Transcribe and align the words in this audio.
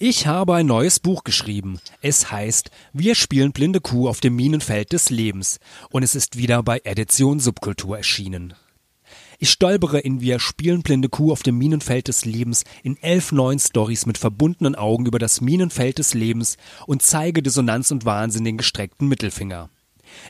Ich 0.00 0.28
habe 0.28 0.54
ein 0.54 0.66
neues 0.66 1.00
Buch 1.00 1.24
geschrieben. 1.24 1.80
Es 2.02 2.30
heißt 2.30 2.70
Wir 2.92 3.16
spielen 3.16 3.50
blinde 3.50 3.80
Kuh 3.80 4.08
auf 4.08 4.20
dem 4.20 4.36
Minenfeld 4.36 4.92
des 4.92 5.10
Lebens 5.10 5.58
und 5.90 6.04
es 6.04 6.14
ist 6.14 6.38
wieder 6.38 6.62
bei 6.62 6.80
Edition 6.84 7.40
Subkultur 7.40 7.96
erschienen. 7.96 8.54
Ich 9.40 9.50
stolpere 9.50 9.98
in 9.98 10.20
Wir 10.20 10.38
spielen 10.38 10.82
blinde 10.82 11.08
Kuh 11.08 11.32
auf 11.32 11.42
dem 11.42 11.58
Minenfeld 11.58 12.06
des 12.06 12.24
Lebens 12.24 12.62
in 12.84 12.96
elf 13.02 13.32
neuen 13.32 13.58
Stories 13.58 14.06
mit 14.06 14.18
verbundenen 14.18 14.76
Augen 14.76 15.04
über 15.04 15.18
das 15.18 15.40
Minenfeld 15.40 15.98
des 15.98 16.14
Lebens 16.14 16.58
und 16.86 17.02
zeige 17.02 17.42
Dissonanz 17.42 17.90
und 17.90 18.04
Wahnsinn 18.04 18.44
den 18.44 18.56
gestreckten 18.56 19.08
Mittelfinger. 19.08 19.68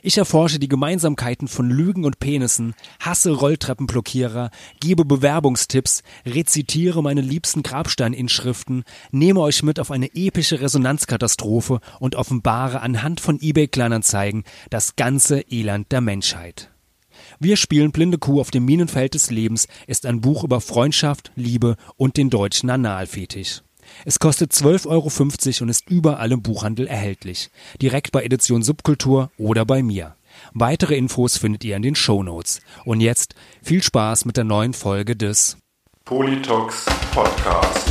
Ich 0.01 0.17
erforsche 0.17 0.59
die 0.59 0.67
Gemeinsamkeiten 0.67 1.47
von 1.47 1.69
Lügen 1.69 2.05
und 2.05 2.19
Penissen, 2.19 2.73
hasse 2.99 3.31
Rolltreppenblockierer, 3.31 4.51
gebe 4.79 5.05
Bewerbungstipps, 5.05 6.03
rezitiere 6.25 7.01
meine 7.03 7.21
liebsten 7.21 7.63
Grabsteininschriften, 7.63 8.83
nehme 9.11 9.41
euch 9.41 9.63
mit 9.63 9.79
auf 9.79 9.91
eine 9.91 10.13
epische 10.15 10.61
Resonanzkatastrophe 10.61 11.79
und 11.99 12.15
offenbare 12.15 12.81
anhand 12.81 13.19
von 13.19 13.39
eBay-Kleinanzeigen 13.39 14.43
das 14.69 14.95
ganze 14.95 15.41
Elend 15.49 15.91
der 15.91 16.01
Menschheit. 16.01 16.69
Wir 17.39 17.57
spielen 17.57 17.91
Blinde 17.91 18.17
Kuh 18.17 18.39
auf 18.39 18.51
dem 18.51 18.65
Minenfeld 18.65 19.13
des 19.13 19.29
Lebens 19.29 19.67
ist 19.87 20.05
ein 20.05 20.21
Buch 20.21 20.43
über 20.43 20.61
Freundschaft, 20.61 21.31
Liebe 21.35 21.75
und 21.95 22.17
den 22.17 22.29
deutschen 22.29 22.69
Analfetisch. 22.69 23.61
Es 24.05 24.19
kostet 24.19 24.51
12,50 24.51 24.87
Euro 24.87 25.63
und 25.63 25.69
ist 25.69 25.89
überall 25.89 26.31
im 26.31 26.41
Buchhandel 26.41 26.87
erhältlich. 26.87 27.49
Direkt 27.81 28.11
bei 28.11 28.23
Edition 28.23 28.63
Subkultur 28.63 29.31
oder 29.37 29.65
bei 29.65 29.83
mir. 29.83 30.15
Weitere 30.53 30.95
Infos 30.95 31.37
findet 31.37 31.63
ihr 31.63 31.75
in 31.75 31.81
den 31.81 31.95
Show 31.95 32.23
Notes. 32.23 32.61
Und 32.85 33.01
jetzt 33.01 33.35
viel 33.61 33.83
Spaß 33.83 34.25
mit 34.25 34.37
der 34.37 34.43
neuen 34.45 34.73
Folge 34.73 35.15
des 35.15 35.57
Politox 36.05 36.85
Podcast. 37.11 37.89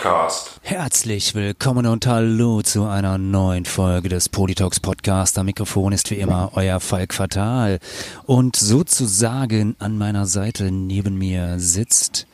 Podcast. 0.00 0.60
Herzlich 0.62 1.34
willkommen 1.34 1.84
und 1.84 2.06
hallo 2.06 2.62
zu 2.62 2.84
einer 2.84 3.18
neuen 3.18 3.66
Folge 3.66 4.08
des 4.08 4.30
Politox 4.30 4.80
Podcast. 4.80 5.36
Am 5.36 5.44
Mikrofon 5.44 5.92
ist 5.92 6.10
wie 6.10 6.14
immer 6.14 6.52
euer 6.54 6.80
Falk 6.80 7.12
Fatal. 7.12 7.80
Und 8.24 8.56
sozusagen 8.56 9.76
an 9.78 9.98
meiner 9.98 10.24
Seite 10.24 10.70
neben 10.70 11.18
mir 11.18 11.58
sitzt 11.58 12.26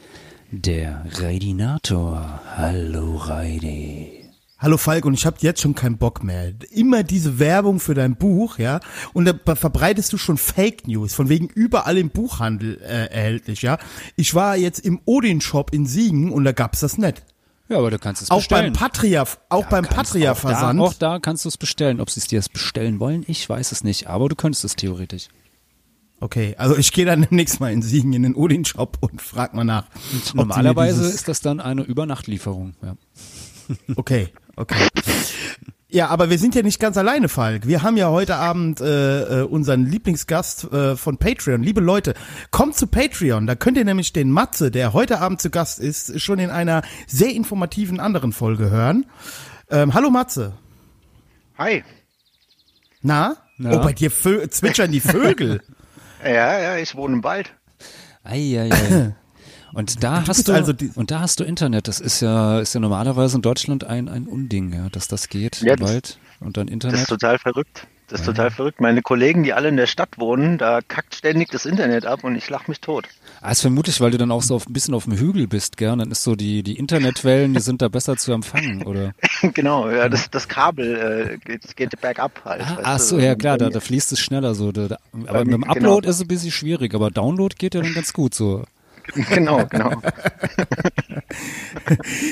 der 0.52 1.06
Raidinator. 1.14 2.40
Hallo 2.56 3.16
Raidi. 3.16 4.30
Hallo 4.60 4.76
Falk, 4.76 5.04
und 5.04 5.14
ich 5.14 5.26
habe 5.26 5.38
jetzt 5.40 5.60
schon 5.60 5.74
keinen 5.74 5.98
Bock 5.98 6.22
mehr. 6.22 6.52
Immer 6.70 7.02
diese 7.02 7.40
Werbung 7.40 7.80
für 7.80 7.94
dein 7.94 8.14
Buch, 8.14 8.58
ja, 8.58 8.78
und 9.12 9.24
da 9.24 9.56
verbreitest 9.56 10.12
du 10.12 10.18
schon 10.18 10.38
Fake 10.38 10.86
News, 10.86 11.14
von 11.14 11.28
wegen 11.28 11.48
überall 11.48 11.98
im 11.98 12.10
Buchhandel 12.10 12.80
äh, 12.80 13.12
erhältlich, 13.12 13.62
ja. 13.62 13.76
Ich 14.14 14.36
war 14.36 14.56
jetzt 14.56 14.78
im 14.78 15.00
Odin-Shop 15.04 15.74
in 15.74 15.84
Siegen 15.84 16.30
und 16.30 16.44
da 16.44 16.52
gab's 16.52 16.78
das 16.78 16.96
nicht. 16.96 17.24
Ja, 17.68 17.78
aber 17.78 17.90
du 17.90 17.98
kannst 17.98 18.22
es 18.22 18.30
Auch 18.30 18.38
bestellen. 18.38 18.72
beim 18.72 18.80
Patria, 18.80 19.24
auch 19.48 19.62
Ja, 19.62 19.68
beim 19.68 19.84
Patria-Versand. 19.84 20.80
Auch 20.80 20.94
da, 20.94 21.08
auch 21.08 21.14
da 21.14 21.18
kannst 21.18 21.44
du 21.44 21.48
es 21.48 21.56
bestellen. 21.56 22.00
Ob 22.00 22.10
sie 22.10 22.20
es 22.20 22.28
dir 22.28 22.36
jetzt 22.36 22.52
bestellen 22.52 23.00
wollen, 23.00 23.24
ich 23.26 23.48
weiß 23.48 23.72
es 23.72 23.82
nicht, 23.82 24.06
aber 24.06 24.28
du 24.28 24.36
könntest 24.36 24.64
es 24.64 24.76
theoretisch. 24.76 25.28
Okay, 26.20 26.54
also 26.58 26.76
ich 26.76 26.92
gehe 26.92 27.04
dann 27.04 27.22
demnächst 27.30 27.60
mal 27.60 27.72
in 27.72 27.82
Siegen 27.82 28.12
in 28.12 28.22
den 28.22 28.34
Odin-Shop 28.34 28.98
und 29.00 29.20
frag 29.20 29.52
mal 29.54 29.64
nach. 29.64 29.86
Normalerweise 30.34 31.06
ist 31.06 31.28
das 31.28 31.40
dann 31.40 31.60
eine 31.60 31.82
Übernachtlieferung. 31.82 32.74
Ja. 32.82 32.96
Okay, 33.96 34.28
okay. 34.56 34.88
Ja, 35.88 36.08
aber 36.08 36.30
wir 36.30 36.38
sind 36.38 36.56
ja 36.56 36.62
nicht 36.62 36.80
ganz 36.80 36.96
alleine, 36.96 37.28
Falk. 37.28 37.68
Wir 37.68 37.82
haben 37.82 37.96
ja 37.96 38.10
heute 38.10 38.36
Abend 38.36 38.80
äh, 38.80 39.42
äh, 39.42 39.42
unseren 39.44 39.86
Lieblingsgast 39.86 40.64
äh, 40.72 40.96
von 40.96 41.16
Patreon. 41.16 41.62
Liebe 41.62 41.80
Leute, 41.80 42.14
kommt 42.50 42.74
zu 42.74 42.88
Patreon. 42.88 43.46
Da 43.46 43.54
könnt 43.54 43.78
ihr 43.78 43.84
nämlich 43.84 44.12
den 44.12 44.32
Matze, 44.32 44.72
der 44.72 44.94
heute 44.94 45.20
Abend 45.20 45.40
zu 45.40 45.48
Gast 45.48 45.78
ist, 45.78 46.20
schon 46.20 46.40
in 46.40 46.50
einer 46.50 46.82
sehr 47.06 47.32
informativen 47.32 48.00
anderen 48.00 48.32
Folge 48.32 48.68
hören. 48.68 49.06
Ähm, 49.70 49.94
hallo 49.94 50.10
Matze. 50.10 50.54
Hi. 51.56 51.84
Na? 53.02 53.36
Na? 53.56 53.76
Oh, 53.76 53.84
bei 53.84 53.92
dir 53.92 54.10
Vö 54.10 54.48
zwitschern 54.48 54.90
die 54.92 55.00
Vögel. 55.00 55.62
Ja, 56.24 56.58
ja, 56.58 56.76
ich 56.78 56.96
wohne 56.96 57.16
im 57.16 57.24
Wald. 57.24 57.52
Eieiei. 58.24 59.14
Und 59.76 60.02
da 60.02 60.20
hast 60.20 60.26
bist 60.28 60.48
du 60.48 60.52
also 60.52 60.72
die- 60.72 60.90
und 60.94 61.10
da 61.10 61.20
hast 61.20 61.38
du 61.38 61.44
Internet. 61.44 61.86
Das 61.86 62.00
ist 62.00 62.20
ja 62.20 62.60
ist 62.60 62.74
ja 62.74 62.80
normalerweise 62.80 63.36
in 63.36 63.42
Deutschland 63.42 63.84
ein 63.84 64.08
ein 64.08 64.26
Unding, 64.26 64.72
ja, 64.72 64.88
dass 64.90 65.06
das 65.06 65.28
geht 65.28 65.60
Ja, 65.60 65.74
im 65.74 65.80
das- 65.80 65.90
Wald 65.90 66.18
und 66.40 66.56
dann 66.56 66.66
Das 66.66 66.72
ist 66.72 66.84
Internet. 66.84 67.06
total 67.08 67.38
verrückt. 67.38 67.86
Das 68.08 68.20
ist 68.20 68.26
total 68.26 68.52
verrückt. 68.52 68.80
Meine 68.80 69.02
Kollegen, 69.02 69.42
die 69.42 69.52
alle 69.52 69.68
in 69.68 69.76
der 69.76 69.88
Stadt 69.88 70.10
wohnen, 70.16 70.58
da 70.58 70.80
kackt 70.80 71.16
ständig 71.16 71.50
das 71.50 71.66
Internet 71.66 72.06
ab 72.06 72.22
und 72.22 72.36
ich 72.36 72.48
lach 72.48 72.68
mich 72.68 72.80
tot. 72.80 73.04
Ah, 73.40 73.50
ist 73.50 73.62
vermutlich, 73.62 74.00
weil 74.00 74.12
du 74.12 74.16
dann 74.16 74.30
auch 74.30 74.42
so 74.42 74.54
auf, 74.54 74.68
ein 74.68 74.72
bisschen 74.72 74.94
auf 74.94 75.04
dem 75.04 75.18
Hügel 75.18 75.48
bist, 75.48 75.76
gell? 75.76 75.90
Und 75.90 75.98
Dann 75.98 76.12
ist 76.12 76.22
so 76.22 76.36
die 76.36 76.62
die 76.62 76.78
Internetwellen, 76.78 77.52
die 77.52 77.60
sind 77.60 77.82
da 77.82 77.88
besser 77.88 78.16
zu 78.16 78.30
empfangen, 78.32 78.84
oder? 78.84 79.12
genau, 79.54 79.90
ja, 79.90 80.08
das, 80.08 80.30
das 80.30 80.46
Kabel 80.46 81.34
äh, 81.34 81.38
geht, 81.44 81.76
geht 81.76 82.00
bergab 82.00 82.40
halt. 82.44 82.62
Ah, 82.62 82.78
ach 82.84 82.96
du. 82.98 83.02
so, 83.02 83.18
ja 83.18 83.34
klar, 83.34 83.58
da, 83.58 83.70
da 83.70 83.80
fließt 83.80 84.12
es 84.12 84.20
schneller 84.20 84.54
so. 84.54 84.70
Da, 84.70 84.86
da, 84.86 84.98
aber 85.26 85.44
mit 85.44 85.54
dem 85.54 85.62
genau. 85.62 85.72
Upload 85.72 86.08
ist 86.08 86.14
es 86.16 86.22
ein 86.22 86.28
bisschen 86.28 86.52
schwierig, 86.52 86.94
aber 86.94 87.10
Download 87.10 87.54
geht 87.58 87.74
ja 87.74 87.82
dann 87.82 87.92
ganz 87.92 88.12
gut 88.12 88.34
so. 88.34 88.62
Genau, 89.14 89.66
genau. 89.66 89.90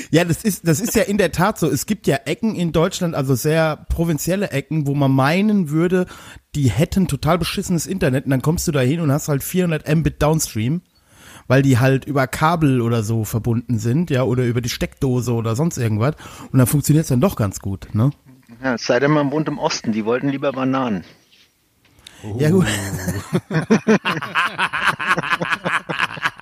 Ja, 0.09 0.23
das 0.23 0.43
ist, 0.43 0.67
das 0.67 0.79
ist 0.79 0.95
ja 0.95 1.03
in 1.03 1.17
der 1.17 1.31
Tat 1.31 1.59
so. 1.59 1.69
Es 1.69 1.85
gibt 1.85 2.07
ja 2.07 2.17
Ecken 2.25 2.55
in 2.55 2.71
Deutschland, 2.71 3.15
also 3.15 3.35
sehr 3.35 3.85
provinzielle 3.89 4.51
Ecken, 4.51 4.87
wo 4.87 4.93
man 4.93 5.11
meinen 5.11 5.69
würde, 5.69 6.05
die 6.55 6.69
hätten 6.69 7.07
total 7.07 7.37
beschissenes 7.37 7.85
Internet 7.85 8.25
und 8.25 8.31
dann 8.31 8.41
kommst 8.41 8.67
du 8.67 8.71
da 8.71 8.79
hin 8.79 9.01
und 9.01 9.11
hast 9.11 9.27
halt 9.27 9.43
400 9.43 9.87
Mbit 9.95 10.21
Downstream, 10.21 10.81
weil 11.47 11.61
die 11.61 11.77
halt 11.79 12.05
über 12.05 12.27
Kabel 12.27 12.81
oder 12.81 13.03
so 13.03 13.23
verbunden 13.23 13.77
sind, 13.79 14.09
ja, 14.09 14.23
oder 14.23 14.43
über 14.45 14.61
die 14.61 14.69
Steckdose 14.69 15.33
oder 15.33 15.55
sonst 15.55 15.77
irgendwas 15.77 16.15
und 16.51 16.59
dann 16.59 16.67
funktioniert's 16.67 17.09
dann 17.09 17.21
doch 17.21 17.35
ganz 17.35 17.59
gut, 17.59 17.93
ne? 17.93 18.11
Ja, 18.63 18.75
es 18.75 18.85
sei 18.85 18.99
denn, 18.99 19.11
man 19.11 19.31
wohnt 19.31 19.47
im 19.47 19.59
Osten, 19.59 19.91
die 19.91 20.05
wollten 20.05 20.29
lieber 20.29 20.51
Bananen. 20.51 21.03
Ja, 22.39 22.49
gut. 22.49 22.65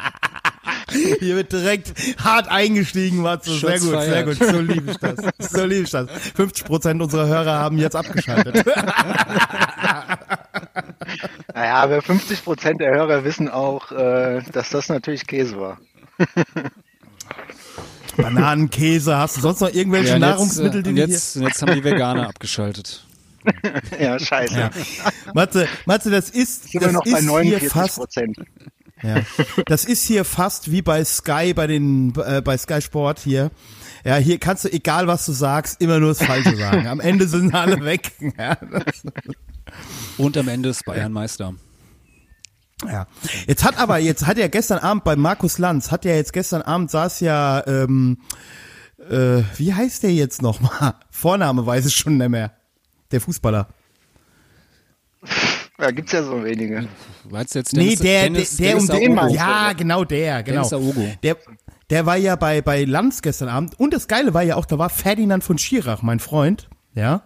Hier 1.20 1.36
wird 1.36 1.52
direkt 1.52 1.94
hart 2.24 2.48
eingestiegen, 2.48 3.22
Matze. 3.22 3.58
Sehr 3.58 3.80
gut, 3.80 4.02
sehr 4.02 4.24
gut. 4.24 4.38
So 4.38 4.60
liebe 4.60 4.92
ich 4.92 4.98
das. 4.98 5.52
So 5.52 5.66
liebe 5.66 5.84
ich 5.84 5.90
das. 5.90 6.10
50 6.36 6.66
Prozent 6.66 7.02
unserer 7.02 7.28
Hörer 7.28 7.54
haben 7.54 7.78
jetzt 7.78 7.96
abgeschaltet. 7.96 8.64
Naja, 11.54 11.76
aber 11.76 12.02
50 12.02 12.44
Prozent 12.44 12.82
der 12.82 12.96
Hörer 12.96 13.24
wissen 13.24 13.48
auch, 13.50 13.92
äh, 13.92 14.42
dass 14.52 14.70
das 14.70 14.90
natürlich 14.90 15.28
Käse 15.28 15.60
war. 15.60 15.78
Bananen, 18.18 18.70
Käse, 18.70 19.18
hast 19.18 19.38
du 19.38 19.42
sonst 19.42 19.62
noch 19.62 19.74
irgendwelche 19.74 20.10
Ja, 20.10 20.16
und 20.16 20.22
Nahrungsmittel, 20.22 20.78
jetzt, 20.78 20.86
die 20.86 20.90
und 20.90 20.96
wir 20.96 21.08
jetzt, 21.08 21.36
und 21.38 21.44
jetzt 21.44 21.62
haben 21.62 21.74
die 21.74 21.84
Veganer 21.84 22.28
abgeschaltet. 22.28 23.06
Ja, 24.00 24.18
scheiße. 24.20 24.54
hier... 24.54 24.70
Matze, 25.34 25.68
Matze, 25.86 26.10
das 26.10 26.30
ist, 26.30 26.74
das 26.74 26.92
noch 26.92 27.04
bei 27.04 27.12
ist 27.12 27.20
hier 27.20 27.28
49 27.28 27.70
fast, 27.70 27.96
Prozent. 27.98 28.38
Ja, 29.04 29.22
das 29.66 29.86
ist 29.86 30.06
hier 30.06 30.26
fast 30.26 30.72
wie 30.72 30.82
bei 30.82 31.04
Sky, 31.04 31.54
bei 31.54 31.68
den, 31.68 32.14
äh, 32.16 32.42
bei 32.42 32.58
Sky 32.58 32.82
Sport 32.82 33.20
hier. 33.20 33.52
Ja, 34.06 34.18
hier 34.18 34.38
kannst 34.38 34.66
du, 34.66 34.72
egal 34.72 35.08
was 35.08 35.26
du 35.26 35.32
sagst, 35.32 35.82
immer 35.82 36.00
nur 36.00 36.10
das 36.10 36.24
Falsche 36.24 36.56
sagen. 36.58 36.88
Am 36.88 37.00
Ende 37.00 37.28
sind 37.28 37.54
alle 37.54 37.84
weg. 37.84 38.12
Ja, 38.38 38.58
Und 40.18 40.38
am 40.38 40.48
Ende 40.48 40.70
ist 40.70 40.86
Bayern 40.86 41.12
Meister. 41.12 41.54
Ja. 42.86 43.08
Jetzt 43.48 43.64
hat 43.64 43.78
aber, 43.78 43.98
jetzt 44.00 44.26
hat 44.26 44.38
ja 44.38 44.48
gestern 44.48 44.80
Abend 44.80 45.04
bei 45.04 45.16
Markus 45.16 45.58
Lanz, 45.58 45.92
hat 45.92 46.06
ja 46.06 46.14
jetzt 46.14 46.34
gestern 46.34 46.62
Abend 46.62 46.92
saß 46.92 47.22
ja, 47.22 47.66
ähm, 47.66 48.18
äh, 49.10 49.44
wie 49.58 49.74
heißt 49.74 50.04
der 50.04 50.14
jetzt 50.14 50.42
nochmal? 50.42 50.96
Vorname 51.12 51.66
weiß 51.66 51.86
ich 51.86 51.96
schon 51.96 52.18
nicht 52.18 52.30
mehr. 52.30 52.52
Der 53.12 53.22
Fußballer. 53.22 53.68
Da 55.78 55.92
gibt's 55.92 56.12
ja 56.12 56.24
so 56.24 56.44
wenige. 56.44 56.88
Weißt 57.24 57.56
du 57.56 57.60
jetzt 57.60 57.74
Nee, 57.74 57.96
Dennis, 57.96 58.00
der, 58.00 58.24
Dennis, 58.24 58.56
der, 58.58 58.68
der 58.68 58.78
um 58.78 58.88
Dennis 58.88 59.08
den, 59.08 59.20
Aogo. 59.20 59.36
ja, 59.36 59.74
genau 59.74 60.04
der, 60.04 60.44
genau. 60.44 60.70
Der, 61.24 61.38
der 61.90 62.06
war 62.06 62.16
ja 62.18 62.36
bei, 62.36 62.62
bei 62.62 62.84
Lanz 62.84 63.22
gestern 63.22 63.50
Abend. 63.50 63.80
Und 63.80 63.94
das 63.94 64.08
Geile 64.08 64.34
war 64.34 64.44
ja 64.44 64.56
auch, 64.56 64.66
da 64.66 64.78
war 64.78 64.90
Ferdinand 64.90 65.44
von 65.44 65.58
Schirach, 65.58 66.04
mein 66.04 66.20
Freund, 66.20 66.70
ja, 66.94 67.24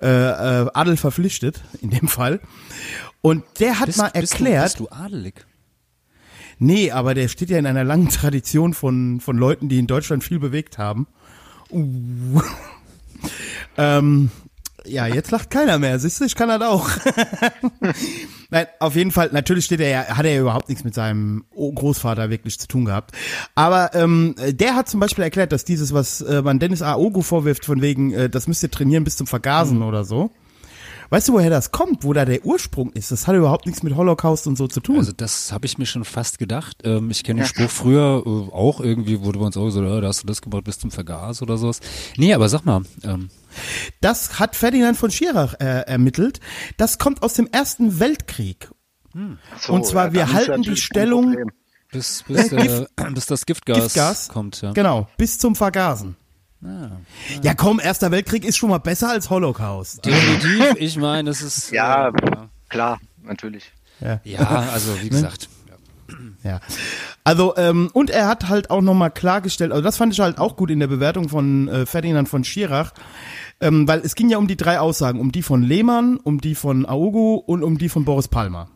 äh, 0.00 0.08
äh, 0.08 0.70
Adel 0.72 0.96
verpflichtet, 0.96 1.62
in 1.82 1.90
dem 1.90 2.08
Fall. 2.08 2.40
Und 3.20 3.44
der 3.60 3.78
hat 3.80 3.86
Bist, 3.86 3.98
mal 3.98 4.10
bist 4.10 4.32
erklärt, 4.32 4.78
Du, 4.80 4.84
bist 4.84 4.92
du 4.92 4.96
adelig? 4.96 5.46
Nee, 6.58 6.90
aber 6.90 7.14
der 7.14 7.28
steht 7.28 7.50
ja 7.50 7.58
in 7.58 7.66
einer 7.66 7.84
langen 7.84 8.08
Tradition 8.08 8.74
von, 8.74 9.20
von 9.20 9.36
Leuten, 9.36 9.68
die 9.68 9.78
in 9.78 9.86
Deutschland 9.86 10.24
viel 10.24 10.38
bewegt 10.38 10.78
haben. 10.78 11.06
Uh. 11.70 12.40
ähm, 13.76 14.30
ja, 14.86 15.06
jetzt 15.06 15.30
lacht 15.30 15.50
keiner 15.50 15.78
mehr. 15.78 15.98
Siehst 15.98 16.20
du, 16.20 16.24
ich 16.24 16.34
kann 16.34 16.48
das 16.48 16.60
auch. 16.62 16.88
Nein, 18.50 18.66
auf 18.80 18.96
jeden 18.96 19.10
Fall, 19.10 19.30
natürlich 19.32 19.64
steht 19.64 19.80
er 19.80 19.88
ja, 19.88 20.16
hat 20.16 20.24
er 20.24 20.34
ja 20.34 20.40
überhaupt 20.40 20.68
nichts 20.68 20.84
mit 20.84 20.94
seinem 20.94 21.44
Großvater 21.54 22.30
wirklich 22.30 22.58
zu 22.58 22.68
tun 22.68 22.84
gehabt. 22.84 23.12
Aber 23.54 23.94
ähm, 23.94 24.34
der 24.38 24.76
hat 24.76 24.88
zum 24.88 25.00
Beispiel 25.00 25.24
erklärt, 25.24 25.52
dass 25.52 25.64
dieses, 25.64 25.92
was 25.94 26.20
äh, 26.20 26.42
man 26.42 26.58
Dennis 26.58 26.82
Aogo 26.82 27.22
vorwirft, 27.22 27.64
von 27.64 27.80
wegen, 27.82 28.12
äh, 28.12 28.30
das 28.30 28.46
müsst 28.46 28.62
ihr 28.62 28.70
trainieren 28.70 29.04
bis 29.04 29.16
zum 29.16 29.26
Vergasen 29.26 29.78
mhm. 29.78 29.84
oder 29.84 30.04
so. 30.04 30.30
Weißt 31.10 31.28
du, 31.28 31.34
woher 31.34 31.50
das 31.50 31.70
kommt, 31.70 32.02
wo 32.02 32.12
da 32.12 32.24
der 32.24 32.44
Ursprung 32.44 32.92
ist? 32.92 33.12
Das 33.12 33.26
hat 33.26 33.36
überhaupt 33.36 33.66
nichts 33.66 33.82
mit 33.82 33.94
Holocaust 33.94 34.46
und 34.46 34.56
so 34.56 34.66
zu 34.66 34.80
tun. 34.80 34.96
Also 34.98 35.12
das 35.16 35.52
habe 35.52 35.66
ich 35.66 35.78
mir 35.78 35.86
schon 35.86 36.04
fast 36.04 36.38
gedacht. 36.38 36.78
Ähm, 36.84 37.10
ich 37.10 37.22
kenne 37.24 37.42
den 37.42 37.46
Spruch 37.46 37.70
früher 37.70 38.22
äh, 38.24 38.52
auch 38.52 38.80
irgendwie, 38.80 39.20
wurde 39.20 39.38
bei 39.38 39.46
uns 39.46 39.56
auch 39.56 39.70
so, 39.70 39.84
äh, 39.84 40.00
da 40.00 40.08
hast 40.08 40.22
du 40.22 40.26
das 40.26 40.42
gebaut 40.42 40.64
bis 40.64 40.78
zum 40.78 40.90
Vergas 40.90 41.42
oder 41.42 41.56
sowas. 41.56 41.80
Nee, 42.16 42.34
aber 42.34 42.48
sag 42.48 42.64
mal. 42.64 42.82
Ähm, 43.02 43.28
das 44.00 44.38
hat 44.38 44.56
Ferdinand 44.56 44.96
von 44.96 45.10
Schirach 45.10 45.54
äh, 45.60 45.80
ermittelt. 45.86 46.40
Das 46.76 46.98
kommt 46.98 47.22
aus 47.22 47.34
dem 47.34 47.48
Ersten 47.50 48.00
Weltkrieg. 48.00 48.70
Hm. 49.12 49.38
So, 49.60 49.72
und 49.72 49.86
zwar, 49.86 50.06
ja, 50.06 50.12
wir 50.12 50.32
halten 50.32 50.62
die 50.62 50.76
Stellung 50.76 51.36
bis, 51.90 52.24
bis, 52.26 52.52
äh, 52.52 52.86
bis 53.14 53.26
das 53.26 53.46
Giftgas, 53.46 53.78
Giftgas 53.78 54.28
kommt. 54.28 54.60
Ja. 54.62 54.72
Genau, 54.72 55.08
bis 55.16 55.38
zum 55.38 55.54
Vergasen. 55.54 56.16
Ah, 56.62 56.66
ah. 56.66 56.90
Ja, 57.42 57.54
komm, 57.54 57.78
Erster 57.78 58.10
Weltkrieg 58.10 58.44
ist 58.44 58.56
schon 58.56 58.70
mal 58.70 58.78
besser 58.78 59.10
als 59.10 59.30
Holocaust. 59.30 60.04
Definitiv, 60.04 60.74
ich 60.78 60.96
meine, 60.96 61.30
das 61.30 61.42
ist. 61.42 61.70
Ja, 61.70 62.08
äh, 62.08 62.12
klar, 62.68 63.00
natürlich. 63.22 63.72
Ja, 64.00 64.20
ja 64.24 64.68
also 64.72 64.96
wie 65.00 65.04
ne? 65.04 65.10
gesagt. 65.10 65.48
Ja. 66.42 66.60
Also, 67.22 67.56
ähm, 67.56 67.90
und 67.94 68.10
er 68.10 68.26
hat 68.26 68.48
halt 68.48 68.70
auch 68.70 68.82
nochmal 68.82 69.10
klargestellt, 69.10 69.72
also 69.72 69.82
das 69.82 69.96
fand 69.96 70.12
ich 70.12 70.20
halt 70.20 70.38
auch 70.38 70.56
gut 70.56 70.70
in 70.70 70.80
der 70.80 70.86
Bewertung 70.86 71.28
von 71.28 71.68
äh, 71.68 71.86
Ferdinand 71.86 72.28
von 72.28 72.44
Schirach, 72.44 72.92
ähm, 73.64 73.88
weil 73.88 74.00
es 74.00 74.14
ging 74.14 74.28
ja 74.28 74.36
um 74.36 74.46
die 74.46 74.58
drei 74.58 74.78
Aussagen, 74.78 75.18
um 75.18 75.32
die 75.32 75.42
von 75.42 75.62
Lehmann, 75.62 76.18
um 76.18 76.38
die 76.38 76.54
von 76.54 76.84
Augu 76.84 77.36
und 77.36 77.62
um 77.62 77.78
die 77.78 77.88
von 77.88 78.04
Boris 78.04 78.28
Palmer. 78.28 78.68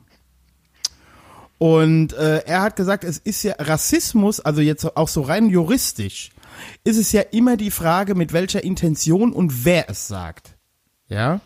Und 1.59 2.15
äh, 2.15 2.39
er 2.47 2.63
hat 2.63 2.77
gesagt, 2.77 3.05
es 3.05 3.19
ist 3.19 3.43
ja 3.43 3.55
Rassismus, 3.59 4.41
also 4.41 4.63
jetzt 4.63 4.97
auch 4.97 5.09
so 5.09 5.21
rein 5.21 5.51
juristisch, 5.51 6.31
ist 6.85 6.97
es 6.97 7.13
ja 7.13 7.21
immer 7.21 7.59
die 7.59 7.71
Frage, 7.71 8.15
mit 8.15 8.33
welcher 8.33 8.65
Intention 8.65 9.33
und 9.33 9.67
wer 9.67 9.91
es 9.91 10.09
sagt. 10.09 10.57
Ja. 11.09 11.41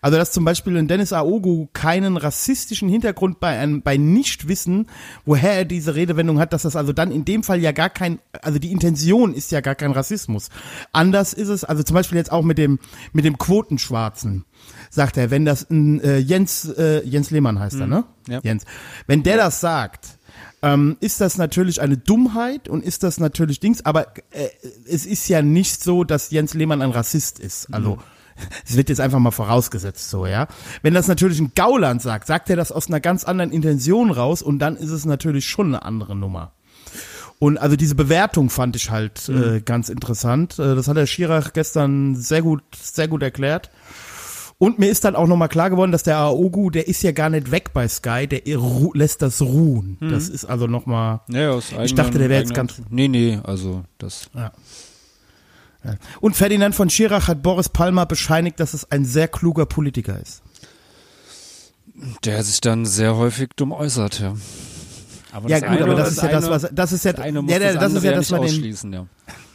Also, 0.00 0.18
dass 0.18 0.32
zum 0.32 0.44
Beispiel 0.44 0.76
ein 0.76 0.88
Dennis 0.88 1.12
Aogo 1.12 1.68
keinen 1.72 2.16
rassistischen 2.16 2.88
Hintergrund 2.88 3.40
bei 3.40 3.58
einem, 3.58 3.82
bei 3.82 3.96
Nichtwissen, 3.96 4.86
woher 5.24 5.52
er 5.52 5.64
diese 5.64 5.94
Redewendung 5.94 6.38
hat, 6.38 6.52
dass 6.52 6.62
das 6.62 6.76
also 6.76 6.92
dann 6.92 7.10
in 7.10 7.24
dem 7.24 7.42
Fall 7.42 7.60
ja 7.60 7.72
gar 7.72 7.90
kein, 7.90 8.18
also 8.42 8.58
die 8.58 8.72
Intention 8.72 9.34
ist 9.34 9.52
ja 9.52 9.60
gar 9.60 9.74
kein 9.74 9.92
Rassismus. 9.92 10.48
Anders 10.92 11.32
ist 11.32 11.48
es, 11.48 11.64
also 11.64 11.82
zum 11.82 11.94
Beispiel 11.94 12.18
jetzt 12.18 12.32
auch 12.32 12.42
mit 12.42 12.58
dem, 12.58 12.78
mit 13.12 13.24
dem 13.24 13.38
Quotenschwarzen, 13.38 14.44
sagt 14.90 15.16
er, 15.16 15.30
wenn 15.30 15.44
das 15.44 15.68
ein, 15.70 16.00
äh, 16.00 16.18
Jens, 16.18 16.64
äh, 16.64 17.02
Jens 17.04 17.30
Lehmann 17.30 17.58
heißt 17.58 17.76
mhm. 17.76 17.82
er, 17.82 17.86
ne? 17.86 18.04
Ja. 18.28 18.40
Jens. 18.42 18.64
Wenn 19.06 19.22
der 19.22 19.36
das 19.36 19.60
sagt, 19.60 20.18
ähm, 20.62 20.96
ist 21.00 21.20
das 21.20 21.38
natürlich 21.38 21.80
eine 21.80 21.96
Dummheit 21.96 22.68
und 22.68 22.84
ist 22.84 23.02
das 23.02 23.20
natürlich 23.20 23.60
Dings, 23.60 23.84
aber 23.84 24.08
äh, 24.30 24.48
es 24.88 25.06
ist 25.06 25.28
ja 25.28 25.42
nicht 25.42 25.82
so, 25.82 26.02
dass 26.04 26.30
Jens 26.30 26.54
Lehmann 26.54 26.82
ein 26.82 26.90
Rassist 26.90 27.38
ist. 27.38 27.72
Also 27.72 27.96
mhm. 27.96 28.02
Es 28.66 28.76
wird 28.76 28.88
jetzt 28.88 29.00
einfach 29.00 29.18
mal 29.18 29.30
vorausgesetzt 29.30 30.10
so, 30.10 30.26
ja. 30.26 30.48
Wenn 30.82 30.94
das 30.94 31.08
natürlich 31.08 31.40
ein 31.40 31.52
Gauland 31.54 32.02
sagt, 32.02 32.26
sagt 32.26 32.50
er 32.50 32.56
das 32.56 32.72
aus 32.72 32.88
einer 32.88 33.00
ganz 33.00 33.24
anderen 33.24 33.50
Intention 33.50 34.10
raus 34.10 34.42
und 34.42 34.58
dann 34.58 34.76
ist 34.76 34.90
es 34.90 35.04
natürlich 35.04 35.46
schon 35.46 35.68
eine 35.68 35.82
andere 35.84 36.16
Nummer. 36.16 36.52
Und 37.38 37.58
also 37.58 37.76
diese 37.76 37.94
Bewertung 37.94 38.48
fand 38.48 38.76
ich 38.76 38.90
halt 38.90 39.28
mhm. 39.28 39.56
äh, 39.56 39.60
ganz 39.60 39.88
interessant. 39.88 40.58
Äh, 40.58 40.74
das 40.74 40.88
hat 40.88 40.96
der 40.96 41.06
Schirach 41.06 41.52
gestern 41.52 42.16
sehr 42.16 42.42
gut, 42.42 42.62
sehr 42.74 43.08
gut 43.08 43.22
erklärt. 43.22 43.70
Und 44.58 44.78
mir 44.78 44.88
ist 44.88 45.04
dann 45.04 45.16
auch 45.16 45.26
nochmal 45.26 45.50
klar 45.50 45.68
geworden, 45.68 45.92
dass 45.92 46.02
der 46.02 46.16
Aogu, 46.16 46.70
der 46.70 46.88
ist 46.88 47.02
ja 47.02 47.12
gar 47.12 47.28
nicht 47.28 47.50
weg 47.50 47.74
bei 47.74 47.86
Sky, 47.88 48.26
der 48.26 48.40
lässt 48.94 49.20
das 49.20 49.42
ruhen. 49.42 49.98
Mhm. 50.00 50.10
Das 50.10 50.30
ist 50.30 50.46
also 50.46 50.66
nochmal. 50.66 51.20
Ja, 51.28 51.50
aus 51.50 51.72
ich 51.84 51.94
dachte, 51.94 52.18
der 52.18 52.30
wäre 52.30 52.40
jetzt 52.40 52.54
ganz. 52.54 52.80
Nee, 52.88 53.08
nee, 53.08 53.38
also 53.44 53.84
das. 53.98 54.30
Ja. 54.34 54.52
Und 56.20 56.36
Ferdinand 56.36 56.74
von 56.74 56.90
Schirach 56.90 57.28
hat 57.28 57.42
Boris 57.42 57.68
Palmer 57.68 58.06
bescheinigt, 58.06 58.60
dass 58.60 58.74
es 58.74 58.90
ein 58.90 59.04
sehr 59.04 59.28
kluger 59.28 59.66
Politiker 59.66 60.18
ist. 60.20 60.42
Der 62.24 62.42
sich 62.42 62.60
dann 62.60 62.84
sehr 62.84 63.16
häufig 63.16 63.50
dumm 63.56 63.72
äußert, 63.72 64.20
ja. 64.20 64.34
Aber 65.32 65.48
ja, 65.48 65.60
gut, 65.60 65.82
aber 65.82 65.94
das, 65.94 66.12
ist 66.12 66.22
ja 66.22 66.28
das, 66.28 66.48
was, 66.48 66.68
das 66.72 66.92
ist 66.92 67.04
ja, 67.04 67.12
das, 67.12 67.26
ja, 67.26 67.58
das, 67.58 67.74
das 67.74 67.92
ist 67.92 68.04
ja 68.04 68.12
das, 68.12 68.30
was 68.30 68.58
den, 68.58 68.92
ja. 68.92 69.06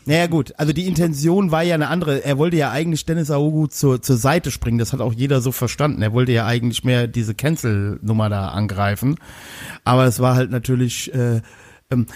Naja 0.06 0.28
gut, 0.28 0.54
also 0.58 0.74
die 0.74 0.88
Intention 0.88 1.52
war 1.52 1.62
ja 1.62 1.76
eine 1.76 1.88
andere. 1.88 2.26
Er 2.26 2.38
wollte 2.38 2.58
ja 2.58 2.72
eigentlich 2.72 3.06
Dennis 3.06 3.30
Aogo 3.30 3.68
zur, 3.68 4.02
zur 4.02 4.18
Seite 4.18 4.50
springen, 4.50 4.80
das 4.80 4.94
hat 4.94 5.02
auch 5.02 5.14
jeder 5.14 5.42
so 5.42 5.52
verstanden. 5.52 6.02
Er 6.02 6.12
wollte 6.14 6.32
ja 6.32 6.46
eigentlich 6.46 6.84
mehr 6.84 7.08
diese 7.08 7.36
Cancel-Nummer 7.36 8.30
da 8.30 8.50
angreifen. 8.50 9.18
Aber 9.84 10.06
es 10.06 10.20
war 10.20 10.36
halt 10.36 10.50
natürlich 10.50 11.14
äh, 11.14 11.42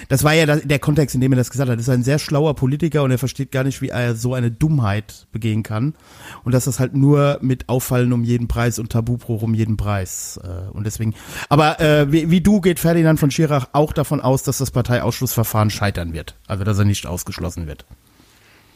das 0.08 0.24
war 0.24 0.34
ja 0.34 0.46
der 0.46 0.80
Kontext, 0.80 1.16
in 1.16 1.22
dem 1.22 1.34
er 1.34 1.38
das 1.38 1.50
gesagt 1.50 1.70
hat. 1.70 1.78
Das 1.78 1.88
ist 1.88 1.94
ein 1.94 2.04
sehr 2.04 2.20
schlauer 2.20 2.56
Politiker 2.56 3.04
und 3.04 3.12
er 3.12 3.18
versteht 3.18 3.52
gar 3.52 3.64
nicht, 3.64 3.82
wie 3.82 3.90
er 3.90 4.16
so 4.16 4.34
eine 4.34 4.52
Dummheit 4.52 5.28
begehen 5.32 5.64
kann. 5.64 5.96
Und 6.44 6.54
dass 6.54 6.66
das 6.66 6.80
halt 6.80 6.96
nur 6.96 7.40
mit 7.42 7.68
Auffallen 7.68 8.14
um 8.14 8.24
jeden 8.24 8.48
Preis 8.48 8.80
und 8.80 8.92
Tabubruch 8.92 9.42
um 9.42 9.54
jeden 9.54 9.78
Preis. 9.78 10.40
Äh, 10.44 10.72
und 10.72 10.86
deswegen, 10.86 11.14
aber 11.50 11.80
äh, 11.80 12.12
wie, 12.12 12.32
wie 12.32 12.42
du 12.42 12.62
geht 12.62 12.80
Ferdinand 12.80 13.20
von 13.20 13.32
Schirach 13.32 13.68
auch 13.74 13.92
davon 13.92 14.22
aus, 14.22 14.44
dass 14.44 14.60
das 14.60 14.72
Parteiausschlussverfahren 14.72 15.70
scheitern 15.70 16.14
wird. 16.14 16.36
Also 16.48 16.64
dass 16.64 16.80
er 16.80 16.86
nicht 16.86 17.06
ausgeschlossen 17.06 17.68
wird. 17.68 17.86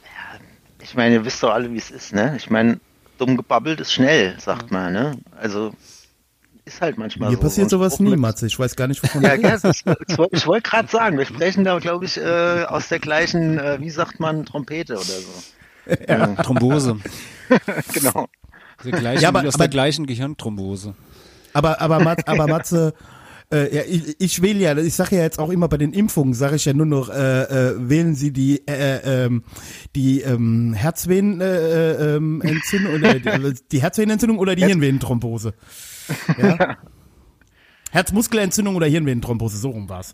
Ja, 0.04 0.40
ich 0.84 0.96
meine, 0.96 1.16
ihr 1.16 1.26
wisst 1.26 1.42
doch 1.44 1.52
alle, 1.52 1.72
wie 1.72 1.78
es 1.78 1.92
ist, 1.92 2.14
ne? 2.14 2.36
Ich 2.38 2.50
meine, 2.50 2.80
dumm 3.18 3.38
gebabbelt 3.38 3.80
ist 3.80 3.94
schnell, 3.94 4.36
sagt 4.40 4.72
man, 4.72 4.94
ne? 4.94 5.18
Also 5.40 5.74
ist 6.70 6.82
halt 6.82 6.98
manchmal 6.98 7.30
Mir 7.30 7.36
so. 7.36 7.42
passiert 7.42 7.70
sowas 7.70 8.00
nie, 8.00 8.16
Matze. 8.16 8.48
Ich 8.48 8.58
weiß 8.58 8.76
gar 8.76 8.88
nicht, 8.88 9.04
wovon 9.04 9.22
ja, 9.22 9.36
du 9.36 9.70
ist, 9.70 9.84
Ich 10.32 10.48
wollte 10.48 10.70
gerade 10.70 10.88
sagen, 10.88 11.18
wir 11.18 11.26
sprechen 11.26 11.64
da, 11.64 11.78
glaube 11.80 12.06
ich, 12.06 12.18
äh, 12.18 12.64
aus 12.68 12.90
der 12.90 13.00
gleichen, 13.00 13.60
äh, 13.60 13.80
wie 13.82 13.90
sagt 13.90 14.20
man, 14.20 14.46
Trompete 14.46 14.94
oder 14.94 15.04
so. 15.04 15.96
Ja. 16.08 16.28
Thrombose. 16.36 16.98
genau. 17.94 18.28
Der 18.84 18.92
gleichen, 18.92 19.24
ja, 19.24 19.30
aber, 19.30 19.40
aus 19.40 19.56
aber, 19.56 19.64
der 19.64 19.70
gleichen 19.70 20.06
Gehirnthrombose. 20.06 20.96
Aber, 21.54 21.82
aber, 21.82 22.00
Mat, 22.00 22.28
aber 22.28 22.48
Matze, 22.48 22.94
äh, 23.52 23.76
ja, 23.76 23.82
ich, 23.88 24.16
ich 24.20 24.42
wähle 24.42 24.60
ja, 24.60 24.78
ich 24.78 24.94
sage 24.94 25.16
ja 25.16 25.24
jetzt 25.24 25.40
auch 25.40 25.50
immer 25.50 25.68
bei 25.68 25.78
den 25.78 25.92
Impfungen, 25.92 26.36
sage 26.36 26.58
ich 26.58 26.66
ja 26.66 26.74
nur 26.74 26.86
noch, 26.86 27.10
äh, 27.10 27.44
äh, 27.44 27.74
wählen 27.78 28.14
Sie 28.14 28.32
die 28.32 28.62
äh, 28.68 29.26
äh, 29.26 29.42
die 29.96 30.22
ähm, 30.22 30.74
Herzvenenentzündung 30.74 32.94
äh, 32.94 32.96
äh, 32.96 32.96
oder 32.96 33.14
die, 33.54 33.60
die 33.72 33.82
Herzvenenentzündung 33.82 34.38
oder 34.38 34.56
die 34.56 34.66
Hirnvenenthrombose. 34.66 35.56
Ja? 36.38 36.78
Herzmuskelentzündung 37.92 38.76
oder 38.76 38.86
Hirnvenenthrombose, 38.86 39.58
so 39.58 39.72
rum 39.72 39.90
war's. 39.90 40.14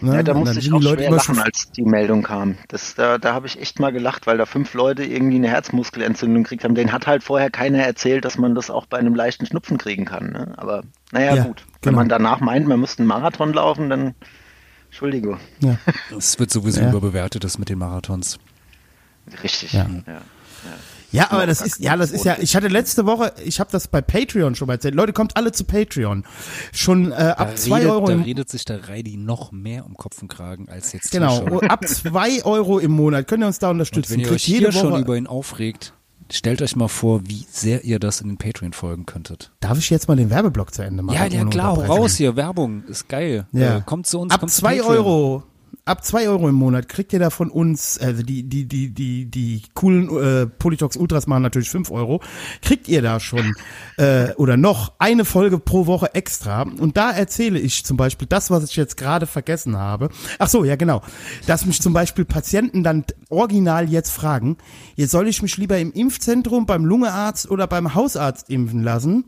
Ne? 0.00 0.16
Ja, 0.16 0.22
da 0.24 0.34
musste 0.34 0.58
ich 0.58 0.72
auch 0.72 0.80
Leute 0.80 1.04
schwer 1.04 1.10
lachen, 1.12 1.38
als 1.38 1.70
die 1.70 1.82
Meldung 1.82 2.24
kam. 2.24 2.56
Das, 2.66 2.96
da 2.96 3.18
da 3.18 3.32
habe 3.32 3.46
ich 3.46 3.60
echt 3.60 3.78
mal 3.78 3.92
gelacht, 3.92 4.26
weil 4.26 4.38
da 4.38 4.44
fünf 4.44 4.74
Leute 4.74 5.04
irgendwie 5.04 5.36
eine 5.36 5.48
Herzmuskelentzündung 5.48 6.42
gekriegt 6.42 6.64
haben. 6.64 6.74
Den 6.74 6.92
hat 6.92 7.06
halt 7.06 7.22
vorher 7.22 7.50
keiner 7.50 7.78
erzählt, 7.78 8.24
dass 8.24 8.38
man 8.38 8.56
das 8.56 8.70
auch 8.70 8.86
bei 8.86 8.98
einem 8.98 9.14
leichten 9.14 9.46
Schnupfen 9.46 9.78
kriegen 9.78 10.04
kann. 10.04 10.32
Ne? 10.32 10.54
Aber 10.56 10.82
naja, 11.12 11.36
ja, 11.36 11.44
gut. 11.44 11.64
Wenn 11.82 11.90
genau. 11.90 11.98
man 11.98 12.08
danach 12.08 12.40
meint, 12.40 12.66
man 12.66 12.80
müsste 12.80 13.00
einen 13.00 13.08
Marathon 13.08 13.52
laufen, 13.52 13.88
dann 13.88 14.14
Entschuldigung. 14.86 15.38
Ja. 15.60 15.78
Es 16.16 16.38
wird 16.38 16.50
sowieso 16.50 16.80
ja. 16.80 16.88
überbewertet, 16.88 17.44
das 17.44 17.58
mit 17.58 17.68
den 17.68 17.78
Marathons. 17.78 18.38
Richtig, 19.42 19.72
ja. 19.74 19.86
ja. 20.06 20.20
Ja, 21.12 21.30
aber 21.30 21.46
das 21.46 21.60
ist, 21.60 21.78
ja, 21.80 21.96
das 21.96 22.10
ist 22.10 22.24
ja, 22.24 22.36
ich 22.40 22.54
hatte 22.56 22.68
letzte 22.68 23.06
Woche, 23.06 23.32
ich 23.44 23.60
habe 23.60 23.70
das 23.70 23.88
bei 23.88 24.00
Patreon 24.00 24.54
schon 24.54 24.66
mal 24.66 24.74
erzählt. 24.74 24.94
Leute, 24.94 25.12
kommt 25.12 25.36
alle 25.36 25.52
zu 25.52 25.64
Patreon. 25.64 26.24
Schon 26.72 27.12
äh, 27.12 27.14
ab 27.14 27.50
da 27.50 27.56
zwei 27.56 27.78
redet, 27.78 27.90
Euro. 27.90 28.06
Da 28.08 28.16
redet 28.16 28.48
sich 28.50 28.64
der 28.64 28.88
Reidi 28.88 29.16
noch 29.16 29.52
mehr 29.52 29.86
um 29.86 29.94
Kopf 29.94 30.20
und 30.20 30.28
Kragen 30.28 30.68
als 30.68 30.92
jetzt. 30.92 31.10
Genau, 31.12 31.48
schon. 31.48 31.70
ab 31.70 31.86
zwei 31.88 32.44
Euro 32.44 32.78
im 32.78 32.92
Monat 32.92 33.28
könnt 33.28 33.42
ihr 33.42 33.46
uns 33.46 33.58
da 33.58 33.70
unterstützen. 33.70 34.14
Und 34.14 34.18
wenn 34.20 34.26
ihr 34.26 34.32
euch 34.32 34.44
hier 34.44 34.68
Woche, 34.68 34.72
schon 34.72 35.00
über 35.00 35.16
ihn 35.16 35.26
aufregt, 35.26 35.94
stellt 36.30 36.60
euch 36.60 36.76
mal 36.76 36.88
vor, 36.88 37.26
wie 37.26 37.46
sehr 37.48 37.84
ihr 37.84 37.98
das 37.98 38.20
in 38.20 38.28
den 38.28 38.36
Patreon 38.36 38.72
folgen 38.72 39.06
könntet. 39.06 39.52
Darf 39.60 39.78
ich 39.78 39.88
jetzt 39.90 40.08
mal 40.08 40.16
den 40.16 40.30
Werbeblock 40.30 40.74
zu 40.74 40.82
Ende 40.82 41.02
machen? 41.02 41.16
Ja, 41.16 41.26
ja 41.26 41.44
klar, 41.44 41.78
raus 41.86 42.16
hier, 42.16 42.36
Werbung, 42.36 42.84
ist 42.88 43.08
geil. 43.08 43.46
Ja. 43.52 43.78
Äh, 43.78 43.82
kommt 43.86 44.06
zu 44.06 44.18
uns. 44.18 44.34
Ab 44.34 44.40
kommt 44.40 44.52
zwei 44.52 44.82
Euro 44.82 45.44
ab 45.86 46.04
zwei 46.04 46.28
Euro 46.28 46.48
im 46.48 46.56
Monat 46.56 46.88
kriegt 46.88 47.12
ihr 47.12 47.20
da 47.20 47.30
von 47.30 47.48
uns, 47.48 47.96
also 47.98 48.22
die, 48.22 48.42
die, 48.42 48.66
die, 48.66 48.92
die, 48.92 49.24
die 49.26 49.62
coolen 49.72 50.10
äh, 50.18 50.46
Politox 50.46 50.96
Ultras 50.96 51.26
machen 51.28 51.42
natürlich 51.42 51.70
fünf 51.70 51.90
Euro, 51.90 52.20
kriegt 52.60 52.88
ihr 52.88 53.02
da 53.02 53.20
schon 53.20 53.54
äh, 53.96 54.34
oder 54.34 54.56
noch 54.56 54.94
eine 54.98 55.24
Folge 55.24 55.58
pro 55.58 55.86
Woche 55.86 56.12
extra. 56.14 56.62
Und 56.62 56.96
da 56.96 57.12
erzähle 57.12 57.60
ich 57.60 57.84
zum 57.84 57.96
Beispiel 57.96 58.26
das, 58.28 58.50
was 58.50 58.64
ich 58.64 58.76
jetzt 58.76 58.96
gerade 58.96 59.26
vergessen 59.26 59.76
habe. 59.76 60.10
Ach 60.38 60.48
so, 60.48 60.64
ja 60.64 60.74
genau. 60.74 61.02
Dass 61.46 61.64
mich 61.64 61.80
zum 61.80 61.92
Beispiel 61.92 62.24
Patienten 62.24 62.82
dann 62.82 63.04
original 63.28 63.88
jetzt 63.88 64.10
fragen, 64.10 64.56
jetzt 64.96 65.12
soll 65.12 65.28
ich 65.28 65.40
mich 65.40 65.56
lieber 65.56 65.78
im 65.78 65.92
Impfzentrum, 65.92 66.66
beim 66.66 66.84
Lungearzt 66.84 67.48
oder 67.48 67.68
beim 67.68 67.94
Hausarzt 67.94 68.50
impfen 68.50 68.82
lassen? 68.82 69.26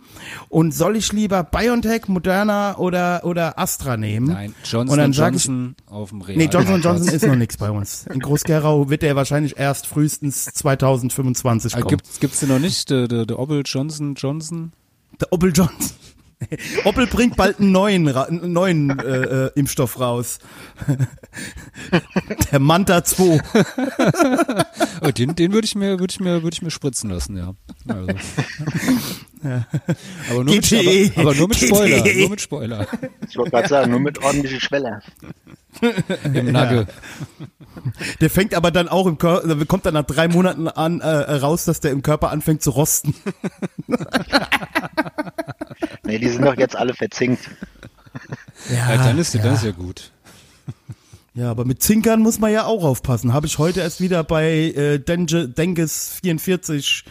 Und 0.48 0.74
soll 0.74 0.96
ich 0.96 1.12
lieber 1.12 1.44
BioNTech, 1.44 2.08
Moderna 2.08 2.76
oder, 2.78 3.24
oder 3.24 3.60
Astra 3.60 3.96
nehmen? 3.96 4.26
Nein, 4.26 4.54
Johnson 4.64 5.00
und 5.00 5.12
Johnson 5.12 5.76
ich, 5.78 5.92
auf 5.92 6.08
dem 6.10 6.22
Real. 6.22 6.36
Nee, 6.36 6.47
Johnson 6.48 6.80
Johnson 6.82 7.14
ist 7.14 7.26
noch 7.26 7.36
nichts 7.36 7.56
bei 7.56 7.70
uns. 7.70 8.06
In 8.12 8.20
Groß-Gerau 8.20 8.90
wird 8.90 9.02
der 9.02 9.16
wahrscheinlich 9.16 9.58
erst 9.58 9.86
frühestens 9.86 10.44
2025 10.46 11.72
kommen. 11.72 11.86
Gibt, 11.88 12.20
gibt's 12.20 12.40
den 12.40 12.48
noch 12.48 12.58
nicht, 12.58 12.90
der, 12.90 13.08
der, 13.08 13.26
der 13.26 13.38
Obel 13.38 13.62
Johnson 13.64 14.14
Johnson? 14.14 14.72
Der 15.20 15.32
Obel 15.32 15.52
Johnson. 15.54 15.96
Opel 16.84 17.06
bringt 17.06 17.36
bald 17.36 17.58
einen 17.58 17.72
neuen, 17.72 18.08
einen 18.08 18.52
neuen 18.52 18.98
äh, 18.98 19.46
äh, 19.46 19.50
Impfstoff 19.54 19.98
raus. 19.98 20.38
Der 22.52 22.60
Manta 22.60 23.02
2. 23.04 23.40
oh, 25.02 25.10
den 25.10 25.34
den 25.34 25.52
würde 25.52 25.64
ich 25.64 25.74
mir 25.74 25.98
würde 25.98 26.12
ich 26.12 26.20
mir 26.20 26.42
würde 26.42 26.54
ich 26.54 26.62
mir 26.62 26.70
spritzen 26.70 27.10
lassen, 27.10 27.36
ja. 27.36 27.54
Also. 27.88 28.06
ja. 29.42 29.66
Aber, 30.30 30.44
nur 30.44 30.54
mit, 30.54 30.72
e. 30.72 31.10
aber, 31.16 31.22
aber, 31.22 31.34
nur 31.34 31.48
mit 31.48 31.58
Spoiler, 31.58 32.06
e. 32.06 32.20
nur 32.20 32.30
mit 32.30 32.40
Spoiler. 32.40 32.86
Ich 33.28 33.36
wollte 33.36 33.50
gerade 33.50 33.68
sagen, 33.68 33.90
nur 33.90 34.00
mit 34.00 34.22
ordentlichen 34.22 34.60
Schweller. 34.60 35.02
Im 36.24 36.52
Nagel. 36.52 36.86
Ja. 37.38 37.46
Der 38.20 38.30
fängt 38.30 38.54
aber 38.54 38.70
dann 38.70 38.88
auch 38.88 39.06
im 39.06 39.18
Körper, 39.18 39.64
kommt 39.66 39.86
dann 39.86 39.94
nach 39.94 40.04
drei 40.04 40.28
Monaten 40.28 40.68
an 40.68 41.00
äh, 41.00 41.06
raus, 41.06 41.64
dass 41.64 41.80
der 41.80 41.92
im 41.92 42.02
Körper 42.02 42.30
anfängt 42.30 42.62
zu 42.62 42.70
rosten. 42.70 43.14
nee, 46.04 46.18
die 46.18 46.28
sind 46.28 46.44
doch 46.44 46.56
jetzt 46.56 46.76
alle 46.76 46.94
verzinkt. 46.94 47.48
Ja, 48.70 48.94
ja 48.94 48.96
dann 48.96 49.18
ist 49.18 49.34
ja. 49.34 49.42
das 49.42 49.62
ja 49.62 49.70
gut. 49.70 50.10
Ja, 51.34 51.52
aber 51.52 51.64
mit 51.64 51.82
Zinkern 51.82 52.20
muss 52.20 52.40
man 52.40 52.50
ja 52.50 52.64
auch 52.64 52.82
aufpassen. 52.82 53.32
Habe 53.32 53.46
ich 53.46 53.58
heute 53.58 53.78
erst 53.80 54.00
wieder 54.00 54.24
bei 54.24 54.72
äh, 54.74 54.98
Denge, 54.98 55.48
Denges 55.48 56.18
44 56.20 57.04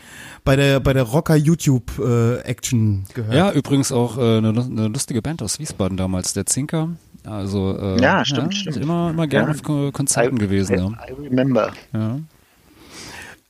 bei 0.43 0.57
der 0.57 0.81
bei 0.81 0.91
der 0.91 1.03
Rocker 1.03 1.37
YouTube 1.37 1.97
äh, 1.97 2.39
Action 2.39 3.05
gehört. 3.13 3.33
Ja, 3.33 3.51
übrigens 3.53 3.93
auch 3.93 4.17
äh, 4.17 4.39
eine, 4.39 4.49
eine 4.49 4.87
lustige 4.89 5.21
Band 5.21 5.41
aus 5.41 5.59
Wiesbaden 5.59 5.95
damals, 5.95 6.33
der 6.33 6.45
Zinker. 6.45 6.89
Also 7.27 7.77
äh, 7.77 8.01
ja, 8.01 8.23
stimmt, 8.23 8.53
ja, 8.53 8.59
stimmt. 8.59 8.77
Immer, 8.77 9.09
immer 9.11 9.27
gerne 9.27 9.53
ja. 9.53 9.59
auf 9.59 9.93
Konzerten 9.93 10.37
I, 10.37 10.39
gewesen. 10.39 10.75
I, 10.75 10.79
ja. 10.79 10.87
I 11.09 11.13
remember. 11.13 11.73
Ja. 11.93 12.19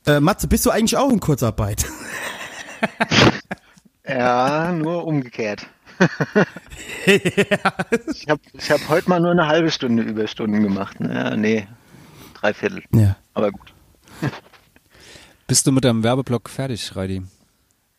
Äh, 0.06 0.20
Matze, 0.20 0.48
bist 0.48 0.66
du 0.66 0.70
eigentlich 0.70 0.96
auch 0.96 1.10
in 1.10 1.20
Kurzarbeit? 1.20 1.84
ja, 4.08 4.72
nur 4.72 5.06
umgekehrt. 5.06 5.66
Ich 7.06 8.28
habe 8.28 8.40
ich 8.52 8.70
hab 8.70 8.88
heute 8.88 9.08
mal 9.08 9.18
nur 9.18 9.30
eine 9.30 9.46
halbe 9.46 9.70
Stunde 9.70 10.02
Überstunden 10.02 10.62
gemacht. 10.62 10.96
Ja, 11.00 11.36
nee, 11.36 11.66
drei 12.34 12.54
Viertel. 12.54 12.82
Ja. 12.94 13.16
Aber 13.34 13.50
gut. 13.50 13.72
Bist 15.46 15.66
du 15.66 15.72
mit 15.72 15.84
deinem 15.84 16.04
Werbeblock 16.04 16.48
fertig, 16.48 16.94
Reidi? 16.94 17.22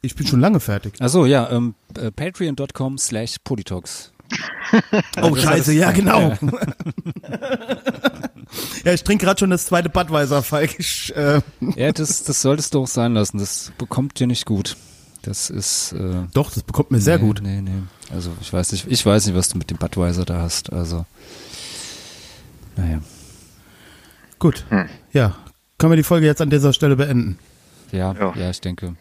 Ich 0.01 0.15
bin 0.15 0.27
schon 0.27 0.39
lange 0.39 0.59
fertig. 0.59 1.01
Achso, 1.01 1.25
ja, 1.25 1.50
ähm, 1.50 1.75
äh, 1.98 2.12
patreon.com 2.12 2.98
slash 2.98 3.38
politox. 3.43 4.13
Oh, 5.21 5.36
scheiße, 5.36 5.74
ja, 5.74 5.91
genau. 5.91 6.38
ja, 8.83 8.93
ich 8.93 9.03
trinke 9.03 9.25
gerade 9.25 9.39
schon 9.39 9.50
das 9.50 9.65
zweite 9.65 9.89
Budweiser, 9.89 10.43
Falk. 10.43 10.79
Ich, 10.79 11.15
äh 11.15 11.41
ja, 11.75 11.91
das, 11.91 12.24
das 12.24 12.41
solltest 12.41 12.74
du 12.74 12.81
auch 12.81 12.88
sein 12.88 13.13
lassen. 13.13 13.38
Das 13.39 13.71
bekommt 13.77 14.19
dir 14.19 14.27
nicht 14.27 14.45
gut. 14.45 14.77
Das 15.21 15.50
ist. 15.50 15.93
Äh, 15.93 16.27
Doch, 16.33 16.51
das 16.51 16.63
bekommt 16.63 16.91
mir 16.91 17.00
sehr 17.00 17.17
nee, 17.17 17.25
gut. 17.25 17.41
Nee, 17.41 17.62
nee. 17.62 17.81
Also 18.12 18.31
ich 18.41 18.51
weiß 18.51 18.71
nicht, 18.71 18.88
ich 18.88 19.05
weiß 19.05 19.25
nicht, 19.25 19.36
was 19.36 19.50
du 19.50 19.57
mit 19.57 19.69
dem 19.69 19.77
Budweiser 19.77 20.25
da 20.25 20.39
hast. 20.39 20.71
Also. 20.71 21.05
Naja. 22.75 23.01
Gut. 24.39 24.65
Hm. 24.69 24.88
Ja. 25.12 25.36
Können 25.77 25.91
wir 25.91 25.98
die 25.98 26.03
Folge 26.03 26.25
jetzt 26.25 26.41
an 26.41 26.50
dieser 26.50 26.74
Stelle 26.74 26.95
beenden? 26.95 27.38
Ja, 27.91 28.13
ja, 28.13 28.33
ja, 28.36 28.50
ich 28.50 28.62
denke. 28.62 28.95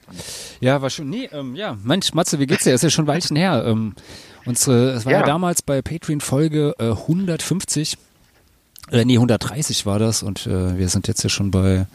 Ja, 0.61 0.81
war 0.81 0.91
schon. 0.91 1.11
Nee, 1.11 1.29
ähm, 1.33 1.55
ja, 1.55 1.77
Mensch, 1.83 2.15
Matze, 2.15 2.39
wie 2.39 2.47
geht's 2.47 2.65
dir? 2.65 2.75
Ist 2.75 2.83
ja 2.83 2.91
schon 2.91 3.05
ein 3.05 3.09
Weilchen 3.09 3.37
her. 3.37 3.65
Ähm, 3.67 3.95
Unsere, 4.49 4.93
es 4.93 5.05
war 5.05 5.13
ja, 5.13 5.21
ja 5.21 5.27
damals 5.27 5.61
bei 5.61 5.83
Patreon 5.83 6.23
Folge 6.23 6.75
äh, 6.79 6.93
150, 6.93 7.99
äh, 8.91 9.05
nee, 9.05 9.17
130 9.17 9.85
war 9.85 9.99
das 9.99 10.23
und 10.23 10.47
äh, 10.47 10.79
wir 10.79 10.89
sind 10.89 11.07
jetzt 11.07 11.23
ja 11.23 11.29
schon 11.29 11.51
bei, 11.51 11.87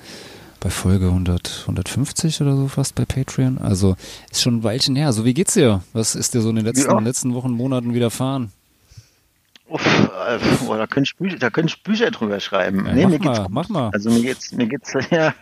bei 0.59 0.69
Folge 0.69 1.07
100, 1.07 1.61
150 1.61 2.41
oder 2.41 2.55
so 2.55 2.67
fast 2.67 2.93
bei 2.93 3.05
Patreon. 3.05 3.57
Also 3.57 3.95
ist 4.31 4.43
schon 4.43 4.57
ein 4.57 4.63
Weilchen 4.63 4.95
her. 4.95 5.11
So, 5.13 5.25
wie 5.25 5.33
geht's 5.33 5.55
dir? 5.55 5.81
Was 5.93 6.13
ist 6.13 6.35
dir 6.35 6.41
so 6.41 6.51
in 6.51 6.57
den 6.57 6.65
letzten, 6.65 6.91
ja. 6.91 6.99
letzten 6.99 7.33
Wochen, 7.33 7.49
Monaten 7.49 7.95
widerfahren? 7.95 8.51
Uff, 9.67 9.83
äh, 9.83 10.37
oh, 10.67 10.75
da 10.75 10.85
könnte 10.85 11.09
ich 11.11 11.17
Bücher, 11.17 11.39
da 11.39 11.49
könnte 11.49 11.73
ich 11.75 11.81
Bücher 11.81 12.11
drüber 12.11 12.39
schreiben. 12.39 12.85
Ja, 12.85 12.93
nee, 12.93 13.03
mach 13.03 13.09
mir 13.09 13.19
mal, 13.19 13.33
geht's 13.37 13.49
mach 13.49 13.69
mal. 13.69 13.89
Also 13.93 14.11
mir 14.11 14.21
geht's, 14.21 14.51
mir 14.51 14.67
geht's, 14.67 14.93
ja, 15.09 15.33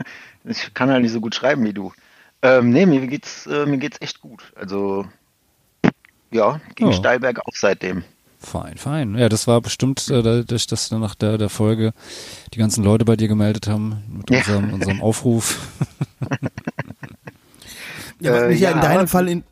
ich 0.45 0.73
kann 0.73 0.89
halt 0.89 1.01
nicht 1.01 1.11
so 1.11 1.19
gut 1.19 1.35
schreiben 1.35 1.65
wie 1.65 1.73
du. 1.73 1.91
Ähm, 2.41 2.69
nee, 2.69 2.85
mir 2.85 3.05
geht's, 3.07 3.47
äh, 3.47 3.65
mir 3.65 3.79
geht's 3.79 3.99
echt 3.99 4.21
gut. 4.21 4.53
Also 4.55 5.05
ja, 6.31 6.59
ging 6.75 6.87
oh. 6.87 6.91
steil 6.91 7.19
bergauf 7.19 7.53
seitdem. 7.53 8.03
Fein, 8.39 8.77
fein. 8.77 9.15
Ja, 9.15 9.29
das 9.29 9.45
war 9.47 9.61
bestimmt 9.61 10.09
äh, 10.09 10.23
dadurch, 10.23 10.65
dass 10.65 10.89
dann 10.89 11.01
nach 11.01 11.13
der, 11.13 11.37
der 11.37 11.49
Folge 11.49 11.93
die 12.53 12.57
ganzen 12.57 12.83
Leute 12.83 13.05
bei 13.05 13.15
dir 13.15 13.27
gemeldet 13.27 13.67
haben 13.67 14.03
mit 14.09 14.31
ja. 14.31 14.39
unserem, 14.39 14.73
unserem 14.73 15.01
Aufruf. 15.03 15.59
ja, 18.19 18.33
was 18.33 18.47
mich 18.47 18.61
äh, 18.61 18.63
ja, 18.63 18.71
in 18.71 18.81
deinem 18.81 19.07
Fall 19.07 19.27
in, 19.27 19.43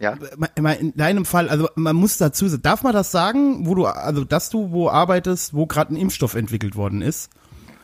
ja. 0.00 0.16
In 0.56 0.96
deinem 0.96 1.24
Fall, 1.24 1.48
also 1.48 1.68
man 1.76 1.94
muss 1.94 2.18
dazu 2.18 2.48
sagen, 2.48 2.62
darf 2.62 2.82
man 2.82 2.92
das 2.92 3.12
sagen, 3.12 3.68
wo 3.68 3.76
du, 3.76 3.86
also 3.86 4.24
dass 4.24 4.50
du 4.50 4.72
wo 4.72 4.88
arbeitest, 4.88 5.54
wo 5.54 5.66
gerade 5.66 5.94
ein 5.94 5.96
Impfstoff 5.96 6.34
entwickelt 6.34 6.74
worden 6.74 7.02
ist? 7.02 7.30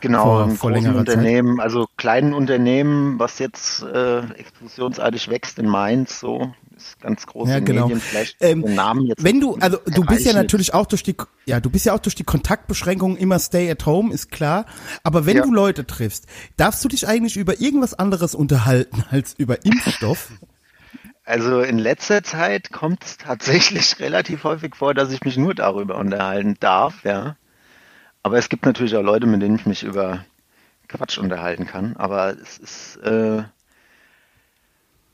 Genau, 0.01 0.23
vor, 0.23 0.49
vor 0.49 0.71
längerer 0.71 0.97
Unternehmen, 0.97 1.57
Zeit. 1.57 1.63
also 1.63 1.87
kleinen 1.95 2.33
Unternehmen, 2.33 3.19
was 3.19 3.39
jetzt 3.39 3.83
äh, 3.83 4.19
explosionsartig 4.33 5.29
wächst 5.29 5.59
in 5.59 5.67
Mainz, 5.67 6.19
so 6.19 6.53
ganz 7.01 7.25
groß 7.25 7.49
ja, 7.49 7.59
genau. 7.59 7.87
Medien, 7.87 8.01
vielleicht 8.01 8.37
ähm, 8.41 8.63
den 8.63 8.75
Namen 8.75 9.05
jetzt. 9.05 9.23
Wenn 9.23 9.39
du, 9.39 9.55
also 9.55 9.77
du 9.85 10.03
bist 10.05 10.25
ja 10.25 10.33
natürlich 10.33 10.73
auch 10.73 10.85
durch 10.85 11.03
die, 11.03 11.15
ja, 11.45 11.59
du 11.59 11.69
bist 11.69 11.85
ja 11.85 11.93
auch 11.93 11.99
durch 11.99 12.15
die 12.15 12.23
Kontaktbeschränkungen 12.23 13.17
immer 13.17 13.39
stay 13.39 13.69
at 13.69 13.85
home, 13.85 14.13
ist 14.13 14.31
klar. 14.31 14.65
Aber 15.03 15.25
wenn 15.25 15.37
ja. 15.37 15.43
du 15.43 15.53
Leute 15.53 15.85
triffst, 15.85 16.25
darfst 16.57 16.83
du 16.83 16.87
dich 16.87 17.07
eigentlich 17.07 17.37
über 17.37 17.59
irgendwas 17.59 17.93
anderes 17.93 18.35
unterhalten 18.35 19.03
als 19.11 19.33
über 19.37 19.65
Impfstoff? 19.65 20.31
Also 21.23 21.61
in 21.61 21.77
letzter 21.77 22.23
Zeit 22.23 22.71
kommt 22.71 23.03
es 23.03 23.17
tatsächlich 23.17 23.97
relativ 23.99 24.43
häufig 24.43 24.75
vor, 24.75 24.93
dass 24.93 25.11
ich 25.11 25.23
mich 25.23 25.37
nur 25.37 25.53
darüber 25.53 25.97
unterhalten 25.97 26.55
darf, 26.59 27.03
ja. 27.03 27.35
Aber 28.23 28.37
es 28.37 28.49
gibt 28.49 28.65
natürlich 28.65 28.95
auch 28.95 29.03
Leute, 29.03 29.27
mit 29.27 29.41
denen 29.41 29.55
ich 29.55 29.65
mich 29.65 29.83
über 29.83 30.25
Quatsch 30.89 31.17
unterhalten 31.17 31.65
kann. 31.65 31.95
Aber 31.95 32.35
es 32.37 32.57
ist, 32.57 32.97
äh, 32.97 33.43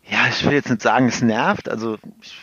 ja, 0.09 0.27
ich 0.29 0.45
will 0.45 0.53
jetzt 0.53 0.69
nicht 0.69 0.81
sagen, 0.81 1.07
es 1.07 1.21
nervt. 1.21 1.69
Also 1.69 1.97
ich, 2.21 2.37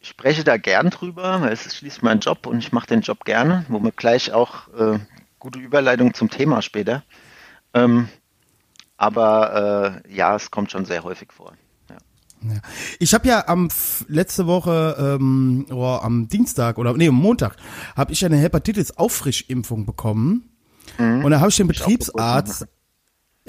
ich 0.00 0.08
spreche 0.08 0.44
da 0.44 0.56
gern 0.56 0.90
drüber, 0.90 1.40
weil 1.40 1.52
es 1.52 1.66
ist 1.66 1.76
schließlich 1.76 2.02
mein 2.02 2.20
Job 2.20 2.46
und 2.46 2.58
ich 2.58 2.72
mache 2.72 2.86
den 2.86 3.00
Job 3.00 3.24
gerne, 3.24 3.64
womit 3.68 3.96
gleich 3.96 4.32
auch 4.32 4.68
äh, 4.74 4.98
gute 5.38 5.58
Überleitung 5.58 6.14
zum 6.14 6.30
Thema 6.30 6.62
später. 6.62 7.02
Ähm, 7.74 8.08
aber 8.96 10.02
äh, 10.04 10.14
ja, 10.14 10.34
es 10.34 10.50
kommt 10.50 10.70
schon 10.70 10.84
sehr 10.84 11.04
häufig 11.04 11.32
vor. 11.32 11.52
Ja. 11.88 11.96
Ich 12.98 13.14
habe 13.14 13.26
ja 13.28 13.46
am 13.48 13.68
letzte 14.06 14.46
Woche 14.46 14.96
ähm, 14.98 15.66
oh, 15.70 15.98
am 16.02 16.28
Dienstag 16.28 16.78
oder 16.78 16.92
nee 16.94 17.08
am 17.08 17.14
Montag 17.14 17.56
habe 17.96 18.12
ich 18.12 18.24
eine 18.24 18.36
Hepatitis 18.36 18.96
Auffrischimpfung 18.96 19.86
bekommen 19.86 20.48
mhm. 20.98 21.24
und 21.24 21.30
da 21.30 21.40
habe 21.40 21.50
ich 21.50 21.56
den 21.56 21.66
Betriebsarzt 21.66 22.66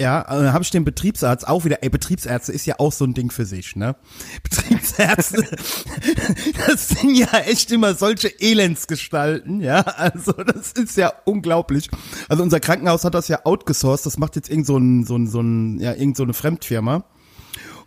ja, 0.00 0.24
dann 0.24 0.52
habe 0.52 0.64
ich 0.64 0.70
den 0.70 0.84
Betriebsarzt 0.84 1.46
auch 1.46 1.66
wieder, 1.66 1.82
ey, 1.82 1.90
Betriebsärzte 1.90 2.52
ist 2.52 2.64
ja 2.64 2.76
auch 2.78 2.90
so 2.90 3.04
ein 3.04 3.12
Ding 3.12 3.30
für 3.30 3.44
sich, 3.44 3.76
ne? 3.76 3.96
Betriebsärzte, 4.42 5.44
das 6.66 6.88
sind 6.88 7.14
ja 7.14 7.28
echt 7.40 7.70
immer 7.70 7.94
solche 7.94 8.28
Elendsgestalten, 8.28 9.60
ja? 9.60 9.80
Also, 9.80 10.32
das 10.32 10.72
ist 10.72 10.96
ja 10.96 11.12
unglaublich. 11.26 11.90
Also, 12.28 12.42
unser 12.42 12.60
Krankenhaus 12.60 13.04
hat 13.04 13.14
das 13.14 13.28
ja 13.28 13.44
outgesourced, 13.44 14.06
das 14.06 14.16
macht 14.16 14.36
jetzt 14.36 14.48
irgend 14.48 14.66
so 14.66 14.78
ein, 14.78 15.04
so 15.04 15.16
ein, 15.16 15.26
so 15.26 15.40
ein, 15.40 15.78
ja, 15.80 15.92
irgend 15.92 16.16
so 16.16 16.22
eine 16.22 16.32
Fremdfirma. 16.32 17.04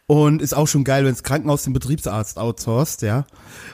Und 0.05 0.41
ist 0.41 0.53
auch 0.53 0.67
schon 0.67 0.83
geil, 0.83 1.05
wenn 1.05 1.13
das 1.13 1.24
Krankenhaus 1.24 1.63
den 1.63 1.72
Betriebsarzt 1.72 2.38
outsourced, 2.38 3.03
ja, 3.03 3.25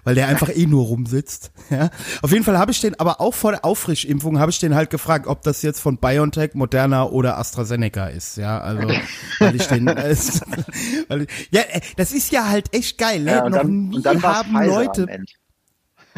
weil 0.04 0.14
der 0.14 0.28
einfach 0.28 0.50
eh 0.50 0.68
nur 0.68 0.86
rumsitzt. 0.86 1.52
Ja. 1.70 1.92
Auf 2.24 2.32
jeden 2.32 2.44
Fall 2.44 2.58
habe 2.58 2.72
ich 2.72 2.82
den, 2.82 3.00
aber 3.00 3.22
auch 3.22 3.36
vor 3.36 3.52
der 3.52 3.64
Auffrischimpfung 3.64 4.40
habe 4.40 4.50
ich 4.50 4.58
den 4.58 4.74
halt 4.74 4.90
gefragt, 4.90 5.28
ob 5.28 5.44
das 5.44 5.62
jetzt 5.62 5.80
von 5.80 5.98
BioNTech, 5.98 6.56
Moderna 6.56 7.04
oder 7.04 7.38
AstraZeneca 7.38 8.08
ist, 8.08 8.38
ja. 8.38 8.60
Also 8.60 8.88
weil 9.40 9.56
ich 9.56 9.68
den, 9.68 9.88
äh, 9.88 10.16
weil 11.10 11.22
ich, 11.22 11.50
ja, 11.52 11.62
äh, 11.62 11.82
das 11.96 12.12
ist 12.12 12.32
ja 12.32 12.50
halt 12.50 12.74
echt 12.74 12.98
geil, 12.98 13.22
ne? 13.22 13.32
Ja, 13.32 13.44
und 13.44 13.52
Noch 13.52 13.60
dann, 13.60 13.90
nie 13.90 13.96
und 13.98 14.06
dann 14.06 14.24
haben 14.24 14.66
Leute. 14.66 15.06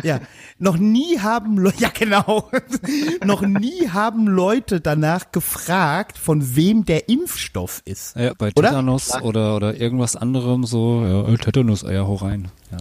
Ja, 0.04 0.20
noch 0.60 0.78
nie 0.78 1.20
haben 1.20 1.58
Leute, 1.58 1.78
ja 1.80 1.90
genau, 1.94 2.50
noch 3.26 3.42
nie 3.42 3.90
haben 3.90 4.28
Leute 4.28 4.82
danach 4.82 5.32
gefragt, 5.32 6.18
von 6.18 6.56
wem 6.56 6.86
der 6.86 7.10
Impfstoff 7.10 7.82
ist. 7.86 8.16
Ja, 8.16 8.34
bei 8.38 8.52
Tetanus 8.52 9.14
oder? 9.14 9.24
oder, 9.26 9.56
oder 9.56 9.76
irgendwas 9.76 10.16
anderem 10.16 10.66
so, 10.66 11.26
ja, 11.28 11.38
Tetanus, 11.38 11.84
ja, 11.84 12.06
hau 12.06 12.16
rein. 12.16 12.50
Ja. 12.72 12.78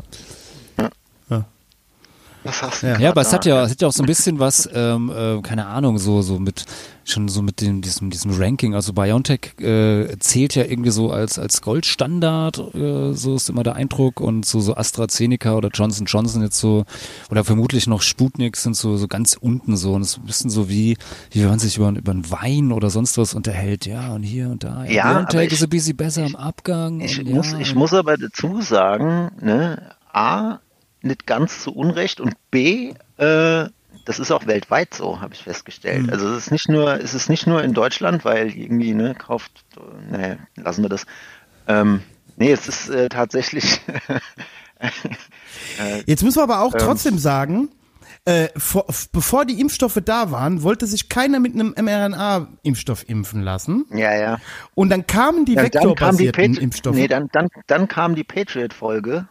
Was 2.43 2.63
hast 2.63 2.83
du 2.83 2.87
ja, 2.87 2.99
ja 2.99 3.11
aber 3.11 3.21
es 3.21 3.33
hat 3.33 3.45
ja, 3.45 3.65
es 3.65 3.73
hat 3.73 3.83
ja 3.83 3.89
auch 3.89 3.93
so 3.93 4.03
ein 4.03 4.07
bisschen 4.07 4.39
was, 4.39 4.69
ähm, 4.73 5.13
äh, 5.15 5.43
keine 5.43 5.67
Ahnung, 5.67 5.99
so 5.99 6.23
so 6.23 6.39
mit 6.39 6.65
schon 7.05 7.29
so 7.29 7.43
mit 7.43 7.61
dem 7.61 7.83
diesem 7.83 8.11
diesem 8.11 8.33
Ranking. 8.33 8.75
Also 8.75 8.93
BioNTech 8.93 9.59
äh, 9.61 10.17
zählt 10.19 10.55
ja 10.55 10.65
irgendwie 10.65 10.91
so 10.91 11.11
als 11.11 11.39
als 11.39 11.61
Goldstandard, 11.61 12.75
äh, 12.75 13.13
so 13.13 13.37
ist 13.37 13.51
immer 13.51 13.63
der 13.63 13.75
Eindruck 13.77 14.21
und 14.21 14.47
so 14.47 14.61
so 14.61 14.75
AstraZeneca 14.75 15.55
oder 15.55 15.69
Johnson 15.69 16.07
Johnson 16.07 16.43
jetzt 16.43 16.59
so 16.59 16.85
oder 17.31 17.45
vermutlich 17.45 17.87
noch 17.87 18.01
Sputnik 18.01 18.57
sind 18.57 18.77
so 18.77 18.97
so 18.97 19.07
ganz 19.07 19.37
unten 19.39 19.77
so 19.77 19.95
und 19.95 20.03
es 20.03 20.13
ist 20.13 20.19
ein 20.19 20.27
bisschen 20.27 20.51
so 20.51 20.69
wie 20.69 20.97
wie 21.31 21.43
wenn 21.43 21.51
man 21.51 21.59
sich 21.59 21.77
über 21.77 21.91
über 21.91 22.13
einen 22.13 22.31
Wein 22.31 22.73
oder 22.73 22.89
sonst 22.89 23.19
was 23.19 23.35
unterhält, 23.35 23.85
ja 23.85 24.13
und 24.13 24.23
hier 24.23 24.49
und 24.49 24.65
da. 24.65 24.85
Ja, 24.85 25.13
BioNTech 25.13 25.53
ist 25.53 25.63
ein 25.63 25.69
bisschen 25.69 25.97
besser 25.97 26.25
im 26.25 26.37
Abgang. 26.37 27.01
Ich 27.01 27.19
und, 27.19 27.31
muss 27.31 27.53
ja, 27.53 27.59
ich 27.59 27.75
muss 27.75 27.93
aber 27.93 28.17
dazu 28.17 28.63
sagen, 28.63 29.31
ne, 29.41 29.95
a 30.13 30.61
nicht 31.03 31.27
ganz 31.27 31.63
zu 31.63 31.75
Unrecht 31.75 32.21
und 32.21 32.35
B, 32.51 32.95
äh, 33.17 33.69
das 34.05 34.19
ist 34.19 34.31
auch 34.31 34.47
weltweit 34.47 34.95
so, 34.95 35.21
habe 35.21 35.35
ich 35.35 35.43
festgestellt. 35.43 36.07
Mhm. 36.07 36.11
Also 36.11 36.29
es 36.31 36.47
ist 36.47 36.51
nicht 36.51 36.69
nur, 36.69 37.01
es 37.01 37.15
ist 37.15 37.29
nicht 37.29 37.47
nur 37.47 37.63
in 37.63 37.75
Deutschland, 37.75 38.25
weil 38.25 38.51
irgendwie, 38.51 38.95
ne, 38.95 39.15
kauft, 39.15 39.65
ne, 40.11 40.39
lassen 40.57 40.83
wir 40.83 40.89
das. 40.89 41.07
Ähm, 41.69 42.03
nee, 42.37 42.51
es 42.51 42.67
ist 42.67 42.89
äh, 42.89 43.09
tatsächlich. 43.09 43.81
äh, 45.79 46.03
Jetzt 46.07 46.23
muss 46.23 46.37
man 46.37 46.45
aber 46.45 46.61
auch 46.61 46.75
ähm, 46.75 46.81
trotzdem 46.81 47.19
sagen, 47.19 47.69
äh, 48.25 48.49
vor, 48.57 48.87
bevor 49.13 49.45
die 49.45 49.61
Impfstoffe 49.61 50.01
da 50.05 50.31
waren, 50.31 50.63
wollte 50.63 50.87
sich 50.87 51.09
keiner 51.09 51.41
mit 51.41 51.55
einem 51.55 51.75
mRNA-Impfstoff 51.77 53.09
impfen 53.09 53.43
lassen. 53.43 53.87
Ja, 53.91 54.15
ja. 54.15 54.39
Und 54.75 54.91
dann 54.91 55.07
kamen 55.07 55.45
die 55.47 55.55
ja, 55.55 55.63
vektorbasierten 55.63 56.57
Impfstoffe. 56.57 56.97
Nee, 56.97 57.09
dann, 57.09 57.29
dann, 57.33 57.49
dann 57.67 57.89
kam 57.89 58.15
die 58.15 58.25
Patriot-Folge. 58.25 59.29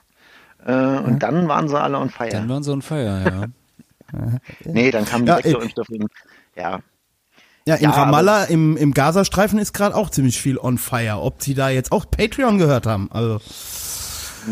Äh, 0.66 0.72
und 0.72 1.06
hm? 1.06 1.20
dann 1.20 1.48
waren 1.48 1.68
sie 1.68 1.80
alle 1.80 1.98
on 1.98 2.10
fire. 2.10 2.30
Dann 2.30 2.50
waren 2.50 2.64
sie 2.64 2.72
on 2.72 2.82
fire, 2.82 3.24
ja. 3.26 4.40
nee, 4.66 4.92
dann 4.92 5.06
kamen 5.06 5.26
die 5.26 5.32
ja, 5.32 5.38
Vektorimpfstoffe. 5.38 5.90
Ja. 6.56 6.80
Ja, 7.68 7.76
in 7.76 7.84
ja, 7.84 7.92
Ramallah 7.92 8.46
im, 8.46 8.78
im 8.78 8.94
Gazastreifen 8.94 9.60
ist 9.60 9.74
gerade 9.74 9.96
auch 9.96 10.10
ziemlich 10.10 10.42
viel 10.42 10.58
on 10.58 10.78
fire. 10.78 11.22
Ob 11.22 11.44
sie 11.44 11.54
da 11.54 11.70
jetzt 11.70 11.92
auch 11.92 12.10
Patreon 12.10 12.58
gehört 12.58 12.88
haben, 12.88 13.12
also. 13.12 13.40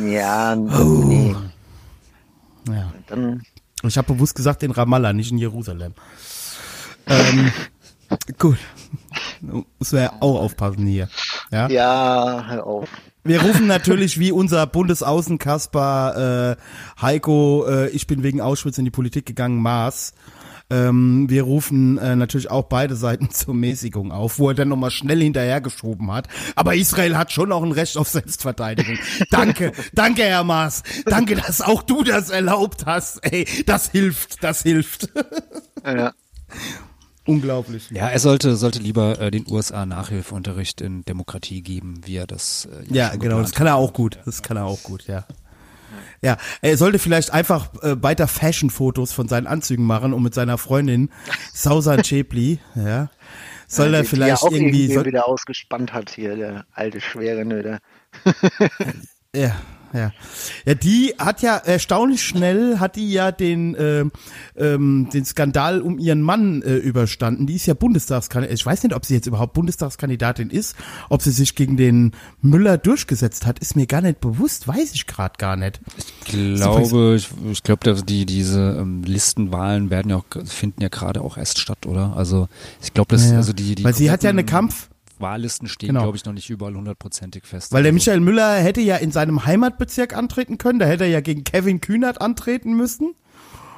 Ja, 0.06 0.54
oh. 0.54 1.04
nee. 1.06 1.36
Ja. 2.70 2.92
Dann. 3.08 3.42
Ich 3.84 3.98
habe 3.98 4.14
bewusst 4.14 4.36
gesagt 4.36 4.64
in 4.64 4.72
Ramallah, 4.72 5.14
nicht 5.14 5.32
in 5.32 5.38
Jerusalem. 5.38 5.94
ähm, 7.08 7.52
gut. 8.38 8.58
Muss 9.42 9.92
man 9.92 10.02
ja 10.02 10.14
auch 10.20 10.42
aufpassen 10.42 10.86
hier. 10.86 11.10
Ja, 11.52 11.68
ja 11.70 12.46
hör 12.48 12.66
auf. 12.66 12.90
Wir 13.27 13.41
rufen 13.41 13.67
natürlich 13.67 14.19
wie 14.19 14.31
unser 14.31 14.65
Bundesaußenkasper 14.65 16.55
äh, 16.57 17.01
Heiko, 17.01 17.65
äh, 17.67 17.89
ich 17.89 18.07
bin 18.07 18.24
wegen 18.24 18.39
Auschwitz 18.39 18.77
in 18.77 18.86
die 18.86 18.91
Politik 18.91 19.25
gegangen, 19.25 19.62
Maß. 19.62 20.13
Ähm, 20.69 21.29
wir 21.29 21.43
rufen 21.43 21.98
äh, 21.98 22.15
natürlich 22.15 22.50
auch 22.50 22.63
beide 22.63 22.96
Seiten 22.96 23.29
zur 23.31 23.53
Mäßigung 23.53 24.13
auf, 24.13 24.39
wo 24.39 24.50
er 24.50 24.55
dann 24.55 24.69
nochmal 24.69 24.91
schnell 24.91 25.22
hinterhergeschoben 25.22 26.12
hat. 26.12 26.27
Aber 26.55 26.75
Israel 26.75 27.17
hat 27.17 27.34
schon 27.34 27.51
auch 27.51 27.63
ein 27.63 27.74
Recht 27.74 27.98
auf 27.98 28.07
Selbstverteidigung. 28.07 28.98
danke, 29.29 29.74
danke, 29.93 30.24
Herr 30.24 30.46
Maas. 30.46 30.84
Danke, 31.05 31.36
dass 31.36 31.62
auch 31.62 31.84
du 31.84 32.03
das 32.03 32.29
erlaubt 32.29 32.86
hast. 32.86 33.19
Ey, 33.25 33.46
das 33.65 33.89
hilft, 33.89 34.41
das 34.41 34.63
hilft. 34.63 35.10
ja. 35.86 36.13
Unglaublich. 37.27 37.89
Ja, 37.91 38.07
er 38.07 38.19
sollte, 38.19 38.55
sollte 38.55 38.79
lieber 38.79 39.19
äh, 39.19 39.31
den 39.31 39.46
USA 39.50 39.86
Nachhilfeunterricht 39.86 40.81
in 40.81 41.03
Demokratie 41.03 41.62
geben, 41.62 42.01
wie 42.05 42.15
er 42.15 42.25
das. 42.25 42.67
Äh, 42.72 42.93
ja, 42.93 43.15
genau, 43.15 43.41
das 43.41 43.51
kann 43.51 43.67
er 43.67 43.75
auch 43.75 43.93
gut. 43.93 44.19
Das 44.25 44.41
kann 44.41 44.57
er 44.57 44.65
auch 44.65 44.81
gut, 44.84 45.07
ja. 45.07 45.25
Ja, 46.22 46.38
er 46.62 46.77
sollte 46.77 47.00
vielleicht 47.00 47.31
einfach 47.31 47.74
äh, 47.84 48.01
weiter 48.01 48.27
Fashion-Fotos 48.27 49.12
von 49.12 49.27
seinen 49.27 49.46
Anzügen 49.46 49.86
machen 49.86 50.13
und 50.13 50.24
mit 50.24 50.34
seiner 50.34 50.57
Freundin 50.57 51.10
Sausan 51.53 52.01
Chepli, 52.03 52.60
ja. 52.75 53.10
Soll 53.67 53.91
ja, 53.91 53.98
er 53.98 54.05
vielleicht 54.05 54.41
die 54.41 54.48
auch 54.48 54.51
irgendwie. 54.51 54.93
Soll, 54.93 55.05
wieder 55.05 55.27
ausgespannt 55.27 55.93
hat 55.93 56.10
hier, 56.10 56.38
der 56.38 56.65
alte 56.72 57.01
Schwere, 57.01 57.43
Nöder. 57.43 57.79
ja, 59.36 59.55
ja. 59.94 60.12
Ja, 60.65 60.74
die 60.74 61.13
hat 61.17 61.41
ja 61.41 61.58
erstaunlich 61.58 62.24
schnell 62.24 62.79
hat 62.79 62.96
die 62.96 63.12
ja 63.12 63.32
den 63.32 63.75
äh, 63.75 64.06
ähm, 64.56 65.10
den 65.13 65.25
Skandal 65.25 65.82
um 65.82 65.98
ihren 66.00 66.22
Mann 66.22 66.62
äh, 66.62 66.75
überstanden. 66.75 67.48
Die 67.48 67.56
ist 67.56 67.65
ja 67.65 67.74
Bundestagskandidatin. 67.74 68.56
Ich 68.56 68.65
weiß 68.65 68.84
nicht, 68.84 68.96
ob 68.96 69.06
sie 69.06 69.15
jetzt 69.15 69.27
überhaupt 69.27 69.53
Bundestagskandidatin 69.53 70.50
ist, 70.50 70.75
ob 71.10 71.22
sie 71.22 71.32
sich 71.32 71.56
gegen 71.56 71.77
den 71.77 72.12
Müller 72.41 72.77
durchgesetzt 72.77 73.46
hat, 73.46 73.60
ist 73.60 73.75
mir 73.75 73.88
gar 73.88 74.02
nicht 74.02 74.19
bewusst, 74.19 74.67
weiß 74.67 74.93
ich 74.93 75.08
gerade 75.08 75.36
gar 75.38 75.56
nicht. 75.56 75.80
Ich 75.97 76.56
glaube, 76.56 77.15
ich, 77.15 77.30
ich 77.52 77.63
glaube, 77.63 78.04
die 78.04 78.26
diese 78.26 78.78
ähm, 78.80 79.04
Listenwahlen 79.04 79.89
werden 79.89 80.10
ja 80.10 80.17
auch 80.17 80.26
finden 80.45 80.82
ja 80.82 80.89
gerade 80.89 81.21
auch 81.21 81.38
erst 81.38 81.60
statt, 81.60 81.86
oder? 81.86 82.15
Also 82.15 82.47
ich 82.82 82.93
glaube, 82.93 83.15
das 83.15 83.30
ja, 83.30 83.38
also 83.38 83.54
die 83.54 83.76
die 83.76 83.84
weil 83.84 83.93
sie 83.93 84.12
hat 84.12 84.23
ja 84.23 84.30
eine 84.30 84.43
Kampf 84.43 84.89
Wahllisten 85.19 85.67
stehen, 85.67 85.88
genau. 85.89 86.03
glaube 86.03 86.17
ich, 86.17 86.25
noch 86.25 86.34
nicht 86.34 86.49
überall 86.49 86.75
hundertprozentig 86.75 87.45
fest. 87.45 87.73
Weil 87.73 87.84
der 87.84 87.91
also 87.91 87.95
Michael 87.95 88.19
Müller 88.19 88.56
hätte 88.56 88.82
ja 88.82 88.97
in 88.97 89.12
seinem 89.12 89.45
Heimatbezirk 89.45 90.15
antreten 90.15 90.58
können, 90.58 90.80
da 90.80 90.86
hätte 90.86 91.06
er 91.06 91.10
ja 91.10 91.21
gegen 91.21 91.43
Kevin 91.43 91.82
Kühnert 91.82 92.21
antreten 92.21 92.75
müssen. 92.75 93.15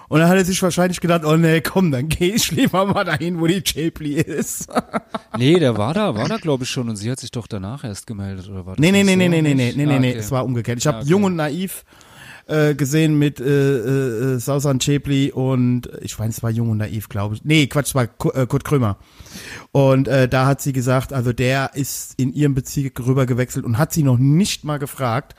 Und 0.09 0.19
dann 0.19 0.27
hat 0.27 0.37
er 0.37 0.45
sich 0.45 0.61
wahrscheinlich 0.63 1.01
gedacht, 1.01 1.23
oh 1.23 1.37
nee, 1.37 1.61
komm, 1.61 1.91
dann 1.91 2.09
geh 2.09 2.31
ich 2.31 2.51
lieber 2.51 2.85
mal 2.85 3.03
dahin, 3.03 3.39
wo 3.39 3.45
die 3.45 3.61
Chapli 3.61 4.15
ist. 4.15 4.67
nee, 5.37 5.59
der 5.59 5.77
war 5.77 5.93
da, 5.93 6.15
war 6.15 6.27
da 6.27 6.37
glaube 6.37 6.63
ich 6.63 6.69
schon 6.69 6.89
und 6.89 6.95
sie 6.95 7.11
hat 7.11 7.19
sich 7.19 7.29
doch 7.29 7.45
danach 7.45 7.83
erst 7.83 8.07
gemeldet 8.07 8.49
oder 8.49 8.65
war 8.65 8.75
das 8.75 8.81
Nee, 8.81 8.91
nee, 8.91 9.03
nee, 9.03 9.11
so? 9.13 9.17
nee, 9.17 9.29
nee, 9.29 9.41
nee, 9.41 9.53
nee, 9.53 9.73
nee, 9.75 9.83
ah, 9.83 9.85
nee, 9.85 9.99
nee, 9.99 10.13
es 10.13 10.31
war 10.31 10.43
umgekehrt. 10.43 10.79
Ich 10.79 10.85
ja, 10.85 10.93
habe 10.93 11.01
okay. 11.03 11.11
jung 11.11 11.25
und 11.25 11.35
naiv 11.35 11.85
gesehen 12.75 13.19
mit 13.19 13.39
äh, 13.39 13.45
äh, 14.35 14.39
Sausan 14.39 14.79
Chepli 14.79 15.31
und 15.31 15.89
ich 16.01 16.17
weiß, 16.17 16.37
es 16.37 16.43
war 16.43 16.49
Jung 16.49 16.71
und 16.71 16.77
Naiv, 16.77 17.07
glaube 17.09 17.35
ich. 17.35 17.43
Nee, 17.43 17.67
Quatsch, 17.67 17.89
es 17.89 17.95
war 17.95 18.03
äh, 18.03 18.47
Kurt 18.47 18.63
Krömer. 18.63 18.97
Und 19.71 20.07
äh, 20.07 20.27
da 20.27 20.47
hat 20.47 20.61
sie 20.61 20.73
gesagt, 20.73 21.13
also 21.13 21.31
der 21.31 21.75
ist 21.75 22.13
in 22.17 22.33
ihrem 22.33 22.55
Bezirk 22.55 22.99
rüber 23.05 23.25
gewechselt 23.25 23.65
und 23.65 23.77
hat 23.77 23.93
sie 23.93 24.03
noch 24.03 24.17
nicht 24.17 24.63
mal 24.63 24.79
gefragt. 24.79 25.35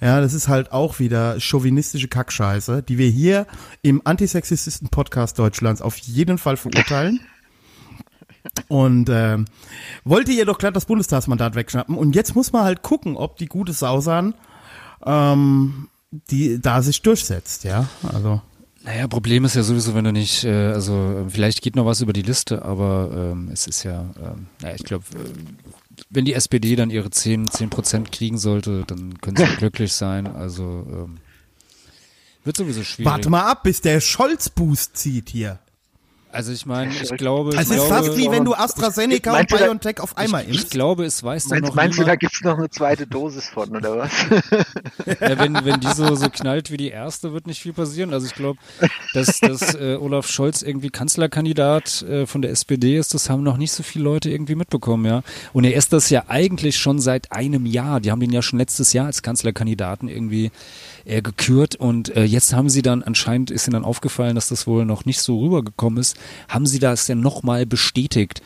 Ja, 0.00 0.20
das 0.20 0.34
ist 0.34 0.48
halt 0.48 0.72
auch 0.72 0.98
wieder 0.98 1.40
chauvinistische 1.40 2.08
Kackscheiße, 2.08 2.82
die 2.82 2.98
wir 2.98 3.08
hier 3.08 3.46
im 3.82 4.02
antisexistischen 4.04 4.88
Podcast 4.88 5.38
Deutschlands 5.38 5.80
auf 5.80 5.96
jeden 5.98 6.38
Fall 6.38 6.56
verurteilen. 6.56 7.20
Und 8.68 9.08
äh, 9.08 9.38
wollte 10.04 10.32
ihr 10.32 10.44
doch 10.44 10.58
glatt 10.58 10.76
das 10.76 10.86
Bundestagsmandat 10.86 11.54
wegschnappen. 11.54 11.96
Und 11.96 12.14
jetzt 12.14 12.34
muss 12.34 12.52
man 12.52 12.64
halt 12.64 12.82
gucken, 12.82 13.16
ob 13.16 13.36
die 13.36 13.46
gute 13.46 13.72
Sausan 13.72 14.34
ähm, 15.04 15.88
die 16.30 16.60
da 16.60 16.82
sich 16.82 17.02
durchsetzt, 17.02 17.64
ja. 17.64 17.88
Also. 18.02 18.40
Naja, 18.84 19.08
Problem 19.08 19.44
ist 19.44 19.56
ja 19.56 19.64
sowieso, 19.64 19.94
wenn 19.94 20.04
du 20.04 20.12
nicht, 20.12 20.44
äh, 20.44 20.72
also 20.72 21.26
vielleicht 21.28 21.60
geht 21.60 21.74
noch 21.74 21.86
was 21.86 22.00
über 22.00 22.12
die 22.12 22.22
Liste, 22.22 22.64
aber 22.64 23.32
ähm, 23.32 23.50
es 23.52 23.66
ist 23.66 23.82
ja, 23.82 24.02
ähm, 24.22 24.46
naja, 24.62 24.76
ich 24.76 24.84
glaube, 24.84 25.04
äh, 25.14 26.04
wenn 26.10 26.24
die 26.24 26.34
SPD 26.34 26.76
dann 26.76 26.90
ihre 26.90 27.10
10, 27.10 27.50
10 27.50 27.70
Prozent 27.70 28.12
kriegen 28.12 28.38
sollte, 28.38 28.84
dann 28.86 29.18
können 29.20 29.36
sie 29.36 29.44
glücklich 29.58 29.92
sein. 29.92 30.28
Also 30.28 30.86
ähm, 30.88 31.16
wird 32.44 32.56
sowieso 32.56 32.84
schwierig. 32.84 33.10
Warte 33.10 33.28
mal 33.28 33.50
ab, 33.50 33.64
bis 33.64 33.80
der 33.80 34.00
Scholz-Boost 34.00 34.96
zieht 34.96 35.30
hier. 35.30 35.58
Also 36.32 36.52
ich 36.52 36.66
meine, 36.66 36.92
ich 36.92 37.10
glaube. 37.16 37.54
Es 37.54 37.70
ist 37.70 37.76
glaube, 37.76 37.88
fast 37.88 38.16
wie 38.16 38.30
wenn 38.30 38.44
du 38.44 38.54
AstraZeneca 38.54 39.38
und 39.38 39.48
BioNTech 39.48 40.00
auf 40.00 40.16
einmal 40.18 40.44
impfst. 40.44 40.64
Ich 40.64 40.70
glaube, 40.70 41.04
es 41.04 41.22
weiß 41.22 41.46
dann 41.48 41.60
noch 41.60 41.74
Meinst 41.74 41.98
du, 41.98 42.04
da 42.04 42.16
gibt's 42.16 42.42
noch 42.42 42.58
eine 42.58 42.68
zweite 42.68 43.06
Dosis 43.06 43.48
von, 43.48 43.74
oder 43.74 43.98
was? 43.98 44.10
Ja, 45.20 45.38
wenn, 45.38 45.64
wenn 45.64 45.80
die 45.80 45.92
so, 45.92 46.14
so 46.14 46.28
knallt 46.28 46.70
wie 46.70 46.76
die 46.76 46.88
erste, 46.88 47.32
wird 47.32 47.46
nicht 47.46 47.62
viel 47.62 47.72
passieren. 47.72 48.12
Also 48.12 48.26
ich 48.26 48.34
glaube, 48.34 48.58
dass, 49.14 49.38
dass 49.40 49.74
äh, 49.80 49.96
Olaf 50.00 50.28
Scholz 50.28 50.62
irgendwie 50.62 50.90
Kanzlerkandidat 50.90 52.02
äh, 52.02 52.26
von 52.26 52.42
der 52.42 52.50
SPD 52.50 52.98
ist, 52.98 53.14
das 53.14 53.30
haben 53.30 53.42
noch 53.42 53.56
nicht 53.56 53.72
so 53.72 53.82
viele 53.82 54.04
Leute 54.04 54.30
irgendwie 54.30 54.56
mitbekommen, 54.56 55.06
ja. 55.06 55.22
Und 55.52 55.64
er 55.64 55.74
ist 55.74 55.92
das 55.92 56.10
ja 56.10 56.24
eigentlich 56.28 56.76
schon 56.76 56.98
seit 56.98 57.32
einem 57.32 57.66
Jahr. 57.66 58.00
Die 58.00 58.10
haben 58.10 58.20
ihn 58.22 58.32
ja 58.32 58.42
schon 58.42 58.58
letztes 58.58 58.92
Jahr 58.92 59.06
als 59.06 59.22
Kanzlerkandidaten 59.22 60.08
irgendwie 60.08 60.50
äh, 61.06 61.22
gekürt 61.22 61.76
und 61.76 62.14
äh, 62.16 62.24
jetzt 62.24 62.52
haben 62.52 62.68
sie 62.68 62.82
dann, 62.82 63.02
anscheinend 63.02 63.50
ist 63.50 63.66
ihnen 63.66 63.74
dann 63.74 63.84
aufgefallen, 63.84 64.34
dass 64.34 64.48
das 64.48 64.66
wohl 64.66 64.84
noch 64.84 65.04
nicht 65.04 65.20
so 65.20 65.40
rübergekommen 65.40 65.98
ist, 65.98 66.16
haben 66.48 66.66
sie 66.66 66.78
das 66.78 67.06
denn 67.06 67.20
nochmal 67.20 67.64
bestätigt. 67.64 68.42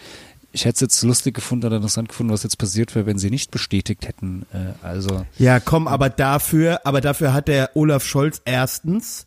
Ich 0.53 0.64
hätte 0.64 0.75
es 0.75 0.81
jetzt 0.81 1.03
lustig 1.03 1.35
gefunden 1.35 1.66
oder 1.66 1.77
interessant 1.77 2.09
gefunden, 2.09 2.33
was 2.33 2.42
jetzt 2.42 2.59
passiert 2.59 2.94
wäre, 2.94 3.07
wenn 3.07 3.18
sie 3.18 3.31
nicht 3.31 3.51
bestätigt 3.51 4.07
hätten. 4.07 4.46
Äh, 4.53 4.85
also 4.85 5.25
ja, 5.38 5.61
komm, 5.61 5.88
aber 5.88 6.11
dafür, 6.11 6.81
aber 6.85 7.01
dafür 7.01 7.33
hat 7.33 7.49
der 7.49 7.70
Olaf 7.75 8.05
Scholz 8.05 8.42
erstens 8.44 9.27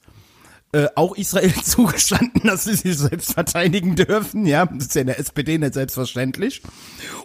äh, 0.73 0.87
auch 0.95 1.15
Israel 1.15 1.53
zugestanden, 1.63 2.41
dass 2.43 2.65
sie 2.65 2.75
sich 2.75 2.97
selbst 2.97 3.33
verteidigen 3.33 3.95
dürfen. 3.95 4.45
Ja, 4.45 4.65
das 4.65 4.87
ist 4.87 4.95
ja 4.95 5.01
in 5.01 5.07
der 5.07 5.19
SPD 5.19 5.57
nicht 5.57 5.75
selbstverständlich. 5.75 6.61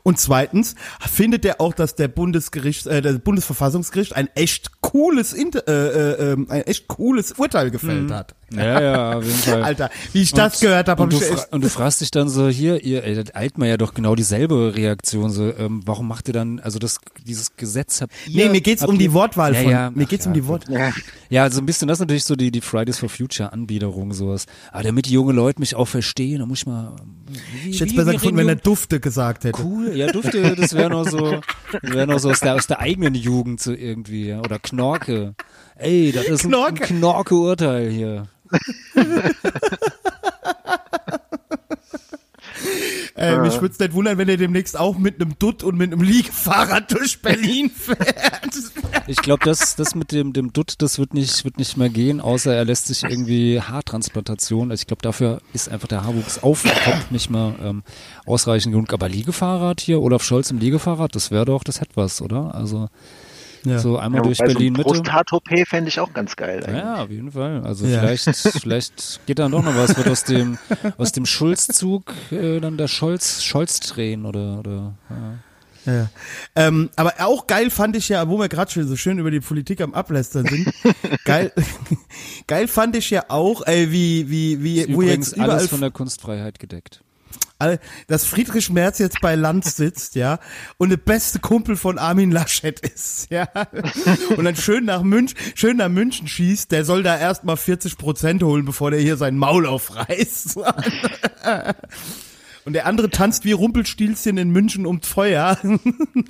Und 0.02 0.18
zweitens 0.18 0.74
findet 1.00 1.44
er 1.46 1.60
auch, 1.60 1.72
dass 1.72 1.94
der 1.94 2.08
Bundesgericht, 2.08 2.86
äh, 2.86 3.00
der 3.00 3.14
Bundesverfassungsgericht 3.14 4.14
ein 4.14 4.28
echt 4.34 4.77
cooles, 4.90 5.34
äh, 5.34 5.42
äh, 5.42 6.32
ähm, 6.32 6.46
ein 6.48 6.62
echt 6.62 6.88
cooles 6.88 7.32
Urteil 7.32 7.70
gefällt 7.70 8.08
mhm. 8.08 8.14
hat. 8.14 8.34
Ja, 8.50 8.80
ja, 8.80 9.18
auf 9.18 9.24
jeden 9.24 9.36
Fall. 9.36 9.62
Alter, 9.68 9.90
wie 10.14 10.22
ich 10.22 10.32
das 10.32 10.60
gehört 10.60 10.88
habe, 10.88 11.02
und, 11.02 11.12
du 11.12 11.20
und 11.50 11.62
du 11.62 11.68
fragst 11.68 12.00
dich 12.00 12.10
dann 12.10 12.30
so, 12.30 12.48
hier, 12.48 12.82
ihr, 12.82 13.04
ey, 13.04 13.14
das 13.14 13.34
Altmaier 13.34 13.76
doch 13.76 13.92
genau 13.92 14.14
dieselbe 14.14 14.74
Reaktion, 14.74 15.30
so, 15.30 15.52
ähm, 15.52 15.82
warum 15.84 16.08
macht 16.08 16.28
ihr 16.28 16.32
dann, 16.34 16.58
also 16.60 16.78
das, 16.78 17.00
dieses 17.26 17.56
Gesetz 17.56 18.00
habt 18.00 18.14
ihr. 18.26 18.46
Nee, 18.46 18.50
mir 18.50 18.62
geht's 18.62 18.82
um 18.82 18.96
die 18.96 19.12
Wortwahl 19.12 19.54
ja, 19.54 19.62
von, 19.62 19.70
ja, 19.70 19.90
mir 19.90 20.04
ach 20.04 20.08
geht's 20.08 20.24
ja, 20.24 20.30
um 20.30 20.34
die 20.34 20.40
gut. 20.40 20.48
Wort. 20.48 20.68
Ja, 20.70 20.92
Ja, 21.30 21.50
so 21.50 21.60
ein 21.60 21.66
bisschen, 21.66 21.88
das 21.88 21.96
ist 21.96 22.00
natürlich 22.00 22.24
so 22.24 22.36
die, 22.36 22.50
die 22.50 22.62
Fridays 22.62 22.98
for 22.98 23.10
Future 23.10 23.52
Anbiederung, 23.52 24.14
sowas. 24.14 24.46
Aber 24.72 24.82
damit 24.84 25.06
die 25.06 25.12
junge 25.12 25.34
Leute 25.34 25.60
mich 25.60 25.74
auch 25.74 25.88
verstehen, 25.88 26.38
da 26.38 26.46
muss 26.46 26.60
ich 26.60 26.66
mal, 26.66 26.96
wie, 27.62 27.70
Ich 27.70 27.80
hätte 27.80 27.90
es 27.90 27.96
besser 27.96 28.12
gefunden, 28.12 28.38
wenn 28.38 28.48
er 28.48 28.56
Dufte 28.56 28.98
gesagt 28.98 29.44
hätte. 29.44 29.62
Cool, 29.62 29.94
ja, 29.94 30.10
Dufte, 30.10 30.56
das 30.56 30.72
wäre 30.72 30.88
noch 30.88 31.06
so, 31.06 31.40
wäre 31.82 32.06
noch 32.06 32.18
so 32.18 32.30
aus 32.30 32.40
der, 32.40 32.54
aus 32.54 32.66
der 32.66 32.80
eigenen 32.80 33.14
Jugend 33.14 33.60
so 33.60 33.72
irgendwie, 33.72 34.28
ja. 34.28 34.40
Oder 34.40 34.58
Knorke. 34.78 35.34
Ey, 35.74 36.12
das 36.12 36.26
ist 36.26 36.44
ein, 36.44 36.54
ein 36.54 36.74
Knorke. 36.76 36.94
Knorke-Urteil 36.94 37.90
hier. 37.90 38.28
Äh, 43.18 43.38
mich 43.38 43.60
würde 43.60 43.72
es 43.72 43.80
nicht 43.80 43.94
wundern, 43.94 44.16
wenn 44.16 44.28
er 44.28 44.36
demnächst 44.36 44.78
auch 44.78 44.96
mit 44.96 45.20
einem 45.20 45.36
Dutt 45.40 45.64
und 45.64 45.76
mit 45.76 45.92
einem 45.92 46.02
Liegefahrrad 46.02 46.92
durch 46.96 47.20
Berlin 47.20 47.68
fährt. 47.74 48.54
Ich 49.08 49.16
glaube, 49.16 49.44
das, 49.44 49.74
das 49.74 49.96
mit 49.96 50.12
dem, 50.12 50.32
dem 50.32 50.52
Dutt, 50.52 50.74
das 50.78 51.00
wird 51.00 51.14
nicht, 51.14 51.44
wird 51.44 51.58
nicht 51.58 51.76
mehr 51.76 51.88
gehen, 51.88 52.20
außer 52.20 52.54
er 52.54 52.64
lässt 52.64 52.86
sich 52.86 53.02
irgendwie 53.02 53.60
Haartransplantation. 53.60 54.70
Also 54.70 54.82
ich 54.82 54.86
glaube, 54.86 55.02
dafür 55.02 55.40
ist 55.52 55.68
einfach 55.68 55.88
der 55.88 56.04
Haarwuchs 56.04 56.38
auf 56.44 56.62
dem 56.62 56.70
Kopf 56.70 57.10
nicht 57.10 57.28
mehr 57.28 57.56
ähm, 57.60 57.82
ausreichend 58.24 58.72
genug. 58.72 58.92
Aber 58.92 59.08
Liegefahrrad 59.08 59.80
hier, 59.80 60.00
Olaf 60.00 60.22
Scholz 60.22 60.52
im 60.52 60.58
Liegefahrrad, 60.58 61.16
das 61.16 61.32
wäre 61.32 61.44
doch, 61.44 61.64
das 61.64 61.80
hätte 61.80 61.96
was, 61.96 62.22
oder? 62.22 62.54
Also 62.54 62.88
Ja. 63.64 63.78
so 63.78 63.98
einmal 63.98 64.22
durch 64.22 64.38
wobei 64.38 64.52
Berlin 64.52 64.74
so 64.74 64.78
Mitte. 64.78 64.90
ein 64.90 65.02
Brusthaar-Toupet 65.02 65.68
fände 65.68 65.88
ich 65.88 66.00
auch 66.00 66.12
ganz 66.12 66.36
geil. 66.36 66.64
eigentlich. 66.64 66.76
Ja, 66.82 67.02
auf 67.02 67.10
jeden 67.10 67.32
Fall. 67.32 67.62
Also 67.64 67.86
Ja. 67.86 68.00
vielleicht, 68.00 68.24
vielleicht 68.60 69.20
geht 69.26 69.38
dann 69.38 69.52
doch 69.52 69.62
noch 69.62 69.74
was, 69.76 69.96
wird 69.96 70.08
aus 70.08 70.24
dem, 70.24 70.58
aus 70.96 71.12
dem 71.12 71.26
Schulz-Zug 71.26 72.12
äh, 72.30 72.60
dann 72.60 72.76
der 72.76 72.88
Scholz, 72.88 73.42
Scholz 73.42 73.80
drehen 73.80 74.26
oder, 74.26 74.58
oder 74.60 74.94
ja. 75.10 75.34
Ja. 75.86 76.10
Ähm, 76.54 76.90
aber 76.96 77.14
auch 77.20 77.46
geil 77.46 77.70
fand 77.70 77.96
ich 77.96 78.10
ja, 78.10 78.28
wo 78.28 78.38
wir 78.38 78.48
gerade 78.50 78.70
schon 78.70 78.86
so 78.86 78.94
schön 78.96 79.18
über 79.18 79.30
die 79.30 79.40
Politik 79.40 79.80
am 79.80 79.94
Ablästern 79.94 80.44
sind, 80.44 80.70
geil, 81.24 81.50
geil 82.46 82.68
fand 82.68 82.94
ich 82.96 83.08
ja 83.08 83.24
auch, 83.28 83.66
ey, 83.66 83.90
wie, 83.90 84.28
wie, 84.28 84.62
wie, 84.62 84.80
Ist 84.80 84.88
wo 84.88 84.92
übrigens 85.02 85.28
jetzt 85.28 85.36
überall 85.36 85.50
alles 85.52 85.68
von 85.68 85.80
der 85.80 85.90
Kunstfreiheit 85.90 86.58
gedeckt. 86.58 87.02
Dass 88.06 88.24
Friedrich 88.24 88.70
Merz 88.70 88.98
jetzt 88.98 89.20
bei 89.20 89.34
Lanz 89.34 89.74
sitzt, 89.76 90.14
ja, 90.14 90.38
und 90.76 90.90
der 90.90 90.96
beste 90.96 91.40
Kumpel 91.40 91.76
von 91.76 91.98
Armin 91.98 92.30
Laschet 92.30 92.78
ist, 92.80 93.30
ja, 93.30 93.48
und 94.36 94.44
dann 94.44 94.54
schön 94.54 94.84
nach 94.84 95.02
München, 95.02 95.36
schön 95.54 95.78
nach 95.78 95.88
München 95.88 96.28
schießt, 96.28 96.70
der 96.70 96.84
soll 96.84 97.02
da 97.02 97.18
erstmal 97.18 97.56
40 97.56 97.98
Prozent 97.98 98.42
holen, 98.44 98.64
bevor 98.64 98.92
der 98.92 99.00
hier 99.00 99.16
sein 99.16 99.36
Maul 99.36 99.66
aufreißt. 99.66 100.58
Und 102.64 102.74
der 102.74 102.84
andere 102.84 103.08
tanzt 103.08 103.46
wie 103.46 103.52
Rumpelstilzchen 103.52 104.36
in 104.36 104.50
München 104.50 104.84
um 104.84 105.00
Feuer. 105.00 105.56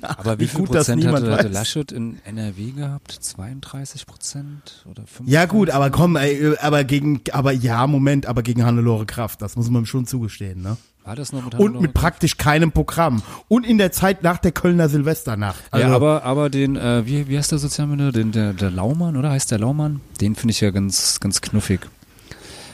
Aber 0.03 0.39
Wie 0.39 0.43
wie 0.43 0.47
viel 0.47 0.59
gut, 0.61 0.73
dass 0.73 0.87
Prozent 0.87 1.05
hatte, 1.05 1.31
hatte. 1.31 1.47
Laschet 1.49 1.91
in 1.91 2.17
NRW 2.23 2.71
gehabt? 2.71 3.11
32 3.11 4.05
Prozent 4.05 4.85
oder 4.89 5.03
35%? 5.03 5.05
Ja 5.25 5.45
gut, 5.47 5.69
aber 5.69 5.89
komm, 5.89 6.17
aber 6.61 6.85
gegen, 6.85 7.21
aber 7.33 7.51
ja, 7.51 7.85
Moment, 7.87 8.25
aber 8.25 8.41
gegen 8.41 8.65
Hannelore 8.65 9.05
Kraft, 9.05 9.41
das 9.41 9.57
muss 9.57 9.69
man 9.69 9.81
ihm 9.81 9.85
schon 9.85 10.07
zugestehen, 10.07 10.61
ne? 10.61 10.77
War 11.09 11.15
das 11.15 11.33
noch 11.33 11.43
mit 11.43 11.55
Und 11.55 11.81
mit 11.81 11.95
praktisch 11.95 12.37
keinem 12.37 12.71
Programm. 12.71 13.23
Und 13.47 13.65
in 13.65 13.79
der 13.79 13.91
Zeit 13.91 14.21
nach 14.21 14.37
der 14.37 14.51
Kölner 14.51 14.89
Silvesternacht. 14.89 15.59
Also, 15.71 15.87
ja, 15.87 15.95
aber, 15.95 16.23
aber 16.23 16.51
den, 16.51 16.75
äh, 16.75 17.03
wie, 17.03 17.27
wie 17.27 17.35
heißt 17.35 17.51
der 17.51 17.57
Sozialminister? 17.57 18.11
Den, 18.11 18.31
der, 18.31 18.53
der 18.53 18.69
Laumann, 18.69 19.17
oder 19.17 19.31
heißt 19.31 19.49
der 19.49 19.57
Laumann? 19.57 20.01
Den 20.21 20.35
finde 20.35 20.51
ich 20.51 20.61
ja 20.61 20.69
ganz, 20.69 21.19
ganz 21.19 21.41
knuffig. 21.41 21.79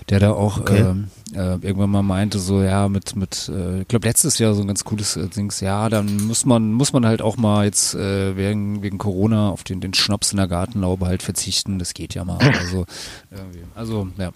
Der 0.10 0.20
da 0.20 0.32
auch 0.32 0.60
Okay. 0.60 0.82
ähm, 0.82 1.08
äh, 1.34 1.54
irgendwann 1.66 1.92
mal 1.92 2.04
meinte, 2.04 2.38
so, 2.40 2.62
ja, 2.62 2.90
mit, 2.90 3.16
mit, 3.16 3.50
äh, 3.56 3.84
ich 3.84 3.88
glaube 3.88 4.06
letztes 4.06 4.38
Jahr 4.38 4.54
so 4.54 4.64
ein 4.64 4.68
ganz 4.68 4.84
cooles 4.84 5.16
äh, 5.16 5.30
Dings, 5.30 5.62
ja, 5.62 5.88
dann 5.88 6.28
muss 6.28 6.46
man, 6.46 6.74
muss 6.74 6.92
man 6.92 7.06
halt 7.06 7.22
auch 7.22 7.38
mal 7.38 7.64
jetzt 7.64 7.96
äh, 7.96 8.36
wegen, 8.36 8.84
wegen 8.84 8.98
Corona 8.98 9.50
auf 9.50 9.64
den, 9.64 9.80
den 9.80 9.94
Schnaps 9.94 10.34
in 10.34 10.38
der 10.40 10.50
Gartenlaube 10.50 11.06
halt 11.06 11.24
verzichten. 11.24 11.80
Das 11.80 11.94
geht 11.94 12.14
ja 12.16 12.26
mal. 12.26 12.40
Also, 12.40 12.86
irgendwie. 13.32 13.64
also 13.76 14.10
ja. 14.18 14.32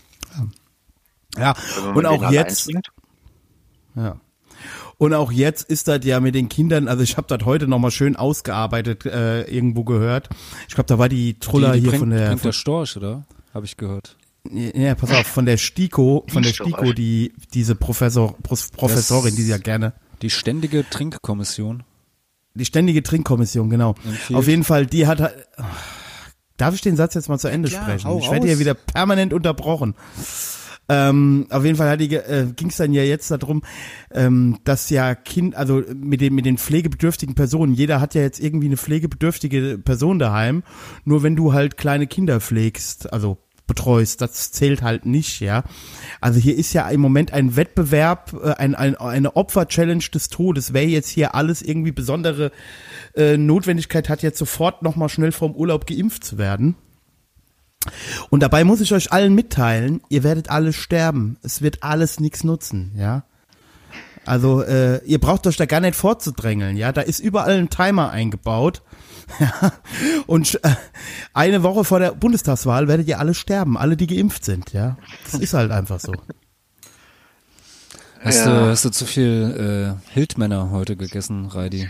ja. 1.37 1.53
Und 1.93 2.05
auch 2.05 2.31
jetzt, 2.31 2.63
trinkt. 2.63 2.91
Ja. 3.95 4.19
Und 4.97 5.13
auch 5.13 5.31
jetzt 5.31 5.69
ist 5.69 5.87
das 5.87 6.03
ja 6.03 6.19
mit 6.19 6.35
den 6.35 6.49
Kindern, 6.49 6.87
also 6.89 7.01
ich 7.03 7.15
habe 7.15 7.27
das 7.27 7.45
heute 7.45 7.67
nochmal 7.67 7.91
schön 7.91 8.15
ausgearbeitet, 8.17 9.05
äh, 9.05 9.43
irgendwo 9.43 9.85
gehört. 9.85 10.29
Ich 10.67 10.75
glaube, 10.75 10.87
da 10.87 10.99
war 10.99 11.07
die 11.07 11.39
Truller 11.39 11.71
die, 11.71 11.79
die 11.79 11.81
hier 11.83 11.89
bringt, 11.91 11.99
von 12.01 12.09
der, 12.09 12.27
bringt 12.27 12.41
von, 12.41 12.47
der 12.49 12.53
Storch, 12.53 12.97
oder? 12.97 13.23
Habe 13.53 13.65
ich 13.65 13.77
gehört. 13.77 14.17
ja, 14.51 14.95
pass 14.95 15.11
auf, 15.11 15.25
von 15.27 15.45
der 15.45 15.57
Stiko, 15.57 16.25
von 16.27 16.43
der. 16.43 16.51
Stiko, 16.51 16.91
die, 16.91 17.33
diese 17.53 17.75
Professor, 17.75 18.35
Prof, 18.43 18.71
Professorin, 18.73 19.35
die 19.35 19.43
sie 19.43 19.51
ja 19.51 19.57
gerne, 19.57 19.93
Die 20.21 20.29
ständige 20.29 20.87
Trinkkommission. 20.89 21.83
die 22.53 22.65
ständige 22.65 23.01
Trinkkommission, 23.01 23.69
genau. 23.69 23.95
Empfiehlt. 24.05 24.37
Auf 24.37 24.47
jeden 24.47 24.65
Fall, 24.65 24.85
die 24.85 25.07
hat, 25.07 25.21
halt- 25.21 25.47
darf 26.57 26.75
ich 26.75 26.81
den 26.81 26.97
Satz 26.97 27.13
jetzt 27.13 27.29
mal 27.29 27.39
zu 27.39 27.47
Ende 27.47 27.69
klar, 27.69 27.83
sprechen? 27.83 28.19
Ich 28.19 28.29
werde 28.29 28.47
hier 28.47 28.59
wieder 28.59 28.73
permanent 28.73 29.31
unterbrochen. 29.33 29.95
Ähm, 30.89 31.45
auf 31.51 31.63
jeden 31.63 31.77
Fall 31.77 32.01
äh, 32.01 32.45
ging 32.55 32.69
es 32.69 32.77
dann 32.77 32.93
ja 32.93 33.03
jetzt 33.03 33.29
darum, 33.29 33.61
ähm, 34.11 34.57
dass 34.63 34.89
ja 34.89 35.13
Kind, 35.13 35.55
also 35.55 35.83
mit 35.95 36.19
den 36.19 36.33
mit 36.33 36.45
den 36.45 36.57
pflegebedürftigen 36.57 37.35
Personen, 37.35 37.75
jeder 37.75 38.01
hat 38.01 38.15
ja 38.15 38.21
jetzt 38.21 38.39
irgendwie 38.39 38.67
eine 38.67 38.77
pflegebedürftige 38.77 39.77
Person 39.77 40.17
daheim. 40.17 40.63
Nur 41.05 41.21
wenn 41.21 41.35
du 41.35 41.53
halt 41.53 41.77
kleine 41.77 42.07
Kinder 42.07 42.41
pflegst, 42.41 43.13
also 43.13 43.37
betreust, 43.67 44.19
das 44.21 44.51
zählt 44.51 44.81
halt 44.81 45.05
nicht, 45.05 45.39
ja. 45.41 45.63
Also 46.19 46.39
hier 46.39 46.57
ist 46.57 46.73
ja 46.73 46.89
im 46.89 46.99
Moment 46.99 47.31
ein 47.31 47.55
Wettbewerb, 47.55 48.33
äh, 48.43 48.53
ein, 48.53 48.73
ein, 48.75 48.95
eine 48.95 49.35
Opfer-Challenge 49.35 50.03
des 50.11 50.29
Todes. 50.29 50.73
Wer 50.73 50.87
jetzt 50.87 51.09
hier 51.09 51.35
alles 51.35 51.61
irgendwie 51.61 51.91
besondere 51.91 52.51
äh, 53.15 53.37
Notwendigkeit 53.37 54.09
hat, 54.09 54.23
jetzt 54.23 54.39
sofort 54.39 54.81
nochmal 54.81 55.07
schnell 55.07 55.31
vorm 55.31 55.53
Urlaub 55.53 55.85
geimpft 55.85 56.23
zu 56.23 56.37
werden. 56.39 56.75
Und 58.29 58.41
dabei 58.41 58.63
muss 58.63 58.81
ich 58.81 58.93
euch 58.93 59.11
allen 59.11 59.33
mitteilen, 59.35 60.01
ihr 60.09 60.23
werdet 60.23 60.49
alle 60.49 60.73
sterben. 60.73 61.37
Es 61.43 61.61
wird 61.61 61.83
alles 61.83 62.19
nichts 62.19 62.43
nutzen, 62.43 62.91
ja. 62.95 63.23
Also 64.25 64.61
äh, 64.63 65.03
ihr 65.05 65.19
braucht 65.19 65.47
euch 65.47 65.57
da 65.57 65.65
gar 65.65 65.79
nicht 65.79 65.95
vorzudrängeln, 65.95 66.77
ja. 66.77 66.91
Da 66.91 67.01
ist 67.01 67.19
überall 67.19 67.57
ein 67.57 67.69
Timer 67.69 68.11
eingebaut. 68.11 68.81
Ja. 69.39 69.73
Und 70.25 70.59
äh, 70.63 70.69
eine 71.35 71.61
Woche 71.61 71.83
vor 71.83 71.99
der 71.99 72.13
Bundestagswahl 72.13 72.87
werdet 72.87 73.07
ihr 73.07 73.19
alle 73.19 73.35
sterben, 73.35 73.77
alle, 73.77 73.95
die 73.95 74.07
geimpft 74.07 74.43
sind, 74.43 74.73
ja. 74.73 74.97
Das 75.31 75.39
ist 75.39 75.53
halt 75.53 75.69
einfach 75.69 75.99
so. 75.99 76.13
Hast, 78.21 78.39
Ja. 78.45 78.45
du, 78.59 78.65
hast 78.71 78.85
du 78.85 78.89
zu 78.89 79.05
viel 79.05 79.95
äh, 80.09 80.13
Hildmänner 80.13 80.71
heute 80.71 80.95
gegessen, 80.95 81.45
Reidi? 81.45 81.89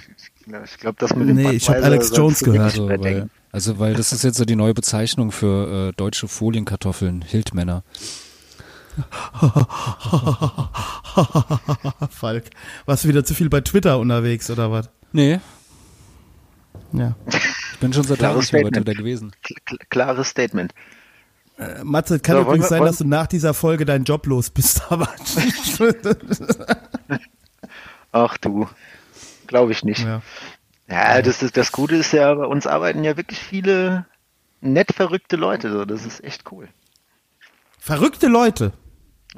Ja, 0.52 0.64
ich 0.66 0.78
glaube, 0.80 0.98
das 1.00 1.16
mit 1.16 1.30
dem 1.30 1.36
Nee, 1.38 1.52
ich 1.52 1.70
hab 1.70 1.76
Budweiser 1.78 1.86
Alex 1.94 2.12
Jones 2.16 2.40
gehört. 2.40 2.62
Also 2.78 2.90
weil. 2.90 3.30
Also, 3.52 3.80
weil 3.80 3.94
das 3.96 4.12
ist 4.14 4.24
jetzt 4.24 4.38
so 4.38 4.46
die 4.46 4.56
neue 4.56 4.74
Bezeichnung 4.74 5.32
für 5.32 5.90
äh, 5.90 5.94
deutsche 5.96 6.28
Folienkartoffeln, 6.28 7.22
Hildmänner. 7.22 7.84
Falk, 12.10 12.46
warst 12.86 13.04
du 13.04 13.08
wieder 13.10 13.24
zu 13.24 13.34
viel 13.34 13.50
bei 13.50 13.62
Twitter 13.62 14.00
unterwegs 14.00 14.50
oder 14.50 14.72
was? 14.72 14.90
Nee, 15.12 15.40
Ja. 16.92 17.16
ich 17.28 17.80
bin 17.80 17.94
schon 17.94 18.04
seit 18.04 18.20
Tagen 18.20 18.34
Klares 18.34 18.46
nicht 18.46 18.54
mehr 18.54 18.64
bei. 18.64 18.70
Twitter 18.72 18.94
gewesen. 18.96 19.32
Kl- 19.44 19.58
kl- 19.66 19.80
Klares 19.90 20.28
Statement. 20.30 20.74
Äh, 21.58 21.84
Matze, 21.84 22.20
kann 22.20 22.36
So, 22.38 22.42
übrigens 22.44 22.66
wir- 22.66 22.70
sein, 22.70 22.84
dass 22.86 22.98
du 23.00 23.08
nach 23.08 23.28
dieser 23.28 23.54
Folge 23.54 23.86
deinen 23.86 24.06
Job 24.06 24.26
los 24.28 24.50
bist, 24.50 24.82
aber 24.92 25.08
Ach 28.12 28.38
du, 28.38 28.68
glaube 29.48 29.72
ich 29.72 29.84
nicht. 29.84 30.00
ja. 30.04 30.22
Ja, 30.90 31.22
das 31.22 31.44
ist 31.44 31.56
das 31.56 31.72
Gute 31.72 31.96
ist 31.98 32.12
ja, 32.14 32.34
bei 32.34 32.46
uns 32.46 32.66
arbeiten 32.68 33.04
ja 33.04 33.16
wirklich 33.16 33.40
viele 33.40 34.06
nett 34.62 34.92
verrückte 34.94 35.36
Leute. 35.36 35.72
So, 35.72 35.86
das 35.86 36.06
ist 36.06 36.24
echt 36.24 36.52
cool. 36.52 36.68
verrückte 37.80 38.28
Leute. 38.28 38.74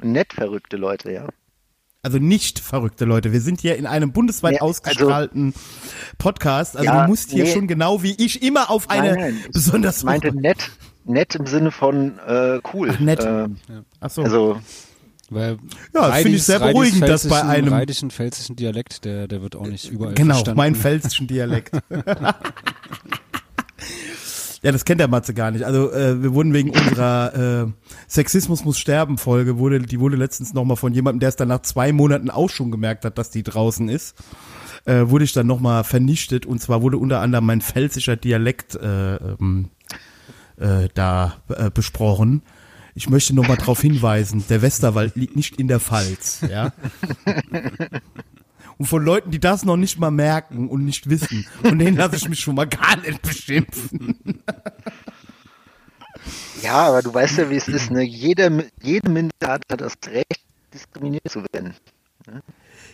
Nett 0.00 0.32
verrückte 0.32 0.76
Leute, 0.76 1.12
ja. 1.12 1.28
Also 2.04 2.18
nicht 2.18 2.58
verrückte 2.58 3.04
Leute. 3.04 3.32
Wir 3.32 3.40
sind 3.40 3.60
hier 3.60 3.76
in 3.76 3.86
einem 3.86 4.12
bundesweit 4.12 4.52
Nee, 4.52 4.58
also- 4.58 4.70
ausgestrahlten 4.70 5.54
Podcast. 6.18 6.76
Also 6.76 6.86
Ja, 6.90 7.02
du 7.04 7.08
musst 7.08 7.30
hier 7.30 7.44
nee. 7.44 7.52
schon 7.52 7.68
genau 7.68 8.02
wie 8.02 8.14
ich 8.18 8.42
immer 8.42 8.70
auf 8.70 8.90
eine 8.90 9.10
Nein, 9.12 9.18
nein, 9.20 9.40
ich 9.46 9.52
besonders 9.52 10.02
meinte 10.02 10.34
nett, 10.34 10.70
nett 11.04 11.34
im 11.36 11.46
Sinne 11.46 11.70
von 11.70 12.18
äh, 12.26 12.60
cool. 12.72 12.90
Ach, 12.92 12.98
nett. 12.98 13.20
Äh, 13.20 13.48
Ach 14.00 14.10
so. 14.10 14.22
also 14.22 14.60
Weil 15.34 15.58
Ja, 15.94 16.08
das 16.08 16.18
finde 16.22 16.36
ich 16.36 16.42
sehr 16.44 16.58
beruhigend, 16.60 17.02
dass 17.02 17.26
bei 17.28 17.42
einem- 17.42 17.72
Reidischen, 17.72 18.10
pfälzischen 18.10 18.56
Dialekt, 18.56 19.04
der, 19.04 19.28
der 19.28 19.42
wird 19.42 19.56
auch 19.56 19.66
nicht 19.66 19.90
überall 19.90 20.14
genau, 20.14 20.34
verstanden. 20.34 20.56
mein 20.58 20.74
pfälzischen 20.74 21.26
Dialekt. 21.26 21.72
ja, 24.62 24.70
das 24.72 24.84
kennt 24.84 25.00
der 25.00 25.08
Matze 25.08 25.34
gar 25.34 25.50
nicht. 25.50 25.64
Also 25.64 25.90
äh, 25.92 26.22
wir 26.22 26.34
wurden 26.34 26.52
wegen 26.54 26.70
unserer 26.70 27.64
äh, 27.64 27.72
Sexismus 28.08 28.64
muss 28.64 28.78
sterben 28.78 29.18
Folge, 29.18 29.58
wurde, 29.58 29.80
die 29.80 29.98
wurde 29.98 30.16
letztens 30.16 30.54
nochmal 30.54 30.76
von 30.76 30.92
jemandem, 30.92 31.20
der 31.20 31.30
es 31.30 31.36
dann 31.36 31.48
nach 31.48 31.62
zwei 31.62 31.92
Monaten 31.92 32.30
auch 32.30 32.50
schon 32.50 32.70
gemerkt 32.70 33.04
hat, 33.04 33.18
dass 33.18 33.30
die 33.30 33.42
draußen 33.42 33.88
ist, 33.88 34.14
äh, 34.84 35.02
wurde 35.08 35.24
ich 35.24 35.32
dann 35.32 35.46
nochmal 35.46 35.82
vernichtet. 35.84 36.46
Und 36.46 36.60
zwar 36.60 36.82
wurde 36.82 36.98
unter 36.98 37.20
anderem 37.20 37.46
mein 37.46 37.60
pfälzischer 37.60 38.16
Dialekt 38.16 38.76
äh, 38.76 39.16
ähm, 39.16 39.70
äh, 40.58 40.88
da 40.94 41.34
äh, 41.48 41.70
besprochen. 41.70 42.42
Ich 42.94 43.08
möchte 43.08 43.34
nochmal 43.34 43.56
darauf 43.56 43.80
hinweisen, 43.80 44.44
der 44.48 44.62
Westerwald 44.62 45.16
liegt 45.16 45.36
nicht 45.36 45.58
in 45.58 45.68
der 45.68 45.80
Pfalz, 45.80 46.40
ja. 46.48 46.72
Und 48.78 48.86
von 48.86 49.04
Leuten, 49.04 49.30
die 49.30 49.38
das 49.38 49.64
noch 49.64 49.76
nicht 49.76 49.98
mal 49.98 50.10
merken 50.10 50.68
und 50.68 50.84
nicht 50.84 51.08
wissen, 51.08 51.46
von 51.62 51.78
denen 51.78 51.96
lasse 51.96 52.16
ich 52.16 52.28
mich 52.28 52.40
schon 52.40 52.56
mal 52.56 52.66
gar 52.66 52.96
nicht 52.96 53.22
beschimpfen. 53.22 54.18
Ja, 56.62 56.74
aber 56.74 57.02
du 57.02 57.12
weißt 57.12 57.38
ja, 57.38 57.50
wie 57.50 57.56
es 57.56 57.66
ist. 57.66 57.90
Ne? 57.90 58.02
Jede, 58.02 58.70
jede 58.80 59.10
Minderheit 59.10 59.62
hat 59.70 59.80
das 59.80 59.94
Recht, 60.06 60.44
diskriminiert 60.72 61.28
zu 61.28 61.44
werden. 61.52 61.74
Ne? 62.28 62.40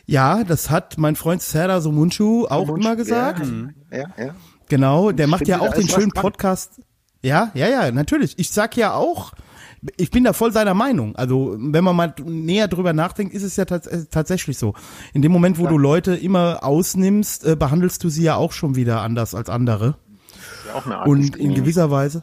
Ja, 0.06 0.42
das 0.42 0.70
hat 0.70 0.96
mein 0.96 1.16
Freund 1.16 1.42
Serdar 1.42 1.82
Somunchu 1.82 2.46
auch 2.46 2.66
Somunchu, 2.66 2.86
immer 2.86 2.96
gesagt. 2.96 3.46
Ja, 3.90 3.98
ja, 3.98 4.06
ja. 4.16 4.34
Genau, 4.68 5.12
der 5.12 5.26
macht 5.26 5.46
ja 5.46 5.60
auch 5.60 5.74
den 5.74 5.86
schönen 5.86 6.12
Podcast. 6.12 6.80
Ja, 7.22 7.50
ja, 7.52 7.68
ja, 7.68 7.90
natürlich. 7.90 8.38
Ich 8.38 8.50
sag 8.50 8.74
ja 8.76 8.94
auch, 8.94 9.32
ich 9.96 10.10
bin 10.10 10.24
da 10.24 10.32
voll 10.32 10.52
seiner 10.52 10.74
Meinung. 10.74 11.16
Also, 11.16 11.56
wenn 11.58 11.84
man 11.84 11.96
mal 11.96 12.14
näher 12.24 12.68
drüber 12.68 12.92
nachdenkt, 12.92 13.34
ist 13.34 13.42
es 13.42 13.56
ja 13.56 13.64
tats 13.64 13.86
äh, 13.86 14.06
tatsächlich 14.10 14.58
so. 14.58 14.74
In 15.12 15.22
dem 15.22 15.32
Moment, 15.32 15.58
wo 15.58 15.64
ja. 15.64 15.70
du 15.70 15.78
Leute 15.78 16.14
immer 16.14 16.64
ausnimmst, 16.64 17.44
äh, 17.44 17.56
behandelst 17.56 18.02
du 18.04 18.08
sie 18.08 18.22
ja 18.22 18.36
auch 18.36 18.52
schon 18.52 18.74
wieder 18.74 19.02
anders 19.02 19.34
als 19.34 19.48
andere. 19.48 19.96
Ja 20.66 20.74
auch 20.74 20.86
eine 20.86 20.98
Art 20.98 21.08
Und 21.08 21.36
in 21.36 21.54
gewisser 21.54 21.90
Weise. 21.90 22.22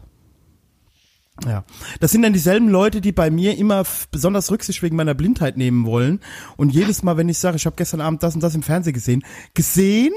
Ja, 1.44 1.66
das 2.00 2.12
sind 2.12 2.22
dann 2.22 2.32
dieselben 2.32 2.70
Leute, 2.70 3.02
die 3.02 3.12
bei 3.12 3.30
mir 3.30 3.58
immer 3.58 3.84
besonders 4.10 4.52
Rücksicht 4.52 4.82
wegen 4.82 4.96
meiner 4.96 5.14
Blindheit 5.14 5.58
nehmen 5.58 5.86
wollen. 5.86 6.22
Und 6.56 6.70
jedes 6.70 7.04
Mal, 7.04 7.18
wenn 7.18 7.28
ich 7.28 7.40
sage, 7.40 7.58
ich 7.58 7.66
habe 7.66 7.76
gestern 7.76 8.00
Abend 8.00 8.24
das 8.24 8.36
und 8.36 8.42
das 8.42 8.56
im 8.56 8.64
Fernsehen 8.64 8.94
gesehen, 8.94 9.24
gesehen? 9.54 10.14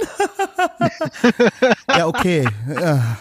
ja, 1.96 2.06
okay. 2.06 2.48
Ja. 2.80 3.18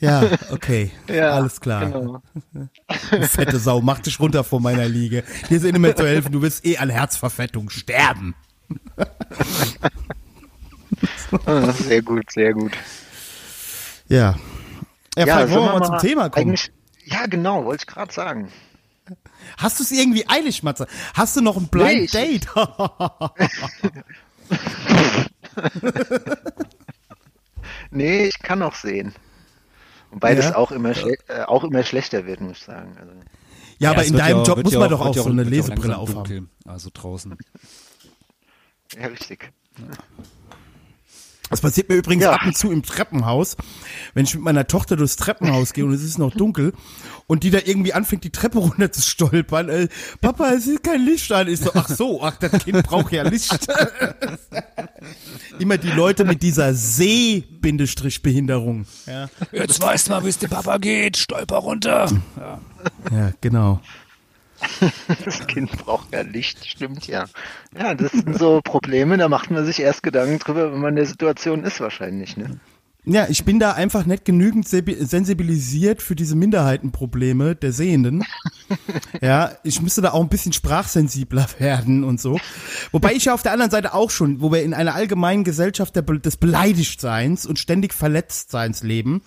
Ja, 0.00 0.30
okay. 0.50 0.90
Ja, 1.08 1.32
Alles 1.32 1.60
klar. 1.60 1.90
Genau. 1.90 2.22
Fette 3.28 3.58
Sau, 3.58 3.80
mach 3.80 4.00
dich 4.00 4.18
runter 4.18 4.44
vor 4.44 4.60
meiner 4.60 4.88
Liege. 4.88 5.24
Dir 5.48 5.56
ist 5.58 5.64
eh 5.64 5.72
nicht 5.72 5.80
mehr 5.80 5.94
zu 5.94 6.06
helfen, 6.06 6.32
du 6.32 6.42
wirst 6.42 6.64
eh 6.64 6.78
an 6.78 6.88
Herzverfettung 6.88 7.70
sterben. 7.70 8.34
sehr 11.74 12.02
gut, 12.02 12.30
sehr 12.30 12.54
gut. 12.54 12.72
Ja. 14.08 14.36
Ja, 15.16 15.26
ja 15.26 15.50
wollen 15.50 15.64
wir 15.64 15.78
mal 15.78 15.84
zum 15.84 15.98
Thema 15.98 16.30
kommen? 16.30 16.56
Ja, 17.04 17.26
genau, 17.26 17.64
wollte 17.64 17.84
ich 17.86 17.94
gerade 17.94 18.12
sagen. 18.12 18.50
Hast 19.56 19.78
du 19.78 19.84
es 19.84 19.90
irgendwie 19.90 20.28
eilig, 20.28 20.62
Matze? 20.62 20.86
Hast 21.14 21.36
du 21.36 21.40
noch 21.40 21.56
ein 21.56 21.68
Blind 21.68 22.12
nee, 22.14 22.38
Date? 22.38 22.46
nee, 27.90 28.26
ich 28.26 28.38
kann 28.40 28.60
noch 28.60 28.74
sehen. 28.74 29.12
Wobei 30.10 30.30
ja. 30.30 30.36
das 30.36 30.54
auch 30.54 30.72
immer, 30.72 30.90
äh, 30.96 31.16
auch 31.46 31.64
immer 31.64 31.82
schlechter 31.82 32.26
wird, 32.26 32.40
muss 32.40 32.58
ich 32.58 32.64
sagen. 32.64 32.96
Also. 32.98 33.12
Ja, 33.12 33.22
ja, 33.78 33.90
aber 33.92 34.04
in 34.04 34.16
deinem 34.16 34.38
ja, 34.38 34.42
Job 34.42 34.64
muss 34.64 34.74
man 34.74 34.90
doch 34.90 35.00
auch 35.00 35.14
so 35.14 35.30
eine 35.30 35.44
Lesebrille 35.44 35.96
aufhaben. 35.96 36.50
Also 36.66 36.90
draußen. 36.92 37.36
Ja, 39.00 39.06
richtig. 39.06 39.52
Das 41.50 41.60
passiert 41.60 41.88
mir 41.88 41.96
übrigens 41.96 42.24
ja. 42.24 42.32
ab 42.32 42.42
und 42.46 42.56
zu 42.56 42.70
im 42.70 42.84
Treppenhaus, 42.84 43.56
wenn 44.14 44.24
ich 44.24 44.34
mit 44.34 44.44
meiner 44.44 44.68
Tochter 44.68 44.96
durchs 44.96 45.16
Treppenhaus 45.16 45.72
gehe 45.72 45.84
und 45.84 45.92
es 45.92 46.02
ist 46.02 46.18
noch 46.18 46.32
dunkel 46.32 46.72
und 47.26 47.42
die 47.42 47.50
da 47.50 47.58
irgendwie 47.64 47.92
anfängt, 47.92 48.22
die 48.24 48.30
Treppe 48.30 48.58
runter 48.58 48.92
zu 48.92 49.02
stolpern. 49.02 49.68
Äh, 49.68 49.88
Papa, 50.20 50.50
es 50.50 50.68
ist 50.68 50.84
kein 50.84 51.04
Licht 51.04 51.30
an. 51.32 51.48
Ich 51.48 51.60
so, 51.60 51.72
ach 51.74 51.88
so, 51.88 52.22
ach, 52.22 52.36
das 52.36 52.52
Kind 52.64 52.82
braucht 52.84 53.12
ja 53.12 53.28
Licht. 53.28 53.50
Immer 55.58 55.76
die 55.76 55.90
Leute 55.90 56.24
mit 56.24 56.42
dieser 56.42 56.72
Seh-Behinderung. 56.72 58.86
Ja. 59.06 59.28
Jetzt 59.52 59.82
weißt 59.82 60.06
du 60.06 60.12
mal, 60.12 60.24
wie 60.24 60.28
es 60.28 60.38
dem 60.38 60.50
Papa 60.50 60.78
geht. 60.78 61.16
Stolper 61.16 61.58
runter. 61.58 62.08
Ja, 62.36 62.60
ja 63.10 63.32
genau. 63.40 63.80
Das 65.24 65.46
Kind 65.46 65.70
braucht 65.72 66.12
ja 66.12 66.22
Licht, 66.22 66.66
stimmt 66.66 67.06
ja. 67.06 67.26
Ja, 67.78 67.94
das 67.94 68.12
sind 68.12 68.38
so 68.38 68.60
Probleme, 68.62 69.16
da 69.16 69.28
macht 69.28 69.50
man 69.50 69.64
sich 69.64 69.80
erst 69.80 70.02
Gedanken 70.02 70.38
drüber, 70.38 70.72
wenn 70.72 70.80
man 70.80 70.90
in 70.90 70.96
der 70.96 71.06
Situation 71.06 71.64
ist 71.64 71.80
wahrscheinlich, 71.80 72.36
ne? 72.36 72.60
Ja, 73.06 73.26
ich 73.30 73.46
bin 73.46 73.58
da 73.58 73.72
einfach 73.72 74.04
nicht 74.04 74.26
genügend 74.26 74.68
sensibilisiert 74.68 76.02
für 76.02 76.14
diese 76.14 76.36
Minderheitenprobleme 76.36 77.56
der 77.56 77.72
Sehenden. 77.72 78.24
ja, 79.22 79.52
ich 79.64 79.80
müsste 79.80 80.02
da 80.02 80.12
auch 80.12 80.20
ein 80.20 80.28
bisschen 80.28 80.52
sprachsensibler 80.52 81.46
werden 81.58 82.04
und 82.04 82.20
so. 82.20 82.38
Wobei 82.92 83.14
ich 83.14 83.24
ja 83.24 83.34
auf 83.34 83.42
der 83.42 83.52
anderen 83.52 83.70
Seite 83.70 83.94
auch 83.94 84.10
schon, 84.10 84.42
wo 84.42 84.52
wir 84.52 84.62
in 84.62 84.74
einer 84.74 84.94
allgemeinen 84.94 85.44
Gesellschaft 85.44 85.96
des 85.96 86.36
Beleidigtseins 86.36 87.46
und 87.46 87.58
ständig 87.58 87.94
Verletztseins 87.94 88.82
leben, 88.82 89.22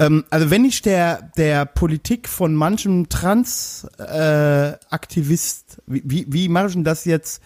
ähm, 0.00 0.24
also 0.30 0.50
wenn 0.50 0.64
ich 0.64 0.82
der, 0.82 1.30
der 1.36 1.66
Politik 1.66 2.28
von 2.28 2.54
manchem 2.54 3.08
Trans-Aktivist, 3.08 5.78
äh, 5.78 5.82
wie, 5.86 6.02
wie, 6.04 6.26
wie 6.28 6.48
mache 6.48 6.66
ich 6.68 6.72
denn 6.72 6.84
das 6.84 7.04
jetzt 7.04 7.42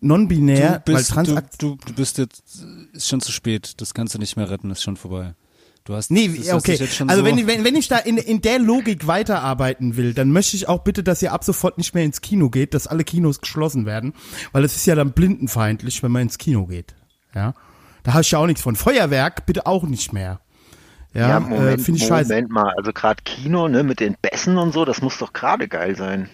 non-binär? 0.00 0.82
Du 0.84 0.92
bist, 0.92 1.14
du, 1.16 1.40
du, 1.58 1.78
du 1.86 1.94
bist 1.94 2.18
jetzt, 2.18 2.42
ist 2.92 3.08
schon 3.08 3.20
zu 3.20 3.30
spät, 3.30 3.80
das 3.80 3.94
kannst 3.94 4.14
du 4.14 4.18
nicht 4.18 4.36
mehr 4.36 4.50
retten, 4.50 4.72
ist 4.72 4.82
schon 4.82 4.96
vorbei. 4.96 5.34
Du 5.84 5.94
hast, 5.94 6.10
nee, 6.10 6.28
okay. 6.50 6.76
also 6.80 6.96
so 6.96 7.24
wenn, 7.24 7.46
wenn, 7.46 7.62
wenn 7.62 7.76
ich 7.76 7.86
da 7.88 7.98
in, 7.98 8.16
in 8.16 8.40
der 8.40 8.58
Logik 8.58 9.06
weiterarbeiten 9.06 9.96
will, 9.96 10.14
dann 10.14 10.32
möchte 10.32 10.56
ich 10.56 10.66
auch 10.66 10.82
bitte, 10.82 11.04
dass 11.04 11.20
ihr 11.20 11.32
ab 11.32 11.44
sofort 11.44 11.76
nicht 11.76 11.94
mehr 11.94 12.04
ins 12.04 12.22
Kino 12.22 12.48
geht, 12.48 12.72
dass 12.72 12.86
alle 12.86 13.04
Kinos 13.04 13.40
geschlossen 13.40 13.84
werden, 13.84 14.14
weil 14.52 14.64
es 14.64 14.76
ist 14.76 14.86
ja 14.86 14.94
dann 14.94 15.12
blindenfeindlich, 15.12 16.02
wenn 16.02 16.10
man 16.10 16.22
ins 16.22 16.38
Kino 16.38 16.64
geht. 16.66 16.94
Ja, 17.34 17.52
da 18.02 18.14
habe 18.14 18.22
ich 18.22 18.30
ja 18.30 18.38
auch 18.38 18.46
nichts 18.46 18.62
von. 18.62 18.76
Feuerwerk 18.76 19.44
bitte 19.44 19.66
auch 19.66 19.82
nicht 19.84 20.14
mehr. 20.14 20.40
Ja, 21.14 21.28
ja 21.28 21.40
Moment, 21.40 21.80
äh, 21.80 21.82
finde 21.82 22.00
ich 22.00 22.06
scheiße. 22.06 22.28
Moment 22.28 22.50
mal, 22.50 22.74
also 22.76 22.92
gerade 22.92 23.22
Kino, 23.24 23.68
ne, 23.68 23.84
mit 23.84 24.00
den 24.00 24.16
Bässen 24.20 24.58
und 24.58 24.72
so, 24.72 24.84
das 24.84 25.00
muss 25.00 25.16
doch 25.18 25.32
gerade 25.32 25.68
geil 25.68 25.96
sein. 25.96 26.28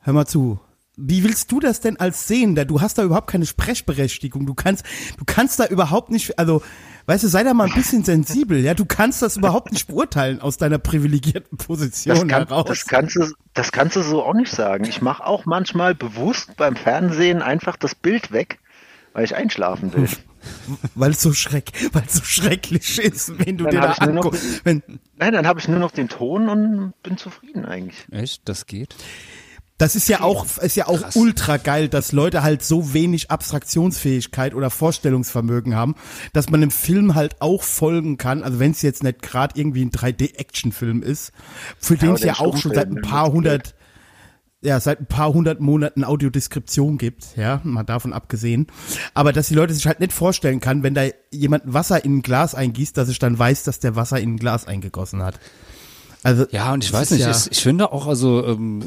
Hör 0.00 0.12
mal 0.12 0.26
zu. 0.26 0.60
Wie 0.98 1.24
willst 1.24 1.52
du 1.52 1.60
das 1.60 1.80
denn 1.80 1.98
als 1.98 2.26
Sehender? 2.26 2.64
Du 2.64 2.80
hast 2.80 2.96
da 2.96 3.02
überhaupt 3.02 3.28
keine 3.28 3.44
Sprechberechtigung. 3.44 4.46
Du 4.46 4.54
kannst, 4.54 4.86
du 5.18 5.24
kannst 5.26 5.60
da 5.60 5.66
überhaupt 5.66 6.10
nicht, 6.10 6.38
also, 6.38 6.62
weißt 7.04 7.24
du, 7.24 7.28
sei 7.28 7.42
da 7.42 7.52
mal 7.52 7.66
ein 7.66 7.74
bisschen 7.74 8.02
sensibel, 8.04 8.60
ja. 8.60 8.72
Du 8.72 8.86
kannst 8.86 9.20
das 9.20 9.36
überhaupt 9.36 9.72
nicht 9.72 9.88
beurteilen 9.88 10.40
aus 10.40 10.56
deiner 10.56 10.78
privilegierten 10.78 11.58
Position 11.58 12.14
das 12.14 12.28
kann, 12.28 12.48
heraus. 12.48 12.64
Das 12.66 12.86
kannst 12.86 13.16
du, 13.16 13.26
das 13.52 13.72
kannst 13.72 13.96
du 13.96 14.02
so 14.02 14.22
auch 14.22 14.32
nicht 14.32 14.52
sagen. 14.52 14.84
Ich 14.84 15.02
mache 15.02 15.26
auch 15.26 15.44
manchmal 15.44 15.94
bewusst 15.94 16.56
beim 16.56 16.76
Fernsehen 16.76 17.42
einfach 17.42 17.76
das 17.76 17.94
Bild 17.94 18.32
weg, 18.32 18.58
weil 19.12 19.24
ich 19.24 19.34
einschlafen 19.34 19.92
will. 19.92 20.08
weil 20.94 21.12
es 21.12 21.20
so 21.20 21.32
schreck, 21.32 21.72
weil 21.92 22.08
so 22.08 22.22
schrecklich 22.24 22.98
ist, 22.98 23.38
wenn 23.38 23.56
du 23.56 23.64
dann 23.64 23.72
dir 23.72 23.80
da 23.80 23.92
anguckst. 23.92 24.62
Nein, 24.64 24.82
dann 25.18 25.46
habe 25.46 25.60
ich 25.60 25.68
nur 25.68 25.78
noch 25.78 25.90
den 25.90 26.08
Ton 26.08 26.48
und 26.48 26.92
bin 27.02 27.16
zufrieden 27.16 27.64
eigentlich. 27.64 28.06
Echt? 28.10 28.48
Das 28.48 28.66
geht? 28.66 28.96
Das 29.78 29.94
ist 29.94 30.08
ja 30.08 30.22
auch, 30.22 30.46
ist 30.58 30.76
ja 30.76 30.86
auch 30.86 31.02
Krass. 31.02 31.16
ultra 31.16 31.58
geil, 31.58 31.88
dass 31.88 32.12
Leute 32.12 32.42
halt 32.42 32.62
so 32.62 32.94
wenig 32.94 33.30
Abstraktionsfähigkeit 33.30 34.54
oder 34.54 34.70
Vorstellungsvermögen 34.70 35.74
haben, 35.74 35.96
dass 36.32 36.48
man 36.48 36.62
im 36.62 36.70
Film 36.70 37.14
halt 37.14 37.42
auch 37.42 37.62
folgen 37.62 38.16
kann. 38.16 38.42
Also 38.42 38.58
wenn 38.58 38.70
es 38.70 38.80
jetzt 38.80 39.02
nicht 39.02 39.20
gerade 39.20 39.60
irgendwie 39.60 39.84
ein 39.84 39.90
3D-Action-Film 39.90 41.02
ist, 41.02 41.32
für 41.78 41.94
ja, 41.94 42.00
den 42.00 42.12
es 42.12 42.22
ja 42.22 42.38
auch 42.38 42.56
schon 42.56 42.72
seit 42.72 42.88
ein 42.88 43.02
paar 43.02 43.30
hundert, 43.30 43.74
ja, 44.66 44.80
seit 44.80 45.00
ein 45.00 45.06
paar 45.06 45.32
hundert 45.32 45.60
Monaten 45.60 46.02
Audiodeskription 46.02 46.98
gibt, 46.98 47.36
ja, 47.36 47.60
mal 47.62 47.84
davon 47.84 48.12
abgesehen. 48.12 48.66
Aber 49.14 49.32
dass 49.32 49.46
die 49.46 49.54
Leute 49.54 49.72
sich 49.72 49.86
halt 49.86 50.00
nicht 50.00 50.12
vorstellen 50.12 50.60
kann, 50.60 50.82
wenn 50.82 50.94
da 50.94 51.04
jemand 51.30 51.72
Wasser 51.72 52.04
in 52.04 52.18
ein 52.18 52.22
Glas 52.22 52.54
eingießt, 52.56 52.96
dass 52.96 53.08
ich 53.08 53.20
dann 53.20 53.38
weiß, 53.38 53.62
dass 53.62 53.78
der 53.78 53.94
Wasser 53.94 54.20
in 54.20 54.34
ein 54.34 54.38
Glas 54.38 54.66
eingegossen 54.66 55.22
hat. 55.22 55.38
Also, 56.24 56.46
ja, 56.50 56.72
und 56.72 56.82
ich 56.82 56.92
weiß 56.92 57.12
nicht, 57.12 57.20
ja 57.20 57.30
ich, 57.30 57.52
ich 57.52 57.62
finde 57.62 57.92
auch, 57.92 58.08
also, 58.08 58.44
ähm, 58.44 58.82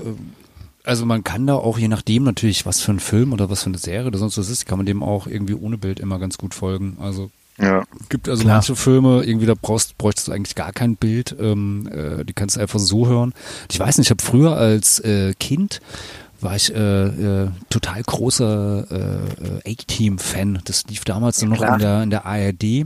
also 0.83 1.05
man 1.05 1.23
kann 1.23 1.47
da 1.47 1.55
auch, 1.55 1.77
je 1.77 1.87
nachdem 1.87 2.23
natürlich, 2.23 2.65
was 2.65 2.81
für 2.81 2.91
ein 2.91 2.99
Film 2.99 3.31
oder 3.31 3.49
was 3.49 3.63
für 3.63 3.69
eine 3.69 3.77
Serie 3.77 4.07
oder 4.07 4.19
sonst 4.19 4.37
was 4.37 4.49
ist, 4.49 4.65
kann 4.65 4.77
man 4.77 4.85
dem 4.85 5.01
auch 5.01 5.27
irgendwie 5.27 5.53
ohne 5.53 5.77
Bild 5.77 6.01
immer 6.01 6.19
ganz 6.19 6.37
gut 6.37 6.53
folgen. 6.53 6.97
Also 6.99 7.31
ja. 7.59 7.83
Gibt 8.09 8.29
also 8.29 8.43
Klar. 8.43 8.55
manche 8.55 8.75
Filme, 8.75 9.23
irgendwie 9.23 9.45
da 9.45 9.53
brauchst, 9.59 9.97
bräuchtest 9.97 10.27
du 10.27 10.31
eigentlich 10.31 10.55
gar 10.55 10.71
kein 10.71 10.95
Bild. 10.95 11.35
Ähm, 11.39 11.89
äh, 11.91 12.23
die 12.25 12.33
kannst 12.33 12.55
du 12.55 12.61
einfach 12.61 12.79
so 12.79 13.07
hören. 13.07 13.33
Ich 13.71 13.79
weiß 13.79 13.97
nicht, 13.97 14.07
ich 14.07 14.11
habe 14.11 14.23
früher 14.23 14.55
als 14.55 14.99
äh, 14.99 15.33
Kind 15.39 15.81
war 16.41 16.55
ich 16.55 16.73
äh, 16.73 17.43
äh, 17.43 17.49
total 17.69 18.01
großer 18.01 18.85
äh, 19.65 19.71
A-Team-Fan. 19.71 20.61
Das 20.63 20.85
lief 20.87 21.03
damals 21.03 21.41
ja, 21.41 21.47
noch 21.47 21.61
in 21.61 21.79
der, 21.79 22.03
in 22.03 22.09
der 22.09 22.25
ARD. 22.25 22.85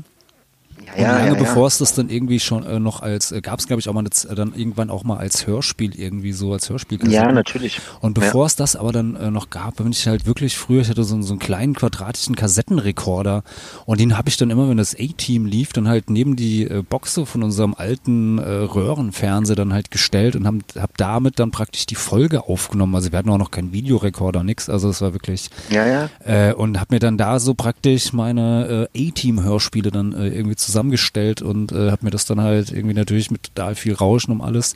Ja, 0.97 1.13
und 1.13 1.19
lange 1.19 1.27
ja, 1.27 1.33
bevor 1.35 1.67
es 1.67 1.77
das 1.77 1.93
dann 1.93 2.09
irgendwie 2.09 2.39
schon 2.39 2.65
äh, 2.65 2.79
noch 2.79 3.01
als, 3.01 3.31
äh, 3.31 3.41
gab 3.41 3.59
es 3.59 3.67
glaube 3.67 3.79
ich 3.79 3.89
auch 3.89 3.93
mal 3.93 4.03
das, 4.03 4.25
äh, 4.25 4.35
dann 4.35 4.53
irgendwann 4.53 4.89
auch 4.89 5.03
mal 5.03 5.17
als 5.17 5.47
Hörspiel 5.47 5.99
irgendwie 5.99 6.33
so, 6.33 6.53
als 6.53 6.69
Hörspiel. 6.69 6.99
Ja, 7.09 7.31
natürlich. 7.31 7.81
Und 8.01 8.13
bevor 8.13 8.45
es 8.45 8.55
das 8.55 8.75
aber 8.75 8.91
dann 8.91 9.15
äh, 9.15 9.31
noch 9.31 9.49
gab, 9.49 9.77
bin 9.77 9.91
ich 9.91 10.07
halt 10.07 10.25
wirklich 10.25 10.57
früher, 10.57 10.81
ich 10.81 10.89
hatte 10.89 11.03
so, 11.03 11.19
so 11.21 11.33
einen 11.33 11.39
kleinen 11.39 11.73
quadratischen 11.73 12.35
Kassettenrekorder 12.35 13.43
und 13.85 13.99
den 13.99 14.17
habe 14.17 14.29
ich 14.29 14.37
dann 14.37 14.49
immer, 14.49 14.69
wenn 14.69 14.77
das 14.77 14.95
A-Team 14.95 15.45
lief, 15.45 15.73
dann 15.73 15.87
halt 15.87 16.09
neben 16.09 16.35
die 16.35 16.63
äh, 16.63 16.83
Boxe 16.87 17.25
von 17.25 17.43
unserem 17.43 17.73
alten 17.73 18.37
äh, 18.37 18.43
Röhrenfernseher 18.43 19.55
dann 19.55 19.73
halt 19.73 19.89
gestellt 19.89 20.35
und 20.35 20.45
habe 20.45 20.59
hab 20.77 20.97
damit 20.97 21.39
dann 21.39 21.51
praktisch 21.51 21.85
die 21.85 21.95
Folge 21.95 22.43
aufgenommen. 22.43 22.93
Also 22.95 23.11
wir 23.11 23.19
hatten 23.19 23.29
auch 23.29 23.37
noch 23.37 23.51
keinen 23.51 23.73
Videorekorder, 23.73 24.43
nix, 24.43 24.69
also 24.69 24.89
es 24.89 25.01
war 25.01 25.13
wirklich. 25.13 25.49
Ja, 25.69 25.85
ja. 25.87 26.53
Und 26.53 26.79
habe 26.79 26.95
mir 26.95 26.99
dann 26.99 27.17
da 27.17 27.39
so 27.39 27.53
praktisch 27.53 28.13
meine 28.13 28.87
A-Team-Hörspiele 28.95 29.91
dann 29.91 30.13
irgendwie 30.13 30.55
zusammen 30.55 30.72
zusammengestellt 30.73 31.41
und 31.41 31.71
äh, 31.71 31.91
habe 31.91 32.05
mir 32.05 32.11
das 32.11 32.25
dann 32.25 32.41
halt 32.41 32.71
irgendwie 32.71 32.95
natürlich 32.95 33.31
mit 33.31 33.43
total 33.43 33.75
viel 33.75 33.93
Rauschen 33.93 34.31
um 34.31 34.41
alles. 34.41 34.73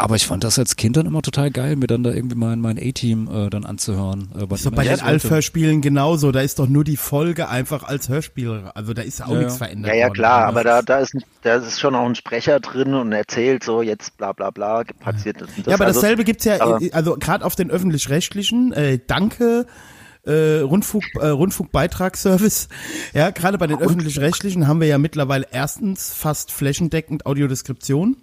Aber 0.00 0.14
ich 0.14 0.26
fand 0.26 0.44
das 0.44 0.58
als 0.58 0.76
Kind 0.76 0.96
dann 0.96 1.06
immer 1.06 1.22
total 1.22 1.50
geil, 1.50 1.74
mir 1.74 1.88
dann 1.88 2.04
da 2.04 2.10
irgendwie 2.10 2.36
mein, 2.36 2.60
mein 2.60 2.78
A-Team 2.78 3.28
äh, 3.32 3.50
dann 3.50 3.64
anzuhören. 3.64 4.28
Äh, 4.36 4.44
was 4.48 4.60
ist 4.60 4.66
doch 4.66 4.72
bei 4.72 4.84
den 4.84 5.00
Alf-Hörspielen 5.00 5.80
genauso. 5.80 6.30
Da 6.30 6.40
ist 6.40 6.60
doch 6.60 6.68
nur 6.68 6.84
die 6.84 6.96
Folge 6.96 7.48
einfach 7.48 7.82
als 7.82 8.08
Hörspiel. 8.08 8.70
Also 8.74 8.94
da 8.94 9.02
ist 9.02 9.22
auch 9.22 9.32
ja, 9.32 9.38
nichts 9.38 9.56
verändert. 9.56 9.92
Ja, 9.92 9.98
ja, 9.98 10.10
klar, 10.10 10.46
worden. 10.46 10.48
aber 10.48 10.64
da, 10.64 10.82
da, 10.82 10.98
ist, 11.00 11.16
da 11.42 11.56
ist 11.56 11.80
schon 11.80 11.96
auch 11.96 12.06
ein 12.06 12.14
Sprecher 12.14 12.60
drin 12.60 12.94
und 12.94 13.10
erzählt 13.12 13.64
so, 13.64 13.82
jetzt 13.82 14.16
bla 14.18 14.32
bla 14.32 14.50
bla, 14.50 14.84
passiert 15.00 15.40
das 15.40 15.48
das. 15.56 15.66
Ja, 15.66 15.74
aber 15.74 15.86
also, 15.86 16.00
dasselbe 16.00 16.24
gibt's 16.24 16.44
ja, 16.44 16.58
also 16.92 17.16
gerade 17.16 17.44
auf 17.44 17.56
den 17.56 17.70
öffentlich-rechtlichen, 17.70 18.72
äh, 18.72 18.98
danke, 19.04 19.66
äh, 20.28 20.60
Rundfunk, 20.60 21.04
äh, 21.14 21.28
Rundfunkbeitragsservice. 21.28 22.68
Ja, 23.14 23.30
gerade 23.30 23.58
bei 23.58 23.66
den 23.66 23.80
öffentlich-rechtlichen 23.80 24.68
haben 24.68 24.80
wir 24.80 24.86
ja 24.86 24.98
mittlerweile 24.98 25.46
erstens 25.50 26.12
fast 26.12 26.52
flächendeckend 26.52 27.26
Audiodeskription. 27.26 28.16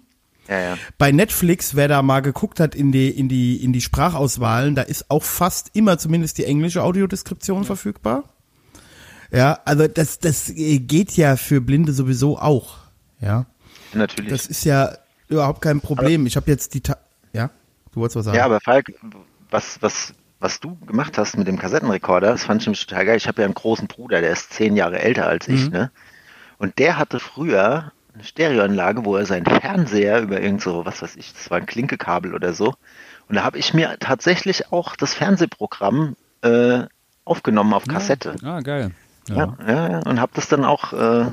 Ja, 0.48 0.60
ja. 0.60 0.78
Bei 0.96 1.10
Netflix, 1.10 1.74
wer 1.74 1.88
da 1.88 2.02
mal 2.02 2.20
geguckt 2.20 2.60
hat 2.60 2.74
in 2.74 2.92
die, 2.92 3.08
in 3.08 3.28
die, 3.28 3.62
in 3.62 3.72
die 3.72 3.80
Sprachauswahlen, 3.80 4.76
da 4.76 4.82
ist 4.82 5.10
auch 5.10 5.24
fast 5.24 5.70
immer 5.74 5.98
zumindest 5.98 6.38
die 6.38 6.44
englische 6.44 6.82
Audiodeskription 6.82 7.62
ja. 7.62 7.64
verfügbar. 7.64 8.24
Ja, 9.32 9.58
also 9.64 9.88
das, 9.88 10.20
das 10.20 10.52
geht 10.54 11.16
ja 11.16 11.36
für 11.36 11.60
Blinde 11.60 11.92
sowieso 11.92 12.38
auch. 12.38 12.78
Ja. 13.20 13.46
Natürlich. 13.92 14.30
Das 14.30 14.46
ist 14.46 14.64
ja 14.64 14.96
überhaupt 15.28 15.62
kein 15.62 15.80
Problem. 15.80 16.22
Aber 16.22 16.28
ich 16.28 16.36
habe 16.36 16.50
jetzt 16.50 16.74
die, 16.74 16.80
Ta 16.80 16.98
ja, 17.32 17.50
du 17.92 18.00
wolltest 18.00 18.16
was 18.16 18.24
sagen. 18.26 18.36
Ja, 18.36 18.44
aber 18.44 18.60
Falk, 18.60 18.92
was, 19.50 19.78
was, 19.80 20.14
was 20.46 20.60
du 20.60 20.76
gemacht 20.86 21.18
hast 21.18 21.36
mit 21.36 21.48
dem 21.48 21.58
Kassettenrekorder, 21.58 22.30
das 22.30 22.44
fand 22.44 22.60
ich 22.60 22.68
nämlich 22.68 22.86
total 22.86 23.04
geil. 23.04 23.16
Ich 23.16 23.26
habe 23.26 23.42
ja 23.42 23.46
einen 23.46 23.54
großen 23.54 23.88
Bruder, 23.88 24.20
der 24.20 24.30
ist 24.30 24.52
zehn 24.52 24.76
Jahre 24.76 25.00
älter 25.00 25.26
als 25.26 25.48
ich, 25.48 25.66
mhm. 25.66 25.72
ne? 25.72 25.90
Und 26.56 26.78
der 26.78 26.98
hatte 26.98 27.18
früher 27.18 27.90
eine 28.14 28.22
Stereoanlage, 28.22 29.04
wo 29.04 29.16
er 29.16 29.26
seinen 29.26 29.44
Fernseher 29.44 30.22
über 30.22 30.40
irgend 30.40 30.62
so, 30.62 30.86
was 30.86 31.02
weiß 31.02 31.16
ich, 31.16 31.32
das 31.32 31.50
war 31.50 31.58
ein 31.58 31.66
Klinkekabel 31.66 32.32
oder 32.32 32.54
so. 32.54 32.74
Und 33.28 33.34
da 33.34 33.42
habe 33.42 33.58
ich 33.58 33.74
mir 33.74 33.96
tatsächlich 33.98 34.72
auch 34.72 34.94
das 34.94 35.14
Fernsehprogramm 35.14 36.14
äh, 36.42 36.84
aufgenommen 37.24 37.74
auf 37.74 37.84
Kassette. 37.86 38.36
Ja. 38.40 38.54
Ah, 38.54 38.60
geil. 38.60 38.92
Ja, 39.28 39.56
ja, 39.66 39.90
ja 39.90 39.98
und 39.98 40.20
habe 40.20 40.30
das 40.36 40.46
dann 40.46 40.64
auch. 40.64 40.92
Äh, 40.92 41.32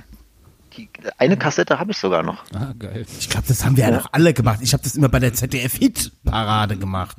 die, 0.75 0.89
eine 1.19 1.37
Kassette 1.37 1.77
habe 1.77 1.91
ich 1.91 1.99
sogar 1.99 2.23
noch. 2.23 2.45
Ah, 2.51 2.73
geil. 2.79 3.05
Ich 3.19 3.29
glaube, 3.29 3.45
das 3.47 3.63
haben 3.63 3.77
wir 3.77 3.83
ja, 3.83 3.91
ja 3.91 3.97
noch 3.97 4.11
alle 4.11 4.33
gemacht. 4.33 4.57
Ich 4.63 4.73
habe 4.73 4.81
das 4.81 4.95
immer 4.95 5.07
bei 5.07 5.19
der 5.19 5.35
ZDF-Hit-Parade 5.35 6.77
gemacht. 6.77 7.17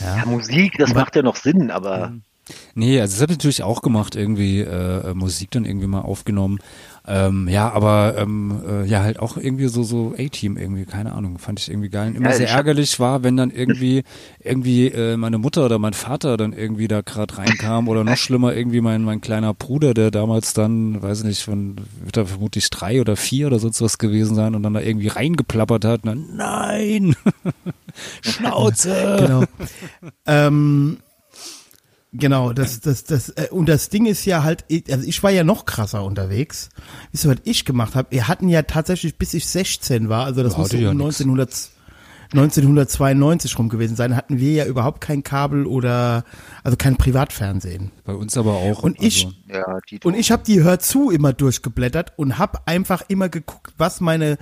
Ja. 0.00 0.18
ja, 0.18 0.26
Musik, 0.26 0.76
das 0.78 0.90
aber, 0.90 1.00
macht 1.00 1.16
ja 1.16 1.22
noch 1.22 1.36
Sinn, 1.36 1.70
aber. 1.70 2.14
Nee, 2.74 3.00
also 3.00 3.14
das 3.14 3.22
habe 3.22 3.32
ich 3.32 3.38
natürlich 3.38 3.62
auch 3.62 3.82
gemacht, 3.82 4.16
irgendwie 4.16 4.60
äh, 4.60 5.12
Musik 5.14 5.50
dann 5.50 5.64
irgendwie 5.64 5.86
mal 5.86 6.00
aufgenommen. 6.00 6.58
Ähm, 7.10 7.48
ja, 7.48 7.72
aber 7.72 8.16
ähm, 8.18 8.60
äh, 8.68 8.84
ja, 8.84 9.02
halt 9.02 9.18
auch 9.18 9.38
irgendwie 9.38 9.68
so 9.68 9.82
so 9.82 10.14
A-Team 10.18 10.58
irgendwie, 10.58 10.84
keine 10.84 11.14
Ahnung, 11.14 11.38
fand 11.38 11.58
ich 11.58 11.70
irgendwie 11.70 11.88
geil. 11.88 12.08
Und 12.08 12.16
immer 12.16 12.30
ja, 12.30 12.36
sehr 12.36 12.50
ärgerlich 12.50 13.00
war, 13.00 13.22
wenn 13.22 13.34
dann 13.34 13.50
irgendwie 13.50 14.02
irgendwie 14.40 14.88
äh, 14.88 15.16
meine 15.16 15.38
Mutter 15.38 15.64
oder 15.64 15.78
mein 15.78 15.94
Vater 15.94 16.36
dann 16.36 16.52
irgendwie 16.52 16.86
da 16.86 17.00
gerade 17.00 17.38
reinkam 17.38 17.88
oder 17.88 18.04
noch 18.04 18.18
schlimmer 18.18 18.54
irgendwie 18.54 18.82
mein 18.82 19.04
mein 19.04 19.22
kleiner 19.22 19.54
Bruder, 19.54 19.94
der 19.94 20.10
damals 20.10 20.52
dann, 20.52 21.00
weiß 21.00 21.24
nicht, 21.24 21.42
von 21.42 21.76
wird 22.04 22.18
er 22.18 22.26
vermutlich 22.26 22.68
drei 22.68 23.00
oder 23.00 23.16
vier 23.16 23.46
oder 23.46 23.58
sonst 23.58 23.80
was 23.80 23.96
gewesen 23.96 24.34
sein 24.34 24.54
und 24.54 24.62
dann 24.62 24.74
da 24.74 24.80
irgendwie 24.80 25.08
reingeplappert 25.08 25.86
hat. 25.86 26.04
Und 26.04 26.08
dann, 26.10 26.36
nein, 26.36 27.16
Schnauze. 28.20 29.16
genau. 29.18 29.44
ähm, 30.26 30.98
Genau, 32.12 32.54
das, 32.54 32.80
das, 32.80 33.04
das, 33.04 33.28
äh, 33.30 33.48
und 33.50 33.68
das 33.68 33.90
Ding 33.90 34.06
ist 34.06 34.24
ja 34.24 34.42
halt, 34.42 34.64
also 34.90 35.06
ich 35.06 35.22
war 35.22 35.30
ja 35.30 35.44
noch 35.44 35.66
krasser 35.66 36.04
unterwegs. 36.04 36.70
Wisst 37.12 37.26
ihr, 37.26 37.30
was 37.30 37.38
ich 37.44 37.64
gemacht 37.66 37.94
habe? 37.94 38.10
Wir 38.10 38.28
hatten 38.28 38.48
ja 38.48 38.62
tatsächlich, 38.62 39.16
bis 39.16 39.34
ich 39.34 39.46
16 39.46 40.08
war, 40.08 40.24
also 40.24 40.42
das 40.42 40.56
muss 40.56 40.72
um 40.72 40.80
ja 40.80 40.90
1900, 40.90 41.70
1992 42.32 43.58
rum 43.58 43.68
gewesen 43.68 43.96
sein, 43.96 44.16
hatten 44.16 44.38
wir 44.38 44.52
ja 44.52 44.64
überhaupt 44.66 45.02
kein 45.02 45.22
Kabel 45.22 45.66
oder, 45.66 46.24
also 46.64 46.78
kein 46.78 46.96
Privatfernsehen. 46.96 47.90
Bei 48.04 48.14
uns 48.14 48.38
aber 48.38 48.52
auch. 48.52 48.82
Und 48.82 49.02
ich, 49.02 49.26
also. 49.26 49.36
ja, 49.48 49.78
und 50.04 50.14
ich 50.14 50.30
habe 50.30 50.44
die 50.44 50.62
Hör 50.62 50.78
zu 50.78 51.10
immer 51.10 51.34
durchgeblättert 51.34 52.14
und 52.16 52.38
habe 52.38 52.60
einfach 52.66 53.02
immer 53.08 53.28
geguckt, 53.28 53.74
was 53.76 54.00
meine 54.00 54.38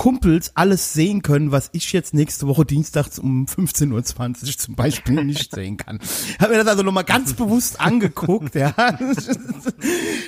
Kumpels 0.00 0.52
alles 0.54 0.94
sehen 0.94 1.20
können, 1.20 1.52
was 1.52 1.68
ich 1.72 1.92
jetzt 1.92 2.14
nächste 2.14 2.46
Woche 2.46 2.64
dienstags 2.64 3.18
um 3.18 3.44
15.20 3.44 3.92
Uhr 3.92 4.56
zum 4.56 4.74
Beispiel 4.74 5.24
nicht 5.26 5.54
sehen 5.54 5.76
kann. 5.76 5.98
Ich 6.00 6.40
habe 6.40 6.52
mir 6.52 6.58
das 6.60 6.68
also 6.68 6.82
nochmal 6.82 7.04
ganz 7.04 7.34
bewusst 7.34 7.78
angeguckt, 7.78 8.54
ja. 8.54 8.72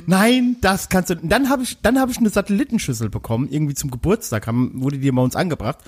Nein, 0.06 0.56
das 0.60 0.90
kannst 0.90 1.08
du. 1.08 1.14
Dann 1.14 1.48
habe 1.48 1.62
ich, 1.62 1.80
dann 1.80 1.98
habe 1.98 2.12
ich 2.12 2.18
eine 2.18 2.28
Satellitenschüssel 2.28 3.08
bekommen, 3.08 3.48
irgendwie 3.50 3.72
zum 3.72 3.90
Geburtstag, 3.90 4.46
haben, 4.46 4.72
wurde 4.74 4.98
die 4.98 5.10
bei 5.10 5.22
uns 5.22 5.36
angebracht. 5.36 5.78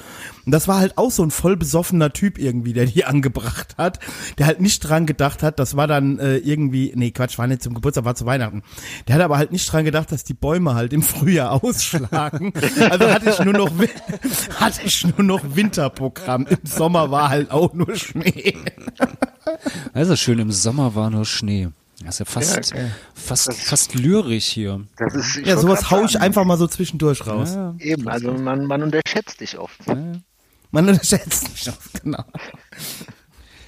Und 0.46 0.52
das 0.52 0.66
war 0.66 0.78
halt 0.78 0.96
auch 0.96 1.10
so 1.10 1.22
ein 1.22 1.30
voll 1.30 1.58
besoffener 1.58 2.10
Typ 2.10 2.38
irgendwie, 2.38 2.72
der 2.72 2.86
die 2.86 3.04
angebracht 3.04 3.76
hat, 3.76 3.98
der 4.38 4.46
halt 4.46 4.62
nicht 4.62 4.80
dran 4.80 5.04
gedacht 5.04 5.42
hat, 5.42 5.58
das 5.58 5.76
war 5.76 5.86
dann 5.86 6.18
äh, 6.18 6.38
irgendwie, 6.38 6.94
nee, 6.94 7.10
Quatsch, 7.10 7.36
war 7.36 7.46
nicht 7.46 7.62
zum 7.62 7.74
Geburtstag, 7.74 8.06
war 8.06 8.14
zu 8.14 8.24
Weihnachten. 8.24 8.62
Der 9.08 9.16
hat 9.16 9.22
aber 9.22 9.36
halt 9.36 9.52
nicht 9.52 9.70
dran 9.70 9.84
gedacht, 9.84 10.10
dass 10.10 10.24
die 10.24 10.32
Bäume 10.32 10.74
halt 10.74 10.94
im 10.94 11.02
Frühjahr 11.02 11.62
ausschlagen. 11.62 12.54
Also 12.88 13.10
hatte 13.10 13.28
ich 13.28 13.44
nur 13.44 13.52
noch 13.52 13.73
hatte 14.60 14.82
ich 14.84 15.04
nur 15.04 15.22
noch 15.22 15.42
Winterprogramm. 15.56 16.46
Im 16.46 16.58
Sommer 16.64 17.10
war 17.10 17.28
halt 17.28 17.50
auch 17.50 17.72
nur 17.72 17.94
Schnee. 17.96 18.56
Also 19.92 20.16
schön, 20.16 20.38
im 20.38 20.50
Sommer 20.50 20.94
war 20.94 21.10
nur 21.10 21.26
Schnee. 21.26 21.68
Das 22.04 22.16
ist 22.16 22.18
ja 22.20 22.24
fast, 22.24 22.74
ja, 22.74 22.86
fast, 23.14 23.48
das, 23.48 23.60
fast 23.60 23.94
lyrisch 23.94 24.46
hier. 24.46 24.84
Das 24.96 25.14
ist, 25.14 25.46
ja, 25.46 25.56
sowas 25.56 25.90
hau 25.90 26.04
ich 26.04 26.18
einfach 26.20 26.44
mal 26.44 26.58
so 26.58 26.66
zwischendurch 26.66 27.26
raus. 27.26 27.54
Ja, 27.54 27.74
Eben, 27.78 28.08
also 28.08 28.32
man, 28.32 28.66
man 28.66 28.82
unterschätzt 28.82 29.40
dich 29.40 29.58
oft. 29.58 29.86
Ja. 29.86 29.96
Man 30.70 30.88
unterschätzt 30.88 31.48
dich 31.48 31.68
oft, 31.68 32.02
genau. 32.02 32.24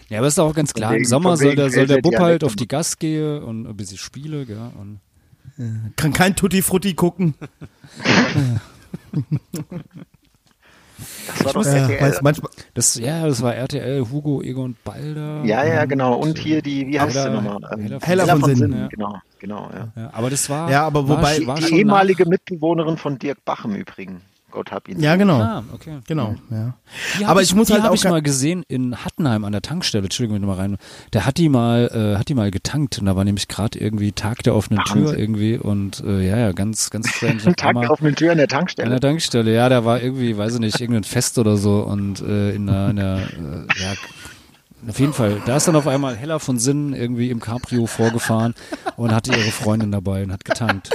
Ja, 0.08 0.18
aber 0.18 0.28
ist 0.28 0.38
auch 0.38 0.54
ganz 0.54 0.72
klar, 0.72 0.94
im 0.94 1.04
Sommer 1.04 1.36
soll 1.36 1.56
der, 1.56 1.68
soll 1.68 1.88
der 1.88 2.00
Bub 2.00 2.16
halt 2.16 2.44
auf 2.44 2.54
die 2.54 2.68
Gas 2.68 2.96
gehen 2.96 3.42
und 3.42 3.66
ein 3.66 3.76
bisschen 3.76 3.98
spiele, 3.98 4.44
ja, 4.44 4.70
und 4.78 5.00
Kann 5.96 6.12
kein 6.12 6.36
Tutti 6.36 6.62
Frutti 6.62 6.94
gucken. 6.94 7.34
Das 11.26 11.44
war 11.44 11.52
doch 11.52 11.64
ja, 11.64 11.88
RTL. 11.88 12.18
Manchmal, 12.22 12.50
das, 12.72 12.94
ja, 12.94 13.26
das 13.26 13.42
war 13.42 13.54
RTL, 13.54 14.06
Hugo, 14.10 14.40
Egon 14.40 14.76
Balder. 14.82 15.44
Ja, 15.44 15.64
ja, 15.64 15.84
genau. 15.84 16.14
Und 16.14 16.38
hier 16.38 16.62
die, 16.62 16.86
wie 16.86 16.98
heißt 16.98 17.14
sie 17.14 17.30
nochmal? 17.30 17.58
Heller, 17.78 18.00
Heller, 18.00 18.26
von, 18.26 18.40
von 18.40 18.54
Sinn. 18.54 18.72
Sinn. 18.72 18.72
Ja. 18.72 18.88
Genau, 18.88 19.20
genau, 19.38 19.70
ja. 19.72 19.88
ja. 19.94 20.10
Aber 20.14 20.30
das 20.30 20.48
war. 20.48 20.70
Ja, 20.70 20.86
aber 20.86 21.06
wobei. 21.06 21.46
War, 21.46 21.56
die, 21.56 21.66
die 21.66 21.74
ehemalige 21.78 22.22
nach... 22.22 22.30
Mitbewohnerin 22.30 22.96
von 22.96 23.18
Dirk 23.18 23.44
Bach 23.44 23.64
im 23.64 23.74
Übrigen. 23.74 24.22
Gott 24.50 24.70
hab 24.70 24.88
ihn. 24.88 25.00
Ja, 25.00 25.16
genau. 25.16 25.40
Ah, 25.40 25.64
okay. 25.72 25.98
Genau, 26.06 26.34
ja. 26.50 26.74
Aber 27.26 27.42
ich, 27.42 27.50
ich 27.50 27.54
muss 27.54 27.66
die 27.66 27.74
halt 27.74 27.84
auch. 27.84 27.94
ich 27.94 28.04
mal 28.04 28.22
gesehen 28.22 28.62
in 28.68 29.04
Hattenheim 29.04 29.44
an 29.44 29.52
der 29.52 29.60
Tankstelle. 29.60 30.04
Entschuldigung, 30.04 30.36
wenn 30.36 30.42
du 30.42 30.48
mal 30.48 30.56
rein. 30.56 30.76
Der 31.12 31.26
hat 31.26 31.36
die 31.38 31.48
mal, 31.48 31.90
äh, 31.92 32.18
hat 32.18 32.28
die 32.28 32.34
mal 32.34 32.50
getankt 32.50 32.98
und 32.98 33.06
da 33.06 33.16
war 33.16 33.24
nämlich 33.24 33.48
gerade 33.48 33.78
irgendwie 33.78 34.12
Tag 34.12 34.42
der 34.44 34.54
offenen 34.54 34.78
Wahnsinn. 34.78 35.04
Tür 35.04 35.18
irgendwie 35.18 35.58
und 35.58 36.02
äh, 36.04 36.26
ja, 36.26 36.38
ja, 36.38 36.52
ganz, 36.52 36.90
ganz 36.90 37.10
strange. 37.10 37.42
Tag 37.56 37.80
der 37.80 37.90
offenen 37.90 38.14
Tür 38.14 38.32
an 38.32 38.38
der 38.38 38.48
Tankstelle. 38.48 38.86
An 38.86 38.92
der 38.92 39.00
Tankstelle, 39.00 39.52
ja, 39.52 39.68
da 39.68 39.84
war 39.84 40.00
irgendwie, 40.00 40.36
weiß 40.36 40.54
ich 40.54 40.60
nicht, 40.60 40.80
irgendein 40.80 41.04
Fest 41.04 41.38
oder 41.38 41.56
so 41.56 41.80
und 41.80 42.20
äh, 42.20 42.52
in 42.52 42.68
einer, 42.68 42.90
in 42.90 42.98
einer 42.98 43.16
äh, 43.18 43.82
ja, 43.82 43.94
auf 44.88 44.98
jeden 44.98 45.12
Fall. 45.12 45.42
Da 45.46 45.56
ist 45.56 45.68
dann 45.68 45.76
auf 45.76 45.86
einmal 45.86 46.16
Hella 46.16 46.38
von 46.38 46.58
Sinnen 46.58 46.94
irgendwie 46.94 47.30
im 47.30 47.40
Cabrio 47.40 47.86
vorgefahren 47.86 48.54
und 48.96 49.12
hatte 49.12 49.32
ihre 49.32 49.50
Freundin 49.50 49.92
dabei 49.92 50.22
und 50.22 50.32
hat 50.32 50.44
getankt. 50.44 50.90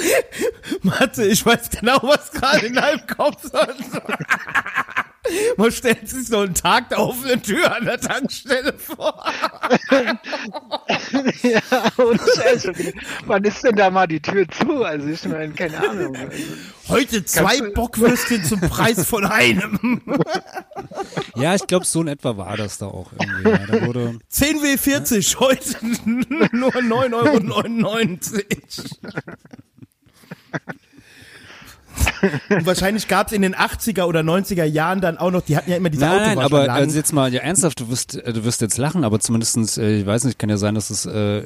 Mathe, 0.82 1.26
ich 1.26 1.46
weiß 1.46 1.70
genau, 1.70 2.00
was 2.02 2.32
gerade 2.32 2.66
in 2.68 2.74
deinem 2.74 3.06
Kopf 3.08 3.44
ist. 3.44 4.02
Man 5.58 5.72
stellt 5.72 6.10
sich 6.10 6.28
so 6.28 6.40
einen 6.40 6.56
Tag 6.56 6.90
der 6.90 7.00
offenen 7.00 7.44
Tür 7.44 7.76
an 7.76 7.86
der 7.86 8.00
Tankstelle 8.00 8.74
vor. 8.74 9.24
ja, 11.44 11.62
und 11.98 12.20
Scheiße. 12.20 12.74
Wann 13.26 13.44
ist 13.44 13.64
denn 13.64 13.76
da 13.76 13.92
mal 13.92 14.08
die 14.08 14.20
Tür 14.20 14.48
zu? 14.50 14.84
Also 14.84 15.08
ich 15.08 15.24
meine, 15.26 15.54
keine 15.54 15.78
Ahnung. 15.78 16.18
Heute 16.88 17.24
zwei 17.24 17.62
Bockwürstchen 17.70 18.44
zum 18.44 18.62
Preis 18.62 19.06
von 19.06 19.24
einem. 19.26 20.02
ja, 21.36 21.54
ich 21.54 21.68
glaube, 21.68 21.86
so 21.86 22.02
in 22.02 22.08
etwa 22.08 22.38
war 22.38 22.58
das 22.58 22.80
da 22.80 22.88
auch 22.88 23.12
irgendwie. 23.14 23.50
Ja, 23.50 23.68
da 23.68 23.86
wurde, 23.86 24.18
10 24.28 24.58
W40, 24.58 25.34
ja. 25.34 25.40
heute 25.40 25.86
nur 26.56 26.72
9,99 26.72 27.14
Euro. 27.14 27.40
Und 32.50 32.66
wahrscheinlich 32.66 33.08
gab 33.08 33.28
es 33.28 33.34
in 33.34 33.42
den 33.42 33.56
80er 33.56 34.04
oder 34.04 34.22
90er 34.22 34.64
Jahren 34.64 35.02
dann 35.02 35.18
auch 35.18 35.32
noch, 35.32 35.42
die 35.42 35.58
hatten 35.58 35.72
ja 35.72 35.78
immer 35.78 35.90
diese 35.90 36.06
Nein, 36.06 36.36
nein 36.36 36.40
aber 36.40 36.70
also 36.72 36.96
jetzt 36.96 37.14
mal, 37.14 37.34
ja 37.34 37.42
ernsthaft, 37.42 37.80
du 37.80 37.90
wirst, 37.90 38.16
äh, 38.16 38.34
du 38.34 38.44
wirst 38.44 38.62
jetzt 38.62 38.78
lachen, 38.78 39.04
aber 39.04 39.20
zumindestens, 39.20 39.78
äh, 39.78 40.00
ich 40.00 40.06
weiß 40.06 40.26
nicht, 40.26 40.40
kann 40.40 40.50
ja 40.50 40.58
sein, 40.58 40.76
dass 40.76 40.90
es 40.90 41.06
äh, 41.06 41.44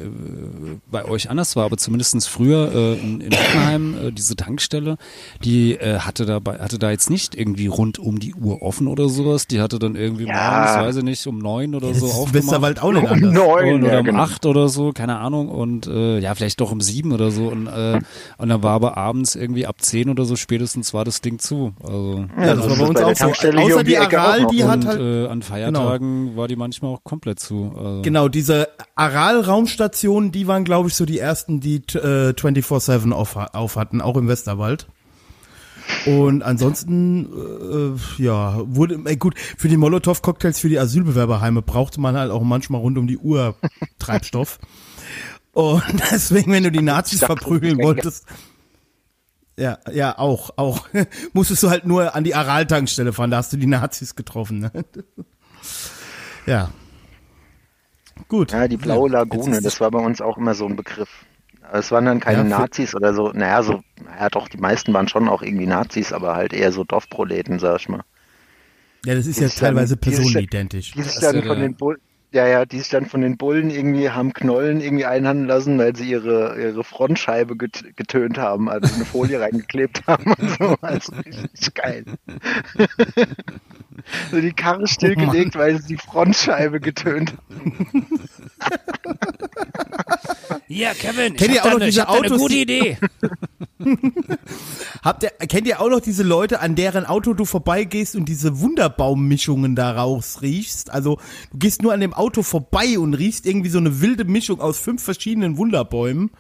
bei 0.90 1.06
euch 1.06 1.30
anders 1.30 1.56
war, 1.56 1.66
aber 1.66 1.78
zumindestens 1.78 2.28
früher 2.28 2.72
äh, 2.74 2.94
in, 3.00 3.22
in 3.22 3.32
Hockenheim, 3.32 4.08
äh, 4.08 4.12
diese 4.12 4.36
Tankstelle, 4.36 4.98
die 5.44 5.74
äh, 5.74 6.00
hatte 6.00 6.26
dabei, 6.26 6.60
hatte 6.60 6.80
da 6.80 6.92
jetzt 6.92 7.10
nicht 7.10 7.36
irgendwie 7.36 7.68
rund 7.68 8.00
um 8.00 8.20
die 8.20 8.34
Uhr 8.34 8.62
offen 8.62 8.88
oder 8.88 9.10
sowas, 9.10 9.48
die 9.48 9.62
hatte 9.62 9.80
dann 9.80 9.96
irgendwie 9.96 10.28
ja. 10.28 10.34
morgens, 10.34 10.88
weiß 10.88 10.96
ich 10.98 11.04
nicht, 11.04 11.26
um 11.28 11.40
neun 11.40 11.76
oder 11.76 11.88
ja, 11.90 11.94
so 11.94 12.08
aufgemacht. 12.08 12.34
Westerwald 12.34 12.82
auch 12.82 12.92
nicht 12.92 13.08
anders. 13.08 13.30
Um 13.30 13.34
neun, 13.34 13.84
oder 13.84 13.94
ja, 13.94 14.00
um 14.00 14.06
genau. 14.06 14.20
acht 14.20 14.46
oder 14.46 14.70
so, 14.70 14.92
keine 14.92 15.18
Ahnung, 15.18 15.50
und 15.50 15.88
äh, 15.88 16.20
ja, 16.20 16.36
vielleicht 16.36 16.60
doch 16.62 16.72
um 16.72 16.82
sieben 16.82 17.12
oder 17.12 17.32
so 17.32 17.48
und, 17.48 17.68
äh, 17.68 18.00
und 18.38 18.50
dann 18.50 18.64
war 18.64 18.74
aber 18.74 18.98
abends 18.98 19.36
irgendwie 19.36 19.66
ab 19.66 19.82
zehn 19.82 20.10
oder 20.10 20.26
so 20.26 20.36
spätestens 20.46 20.94
war 20.94 21.04
das 21.06 21.22
Ding 21.22 21.40
zu. 21.40 21.74
Also, 21.84 22.28
ja, 22.38 22.56
das, 22.56 22.68
das 22.68 22.70
war 22.70 22.78
bei 22.78 22.86
uns 22.86 23.02
auch 23.02 23.36
so. 23.36 23.50
Außer 23.50 23.84
die 23.84 23.98
Aral, 23.98 24.46
die 24.48 24.64
hat 24.64 24.86
halt. 24.86 25.02
Äh, 25.02 25.28
an 25.28 25.42
Feiertagen 25.42 26.28
genau. 26.28 26.38
war 26.38 26.48
die 26.48 26.56
manchmal 26.56 26.94
auch 26.94 27.04
komplett 27.04 27.40
zu. 27.40 27.74
Also. 27.76 28.02
Genau, 28.04 28.30
diese 28.30 28.68
Aral-Raumstationen, 28.94 30.32
die 30.32 30.46
waren, 30.46 30.64
glaube 30.64 30.90
ich, 30.90 30.96
so 30.96 31.06
die 31.06 31.18
ersten, 31.18 31.60
die 31.62 31.78
äh, 31.78 32.34
24-7 32.34 33.12
auf, 33.12 33.36
auf 33.36 33.76
hatten, 33.76 34.02
auch 34.02 34.18
im 34.18 34.28
Westerwald. 34.28 34.88
Und 36.06 36.44
ansonsten, 36.44 37.26
äh, 37.26 38.24
ja, 38.24 38.62
wurde, 38.66 39.00
ey, 39.06 39.18
gut, 39.18 39.34
für 39.58 39.68
die 39.68 39.78
Molotow-Cocktails 39.78 40.60
für 40.60 40.70
die 40.70 40.78
Asylbewerberheime 40.78 41.64
brauchte 41.64 42.00
man 42.00 42.16
halt 42.16 42.32
auch 42.32 42.44
manchmal 42.44 42.82
rund 42.82 43.00
um 43.00 43.08
die 43.08 43.18
Uhr 43.18 43.56
Treibstoff. 44.00 44.60
Und 45.54 45.84
deswegen, 46.12 46.52
wenn 46.52 46.64
du 46.64 46.72
die 46.72 46.84
Nazis 46.84 47.20
verprügeln 47.20 47.82
wolltest, 47.82 48.26
ja, 49.58 49.80
ja, 49.92 50.18
auch, 50.18 50.52
auch. 50.58 50.88
Musstest 51.34 51.64
du 51.64 51.70
halt 51.70 51.86
nur 51.86 52.16
an 52.16 52.24
die 52.24 52.36
Aral-Tankstelle 52.36 53.14
fahren, 53.14 53.32
da 53.32 53.38
hast 53.38 53.54
du 53.54 53.58
die 53.58 53.68
Nazis 53.68 54.16
getroffen. 54.16 54.60
Ne? 54.60 54.72
ja. 56.46 56.70
Gut. 58.28 58.52
Ja, 58.52 58.68
die 58.68 58.78
blaue 58.78 59.10
Lagune, 59.10 59.62
das 59.62 59.80
war 59.80 59.92
bei 59.92 60.00
uns 60.00 60.22
auch 60.22 60.38
immer 60.38 60.56
so 60.56 60.66
ein 60.66 60.76
Begriff. 60.76 61.26
Es 61.72 61.92
waren 61.92 62.06
dann 62.06 62.20
keine 62.20 62.50
ja, 62.50 62.60
Nazis 62.60 62.96
oder 62.96 63.14
so, 63.14 63.32
naja, 63.32 63.64
so, 63.64 63.82
naja, 64.04 64.30
doch, 64.30 64.48
die 64.48 64.58
meisten 64.58 64.94
waren 64.94 65.08
schon 65.08 65.28
auch 65.28 65.42
irgendwie 65.42 65.66
Nazis, 65.66 66.14
aber 66.14 66.36
halt 66.36 66.54
eher 66.54 66.72
so 66.72 66.84
Dorfproleten, 66.84 67.60
sag 67.60 67.80
ich 67.80 67.90
mal. 67.90 68.04
Ja, 69.06 69.16
das 69.16 69.28
ist 69.28 69.40
ja 69.40 69.50
teilweise 69.50 69.98
personenidentisch. 69.98 70.92
Die 70.92 71.02
sich 71.02 71.20
dann 71.20 71.44
von 71.44 71.60
den 71.60 71.76
Bullen, 71.76 72.00
ja, 72.36 72.46
ja, 72.48 72.66
die 72.66 72.80
sich 72.80 72.90
dann 72.90 73.06
von 73.06 73.22
den 73.22 73.38
Bullen 73.38 73.70
irgendwie 73.70 74.10
haben 74.10 74.34
Knollen 74.34 74.82
irgendwie 74.82 75.06
einhandeln 75.06 75.48
lassen, 75.48 75.78
weil 75.80 75.96
sie 75.96 76.10
ihre, 76.10 76.62
ihre 76.62 76.84
Frontscheibe 76.84 77.56
get 77.56 77.96
getönt 77.96 78.38
haben, 78.38 78.70
also 78.70 78.94
eine 78.94 79.06
Folie 79.06 79.40
reingeklebt 79.42 80.06
haben 80.06 80.34
und 80.34 80.50
so. 80.60 80.76
Also 80.82 81.14
richtig 81.14 81.74
geil. 81.74 82.06
so 84.32 84.42
die 84.42 84.52
Karre 84.52 84.86
stillgelegt, 84.86 85.56
oh 85.56 85.60
weil 85.60 85.82
sie 85.82 85.96
die 85.96 85.98
Frontscheibe 85.98 86.82
getönt 86.82 87.34
haben. 87.48 88.06
Ja, 90.68 90.94
Kevin, 90.94 91.38
kennt 91.38 91.54
ihr 91.54 91.62
auch 91.62 91.70
noch 91.70 91.76
eine, 91.76 91.86
diese 91.86 92.10
Autos? 92.10 92.32
Eine 92.32 92.40
gute 92.40 92.56
Idee. 92.56 92.98
Habt 95.04 95.24
ihr, 95.24 95.30
kennt 95.48 95.68
ihr 95.68 95.82
auch 95.82 95.90
noch 95.90 96.00
diese 96.00 96.24
Leute, 96.24 96.60
an 96.60 96.76
deren 96.76 97.06
Auto 97.06 97.34
du 97.34 97.46
vorbeigehst 97.46 98.16
und 98.16 98.26
diese 98.26 98.60
Wunderbaummischungen 98.60 99.76
da 99.76 99.92
rausriechst? 99.92 100.92
Also 100.92 101.20
du 101.52 101.58
gehst 101.58 101.82
nur 101.82 101.94
an 101.94 102.00
dem 102.00 102.14
Auto 102.14 102.44
vorbei 102.44 102.98
und 102.98 103.14
riechst 103.14 103.46
irgendwie 103.46 103.70
so 103.70 103.78
eine 103.78 104.02
wilde 104.02 104.26
Mischung 104.26 104.62
aus 104.62 104.80
fünf 104.80 105.04
verschiedenen 105.04 105.58
Wunderbäumen. 105.58 106.32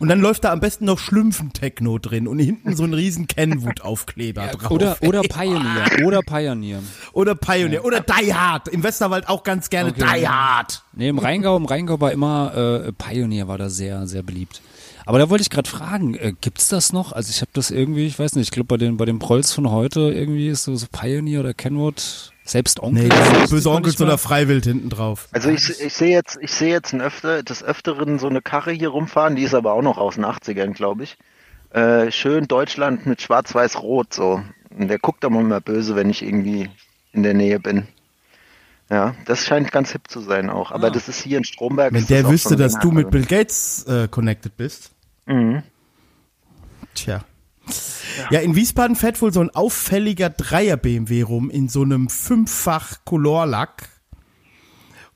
Und 0.00 0.08
dann 0.08 0.20
läuft 0.20 0.44
da 0.44 0.52
am 0.52 0.60
besten 0.60 0.86
noch 0.86 0.98
Schlümpfen-Techno 0.98 1.98
drin 1.98 2.26
und 2.26 2.38
hinten 2.38 2.74
so 2.74 2.84
ein 2.84 2.94
riesen 2.94 3.26
Kenwood-Aufkleber 3.26 4.46
ja, 4.46 4.52
drauf. 4.52 4.70
Oder, 4.70 4.96
oder 5.02 5.20
Pioneer. 5.28 6.06
Oder 6.06 6.22
Pioneer. 6.22 6.80
Oder 7.12 7.34
Pioneer. 7.34 7.80
Ja. 7.80 7.82
Oder 7.82 8.00
Die 8.00 8.32
Hard. 8.32 8.68
Im 8.68 8.82
Westerwald 8.82 9.28
auch 9.28 9.42
ganz 9.42 9.68
gerne 9.68 9.90
okay. 9.90 10.20
Die 10.20 10.26
Hard. 10.26 10.82
Nee, 10.94 11.10
im 11.10 11.18
Rheingau, 11.18 11.54
im 11.58 11.66
Rheingau 11.66 12.00
war 12.00 12.12
immer 12.12 12.86
äh, 12.86 12.92
Pioneer 12.92 13.46
war 13.46 13.58
da 13.58 13.68
sehr, 13.68 14.06
sehr 14.06 14.22
beliebt. 14.22 14.62
Aber 15.10 15.18
da 15.18 15.28
wollte 15.28 15.42
ich 15.42 15.50
gerade 15.50 15.68
fragen, 15.68 16.14
äh, 16.14 16.34
gibt's 16.40 16.68
das 16.68 16.92
noch? 16.92 17.10
Also 17.10 17.30
ich 17.30 17.40
habe 17.40 17.50
das 17.52 17.72
irgendwie, 17.72 18.06
ich 18.06 18.16
weiß 18.16 18.36
nicht, 18.36 18.44
ich 18.44 18.50
glaube 18.52 18.68
bei 18.68 18.76
den 18.76 18.96
bei 18.96 19.06
den 19.06 19.18
Prolls 19.18 19.52
von 19.52 19.68
heute 19.68 20.02
irgendwie 20.02 20.46
ist 20.46 20.62
so, 20.62 20.76
so 20.76 20.86
Pioneer 20.86 21.40
oder 21.40 21.52
Kenwood 21.52 22.30
selbst 22.44 22.78
Onkel. 22.78 23.08
Nee, 23.08 23.46
böse 23.50 23.72
Onkel 23.72 23.92
oder 24.00 24.18
Freiwild 24.18 24.66
hinten 24.66 24.88
drauf. 24.88 25.26
Also 25.32 25.50
ich, 25.50 25.68
ich 25.80 25.94
sehe 25.94 26.10
jetzt, 26.12 26.38
ich 26.40 26.52
sehe 26.52 26.70
jetzt 26.70 26.92
ein 26.92 27.00
öfter, 27.00 27.42
des 27.42 27.60
Öfteren 27.60 28.20
so 28.20 28.28
eine 28.28 28.40
Karre 28.40 28.70
hier 28.70 28.90
rumfahren, 28.90 29.34
die 29.34 29.42
ist 29.42 29.52
aber 29.52 29.72
auch 29.72 29.82
noch 29.82 29.98
aus 29.98 30.14
den 30.14 30.24
80ern, 30.24 30.74
glaube 30.74 31.02
ich. 31.02 31.16
Äh, 31.70 32.12
schön 32.12 32.46
Deutschland 32.46 33.04
mit 33.04 33.20
Schwarz-Weiß-Rot 33.20 34.14
so. 34.14 34.40
Und 34.78 34.86
der 34.86 35.00
guckt 35.00 35.24
aber 35.24 35.40
immer 35.40 35.60
böse, 35.60 35.96
wenn 35.96 36.08
ich 36.08 36.22
irgendwie 36.22 36.70
in 37.12 37.24
der 37.24 37.34
Nähe 37.34 37.58
bin. 37.58 37.88
Ja, 38.88 39.16
das 39.24 39.44
scheint 39.44 39.72
ganz 39.72 39.90
hip 39.90 40.06
zu 40.06 40.20
sein 40.20 40.50
auch. 40.50 40.70
Aber 40.70 40.86
ah. 40.86 40.90
das 40.90 41.08
ist 41.08 41.20
hier 41.20 41.38
in 41.38 41.44
Stromberg. 41.44 41.92
Wenn 41.94 42.06
der 42.06 42.28
wüsste, 42.28 42.54
dass 42.54 42.78
du 42.78 42.92
mit 42.92 43.10
Bill 43.10 43.24
Gates 43.24 43.84
äh, 43.88 44.06
connected 44.06 44.56
bist. 44.56 44.92
Mhm. 45.30 45.62
Tja. 46.94 47.24
Ja. 48.30 48.40
in 48.40 48.56
Wiesbaden 48.56 48.96
fährt 48.96 49.22
wohl 49.22 49.32
so 49.32 49.40
ein 49.40 49.50
auffälliger 49.50 50.28
Dreier 50.28 50.76
BMW 50.76 51.22
rum 51.22 51.50
in 51.50 51.68
so 51.68 51.82
einem 51.82 52.08
fünffach 52.08 53.04
Colorlack. 53.04 53.88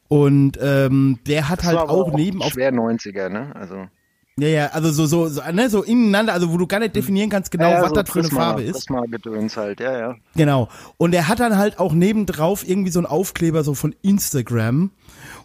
Und 0.08 0.58
ähm, 0.60 1.18
der 1.26 1.48
hat 1.48 1.60
das 1.60 1.66
halt 1.66 1.78
auch, 1.78 1.88
auch 1.88 2.12
neben 2.12 2.42
auf 2.42 2.52
schwer 2.52 2.72
90er, 2.72 3.28
ne? 3.28 3.56
Also 3.56 3.88
ja, 4.36 4.48
ja, 4.48 4.66
also 4.68 4.90
so, 4.90 5.06
so, 5.06 5.28
so, 5.28 5.42
ne, 5.52 5.70
so 5.70 5.84
ineinander, 5.84 6.32
also 6.32 6.52
wo 6.52 6.56
du 6.56 6.66
gar 6.66 6.80
nicht 6.80 6.96
definieren 6.96 7.30
kannst 7.30 7.52
genau, 7.52 7.70
ja, 7.70 7.76
ja, 7.76 7.82
was 7.82 7.90
so 7.90 7.94
das 7.94 8.10
für 8.10 8.20
Prisma, 8.20 8.40
eine 8.40 8.46
Farbe 8.48 8.62
ist. 8.62 8.72
Prisma-Gedöns 8.72 9.56
halt, 9.56 9.78
ja, 9.78 9.96
ja. 9.96 10.16
Genau. 10.34 10.68
Und 10.96 11.14
er 11.14 11.28
hat 11.28 11.38
dann 11.38 11.56
halt 11.56 11.78
auch 11.78 11.92
nebendrauf 11.92 12.66
irgendwie 12.68 12.90
so 12.90 12.98
einen 12.98 13.06
Aufkleber 13.06 13.62
so 13.62 13.74
von 13.74 13.94
Instagram. 14.02 14.90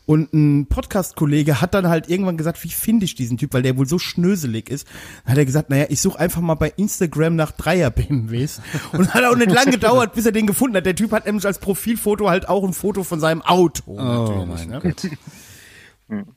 Und 0.10 0.34
ein 0.34 0.66
Podcast-Kollege 0.66 1.62
hat 1.62 1.76
dann 1.76 1.88
halt 1.88 2.10
irgendwann 2.10 2.36
gesagt, 2.36 2.64
wie 2.64 2.70
finde 2.70 3.06
ich 3.06 3.14
diesen 3.14 3.38
Typ, 3.38 3.54
weil 3.54 3.62
der 3.62 3.78
wohl 3.78 3.86
so 3.86 4.00
schnöselig 4.00 4.68
ist. 4.68 4.88
Dann 5.24 5.34
hat 5.34 5.38
er 5.38 5.46
gesagt, 5.46 5.70
naja, 5.70 5.86
ich 5.90 6.02
suche 6.02 6.18
einfach 6.18 6.42
mal 6.42 6.56
bei 6.56 6.74
Instagram 6.78 7.36
nach 7.36 7.52
Dreier-BMWs. 7.52 8.60
Und 8.94 9.14
hat 9.14 9.24
auch 9.24 9.36
nicht 9.36 9.52
lang 9.52 9.70
gedauert, 9.70 10.14
bis 10.16 10.26
er 10.26 10.32
den 10.32 10.48
gefunden 10.48 10.78
hat. 10.78 10.88
Der 10.88 10.96
Typ 10.96 11.12
hat 11.12 11.28
nämlich 11.28 11.46
als 11.46 11.60
Profilfoto 11.60 12.28
halt 12.28 12.50
auch 12.50 12.64
ein 12.64 12.74
Foto 12.74 13.04
von 13.04 13.20
seinem 13.20 13.44
Auto. 13.44 14.00
Oh 14.00 14.48
mein 14.48 14.70
ne? 14.70 14.80
Gott. 14.82 15.12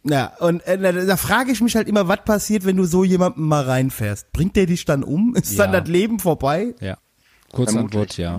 Ja, 0.03 0.37
und 0.41 0.61
äh, 0.67 0.77
da, 0.77 0.93
da 0.93 1.17
frage 1.17 1.51
ich 1.51 1.63
mich 1.63 1.75
halt 1.75 1.89
immer, 1.89 2.09
was 2.09 2.25
passiert, 2.27 2.67
wenn 2.67 2.77
du 2.77 2.85
so 2.85 3.05
jemanden 3.05 3.41
mal 3.49 3.65
reinfährst? 3.65 4.33
Bringt 4.33 4.55
der 4.55 4.67
dich 4.67 4.85
dann 4.85 5.03
um? 5.03 5.35
Ist 5.35 5.55
ja. 5.55 5.65
dann 5.65 5.73
das 5.73 5.89
Leben 5.89 6.19
vorbei? 6.19 6.75
Ja. 6.81 6.99
Kurze 7.53 7.79
Antwort, 7.79 8.19
ja. 8.19 8.39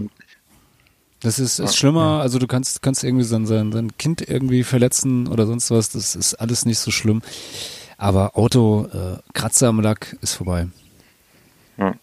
Das 1.23 1.39
ist, 1.39 1.59
ist 1.59 1.75
schlimmer, 1.77 2.19
also 2.21 2.37
du 2.37 2.47
kannst, 2.47 2.81
kannst 2.81 3.03
irgendwie 3.03 3.23
sein, 3.23 3.45
sein, 3.45 3.71
sein 3.71 3.97
Kind 3.97 4.27
irgendwie 4.27 4.63
verletzen 4.63 5.27
oder 5.27 5.45
sonst 5.45 5.71
was, 5.71 5.89
das 5.89 6.15
ist 6.15 6.35
alles 6.35 6.65
nicht 6.65 6.79
so 6.79 6.91
schlimm. 6.91 7.21
Aber 7.97 8.37
Auto, 8.37 8.87
äh, 8.93 9.17
Kratzer 9.33 9.69
am 9.69 9.79
Lack 9.79 10.17
ist 10.21 10.33
vorbei. 10.33 10.67
Ja. 11.77 11.95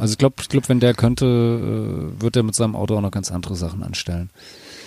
Also 0.00 0.12
ich 0.12 0.18
glaube, 0.18 0.36
ich 0.40 0.48
glaub, 0.48 0.68
wenn 0.68 0.80
der 0.80 0.94
könnte, 0.94 1.24
äh, 1.24 2.20
wird 2.20 2.36
er 2.36 2.42
mit 2.42 2.54
seinem 2.54 2.74
Auto 2.74 2.96
auch 2.96 3.00
noch 3.00 3.10
ganz 3.10 3.30
andere 3.30 3.54
Sachen 3.54 3.82
anstellen. 3.82 4.30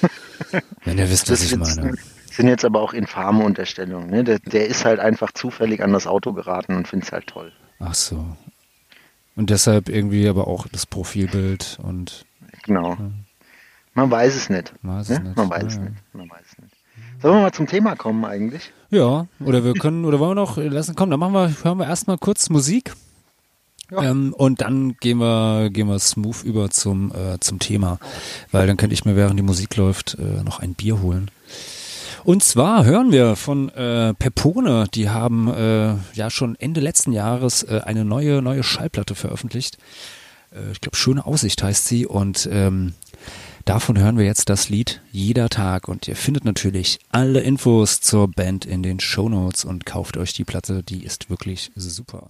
wenn 0.84 0.98
ihr 0.98 1.10
wisst, 1.10 1.32
was 1.32 1.44
ich 1.44 1.56
meine 1.56 1.94
sind 2.38 2.48
jetzt 2.48 2.64
aber 2.64 2.82
auch 2.82 2.94
infame 2.94 3.44
Unterstellungen. 3.44 4.10
Ne? 4.10 4.24
Der, 4.24 4.40
der 4.40 4.68
ist 4.68 4.86
halt 4.86 5.00
einfach 5.00 5.32
zufällig 5.32 5.84
an 5.84 5.92
das 5.92 6.08
Auto 6.08 6.34
geraten 6.34 6.76
und 6.76 6.88
findet 6.88 7.08
es 7.08 7.12
halt 7.12 7.28
toll. 7.28 7.52
Ach 7.80 7.96
so. 7.96 8.26
Und 9.36 9.50
deshalb 9.50 9.90
irgendwie 9.90 10.28
aber 10.28 10.48
auch 10.48 10.68
das 10.68 10.86
Profilbild 10.86 11.80
und. 11.82 12.26
Genau. 12.64 12.92
Ja. 12.92 13.12
Man 13.98 14.12
weiß 14.12 14.36
es 14.36 14.52
nicht. 14.52 14.72
Man 14.84 15.00
weiß, 15.00 15.10
ne? 15.10 15.16
es, 15.16 15.22
nicht. 15.24 15.36
Man 15.38 15.50
weiß 15.50 15.62
ja. 15.64 15.68
es 15.70 15.78
nicht. 15.80 15.96
Man 16.14 16.30
weiß 16.30 16.46
es 16.52 16.58
nicht. 16.60 16.74
Sollen 17.20 17.34
wir 17.34 17.42
mal 17.42 17.52
zum 17.52 17.66
Thema 17.66 17.96
kommen 17.96 18.26
eigentlich? 18.26 18.72
Ja, 18.92 19.26
oder 19.40 19.64
wir 19.64 19.74
können, 19.74 20.06
oder 20.06 20.20
wollen 20.20 20.38
wir 20.38 20.42
noch 20.44 20.58
lassen, 20.58 20.94
komm, 20.96 21.10
dann 21.10 21.20
machen 21.20 21.34
wir, 21.34 21.52
hören 21.64 21.80
wir 21.80 21.88
erstmal 21.88 22.20
kurz 22.20 22.52
Musik. 22.52 22.94
Ja. 23.90 24.04
Ähm, 24.04 24.36
und 24.38 24.62
dann 24.62 24.98
gehen 25.00 25.18
wir, 25.18 25.72
gehen 25.72 25.88
wir 25.88 25.98
smooth 25.98 26.44
über 26.44 26.70
zum, 26.70 27.12
äh, 27.12 27.40
zum 27.40 27.58
Thema. 27.58 27.98
Weil 28.52 28.68
dann 28.68 28.78
könnte 28.78 28.94
ich 28.94 29.04
mir, 29.04 29.16
während 29.16 29.40
die 29.40 29.44
Musik 29.44 29.76
läuft, 29.78 30.16
äh, 30.20 30.44
noch 30.44 30.60
ein 30.60 30.76
Bier 30.76 31.02
holen. 31.02 31.32
Und 32.24 32.44
zwar 32.44 32.86
hören 32.86 33.12
wir 33.12 33.36
von 33.36 33.70
äh, 33.70 34.14
Pepone, 34.14 34.86
die 34.94 35.10
haben 35.10 35.52
äh, 35.52 35.96
ja 36.14 36.30
schon 36.30 36.56
Ende 36.60 36.82
letzten 36.82 37.14
Jahres 37.14 37.64
äh, 37.64 37.82
eine 37.84 38.06
neue, 38.06 38.44
neue 38.44 38.62
Schallplatte 38.62 39.16
veröffentlicht. 39.16 39.80
Äh, 40.52 40.72
ich 40.72 40.82
glaube, 40.82 40.98
Schöne 40.98 41.26
Aussicht 41.26 41.64
heißt 41.64 41.88
sie 41.88 42.06
und 42.06 42.48
ähm, 42.52 42.94
davon 43.68 44.00
hören 44.00 44.18
wir 44.18 44.26
jetzt 44.26 44.50
das 44.50 44.70
Lied 44.70 45.02
Jeder 45.12 45.50
Tag 45.50 45.88
und 45.90 46.08
ihr 46.08 46.16
findet 46.16 46.46
natürlich 46.46 47.00
alle 47.10 47.42
Infos 47.42 48.00
zur 48.00 48.30
Band 48.30 48.66
in 48.66 48.82
den 48.82 49.00
Show 49.00 49.28
Notes 49.28 49.66
und 49.66 49.86
kauft 49.86 50.16
euch 50.16 50.34
die 50.34 50.46
Platte, 50.46 50.84
die 50.84 51.04
ist 51.04 51.30
wirklich 51.30 51.72
super. 51.76 52.30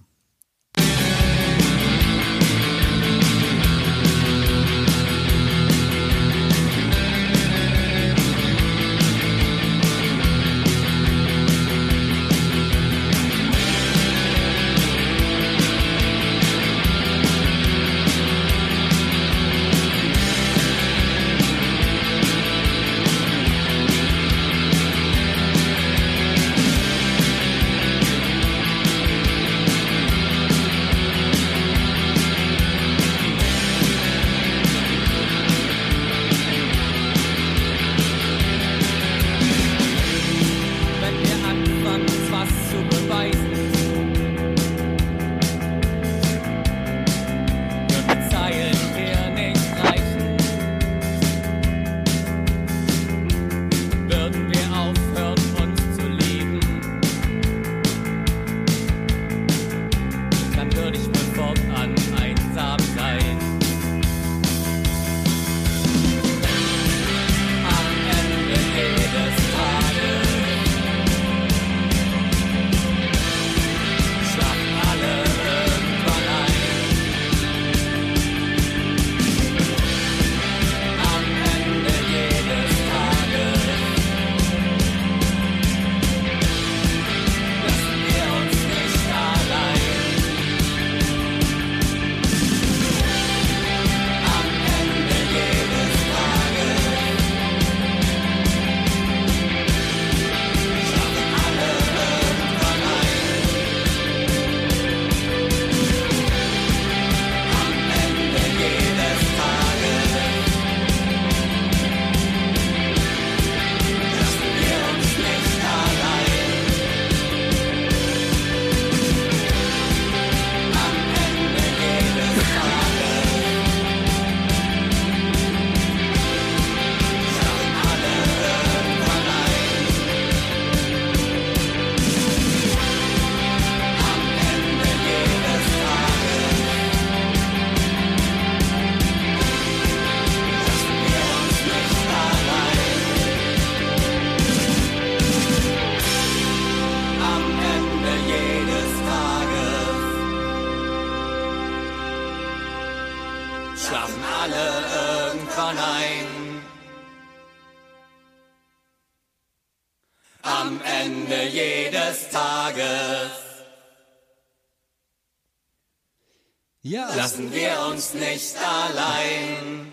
Ja. 166.88 167.14
lassen 167.14 167.52
wir 167.52 167.72
uns 167.90 168.14
nicht 168.14 168.54
allein. 168.56 169.92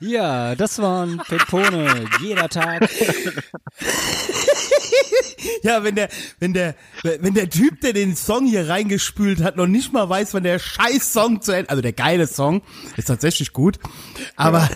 Ja, 0.00 0.54
das 0.54 0.78
waren 0.78 1.22
Pepone. 1.26 2.04
Jeder 2.20 2.48
Tag. 2.48 2.88
Ja, 5.62 5.82
wenn 5.82 5.94
der, 5.94 6.08
wenn 6.40 6.52
der, 6.52 6.74
wenn 7.02 7.34
der 7.34 7.48
Typ, 7.48 7.80
der 7.80 7.92
den 7.92 8.16
Song 8.16 8.46
hier 8.46 8.68
reingespült 8.68 9.42
hat, 9.42 9.56
noch 9.56 9.66
nicht 9.66 9.92
mal 9.92 10.08
weiß, 10.08 10.34
wann 10.34 10.42
der 10.42 10.58
scheiß 10.58 11.12
Song 11.12 11.40
zu 11.40 11.52
Ende, 11.52 11.70
also 11.70 11.82
der 11.82 11.92
geile 11.92 12.26
Song, 12.26 12.62
ist 12.96 13.06
tatsächlich 13.06 13.52
gut, 13.52 13.78
aber 14.36 14.68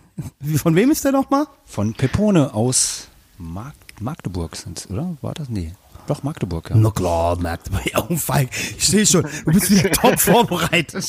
von 0.56 0.74
wem 0.74 0.90
ist 0.90 1.04
der 1.04 1.12
nochmal? 1.12 1.46
Von 1.64 1.94
Pepone 1.94 2.54
aus 2.54 3.08
Mag 3.38 3.74
Magdeburg 4.00 4.56
sind 4.56 4.86
oder? 4.90 5.16
War 5.20 5.34
das? 5.34 5.48
Nee. 5.48 5.72
Doch, 6.12 6.22
Magdeburg, 6.22 6.68
ja. 6.68 6.76
Na 6.76 6.90
klar, 6.90 7.38
man. 7.40 7.56
Oh, 7.96 8.16
Falk, 8.16 8.50
ich 8.76 8.86
sehe 8.86 9.06
schon, 9.06 9.22
du 9.22 9.52
bist 9.52 9.70
wieder 9.70 9.90
top 9.92 10.20
vorbereitet. 10.20 11.08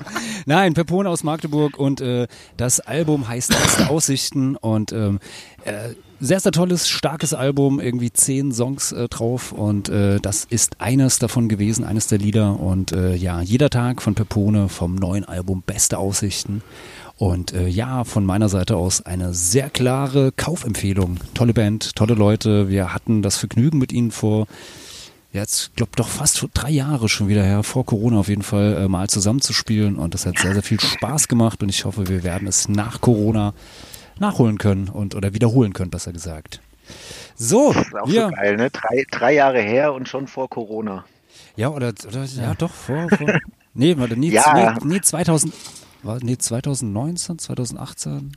Nein, 0.44 0.74
Pepone 0.74 1.08
aus 1.08 1.22
Magdeburg 1.22 1.78
und 1.78 2.00
äh, 2.00 2.26
das 2.56 2.80
Album 2.80 3.28
heißt 3.28 3.50
Beste 3.50 3.88
Aussichten 3.88 4.56
und 4.56 4.90
ähm, 4.90 5.20
äh, 5.64 5.90
sehr, 6.18 6.40
sehr 6.40 6.50
tolles, 6.50 6.88
starkes 6.88 7.32
Album, 7.32 7.78
irgendwie 7.78 8.12
zehn 8.12 8.50
Songs 8.50 8.90
äh, 8.90 9.08
drauf 9.08 9.52
und 9.52 9.88
äh, 9.88 10.18
das 10.18 10.46
ist 10.46 10.80
eines 10.80 11.20
davon 11.20 11.48
gewesen, 11.48 11.84
eines 11.84 12.08
der 12.08 12.18
Lieder 12.18 12.58
und 12.58 12.90
äh, 12.90 13.14
ja, 13.14 13.40
jeder 13.42 13.70
Tag 13.70 14.02
von 14.02 14.16
Pepone 14.16 14.68
vom 14.68 14.96
neuen 14.96 15.24
Album 15.24 15.62
Beste 15.64 15.96
Aussichten 15.96 16.62
und 17.20 17.52
äh, 17.52 17.68
ja, 17.68 18.04
von 18.04 18.24
meiner 18.24 18.48
Seite 18.48 18.76
aus 18.76 19.04
eine 19.04 19.34
sehr 19.34 19.68
klare 19.68 20.32
Kaufempfehlung. 20.32 21.18
Tolle 21.34 21.52
Band, 21.52 21.94
tolle 21.94 22.14
Leute. 22.14 22.70
Wir 22.70 22.94
hatten 22.94 23.20
das 23.20 23.36
Vergnügen 23.36 23.76
mit 23.76 23.92
ihnen 23.92 24.10
vor 24.10 24.46
jetzt, 25.30 25.76
glaube 25.76 25.92
doch 25.96 26.08
fast 26.08 26.42
drei 26.54 26.70
Jahre 26.70 27.10
schon 27.10 27.28
wieder 27.28 27.44
her, 27.44 27.62
vor 27.62 27.84
Corona 27.84 28.20
auf 28.20 28.28
jeden 28.28 28.40
Fall, 28.40 28.74
äh, 28.84 28.88
mal 28.88 29.10
zusammenzuspielen. 29.10 29.96
Und 29.96 30.14
das 30.14 30.24
hat 30.24 30.38
sehr, 30.38 30.54
sehr 30.54 30.62
viel 30.62 30.80
Spaß 30.80 31.28
gemacht. 31.28 31.62
Und 31.62 31.68
ich 31.68 31.84
hoffe, 31.84 32.08
wir 32.08 32.24
werden 32.24 32.48
es 32.48 32.70
nach 32.70 33.02
Corona 33.02 33.52
nachholen 34.18 34.56
können 34.56 34.88
und 34.88 35.14
oder 35.14 35.34
wiederholen 35.34 35.74
können, 35.74 35.90
besser 35.90 36.14
gesagt. 36.14 36.60
So, 37.36 37.74
Das 37.74 37.86
ist 37.86 37.94
auch 37.96 38.08
wir, 38.08 38.22
so 38.22 38.30
geil, 38.30 38.56
ne? 38.56 38.70
Drei, 38.70 39.04
drei 39.10 39.34
Jahre 39.34 39.60
her 39.60 39.92
und 39.92 40.08
schon 40.08 40.26
vor 40.26 40.48
Corona. 40.48 41.04
ja, 41.54 41.68
oder, 41.68 41.92
oder 42.08 42.24
ja. 42.24 42.54
doch, 42.54 42.72
vor, 42.72 43.10
vor 43.10 43.28
nee, 43.74 43.94
warte, 43.98 44.16
nee, 44.16 44.30
Ja. 44.30 44.78
nee, 44.82 44.94
nee, 44.94 45.00
2000, 45.02 45.52
war, 46.04 46.18
nee, 46.22 46.36
2019, 46.38 47.38
2018? 47.38 48.36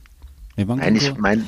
Nee, 0.56 0.64
wann 0.68 0.78
Nein, 0.78 0.96
ich 0.96 1.16
meine, 1.16 1.44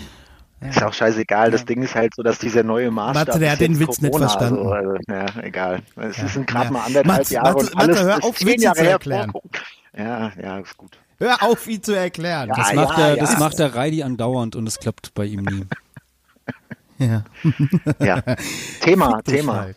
ist 0.60 0.82
auch 0.82 0.92
scheißegal. 0.92 1.50
Das 1.50 1.64
Ding 1.64 1.82
ist 1.82 1.94
halt 1.94 2.14
so, 2.14 2.22
dass 2.22 2.38
dieser 2.38 2.62
neue 2.62 2.90
Maßstab. 2.90 3.28
Warte, 3.28 3.38
der 3.40 3.52
hat 3.52 3.60
den 3.60 3.72
jetzt 3.72 3.80
Witz 3.80 4.00
nicht 4.00 4.10
Corona, 4.12 4.28
verstanden. 4.28 4.66
Also, 4.66 4.90
also, 4.90 4.96
ja, 5.08 5.42
egal. 5.42 5.82
Es 5.96 6.16
Ja. 6.16 6.28
sind 6.28 6.46
gerade 6.46 6.66
Ja. 6.66 6.70
mal 6.72 6.80
anderthalb 6.84 7.18
Matze, 7.18 7.34
Jahre 7.34 7.52
Matze, 7.52 7.66
und 7.72 7.76
alles 7.80 7.96
Matze, 7.96 8.08
hör 8.08 8.18
ist 8.18 8.24
auf, 8.24 8.36
zehn 8.36 8.60
Jahre 8.60 8.76
zu 8.76 8.88
erklären. 8.90 9.32
Corona. 9.32 9.50
Ja, 9.96 10.32
ja, 10.42 10.58
ist 10.58 10.76
gut. 10.76 10.98
Hör 11.18 11.42
auf, 11.42 11.66
ihn 11.66 11.82
zu 11.82 11.92
erklären. 11.94 12.50
Das 12.54 12.70
Ja, 12.70 12.74
macht 12.74 12.98
ja, 12.98 13.06
der, 13.06 13.16
ja. 13.16 13.22
das 13.22 13.38
macht 13.38 13.58
der 13.58 13.74
Reidi 13.74 14.02
andauernd 14.02 14.56
und 14.56 14.66
es 14.66 14.78
klappt 14.78 15.14
bei 15.14 15.24
ihm 15.26 15.42
nie. 15.44 15.64
Ja. 16.98 17.24
Ja. 18.00 18.22
Thema, 18.80 19.20
Thema. 19.22 19.54
Falk. 19.56 19.76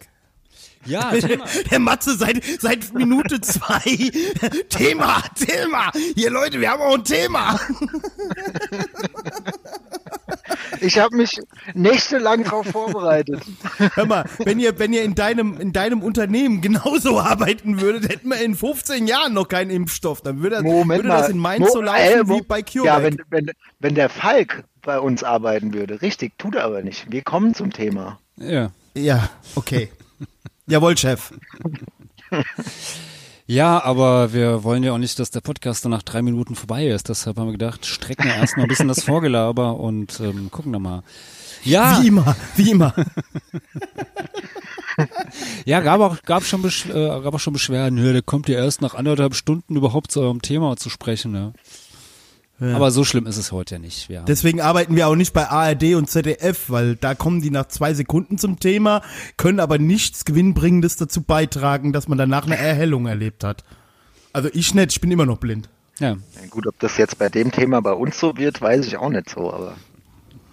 Ja, 0.90 1.12
Thema. 1.12 1.46
Der 1.72 1.80
Matze 1.80 2.16
seit, 2.18 2.44
seit 2.60 2.94
Minute 2.94 3.40
zwei. 3.42 3.82
Thema, 4.70 5.22
Thema. 5.36 5.92
Hier 6.16 6.32
Leute, 6.32 6.60
wir 6.60 6.72
haben 6.72 6.82
auch 6.82 6.96
ein 6.96 7.04
Thema. 7.04 7.60
Ich 10.82 10.98
habe 10.98 11.16
mich 11.16 11.38
nächtelang 11.74 12.44
darauf 12.44 12.68
vorbereitet. 12.68 13.42
Hör 13.96 14.06
mal, 14.06 14.26
wenn 14.40 14.60
ihr, 14.60 14.78
wenn 14.80 14.94
ihr 14.94 15.04
in 15.04 15.14
deinem, 15.16 15.60
in 15.60 15.74
deinem 15.74 16.02
Unternehmen 16.02 16.62
genauso 16.62 17.20
arbeiten 17.20 17.82
würdet, 17.82 18.10
hätten 18.10 18.30
wir 18.30 18.42
in 18.42 18.56
15 18.56 19.06
Jahren 19.08 19.34
noch 19.34 19.48
keinen 19.48 19.70
Impfstoff. 19.72 20.22
Dann 20.22 20.42
würde, 20.42 20.62
Moment 20.62 21.00
würde 21.00 21.10
mal. 21.10 21.18
das 21.20 21.30
in 21.30 21.38
Mainz 21.38 21.68
Mo- 21.68 21.72
so 21.74 21.82
laufen 21.82 22.02
äh, 22.02 22.30
wie 22.30 22.42
bei 22.42 22.62
CureVac. 22.62 22.86
Ja, 22.86 23.04
wenn, 23.04 23.18
wenn, 23.30 23.52
wenn 23.80 23.96
der 23.96 24.10
Falk 24.10 24.64
bei 24.82 25.00
uns 25.00 25.24
arbeiten 25.24 25.74
würde. 25.74 26.02
Richtig, 26.02 26.38
tut 26.38 26.56
er 26.56 26.64
aber 26.64 26.82
nicht. 26.82 27.12
Wir 27.12 27.22
kommen 27.24 27.54
zum 27.54 27.72
Thema. 27.74 28.20
Ja. 28.38 28.72
ja, 28.96 29.30
okay. 29.56 29.90
Jawohl, 30.70 30.96
Chef. 30.96 31.34
ja, 33.48 33.84
aber 33.84 34.34
wir 34.34 34.64
wollen 34.64 34.84
ja 34.84 34.94
auch 34.94 35.00
nicht, 35.00 35.18
dass 35.18 35.32
der 35.32 35.42
Podcast 35.42 35.84
dann 35.84 35.92
nach 35.92 36.04
drei 36.04 36.22
Minuten 36.22 36.54
vorbei 36.56 36.88
ist. 36.88 37.10
Deshalb 37.10 37.38
haben 37.38 37.48
wir 37.48 37.54
gedacht, 37.54 37.88
strecken 37.88 38.26
wir 38.26 38.36
erstmal 38.36 38.66
ein 38.66 38.70
bisschen 38.70 38.88
das 38.88 39.04
Vorgelaber 39.04 39.80
und 39.80 40.20
ähm, 40.20 40.52
gucken 40.52 40.72
dann 40.74 40.84
mal. 40.84 41.04
Ja, 41.64 42.00
Wie 42.02 42.08
immer, 42.08 42.36
wie 42.56 42.70
immer. 42.70 42.94
ja, 45.66 45.82
gab 45.82 46.00
auch, 46.02 46.22
gab 46.22 46.44
schon, 46.44 46.62
Besch 46.62 46.86
äh, 46.86 46.94
gab 46.94 47.34
auch 47.34 47.40
schon 47.40 47.54
Beschwerden. 47.54 47.98
Ja, 47.98 48.14
der 48.14 48.22
kommt 48.22 48.48
ja 48.48 48.60
erst 48.60 48.82
nach 48.82 48.94
anderthalb 48.94 49.34
Stunden 49.34 49.76
überhaupt 49.76 50.12
zu 50.12 50.22
eurem 50.22 50.44
Thema 50.44 50.78
zu 50.78 50.90
sprechen. 50.90 51.56
Ne? 52.60 52.76
Aber 52.76 52.92
so 52.92 53.04
schlimm 53.04 53.26
ist 53.26 53.38
es 53.38 53.52
heute 53.52 53.76
ja 53.76 53.80
nicht. 53.80 54.10
Haben, 54.10 54.26
Deswegen 54.26 54.60
arbeiten 54.62 54.96
wir 54.96 55.08
auch 55.08 55.16
nicht 55.16 55.34
bei 55.34 55.48
ARD 55.48 55.96
und 55.96 56.10
ZDF, 56.10 56.70
weil 56.70 56.96
da 56.96 57.16
kommen 57.16 57.42
die 57.42 57.52
nach 57.52 57.68
zwei 57.68 57.94
Sekunden 57.94 58.38
zum 58.38 58.60
Thema, 58.60 59.02
können 59.38 59.60
aber 59.60 59.78
nichts 59.78 60.26
Gewinnbringendes 60.26 60.98
dazu 60.98 61.22
beitragen, 61.22 61.94
dass 61.94 62.08
man 62.08 62.18
danach 62.18 62.46
eine 62.46 62.58
Erhellung 62.58 63.08
erlebt 63.08 63.44
hat. 63.44 63.64
Also 64.34 64.50
ich 64.54 64.74
nicht, 64.74 64.92
ich 64.92 65.02
bin 65.02 65.12
immer 65.12 65.26
noch 65.26 65.38
blind. 65.38 65.70
ja. 66.00 66.10
Ja, 66.10 66.48
gut, 66.50 66.68
ob 66.68 66.78
das 66.80 66.98
jetzt 66.98 67.18
bei 67.18 67.30
dem 67.30 67.52
Thema 67.52 67.82
bei 67.82 67.94
uns 67.94 68.20
so 68.20 68.38
wird, 68.38 68.62
weiß 68.62 68.86
ich 68.88 68.98
auch 68.98 69.10
nicht 69.10 69.30
so, 69.30 69.52
aber. 69.54 69.76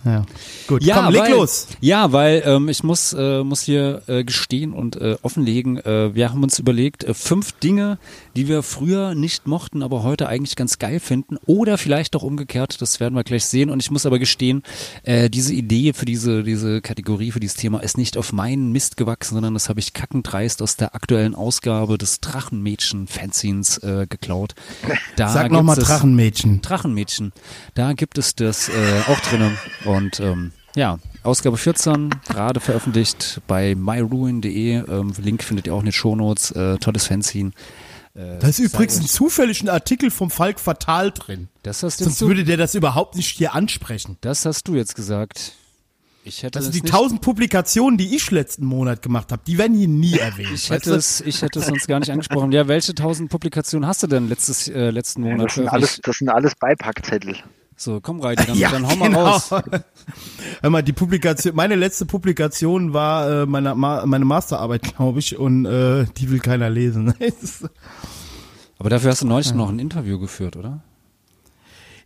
Ja. 0.05 0.25
Gut, 0.69 0.85
Ja, 0.85 1.03
komm, 1.03 1.13
leg 1.13 1.23
weil, 1.23 1.33
los. 1.33 1.67
Ja, 1.81 2.13
weil 2.13 2.43
ähm, 2.47 2.69
ich 2.69 2.85
muss, 2.85 3.13
äh, 3.13 3.43
muss 3.43 3.63
hier 3.63 4.03
äh, 4.07 4.25
gestehen 4.25 4.73
und 4.73 4.97
äh, 4.97 5.17
offenlegen, 5.23 5.79
äh, 5.79 6.15
wir 6.15 6.31
haben 6.31 6.43
uns 6.43 6.59
überlegt, 6.59 7.05
äh, 7.05 7.15
fünf 7.15 7.53
Dinge, 7.53 7.99
die 8.37 8.47
wir 8.47 8.63
früher 8.63 9.15
nicht 9.15 9.47
mochten, 9.47 9.83
aber 9.83 10.03
heute 10.03 10.29
eigentlich 10.29 10.55
ganz 10.55 10.79
geil 10.79 11.01
finden 11.01 11.39
oder 11.47 11.79
vielleicht 11.79 12.15
auch 12.15 12.23
umgekehrt, 12.23 12.81
das 12.81 13.01
werden 13.01 13.15
wir 13.15 13.25
gleich 13.25 13.47
sehen 13.47 13.71
und 13.71 13.83
ich 13.83 13.91
muss 13.91 14.07
aber 14.07 14.19
gestehen, 14.19 14.63
äh, 15.03 15.29
diese 15.29 15.53
Idee 15.55 15.93
für 15.93 16.05
diese, 16.05 16.45
diese 16.45 16.81
Kategorie, 16.81 17.33
für 17.33 17.41
dieses 17.41 17.57
Thema 17.57 17.81
ist 17.81 17.99
nicht 17.99 18.17
auf 18.17 18.33
meinen 18.33 18.73
Mist 18.73 18.97
gewachsen, 18.97 19.35
sondern 19.35 19.55
das 19.55 19.69
habe 19.69 19.81
ich 19.81 19.93
kackendreist 19.93 20.63
aus 20.63 20.77
der 20.77 20.95
aktuellen 20.95 21.35
Ausgabe 21.35 21.99
des 21.99 22.21
Drachenmädchen-Fanzines 22.21 23.79
äh, 23.79 24.07
geklaut. 24.09 24.55
Da 25.17 25.29
Sag 25.29 25.51
nochmal 25.51 25.77
Drachenmädchen. 25.77 26.61
Drachenmädchen. 26.61 27.33
Da 27.75 27.95
gibt 27.95 28.19
es 28.19 28.35
das 28.35 28.69
äh, 28.69 28.73
auch 29.09 29.19
drinnen. 29.21 29.57
Und 29.97 30.21
ähm, 30.21 30.53
ja, 30.75 30.99
Ausgabe 31.23 31.57
14, 31.57 32.11
gerade 32.29 32.61
veröffentlicht 32.61 33.41
bei 33.47 33.75
myruin.de. 33.75 34.75
Ähm, 34.89 35.13
Link 35.23 35.43
findet 35.43 35.67
ihr 35.67 35.75
auch 35.75 35.81
in 35.81 35.87
den 35.87 35.93
Shownotes. 35.93 36.51
Äh, 36.53 36.77
tolles 36.79 37.07
Fanzine. 37.07 37.51
Äh, 38.15 38.39
Da 38.39 38.49
ist 38.49 38.59
übrigens 38.59 38.99
ein 38.99 39.05
euch- 39.05 39.11
zufällig 39.11 39.63
ein 39.63 39.69
Artikel 39.69 40.11
vom 40.11 40.31
Falk 40.31 40.61
Fatal 40.61 41.11
drin. 41.13 41.49
Das 41.63 41.83
hast, 41.83 41.99
Sonst 41.99 42.21
du, 42.21 42.29
würde 42.29 42.45
der 42.45 42.57
das 42.57 42.75
überhaupt 42.75 43.17
nicht 43.17 43.37
hier 43.37 43.55
ansprechen. 43.55 44.17
das 44.21 44.45
hast 44.45 44.69
du 44.69 44.75
jetzt 44.75 44.95
gesagt. 44.95 45.53
Ich 46.25 46.43
hätte 46.43 46.59
Das 46.59 46.65
sind 46.65 46.75
es 46.75 46.83
die 46.83 46.89
tausend 46.91 47.21
Publikationen, 47.21 47.97
die 47.99 48.17
ich 48.17 48.33
letzten 48.33 48.65
Monat 48.67 49.01
gemacht 49.01 49.31
habe, 49.31 49.43
die 49.47 49.59
werden 49.59 49.79
hier 49.79 49.87
nie 49.87 50.19
erwähnt. 50.19 50.51
ich 50.55 50.71
hätte, 50.71 50.93
es, 50.97 51.21
ich 51.21 51.41
hätte 51.41 51.61
es 51.61 51.71
uns 51.71 51.87
gar 51.87 52.01
nicht 52.01 52.11
angesprochen. 52.11 52.51
Ja, 52.51 52.67
welche 52.67 52.97
tausend 52.97 53.31
Publikationen 53.31 53.87
hast 53.89 54.03
du 54.03 54.09
denn 54.09 54.29
letztes, 54.29 54.67
äh, 54.67 54.91
letzten 54.91 55.23
Monat 55.23 55.47
Das 55.47 55.55
sind 55.55 55.69
alles, 55.69 56.01
das 56.03 56.17
sind 56.19 56.29
alles 56.29 56.55
Beipackzettel. 56.57 57.37
So, 57.77 58.01
komm 58.01 58.21
rein, 58.21 58.37
dann, 58.37 58.55
ja, 58.57 58.71
dann 58.71 58.89
hau 58.89 58.97
mal 58.97 59.09
genau. 59.09 59.27
raus. 59.27 59.51
Hör 60.63 60.71
mal, 60.71 60.83
die 60.83 60.95
Publikation, 60.95 61.55
meine 61.55 61.75
letzte 61.75 62.07
Publikation 62.07 62.95
war 62.95 63.43
äh, 63.43 63.47
meine, 63.47 63.75
meine 63.75 64.25
Masterarbeit, 64.25 64.83
glaube 64.83 65.19
ich, 65.19 65.37
und 65.37 65.67
äh, 65.67 66.07
die 66.17 66.31
will 66.31 66.41
keiner 66.41 66.71
lesen. 66.71 67.15
Aber 68.79 68.91
dafür 68.91 69.11
hast 69.11 69.23
du 69.23 69.27
neulich 69.27 69.55
noch 69.55 69.69
ein 69.69 69.79
Interview 69.79 70.19
geführt, 70.19 70.57
oder? 70.57 70.81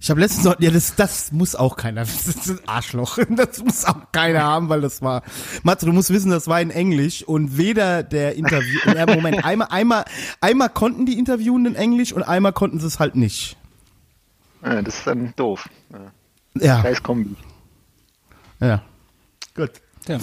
Ich 0.03 0.09
habe 0.09 0.19
letztens 0.21 0.45
noch, 0.45 0.59
ja, 0.61 0.71
das, 0.71 0.97
das 0.97 1.31
muss 1.31 1.55
auch 1.55 1.77
keiner, 1.77 2.01
das 2.01 2.27
ist 2.27 2.49
ein 2.49 2.61
Arschloch. 2.67 3.19
Das 3.29 3.63
muss 3.63 3.85
auch 3.85 4.11
keiner 4.13 4.43
haben, 4.43 4.71
weil 4.71 4.81
das 4.81 5.03
war, 5.03 5.23
Matze, 5.63 5.85
du 5.85 5.93
musst 5.93 6.11
wissen, 6.11 6.31
das 6.31 6.49
war 6.49 6.61
in 6.61 6.71
Englisch 6.71 7.23
und 7.23 7.59
weder 7.59 8.03
der 8.03 8.35
Interview, 8.35 8.79
Moment, 9.07 9.45
einmal, 9.45 9.69
einmal, 9.71 10.05
einmal 10.41 10.71
konnten 10.71 11.05
die 11.05 11.19
Interviewenden 11.19 11.75
Englisch 11.75 12.15
und 12.15 12.23
einmal 12.23 12.55
konnten 12.55 12.81
sie 12.81 12.87
es 12.87 12.99
halt 12.99 13.15
nicht. 13.15 13.59
Ja, 14.65 14.83
das 14.83 14.99
ist 14.99 15.07
dann 15.07 15.33
doof. 15.37 15.69
Ja. 15.93 16.13
Ja, 16.55 16.83
Scheiß 16.83 17.03
Kombi. 17.03 17.37
ja. 18.61 18.83
Gut. 19.55 19.71
Ja. 20.09 20.19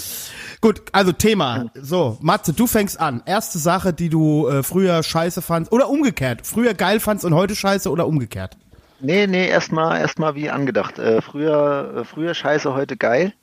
Gut, 0.60 0.82
also 0.92 1.12
Thema. 1.12 1.72
So, 1.76 2.18
Matze, 2.22 2.52
du 2.52 2.68
fängst 2.68 3.00
an. 3.00 3.22
Erste 3.26 3.60
Sache, 3.60 3.94
die 3.94 4.10
du 4.10 4.48
äh, 4.48 4.64
früher 4.64 5.04
scheiße 5.04 5.42
fandst 5.42 5.72
oder 5.72 5.90
umgekehrt. 5.90 6.46
Früher 6.46 6.74
geil 6.74 7.00
fandst 7.00 7.24
und 7.24 7.34
heute 7.36 7.56
scheiße 7.56 7.90
oder 7.90 8.08
umgekehrt. 8.08 8.58
Nee, 9.00 9.28
nee, 9.28 9.48
erstmal 9.48 10.00
erstmal 10.00 10.36
wie 10.36 10.50
angedacht. 10.50 10.98
Äh, 10.98 11.22
früher, 11.22 11.98
äh, 11.98 12.04
früher 12.04 12.34
scheiße, 12.34 12.74
heute 12.74 12.98
geil. 12.98 13.34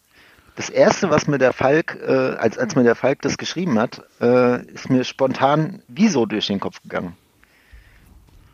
Das 0.57 0.69
erste, 0.71 1.11
was 1.11 1.27
mir 1.27 1.39
der 1.39 1.53
Falk, 1.53 1.99
äh, 2.07 2.13
als, 2.13 2.59
als 2.59 2.75
mir 2.77 2.85
der 2.85 2.95
Falk 2.97 3.23
das 3.23 3.39
geschrieben 3.39 3.79
hat, 3.79 4.03
äh, 4.21 4.65
ist 4.67 4.91
mir 4.91 5.05
spontan 5.05 5.83
wieso 5.89 6.27
durch 6.27 6.49
den 6.49 6.61
Kopf 6.61 6.83
gegangen. 6.83 7.17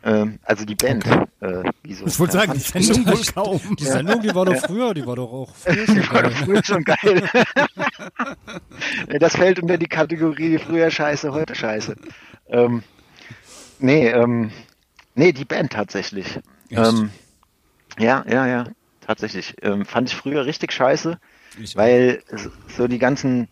Ähm, 0.03 0.39
also 0.43 0.65
die 0.65 0.75
Band. 0.75 1.05
Äh, 1.41 1.63
wieso? 1.83 2.05
Ich 2.07 2.19
wollte 2.19 2.33
sagen, 2.33 2.53
die 2.53 2.59
Sendung 2.59 3.05
wohl 3.05 3.23
kaum. 3.33 3.75
Die 3.75 3.83
Sendung, 3.85 4.21
die 4.21 4.33
war 4.33 4.45
doch 4.45 4.55
früher, 4.57 4.93
die 4.93 5.05
war 5.05 5.15
doch 5.15 5.31
auch 5.31 5.55
früher 5.55 5.85
schon 5.85 5.95
Die 5.95 6.09
war 6.11 6.23
doch 6.23 6.31
geil. 6.31 6.43
früher 6.45 6.63
schon 6.63 6.83
geil. 6.83 7.29
Das 9.19 9.35
fällt 9.35 9.59
unter 9.61 9.77
die 9.77 9.87
Kategorie 9.87 10.57
früher 10.57 10.89
Scheiße, 10.89 11.31
heute 11.31 11.53
Scheiße. 11.55 11.95
Ähm, 12.49 12.83
nee, 13.79 14.07
ähm, 14.09 14.51
nee, 15.15 15.31
die 15.31 15.45
Band 15.45 15.73
tatsächlich. 15.73 16.39
Ähm, 16.71 17.11
ja, 17.99 18.23
ja, 18.27 18.47
ja, 18.47 18.63
tatsächlich. 19.01 19.55
Ähm, 19.61 19.85
fand 19.85 20.09
ich 20.09 20.15
früher 20.15 20.45
richtig 20.45 20.71
scheiße, 20.73 21.19
Ich- 21.59 21.75
weil 21.75 22.23
so 22.75 22.87
die 22.87 22.99
ganzen 22.99 23.49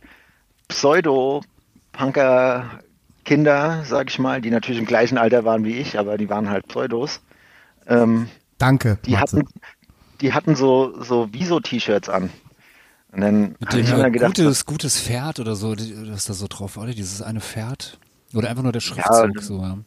Pseudo-Punker-Kinder, 3.29 3.83
sag 3.85 4.09
ich 4.09 4.19
mal, 4.19 4.41
die 4.41 4.49
natürlich 4.49 4.79
im 4.79 4.85
gleichen 4.85 5.17
Alter 5.17 5.45
waren 5.45 5.63
wie 5.63 5.77
ich, 5.77 5.97
aber 5.97 6.17
die 6.17 6.29
waren 6.29 6.49
halt 6.49 6.67
Pseudos, 6.67 7.21
ähm, 7.87 8.27
Danke. 8.57 8.97
die 9.05 9.11
Matze. 9.11 9.37
hatten, 9.37 9.47
die 10.21 10.33
hatten 10.33 10.55
so, 10.55 11.01
so 11.01 11.29
Wieso-T-Shirts 11.31 12.09
an. 12.09 12.29
Und 13.11 13.21
dann 13.21 13.55
Mit 13.59 13.69
habe 13.69 13.77
dem 13.77 13.85
ich 13.85 13.91
immer 13.91 14.11
gedacht, 14.11 14.35
gutes, 14.35 14.65
gutes 14.65 14.99
Pferd 15.01 15.39
oder 15.39 15.55
so, 15.55 15.75
was 15.75 16.25
da 16.25 16.33
so 16.33 16.47
drauf 16.47 16.75
war, 16.75 16.83
oder? 16.83 16.93
dieses 16.93 17.21
eine 17.21 17.41
Pferd. 17.41 17.99
Oder 18.35 18.49
einfach 18.49 18.61
nur 18.63 18.71
der 18.71 18.79
Schriftzug, 18.79 19.35
Ja, 19.35 19.41
so, 19.41 19.57
ja. 19.61 19.77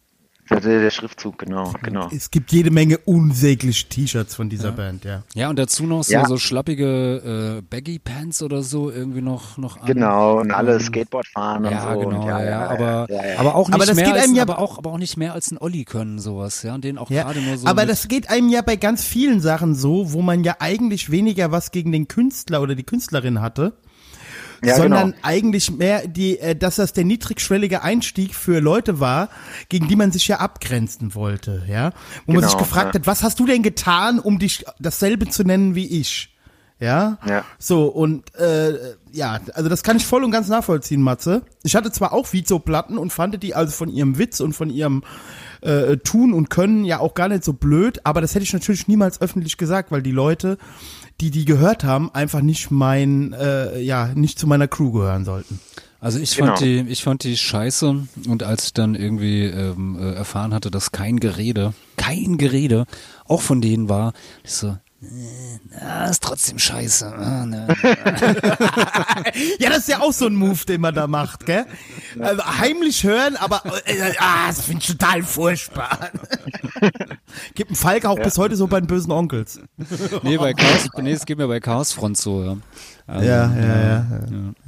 Der, 0.60 0.80
der 0.80 0.90
Schriftzug, 0.90 1.38
genau, 1.38 1.72
genau. 1.82 2.08
Es 2.14 2.30
gibt 2.30 2.52
jede 2.52 2.70
Menge 2.70 2.98
unsägliche 2.98 3.88
T-Shirts 3.88 4.34
von 4.34 4.48
dieser 4.48 4.72
Band, 4.72 5.04
ja. 5.04 5.22
Ja, 5.34 5.48
und 5.50 5.58
dazu 5.58 5.84
noch 5.84 6.02
so, 6.04 6.12
Ja. 6.12 6.26
so 6.26 6.38
schlappige 6.38 7.58
äh, 7.58 7.62
Baggy 7.62 7.98
Pants 7.98 8.42
oder 8.42 8.62
so 8.62 8.90
irgendwie 8.90 9.22
noch, 9.22 9.56
noch 9.58 9.78
an. 9.80 9.86
Genau, 9.86 10.40
und 10.40 10.50
alle 10.50 10.74
Ähm, 10.74 10.80
Skateboard 10.80 11.26
fahren 11.26 11.64
und 11.64 11.72
Ja, 11.72 11.92
so. 11.94 12.00
genau, 12.00 12.20
und 12.22 12.26
ja, 12.28 12.44
ja, 12.44 12.66
aber, 12.68 13.06
ja, 13.10 13.26
ja. 13.26 13.38
aber 13.38 13.54
auch 13.54 13.68
nicht 13.68 13.74
Aber 13.74 13.86
das 13.86 13.96
mehr 13.96 14.04
geht 14.06 14.14
als, 14.14 14.24
einem 14.24 14.34
ja- 14.34 14.42
aber 14.42 14.58
auch, 14.58 14.78
aber 14.78 14.90
auch 14.92 14.98
nicht 14.98 15.16
mehr 15.16 15.32
als 15.32 15.50
ein 15.50 15.58
Olli 15.58 15.84
können, 15.84 16.18
sowas, 16.18 16.62
ja, 16.62 16.74
und 16.74 16.84
den 16.84 16.98
auch 16.98 17.10
Ja, 17.10 17.24
gerade 17.24 17.40
nur 17.40 17.56
so. 17.56 17.66
aber 17.66 17.86
das 17.86 18.08
geht 18.08 18.30
einem 18.30 18.48
ja 18.48 18.62
bei 18.62 18.76
ganz 18.76 19.04
vielen 19.04 19.40
Sachen 19.40 19.74
so, 19.74 20.12
wo 20.12 20.22
man 20.22 20.44
ja 20.44 20.56
eigentlich 20.60 21.10
weniger 21.10 21.50
was 21.52 21.70
gegen 21.70 21.92
den 21.92 22.08
Künstler 22.08 22.62
oder 22.62 22.74
die 22.74 22.84
Künstlerin 22.84 23.40
hatte, 23.40 23.74
Ja, 24.64 24.76
sondern 24.76 25.12
genau. 25.12 25.22
eigentlich 25.26 25.70
mehr 25.72 26.06
die, 26.06 26.38
äh, 26.38 26.54
dass 26.54 26.76
das 26.76 26.92
der 26.92 27.04
niedrigschwellige 27.04 27.82
Einstieg 27.82 28.34
für 28.34 28.60
Leute 28.60 29.00
war, 29.00 29.28
gegen 29.68 29.88
die 29.88 29.96
man 29.96 30.12
sich 30.12 30.28
ja 30.28 30.36
abgrenzen 30.38 31.14
wollte, 31.16 31.62
ja, 31.68 31.92
wo 32.26 32.32
man 32.32 32.42
Genau, 32.42 32.48
sich 32.48 32.58
gefragt 32.58 32.94
ja. 32.94 33.00
hat, 33.00 33.06
was 33.06 33.22
hast 33.24 33.40
du 33.40 33.46
denn 33.46 33.62
getan, 33.62 34.18
um 34.20 34.38
dich 34.38 34.64
dasselbe 34.78 35.28
zu 35.28 35.42
nennen 35.42 35.74
wie 35.74 36.00
ich, 36.00 36.32
ja, 36.78 37.18
Ja. 37.26 37.44
so 37.58 37.86
und 37.86 38.34
äh, 38.36 38.94
ja, 39.12 39.40
also 39.54 39.68
das 39.68 39.82
kann 39.82 39.96
ich 39.96 40.06
voll 40.06 40.24
und 40.24 40.30
ganz 40.30 40.48
nachvollziehen, 40.48 41.02
Matze. 41.02 41.42
Ich 41.64 41.76
hatte 41.76 41.90
zwar 41.92 42.12
auch 42.12 42.32
Vizo-Platten 42.32 42.98
und 42.98 43.12
fand 43.12 43.42
die 43.42 43.54
also 43.54 43.72
von 43.72 43.88
ihrem 43.88 44.18
Witz 44.18 44.40
und 44.40 44.52
von 44.52 44.70
ihrem 44.70 45.02
äh, 45.60 45.96
Tun 45.98 46.32
und 46.32 46.50
Können 46.50 46.84
ja 46.84 46.98
auch 46.98 47.14
gar 47.14 47.28
nicht 47.28 47.44
so 47.44 47.52
blöd, 47.52 48.00
aber 48.04 48.20
das 48.20 48.34
hätte 48.34 48.42
ich 48.44 48.52
natürlich 48.52 48.88
niemals 48.88 49.20
öffentlich 49.20 49.56
gesagt, 49.58 49.92
weil 49.92 50.02
die 50.02 50.10
Leute, 50.10 50.58
die 51.20 51.30
die 51.30 51.44
gehört 51.44 51.84
haben, 51.84 52.10
einfach 52.14 52.40
nicht 52.40 52.70
mein, 52.70 53.32
äh, 53.32 53.80
ja, 53.80 54.08
nicht 54.14 54.38
zu 54.38 54.46
meiner 54.46 54.68
Crew 54.68 54.92
gehören 54.92 55.24
sollten. 55.24 55.60
Also 56.00 56.18
ich 56.18 56.34
Genau. 56.36 56.48
fand 56.48 56.60
die, 56.60 56.80
ich 56.88 57.02
fand 57.04 57.22
die 57.22 57.36
scheiße 57.36 58.06
und 58.26 58.42
als 58.42 58.64
ich 58.66 58.72
dann 58.72 58.96
irgendwie 58.96 59.44
ähm, 59.44 59.96
äh, 60.00 60.14
erfahren 60.14 60.52
hatte, 60.52 60.70
dass 60.72 60.90
kein 60.90 61.20
Gerede, 61.20 61.74
kein 61.96 62.38
Gerede 62.38 62.86
auch 63.24 63.40
von 63.40 63.60
denen 63.60 63.88
war, 63.88 64.12
ich 64.42 64.50
so, 64.52 64.76
na, 65.80 66.06
ist 66.06 66.22
trotzdem 66.22 66.58
scheiße. 66.58 67.12
Ah, 67.12 67.44
ne. 67.44 67.66
Ja, 69.58 69.70
das 69.70 69.78
ist 69.78 69.88
ja 69.88 70.00
auch 70.00 70.12
so 70.12 70.26
ein 70.26 70.34
Move, 70.34 70.64
den 70.66 70.80
man 70.80 70.94
da 70.94 71.06
macht, 71.06 71.46
gell? 71.46 71.66
Also 72.20 72.44
heimlich 72.44 73.02
hören, 73.02 73.36
aber 73.36 73.62
äh, 73.86 73.96
äh, 73.96 74.14
ah, 74.18 74.46
das 74.48 74.62
finde 74.62 74.80
ich 74.82 74.86
total 74.86 75.22
furchtbar. 75.22 76.10
Gibt 77.54 77.70
einen 77.70 77.76
Falk 77.76 78.04
auch 78.04 78.18
bis 78.18 78.38
heute 78.38 78.56
so 78.56 78.66
bei 78.66 78.80
den 78.80 78.86
bösen 78.86 79.10
Onkels. 79.10 79.60
Nee, 80.22 80.36
bei 80.36 80.52
Chaos, 80.54 80.88
nee, 80.98 81.12
es 81.12 81.24
geht 81.24 81.38
mir 81.38 81.48
bei 81.48 81.60
Chaosfront 81.60 82.16
so, 82.16 82.44
ja. 82.44 82.56
Also, 83.06 83.26
Ja, 83.26 83.52
ja, 83.56 83.76
ja, 83.76 84.06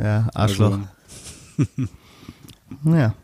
ja, 0.05 0.29
Arschloch. 0.35 0.79
Also, 1.59 1.89
Ja. 2.97 3.15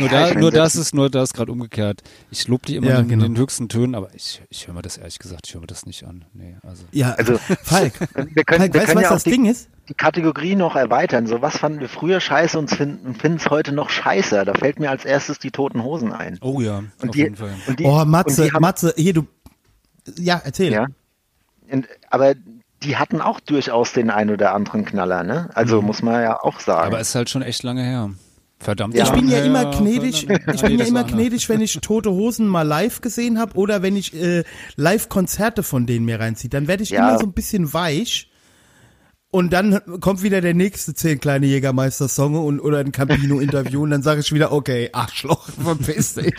Nur 0.00 0.08
da, 0.08 0.34
nur 0.34 0.50
das 0.50 0.74
ist, 0.76 0.94
nur 0.94 1.08
da 1.10 1.22
ist 1.22 1.34
gerade 1.34 1.52
umgekehrt. 1.52 2.02
Ich 2.30 2.48
lobe 2.48 2.66
die 2.66 2.76
immer 2.76 2.88
Ja, 2.88 2.98
in, 3.00 3.08
genau. 3.08 3.22
den 3.24 3.36
höchsten 3.36 3.68
Tönen, 3.68 3.94
aber 3.94 4.08
ich, 4.14 4.42
ich 4.50 4.66
höre 4.66 4.74
mir 4.74 4.82
das 4.82 4.96
ehrlich 4.96 5.18
gesagt, 5.18 5.46
ich 5.46 5.54
höre 5.54 5.60
mir 5.60 5.66
das 5.68 5.86
nicht 5.86 6.04
an. 6.04 6.24
Nee, 6.32 6.56
also. 6.62 6.84
Ja, 6.92 7.12
Also, 7.12 7.38
Falk, 7.62 7.92
wir 8.00 8.44
können, 8.44 8.60
Falk 8.60 8.74
wir 8.74 8.80
weißt 8.80 8.88
du, 8.90 8.94
können 8.94 8.96
was 8.96 9.02
ja 9.02 9.08
auch 9.08 9.14
das 9.14 9.24
die, 9.24 9.30
Ding 9.30 9.46
ist? 9.46 9.68
die 9.88 9.94
Kategorie 9.94 10.56
noch 10.56 10.76
erweitern. 10.76 11.26
So, 11.26 11.42
was 11.42 11.56
fanden 11.58 11.80
wir 11.80 11.88
früher 11.88 12.20
scheiße 12.20 12.58
und 12.58 12.70
finden 12.70 13.36
es 13.36 13.48
heute 13.50 13.72
noch 13.72 13.90
scheiße? 13.90 14.44
Da 14.44 14.54
fällt 14.54 14.80
mir 14.80 14.90
als 14.90 15.04
erstes 15.04 15.38
die 15.38 15.50
Toten 15.50 15.82
Hosen 15.84 16.12
ein. 16.12 16.38
Oh 16.42 16.60
ja, 16.60 16.78
Und 16.78 17.08
auf 17.08 17.10
die, 17.10 17.18
jeden 17.18 17.36
Fall. 17.36 17.54
Und 17.66 17.78
die, 17.78 17.84
Oh, 17.84 18.04
Matze, 18.04 18.50
haben, 18.52 18.60
Matze, 18.62 18.94
hier, 18.96 19.12
du. 19.14 19.26
Ja, 20.18 20.40
erzähl. 20.44 20.72
Ja. 20.72 20.86
Und, 21.70 21.86
aber 22.08 22.34
die 22.82 22.96
hatten 22.96 23.20
auch 23.20 23.40
durchaus 23.40 23.92
den 23.92 24.10
ein 24.10 24.30
oder 24.30 24.54
anderen 24.54 24.84
Knaller, 24.86 25.22
ne? 25.22 25.50
Also 25.54 25.82
muss 25.82 26.02
man 26.02 26.22
ja 26.22 26.40
auch 26.42 26.60
sagen. 26.60 26.86
Aber 26.86 26.98
ist 27.00 27.14
halt 27.14 27.28
schon 27.28 27.42
echt 27.42 27.62
lange 27.62 27.82
her. 27.84 28.10
Verdammt. 28.62 28.94
Ich 28.94 29.10
bin 29.10 29.28
ja 29.28 29.38
immer 29.42 29.70
gnädig, 29.70 30.28
ich 30.28 30.60
bin 30.62 30.78
ja 30.78 30.84
immer 30.84 31.04
gnädig, 31.04 31.48
wenn 31.48 31.62
ich 31.62 31.78
Tote 31.80 32.10
Hosen 32.10 32.46
mal 32.46 32.60
live 32.62 33.00
gesehen 33.00 33.38
habe 33.38 33.56
oder 33.56 33.80
wenn 33.82 33.96
ich 33.96 34.14
äh, 34.14 34.44
Live-Konzerte 34.76 35.62
von 35.62 35.86
denen 35.86 36.04
mir 36.04 36.20
reinziehe. 36.20 36.50
Dann 36.50 36.68
werde 36.68 36.82
ich 36.82 36.90
Ja. 36.90 37.08
immer 37.08 37.18
so 37.18 37.24
ein 37.26 37.32
bisschen 37.32 37.72
weich. 37.72 38.26
Und 39.32 39.52
dann 39.52 39.80
kommt 40.00 40.22
wieder 40.22 40.40
der 40.42 40.54
nächste 40.54 40.92
zehn 40.92 41.20
kleine 41.20 41.46
Jägermeister-Song 41.46 42.34
und 42.34 42.60
oder 42.60 42.78
ein 42.80 42.90
Campino-Interview 42.92 43.80
und 43.82 43.90
dann 43.90 44.02
sage 44.02 44.20
ich 44.20 44.32
wieder, 44.32 44.50
okay, 44.52 44.90
Arschloch, 44.92 45.48
verpiss 45.62 46.14
dich. 46.14 46.34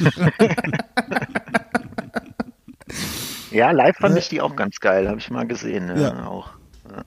ja, 3.52 3.72
live 3.72 3.96
fand 3.98 4.18
ich 4.18 4.30
die 4.30 4.42
auch 4.42 4.56
ganz 4.56 4.80
geil, 4.80 5.08
habe 5.08 5.20
ich 5.20 5.30
mal 5.30 5.48
gesehen. 5.48 5.88
Ja, 5.88 5.98
Ja. 5.98 6.26
auch. 6.28 6.50
Ja, 6.90 7.04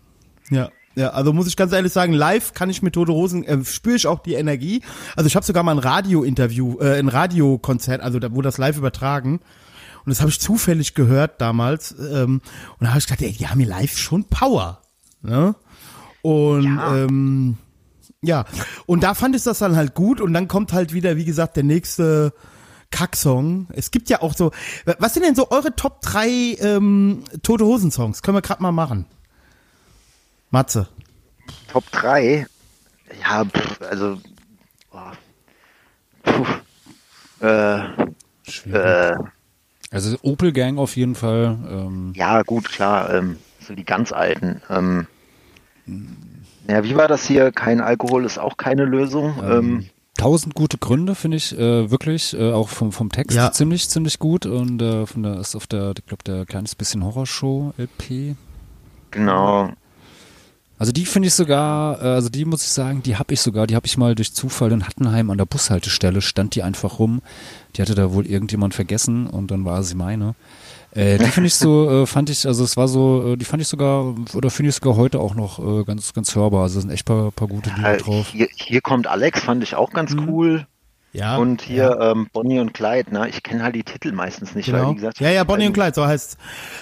ja, 0.57 0.71
also 0.97 1.33
muss 1.33 1.47
ich 1.47 1.57
ganz 1.57 1.73
ehrlich 1.73 1.93
sagen, 1.93 2.13
live 2.13 2.53
kann 2.55 2.71
ich 2.71 2.83
mit 2.83 2.95
Tote 2.95 3.13
Hosen, 3.13 3.45
äh, 3.45 3.65
spüre 3.65 3.97
ich 3.97 4.07
auch 4.07 4.21
die 4.21 4.35
Energie. 4.35 4.83
Also 5.17 5.27
ich 5.27 5.37
habe 5.37 5.45
sogar 5.45 5.63
mal 5.63 5.73
ein 5.73 5.79
Radio-Interview, 5.79 6.79
äh, 6.81 6.99
ein 6.99 7.09
Radiokonzert, 7.09 8.01
also 8.01 8.19
da 8.19 8.33
wurde 8.33 8.49
das 8.49 8.59
live 8.59 8.77
übertragen. 8.79 9.41
Und 10.05 10.11
das 10.11 10.21
habe 10.21 10.31
ich 10.31 10.39
zufällig 10.41 10.95
gehört 10.95 11.41
damals. 11.41 11.93
Ähm, 11.93 12.43
und 12.79 12.81
da 12.81 12.89
habe 12.89 12.99
ich 12.99 13.07
gedacht, 13.07 13.23
ey, 13.23 13.33
die 13.33 13.49
haben 13.49 13.59
hier 13.59 13.69
live 13.69 13.97
schon 13.97 14.25
Power. 14.25 14.83
Ne? 15.23 15.55
Und 16.23 16.77
Ja. 16.77 16.97
ähm, 16.97 17.57
ja, 18.23 18.45
und 18.87 19.03
da 19.03 19.13
fand 19.15 19.37
ich 19.37 19.43
das 19.43 19.59
dann 19.59 19.77
halt 19.77 19.95
gut 19.95 20.21
und 20.21 20.33
dann 20.33 20.49
kommt 20.49 20.73
halt 20.73 20.95
wieder, 20.95 21.17
wie 21.19 21.27
gesagt, 21.27 21.57
der 21.57 21.63
nächste 21.63 22.33
Kacksong. 22.91 23.67
Es 23.73 23.91
gibt 23.91 24.09
ja 24.09 24.23
auch 24.23 24.35
so, 24.35 24.51
was 24.99 25.13
sind 25.15 25.25
denn 25.25 25.35
so 25.35 25.51
eure 25.51 25.75
Top 25.77 26.01
3 26.03 26.29
ähm, 26.61 27.25
Tote 27.43 27.65
Hosen 27.67 27.91
Songs? 27.91 28.23
Können 28.23 28.37
wir 28.37 28.43
gerade 28.43 28.63
mal 28.63 28.73
machen. 28.73 29.07
Matze. 30.55 30.87
Top 31.73 31.85
3. 31.91 32.47
Ja, 33.21 33.45
pff, 33.45 33.81
also. 33.83 34.19
Puh. 36.23 36.47
Äh, 37.45 37.79
äh, 38.73 39.17
Also 39.91 40.17
Opel 40.23 40.53
Gang 40.53 40.79
auf 40.79 40.97
jeden 40.97 41.17
Fall. 41.17 41.59
Ähm, 41.69 42.13
ja, 42.15 42.43
gut, 42.43 42.69
klar. 42.71 43.13
Ähm, 43.13 43.39
so 43.61 43.75
die 43.75 43.85
ganz 43.85 44.13
alten. 44.13 44.63
Ähm, 44.71 45.07
ja, 46.69 46.85
wie 46.85 46.95
war 46.95 47.09
das 47.09 47.27
hier? 47.27 47.51
Kein 47.51 47.81
Alkohol 47.81 48.25
ist 48.25 48.39
auch 48.39 48.57
keine 48.57 48.85
Lösung. 48.85 49.35
Ähm, 49.45 49.89
Tausend 50.17 50.55
gute 50.55 50.79
Gründe 50.79 51.17
finde 51.17 51.37
ich 51.37 51.59
äh, 51.59 51.91
wirklich, 51.91 52.39
äh, 52.39 52.53
auch 52.53 52.69
vom, 52.69 52.93
vom 52.93 53.11
Text 53.11 53.37
Ja. 53.37 53.51
ziemlich, 53.51 53.89
ziemlich 53.91 54.21
gut 54.21 54.47
und 54.47 54.81
äh, 54.81 55.05
von 55.05 55.25
der 55.25 55.41
ist 55.41 55.57
auf 55.57 55.67
der, 55.67 55.93
ich 55.99 56.07
glaube, 56.07 56.23
der 56.23 56.47
kleines 56.47 56.77
bisschen 56.77 57.03
Horrorshow 57.05 57.75
LP. 57.77 58.37
genau. 59.11 59.73
Also 60.79 60.91
die 60.93 61.07
finde 61.07 61.29
ich 61.29 61.35
sogar, 61.35 62.03
äh, 62.03 62.07
also 62.09 62.29
die 62.29 62.45
muss 62.45 62.63
ich 62.65 62.71
sagen, 62.71 63.03
die 63.03 63.17
habe 63.17 63.33
ich 63.33 63.41
sogar, 63.41 63.67
die 63.67 63.77
habe 63.77 63.87
ich 63.87 63.97
mal 63.97 64.15
durch 64.15 64.35
Zufall 64.35 64.73
in 64.73 64.87
Hattenheim 64.87 65.31
an 65.31 65.39
der 65.39 65.45
Bushaltestelle, 65.47 66.21
stand 66.21 66.55
die 66.57 66.63
einfach 66.63 66.99
rum. 66.99 67.23
Die 67.77 67.83
hatte 67.83 67.95
da 67.95 68.13
wohl 68.13 68.27
irgendjemand 68.27 68.75
vergessen 68.75 69.27
und 69.27 69.51
dann 69.51 69.65
war 69.65 69.83
sie 69.83 69.95
meine. 69.95 70.35
Äh, 70.91 71.19
die 71.19 71.25
finde 71.27 71.47
ich 71.49 71.55
so, 71.55 71.91
äh, 72.03 72.07
fand 72.07 72.29
ich, 72.31 72.47
also 72.47 72.65
es 72.65 72.77
war 72.77 72.89
so, 72.89 73.33
äh, 73.33 73.37
die 73.37 73.45
fand 73.45 73.63
ich 73.63 73.69
sogar, 73.69 74.15
oder 74.35 74.51
finde 74.51 74.71
ich 74.71 74.75
sogar 74.77 74.97
heute 74.97 75.21
auch 75.21 75.35
noch 75.35 75.59
äh, 75.59 75.85
ganz, 75.85 76.13
ganz 76.13 76.35
hörbar. 76.35 76.63
Also 76.65 76.79
es 76.79 76.83
sind 76.83 76.91
echt 76.93 77.05
paar, 77.07 77.31
paar 77.31 77.49
gute 77.49 77.71
Lieder 77.71 77.95
Äh, 77.95 77.99
drauf. 77.99 78.29
hier, 78.29 78.49
hier 78.55 78.81
kommt 78.81 79.07
Alex, 79.07 79.41
fand 79.41 79.63
ich 79.63 79.77
auch 79.77 79.91
ganz 79.91 80.15
cool. 80.27 80.67
Ja. 81.17 81.37
Und 81.37 81.63
hier 81.63 81.97
ähm, 82.01 82.29
Bonnie 82.33 82.59
und 82.59 82.75
Clyde, 82.75 83.13
ne? 83.15 83.29
Ich 83.29 83.45
kenne 83.45 83.63
halt 83.63 83.77
die 83.77 83.85
Titel 83.85 84.11
meistens 84.11 84.55
nicht, 84.57 84.71
weil 84.73 84.81
Genau. 84.81 84.91
wie 84.91 84.97
gesagt. 84.97 85.21
Ja, 85.21 85.31
ja, 85.31 85.45
Bonnie 85.45 85.69
und 85.69 85.73
Clyde, 85.73 85.95
so 85.95 86.05
heißt 86.05 86.37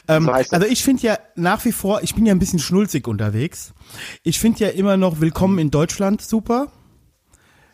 ähm, 0.09 0.25
So 0.25 0.33
heißt 0.33 0.55
Also 0.55 0.67
ich 0.67 0.83
finde 0.83 1.03
ja 1.03 1.19
nach 1.37 1.63
wie 1.67 1.73
vor, 1.73 2.03
ich 2.03 2.15
bin 2.15 2.25
ja 2.25 2.33
ein 2.35 2.39
bisschen 2.39 2.59
schnulzig 2.59 3.07
unterwegs. 3.07 3.75
Ich 4.23 4.39
finde 4.41 4.61
ja 4.65 4.69
immer 4.71 4.97
noch 4.97 5.21
Willkommen 5.21 5.59
in 5.59 5.71
Deutschland 5.71 6.23
super. 6.23 6.69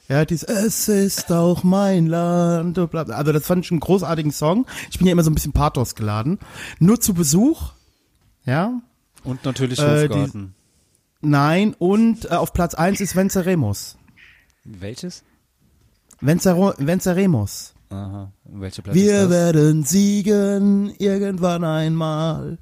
Ja, 0.09 0.25
dies 0.25 0.43
Es 0.43 0.89
ist 0.89 1.31
auch 1.31 1.63
mein 1.63 2.07
Land. 2.09 2.77
und 2.79 2.91
bla 2.91 3.05
bla. 3.05 3.15
Also 3.17 3.31
das 3.33 3.47
fand 3.47 3.65
ich 3.65 3.71
einen 3.71 3.79
großartigen 3.81 4.33
Song. 4.33 4.67
Ich 4.91 4.99
bin 4.99 5.07
ja 5.07 5.13
immer 5.13 5.23
so 5.23 5.31
ein 5.31 5.35
bisschen 5.35 5.53
Pathos 5.53 5.95
geladen. 5.95 6.41
Nur 6.81 7.01
zu 7.01 7.15
Besuch. 7.15 7.71
Ja. 8.47 8.81
Und 9.23 9.45
natürlich 9.45 9.79
Äh, 9.79 10.09
die- 10.09 10.15
Hofgarten. 10.15 10.55
Nein. 11.21 11.77
Und 11.79 12.25
äh, 12.25 12.35
auf 12.35 12.53
Platz 12.53 12.75
eins 12.75 13.01
ist 13.01 13.15
Venceremos. 13.15 13.97
Welches? 14.65 15.23
Vencero, 16.21 16.75
Venceremos. 16.79 17.75
Aha. 17.91 18.33
Welche 18.45 18.83
Platte 18.83 18.99
Wir 18.99 19.31
werden 19.31 19.85
siegen 19.85 20.93
irgendwann 20.99 21.64
einmal. 21.64 22.59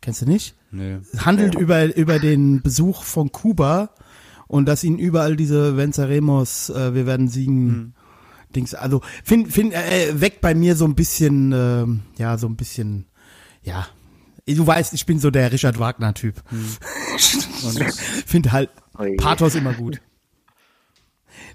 Kennst 0.00 0.22
du 0.22 0.26
nicht? 0.26 0.54
Nö. 0.70 1.00
Handelt 1.18 1.54
ja. 1.54 1.60
über, 1.60 1.96
über 1.96 2.18
den 2.18 2.62
Besuch 2.62 3.02
von 3.02 3.32
Kuba 3.32 3.90
und 4.46 4.66
dass 4.66 4.84
ihnen 4.84 4.98
überall 4.98 5.36
diese 5.36 5.76
Venceremos, 5.76 6.70
äh, 6.70 6.94
wir 6.94 7.06
werden 7.06 7.28
siegen, 7.28 7.68
hm. 7.68 7.92
Dings, 8.54 8.74
also 8.74 9.02
find, 9.24 9.52
find, 9.52 9.74
äh, 9.74 10.20
weckt 10.20 10.40
bei 10.40 10.54
mir 10.54 10.74
so 10.74 10.86
ein 10.86 10.94
bisschen, 10.94 11.52
äh, 11.52 11.84
ja, 12.20 12.38
so 12.38 12.46
ein 12.46 12.56
bisschen, 12.56 13.06
ja, 13.62 13.86
du 14.46 14.66
weißt, 14.66 14.94
ich 14.94 15.04
bin 15.04 15.18
so 15.18 15.30
der 15.30 15.52
Richard 15.52 15.78
Wagner-Typ. 15.78 16.42
Hm. 16.48 16.64
Und 17.64 17.94
finde 18.26 18.52
halt 18.52 18.70
Pathos 19.18 19.54
immer 19.54 19.74
gut. 19.74 20.00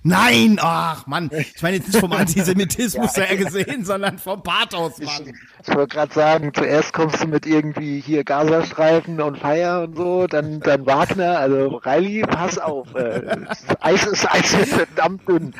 Nein, 0.03 0.59
ach 0.61 1.07
Mann, 1.07 1.29
ich 1.33 1.61
meine 1.61 1.77
jetzt 1.77 1.87
nicht 1.87 1.99
vom 1.99 2.11
Antisemitismus 2.13 3.15
ja, 3.15 3.23
her 3.23 3.37
gesehen, 3.37 3.85
sondern 3.85 4.19
vom 4.19 4.43
Pathos, 4.43 4.99
Mann. 4.99 5.27
Ich, 5.27 5.67
ich 5.67 5.75
wollte 5.75 5.95
gerade 5.95 6.13
sagen, 6.13 6.51
zuerst 6.53 6.91
kommst 6.93 7.23
du 7.23 7.27
mit 7.27 7.45
irgendwie 7.45 8.01
hier 8.01 8.23
Gazastreifen 8.23 9.21
und 9.21 9.37
Feier 9.37 9.83
und 9.83 9.95
so, 9.95 10.27
dann, 10.27 10.59
dann 10.59 10.85
Wagner, 10.85 11.39
also 11.39 11.77
Riley, 11.77 12.21
pass 12.23 12.57
auf, 12.57 12.93
äh, 12.95 13.37
Eis 13.79 14.05
ist 14.05 14.29
Eis 14.29 14.53
ist 14.53 14.73
verdammt 14.73 15.27
dünn. 15.27 15.53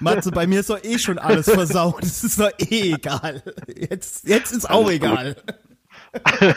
Matze, 0.00 0.30
bei 0.30 0.46
mir 0.46 0.60
ist 0.60 0.70
doch 0.70 0.82
eh 0.82 0.98
schon 0.98 1.18
alles 1.18 1.50
versaut, 1.50 2.02
es 2.02 2.24
ist 2.24 2.40
doch 2.40 2.50
eh 2.58 2.94
egal. 2.94 3.42
Jetzt, 3.66 4.26
jetzt 4.26 4.52
ist 4.52 4.70
auch 4.70 4.86
alles 4.86 4.96
egal. 4.96 5.36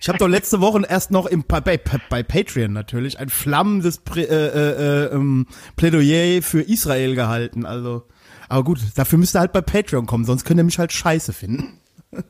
Ich 0.00 0.08
habe 0.08 0.18
doch 0.18 0.28
letzte 0.28 0.60
Woche 0.60 0.82
erst 0.88 1.10
noch 1.10 1.26
im, 1.26 1.44
bei, 1.46 1.60
bei, 1.60 2.22
Patreon 2.22 2.72
natürlich 2.72 3.18
ein 3.18 3.28
flammendes 3.28 3.98
Prä, 3.98 4.22
äh, 4.22 4.46
äh, 4.46 5.06
äh, 5.06 5.14
ähm, 5.14 5.46
Plädoyer 5.76 6.42
für 6.42 6.62
Israel 6.62 7.14
gehalten. 7.14 7.66
Also, 7.66 8.04
aber 8.48 8.64
gut, 8.64 8.80
dafür 8.94 9.18
müsst 9.18 9.34
ihr 9.36 9.40
halt 9.40 9.52
bei 9.52 9.62
Patreon 9.62 10.06
kommen, 10.06 10.24
sonst 10.24 10.44
könnt 10.44 10.60
ihr 10.60 10.64
mich 10.64 10.78
halt 10.78 10.92
scheiße 10.92 11.32
finden. 11.32 11.80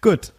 gut. 0.00 0.32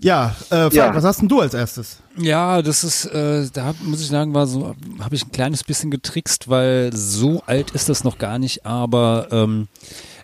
Ja, 0.00 0.34
äh, 0.50 0.56
Frank, 0.56 0.74
ja. 0.74 0.94
was 0.94 1.04
hast 1.04 1.20
denn 1.20 1.28
du 1.28 1.40
als 1.40 1.54
erstes? 1.54 1.98
Ja, 2.16 2.60
das 2.60 2.82
ist, 2.82 3.04
äh, 3.06 3.48
da 3.52 3.72
muss 3.82 4.00
ich 4.00 4.08
sagen, 4.08 4.34
war 4.34 4.48
so, 4.48 4.74
habe 4.98 5.14
ich 5.14 5.24
ein 5.24 5.30
kleines 5.30 5.62
bisschen 5.62 5.92
getrickst, 5.92 6.48
weil 6.48 6.90
so 6.92 7.42
alt 7.46 7.70
ist 7.70 7.88
das 7.88 8.02
noch 8.02 8.18
gar 8.18 8.40
nicht, 8.40 8.66
aber 8.66 9.28
ähm, 9.30 9.68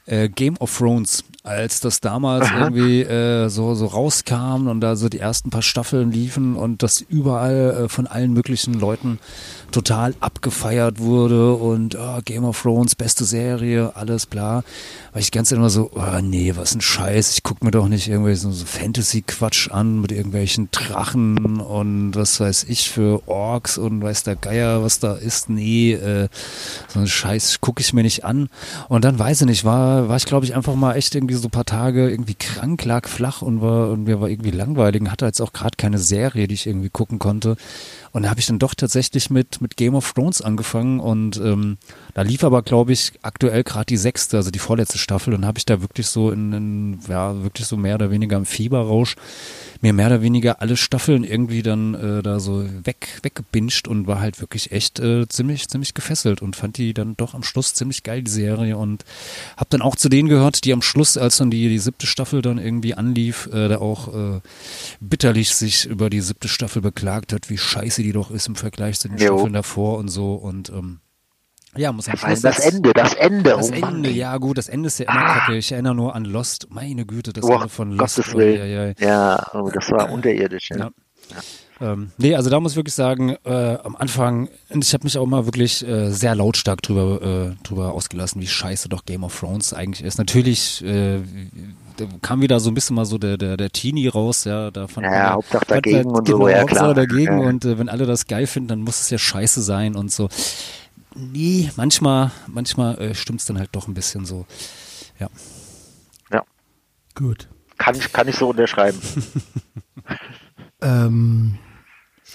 äh, 0.06 0.28
Game 0.28 0.56
of 0.56 0.76
Thrones 0.76 1.22
als 1.48 1.80
das 1.80 2.00
damals 2.00 2.46
Aha. 2.46 2.64
irgendwie 2.64 3.00
äh, 3.02 3.48
so, 3.48 3.74
so 3.74 3.86
rauskam 3.86 4.68
und 4.68 4.80
da 4.80 4.96
so 4.96 5.08
die 5.08 5.18
ersten 5.18 5.48
paar 5.50 5.62
Staffeln 5.62 6.12
liefen 6.12 6.56
und 6.56 6.82
das 6.82 7.00
überall 7.00 7.84
äh, 7.84 7.88
von 7.88 8.06
allen 8.06 8.34
möglichen 8.34 8.74
Leuten 8.74 9.18
total 9.70 10.14
abgefeiert 10.20 10.98
wurde 10.98 11.54
und 11.54 11.96
oh, 11.96 12.20
Game 12.24 12.44
of 12.44 12.60
Thrones, 12.60 12.94
beste 12.94 13.24
Serie, 13.24 13.92
alles 13.96 14.26
bla. 14.26 14.62
Weil 15.12 15.22
ich 15.22 15.30
ganz 15.30 15.52
immer 15.52 15.70
so, 15.70 15.90
oh 15.94 16.20
nee, 16.22 16.54
was 16.56 16.74
ein 16.74 16.80
Scheiß, 16.80 17.32
ich 17.32 17.42
guck 17.42 17.62
mir 17.62 17.70
doch 17.70 17.88
nicht 17.88 18.08
irgendwie 18.08 18.34
so, 18.34 18.50
so 18.50 18.64
Fantasy-Quatsch 18.64 19.70
an 19.70 20.00
mit 20.00 20.12
irgendwelchen 20.12 20.68
Drachen 20.70 21.60
und 21.60 22.14
was 22.14 22.40
weiß 22.40 22.64
ich 22.68 22.90
für 22.90 23.26
Orks 23.26 23.78
und 23.78 24.02
weiß 24.02 24.22
der 24.22 24.36
Geier, 24.36 24.82
was 24.82 25.00
da 25.00 25.14
ist. 25.14 25.48
Nee, 25.48 25.92
äh, 25.92 26.28
so 26.88 27.00
ein 27.00 27.06
Scheiß 27.06 27.60
gucke 27.60 27.80
ich 27.80 27.92
mir 27.92 28.02
nicht 28.02 28.24
an. 28.24 28.48
Und 28.88 29.04
dann 29.04 29.18
weiß 29.18 29.42
ich 29.42 29.46
nicht, 29.46 29.64
war, 29.64 30.08
war 30.08 30.16
ich 30.16 30.26
glaube 30.26 30.44
ich 30.46 30.54
einfach 30.54 30.74
mal 30.74 30.94
echt 30.94 31.14
irgendwie 31.14 31.34
so 31.38 31.48
ein 31.48 31.52
paar 31.52 31.64
Tage 31.64 32.10
irgendwie 32.10 32.34
krank, 32.34 32.84
lag 32.84 33.08
flach 33.08 33.42
und 33.42 33.60
war 33.60 33.90
und 33.90 34.04
mir 34.04 34.20
war 34.20 34.28
irgendwie 34.28 34.50
langweilig 34.50 35.00
und 35.00 35.10
hatte 35.10 35.26
jetzt 35.26 35.40
auch 35.40 35.52
gerade 35.52 35.76
keine 35.76 35.98
Serie, 35.98 36.48
die 36.48 36.54
ich 36.54 36.66
irgendwie 36.66 36.90
gucken 36.90 37.18
konnte. 37.18 37.56
Und 38.12 38.22
da 38.22 38.30
habe 38.30 38.40
ich 38.40 38.46
dann 38.46 38.58
doch 38.58 38.74
tatsächlich 38.74 39.30
mit, 39.30 39.60
mit 39.60 39.76
Game 39.76 39.94
of 39.94 40.12
Thrones 40.12 40.40
angefangen 40.42 41.00
und 41.00 41.36
ähm, 41.38 41.78
da 42.14 42.22
lief 42.22 42.44
aber, 42.44 42.62
glaube 42.62 42.92
ich, 42.92 43.12
aktuell 43.22 43.64
gerade 43.64 43.86
die 43.86 43.96
sechste, 43.96 44.36
also 44.36 44.50
die 44.50 44.58
vorletzte 44.58 44.98
Staffel 44.98 45.34
und 45.34 45.46
habe 45.46 45.58
ich 45.58 45.66
da 45.66 45.80
wirklich 45.80 46.06
so 46.06 46.30
in, 46.30 46.52
in, 46.52 46.98
ja, 47.08 47.42
wirklich 47.42 47.66
so 47.66 47.76
mehr 47.76 47.96
oder 47.96 48.10
weniger 48.10 48.36
im 48.36 48.46
Fieberrausch 48.46 49.16
mir 49.80 49.92
mehr 49.92 50.06
oder 50.06 50.22
weniger 50.22 50.60
alle 50.60 50.76
Staffeln 50.76 51.24
irgendwie 51.24 51.62
dann 51.62 51.94
äh, 51.94 52.22
da 52.22 52.40
so 52.40 52.64
weg, 52.84 53.20
weggebinged 53.22 53.86
und 53.86 54.06
war 54.06 54.20
halt 54.20 54.40
wirklich 54.40 54.72
echt 54.72 54.98
äh, 54.98 55.28
ziemlich, 55.28 55.68
ziemlich 55.68 55.94
gefesselt 55.94 56.42
und 56.42 56.56
fand 56.56 56.78
die 56.78 56.94
dann 56.94 57.16
doch 57.16 57.34
am 57.34 57.42
Schluss 57.42 57.74
ziemlich 57.74 58.02
geil, 58.02 58.22
die 58.22 58.30
Serie 58.30 58.76
und 58.76 59.04
habe 59.56 59.70
dann 59.70 59.82
auch 59.82 59.94
zu 59.94 60.08
denen 60.08 60.28
gehört, 60.28 60.64
die 60.64 60.72
am 60.72 60.82
Schluss, 60.82 61.16
als 61.16 61.36
dann 61.36 61.50
die, 61.50 61.68
die 61.68 61.78
siebte 61.78 62.06
Staffel 62.06 62.42
dann 62.42 62.58
irgendwie 62.58 62.94
anlief, 62.94 63.48
äh, 63.52 63.68
da 63.68 63.78
auch 63.78 64.08
äh, 64.14 64.40
bitterlich 65.00 65.54
sich 65.54 65.86
über 65.86 66.10
die 66.10 66.20
siebte 66.20 66.48
Staffel 66.48 66.82
beklagt 66.82 67.32
hat, 67.32 67.48
wie 67.50 67.58
scheiße 67.58 67.97
die 68.02 68.12
doch 68.12 68.30
ist 68.30 68.48
im 68.48 68.56
Vergleich 68.56 68.98
zu 68.98 69.08
den 69.08 69.18
jo. 69.18 69.34
Staffeln 69.34 69.52
davor 69.52 69.98
und 69.98 70.08
so 70.08 70.34
und 70.34 70.70
ähm, 70.70 71.00
ja, 71.76 71.92
muss 71.92 72.08
am 72.08 72.16
Schluss 72.16 72.40
das 72.40 72.58
Ende, 72.58 72.92
das 72.92 73.14
Ende. 73.14 73.50
Das 73.50 73.70
oh 73.70 73.74
Ende, 73.74 74.10
ja 74.10 74.36
gut, 74.38 74.58
das 74.58 74.68
Ende 74.68 74.86
ist 74.86 74.98
ja 74.98 75.04
immer 75.04 75.20
ah. 75.20 75.38
kacke. 75.38 75.56
Ich 75.56 75.70
erinnere 75.70 75.94
nur 75.94 76.14
an 76.14 76.24
Lost. 76.24 76.68
Meine 76.70 77.04
Güte, 77.04 77.32
das 77.32 77.44
oh, 77.44 77.52
Ende 77.52 77.68
von 77.68 77.92
Lost. 77.92 78.34
Oh, 78.34 78.40
ja, 78.40 78.64
ja. 78.64 78.92
ja 78.98 79.46
oh, 79.52 79.70
das 79.70 79.90
war 79.90 80.10
unterirdisch. 80.10 80.70
Ja. 80.70 80.78
ja. 80.78 80.90
Ähm, 81.80 82.10
nee, 82.18 82.34
also 82.34 82.50
da 82.50 82.58
muss 82.58 82.72
ich 82.72 82.76
wirklich 82.76 82.94
sagen, 82.94 83.36
äh, 83.44 83.78
am 83.82 83.94
Anfang, 83.96 84.48
ich 84.68 84.92
habe 84.94 85.04
mich 85.04 85.16
auch 85.16 85.26
mal 85.26 85.46
wirklich 85.46 85.86
äh, 85.86 86.10
sehr 86.10 86.34
lautstark 86.34 86.82
drüber, 86.82 87.22
äh, 87.22 87.66
drüber 87.66 87.92
ausgelassen, 87.92 88.40
wie 88.40 88.46
scheiße 88.46 88.88
doch 88.88 89.04
Game 89.04 89.22
of 89.22 89.38
Thrones 89.38 89.72
eigentlich 89.72 90.04
ist. 90.04 90.18
Natürlich 90.18 90.84
äh, 90.84 91.20
kam 92.22 92.42
wieder 92.42 92.58
so 92.58 92.70
ein 92.70 92.74
bisschen 92.74 92.96
mal 92.96 93.04
so 93.04 93.18
der, 93.18 93.36
der, 93.36 93.56
der 93.56 93.70
Teenie 93.70 94.08
raus, 94.08 94.44
ja, 94.44 94.70
da 94.70 94.88
fand 94.88 95.06
ja, 95.06 95.10
man, 95.10 95.32
Hauptsache 95.34 95.66
dagegen 95.66 96.10
und 96.10 96.24
genau, 96.24 96.38
so, 96.38 96.48
ja 96.48 96.64
klar. 96.64 96.94
dagegen 96.94 97.40
ja. 97.40 97.48
und 97.48 97.64
äh, 97.64 97.78
wenn 97.78 97.88
alle 97.88 98.06
das 98.06 98.26
geil 98.26 98.46
finden, 98.46 98.68
dann 98.68 98.80
muss 98.80 99.00
es 99.00 99.10
ja 99.10 99.18
scheiße 99.18 99.62
sein 99.62 99.94
und 99.94 100.10
so 100.10 100.28
nee, 101.18 101.70
manchmal, 101.76 102.30
manchmal 102.46 102.98
äh, 102.98 103.14
stimmt 103.14 103.40
es 103.40 103.46
dann 103.46 103.58
halt 103.58 103.70
doch 103.72 103.88
ein 103.88 103.94
bisschen 103.94 104.24
so. 104.24 104.46
Ja. 105.18 105.28
Ja. 106.32 106.44
Gut. 107.14 107.48
Kann 107.76 107.94
ich, 107.94 108.12
kann 108.12 108.28
ich 108.28 108.36
so 108.36 108.50
unterschreiben. 108.50 109.00
ähm, 110.82 111.58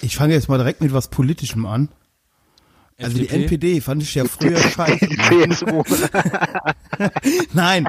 ich 0.02 0.16
fange 0.16 0.34
jetzt 0.34 0.48
mal 0.48 0.58
direkt 0.58 0.80
mit 0.80 0.92
was 0.92 1.08
Politischem 1.08 1.66
an. 1.66 1.88
Also 2.96 3.18
FDP? 3.18 3.26
die 3.26 3.42
NPD 3.42 3.80
fand 3.80 4.02
ich 4.02 4.14
ja 4.14 4.24
früher 4.24 4.56
scheiße. 4.76 5.64
Nein. 7.52 7.88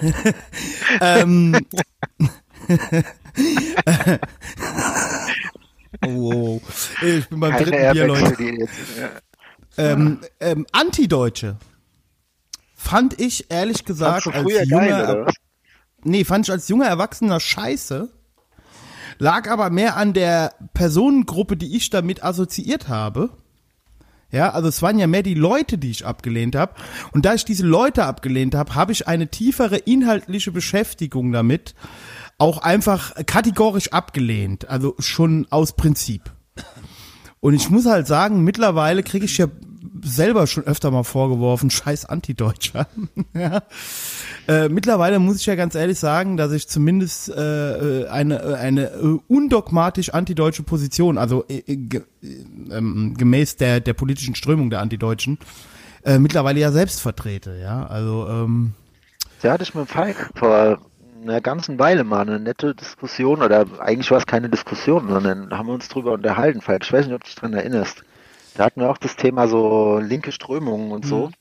ähm, 1.00 1.56
oh, 6.06 6.60
ich 7.02 7.26
bin 7.28 7.40
beim 7.40 7.52
Keine 7.52 7.64
dritten 7.64 7.92
Bier, 7.92 8.06
Leute. 8.06 8.68
Ähm, 9.76 10.20
ähm, 10.40 10.66
Antideutsche 10.72 11.56
fand 12.76 13.18
ich 13.18 13.50
ehrlich 13.50 13.84
gesagt 13.84 14.26
als 14.26 14.48
junger, 14.50 14.66
geil, 14.66 15.26
nee, 16.04 16.24
fand 16.24 16.46
ich 16.46 16.52
als 16.52 16.68
junger 16.68 16.86
Erwachsener 16.86 17.40
scheiße. 17.40 18.10
Lag 19.18 19.48
aber 19.50 19.70
mehr 19.70 19.96
an 19.96 20.12
der 20.12 20.54
Personengruppe, 20.74 21.56
die 21.56 21.76
ich 21.76 21.90
damit 21.90 22.24
assoziiert 22.24 22.88
habe. 22.88 23.30
Ja, 24.30 24.50
also 24.50 24.68
es 24.68 24.82
waren 24.82 24.98
ja 24.98 25.06
mehr 25.06 25.22
die 25.22 25.34
Leute, 25.34 25.78
die 25.78 25.90
ich 25.90 26.04
abgelehnt 26.04 26.56
habe. 26.56 26.74
Und 27.12 27.24
da 27.24 27.34
ich 27.34 27.44
diese 27.44 27.64
Leute 27.64 28.04
abgelehnt 28.04 28.54
habe, 28.56 28.74
habe 28.74 28.90
ich 28.90 29.06
eine 29.06 29.28
tiefere 29.28 29.76
inhaltliche 29.76 30.50
Beschäftigung 30.50 31.30
damit 31.30 31.74
auch 32.38 32.58
einfach 32.58 33.14
kategorisch 33.26 33.92
abgelehnt. 33.92 34.68
Also 34.68 34.96
schon 34.98 35.46
aus 35.50 35.76
Prinzip. 35.76 36.33
Und 37.44 37.52
ich 37.52 37.68
muss 37.68 37.84
halt 37.84 38.06
sagen, 38.06 38.42
mittlerweile 38.42 39.02
kriege 39.02 39.26
ich 39.26 39.36
ja 39.36 39.48
selber 40.02 40.46
schon 40.46 40.64
öfter 40.64 40.90
mal 40.90 41.02
vorgeworfen, 41.02 41.68
scheiß 41.68 42.06
Antideutscher. 42.06 42.86
ja. 43.34 43.64
Äh, 44.48 44.70
mittlerweile 44.70 45.18
muss 45.18 45.40
ich 45.40 45.44
ja 45.44 45.54
ganz 45.54 45.74
ehrlich 45.74 45.98
sagen, 45.98 46.38
dass 46.38 46.52
ich 46.52 46.68
zumindest 46.68 47.28
äh, 47.28 48.06
eine, 48.08 48.42
äh, 48.42 48.54
eine 48.54 48.86
äh, 48.92 49.18
undogmatisch 49.28 50.08
antideutsche 50.14 50.62
Position, 50.62 51.18
also 51.18 51.44
äh, 51.48 51.58
äh, 51.66 51.76
ge, 51.76 52.04
ähm, 52.22 53.12
gemäß 53.14 53.56
der, 53.56 53.80
der 53.80 53.92
politischen 53.92 54.34
Strömung 54.34 54.70
der 54.70 54.80
Antideutschen, 54.80 55.36
äh, 56.02 56.18
mittlerweile 56.18 56.60
ja 56.60 56.72
selbst 56.72 57.02
vertrete. 57.02 57.58
Ja, 57.60 57.86
also 57.86 58.26
ähm, 58.26 58.72
ja, 59.42 59.52
hatte 59.52 59.64
ich 59.64 59.74
mit 59.74 59.90
Falk 59.90 60.30
vor 60.34 60.78
einer 61.24 61.40
ganzen 61.40 61.78
Weile 61.78 62.04
mal 62.04 62.20
eine 62.20 62.38
nette 62.38 62.74
Diskussion, 62.74 63.42
oder 63.42 63.66
eigentlich 63.80 64.10
war 64.10 64.18
es 64.18 64.26
keine 64.26 64.48
Diskussion, 64.48 65.08
sondern 65.08 65.50
haben 65.56 65.66
wir 65.66 65.74
uns 65.74 65.88
drüber 65.88 66.12
unterhalten, 66.12 66.60
Falk. 66.60 66.84
Ich 66.84 66.92
weiß 66.92 67.06
nicht, 67.06 67.14
ob 67.14 67.22
du 67.22 67.26
dich 67.26 67.34
daran 67.34 67.54
erinnerst. 67.54 68.04
Da 68.54 68.64
hatten 68.64 68.80
wir 68.80 68.90
auch 68.90 68.98
das 68.98 69.16
Thema 69.16 69.48
so 69.48 69.98
linke 69.98 70.32
Strömungen 70.32 70.92
und 70.92 71.04
so. 71.04 71.28
Mhm. 71.28 71.32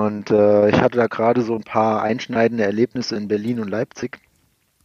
Und 0.00 0.30
äh, 0.30 0.68
ich 0.68 0.80
hatte 0.80 0.98
da 0.98 1.06
gerade 1.06 1.42
so 1.42 1.54
ein 1.54 1.64
paar 1.64 2.02
einschneidende 2.02 2.64
Erlebnisse 2.64 3.16
in 3.16 3.28
Berlin 3.28 3.60
und 3.60 3.68
Leipzig. 3.68 4.20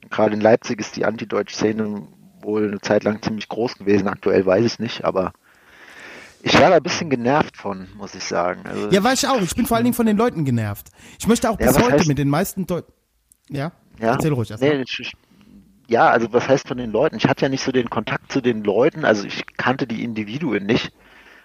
Gerade 0.09 0.33
in 0.33 0.41
Leipzig 0.41 0.79
ist 0.79 0.95
die 0.95 1.05
antideutsche 1.05 1.55
Szene 1.55 2.07
wohl 2.41 2.67
eine 2.67 2.81
Zeit 2.81 3.03
lang 3.03 3.21
ziemlich 3.21 3.49
groß 3.49 3.77
gewesen. 3.77 4.07
Aktuell 4.07 4.45
weiß 4.45 4.65
ich 4.65 4.79
nicht, 4.79 5.05
aber 5.05 5.33
ich 6.41 6.59
war 6.59 6.69
da 6.69 6.75
ein 6.75 6.83
bisschen 6.83 7.09
genervt 7.09 7.57
von, 7.57 7.87
muss 7.97 8.13
ich 8.13 8.23
sagen. 8.23 8.61
Also 8.65 8.89
ja, 8.89 9.03
war 9.03 9.13
ich 9.13 9.27
auch. 9.27 9.41
Ich 9.41 9.55
bin 9.55 9.65
vor 9.65 9.77
allen 9.77 9.83
Dingen 9.83 9.95
von 9.95 10.05
den 10.05 10.17
Leuten 10.17 10.45
genervt. 10.45 10.89
Ich 11.19 11.27
möchte 11.27 11.49
auch 11.49 11.59
ja, 11.59 11.67
bis 11.67 11.79
heute 11.79 11.93
heißt, 11.93 12.07
mit 12.07 12.19
den 12.19 12.29
meisten 12.29 12.67
Deut 12.67 12.85
ja? 13.49 13.71
Ja, 13.99 14.13
erzähl 14.13 14.33
ruhig 14.33 14.51
erst. 14.51 14.63
Nee, 14.63 14.83
ich, 14.87 15.13
ja, 15.87 16.09
also 16.09 16.31
was 16.33 16.47
heißt 16.47 16.67
von 16.67 16.77
den 16.77 16.91
Leuten? 16.91 17.15
Ich 17.15 17.27
hatte 17.27 17.43
ja 17.43 17.49
nicht 17.49 17.63
so 17.63 17.71
den 17.71 17.89
Kontakt 17.89 18.31
zu 18.31 18.41
den 18.41 18.63
Leuten, 18.63 19.05
also 19.05 19.25
ich 19.25 19.45
kannte 19.57 19.87
die 19.87 20.03
Individuen 20.03 20.65
nicht. 20.65 20.91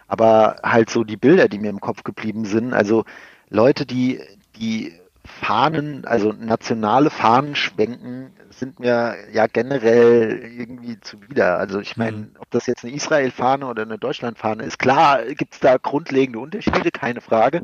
Aber 0.09 0.57
halt 0.65 0.91
so 0.91 1.05
die 1.05 1.17
Bilder, 1.17 1.49
die 1.49 1.59
mir 1.59 1.71
im 1.71 1.81
Kopf 1.81 2.03
geblieben 2.03 2.45
sind, 2.45 2.73
also 2.73 3.05
Leute, 3.49 3.87
die 3.87 4.21
die 4.57 4.93
Fahnen, 5.25 6.05
also 6.05 6.33
nationale 6.33 7.11
Fahnen 7.11 7.55
schwenken, 7.55 8.33
sind 8.51 8.81
mir 8.81 9.15
ja 9.33 9.47
generell 9.47 10.43
irgendwie 10.59 10.99
zuwider. 11.01 11.59
Also 11.59 11.79
ich 11.79 11.97
meine, 11.97 12.17
mhm. 12.17 12.31
ob 12.39 12.51
das 12.51 12.67
jetzt 12.67 12.85
eine 12.85 12.93
Israel-Fahne 12.93 13.67
oder 13.67 13.83
eine 13.83 13.99
Deutschland-Fahne 13.99 14.65
ist, 14.65 14.79
klar 14.79 15.25
gibt 15.27 15.55
es 15.55 15.61
da 15.61 15.77
grundlegende 15.77 16.41
Unterschiede, 16.41 16.91
keine 16.91 17.21
Frage. 17.21 17.63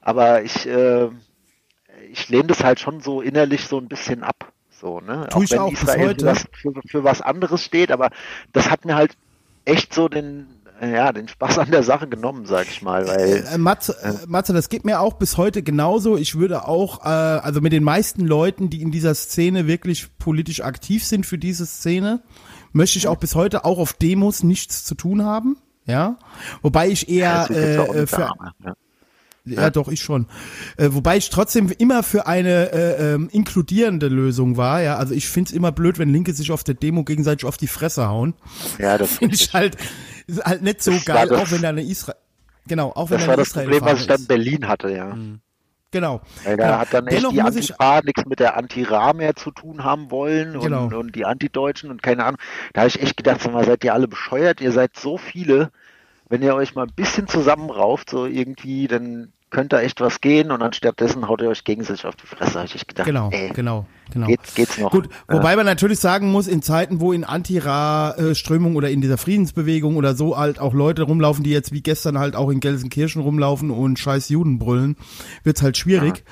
Aber 0.00 0.42
ich, 0.42 0.66
äh, 0.66 1.08
ich 2.10 2.28
lehne 2.28 2.48
das 2.48 2.64
halt 2.64 2.80
schon 2.80 3.00
so 3.00 3.20
innerlich 3.20 3.66
so 3.66 3.78
ein 3.78 3.88
bisschen 3.88 4.22
ab. 4.22 4.52
So, 4.80 5.00
ne? 5.00 5.26
Tue 5.30 5.44
auch 5.44 5.50
wenn 5.50 5.58
auch 5.58 5.72
Israel 5.72 6.14
für 6.14 6.26
was, 6.26 6.46
für, 6.52 6.72
für 6.86 7.04
was 7.04 7.20
anderes 7.20 7.64
steht, 7.64 7.90
aber 7.90 8.10
das 8.52 8.70
hat 8.70 8.84
mir 8.84 8.94
halt 8.94 9.16
echt 9.64 9.92
so 9.92 10.08
den, 10.08 10.46
ja, 10.80 11.12
den 11.12 11.26
Spaß 11.26 11.58
an 11.58 11.70
der 11.70 11.82
Sache 11.82 12.06
genommen, 12.08 12.46
sag 12.46 12.68
ich 12.68 12.82
mal. 12.82 13.06
Weil, 13.08 13.44
äh, 13.52 13.58
Matze, 13.58 13.96
äh, 14.02 14.26
Matze, 14.26 14.52
das 14.52 14.68
geht 14.68 14.84
mir 14.84 15.00
auch 15.00 15.14
bis 15.14 15.36
heute 15.36 15.62
genauso. 15.62 16.16
Ich 16.16 16.36
würde 16.36 16.68
auch, 16.68 17.04
äh, 17.04 17.08
also 17.08 17.60
mit 17.60 17.72
den 17.72 17.82
meisten 17.82 18.24
Leuten, 18.24 18.70
die 18.70 18.82
in 18.82 18.92
dieser 18.92 19.14
Szene 19.14 19.66
wirklich 19.66 20.16
politisch 20.18 20.62
aktiv 20.62 21.04
sind 21.04 21.26
für 21.26 21.38
diese 21.38 21.66
Szene, 21.66 22.22
möchte 22.72 22.98
ich 22.98 23.08
auch 23.08 23.16
bis 23.16 23.34
heute 23.34 23.64
auch 23.64 23.78
auf 23.78 23.94
Demos 23.94 24.44
nichts 24.44 24.84
zu 24.84 24.94
tun 24.94 25.24
haben. 25.24 25.56
Ja, 25.86 26.18
wobei 26.60 26.88
ich 26.88 27.08
eher 27.08 27.50
äh, 27.50 28.06
für, 28.06 28.30
ja. 28.62 28.74
Ja, 29.54 29.62
ja, 29.62 29.70
doch, 29.70 29.88
ich 29.88 30.00
schon. 30.00 30.26
Äh, 30.76 30.88
wobei 30.92 31.16
ich 31.16 31.30
trotzdem 31.30 31.70
immer 31.78 32.02
für 32.02 32.26
eine 32.26 32.72
äh, 32.72 33.14
ähm, 33.14 33.28
inkludierende 33.30 34.08
Lösung 34.08 34.56
war. 34.56 34.82
Ja, 34.82 34.96
also 34.96 35.14
ich 35.14 35.28
find's 35.28 35.52
immer 35.52 35.72
blöd, 35.72 35.98
wenn 35.98 36.10
Linke 36.10 36.32
sich 36.32 36.52
auf 36.52 36.64
der 36.64 36.74
Demo 36.74 37.04
gegenseitig 37.04 37.44
auf 37.44 37.56
die 37.56 37.66
Fresse 37.66 38.08
hauen. 38.08 38.34
Ja, 38.78 38.98
das 38.98 39.12
finde 39.18 39.34
ich 39.34 39.52
halt, 39.52 39.76
ist 40.26 40.44
halt 40.44 40.62
nicht 40.62 40.82
so 40.82 40.92
das 40.92 41.04
geil, 41.04 41.34
auch 41.34 41.50
wenn 41.50 41.62
da 41.62 41.70
eine 41.70 41.82
Israel, 41.82 42.16
genau, 42.66 42.92
auch 42.92 43.10
wenn 43.10 43.18
das 43.18 43.26
da 43.26 43.32
eine 43.32 43.38
war 43.38 43.44
das 43.44 43.52
Problem, 43.52 43.80
was 43.82 44.00
ich 44.00 44.06
dann 44.06 44.20
in 44.20 44.26
Berlin 44.26 44.68
hatte, 44.68 44.90
ja. 44.90 45.14
Mhm. 45.14 45.40
Genau. 45.90 46.20
Weil 46.44 46.56
da 46.56 46.66
genau. 46.66 46.78
hat 46.78 46.92
dann 46.92 47.06
echt 47.06 47.18
Dennoch 47.18 47.32
die 47.32 47.40
Antifa 47.40 48.00
nichts 48.04 48.26
mit 48.26 48.40
der 48.40 48.56
Anti-Ra 48.56 49.12
mehr 49.14 49.36
zu 49.36 49.50
tun 49.50 49.84
haben 49.84 50.10
wollen 50.10 50.54
und, 50.54 50.62
genau. 50.62 50.86
und 50.86 51.14
die 51.14 51.24
Antideutschen 51.24 51.90
und 51.90 52.02
keine 52.02 52.24
Ahnung. 52.24 52.40
Da 52.74 52.82
habe 52.82 52.88
ich 52.88 53.00
echt 53.00 53.16
gedacht, 53.16 53.40
sag 53.40 53.52
mal, 53.52 53.64
seid 53.64 53.84
ihr 53.84 53.94
alle 53.94 54.08
bescheuert? 54.08 54.60
Ihr 54.60 54.72
seid 54.72 54.96
so 54.96 55.16
viele. 55.16 55.70
Wenn 56.28 56.42
ihr 56.42 56.54
euch 56.54 56.74
mal 56.74 56.86
ein 56.86 56.92
bisschen 56.94 57.26
zusammenrauft, 57.26 58.10
so 58.10 58.26
irgendwie, 58.26 58.86
dann 58.86 59.32
könnte 59.50 59.80
echt 59.80 60.00
was 60.00 60.20
gehen 60.20 60.50
und 60.50 60.62
anstattdessen 60.62 61.28
haut 61.28 61.40
ihr 61.40 61.48
euch 61.48 61.64
gegenseitig 61.64 62.04
auf 62.04 62.16
die 62.16 62.26
Fresse, 62.26 62.58
habe 62.58 62.68
ich 62.72 62.86
gedacht. 62.86 63.06
Genau, 63.06 63.30
ey, 63.30 63.50
genau, 63.54 63.86
genau. 64.12 64.26
Geht's, 64.26 64.54
geht's 64.54 64.78
noch. 64.78 64.90
Gut, 64.90 65.08
wobei 65.26 65.56
man 65.56 65.64
natürlich 65.64 65.98
sagen 65.98 66.30
muss, 66.30 66.46
in 66.46 66.62
Zeiten, 66.62 67.00
wo 67.00 67.12
in 67.12 67.24
Anti-Ra-Strömung 67.24 68.76
oder 68.76 68.90
in 68.90 69.00
dieser 69.00 69.16
Friedensbewegung 69.16 69.96
oder 69.96 70.14
so 70.14 70.36
halt 70.36 70.58
auch 70.58 70.74
Leute 70.74 71.02
rumlaufen, 71.02 71.44
die 71.44 71.50
jetzt 71.50 71.72
wie 71.72 71.80
gestern 71.80 72.18
halt 72.18 72.36
auch 72.36 72.50
in 72.50 72.60
Gelsenkirchen 72.60 73.22
rumlaufen 73.22 73.70
und 73.70 73.98
scheiß 73.98 74.28
Juden 74.28 74.58
brüllen, 74.58 74.96
wird's 75.44 75.62
halt 75.62 75.76
schwierig. 75.76 76.24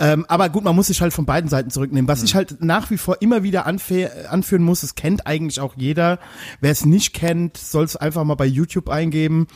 Ja. 0.00 0.12
Ähm, 0.12 0.26
aber 0.28 0.48
gut, 0.48 0.64
man 0.64 0.74
muss 0.74 0.88
sich 0.88 1.00
halt 1.00 1.12
von 1.12 1.24
beiden 1.24 1.48
Seiten 1.48 1.70
zurücknehmen. 1.70 2.08
Was 2.08 2.20
mhm. 2.20 2.24
ich 2.26 2.34
halt 2.34 2.62
nach 2.62 2.90
wie 2.90 2.98
vor 2.98 3.22
immer 3.22 3.42
wieder 3.42 3.66
anführen 3.66 4.62
muss, 4.62 4.82
es 4.82 4.94
kennt 4.94 5.26
eigentlich 5.26 5.60
auch 5.60 5.74
jeder. 5.76 6.18
Wer 6.60 6.72
es 6.72 6.84
nicht 6.84 7.14
kennt, 7.14 7.56
soll 7.56 7.84
es 7.84 7.96
einfach 7.96 8.24
mal 8.24 8.34
bei 8.34 8.46
YouTube 8.46 8.88
eingeben. 8.88 9.46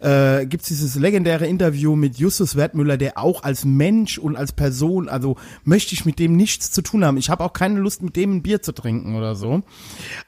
Äh, 0.00 0.46
gibt's 0.46 0.68
dieses 0.68 0.96
legendäre 0.96 1.46
Interview 1.46 1.96
mit 1.96 2.18
Justus 2.18 2.57
Wertmüller, 2.58 2.98
der 2.98 3.16
auch 3.16 3.42
als 3.42 3.64
Mensch 3.64 4.18
und 4.18 4.36
als 4.36 4.52
Person, 4.52 5.08
also 5.08 5.36
möchte 5.64 5.94
ich 5.94 6.04
mit 6.04 6.18
dem 6.18 6.36
nichts 6.36 6.70
zu 6.70 6.82
tun 6.82 7.02
haben. 7.02 7.16
Ich 7.16 7.30
habe 7.30 7.42
auch 7.42 7.54
keine 7.54 7.80
Lust, 7.80 8.02
mit 8.02 8.16
dem 8.16 8.36
ein 8.36 8.42
Bier 8.42 8.60
zu 8.60 8.72
trinken 8.72 9.16
oder 9.16 9.34
so. 9.34 9.62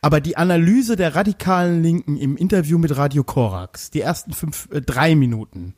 Aber 0.01 0.22
die 0.22 0.39
Analyse 0.39 0.97
der 0.97 1.14
radikalen 1.14 1.83
Linken 1.83 2.16
im 2.16 2.39
Interview 2.39 2.78
mit 2.78 2.97
Radio 2.97 3.22
Korax, 3.22 3.91
die 3.91 4.01
ersten 4.01 4.33
fünf, 4.33 4.68
äh, 4.72 4.81
drei 4.81 5.14
Minuten, 5.14 5.74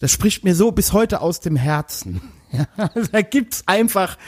das 0.00 0.10
spricht 0.10 0.42
mir 0.42 0.56
so 0.56 0.72
bis 0.72 0.92
heute 0.92 1.20
aus 1.20 1.38
dem 1.38 1.54
Herzen. 1.54 2.20
Da 3.12 3.22
gibt's 3.22 3.62
einfach 3.66 4.18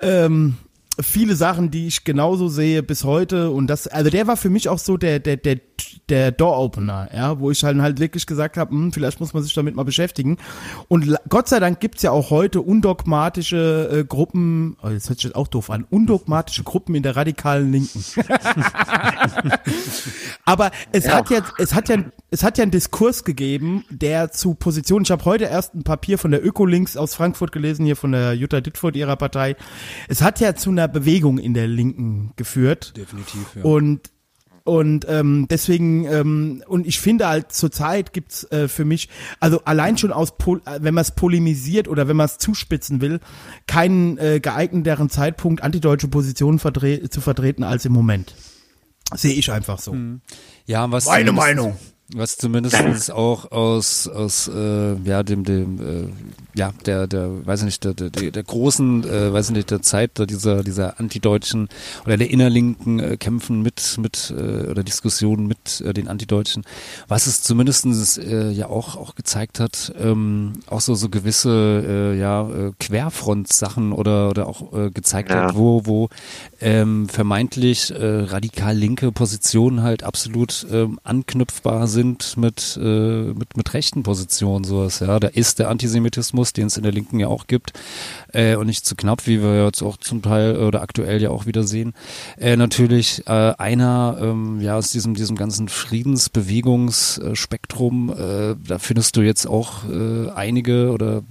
ähm, 0.00 0.56
viele 1.02 1.36
Sachen, 1.36 1.70
die 1.70 1.86
ich 1.86 2.04
genauso 2.04 2.48
sehe 2.48 2.82
bis 2.82 3.04
heute 3.04 3.50
und 3.50 3.66
das, 3.68 3.86
also 3.86 4.10
der 4.10 4.26
war 4.26 4.36
für 4.36 4.50
mich 4.50 4.68
auch 4.68 4.78
so 4.78 4.96
der 4.96 5.18
der 5.18 5.36
der 5.36 5.60
der 6.08 6.32
Door 6.32 6.58
Opener, 6.58 7.08
ja, 7.14 7.38
wo 7.38 7.50
ich 7.50 7.62
halt 7.64 7.78
halt 7.80 8.00
wirklich 8.00 8.26
gesagt 8.26 8.56
habe, 8.56 8.72
hm, 8.72 8.92
vielleicht 8.92 9.20
muss 9.20 9.32
man 9.32 9.42
sich 9.42 9.54
damit 9.54 9.76
mal 9.76 9.84
beschäftigen. 9.84 10.38
Und 10.88 11.16
Gott 11.28 11.48
sei 11.48 11.60
Dank 11.60 11.80
gibt's 11.80 12.02
ja 12.02 12.10
auch 12.10 12.30
heute 12.30 12.60
undogmatische 12.60 14.00
äh, 14.00 14.04
Gruppen, 14.04 14.76
oh, 14.82 14.88
jetzt 14.88 15.08
hört 15.08 15.20
sich 15.20 15.30
das 15.30 15.36
auch 15.36 15.48
doof 15.48 15.70
an, 15.70 15.86
undogmatische 15.88 16.64
Gruppen 16.64 16.94
in 16.94 17.02
der 17.02 17.16
radikalen 17.16 17.72
Linken. 17.72 18.04
Aber 20.44 20.70
es 20.92 21.04
ja. 21.04 21.14
hat 21.14 21.30
ja 21.30 21.42
es 21.58 21.74
hat 21.74 21.88
ja 21.88 21.96
es 22.30 22.42
hat 22.42 22.58
ja 22.58 22.62
einen 22.62 22.72
Diskurs 22.72 23.24
gegeben, 23.24 23.84
der 23.88 24.32
zu 24.32 24.54
Positionen, 24.54 25.04
ich 25.04 25.10
habe 25.10 25.24
heute 25.24 25.44
erst 25.44 25.74
ein 25.74 25.84
Papier 25.84 26.18
von 26.18 26.30
der 26.30 26.44
Ökolinks 26.44 26.96
aus 26.96 27.14
Frankfurt 27.14 27.52
gelesen, 27.52 27.84
hier 27.86 27.96
von 27.96 28.12
der 28.12 28.34
Jutta 28.34 28.60
Dittfurt 28.60 28.96
ihrer 28.96 29.16
Partei. 29.16 29.56
Es 30.08 30.22
hat 30.22 30.40
ja 30.40 30.54
zu 30.54 30.70
einer 30.70 30.88
Bewegung 30.90 31.38
in 31.38 31.54
der 31.54 31.66
Linken 31.66 32.32
geführt. 32.36 32.96
Definitiv, 32.96 33.56
ja. 33.56 33.62
Und 33.62 34.10
und 34.64 35.06
ähm, 35.08 35.46
deswegen, 35.50 36.04
ähm, 36.04 36.62
und 36.66 36.86
ich 36.86 37.00
finde 37.00 37.26
halt 37.26 37.50
zurzeit 37.50 38.12
gibt's 38.12 38.44
äh, 38.52 38.68
für 38.68 38.84
mich, 38.84 39.08
also 39.40 39.64
allein 39.64 39.96
schon 39.96 40.12
aus, 40.12 40.36
Pol 40.36 40.60
äh, 40.66 40.78
wenn 40.82 40.94
man 40.94 41.02
es 41.02 41.12
polemisiert 41.12 41.88
oder 41.88 42.08
wenn 42.08 42.16
man 42.16 42.26
es 42.26 42.38
zuspitzen 42.38 43.00
will, 43.00 43.20
keinen 43.66 44.18
äh, 44.18 44.38
geeigneteren 44.38 45.08
Zeitpunkt, 45.08 45.62
antideutsche 45.62 46.08
Positionen 46.08 46.58
verdre 46.58 47.08
zu 47.08 47.20
vertreten 47.20 47.64
als 47.64 47.84
im 47.84 47.92
Moment. 47.92 48.34
Sehe 49.14 49.34
ich 49.34 49.50
einfach 49.50 49.78
so. 49.78 49.92
Hm. 49.92 50.20
Ja, 50.66 50.90
was 50.92 51.06
meine 51.06 51.32
Meinung 51.32 51.76
was 52.14 52.36
zumindest 52.36 53.10
auch 53.12 53.52
aus 53.52 54.08
aus 54.08 54.48
äh, 54.48 54.94
ja 55.04 55.22
dem 55.22 55.44
dem 55.44 55.80
äh, 55.80 56.58
ja 56.58 56.72
der 56.86 57.06
der 57.06 57.46
weiß 57.46 57.60
ich 57.60 57.66
nicht 57.66 57.84
der 57.84 57.94
der, 57.94 58.10
der 58.10 58.42
großen 58.42 59.04
äh, 59.04 59.32
weiß 59.32 59.50
ich 59.50 59.56
nicht 59.56 59.70
der 59.70 59.82
Zeit 59.82 60.12
dieser 60.28 60.64
dieser 60.64 60.98
antideutschen 60.98 61.68
oder 62.04 62.16
der 62.16 62.30
innerlinken 62.30 63.00
äh, 63.00 63.16
Kämpfen 63.16 63.62
mit 63.62 63.96
mit 63.98 64.34
äh, 64.36 64.68
oder 64.70 64.82
Diskussionen 64.82 65.46
mit 65.46 65.80
äh, 65.80 65.92
den 65.92 66.08
Antideutschen 66.08 66.64
was 67.08 67.26
es 67.26 67.42
zumindestens 67.42 68.18
äh, 68.18 68.50
ja 68.50 68.66
auch 68.66 68.96
auch 68.96 69.14
gezeigt 69.14 69.60
hat 69.60 69.92
ähm, 69.98 70.54
auch 70.66 70.80
so 70.80 70.94
so 70.94 71.08
gewisse 71.08 72.12
äh, 72.14 72.18
ja 72.18 72.48
äh, 72.48 72.72
Querfront-Sachen 72.80 73.92
oder 73.92 74.30
oder 74.30 74.48
auch 74.48 74.72
äh, 74.72 74.90
gezeigt 74.90 75.30
ja. 75.30 75.44
hat 75.44 75.54
wo 75.54 75.86
wo 75.86 76.08
ähm, 76.60 77.08
vermeintlich 77.08 77.92
äh, 77.92 78.04
radikal 78.04 78.76
linke 78.76 79.12
Positionen 79.12 79.82
halt 79.82 80.02
absolut 80.02 80.66
ähm, 80.70 80.98
anknüpfbar 81.04 81.86
sind 81.86 81.99
sind 82.00 82.38
mit, 82.38 82.78
äh, 82.82 83.34
mit, 83.34 83.58
mit 83.58 83.74
rechten 83.74 84.02
Positionen 84.02 84.64
sowas, 84.64 85.00
ja. 85.00 85.20
Da 85.20 85.28
ist 85.28 85.58
der 85.58 85.68
Antisemitismus, 85.68 86.54
den 86.54 86.68
es 86.68 86.78
in 86.78 86.82
der 86.82 86.92
Linken 86.92 87.20
ja 87.20 87.28
auch 87.28 87.46
gibt, 87.46 87.74
äh, 88.32 88.56
und 88.56 88.66
nicht 88.66 88.86
zu 88.86 88.96
knapp, 88.96 89.26
wie 89.26 89.42
wir 89.42 89.66
jetzt 89.66 89.82
auch 89.82 89.98
zum 89.98 90.22
Teil 90.22 90.56
oder 90.56 90.80
aktuell 90.80 91.20
ja 91.20 91.28
auch 91.28 91.44
wieder 91.44 91.64
sehen. 91.64 91.92
Äh, 92.38 92.56
natürlich 92.56 93.26
äh, 93.26 93.52
einer 93.58 94.16
ähm, 94.20 94.62
ja 94.62 94.76
aus 94.76 94.90
diesem, 94.90 95.12
diesem 95.14 95.36
ganzen 95.36 95.68
Friedensbewegungsspektrum, 95.68 98.10
äh, 98.10 98.56
da 98.66 98.78
findest 98.78 99.16
du 99.16 99.20
jetzt 99.20 99.46
auch 99.46 99.86
äh, 99.90 100.30
einige 100.30 100.92
oder 100.92 101.22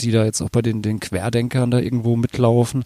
die 0.00 0.10
da 0.10 0.24
jetzt 0.24 0.40
auch 0.40 0.50
bei 0.50 0.62
den, 0.62 0.82
den 0.82 1.00
Querdenkern 1.00 1.70
da 1.70 1.78
irgendwo 1.78 2.16
mitlaufen. 2.16 2.84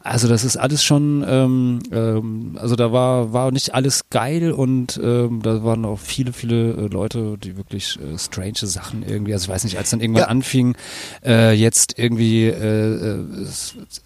Also 0.00 0.28
das 0.28 0.44
ist 0.44 0.56
alles 0.56 0.84
schon, 0.84 1.24
ähm, 1.26 1.80
ähm, 1.92 2.58
also 2.60 2.76
da 2.76 2.92
war, 2.92 3.32
war 3.32 3.50
nicht 3.50 3.74
alles 3.74 4.08
geil 4.10 4.52
und 4.52 5.00
ähm, 5.02 5.42
da 5.42 5.64
waren 5.64 5.84
auch 5.84 5.98
viele, 5.98 6.32
viele 6.32 6.72
äh, 6.72 6.86
Leute, 6.86 7.36
die 7.38 7.56
wirklich 7.56 7.98
äh, 7.98 8.18
strange 8.18 8.52
Sachen 8.62 9.02
irgendwie, 9.02 9.32
also 9.32 9.44
ich 9.44 9.50
weiß 9.50 9.64
nicht, 9.64 9.78
als 9.78 9.90
dann 9.90 10.00
irgendwann 10.00 10.22
ja. 10.22 10.28
anfing, 10.28 10.76
äh, 11.24 11.52
jetzt 11.52 11.98
irgendwie 11.98 12.46
äh, 12.46 12.94
äh 12.94 13.46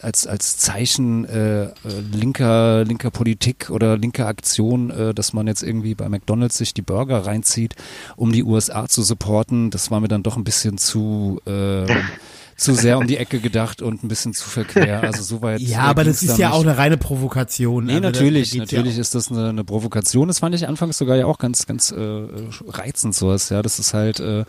als, 0.01 0.27
als 0.27 0.59
Zeichen 0.59 1.25
äh, 1.25 1.65
äh, 1.65 1.71
linker, 2.13 2.85
linker 2.85 3.11
Politik 3.11 3.71
oder 3.71 3.97
linker 3.97 4.27
Aktion, 4.27 4.91
äh, 4.91 5.15
dass 5.15 5.33
man 5.33 5.47
jetzt 5.47 5.63
irgendwie 5.63 5.95
bei 5.95 6.09
McDonalds 6.09 6.59
sich 6.59 6.75
die 6.75 6.83
Burger 6.83 7.27
reinzieht, 7.27 7.75
um 8.17 8.33
die 8.33 8.45
USA 8.45 8.89
zu 8.89 9.03
supporten, 9.03 9.71
das 9.71 9.91
war 9.91 10.01
mir 10.01 10.09
dann 10.09 10.23
doch 10.23 10.37
ein 10.37 10.45
bisschen 10.45 10.79
zu 10.79 11.41
äh, 11.47 11.87
zu 12.57 12.75
sehr 12.75 12.99
um 12.99 13.07
die 13.07 13.17
Ecke 13.17 13.39
gedacht 13.39 13.83
und 13.83 14.03
ein 14.03 14.09
bisschen 14.09 14.33
zu 14.33 14.49
verquer. 14.49 15.03
Also 15.03 15.23
so 15.23 15.43
weit. 15.43 15.61
ja, 15.61 15.81
aber 15.81 16.05
das 16.05 16.23
ist 16.23 16.39
ja 16.39 16.49
nicht. 16.49 16.57
auch 16.57 16.63
eine 16.63 16.79
reine 16.79 16.97
Provokation. 16.97 17.85
Nee, 17.85 17.95
also 17.95 18.03
natürlich, 18.03 18.55
natürlich 18.55 18.95
ja 18.95 19.01
ist 19.01 19.15
das 19.15 19.31
eine, 19.31 19.51
eine, 19.51 19.65
Provokation. 19.65 20.29
Das 20.29 20.39
fand 20.39 20.55
ich 20.55 20.67
anfangs 20.67 20.99
sogar 20.99 21.17
ja 21.17 21.27
auch 21.27 21.39
ganz, 21.39 21.67
ganz 21.67 21.91
äh, 21.91 22.27
reizend 22.67 23.15
sowas. 23.15 23.51
Ja, 23.51 23.63
das 23.63 23.79
ist 23.79 23.95
halt. 23.95 24.21
Äh, 24.21 24.45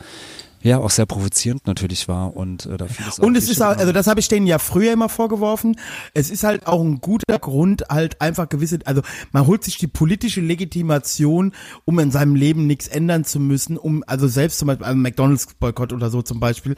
Ja, 0.67 0.79
auch 0.79 0.89
sehr 0.89 1.05
provozierend 1.05 1.65
natürlich 1.65 2.09
war 2.09 2.35
und 2.35 2.65
äh, 2.65 2.75
da 2.75 2.87
vieles 2.87 3.19
Und 3.19 3.37
es 3.37 3.49
ist 3.49 3.61
auch, 3.61 3.77
also 3.77 3.93
das 3.93 4.05
habe 4.05 4.19
ich 4.19 4.27
denen 4.27 4.47
ja 4.47 4.59
früher 4.59 4.91
immer 4.91 5.07
vorgeworfen. 5.07 5.79
Es 6.13 6.29
ist 6.29 6.43
halt 6.43 6.67
auch 6.67 6.81
ein 6.81 6.99
guter 6.99 7.39
Grund, 7.39 7.85
halt 7.89 8.19
einfach 8.19 8.49
gewisse, 8.49 8.79
also 8.83 9.01
man 9.31 9.47
holt 9.47 9.63
sich 9.63 9.77
die 9.77 9.87
politische 9.87 10.41
Legitimation, 10.41 11.53
um 11.85 11.99
in 11.99 12.11
seinem 12.11 12.35
Leben 12.35 12.67
nichts 12.67 12.89
ändern 12.89 13.23
zu 13.23 13.39
müssen, 13.39 13.77
um 13.77 14.03
also 14.07 14.27
selbst 14.27 14.59
zum 14.59 14.67
Beispiel 14.67 14.85
also 14.85 14.97
McDonalds 14.97 15.47
Boykott 15.57 15.93
oder 15.93 16.09
so 16.09 16.21
zum 16.21 16.41
Beispiel, 16.41 16.75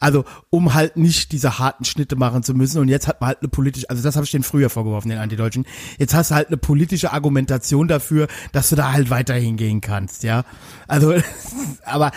also 0.00 0.26
um 0.50 0.74
halt 0.74 0.98
nicht 0.98 1.32
diese 1.32 1.58
harten 1.58 1.86
Schnitte 1.86 2.16
machen 2.16 2.42
zu 2.42 2.52
müssen. 2.52 2.78
Und 2.78 2.88
jetzt 2.88 3.08
hat 3.08 3.22
man 3.22 3.28
halt 3.28 3.38
eine 3.40 3.48
politische, 3.48 3.88
also 3.88 4.02
das 4.02 4.16
habe 4.16 4.26
ich 4.26 4.32
denen 4.32 4.44
früher 4.44 4.68
vorgeworfen, 4.68 5.08
den 5.08 5.18
Antideutschen. 5.18 5.64
Jetzt 5.98 6.12
hast 6.12 6.30
du 6.30 6.34
halt 6.34 6.48
eine 6.48 6.58
politische 6.58 7.10
Argumentation 7.14 7.88
dafür, 7.88 8.28
dass 8.52 8.68
du 8.68 8.76
da 8.76 8.92
halt 8.92 9.08
weiterhin 9.08 9.56
gehen 9.56 9.80
kannst, 9.80 10.24
ja. 10.24 10.44
Also, 10.88 11.14
aber 11.84 12.12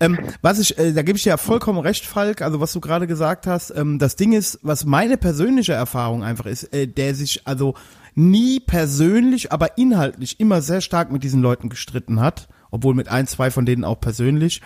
ähm, 0.00 0.18
was 0.42 0.57
ich, 0.58 0.78
äh, 0.78 0.92
da 0.92 1.02
gebe 1.02 1.16
ich 1.16 1.24
dir 1.24 1.30
ja 1.30 1.36
vollkommen 1.36 1.78
recht, 1.78 2.04
Falk, 2.04 2.42
also 2.42 2.60
was 2.60 2.72
du 2.72 2.80
gerade 2.80 3.06
gesagt 3.06 3.46
hast, 3.46 3.70
ähm, 3.70 3.98
das 3.98 4.16
Ding 4.16 4.32
ist, 4.32 4.58
was 4.62 4.84
meine 4.84 5.16
persönliche 5.16 5.72
Erfahrung 5.72 6.22
einfach 6.22 6.46
ist, 6.46 6.72
äh, 6.74 6.86
der 6.86 7.14
sich 7.14 7.46
also 7.46 7.74
nie 8.14 8.60
persönlich, 8.60 9.52
aber 9.52 9.78
inhaltlich 9.78 10.40
immer 10.40 10.60
sehr 10.60 10.80
stark 10.80 11.12
mit 11.12 11.22
diesen 11.22 11.40
Leuten 11.40 11.68
gestritten 11.68 12.20
hat, 12.20 12.48
obwohl 12.70 12.94
mit 12.94 13.08
ein, 13.08 13.26
zwei 13.26 13.50
von 13.50 13.64
denen 13.64 13.84
auch 13.84 14.00
persönlich. 14.00 14.60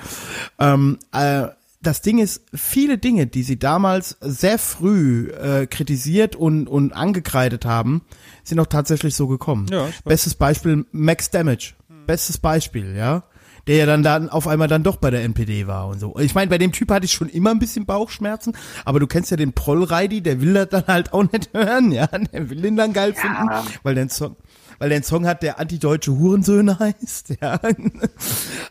Ähm, 0.59 0.99
äh, 1.13 1.49
das 1.83 2.01
Ding 2.01 2.19
ist, 2.19 2.43
viele 2.55 2.97
Dinge, 2.97 3.27
die 3.27 3.43
sie 3.43 3.59
damals 3.59 4.17
sehr 4.21 4.59
früh 4.59 5.31
äh, 5.31 5.67
kritisiert 5.67 6.37
und, 6.37 6.69
und 6.69 6.93
angekreidet 6.93 7.65
haben, 7.65 8.03
sind 8.45 8.61
auch 8.61 8.67
tatsächlich 8.67 9.17
so 9.17 9.27
gekommen. 9.27 9.67
Ja, 9.71 9.89
Bestes 10.05 10.35
Beispiel 10.35 10.87
Max 10.93 11.31
Damage. 11.31 11.75
Bestes 12.07 12.39
Beispiel, 12.39 12.95
ja 12.97 13.25
der 13.67 13.77
ja 13.77 13.87
dann, 13.87 14.03
dann 14.03 14.29
auf 14.29 14.49
einmal 14.49 14.69
dann 14.69 14.83
doch 14.83 14.97
bei 14.97 15.11
der 15.11 15.23
NPD 15.23 15.67
war 15.67 15.89
und 15.89 16.01
so. 16.01 16.17
Ich 16.19 16.35
meine, 16.35 16.51
bei 16.51 16.59
dem 16.59 16.73
Typ 16.73 16.91
hatte 16.91 17.05
ich 17.05 17.13
schon 17.13 17.29
immer 17.29 17.51
ein 17.51 17.59
bisschen 17.59 17.87
Bauchschmerzen, 17.87 18.57
aber 18.85 19.01
du 19.01 19.07
kennst 19.07 19.31
ja 19.31 19.37
den 19.37 19.53
Prollreidi, 19.53 20.21
der 20.23 20.41
will 20.41 20.55
das 20.55 20.69
dann 20.71 20.87
halt 20.87 21.13
auch 21.13 21.25
nicht 21.31 21.51
hören, 21.55 21.93
ja, 21.93 22.07
der 22.07 22.51
will 22.51 22.61
den 22.61 22.77
dann 22.77 22.93
geil 22.93 23.15
ja. 23.17 23.21
finden, 23.21 23.79
weil 23.83 23.95
der 23.95 24.09
Song 24.09 24.37
weil 24.83 24.89
der 24.89 25.05
Song 25.05 25.29
hat, 25.29 25.45
der 25.45 25.61
antideutsche 25.61 26.11
Hurensöhne 26.11 26.77
heißt, 26.81 27.37
ja. 27.41 27.61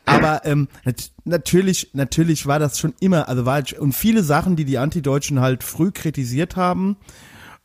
Aber 0.05 0.41
ähm, 0.43 0.67
nat 0.83 1.11
natürlich, 1.23 1.91
natürlich 1.93 2.47
war 2.47 2.59
das 2.59 2.77
schon 2.79 2.93
immer, 2.99 3.29
also 3.29 3.45
war 3.45 3.63
und 3.79 3.93
viele 3.93 4.21
Sachen, 4.21 4.57
die 4.57 4.65
die 4.65 4.77
Antideutschen 4.77 5.39
halt 5.39 5.63
früh 5.63 5.91
kritisiert 5.91 6.57
haben, 6.57 6.97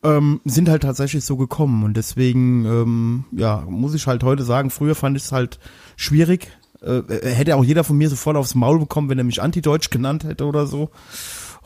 ähm, 0.04 0.40
sind 0.44 0.68
halt 0.68 0.82
tatsächlich 0.82 1.24
so 1.24 1.36
gekommen 1.36 1.82
und 1.82 1.96
deswegen, 1.96 2.64
ähm, 2.66 3.24
ja, 3.32 3.64
muss 3.68 3.94
ich 3.94 4.06
halt 4.06 4.22
heute 4.22 4.44
sagen, 4.44 4.70
früher 4.70 4.94
fand 4.94 5.16
ich 5.16 5.24
es 5.24 5.32
halt 5.32 5.58
schwierig, 5.96 6.48
äh, 6.86 7.34
hätte 7.34 7.56
auch 7.56 7.64
jeder 7.64 7.84
von 7.84 7.96
mir 7.96 8.08
sofort 8.08 8.36
aufs 8.36 8.54
Maul 8.54 8.78
bekommen, 8.78 9.08
wenn 9.08 9.18
er 9.18 9.24
mich 9.24 9.42
antideutsch 9.42 9.90
genannt 9.90 10.24
hätte 10.24 10.44
oder 10.44 10.66
so. 10.66 10.90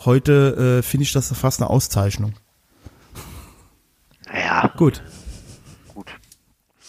Heute 0.04 0.78
äh, 0.78 0.82
finde 0.82 1.02
ich 1.04 1.12
das 1.12 1.32
fast 1.32 1.60
eine 1.60 1.70
Auszeichnung. 1.70 2.34
Ja. 4.32 4.68
Gut. 4.76 5.02
Gut. 5.94 6.06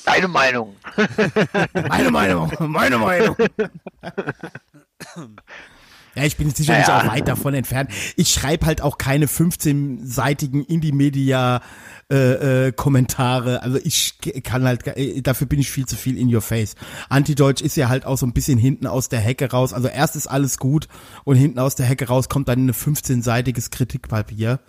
Deine 0.06 0.28
Meinung. 0.28 0.76
meine 1.74 2.12
Meinung. 2.12 2.52
Meine 2.60 2.98
Meinung. 2.98 3.36
Ja, 6.16 6.24
ich 6.24 6.36
bin 6.36 6.50
sicherlich 6.50 6.88
ja. 6.88 7.00
auch 7.00 7.08
weit 7.08 7.28
davon 7.28 7.54
entfernt. 7.54 7.90
Ich 8.18 8.34
schreibe 8.34 8.66
halt 8.66 8.82
auch 8.82 8.98
keine 8.98 9.28
15-seitigen 9.28 10.66
Indie-Media 10.66 11.62
äh, 12.12 12.68
äh, 12.68 12.72
Kommentare. 12.74 13.62
Also 13.64 13.78
ich 13.82 14.18
kann 14.44 14.66
halt, 14.66 14.86
äh, 14.88 15.22
dafür 15.22 15.48
bin 15.48 15.60
ich 15.60 15.72
viel 15.72 15.86
zu 15.86 15.96
viel 15.96 16.18
in 16.18 16.34
your 16.34 16.42
face. 16.42 16.76
Antideutsch 17.08 17.62
ist 17.62 17.78
ja 17.78 17.88
halt 17.88 18.06
auch 18.06 18.18
so 18.18 18.26
ein 18.26 18.34
bisschen 18.34 18.58
hinten 18.58 18.88
aus 18.88 19.08
der 19.08 19.22
Hecke 19.22 19.50
raus. 19.50 19.72
Also 19.72 19.88
erst 19.88 20.18
ist 20.18 20.28
alles 20.28 20.58
gut 20.58 20.90
und 21.24 21.38
hinten 21.38 21.60
aus 21.60 21.76
der 21.76 21.86
Hecke 21.86 22.08
raus 22.08 22.28
kommt 22.28 22.50
dann 22.50 22.66
ein 22.66 22.74
15-seitiges 22.74 23.70
Kritikpapier, 23.70 24.60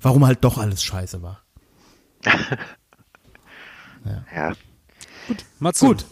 warum 0.00 0.26
halt 0.26 0.42
doch 0.42 0.58
alles 0.58 0.82
scheiße 0.82 1.22
war. 1.22 1.42
ja. 4.04 4.24
ja. 4.34 4.52
Gut. 5.28 5.44
Matze. 5.60 5.86
Gut. 5.86 6.04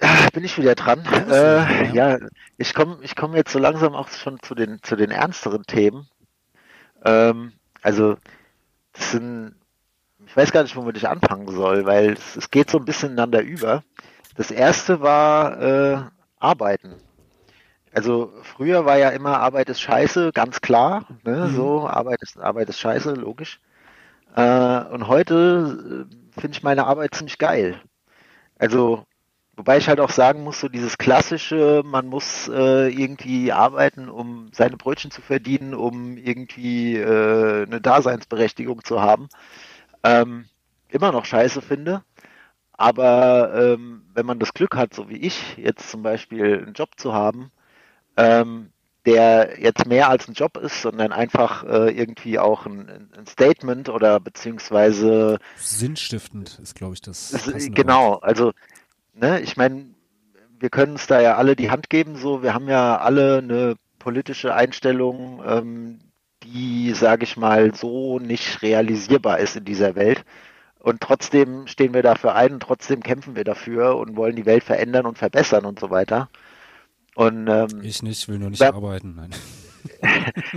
Ja, 0.00 0.28
bin 0.32 0.44
ich 0.44 0.56
wieder 0.58 0.74
dran. 0.74 1.04
Äh, 1.28 1.92
ja. 1.92 2.18
ich 2.56 2.74
komme 2.74 2.98
ich 3.02 3.16
komm 3.16 3.34
jetzt 3.34 3.52
so 3.52 3.58
langsam 3.58 3.94
auch 3.94 4.08
schon 4.08 4.40
zu 4.40 4.54
den, 4.54 4.82
zu 4.82 4.96
den 4.96 5.10
ernsteren 5.10 5.64
Themen. 5.64 6.08
Ähm, 7.04 7.52
also, 7.82 8.16
das 8.92 9.12
sind 9.12 9.54
ich 10.26 10.36
weiß 10.36 10.52
gar 10.52 10.62
nicht, 10.62 10.76
womit 10.76 10.96
ich 10.96 11.08
anfangen 11.08 11.48
soll, 11.48 11.86
weil 11.86 12.12
es, 12.12 12.36
es 12.36 12.50
geht 12.50 12.70
so 12.70 12.78
ein 12.78 12.84
bisschen 12.84 13.12
ineinander 13.12 13.40
über. 13.40 13.82
Das 14.36 14.50
erste 14.50 15.00
war 15.00 15.60
äh, 15.60 16.00
Arbeiten. 16.38 16.94
Also 17.92 18.32
früher 18.42 18.84
war 18.84 18.98
ja 18.98 19.08
immer 19.08 19.40
Arbeit 19.40 19.70
ist 19.70 19.80
scheiße, 19.80 20.32
ganz 20.32 20.60
klar. 20.60 21.06
Ne? 21.24 21.48
Mhm. 21.48 21.56
So, 21.56 21.88
Arbeit 21.88 22.22
ist, 22.22 22.38
Arbeit 22.38 22.68
ist 22.68 22.78
scheiße, 22.78 23.14
logisch. 23.14 23.60
Äh, 24.36 24.84
und 24.90 25.08
heute 25.08 26.06
äh, 26.10 26.40
finde 26.40 26.56
ich 26.56 26.62
meine 26.62 26.86
Arbeit 26.86 27.14
ziemlich 27.14 27.38
geil. 27.38 27.80
Also, 28.58 29.04
wobei 29.58 29.76
ich 29.76 29.88
halt 29.88 30.00
auch 30.00 30.10
sagen 30.10 30.44
muss, 30.44 30.60
so 30.60 30.68
dieses 30.68 30.96
klassische, 30.96 31.82
man 31.84 32.06
muss 32.06 32.48
äh, 32.48 32.88
irgendwie 32.88 33.52
arbeiten, 33.52 34.08
um 34.08 34.50
seine 34.54 34.78
Brötchen 34.78 35.10
zu 35.10 35.20
verdienen, 35.20 35.74
um 35.74 36.16
irgendwie 36.16 36.96
äh, 36.96 37.66
eine 37.66 37.80
Daseinsberechtigung 37.80 38.82
zu 38.84 39.02
haben 39.02 39.28
ähm, 40.04 40.46
immer 40.88 41.12
noch 41.12 41.24
scheiße 41.24 41.62
finde. 41.62 42.02
Aber 42.72 43.52
ähm, 43.54 44.02
wenn 44.14 44.26
man 44.26 44.38
das 44.38 44.54
Glück 44.54 44.76
hat, 44.76 44.94
so 44.94 45.08
wie 45.08 45.16
ich, 45.16 45.56
jetzt 45.56 45.90
zum 45.90 46.02
Beispiel 46.02 46.58
einen 46.58 46.74
Job 46.74 46.90
zu 46.96 47.12
haben, 47.12 47.50
ähm, 48.16 48.70
der 49.04 49.60
jetzt 49.60 49.86
mehr 49.86 50.08
als 50.10 50.28
ein 50.28 50.34
Job 50.34 50.56
ist, 50.58 50.82
sondern 50.82 51.12
einfach 51.12 51.64
äh, 51.64 51.90
irgendwie 51.90 52.38
auch 52.38 52.66
ein, 52.66 53.10
ein, 53.16 53.26
Statement 53.26 53.88
oder 53.88 54.20
beziehungsweise 54.20 55.38
sinnstiftend 55.56 56.58
ist, 56.62 56.74
glaube 56.74 56.94
ich, 56.94 57.00
das. 57.00 57.32
Ist, 57.32 57.74
genau, 57.74 58.10
Wort. 58.10 58.24
also 58.24 58.52
ne, 59.20 59.40
ich 59.40 59.56
meine, 59.56 59.86
wir 60.58 60.70
können 60.70 60.92
uns 60.92 61.06
da 61.06 61.20
ja 61.20 61.36
alle 61.36 61.56
die 61.56 61.70
Hand 61.70 61.90
geben, 61.90 62.16
so 62.16 62.42
wir 62.42 62.54
haben 62.54 62.68
ja 62.68 62.98
alle 62.98 63.38
eine 63.38 63.74
politische 63.98 64.54
Einstellung, 64.54 65.42
ähm, 65.46 65.98
die, 66.42 66.92
sage 66.94 67.24
ich 67.24 67.36
mal, 67.36 67.74
so 67.74 68.18
nicht 68.18 68.62
realisierbar 68.62 69.38
ist 69.38 69.56
in 69.56 69.64
dieser 69.64 69.94
Welt. 69.96 70.24
Und 70.78 71.00
trotzdem 71.00 71.66
stehen 71.66 71.92
wir 71.92 72.02
dafür 72.02 72.34
ein 72.34 72.54
und 72.54 72.60
trotzdem 72.60 73.02
kämpfen 73.02 73.34
wir 73.36 73.44
dafür 73.44 73.96
und 73.96 74.16
wollen 74.16 74.36
die 74.36 74.46
Welt 74.46 74.64
verändern 74.64 75.06
und 75.06 75.18
verbessern 75.18 75.64
und 75.64 75.80
so 75.80 75.90
weiter. 75.90 76.28
Und, 77.14 77.48
ähm, 77.48 77.80
ich 77.82 78.02
nicht, 78.02 78.28
will 78.28 78.38
nur 78.38 78.50
nicht 78.50 78.62
da, 78.62 78.72
arbeiten. 78.72 79.16
Nein. 79.16 79.30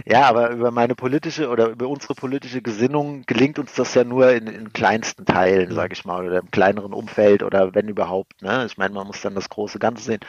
Ja, 0.05 0.23
aber 0.27 0.49
über 0.51 0.71
meine 0.71 0.95
politische 0.95 1.49
oder 1.49 1.69
über 1.69 1.87
unsere 1.87 2.15
politische 2.15 2.61
Gesinnung 2.61 3.23
gelingt 3.25 3.59
uns 3.59 3.73
das 3.73 3.93
ja 3.93 4.03
nur 4.03 4.31
in, 4.31 4.47
in 4.47 4.73
kleinsten 4.73 5.25
Teilen, 5.25 5.73
sage 5.73 5.93
ich 5.93 6.05
mal, 6.05 6.25
oder 6.25 6.39
im 6.39 6.51
kleineren 6.51 6.93
Umfeld 6.93 7.43
oder 7.43 7.73
wenn 7.75 7.87
überhaupt. 7.87 8.41
Ne? 8.41 8.65
Ich 8.65 8.77
meine, 8.77 8.93
man 8.93 9.07
muss 9.07 9.21
dann 9.21 9.35
das 9.35 9.49
große 9.49 9.79
Ganze 9.79 10.03
sehen. 10.03 10.21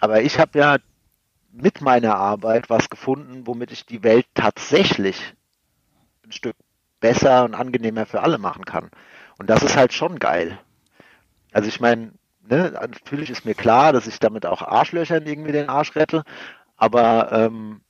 Aber 0.00 0.22
ich 0.22 0.38
habe 0.38 0.58
ja 0.58 0.76
mit 1.52 1.80
meiner 1.80 2.16
Arbeit 2.16 2.70
was 2.70 2.90
gefunden, 2.90 3.46
womit 3.46 3.72
ich 3.72 3.86
die 3.86 4.02
Welt 4.02 4.26
tatsächlich 4.34 5.34
ein 6.24 6.32
Stück 6.32 6.56
besser 7.00 7.44
und 7.44 7.54
angenehmer 7.54 8.06
für 8.06 8.22
alle 8.22 8.38
machen 8.38 8.64
kann. 8.64 8.90
Und 9.38 9.50
das 9.50 9.62
ist 9.62 9.76
halt 9.76 9.92
schon 9.92 10.18
geil. 10.18 10.58
Also 11.52 11.68
ich 11.68 11.80
meine, 11.80 12.12
ne, 12.48 12.70
natürlich 12.72 13.30
ist 13.30 13.44
mir 13.44 13.54
klar, 13.54 13.92
dass 13.92 14.06
ich 14.06 14.18
damit 14.18 14.46
auch 14.46 14.62
Arschlöchern 14.62 15.26
irgendwie 15.26 15.52
den 15.52 15.68
Arsch 15.68 15.94
rette, 15.94 16.24
aber 16.76 17.30
ähm, 17.32 17.80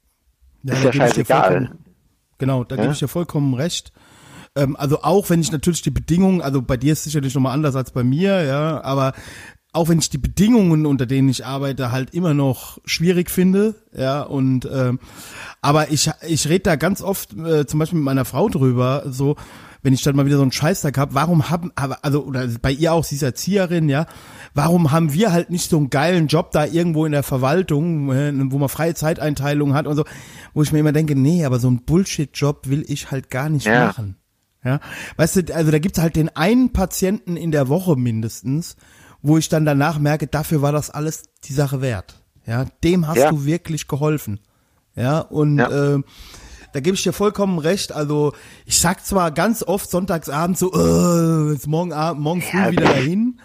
ja, 0.63 0.75
ist 0.75 0.85
ja 0.85 0.93
scheißegal. 0.93 1.71
Genau, 2.39 2.65
da 2.65 2.77
ja? 2.77 2.83
gebe 2.83 2.93
ich 2.93 2.99
dir 2.99 3.09
vollkommen 3.09 3.55
recht. 3.55 3.93
Ähm, 4.57 4.77
also 4.77 5.03
auch 5.03 5.31
wenn 5.31 5.41
ich 5.41 5.53
natürlich 5.53 5.83
die 5.83 5.91
Bedingungen, 5.91 6.41
also 6.41 6.63
bei 6.63 6.77
dir 6.77 6.93
ist 6.93 7.05
sicherlich 7.05 7.35
nochmal 7.35 7.55
anders 7.55 7.77
als 7.77 7.91
bei 7.91 8.05
mir, 8.05 8.43
ja, 8.43 8.83
aber 8.83 9.13
auch 9.73 9.89
wenn 9.89 9.99
ich 9.99 10.11
die 10.11 10.19
Bedingungen, 10.19 10.85
unter 10.85 11.07
denen 11.07 11.31
ich 11.31 11.47
arbeite, 11.47 11.93
halt 11.93 12.13
immer 12.13 12.35
noch 12.35 12.79
schwierig 12.85 13.31
finde, 13.31 13.75
ja, 13.97 14.23
und 14.23 14.69
ähm, 14.71 14.99
aber 15.63 15.91
ich, 15.91 16.11
ich 16.27 16.49
rede 16.49 16.65
da 16.65 16.77
ganz 16.77 17.01
oft 17.01 17.33
äh, 17.35 17.67
zum 17.67 17.79
Beispiel 17.79 17.99
mit 17.99 18.05
meiner 18.05 18.27
Frau 18.27 18.51
drüber, 18.51 19.05
so, 19.07 19.37
wenn 19.83 19.95
ich 19.95 20.03
dann 20.03 20.15
mal 20.15 20.27
wieder 20.27 20.37
so 20.37 20.43
einen 20.43 20.53
Scheißtag 20.53 20.99
hab, 20.99 21.15
warum 21.15 21.49
haben, 21.49 21.73
also, 21.75 22.25
oder 22.25 22.47
bei 22.61 22.71
ihr 22.71 22.93
auch, 22.93 23.05
sie 23.05 23.17
ist 23.17 23.23
Erzieherin, 23.23 23.89
ja, 23.89 24.07
warum 24.55 24.93
haben 24.93 25.13
wir 25.13 25.33
halt 25.33 25.51
nicht 25.51 25.69
so 25.71 25.77
einen 25.77 25.91
geilen 25.91 26.27
Job 26.27 26.53
da 26.53 26.65
irgendwo 26.65 27.07
in 27.07 27.13
der 27.13 27.23
Verwaltung, 27.23 28.13
äh, 28.13 28.33
wo 28.53 28.59
man 28.59 28.69
freie 28.69 28.95
Zeiteinteilung 28.95 29.75
hat 29.75 29.87
und 29.87 29.97
so, 29.97 30.05
wo 30.55 30.63
ich 30.63 30.73
mir 30.73 30.81
immer 30.81 30.93
denke, 30.93 31.17
nee, 31.17 31.45
aber 31.45 31.59
so 31.59 31.71
ein 31.71 31.83
Bullshit-Job 31.85 32.69
will 32.69 32.85
ich 32.89 33.11
halt 33.11 33.31
gar 33.31 33.49
nicht 33.49 33.67
ja. 33.67 33.87
machen. 33.87 34.17
Ja, 34.65 34.79
weißt 35.17 35.37
du, 35.49 35.55
also 35.55 35.73
da 35.73 35.79
gibt's 35.81 35.99
halt 35.99 36.15
den 36.15 36.29
einen 36.37 36.73
Patienten 36.73 37.37
in 37.37 37.51
der 37.51 37.69
Woche 37.69 37.97
mindestens, 37.97 38.77
wo 39.21 39.37
ich 39.37 39.49
dann 39.49 39.65
danach 39.65 39.99
merke, 39.99 40.29
dafür 40.29 40.63
war 40.63 40.71
das 40.71 40.89
alles 40.91 41.25
die 41.45 41.53
Sache 41.53 41.81
wert. 41.81 42.23
Ja, 42.47 42.67
dem 42.85 43.09
hast 43.09 43.19
ja. 43.19 43.31
du 43.31 43.45
wirklich 43.45 43.89
geholfen. 43.89 44.41
Ja, 44.95 45.21
und 45.21 45.59
ja. 45.59 45.95
Äh, 45.97 46.03
da 46.73 46.81
gebe 46.81 46.95
ich 46.95 47.03
dir 47.03 47.13
vollkommen 47.13 47.59
recht. 47.59 47.93
Also 47.93 48.33
ich 48.65 48.79
sag 48.79 49.05
zwar 49.05 49.31
ganz 49.31 49.63
oft 49.63 49.91
sonntagsabends 49.91 50.61
so, 50.61 50.73
äh, 50.73 51.53
jetzt 51.53 51.67
morgen, 51.67 51.91
morgen 52.21 52.43
früh 52.43 52.59
ja, 52.59 52.71
wieder 52.71 52.85
dahin. 52.85 53.41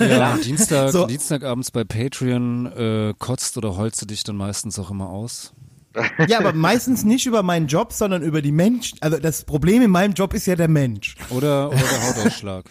Ja, 0.00 0.36
Dienstag, 0.36 0.90
so. 0.90 1.06
Dienstagabends 1.06 1.70
bei 1.70 1.84
Patreon 1.84 2.66
äh, 2.66 3.14
kotzt 3.18 3.56
oder 3.56 3.76
holst 3.76 4.00
du 4.02 4.06
dich 4.06 4.24
dann 4.24 4.36
meistens 4.36 4.78
auch 4.78 4.90
immer 4.90 5.08
aus? 5.08 5.52
Ja, 6.26 6.38
aber 6.38 6.52
meistens 6.52 7.04
nicht 7.04 7.26
über 7.26 7.42
meinen 7.42 7.66
Job, 7.66 7.92
sondern 7.92 8.22
über 8.22 8.40
die 8.40 8.52
Menschen. 8.52 8.98
Also 9.00 9.18
das 9.18 9.44
Problem 9.44 9.82
in 9.82 9.90
meinem 9.90 10.14
Job 10.14 10.32
ist 10.32 10.46
ja 10.46 10.56
der 10.56 10.68
Mensch. 10.68 11.16
Oder, 11.30 11.68
oder 11.68 11.76
der 11.76 12.08
Hautausschlag. 12.08 12.64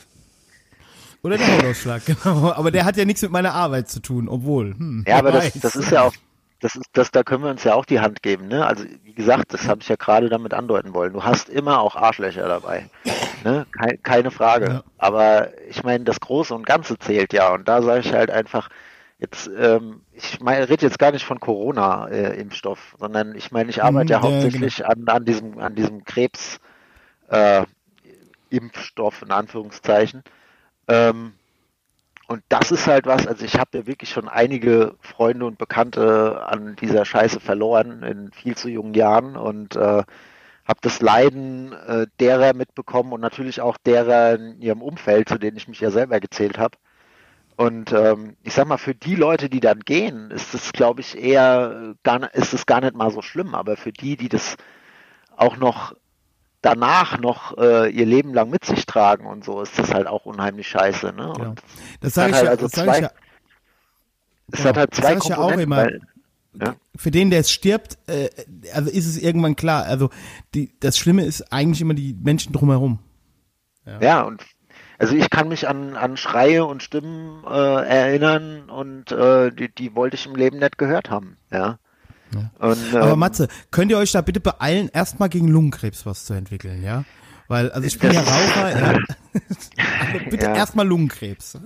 oder 1.22 1.38
der 1.38 1.58
Hautausschlag, 1.58 2.06
genau. 2.24 2.52
Aber 2.54 2.72
der 2.72 2.86
hat 2.86 2.98
ja 2.98 3.06
nichts 3.06 3.22
mit 3.22 3.32
meiner 3.32 3.54
Arbeit 3.54 3.90
zu 3.90 4.02
tun, 4.02 4.28
obwohl. 4.28 4.74
Hm, 4.76 5.06
ja, 5.08 5.18
aber 5.18 5.32
das, 5.32 5.54
das 5.54 5.76
ist 5.76 5.92
ja 5.92 6.04
auch 6.04 6.14
das 6.62 6.76
ist, 6.76 6.90
das, 6.94 7.10
da 7.10 7.24
können 7.24 7.44
wir 7.44 7.50
uns 7.50 7.64
ja 7.64 7.74
auch 7.74 7.86
die 7.86 8.00
Hand 8.00 8.22
geben, 8.22 8.48
ne? 8.48 8.66
Also 8.66 8.86
wie 9.04 9.14
gesagt, 9.14 9.52
das 9.52 9.68
habe 9.68 9.82
ich 9.82 9.90
ja 9.90 9.96
gerade 9.96 10.30
damit 10.30 10.54
andeuten 10.54 10.94
wollen. 10.94 11.14
Du 11.14 11.24
hast 11.24 11.50
immer 11.50 11.82
auch 11.82 11.96
Arschlöcher 11.96 12.48
dabei, 12.48 12.86
ne? 13.44 13.66
Keine, 14.04 14.32
Frage. 14.32 14.66
Ja. 14.66 14.84
Aber 14.98 15.50
ich 15.70 15.84
meine, 15.84 16.04
das 16.04 16.20
Große 16.20 16.54
und 16.54 16.66
Ganze 16.66 16.98
zählt 16.98 17.34
ja. 17.34 17.54
Und 17.54 17.68
da 17.68 17.82
sage 17.82 18.02
ich 18.02 18.14
halt 18.14 18.32
einfach, 18.32 18.70
jetzt, 19.20 19.50
ähm, 19.58 20.02
ich 20.14 20.40
meine, 20.42 20.70
rede 20.70 20.86
jetzt 20.86 21.00
gar 21.00 21.12
nicht 21.12 21.26
von 21.26 21.40
Corona-Impfstoff, 21.40 22.94
äh, 22.94 22.98
sondern 23.00 23.36
ich 23.36 23.52
meine, 23.52 23.70
ich 23.70 23.84
arbeite 23.84 24.06
mhm, 24.06 24.10
ja, 24.10 24.18
ja 24.18 24.24
hauptsächlich 24.24 24.78
genau. 24.78 24.90
an, 24.90 25.08
an 25.08 25.26
diesem, 25.26 25.60
an 25.60 25.76
diesem 25.76 26.04
Krebs 26.04 26.60
äh, 27.30 27.66
Impfstoff 28.50 29.22
in 29.22 29.32
Anführungszeichen. 29.32 30.24
Ähm, 30.88 31.34
und 32.28 32.44
das 32.48 32.72
ist 32.72 32.88
halt 32.88 33.08
was, 33.08 33.28
also 33.28 33.44
ich 33.44 33.60
habe 33.60 33.80
ja 33.80 33.88
wirklich 33.88 34.10
schon 34.10 34.30
einige 34.30 34.96
Freunde 35.02 35.46
und 35.46 35.58
Bekannte 35.58 36.42
an 36.46 36.78
dieser 36.78 37.04
Scheiße 37.04 37.42
verloren 37.42 38.04
in 38.04 38.32
viel 38.32 38.56
zu 38.56 38.70
jungen 38.70 38.94
Jahren 38.94 39.36
und 39.36 39.76
äh, 39.76 40.04
habe 40.72 40.80
das 40.82 41.02
Leiden 41.02 41.74
äh, 41.74 42.08
derer 42.20 42.54
mitbekommen 42.54 43.12
und 43.12 43.20
natürlich 43.20 43.60
auch 43.60 43.78
derer 43.78 44.36
in 44.36 44.62
ihrem 44.62 44.82
Umfeld, 44.82 45.28
zu 45.28 45.38
denen 45.38 45.58
ich 45.58 45.68
mich 45.68 45.82
ja 45.82 45.92
selber 45.92 46.20
gezählt 46.22 46.58
habe. 46.58 46.78
Und 47.58 47.92
ähm, 47.92 48.38
ich 48.42 48.54
sag 48.54 48.68
mal, 48.68 48.78
für 48.78 48.96
die 48.96 49.16
Leute, 49.16 49.50
die 49.50 49.60
dann 49.60 49.82
gehen, 49.82 50.32
ist 50.32 50.54
es, 50.54 50.72
glaube 50.72 51.02
ich, 51.02 51.22
eher 51.22 51.94
gar, 52.04 52.34
ist 52.34 52.54
es 52.54 52.66
gar 52.66 52.80
nicht 52.80 52.96
mal 52.96 53.12
so 53.12 53.22
schlimm. 53.22 53.54
Aber 53.54 53.76
für 53.76 53.92
die, 53.92 54.16
die 54.16 54.30
das 54.30 54.56
auch 55.36 55.58
noch 55.58 55.94
danach 56.62 57.20
noch 57.20 57.58
äh, 57.58 57.90
ihr 57.90 58.06
Leben 58.06 58.34
lang 58.34 58.50
mit 58.50 58.64
sich 58.64 58.86
tragen 58.86 59.26
und 59.26 59.44
so, 59.44 59.62
ist 59.62 59.78
das 59.78 59.94
halt 59.94 60.08
auch 60.08 60.26
unheimlich 60.26 60.70
scheiße. 60.70 61.08
Ne? 61.08 61.34
Genau. 61.36 61.56
Das 62.00 62.14
sage 62.14 62.32
ich, 62.32 62.38
halt 62.38 62.48
also 62.48 62.70
zwei, 62.70 62.96
ich 62.96 63.04
ja. 63.04 63.12
Es 64.54 64.58
genau. 64.60 64.70
hat 64.70 64.78
halt 64.78 64.96
zwei 64.96 65.16
das 65.16 65.24
Komponenten. 65.24 65.72
Ja 65.72 65.84
auch 65.84 65.88
immer. 65.88 66.00
Ja. 66.60 66.76
Für 66.96 67.12
den, 67.12 67.30
der 67.30 67.40
es 67.40 67.52
stirbt, 67.52 67.98
äh, 68.08 68.30
also 68.74 68.90
ist 68.90 69.08
es 69.08 69.18
irgendwann 69.18 69.56
klar. 69.56 69.86
Also 69.86 70.10
die, 70.54 70.72
das 70.80 70.98
Schlimme 70.98 71.24
ist 71.24 71.54
eigentlich 71.54 71.82
immer 71.82 71.94
die 71.94 72.14
Menschen 72.14 72.52
drumherum. 72.52 73.00
Ja, 73.86 74.02
ja 74.02 74.22
und 74.24 74.44
also 75.00 75.16
ich 75.16 75.30
kann 75.30 75.48
mich 75.48 75.68
an, 75.68 75.96
an 75.96 76.16
Schreie 76.16 76.66
und 76.66 76.84
Stimmen 76.84 77.44
äh, 77.46 77.50
erinnern 77.50 78.70
und 78.70 79.12
äh, 79.12 79.52
die, 79.52 79.74
die 79.74 79.96
wollte 79.96 80.16
ich 80.16 80.28
im 80.28 80.36
Leben 80.36 80.60
nicht 80.60 80.78
gehört 80.78 81.10
haben. 81.10 81.38
Ja. 81.52 81.80
Ja. 82.34 82.52
Und, 82.60 82.94
ähm, 82.94 83.02
Aber 83.02 83.16
Matze, 83.16 83.48
könnt 83.72 83.92
ihr 83.92 83.98
euch 83.98 84.12
da 84.12 84.22
bitte 84.22 84.40
beeilen, 84.40 84.90
erstmal 84.94 85.30
gegen 85.30 85.48
Lungenkrebs 85.48 86.06
was 86.06 86.26
zu 86.26 86.34
entwickeln, 86.34 86.84
ja? 86.84 87.04
Weil, 87.48 87.72
also 87.72 87.86
ich 87.86 88.00
bin 88.00 88.14
ja 88.14 88.22
Raucher, 88.22 88.80
ja. 88.80 88.88
also 88.88 90.30
bitte 90.30 90.46
ja. 90.46 90.56
erstmal 90.56 90.88
Lungenkrebs. 90.88 91.60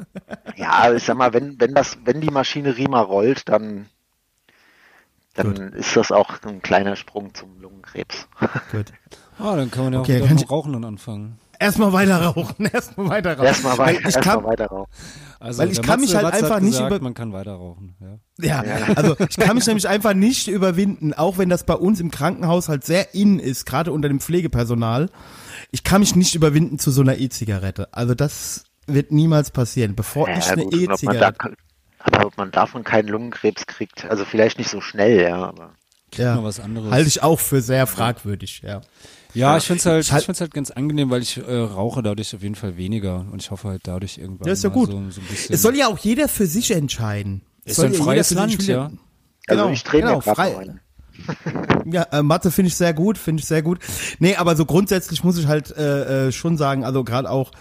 Ja, 0.55 0.91
ich 0.93 1.03
sag 1.03 1.17
mal, 1.17 1.33
wenn, 1.33 1.59
wenn 1.59 1.75
das, 1.75 1.97
wenn 2.05 2.21
die 2.21 2.31
Maschinerie 2.31 2.87
mal 2.87 3.01
rollt, 3.01 3.47
dann, 3.49 3.87
dann 5.35 5.53
Gut. 5.53 5.75
ist 5.75 5.95
das 5.95 6.11
auch 6.11 6.41
ein 6.43 6.61
kleiner 6.61 6.95
Sprung 6.95 7.33
zum 7.33 7.59
Lungenkrebs. 7.59 8.27
Gut. 8.71 8.93
Ah, 9.37 9.55
dann 9.55 9.69
kann 9.69 9.85
man 9.85 9.93
ja 9.93 9.99
okay, 9.99 10.21
auch 10.21 10.29
mit 10.29 10.49
Rauchen 10.49 10.73
dann 10.73 10.85
anfangen. 10.85 11.39
Erstmal 11.59 11.93
weiter 11.93 12.21
rauchen, 12.21 12.65
erstmal 12.73 13.09
weiter 13.09 13.33
rauchen. 13.33 13.45
Erstmal 13.45 13.77
weiter, 13.77 14.03
erst 14.03 14.21
kann, 14.21 14.43
weiter 14.43 14.67
rauchen. 14.67 14.91
Also 15.39 15.61
weil 15.61 15.71
ich 15.71 15.81
kann 15.81 15.99
Matze, 15.99 16.01
mich 16.01 16.15
halt 16.15 16.23
Matze 16.25 16.43
einfach 16.43 16.59
nicht 16.59 16.71
gesagt, 16.71 16.91
über 16.91 17.03
man 17.03 17.13
kann 17.13 17.33
weiter 17.33 17.53
rauchen. 17.53 17.95
Ja. 18.39 18.63
ja, 18.63 18.77
also 18.95 19.15
ich 19.19 19.37
kann 19.37 19.55
mich 19.55 19.67
nämlich 19.67 19.87
einfach 19.87 20.13
nicht 20.13 20.47
überwinden, 20.47 21.13
auch 21.13 21.37
wenn 21.37 21.49
das 21.49 21.65
bei 21.65 21.75
uns 21.75 21.99
im 21.99 22.11
Krankenhaus 22.11 22.67
halt 22.69 22.85
sehr 22.85 23.13
in 23.13 23.39
ist, 23.39 23.65
gerade 23.65 23.91
unter 23.91 24.07
dem 24.07 24.19
Pflegepersonal. 24.19 25.09
Ich 25.71 25.83
kann 25.83 26.01
mich 26.01 26.15
nicht 26.15 26.35
überwinden 26.35 26.79
zu 26.79 26.91
so 26.91 27.01
einer 27.01 27.17
E-Zigarette. 27.17 27.93
Also 27.93 28.15
das 28.15 28.65
wird 28.87 29.11
niemals 29.11 29.51
passieren, 29.51 29.95
bevor 29.95 30.29
ja, 30.29 30.37
ich 30.37 30.49
eine 30.49 30.63
E-Zigarette. 30.63 31.55
Aber 32.11 32.27
ob 32.27 32.37
man 32.37 32.51
davon 32.51 32.83
keinen 32.83 33.07
Lungenkrebs 33.07 33.65
kriegt, 33.65 34.05
also 34.05 34.25
vielleicht 34.25 34.57
nicht 34.57 34.69
so 34.69 34.81
schnell, 34.81 35.21
ja, 35.21 35.37
aber. 35.37 35.73
Ja, 36.13 36.41
was 36.43 36.59
anderes. 36.59 36.91
halte 36.91 37.07
ich 37.07 37.23
auch 37.23 37.39
für 37.39 37.61
sehr 37.61 37.87
fragwürdig, 37.87 38.61
ja. 38.63 38.81
Ja, 39.33 39.57
ich 39.57 39.65
finde 39.65 39.79
es 39.79 39.85
halt, 39.85 40.19
ich 40.19 40.25
find's 40.25 40.39
halt 40.39 40.53
ganz 40.53 40.71
angenehm, 40.71 41.09
weil 41.09 41.21
ich 41.21 41.37
äh, 41.37 41.41
rauche 41.41 42.01
dadurch 42.01 42.33
auf 42.33 42.41
jeden 42.41 42.55
Fall 42.55 42.77
weniger 42.77 43.25
und 43.31 43.41
ich 43.41 43.51
hoffe 43.51 43.67
halt 43.67 43.81
dadurch 43.83 44.17
irgendwann. 44.17 44.47
Ja, 44.47 44.53
ist 44.53 44.63
ja 44.63 44.69
gut. 44.69 44.89
So, 44.89 45.09
so 45.09 45.21
es 45.49 45.61
soll 45.61 45.75
ja 45.75 45.87
auch 45.87 45.97
jeder 45.97 46.29
für 46.29 46.47
sich 46.47 46.71
entscheiden. 46.71 47.41
Es 47.65 47.77
ist 47.77 47.83
ein 47.83 47.93
freies 47.93 48.31
Land, 48.31 48.65
ja. 48.65 48.91
Genau, 49.47 49.63
also 49.63 49.73
ich 49.73 49.83
drehe 49.83 50.01
genau, 50.01 50.21
frei. 50.21 50.75
Ja, 51.85 52.03
äh, 52.11 52.23
Mathe 52.23 52.51
finde 52.51 52.67
ich 52.67 52.75
sehr 52.75 52.93
gut, 52.93 53.17
finde 53.17 53.41
ich 53.41 53.47
sehr 53.47 53.61
gut. 53.61 53.79
Nee, 54.19 54.35
aber 54.35 54.55
so 54.55 54.65
grundsätzlich 54.65 55.23
muss 55.23 55.37
ich 55.37 55.47
halt 55.47 55.75
äh, 55.75 56.27
äh, 56.27 56.31
schon 56.31 56.57
sagen, 56.57 56.83
also 56.83 57.03
gerade 57.03 57.29
auch, 57.29 57.51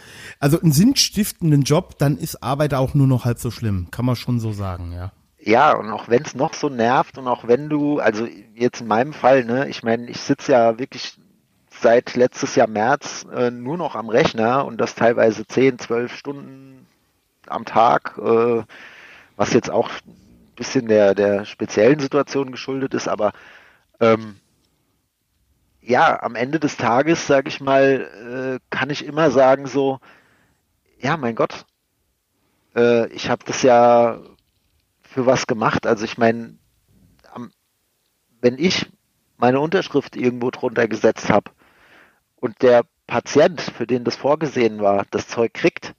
also 0.41 0.61
einen 0.61 0.73
sinnstiftenden 0.73 1.63
Job, 1.63 1.99
dann 1.99 2.17
ist 2.17 2.43
Arbeit 2.43 2.75
auch 2.75 2.95
nur 2.95 3.07
noch 3.07 3.25
halb 3.25 3.39
so 3.39 3.51
schlimm, 3.51 3.89
kann 3.91 4.05
man 4.05 4.17
schon 4.17 4.41
so 4.41 4.53
sagen, 4.53 4.93
ja. 4.93 5.13
Ja, 5.47 5.77
und 5.77 5.91
auch 5.91 6.09
wenn 6.09 6.23
es 6.23 6.35
noch 6.35 6.55
so 6.55 6.71
nervt 6.71 7.19
und 7.19 7.29
auch 7.29 7.47
wenn 7.47 7.69
du, 7.69 7.99
also 7.99 8.27
jetzt 8.55 8.81
in 8.81 8.87
meinem 8.87 9.13
Fall, 9.13 9.45
ne, 9.45 9.69
ich 9.69 9.83
meine, 9.83 10.09
ich 10.09 10.19
sitze 10.21 10.53
ja 10.53 10.79
wirklich 10.79 11.19
seit 11.69 12.15
letztes 12.15 12.55
Jahr 12.55 12.67
März 12.67 13.27
äh, 13.35 13.51
nur 13.51 13.77
noch 13.77 13.95
am 13.95 14.09
Rechner 14.09 14.65
und 14.65 14.79
das 14.81 14.95
teilweise 14.95 15.47
10, 15.47 15.79
12 15.79 16.17
Stunden 16.17 16.87
am 17.47 17.67
Tag, 17.67 18.19
äh, 18.19 18.63
was 19.37 19.53
jetzt 19.53 19.71
auch 19.71 19.91
bisschen 20.55 20.89
der, 20.89 21.15
der 21.15 21.45
speziellen 21.45 21.99
Situation 22.01 22.51
geschuldet 22.51 22.95
ist, 22.95 23.09
aber 23.09 23.33
ähm, 24.01 24.37
ja, 25.81 26.23
am 26.23 26.35
Ende 26.35 26.59
des 26.61 26.77
Tages, 26.77 27.27
sage 27.27 27.49
ich 27.49 27.61
mal, 27.61 28.59
äh, 28.61 28.75
kann 28.75 28.91
ich 28.91 29.05
immer 29.05 29.31
sagen 29.31 29.67
so, 29.67 30.01
ja, 30.99 31.17
mein 31.17 31.35
Gott, 31.35 31.67
äh, 32.75 33.07
ich 33.09 33.29
habe 33.29 33.45
das 33.45 33.63
ja 33.63 34.19
für 35.03 35.27
was 35.27 35.47
gemacht. 35.47 35.87
Also 35.87 36.05
ich 36.05 36.17
meine, 36.17 36.57
wenn 38.41 38.59
ich 38.59 38.87
meine 39.37 39.61
Unterschrift 39.61 40.17
irgendwo 40.17 40.51
drunter 40.51 40.89
gesetzt 40.89 41.31
habe, 41.31 41.51
und 42.37 42.61
der 42.61 42.85
Patient, 43.07 43.61
für 43.61 43.87
den 43.87 44.05
das 44.05 44.17
vorgesehen 44.17 44.81
war, 44.81 45.07
das 45.11 45.29
Zeug 45.29 45.55
kriegt 45.55 45.95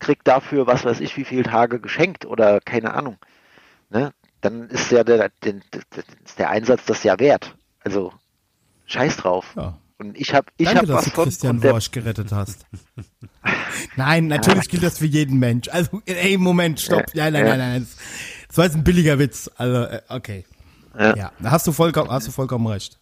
kriegt 0.00 0.26
dafür, 0.26 0.66
was 0.66 0.84
weiß 0.84 1.00
ich, 1.00 1.16
wie 1.16 1.24
viele 1.24 1.44
Tage 1.44 1.78
geschenkt 1.78 2.26
oder 2.26 2.60
keine 2.60 2.94
Ahnung, 2.94 3.18
ne, 3.90 4.12
dann 4.40 4.68
ist 4.68 4.90
ja 4.90 5.04
der, 5.04 5.30
der, 5.42 5.54
der 6.38 6.50
Einsatz 6.50 6.84
das 6.86 7.02
ja 7.02 7.18
wert. 7.18 7.56
Also 7.82 8.12
scheiß 8.86 9.18
drauf. 9.18 9.52
Ja. 9.56 9.78
Und 9.98 10.18
ich 10.18 10.32
habe 10.34 10.46
ich 10.56 10.66
Danke, 10.66 10.80
hab 10.80 10.96
was 10.96 11.04
du 11.04 11.10
von 11.10 11.24
Christian 11.24 11.62
Worsch 11.62 11.90
gerettet 11.90 12.32
hast. 12.32 12.64
nein, 13.96 14.28
natürlich 14.28 14.68
gilt 14.68 14.82
das 14.82 14.98
für 14.98 15.06
jeden 15.06 15.38
Mensch. 15.38 15.68
Also, 15.68 16.00
ey, 16.06 16.38
Moment, 16.38 16.80
stopp. 16.80 17.14
Ja, 17.14 17.30
nein, 17.30 17.44
nein, 17.44 17.58
nein. 17.58 17.88
Das 18.48 18.56
war 18.56 18.64
jetzt 18.64 18.76
ein 18.76 18.84
billiger 18.84 19.18
Witz. 19.18 19.50
Also, 19.56 19.82
äh, 19.82 20.00
okay. 20.08 20.46
Ja. 20.98 21.14
ja, 21.14 21.32
hast 21.44 21.66
du 21.66 21.72
vollkommen, 21.72 22.10
hast 22.10 22.26
du 22.26 22.32
vollkommen 22.32 22.66
recht. 22.66 22.98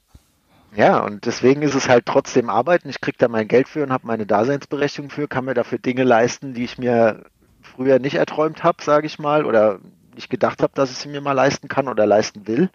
Ja, 0.77 0.99
und 0.99 1.25
deswegen 1.25 1.63
ist 1.63 1.75
es 1.75 1.89
halt 1.89 2.05
trotzdem 2.05 2.51
Arbeiten. 2.51 2.89
Ich 2.89 3.01
kriege 3.01 3.17
da 3.19 3.29
mein 3.29 3.49
Geld 3.49 3.69
für 3.69 3.83
und 3.83 3.93
habe 3.93 4.07
meine 4.07 4.27
Daseinsberechtigung 4.27 5.11
für, 5.11 5.29
kann 5.29 5.45
mir 5.45 5.55
dafür 5.55 5.79
Dinge 5.79 6.05
leisten, 6.05 6.53
die 6.53 6.65
ich 6.65 6.79
mir 6.79 7.25
früher 7.63 7.99
nicht 7.99 8.17
erträumt 8.17 8.65
habe, 8.65 8.83
sage 8.83 9.07
ich 9.07 9.19
mal, 9.19 9.47
oder 9.47 9.79
nicht 10.19 10.31
gedacht 10.31 10.63
habe, 10.63 10.73
dass 10.75 10.91
ich 10.91 10.99
sie 10.99 11.09
mir 11.09 11.21
mal 11.21 11.33
leisten 11.33 11.69
kann 11.69 11.89
oder 11.89 12.05
leisten 12.05 12.47
will. 12.47 12.71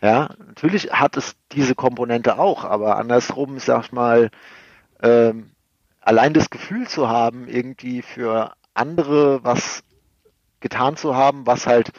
Ja, 0.00 0.30
natürlich 0.38 0.92
hat 0.92 1.16
es 1.16 1.36
diese 1.52 1.74
Komponente 1.74 2.38
auch, 2.38 2.64
aber 2.64 2.96
andersrum, 2.96 3.58
sag 3.58 3.84
ich 3.84 3.92
mal, 3.92 4.30
ähm, 5.02 5.50
allein 6.00 6.32
das 6.32 6.50
Gefühl 6.50 6.88
zu 6.88 7.08
haben, 7.08 7.48
irgendwie 7.48 8.02
für 8.02 8.52
andere 8.74 9.44
was 9.44 9.82
getan 10.60 10.96
zu 10.96 11.14
haben, 11.14 11.46
was 11.46 11.66
halt 11.66 11.92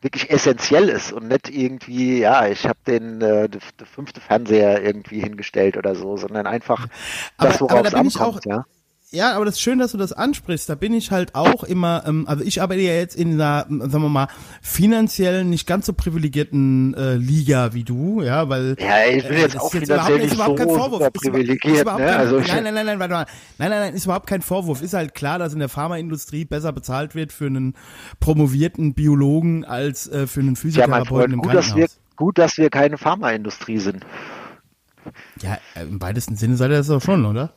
wirklich 0.00 0.30
essentiell 0.30 0.88
ist 0.88 1.12
und 1.12 1.28
nicht 1.28 1.48
irgendwie, 1.48 2.20
ja, 2.20 2.46
ich 2.46 2.66
habe 2.66 2.78
den 2.86 3.20
äh, 3.20 3.48
der, 3.48 3.60
fünfte 3.86 4.20
Fernseher 4.20 4.82
irgendwie 4.82 5.20
hingestellt 5.20 5.76
oder 5.76 5.94
so, 5.94 6.16
sondern 6.16 6.46
einfach 6.46 6.88
aber, 7.36 7.48
das, 7.48 7.60
worauf 7.60 7.86
es 7.86 7.94
ankommt, 7.94 8.38
auch, 8.38 8.44
ja. 8.44 8.64
Ja, 9.12 9.34
aber 9.36 9.44
das 9.44 9.56
ist 9.56 9.60
schön, 9.60 9.78
dass 9.78 9.92
du 9.92 9.98
das 9.98 10.14
ansprichst. 10.14 10.70
Da 10.70 10.74
bin 10.74 10.94
ich 10.94 11.10
halt 11.10 11.34
auch 11.34 11.64
immer, 11.64 12.02
ähm, 12.06 12.24
also 12.26 12.42
ich 12.42 12.62
arbeite 12.62 12.80
ja 12.80 12.94
jetzt 12.94 13.14
in 13.14 13.34
einer, 13.34 13.66
sagen 13.68 14.02
wir 14.02 14.08
mal, 14.08 14.28
finanziell 14.62 15.44
nicht 15.44 15.66
ganz 15.66 15.84
so 15.84 15.92
privilegierten 15.92 16.94
äh, 16.94 17.16
Liga 17.16 17.74
wie 17.74 17.84
du, 17.84 18.22
ja, 18.22 18.48
weil 18.48 18.74
ja, 18.80 19.04
ich 19.04 19.28
bin 19.28 19.36
jetzt 19.36 19.54
äh, 19.54 19.58
auch 19.58 19.70
finanziell 19.70 20.18
nicht 20.18 20.34
so 20.34 20.54
kein 20.54 20.66
Vorwurf. 20.66 21.12
privilegiert. 21.12 21.74
Ist, 21.74 21.80
ist 21.80 21.98
ne? 21.98 22.16
also 22.16 22.40
nein, 22.40 22.64
nein, 22.64 22.72
nein, 22.72 22.86
nein, 22.86 22.98
warte 22.98 23.12
mal. 23.12 23.26
Nein, 23.58 23.70
nein, 23.70 23.80
nein, 23.80 23.94
ist 23.94 24.06
überhaupt 24.06 24.26
kein 24.26 24.40
Vorwurf. 24.40 24.80
Ist 24.80 24.94
halt 24.94 25.14
klar, 25.14 25.38
dass 25.38 25.52
in 25.52 25.58
der 25.58 25.68
Pharmaindustrie 25.68 26.46
besser 26.46 26.72
bezahlt 26.72 27.14
wird 27.14 27.34
für 27.34 27.46
einen 27.46 27.74
promovierten 28.18 28.94
Biologen 28.94 29.66
als 29.66 30.08
äh, 30.08 30.26
für 30.26 30.40
einen 30.40 30.56
Physiotherapeuten 30.56 31.32
ja, 31.32 31.34
im 31.34 31.40
gut, 31.42 31.50
Krankenhaus. 31.50 31.66
Dass 31.68 31.76
wir, 31.76 31.86
gut, 32.16 32.38
dass 32.38 32.56
wir 32.56 32.70
keine 32.70 32.96
Pharmaindustrie 32.96 33.78
sind. 33.78 34.06
Ja, 35.42 35.58
im 35.78 36.00
weitesten 36.00 36.36
Sinne 36.36 36.56
seid 36.56 36.70
ihr 36.70 36.78
das 36.78 36.86
doch 36.86 37.02
schon, 37.02 37.26
oder? 37.26 37.52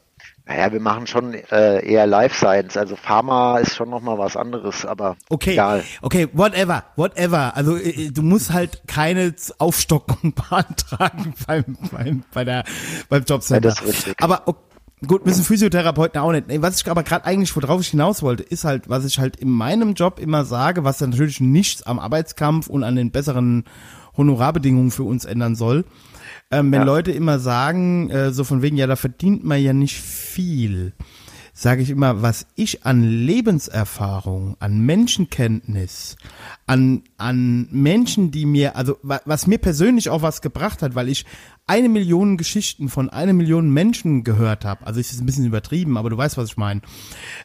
Naja, 0.47 0.71
wir 0.71 0.79
machen 0.79 1.07
schon 1.07 1.33
äh, 1.33 1.83
eher 1.83 2.05
Life 2.05 2.35
Science. 2.37 2.77
Also 2.77 2.95
Pharma 2.95 3.57
ist 3.57 3.75
schon 3.75 3.89
nochmal 3.89 4.19
was 4.19 4.37
anderes, 4.37 4.85
aber 4.85 5.17
okay, 5.29 5.53
egal. 5.53 5.83
Okay, 6.03 6.27
whatever, 6.33 6.83
whatever. 6.95 7.55
Also 7.55 7.77
äh, 7.77 8.11
du 8.11 8.21
musst 8.21 8.53
halt 8.53 8.83
keine 8.87 9.33
Aufstockung 9.57 10.33
beantragen 10.33 11.33
beim, 11.47 11.77
beim, 11.91 12.23
bei 12.31 12.43
der, 12.43 12.63
beim 13.09 13.23
Jobcenter. 13.23 13.69
Ja, 13.69 13.73
das 13.73 13.81
ist 13.81 13.87
richtig. 13.87 14.21
Aber 14.21 14.43
okay, 14.45 14.59
gut, 15.07 15.25
müssen 15.25 15.43
Physiotherapeuten 15.43 16.21
auch 16.21 16.31
nicht. 16.31 16.45
Was 16.61 16.79
ich 16.79 16.91
aber 16.91 17.01
gerade 17.01 17.25
eigentlich, 17.25 17.55
worauf 17.55 17.81
ich 17.81 17.87
hinaus 17.87 18.21
wollte, 18.21 18.43
ist 18.43 18.65
halt, 18.65 18.87
was 18.87 19.03
ich 19.03 19.17
halt 19.17 19.37
in 19.37 19.49
meinem 19.49 19.95
Job 19.95 20.19
immer 20.19 20.45
sage, 20.45 20.83
was 20.83 20.99
dann 20.99 21.09
natürlich 21.09 21.41
nichts 21.41 21.81
am 21.83 21.97
Arbeitskampf 21.97 22.67
und 22.67 22.83
an 22.83 22.95
den 22.95 23.09
besseren 23.09 23.63
Honorarbedingungen 24.15 24.91
für 24.91 25.03
uns 25.03 25.25
ändern 25.25 25.55
soll. 25.55 25.85
Ähm, 26.51 26.71
wenn 26.71 26.81
Ja. 26.81 26.85
Leute 26.85 27.11
immer 27.11 27.39
sagen, 27.39 28.09
äh, 28.09 28.31
so 28.31 28.43
von 28.43 28.61
wegen, 28.61 28.77
ja, 28.77 28.87
da 28.87 28.95
verdient 28.95 29.43
man 29.43 29.61
ja 29.61 29.73
nicht 29.73 29.99
viel, 29.99 30.93
sage 31.53 31.81
ich 31.81 31.89
immer, 31.89 32.21
was 32.21 32.45
ich 32.55 32.85
an 32.85 33.01
Lebenserfahrung, 33.01 34.55
an 34.59 34.79
Menschenkenntnis, 34.81 36.17
an, 36.67 37.03
an 37.17 37.67
Menschen, 37.71 38.29
die 38.29 38.45
mir, 38.45 38.75
also 38.75 38.97
wa- 39.01 39.21
was 39.25 39.47
mir 39.47 39.57
persönlich 39.57 40.09
auch 40.09 40.21
was 40.21 40.41
gebracht 40.41 40.81
hat, 40.81 40.95
weil 40.95 41.09
ich 41.09 41.25
eine 41.65 41.89
Million 41.89 42.37
Geschichten 42.37 42.89
von 42.89 43.09
einer 43.09 43.33
Million 43.33 43.71
Menschen 43.71 44.23
gehört 44.23 44.65
habe. 44.65 44.85
Also 44.85 44.99
es 44.99 45.11
ist 45.11 45.21
ein 45.21 45.25
bisschen 45.25 45.45
übertrieben, 45.45 45.97
aber 45.97 46.09
du 46.11 46.17
weißt, 46.17 46.37
was 46.37 46.49
ich 46.49 46.57
meine. 46.57 46.81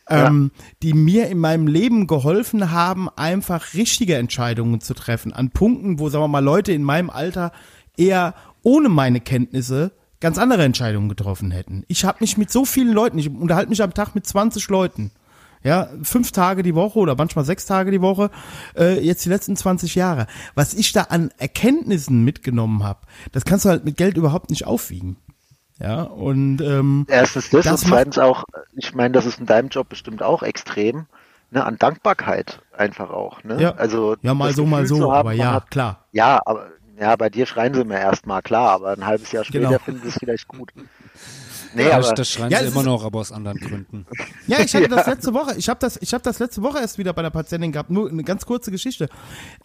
Ähm, 0.09 0.51
die 0.83 0.93
mir 0.93 1.29
in 1.29 1.39
meinem 1.39 1.67
Leben 1.69 2.07
geholfen 2.07 2.71
haben, 2.71 3.09
einfach 3.09 3.73
richtige 3.75 4.17
Entscheidungen 4.17 4.81
zu 4.81 4.93
treffen. 4.93 5.33
An 5.33 5.51
Punkten, 5.51 5.99
wo, 5.99 6.11
sagen 6.11 6.25
wir 6.25 6.29
mal, 6.29 6.45
Leute 6.45 6.73
in 6.73 6.83
meinem 6.83 7.09
Alter 7.09 7.53
eher 7.97 8.35
ohne 8.63 8.89
meine 8.89 9.21
Kenntnisse 9.21 9.93
ganz 10.21 10.39
andere 10.39 10.65
Entscheidungen 10.65 11.09
getroffen 11.09 11.51
hätten. 11.51 11.85
Ich 11.89 12.05
habe 12.05 12.19
mich 12.21 12.37
mit 12.37 12.51
so 12.51 12.65
vielen 12.65 12.93
Leuten, 12.93 13.19
ich 13.19 13.31
unterhalte 13.31 13.71
mich 13.71 13.83
am 13.83 13.95
Tag 13.95 14.15
mit 14.15 14.27
20 14.27 14.69
Leuten. 14.69 15.13
Ja, 15.63 15.89
fünf 16.03 16.33
Tage 16.33 16.63
die 16.63 16.75
Woche 16.75 16.99
oder 16.99 17.15
manchmal 17.17 17.45
sechs 17.45 17.67
Tage 17.67 17.91
die 17.91 18.01
Woche, 18.01 18.31
äh, 18.79 18.99
jetzt 18.99 19.27
die 19.27 19.29
letzten 19.29 19.57
20 19.57 19.95
Jahre. 19.95 20.27
Was 20.55 20.73
ich 20.73 20.93
da 20.93 21.03
an 21.03 21.31
Erkenntnissen 21.37 22.25
mitgenommen 22.25 22.83
habe, 22.83 23.01
das 23.33 23.45
kannst 23.45 23.67
du 23.67 23.69
halt 23.69 23.85
mit 23.85 23.99
Geld 23.99 24.17
überhaupt 24.17 24.49
nicht 24.49 24.67
aufwiegen. 24.67 25.19
Ja, 25.79 26.03
und 26.03 26.61
ähm, 26.61 27.07
Erstens 27.09 27.51
das, 27.51 27.65
Das 27.65 27.83
und 27.83 27.89
zweitens 27.89 28.19
auch, 28.19 28.45
ich 28.75 28.95
meine, 28.95 29.13
das 29.13 29.27
ist 29.27 29.39
in 29.39 29.47
deinem 29.47 29.69
Job 29.69 29.89
bestimmt 29.91 30.23
auch 30.23 30.43
extrem, 30.43 31.07
ne, 31.51 31.65
an 31.65 31.77
Dankbarkeit 31.79 32.61
einfach 32.77 33.11
auch, 33.11 33.43
ne? 33.45 33.61
Ja. 33.61 33.75
Also 33.77 34.17
ja, 34.23 34.35
mal 34.35 34.55
so, 34.55 34.67
mal 34.67 34.83
Gefühl 34.83 34.99
so, 34.99 35.05
zu 35.05 35.13
haben, 35.13 35.29
aber 35.29 35.33
ja, 35.33 35.53
hat, 35.53 35.71
klar. 35.71 36.07
ja, 36.13 36.41
aber 36.45 36.69
ja, 37.01 37.17
bei 37.17 37.31
dir 37.31 37.47
schreien 37.47 37.75
sie 37.75 37.85
mir 37.85 37.99
erstmal, 37.99 38.43
klar, 38.43 38.71
aber 38.71 38.91
ein 38.93 39.07
halbes 39.07 39.33
Jahr 39.33 39.45
später 39.45 39.67
Genau. 39.69 39.79
finden 39.79 40.03
sie 40.03 40.09
es 40.09 40.15
vielleicht 40.19 40.47
gut. 40.49 40.73
Nee, 41.73 41.85
das, 41.85 42.07
aber 42.09 42.15
das 42.17 42.29
schreien 42.29 42.51
Ja, 42.51 42.59
sie 42.59 42.67
immer 42.67 42.83
noch, 42.83 43.05
aber 43.05 43.21
aus 43.21 43.31
anderen 43.31 43.59
Gründen. 43.59 44.05
Ja, 44.49 44.59
ich 44.59 44.75
hatte 44.75 44.89
das 44.89 45.07
letzte 45.07 45.33
Woche. 45.35 45.55
Ich 45.57 45.69
habe 45.69 45.79
das, 45.79 45.99
ich 46.03 46.13
habe 46.13 46.25
das 46.25 46.41
letzte 46.41 46.63
Woche 46.63 46.81
erst 46.81 46.99
wieder 46.99 47.13
bei 47.13 47.23
der 47.23 47.31
Patientin 47.31 47.71
gehabt. 47.71 47.91
Nur 47.91 48.11
eine 48.11 48.25
ganz 48.25 48.45
kurze 48.45 48.73
Geschichte. 48.73 49.09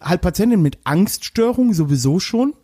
Halt 0.00 0.20
Patientin 0.20 0.62
mit 0.62 0.78
Angststörung 0.84 1.74
sowieso 1.74 2.20
schon. 2.20 2.54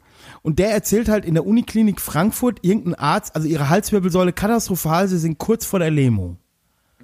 Und 0.43 0.61
der 0.61 0.71
erzählt 0.71 1.09
halt 1.09 1.25
in 1.25 1.35
der 1.35 1.45
Uniklinik 1.45 2.01
Frankfurt 2.01 2.59
irgendein 2.63 2.95
Arzt, 2.95 3.35
also 3.35 3.49
ihre 3.49 3.69
Halswirbelsäule 3.69 4.33
katastrophal, 4.33 5.09
sie 5.09 5.19
sind 5.19 5.39
kurz 5.39 5.67
vor 5.67 5.81
der 5.81 5.91
Lähmung. 5.91 6.37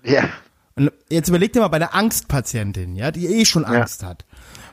ja, 0.04 0.28
Und 0.76 0.92
jetzt 1.10 1.28
überleg 1.28 1.52
dir 1.52 1.58
mal 1.60 1.66
bei 1.68 1.80
der 1.80 1.92
Angstpatientin, 1.92 2.94
ja, 2.94 3.10
die 3.10 3.26
eh 3.26 3.44
schon 3.46 3.64
Angst 3.64 4.04
hat. 4.04 4.24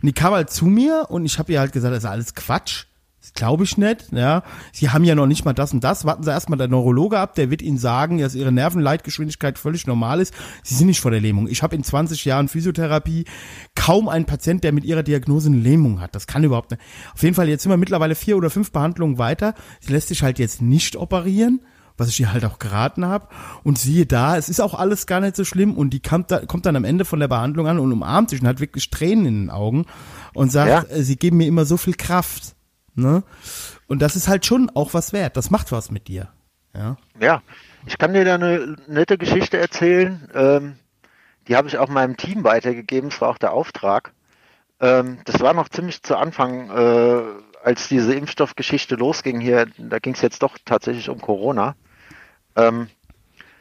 Und 0.05 0.09
die 0.09 0.21
kam 0.21 0.35
halt 0.35 0.51
zu 0.51 0.67
mir 0.67 1.07
und 1.09 1.25
ich 1.25 1.39
habe 1.39 1.51
ihr 1.51 1.59
halt 1.59 1.71
gesagt, 1.71 1.91
das 1.91 2.03
ist 2.03 2.09
alles 2.09 2.35
Quatsch. 2.35 2.85
Das 3.21 3.33
glaube 3.33 3.63
ich 3.63 3.75
nicht, 3.79 4.11
ja. 4.11 4.43
Sie 4.71 4.91
haben 4.91 5.03
ja 5.03 5.15
noch 5.15 5.25
nicht 5.25 5.45
mal 5.45 5.53
das 5.53 5.73
und 5.73 5.83
das. 5.83 6.05
Warten 6.05 6.21
Sie 6.21 6.29
erstmal 6.29 6.59
der 6.59 6.67
Neurologe 6.67 7.17
ab, 7.17 7.33
der 7.33 7.49
wird 7.49 7.63
Ihnen 7.63 7.79
sagen, 7.79 8.19
dass 8.19 8.35
Ihre 8.35 8.51
Nervenleitgeschwindigkeit 8.51 9.57
völlig 9.57 9.87
normal 9.87 10.19
ist. 10.19 10.31
Sie 10.61 10.75
sind 10.75 10.85
nicht 10.85 11.01
vor 11.01 11.09
der 11.09 11.21
Lähmung. 11.21 11.47
Ich 11.47 11.63
habe 11.63 11.75
in 11.75 11.83
20 11.83 12.23
Jahren 12.23 12.49
Physiotherapie 12.49 13.25
kaum 13.73 14.07
einen 14.07 14.25
Patient, 14.25 14.63
der 14.63 14.73
mit 14.73 14.85
ihrer 14.85 15.01
Diagnose 15.01 15.47
eine 15.47 15.57
Lähmung 15.57 15.99
hat. 16.01 16.13
Das 16.13 16.27
kann 16.27 16.43
überhaupt 16.43 16.69
nicht. 16.69 16.83
Auf 17.15 17.23
jeden 17.23 17.33
Fall, 17.33 17.49
jetzt 17.49 17.63
sind 17.63 17.71
wir 17.71 17.77
mittlerweile 17.77 18.13
vier 18.13 18.37
oder 18.37 18.51
fünf 18.51 18.71
Behandlungen 18.71 19.17
weiter. 19.17 19.55
Sie 19.79 19.91
lässt 19.91 20.09
sich 20.09 20.21
halt 20.21 20.37
jetzt 20.37 20.61
nicht 20.61 20.97
operieren 20.97 21.61
was 21.97 22.09
ich 22.09 22.19
ihr 22.19 22.31
halt 22.33 22.45
auch 22.45 22.59
geraten 22.59 23.05
habe. 23.05 23.27
Und 23.63 23.77
siehe 23.77 24.05
da, 24.05 24.37
es 24.37 24.49
ist 24.49 24.59
auch 24.59 24.73
alles 24.73 25.07
gar 25.07 25.19
nicht 25.19 25.35
so 25.35 25.43
schlimm. 25.45 25.75
Und 25.75 25.91
die 25.91 26.01
kommt, 26.01 26.31
da, 26.31 26.45
kommt 26.45 26.65
dann 26.65 26.75
am 26.75 26.83
Ende 26.83 27.05
von 27.05 27.19
der 27.19 27.27
Behandlung 27.27 27.67
an 27.67 27.79
und 27.79 27.91
umarmt 27.91 28.29
sich 28.29 28.41
und 28.41 28.47
hat 28.47 28.59
wirklich 28.59 28.89
Tränen 28.89 29.25
in 29.25 29.41
den 29.43 29.49
Augen 29.49 29.85
und 30.33 30.51
sagt, 30.51 30.69
Ja. 30.89 30.95
äh, 30.95 31.03
sie 31.03 31.15
geben 31.15 31.37
mir 31.37 31.47
immer 31.47 31.65
so 31.65 31.77
viel 31.77 31.95
Kraft. 31.95 32.55
Ne? 32.95 33.23
Und 33.87 34.01
das 34.01 34.15
ist 34.15 34.27
halt 34.27 34.45
schon 34.45 34.69
auch 34.73 34.93
was 34.93 35.13
wert. 35.13 35.37
Das 35.37 35.51
macht 35.51 35.71
was 35.71 35.91
mit 35.91 36.07
dir. 36.07 36.29
Ja. 36.73 36.97
ja. 37.19 37.41
Ich 37.85 37.97
kann 37.97 38.13
dir 38.13 38.25
da 38.25 38.35
eine 38.35 38.75
nette 38.87 39.17
Geschichte 39.17 39.57
erzählen. 39.57 40.27
Ähm, 40.33 40.75
die 41.47 41.55
habe 41.55 41.67
ich 41.67 41.77
auch 41.77 41.87
meinem 41.87 42.17
Team 42.17 42.43
weitergegeben. 42.43 43.09
Das 43.11 43.21
war 43.21 43.29
auch 43.29 43.37
der 43.37 43.53
Auftrag. 43.53 44.13
Ähm, 44.79 45.19
das 45.25 45.39
war 45.39 45.53
noch 45.53 45.69
ziemlich 45.69 46.01
zu 46.03 46.17
Anfang, 46.17 46.69
äh, 46.69 47.21
als 47.63 47.87
diese 47.87 48.13
Impfstoffgeschichte 48.15 48.95
losging 48.95 49.39
hier. 49.39 49.67
Da 49.77 49.99
ging 49.99 50.13
es 50.13 50.21
jetzt 50.21 50.41
doch 50.43 50.57
tatsächlich 50.65 51.09
um 51.09 51.21
Corona. 51.21 51.75
Ähm, 52.55 52.87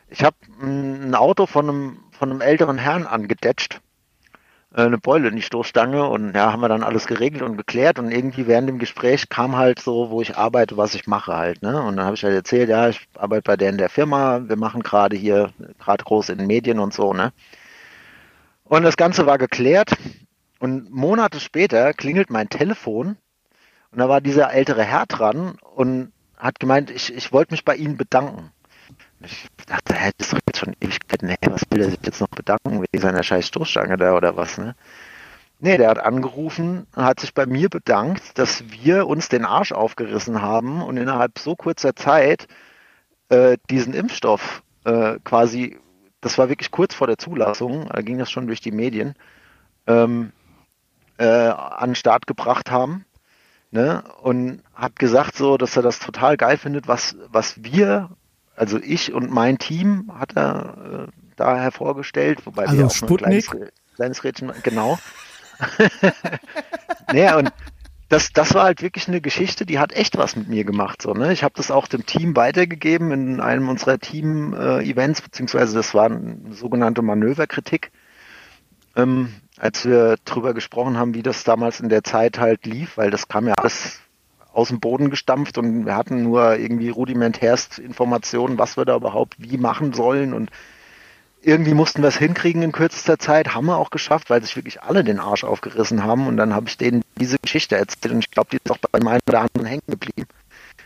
ich 0.08 0.22
habe 0.22 0.36
ein 0.60 1.14
Auto 1.14 1.46
von 1.46 1.68
einem, 1.68 1.98
von 2.12 2.30
einem 2.30 2.40
älteren 2.40 2.78
Herrn 2.78 3.06
angedetscht. 3.06 3.80
Äh, 4.74 4.82
eine 4.82 4.98
Beule 4.98 5.28
in 5.28 5.36
die 5.36 5.42
Stoßstange 5.42 6.08
und 6.08 6.34
ja, 6.34 6.52
haben 6.52 6.60
wir 6.60 6.68
dann 6.68 6.82
alles 6.82 7.06
geregelt 7.06 7.42
und 7.42 7.56
geklärt 7.56 7.98
und 7.98 8.10
irgendwie 8.10 8.46
während 8.46 8.68
dem 8.68 8.78
Gespräch 8.78 9.28
kam 9.28 9.56
halt 9.56 9.80
so, 9.80 10.10
wo 10.10 10.20
ich 10.20 10.36
arbeite, 10.36 10.76
was 10.76 10.94
ich 10.94 11.06
mache 11.06 11.34
halt, 11.34 11.62
ne? 11.62 11.80
Und 11.82 11.96
dann 11.96 12.06
habe 12.06 12.16
ich 12.16 12.24
halt 12.24 12.34
erzählt, 12.34 12.68
ja, 12.68 12.88
ich 12.88 13.08
arbeite 13.14 13.42
bei 13.42 13.56
der 13.56 13.70
in 13.70 13.78
der 13.78 13.88
Firma, 13.88 14.48
wir 14.48 14.56
machen 14.56 14.82
gerade 14.82 15.16
hier, 15.16 15.50
gerade 15.78 16.04
groß 16.04 16.30
in 16.30 16.38
den 16.38 16.46
Medien 16.46 16.78
und 16.78 16.92
so, 16.92 17.12
ne? 17.12 17.32
Und 18.64 18.82
das 18.82 18.96
Ganze 18.96 19.26
war 19.26 19.38
geklärt 19.38 19.92
und 20.58 20.90
Monate 20.90 21.38
später 21.40 21.92
klingelt 21.92 22.30
mein 22.30 22.48
Telefon 22.48 23.16
und 23.92 23.98
da 23.98 24.08
war 24.08 24.20
dieser 24.20 24.52
ältere 24.52 24.82
Herr 24.82 25.06
dran 25.06 25.58
und 25.74 26.12
hat 26.36 26.58
gemeint, 26.58 26.90
ich, 26.90 27.14
ich 27.14 27.32
wollte 27.32 27.54
mich 27.54 27.64
bei 27.64 27.76
Ihnen 27.76 27.96
bedanken. 27.96 28.50
Ich 29.20 29.46
dachte, 29.66 29.94
hä, 29.94 30.10
das 30.18 30.28
ist 30.28 30.32
doch 30.34 30.40
jetzt 30.46 30.58
schon 30.58 30.74
Ewigkeiten 30.80 31.28
her, 31.28 31.38
was 31.48 31.62
will 31.70 31.80
er 31.80 31.90
sich 31.90 32.00
jetzt 32.04 32.20
noch 32.20 32.28
bedanken 32.28 32.82
wegen 32.82 33.02
seiner 33.02 33.22
scheiß 33.22 33.46
Stoßstange 33.46 33.96
da 33.96 34.14
oder 34.14 34.36
was, 34.36 34.58
ne? 34.58 34.74
Nee, 35.60 35.78
der 35.78 35.88
hat 35.88 35.98
angerufen 35.98 36.86
und 36.94 37.04
hat 37.04 37.20
sich 37.20 37.32
bei 37.32 37.46
mir 37.46 37.70
bedankt, 37.70 38.38
dass 38.38 38.64
wir 38.70 39.06
uns 39.06 39.28
den 39.28 39.44
Arsch 39.44 39.72
aufgerissen 39.72 40.42
haben 40.42 40.82
und 40.82 40.96
innerhalb 40.96 41.38
so 41.38 41.56
kurzer 41.56 41.96
Zeit 41.96 42.48
äh, 43.30 43.56
diesen 43.70 43.94
Impfstoff 43.94 44.62
äh, 44.84 45.18
quasi, 45.24 45.78
das 46.20 46.36
war 46.36 46.48
wirklich 46.48 46.70
kurz 46.70 46.94
vor 46.94 47.06
der 47.06 47.18
Zulassung, 47.18 47.88
da 47.88 48.02
ging 48.02 48.18
das 48.18 48.30
schon 48.30 48.46
durch 48.46 48.60
die 48.60 48.72
Medien, 48.72 49.14
ähm, 49.86 50.32
äh, 51.18 51.24
an 51.24 51.90
den 51.90 51.94
Start 51.94 52.26
gebracht 52.26 52.70
haben. 52.70 53.04
Ne? 53.70 54.04
Und 54.22 54.62
hat 54.74 54.98
gesagt 54.98 55.36
so, 55.36 55.56
dass 55.56 55.76
er 55.76 55.82
das 55.82 55.98
total 55.98 56.36
geil 56.36 56.58
findet, 56.58 56.86
was, 56.86 57.16
was 57.28 57.62
wir, 57.64 58.10
also 58.56 58.78
ich 58.78 59.12
und 59.12 59.30
mein 59.30 59.58
Team, 59.58 60.10
hat 60.18 60.36
er 60.36 61.08
äh, 61.08 61.12
da 61.36 61.56
hervorgestellt, 61.56 62.44
wobei 62.46 62.66
Also 62.66 62.78
wir 62.78 62.86
auch 62.86 63.00
nur 63.00 63.02
ein 63.02 63.08
Sputnik? 63.08 63.46
kleines, 63.46 63.72
kleines 63.96 64.24
Rädchen, 64.24 64.52
genau. 64.62 64.98
naja, 67.12 67.36
und 67.38 67.52
das, 68.08 68.32
das 68.32 68.54
war 68.54 68.64
halt 68.64 68.82
wirklich 68.82 69.08
eine 69.08 69.20
Geschichte, 69.20 69.66
die 69.66 69.78
hat 69.78 69.92
echt 69.92 70.16
was 70.16 70.36
mit 70.36 70.48
mir 70.48 70.64
gemacht. 70.64 71.02
So, 71.02 71.14
ne? 71.14 71.32
Ich 71.32 71.42
habe 71.42 71.54
das 71.56 71.70
auch 71.70 71.88
dem 71.88 72.06
Team 72.06 72.36
weitergegeben 72.36 73.10
in 73.12 73.40
einem 73.40 73.68
unserer 73.68 73.98
Team-Events, 73.98 75.22
beziehungsweise 75.22 75.74
das 75.74 75.94
war 75.94 76.06
eine 76.06 76.52
sogenannte 76.52 77.02
Manöverkritik, 77.02 77.90
ähm, 78.94 79.34
als 79.58 79.84
wir 79.84 80.16
drüber 80.24 80.54
gesprochen 80.54 80.98
haben, 80.98 81.14
wie 81.14 81.22
das 81.22 81.44
damals 81.44 81.80
in 81.80 81.88
der 81.88 82.04
Zeit 82.04 82.38
halt 82.38 82.66
lief, 82.66 82.96
weil 82.96 83.10
das 83.10 83.26
kam 83.26 83.48
ja 83.48 83.54
alles 83.56 84.00
aus 84.54 84.68
dem 84.68 84.80
Boden 84.80 85.10
gestampft 85.10 85.58
und 85.58 85.84
wir 85.84 85.96
hatten 85.96 86.22
nur 86.22 86.56
irgendwie 86.56 86.88
rudimentärst 86.88 87.78
Informationen, 87.78 88.56
was 88.56 88.76
wir 88.76 88.84
da 88.84 88.96
überhaupt 88.96 89.34
wie 89.38 89.58
machen 89.58 89.92
sollen 89.92 90.32
und 90.32 90.50
irgendwie 91.42 91.74
mussten 91.74 92.00
wir 92.00 92.08
es 92.08 92.16
hinkriegen 92.16 92.62
in 92.62 92.72
kürzester 92.72 93.18
Zeit, 93.18 93.54
haben 93.54 93.66
wir 93.66 93.76
auch 93.76 93.90
geschafft, 93.90 94.30
weil 94.30 94.42
sich 94.42 94.56
wirklich 94.56 94.82
alle 94.82 95.04
den 95.04 95.20
Arsch 95.20 95.44
aufgerissen 95.44 96.04
haben 96.04 96.26
und 96.26 96.36
dann 96.36 96.54
habe 96.54 96.68
ich 96.68 96.78
denen 96.78 97.02
diese 97.20 97.36
Geschichte 97.38 97.76
erzählt 97.76 98.14
und 98.14 98.20
ich 98.20 98.30
glaube, 98.30 98.48
die 98.52 98.56
ist 98.56 98.70
auch 98.70 98.78
bei 98.78 99.00
meinen 99.00 99.20
oder 99.28 99.40
anderen 99.40 99.66
hängen 99.66 99.82
geblieben. 99.86 100.26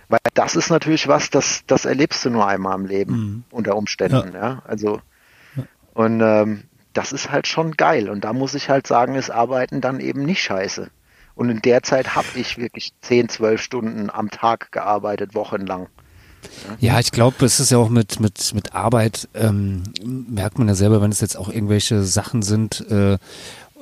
Weil 0.09 0.19
das 0.35 0.57
ist 0.57 0.71
natürlich 0.71 1.07
was, 1.07 1.31
das, 1.31 1.63
das 1.67 1.85
erlebst 1.85 2.25
du 2.25 2.31
nur 2.31 2.47
einmal 2.47 2.77
im 2.79 2.87
Leben 2.87 3.45
unter 3.51 3.77
Umständen, 3.77 4.33
ja. 4.35 4.63
Also 4.67 5.01
und 5.95 6.21
ähm, 6.21 6.63
das 6.93 7.13
ist 7.13 7.31
halt 7.31 7.47
schon 7.47 7.73
geil 7.73 8.09
und 8.09 8.25
da 8.25 8.33
muss 8.33 8.55
ich 8.55 8.71
halt 8.71 8.87
sagen, 8.87 9.15
ist 9.15 9.31
Arbeiten 9.31 9.81
dann 9.81 10.01
eben 10.01 10.25
nicht 10.25 10.43
scheiße. 10.43 10.91
Und 11.39 11.51
in 11.51 11.63
der 11.63 11.85
Zeit 11.85 12.17
habe 12.17 12.27
ich 12.35 12.59
wirklich 12.59 12.93
10, 13.03 13.29
12 13.29 13.63
Stunden 13.63 14.11
am 14.11 14.29
Tag 14.29 14.73
gearbeitet, 14.73 15.37
wochenlang. 15.37 15.87
Ja, 16.81 16.99
ich 16.99 17.13
glaube, 17.13 17.47
es 17.47 17.61
ist 17.61 17.71
ja 17.71 17.79
auch 17.79 17.91
mit, 17.91 18.19
mit, 18.19 18.55
mit 18.55 18.75
Arbeit, 18.75 19.29
ähm, 19.35 19.85
merkt 20.03 20.59
man 20.59 20.67
ja 20.67 20.75
selber, 20.75 21.01
wenn 21.01 21.13
es 21.13 21.21
jetzt 21.21 21.37
auch 21.37 21.49
irgendwelche 21.49 22.03
Sachen 22.03 22.43
sind, 22.43 22.85
äh, 22.91 23.19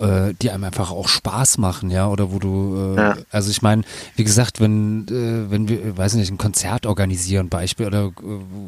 äh, 0.00 0.34
die 0.40 0.50
einem 0.50 0.64
einfach 0.64 0.90
auch 0.90 1.08
Spaß 1.08 1.58
machen, 1.58 1.90
ja, 1.90 2.08
oder 2.08 2.32
wo 2.32 2.38
du, 2.38 2.94
äh, 2.96 3.00
ja. 3.00 3.16
also 3.30 3.50
ich 3.50 3.62
meine, 3.62 3.82
wie 4.16 4.24
gesagt, 4.24 4.60
wenn, 4.60 5.06
äh, 5.08 5.50
wenn 5.50 5.68
wir, 5.68 5.96
weiß 5.96 6.14
nicht, 6.14 6.30
ein 6.30 6.38
Konzert 6.38 6.86
organisieren, 6.86 7.48
Beispiel, 7.48 7.86
oder 7.86 8.06
äh, 8.06 8.12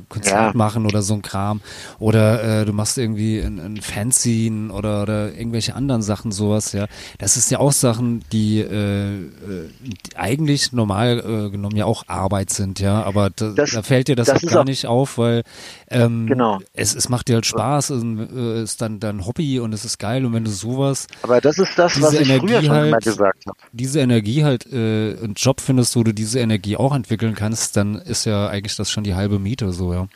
Konzert 0.09 0.55
ja. 0.55 0.57
machen 0.57 0.87
oder 0.87 1.03
so 1.03 1.15
ein 1.15 1.23
Kram, 1.23 1.61
oder 1.99 2.63
äh, 2.63 2.65
du 2.65 2.73
machst 2.73 2.97
irgendwie 2.97 3.41
ein, 3.41 3.59
ein 3.59 3.77
Fanzine 3.79 4.73
oder, 4.73 5.03
oder 5.03 5.35
irgendwelche 5.35 5.75
anderen 5.75 6.03
Sachen, 6.03 6.33
sowas, 6.33 6.73
ja, 6.73 6.87
das 7.19 7.37
ist 7.37 7.51
ja 7.51 7.59
auch 7.59 7.73
Sachen, 7.73 8.25
die, 8.33 8.61
äh, 8.61 9.17
äh 9.17 9.29
die 9.83 10.17
eigentlich 10.17 10.73
normal 10.73 11.51
genommen 11.51 11.77
ja 11.77 11.85
auch 11.85 12.05
Arbeit 12.07 12.51
sind, 12.51 12.81
ja, 12.81 13.03
aber 13.03 13.31
da, 13.31 13.51
das, 13.51 13.71
da 13.71 13.83
fällt 13.83 14.09
dir 14.09 14.17
das, 14.17 14.29
das 14.29 14.45
auch 14.45 14.49
gar 14.49 14.65
nicht 14.65 14.87
auf, 14.87 15.19
weil 15.19 15.43
ähm, 15.91 16.27
genau. 16.27 16.59
es, 16.73 16.95
es 16.95 17.09
macht 17.09 17.29
dir 17.29 17.35
halt 17.35 17.47
Spaß, 17.47 17.91
es 17.91 18.03
ist 18.63 18.81
dann 18.81 19.01
dein 19.01 19.27
Hobby 19.27 19.61
und 19.61 19.73
es 19.73 19.85
ist 19.85 19.99
geil 19.99 20.25
und 20.25 20.33
wenn 20.33 20.45
du 20.45 20.51
sowas 20.51 21.07
aber 21.23 21.40
das 21.40 21.59
ist 21.59 21.78
das, 21.78 22.01
was 22.01 22.15
ich 22.15 22.28
Energie 22.28 22.47
früher 22.49 22.62
schon 22.62 22.70
halt, 22.70 22.89
immer 22.89 22.99
gesagt 22.99 23.47
habe. 23.47 23.59
Diese 23.73 24.01
Energie 24.01 24.45
halt, 24.45 24.66
äh, 24.66 25.16
einen 25.23 25.35
Job 25.35 25.61
findest, 25.61 25.97
wo 25.97 26.05
du 26.05 26.12
diese 26.12 26.40
Energie 26.40 26.77
auch 26.77 26.95
entwickeln 26.95 27.35
kannst, 27.35 27.77
dann 27.77 27.97
ist 27.97 28.24
ja 28.24 28.49
eigentlich 28.49 28.77
das 28.77 28.90
schon 28.90 29.05
die 29.05 29.15
halbe 29.15 29.39
Miete 29.39 29.73
so, 29.73 29.93
ja. 29.93 30.07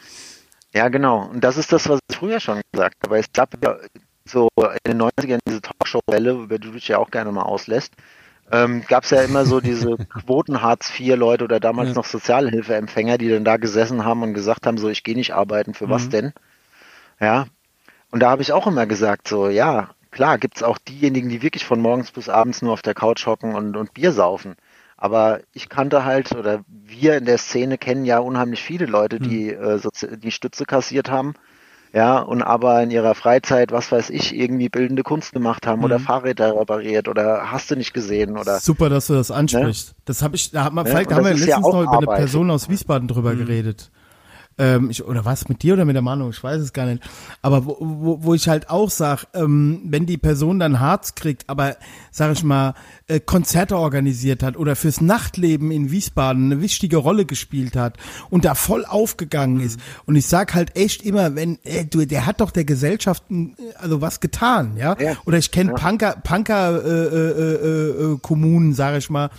Ja, 0.75 0.89
genau. 0.89 1.27
Und 1.27 1.45
das 1.45 1.59
ist 1.59 1.73
das, 1.73 1.89
was 1.89 2.01
ich 2.09 2.17
früher 2.17 2.41
schon 2.41 2.61
gesagt 2.73 2.97
habe. 3.05 3.19
Es 3.19 3.31
gab 3.33 3.51
ja 3.63 3.77
so 4.25 4.49
in 4.57 4.93
den 4.93 5.03
90ern 5.03 5.39
diese 5.47 5.61
Talkshow-Welle, 5.61 6.33
über 6.33 6.59
die 6.59 6.69
du 6.69 6.73
dich 6.75 6.89
ja 6.89 6.99
auch 6.99 7.11
gerne 7.11 7.31
mal 7.33 7.43
auslässt, 7.43 7.93
ähm, 8.51 8.85
gab 8.87 9.05
es 9.05 9.11
ja 9.11 9.23
immer 9.23 9.45
so 9.45 9.61
diese 9.61 9.97
Quoten-Hartz-IV-Leute 10.27 11.45
oder 11.45 11.61
damals 11.61 11.91
ja. 11.91 11.95
noch 11.95 12.05
Sozialhilfeempfänger, 12.05 13.19
die 13.19 13.29
dann 13.29 13.45
da 13.45 13.57
gesessen 13.57 14.05
haben 14.05 14.23
und 14.23 14.35
gesagt 14.35 14.67
haben, 14.67 14.79
so, 14.79 14.89
ich 14.89 15.03
gehe 15.03 15.15
nicht 15.15 15.35
arbeiten, 15.35 15.75
für 15.75 15.87
mhm. 15.87 15.91
was 15.91 16.09
denn? 16.09 16.33
Ja. 17.21 17.47
Und 18.11 18.21
da 18.21 18.31
habe 18.31 18.43
ich 18.43 18.53
auch 18.53 18.67
immer 18.67 18.87
gesagt, 18.87 19.29
so, 19.29 19.49
ja, 19.49 19.91
klar 20.13 20.39
gibt 20.39 20.57
es 20.57 20.63
auch 20.63 20.79
diejenigen, 20.79 21.29
die 21.29 21.43
wirklich 21.43 21.65
von 21.65 21.81
morgens 21.81 22.13
bis 22.13 22.29
abends 22.29 22.63
nur 22.63 22.73
auf 22.73 22.83
der 22.83 22.95
Couch 22.95 23.27
hocken 23.27 23.57
und, 23.57 23.77
und 23.77 23.95
Bier 23.95 24.13
saufen. 24.13 24.55
Aber 24.97 25.41
ich 25.53 25.69
kannte 25.69 26.05
halt, 26.05 26.31
oder 26.31 26.61
wir 26.69 27.17
in 27.17 27.25
der 27.25 27.39
Szene 27.39 27.77
kennen 27.77 28.05
ja 28.05 28.21
unheimlich 28.21 28.63
viele 28.63 28.87
Leute, 28.87 29.19
die, 29.19 29.53
mhm. 29.53 29.81
äh, 29.81 30.17
die 30.17 30.31
Stütze 30.31 30.65
kassiert 30.65 31.11
haben. 31.11 31.35
Ja, 31.93 32.21
und 32.21 32.41
aber 32.41 32.83
in 32.83 32.91
ihrer 32.91 33.15
Freizeit, 33.15 33.71
was 33.71 33.93
weiß 33.93 34.09
ich, 34.11 34.35
irgendwie 34.35 34.71
bildende 34.71 35.03
Kunst 35.03 35.33
gemacht 35.33 35.67
haben 35.67 35.81
mhm. 35.81 35.87
oder 35.87 35.99
Fahrräder 35.99 36.59
repariert 36.59 37.09
oder 37.09 37.51
hast 37.51 37.71
du 37.71 37.77
nicht 37.77 37.93
gesehen 37.93 38.39
oder. 38.39 38.61
Super, 38.61 38.89
dass 38.89 39.09
du 39.09 39.15
das 39.15 39.31
ansprichst. 39.31 39.89
Ne? 39.89 39.95
Das 40.05 40.23
habe 40.23 40.37
ich, 40.37 40.53
da 40.53 40.65
hat 40.65 40.73
man, 40.73 40.87
ja, 40.87 41.03
da 41.03 41.17
haben 41.17 41.25
wir 41.25 41.33
letztens 41.33 41.49
ja 41.49 41.61
noch 41.61 41.83
über 41.83 41.99
eine 41.99 42.07
Person 42.07 42.51
aus 42.51 42.71
Wiesbaden 42.71 43.09
drüber 43.09 43.35
mhm. 43.35 43.39
geredet. 43.39 43.91
Ähm, 44.59 44.91
ich, 44.91 45.05
oder 45.05 45.25
was 45.25 45.49
mit 45.49 45.63
dir 45.63 45.75
oder 45.75 45.85
mit 45.85 45.95
der 45.95 46.03
Manu? 46.03 46.29
Ich 46.31 46.43
weiß 46.43 46.61
es 46.61 46.73
gar 46.73 46.87
nicht. 46.87 47.03
Aber 47.41 47.67
wo, 47.67 47.77
wo, 47.81 48.23
wo 48.23 48.35
ich 48.35 48.49
halt 48.49 48.71
auch 48.71 48.91
sag, 48.91 49.27
ähm, 49.35 49.83
wenn 49.87 50.07
die 50.07 50.19
Person 50.19 50.59
dann 50.59 50.81
Harz 50.81 51.15
kriegt, 51.15 51.49
aber 51.49 51.77
sag 52.11 52.33
ich 52.33 52.45
mal, 52.45 52.75
äh, 53.09 53.21
Konzerte 53.21 53.77
organisiert 53.77 54.43
hat 54.43 54.57
oder 54.57 54.77
fürs 54.77 55.01
Nachtleben 55.01 55.71
in 55.71 55.91
Wiesbaden 55.91 56.53
eine 56.53 56.63
wichtige 56.63 56.99
Rolle 56.99 57.25
gespielt 57.25 57.77
hat 57.77 57.97
und 58.31 58.45
da 58.45 58.55
voll 58.55 58.85
aufgegangen 58.85 59.61
ist. 59.61 59.81
Und 60.07 60.17
ich 60.17 60.27
sag 60.27 60.55
halt 60.55 60.77
echt 60.77 61.03
immer, 61.03 61.35
wenn, 61.35 61.59
äh, 61.65 61.85
du, 61.85 62.07
der 62.07 62.27
hat 62.27 62.41
doch 62.41 62.51
der 62.51 62.65
Gesellschaft 62.65 63.25
äh, 63.31 63.53
also 63.79 64.01
was 64.01 64.21
getan, 64.21 64.77
ja? 64.77 64.97
ja. 65.01 65.17
Oder 65.25 65.39
ich 65.39 65.51
kenne 65.51 65.71
ja. 65.71 65.77
Punker, 65.77 66.17
Punker 66.23 66.85
äh, 66.85 66.89
äh, 66.89 67.31
äh, 67.31 68.13
äh, 68.13 68.19
Kommunen, 68.21 68.75
sag 68.75 68.97
ich 68.97 69.11
mal, 69.11 69.31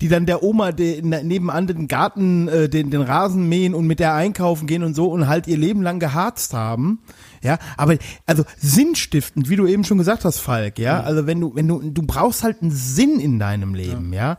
die 0.00 0.08
dann 0.08 0.26
der 0.26 0.42
Oma 0.42 0.72
den, 0.72 1.10
nebenan 1.10 1.66
den 1.66 1.88
Garten, 1.88 2.48
äh, 2.48 2.68
den, 2.68 2.90
den 2.90 3.02
Rasen 3.02 3.48
mähen 3.48 3.74
und 3.74 3.86
mit 3.86 4.00
der 4.00 4.14
einkaufen 4.14 4.61
gehen 4.66 4.82
und 4.82 4.94
so 4.94 5.06
und 5.10 5.28
halt 5.28 5.46
ihr 5.46 5.58
Leben 5.58 5.82
lang 5.82 5.98
geharzt 5.98 6.54
haben. 6.54 7.00
Ja, 7.42 7.58
aber 7.76 7.96
also 8.26 8.44
sinnstiftend, 8.58 9.48
wie 9.48 9.56
du 9.56 9.66
eben 9.66 9.84
schon 9.84 9.98
gesagt 9.98 10.24
hast, 10.24 10.38
Falk, 10.38 10.78
ja, 10.78 10.98
ja. 10.98 11.02
also 11.02 11.26
wenn 11.26 11.40
du, 11.40 11.54
wenn 11.54 11.68
du, 11.68 11.80
du 11.80 12.02
brauchst 12.02 12.42
halt 12.42 12.62
einen 12.62 12.70
Sinn 12.70 13.20
in 13.20 13.38
deinem 13.38 13.74
Leben, 13.74 14.12
ja. 14.12 14.20
ja? 14.20 14.38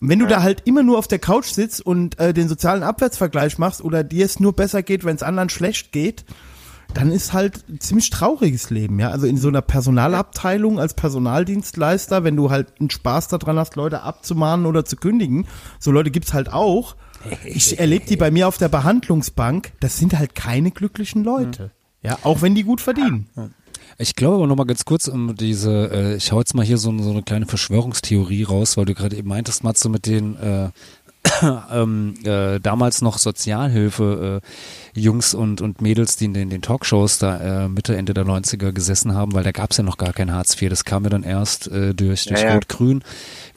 Und 0.00 0.08
wenn 0.10 0.18
du 0.18 0.26
ja. 0.26 0.30
da 0.30 0.42
halt 0.42 0.62
immer 0.64 0.82
nur 0.82 0.98
auf 0.98 1.08
der 1.08 1.18
Couch 1.18 1.46
sitzt 1.46 1.84
und 1.84 2.18
äh, 2.20 2.32
den 2.32 2.48
sozialen 2.48 2.82
Abwärtsvergleich 2.82 3.58
machst 3.58 3.82
oder 3.82 4.04
dir 4.04 4.24
es 4.24 4.38
nur 4.38 4.54
besser 4.54 4.82
geht, 4.82 5.04
wenn 5.04 5.16
es 5.16 5.22
anderen 5.22 5.48
schlecht 5.48 5.90
geht, 5.92 6.24
dann 6.94 7.10
ist 7.10 7.32
halt 7.32 7.64
ein 7.68 7.80
ziemlich 7.80 8.08
trauriges 8.10 8.70
Leben, 8.70 8.98
ja. 8.98 9.10
Also 9.10 9.26
in 9.26 9.36
so 9.36 9.48
einer 9.48 9.60
Personalabteilung 9.60 10.80
als 10.80 10.94
Personaldienstleister, 10.94 12.24
wenn 12.24 12.36
du 12.36 12.50
halt 12.50 12.80
einen 12.80 12.90
Spaß 12.90 13.28
daran 13.28 13.58
hast, 13.58 13.76
Leute 13.76 14.02
abzumahnen 14.02 14.66
oder 14.66 14.84
zu 14.84 14.96
kündigen, 14.96 15.46
so 15.78 15.90
Leute 15.90 16.10
gibt's 16.10 16.32
halt 16.32 16.52
auch. 16.52 16.96
Ich 17.44 17.78
erlebe 17.78 18.06
die 18.06 18.16
bei 18.16 18.30
mir 18.30 18.48
auf 18.48 18.58
der 18.58 18.68
Behandlungsbank, 18.68 19.72
das 19.80 19.98
sind 19.98 20.18
halt 20.18 20.34
keine 20.34 20.70
glücklichen 20.70 21.24
Leute. 21.24 21.70
Ja, 22.02 22.18
auch 22.22 22.42
wenn 22.42 22.54
die 22.54 22.62
gut 22.62 22.80
verdienen. 22.80 23.28
Ich 23.98 24.14
glaube 24.14 24.36
aber 24.36 24.46
nochmal 24.46 24.66
ganz 24.66 24.84
kurz 24.84 25.08
um 25.08 25.34
diese, 25.34 25.90
äh, 25.92 26.16
ich 26.16 26.30
hau 26.30 26.38
jetzt 26.38 26.54
mal 26.54 26.64
hier 26.64 26.78
so, 26.78 26.96
so 26.98 27.10
eine 27.10 27.22
kleine 27.22 27.46
Verschwörungstheorie 27.46 28.44
raus, 28.44 28.76
weil 28.76 28.84
du 28.84 28.94
gerade 28.94 29.16
eben 29.16 29.28
meintest, 29.28 29.64
Matze, 29.64 29.88
mit 29.88 30.06
den 30.06 30.36
äh, 30.36 30.70
ähm, 31.72 32.14
äh, 32.24 32.60
damals 32.60 33.02
noch 33.02 33.18
Sozialhilfe 33.18 34.40
äh, 34.42 34.48
Jungs 34.98 35.34
und, 35.34 35.60
und 35.60 35.80
Mädels, 35.80 36.16
die 36.16 36.26
in 36.26 36.34
den, 36.34 36.50
den 36.50 36.62
Talkshows 36.62 37.18
da 37.18 37.64
äh, 37.64 37.68
Mitte, 37.68 37.96
Ende 37.96 38.14
der 38.14 38.24
90er 38.24 38.72
gesessen 38.72 39.14
haben, 39.14 39.34
weil 39.34 39.44
da 39.44 39.52
gab 39.52 39.70
es 39.70 39.76
ja 39.76 39.84
noch 39.84 39.96
gar 39.96 40.12
kein 40.12 40.32
Hartz 40.32 40.60
IV. 40.60 40.70
Das 40.70 40.84
kam 40.84 41.04
ja 41.04 41.10
dann 41.10 41.22
erst 41.22 41.68
äh, 41.68 41.94
durch, 41.94 42.24
durch 42.26 42.40
ja, 42.40 42.48
ja. 42.48 42.54
Rot-Grün 42.54 43.02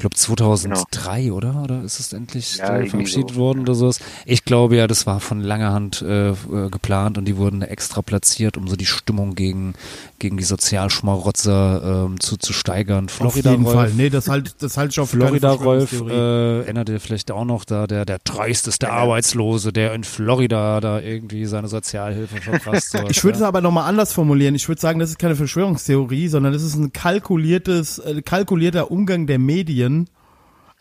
glaube 0.01 0.15
2003, 0.15 1.21
genau. 1.21 1.35
oder? 1.35 1.63
Oder 1.63 1.83
ist 1.83 1.99
es 1.99 2.11
endlich 2.11 2.57
ja, 2.57 2.77
äh, 2.77 2.87
verabschiedet 2.87 3.31
so. 3.31 3.35
worden 3.37 3.61
oder 3.61 3.75
sowas? 3.75 3.99
Ich 4.25 4.43
glaube 4.43 4.75
ja, 4.75 4.87
das 4.87 5.07
war 5.07 5.19
von 5.19 5.39
langer 5.39 5.71
Hand 5.71 6.01
äh, 6.01 6.31
äh, 6.31 6.35
geplant 6.69 7.17
und 7.17 7.25
die 7.25 7.37
wurden 7.37 7.61
extra 7.61 8.01
platziert, 8.01 8.57
um 8.57 8.67
so 8.67 8.75
die 8.75 8.85
Stimmung 8.85 9.35
gegen, 9.35 9.73
gegen 10.19 10.37
die 10.37 10.43
Sozialschmarotzer 10.43 12.05
ähm, 12.05 12.19
zu, 12.19 12.37
zu 12.37 12.51
steigern. 12.51 13.07
Florida 13.07 13.51
auf 13.51 13.57
jeden 13.57 13.65
Rolf, 13.65 13.75
Fall. 13.75 13.91
Nee, 13.95 14.09
das 14.09 14.27
halt, 14.27 14.55
das 14.59 14.77
halt 14.77 14.93
schon 14.93 15.07
Florida 15.07 15.51
Rolf, 15.51 15.93
äh, 16.01 16.61
erinnert 16.61 16.89
ihr 16.89 16.99
vielleicht 16.99 17.31
auch 17.31 17.45
noch 17.45 17.63
da, 17.63 17.87
der, 17.87 18.05
der 18.05 18.19
dreisteste 18.23 18.87
ja. 18.87 18.93
Arbeitslose, 18.93 19.71
der 19.71 19.93
in 19.93 20.03
Florida 20.03 20.81
da 20.81 20.99
irgendwie 20.99 21.30
seine 21.45 21.67
Sozialhilfe 21.67 22.41
verfasst. 22.41 22.95
ich 23.09 23.23
würde 23.23 23.37
es 23.37 23.43
aber 23.43 23.61
nochmal 23.61 23.87
anders 23.87 24.13
formulieren. 24.13 24.55
Ich 24.55 24.67
würde 24.67 24.81
sagen, 24.81 24.99
das 24.99 25.09
ist 25.09 25.19
keine 25.19 25.35
Verschwörungstheorie, 25.35 26.27
sondern 26.27 26.53
das 26.53 26.63
ist 26.63 26.75
ein 26.75 26.93
kalkuliertes, 26.93 27.99
äh, 27.99 28.21
kalkulierter 28.21 28.91
Umgang 28.91 29.27
der 29.27 29.39
Medien 29.39 30.09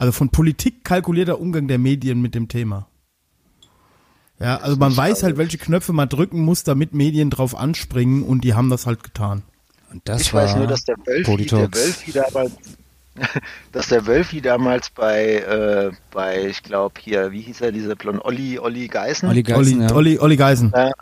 also 0.01 0.13
von 0.13 0.31
Politik 0.31 0.83
kalkulierter 0.83 1.39
Umgang 1.39 1.69
der 1.69 1.79
Medien 1.79 2.23
mit 2.23 2.35
dem 2.35 2.49
Thema. 2.49 2.89
Ja, 4.39 4.57
also 4.57 4.79
man 4.79 4.97
weiß 4.97 5.23
halt, 5.23 5.37
welche 5.37 5.59
Knöpfe 5.59 5.93
man 5.93 6.09
drücken 6.09 6.41
muss, 6.41 6.65
damit 6.65 6.95
Medien 6.95 7.29
drauf 7.29 7.55
anspringen 7.55 8.23
und 8.23 8.43
die 8.43 8.55
haben 8.55 8.71
das 8.71 8.87
halt 8.87 9.05
getan. 9.05 9.43
Und 9.93 10.01
das 10.09 10.23
ich 10.23 10.33
war 10.33 10.45
weiß 10.45 10.57
nur, 10.57 10.67
dass 10.67 10.85
der 10.85 10.97
Wölfi, 11.05 11.45
der 11.45 11.75
Wölfi 11.75 12.13
damals, 12.13 12.53
dass 13.73 13.89
der 13.89 14.07
Wölfi 14.07 14.41
damals 14.41 14.91
bei, 14.91 15.37
äh, 15.37 15.91
bei 16.11 16.47
ich 16.47 16.62
glaube 16.62 17.01
hier, 17.01 17.32
wie 17.32 17.41
hieß 17.41 17.61
er, 17.61 17.73
dieser 17.73 17.97
Blond, 17.97 18.24
Olli, 18.24 18.59
Olli 18.59 18.89
Geißen? 18.89 19.28
Olli 19.28 19.43
Geißen, 19.43 19.81
Olli, 19.81 19.89
ja. 19.89 19.95
Olli, 19.95 20.19
Olli 20.19 20.37
Geißen. 20.37 20.73
Ja, 20.74 20.93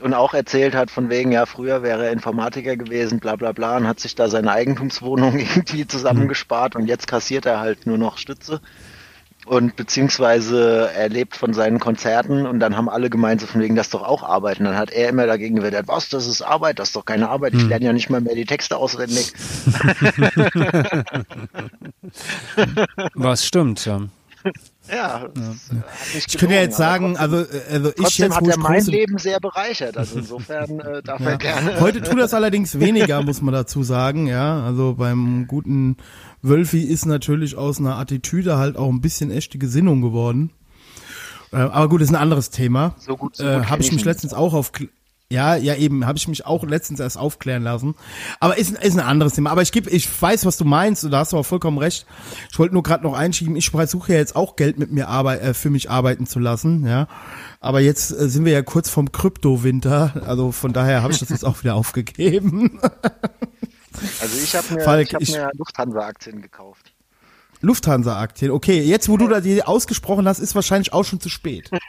und 0.00 0.14
auch 0.14 0.34
erzählt 0.34 0.74
hat 0.74 0.90
von 0.90 1.10
wegen, 1.10 1.32
ja, 1.32 1.44
früher 1.46 1.82
wäre 1.82 2.06
er 2.06 2.12
Informatiker 2.12 2.76
gewesen, 2.76 3.18
bla 3.18 3.36
bla 3.36 3.52
bla, 3.52 3.76
und 3.76 3.86
hat 3.86 4.00
sich 4.00 4.14
da 4.14 4.28
seine 4.28 4.52
Eigentumswohnung 4.52 5.38
irgendwie 5.38 5.86
zusammengespart 5.86 6.76
und 6.76 6.86
jetzt 6.86 7.06
kassiert 7.06 7.46
er 7.46 7.60
halt 7.60 7.86
nur 7.86 7.98
noch 7.98 8.18
Stütze. 8.18 8.60
Und 9.48 9.76
beziehungsweise 9.76 10.90
er 10.94 11.08
lebt 11.08 11.34
von 11.34 11.54
seinen 11.54 11.78
Konzerten 11.78 12.46
und 12.46 12.60
dann 12.60 12.76
haben 12.76 12.90
alle 12.90 13.08
gemeint, 13.08 13.40
so 13.40 13.46
von 13.46 13.62
wegen, 13.62 13.76
das 13.76 13.88
doch 13.88 14.02
auch 14.02 14.22
Arbeit. 14.22 14.58
Und 14.58 14.66
dann 14.66 14.76
hat 14.76 14.90
er 14.90 15.08
immer 15.08 15.26
dagegen 15.26 15.56
gewettet, 15.56 15.88
was, 15.88 16.10
das 16.10 16.26
ist 16.26 16.42
Arbeit, 16.42 16.78
das 16.78 16.88
ist 16.88 16.96
doch 16.96 17.06
keine 17.06 17.30
Arbeit, 17.30 17.54
ich 17.54 17.62
hm. 17.62 17.70
lerne 17.70 17.86
ja 17.86 17.94
nicht 17.94 18.10
mal 18.10 18.20
mehr 18.20 18.34
die 18.34 18.44
Texte 18.44 18.76
auswendig. 18.76 19.32
was 23.14 23.46
stimmt, 23.46 23.86
ja. 23.86 24.02
Ja, 24.90 25.28
ja. 25.36 25.54
ich 26.16 26.38
könnte 26.38 26.54
ja 26.54 26.62
jetzt 26.62 26.76
sagen, 26.76 27.16
also, 27.16 27.44
also 27.70 27.92
ich 27.96 28.18
jetzt, 28.18 28.34
hat 28.34 28.46
er 28.46 28.58
mein 28.58 28.84
Leben 28.86 29.18
sehr 29.18 29.40
bereichert, 29.40 29.98
also 29.98 30.18
insofern 30.18 30.80
äh, 30.80 31.02
darf 31.02 31.20
ja. 31.20 31.30
er 31.30 31.36
gerne. 31.36 31.80
Heute 31.80 32.00
tut 32.00 32.18
das 32.18 32.32
allerdings 32.32 32.78
weniger, 32.78 33.22
muss 33.22 33.42
man 33.42 33.52
dazu 33.52 33.82
sagen, 33.82 34.26
ja, 34.26 34.62
also 34.62 34.94
beim 34.94 35.46
guten 35.46 35.96
Wölfi 36.42 36.82
ist 36.82 37.06
natürlich 37.06 37.56
aus 37.56 37.78
einer 37.78 37.96
Attitüde 37.96 38.56
halt 38.58 38.76
auch 38.76 38.88
ein 38.88 39.00
bisschen 39.00 39.30
echte 39.30 39.58
Gesinnung 39.58 40.00
geworden. 40.00 40.50
Äh, 41.52 41.56
aber 41.56 41.88
gut, 41.88 42.00
ist 42.00 42.10
ein 42.10 42.16
anderes 42.16 42.50
Thema. 42.50 42.94
So 42.98 43.16
gut, 43.16 43.36
so 43.36 43.44
gut 43.44 43.52
äh, 43.52 43.64
Habe 43.64 43.82
ich 43.82 43.92
mich 43.92 44.04
letztens 44.04 44.34
auch 44.34 44.54
auf 44.54 44.72
ja, 45.30 45.56
ja, 45.56 45.74
eben, 45.74 46.06
habe 46.06 46.16
ich 46.16 46.26
mich 46.26 46.46
auch 46.46 46.64
letztens 46.64 47.00
erst 47.00 47.18
aufklären 47.18 47.62
lassen. 47.62 47.94
Aber 48.40 48.56
ist, 48.56 48.70
ist 48.70 48.98
ein 48.98 49.04
anderes 49.04 49.34
Thema. 49.34 49.50
Aber 49.50 49.60
ich 49.60 49.72
gebe, 49.72 49.90
ich 49.90 50.08
weiß, 50.22 50.46
was 50.46 50.56
du 50.56 50.64
meinst, 50.64 51.04
und 51.04 51.10
da 51.10 51.18
hast 51.18 51.34
du 51.34 51.36
auch 51.36 51.44
vollkommen 51.44 51.76
recht. 51.76 52.06
Ich 52.50 52.58
wollte 52.58 52.72
nur 52.72 52.82
gerade 52.82 53.04
noch 53.04 53.12
einschieben, 53.12 53.54
ich 53.54 53.68
versuche 53.68 54.12
ja 54.12 54.18
jetzt 54.18 54.36
auch 54.36 54.56
Geld 54.56 54.78
mit 54.78 54.90
mir 54.90 55.08
arbeit, 55.08 55.42
äh, 55.42 55.52
für 55.52 55.68
mich 55.68 55.90
arbeiten 55.90 56.26
zu 56.26 56.38
lassen, 56.38 56.86
ja. 56.86 57.08
Aber 57.60 57.80
jetzt 57.80 58.10
äh, 58.10 58.30
sind 58.30 58.46
wir 58.46 58.52
ja 58.52 58.62
kurz 58.62 58.88
vom 58.88 59.12
Kryptowinter, 59.12 60.22
also 60.24 60.50
von 60.50 60.72
daher 60.72 61.02
habe 61.02 61.12
ich 61.12 61.18
das 61.18 61.28
jetzt 61.28 61.44
auch 61.44 61.62
wieder 61.62 61.74
aufgegeben. 61.74 62.80
Also 64.20 64.38
ich 64.42 64.54
habe 64.54 64.74
mir, 64.74 64.80
Falk, 64.80 65.08
ich 65.20 65.36
hab 65.36 65.50
mir 65.50 65.50
Lufthansa-Aktien 65.56 66.42
gekauft. 66.42 66.92
Lufthansa-Aktien, 67.60 68.50
okay. 68.52 68.80
Jetzt, 68.80 69.08
wo 69.08 69.16
du 69.16 69.28
da 69.28 69.40
die 69.40 69.62
ausgesprochen 69.62 70.28
hast, 70.28 70.38
ist 70.38 70.54
wahrscheinlich 70.54 70.92
auch 70.92 71.04
schon 71.04 71.20
zu 71.20 71.28
spät. 71.28 71.70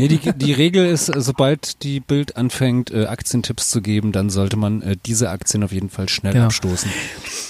Nee, 0.00 0.08
die, 0.08 0.32
die 0.32 0.52
Regel 0.52 0.86
ist, 0.86 1.08
äh, 1.08 1.20
sobald 1.20 1.82
die 1.82 2.00
Bild 2.00 2.36
anfängt, 2.36 2.90
äh, 2.90 3.06
Aktientipps 3.06 3.70
zu 3.70 3.82
geben, 3.82 4.12
dann 4.12 4.30
sollte 4.30 4.56
man 4.56 4.82
äh, 4.82 4.96
diese 5.04 5.30
Aktien 5.30 5.62
auf 5.62 5.72
jeden 5.72 5.90
Fall 5.90 6.08
schnell 6.08 6.32
Genau. 6.32 6.46
abstoßen. 6.46 6.90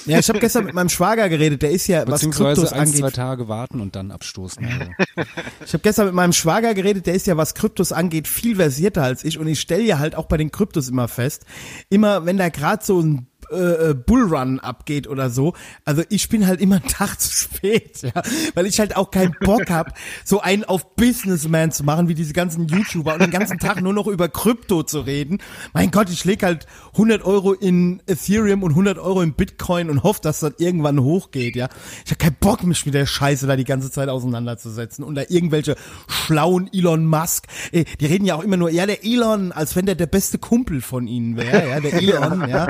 Ja, 0.06 0.18
ich 0.18 0.28
habe 0.28 0.40
gestern 0.40 0.64
mit 0.64 0.74
meinem 0.74 0.88
Schwager 0.88 1.28
geredet, 1.28 1.62
der 1.62 1.70
ist 1.70 1.86
ja, 1.86 2.06
was 2.06 2.22
Kryptos 2.22 2.72
ein, 2.72 2.80
angeht, 2.80 2.96
zwei 3.00 3.10
Tage 3.10 3.48
warten 3.48 3.80
und 3.80 3.96
dann 3.96 4.10
abstoßen. 4.10 4.64
Also. 4.64 4.90
Ich 5.64 5.72
habe 5.72 5.82
gestern 5.82 6.06
mit 6.06 6.14
meinem 6.14 6.32
Schwager 6.32 6.74
geredet, 6.74 7.06
der 7.06 7.14
ist 7.14 7.26
ja, 7.26 7.36
was 7.36 7.54
Kryptos 7.54 7.92
angeht, 7.92 8.26
viel 8.26 8.56
versierter 8.56 9.02
als 9.02 9.24
ich 9.24 9.38
und 9.38 9.46
ich 9.46 9.60
stelle 9.60 9.84
ja 9.84 9.98
halt 9.98 10.14
auch 10.16 10.26
bei 10.26 10.36
den 10.36 10.50
Kryptos 10.50 10.88
immer 10.88 11.06
fest, 11.06 11.44
immer 11.90 12.26
wenn 12.26 12.36
da 12.38 12.48
gerade 12.48 12.84
so 12.84 13.00
ein 13.00 13.26
äh, 13.50 13.90
äh, 13.90 13.94
Bullrun 13.94 14.60
abgeht 14.60 15.06
oder 15.06 15.30
so, 15.30 15.54
also 15.84 16.02
ich 16.08 16.28
bin 16.28 16.46
halt 16.46 16.60
immer 16.60 16.76
einen 16.76 16.88
Tag 16.88 17.16
zu 17.20 17.32
spät, 17.32 18.02
ja, 18.02 18.22
weil 18.54 18.66
ich 18.66 18.80
halt 18.80 18.96
auch 18.96 19.10
keinen 19.10 19.34
Bock 19.40 19.70
hab, 19.70 19.96
so 20.24 20.40
einen 20.40 20.64
auf 20.64 20.94
Businessman 20.96 21.72
zu 21.72 21.84
machen, 21.84 22.08
wie 22.08 22.14
diese 22.14 22.32
ganzen 22.32 22.66
YouTuber 22.66 23.14
und 23.14 23.22
den 23.22 23.30
ganzen 23.30 23.58
Tag 23.58 23.80
nur 23.80 23.92
noch 23.92 24.06
über 24.06 24.28
Krypto 24.28 24.82
zu 24.82 25.00
reden. 25.00 25.38
Mein 25.72 25.90
Gott, 25.90 26.10
ich 26.10 26.24
leg 26.24 26.42
halt 26.42 26.66
100 26.92 27.24
Euro 27.24 27.52
in 27.52 28.02
Ethereum 28.06 28.62
und 28.62 28.70
100 28.70 28.98
Euro 28.98 29.22
in 29.22 29.34
Bitcoin 29.34 29.90
und 29.90 30.02
hoffe, 30.02 30.20
dass 30.22 30.40
das 30.40 30.54
irgendwann 30.58 31.00
hochgeht, 31.00 31.56
ja. 31.56 31.68
Ich 32.04 32.10
habe 32.10 32.18
keinen 32.18 32.36
Bock, 32.40 32.64
mich 32.64 32.84
mit 32.86 32.94
der 32.94 33.06
Scheiße 33.06 33.46
da 33.46 33.56
die 33.56 33.64
ganze 33.64 33.90
Zeit 33.90 34.08
auseinanderzusetzen 34.08 35.04
und 35.04 35.14
da 35.14 35.22
irgendwelche 35.28 35.76
schlauen 36.08 36.70
Elon 36.72 37.06
Musk, 37.06 37.46
ey, 37.72 37.84
die 38.00 38.06
reden 38.06 38.24
ja 38.24 38.34
auch 38.34 38.42
immer 38.42 38.56
nur, 38.56 38.70
ja, 38.70 38.86
der 38.86 39.04
Elon, 39.04 39.52
als 39.52 39.76
wenn 39.76 39.86
der 39.86 39.94
der 39.94 40.06
beste 40.06 40.38
Kumpel 40.38 40.80
von 40.80 41.06
ihnen 41.06 41.36
wäre, 41.36 41.68
ja, 41.68 41.80
der 41.80 41.94
Elon, 42.02 42.48
ja. 42.48 42.68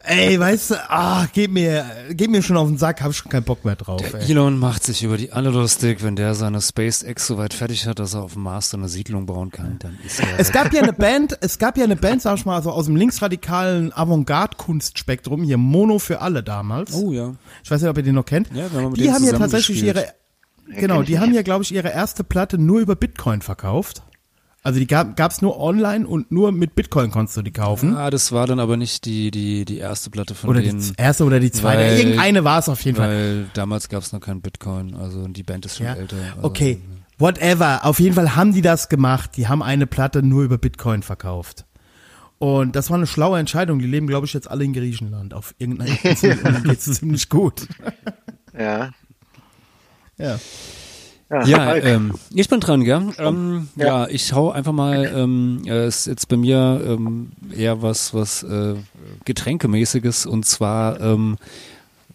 Ey, 0.00 0.38
weißt 0.38 0.70
du, 0.72 0.90
ah, 0.90 1.26
gib 1.32 1.52
mir, 1.52 1.84
gib 2.10 2.30
mir 2.30 2.42
schon 2.42 2.56
auf 2.56 2.68
den 2.68 2.78
Sack, 2.78 3.00
hab 3.02 3.10
ich 3.10 3.16
schon 3.16 3.30
keinen 3.30 3.44
Bock 3.44 3.64
mehr 3.64 3.76
drauf, 3.76 4.00
Der 4.00 4.20
ey. 4.20 4.30
Elon 4.30 4.58
macht 4.58 4.84
sich 4.84 5.02
über 5.02 5.16
die 5.16 5.32
alle 5.32 5.50
lustig, 5.50 6.02
wenn 6.02 6.16
der 6.16 6.34
seine 6.34 6.60
SpaceX 6.60 7.26
so 7.26 7.38
weit 7.38 7.54
fertig 7.54 7.86
hat, 7.86 7.98
dass 7.98 8.14
er 8.14 8.22
auf 8.22 8.34
dem 8.34 8.42
Mars 8.42 8.70
so 8.70 8.76
eine 8.76 8.88
Siedlung 8.88 9.26
bauen 9.26 9.50
kann, 9.50 9.78
dann 9.78 9.98
ist 10.04 10.20
er 10.20 10.26
Es 10.38 10.52
gab 10.52 10.72
ja 10.72 10.82
eine 10.82 10.92
Band, 10.92 11.38
es 11.40 11.58
gab 11.58 11.78
ja 11.78 11.84
eine 11.84 11.96
Band, 11.96 12.22
sag 12.22 12.36
ich 12.36 12.44
mal, 12.44 12.62
so 12.62 12.70
aus 12.70 12.86
dem 12.86 12.96
linksradikalen 12.96 13.92
Avantgarde-Kunstspektrum, 13.92 15.42
hier 15.42 15.56
Mono 15.56 15.98
für 15.98 16.20
alle 16.20 16.42
damals. 16.42 16.92
Oh 16.94 17.12
ja. 17.12 17.34
Ich 17.62 17.70
weiß 17.70 17.80
nicht, 17.80 17.90
ob 17.90 17.96
ihr 17.96 18.02
den 18.02 18.14
noch 18.14 18.26
kennt. 18.26 18.48
Ja, 18.54 18.70
wir 18.72 18.80
haben 18.80 18.90
mit 18.90 19.00
die 19.00 19.10
haben 19.10 19.24
ja 19.24 19.32
tatsächlich 19.32 19.80
gespielt. 19.80 19.96
ihre, 20.66 20.80
genau, 20.80 21.02
die 21.02 21.18
haben 21.18 21.32
ja, 21.34 21.42
glaube 21.42 21.64
ich, 21.64 21.74
ihre 21.74 21.88
erste 21.90 22.24
Platte 22.24 22.58
nur 22.58 22.80
über 22.80 22.96
Bitcoin 22.96 23.42
verkauft. 23.42 24.02
Also 24.66 24.80
die 24.80 24.86
gab 24.86 25.14
gab's 25.16 25.42
nur 25.42 25.60
online 25.60 26.06
und 26.06 26.32
nur 26.32 26.50
mit 26.50 26.74
Bitcoin 26.74 27.10
konntest 27.10 27.36
du 27.36 27.42
die 27.42 27.52
kaufen. 27.52 27.94
Ah, 27.94 28.08
das 28.10 28.32
war 28.32 28.46
dann 28.46 28.58
aber 28.58 28.78
nicht 28.78 29.04
die, 29.04 29.30
die, 29.30 29.66
die 29.66 29.76
erste 29.76 30.08
Platte 30.08 30.34
von 30.34 30.48
oder 30.50 30.60
die 30.60 30.68
denen. 30.68 30.80
z- 30.80 30.98
erste 30.98 31.24
oder 31.24 31.38
die 31.38 31.50
zweite. 31.50 31.82
weil- 31.82 31.98
Irgendeine 31.98 32.44
war 32.44 32.58
es 32.60 32.68
auf 32.70 32.80
jeden 32.82 32.96
Fall. 32.96 33.08
Weil 33.08 33.46
damals 33.52 33.90
gab 33.90 34.02
es 34.02 34.12
noch 34.14 34.20
kein 34.20 34.40
Bitcoin, 34.40 34.94
also 34.94 35.28
die 35.28 35.42
Band 35.42 35.66
ist 35.66 35.76
schon 35.76 35.86
Ja. 35.86 35.94
älter. 35.94 36.16
Also, 36.36 36.48
Okay, 36.48 36.80
whatever. 37.18 37.84
Auf 37.84 38.00
jeden 38.00 38.14
Fall 38.14 38.34
haben 38.36 38.54
die 38.54 38.62
das 38.62 38.88
gemacht. 38.88 39.36
Die 39.36 39.48
haben 39.48 39.62
eine 39.62 39.86
Platte 39.86 40.22
nur 40.22 40.42
über 40.44 40.56
Bitcoin 40.56 41.02
verkauft. 41.02 41.66
Und 42.38 42.74
das 42.74 42.88
war 42.88 42.96
eine 42.96 43.06
schlaue 43.06 43.38
Entscheidung. 43.38 43.78
Die 43.80 43.86
leben, 43.86 44.06
glaube 44.06 44.24
ich, 44.26 44.32
jetzt 44.32 44.50
alle 44.50 44.64
in 44.64 44.72
Griechenland 44.72 45.34
auf 45.34 45.54
irgendeiner 45.58 46.02
Insel 46.04 46.38
und 46.38 46.44
denen 46.44 46.64
geht's 46.64 46.84
ziemlich 46.90 47.28
gut. 47.28 47.68
Ja. 48.58 48.90
Ja. 50.16 50.38
Ja, 51.46 51.74
ähm, 51.76 52.12
ich 52.32 52.48
bin 52.48 52.60
dran, 52.60 52.84
gell? 52.84 53.12
Ähm, 53.18 53.68
ja. 53.76 54.06
ich 54.08 54.32
hau 54.32 54.50
einfach 54.50 54.72
mal, 54.72 55.12
ähm, 55.14 55.62
äh, 55.66 55.86
ist 55.86 56.06
jetzt 56.06 56.28
bei 56.28 56.36
mir 56.36 56.80
ähm, 56.86 57.32
eher 57.56 57.82
was, 57.82 58.14
was 58.14 58.42
äh, 58.42 58.74
Getränkemäßiges 59.24 60.26
und 60.26 60.46
zwar 60.46 61.00
ähm, 61.00 61.36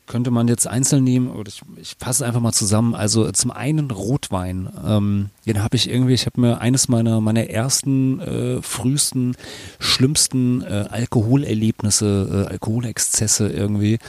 könnte 0.05 0.31
man 0.31 0.47
jetzt 0.47 0.67
einzeln 0.67 1.03
nehmen 1.03 1.29
oder 1.29 1.49
ich, 1.49 1.61
ich 1.77 1.95
fasse 1.99 2.25
einfach 2.25 2.41
mal 2.41 2.51
zusammen. 2.51 2.95
Also 2.95 3.27
äh, 3.27 3.33
zum 3.33 3.51
einen 3.51 3.91
Rotwein, 3.91 4.69
ähm, 4.85 5.29
den 5.45 5.63
habe 5.63 5.75
ich 5.75 5.89
irgendwie, 5.89 6.13
ich 6.13 6.25
habe 6.25 6.41
mir 6.41 6.61
eines 6.61 6.87
meiner 6.89 7.21
meiner 7.21 7.49
ersten, 7.49 8.19
äh, 8.19 8.61
frühesten, 8.61 9.35
schlimmsten 9.79 10.63
äh, 10.63 10.85
Alkoholerlebnisse, 10.89 12.45
äh, 12.47 12.51
Alkoholexzesse 12.51 13.49
irgendwie 13.49 13.99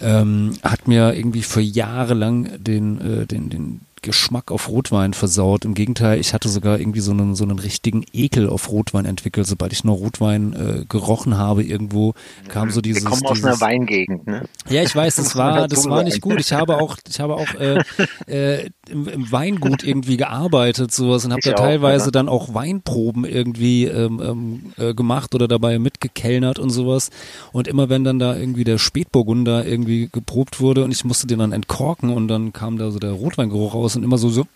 ähm, 0.00 0.54
hat 0.62 0.86
mir 0.86 1.14
irgendwie 1.14 1.42
für 1.42 1.60
Jahre 1.60 2.14
lang 2.14 2.62
den, 2.62 3.00
äh, 3.00 3.26
den, 3.26 3.50
den 3.50 3.80
Geschmack 4.08 4.50
auf 4.50 4.70
Rotwein 4.70 5.12
versaut. 5.12 5.66
Im 5.66 5.74
Gegenteil, 5.74 6.18
ich 6.18 6.32
hatte 6.32 6.48
sogar 6.48 6.80
irgendwie 6.80 7.00
so 7.00 7.10
einen, 7.10 7.34
so 7.34 7.44
einen 7.44 7.58
richtigen 7.58 8.06
Ekel 8.14 8.48
auf 8.48 8.70
Rotwein 8.70 9.04
entwickelt. 9.04 9.46
Sobald 9.46 9.74
ich 9.74 9.84
nur 9.84 9.96
Rotwein 9.96 10.54
äh, 10.54 10.84
gerochen 10.88 11.36
habe 11.36 11.62
irgendwo, 11.62 12.14
kam 12.48 12.70
so 12.70 12.80
dieses... 12.80 13.04
Wir 13.04 13.10
kommen 13.10 13.26
aus 13.26 13.34
dieses, 13.34 13.44
einer 13.44 13.60
Weingegend, 13.60 14.26
ne? 14.26 14.44
ja, 14.70 14.82
ich 14.82 14.96
weiß, 14.96 15.16
das 15.16 15.36
war, 15.36 15.68
das 15.68 15.86
war 15.90 16.04
nicht 16.04 16.22
gut. 16.22 16.40
Ich 16.40 16.54
habe 16.54 16.78
auch, 16.78 16.96
ich 17.06 17.20
habe 17.20 17.34
auch 17.34 17.54
äh, 17.54 17.82
äh, 18.26 18.70
im, 18.88 19.06
im 19.08 19.30
Weingut 19.30 19.84
irgendwie 19.84 20.16
gearbeitet, 20.16 20.90
sowas 20.90 21.26
und 21.26 21.32
habe 21.32 21.42
da 21.44 21.52
auch, 21.52 21.56
teilweise 21.56 22.06
ja. 22.06 22.10
dann 22.12 22.30
auch 22.30 22.54
Weinproben 22.54 23.26
irgendwie 23.26 23.84
ähm, 23.84 24.22
ähm, 24.24 24.72
äh, 24.78 24.94
gemacht 24.94 25.34
oder 25.34 25.48
dabei 25.48 25.78
mitgekellnert 25.78 26.58
und 26.58 26.70
sowas. 26.70 27.10
Und 27.52 27.68
immer 27.68 27.90
wenn 27.90 28.04
dann 28.04 28.18
da 28.18 28.34
irgendwie 28.34 28.64
der 28.64 28.78
Spätburgunder 28.78 29.66
irgendwie 29.66 30.08
geprobt 30.10 30.60
wurde 30.60 30.84
und 30.84 30.92
ich 30.92 31.04
musste 31.04 31.26
den 31.26 31.40
dann 31.40 31.52
entkorken 31.52 32.08
und 32.10 32.28
dann 32.28 32.54
kam 32.54 32.78
da 32.78 32.90
so 32.90 32.98
der 32.98 33.12
Rotweingeruch 33.12 33.74
raus 33.74 33.97
und 33.98 34.04
immer 34.04 34.18
so 34.18 34.28
so 34.28 34.46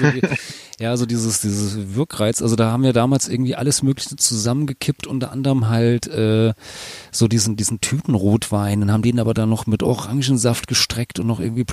so 0.00 0.10
die, 0.10 0.22
ja, 0.80 0.96
so 0.96 1.06
dieses, 1.06 1.40
dieses 1.40 1.94
Wirkreiz. 1.94 2.42
Also 2.42 2.56
da 2.56 2.70
haben 2.70 2.82
wir 2.82 2.92
damals 2.92 3.28
irgendwie 3.28 3.54
alles 3.54 3.82
Mögliche 3.82 4.16
zusammengekippt, 4.16 5.06
unter 5.06 5.30
anderem 5.30 5.68
halt 5.68 6.06
äh, 6.08 6.52
so 7.10 7.28
diesen, 7.28 7.56
diesen 7.56 7.80
Tütenrotwein. 7.80 8.80
Dann 8.80 8.92
haben 8.92 9.02
den 9.02 9.20
aber 9.20 9.34
dann 9.34 9.48
noch 9.48 9.66
mit 9.66 9.82
Orangensaft 9.82 10.66
gestreckt 10.66 11.18
und 11.20 11.26
noch 11.26 11.40
irgendwie 11.40 11.64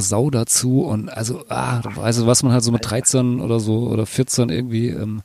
Sau 0.00 0.30
dazu. 0.30 0.82
Und 0.82 1.08
also, 1.08 1.44
ah, 1.48 1.82
also 2.02 2.26
was 2.26 2.42
man 2.42 2.52
halt 2.52 2.64
so 2.64 2.72
mit 2.72 2.88
13 2.88 3.40
oder 3.40 3.60
so 3.60 3.88
oder 3.88 4.06
14 4.06 4.48
irgendwie 4.48 4.88
ähm, 4.88 5.22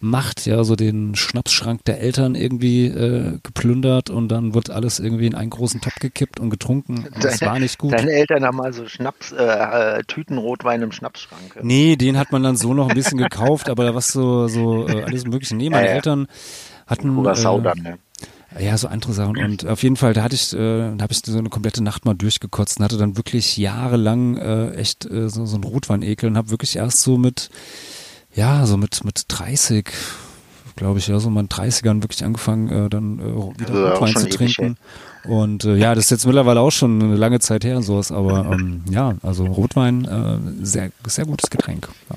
macht, 0.00 0.46
ja, 0.46 0.64
so 0.64 0.76
den 0.76 1.14
Schnapsschrank 1.14 1.84
der 1.84 2.00
Eltern 2.00 2.34
irgendwie 2.34 2.86
äh, 2.86 3.38
geplündert 3.42 4.10
und 4.10 4.28
dann 4.28 4.54
wird 4.54 4.70
alles 4.70 4.98
irgendwie 4.98 5.26
in 5.26 5.34
einen 5.34 5.50
großen 5.50 5.80
Topf 5.80 5.96
gekippt 6.00 6.40
und 6.40 6.50
getrunken. 6.50 7.06
Und 7.14 7.24
das 7.24 7.40
war 7.42 7.58
nicht 7.58 7.78
gut. 7.78 7.92
Deine 7.92 8.12
Eltern 8.12 8.44
haben 8.44 8.60
also 8.60 8.88
Schnaps, 8.88 9.32
äh, 9.32 9.42
äh, 9.42 10.02
Tüten 10.04 10.38
Rotwein 10.38 10.82
im 11.12 11.18
Schnapsschrank. 11.18 11.64
Nee, 11.64 11.96
den 11.96 12.18
hat 12.18 12.32
man 12.32 12.42
dann 12.42 12.56
so 12.56 12.74
noch 12.74 12.88
ein 12.88 12.94
bisschen 12.94 13.18
gekauft, 13.18 13.68
aber 13.68 13.84
da 13.84 13.94
war 13.94 14.00
so, 14.00 14.48
so 14.48 14.88
äh, 14.88 15.04
alles 15.04 15.24
mögliche. 15.24 15.56
Nee, 15.56 15.70
meine 15.70 15.86
Ja, 15.86 15.90
ja. 15.90 15.96
Eltern 15.96 16.26
hatten 16.86 17.14
Curacao 17.14 17.58
äh, 17.58 17.62
dann, 17.62 17.78
ne? 17.78 17.98
ja 18.60 18.76
so 18.76 18.86
andere 18.88 19.12
Sachen 19.14 19.38
und 19.38 19.66
auf 19.66 19.82
jeden 19.82 19.96
Fall, 19.96 20.12
da 20.12 20.22
hatte 20.22 20.34
ich, 20.34 20.52
äh, 20.52 20.56
da 20.94 21.02
habe 21.02 21.12
ich 21.12 21.20
so 21.24 21.38
eine 21.38 21.48
komplette 21.48 21.82
Nacht 21.82 22.04
mal 22.04 22.14
durchgekotzt 22.14 22.78
und 22.78 22.84
hatte 22.84 22.98
dann 22.98 23.16
wirklich 23.16 23.56
jahrelang 23.56 24.36
äh, 24.36 24.72
echt 24.72 25.06
äh, 25.10 25.30
so, 25.30 25.46
so 25.46 25.54
einen 25.56 25.64
Rotweinekel 25.64 26.28
und 26.28 26.36
habe 26.36 26.50
wirklich 26.50 26.76
erst 26.76 27.00
so 27.00 27.16
mit, 27.16 27.48
ja, 28.34 28.66
so 28.66 28.76
mit 28.76 29.04
mit 29.04 29.24
30 29.28 29.90
glaube 30.76 30.98
ich, 30.98 31.06
ja, 31.06 31.18
so 31.18 31.28
in 31.28 31.48
30ern 31.48 32.02
wirklich 32.02 32.24
angefangen, 32.24 32.68
äh, 32.68 32.88
dann 32.90 33.18
äh, 33.18 33.60
wieder 33.60 33.74
Also 33.74 33.88
Rotwein 33.88 34.16
zu 34.16 34.26
ewig 34.26 34.36
trinken. 34.56 34.76
Und 35.24 35.64
äh, 35.64 35.76
ja, 35.76 35.94
das 35.94 36.04
ist 36.04 36.10
jetzt 36.10 36.26
mittlerweile 36.26 36.60
auch 36.60 36.72
schon 36.72 37.00
eine 37.02 37.16
lange 37.16 37.38
Zeit 37.40 37.64
her 37.64 37.76
und 37.76 37.82
sowas, 37.82 38.10
aber 38.10 38.50
ähm, 38.52 38.82
ja, 38.90 39.14
also 39.22 39.44
Rotwein, 39.46 40.04
äh, 40.04 40.64
sehr, 40.64 40.90
sehr 41.06 41.26
gutes 41.26 41.50
Getränk. 41.50 41.88
Ja. 42.10 42.16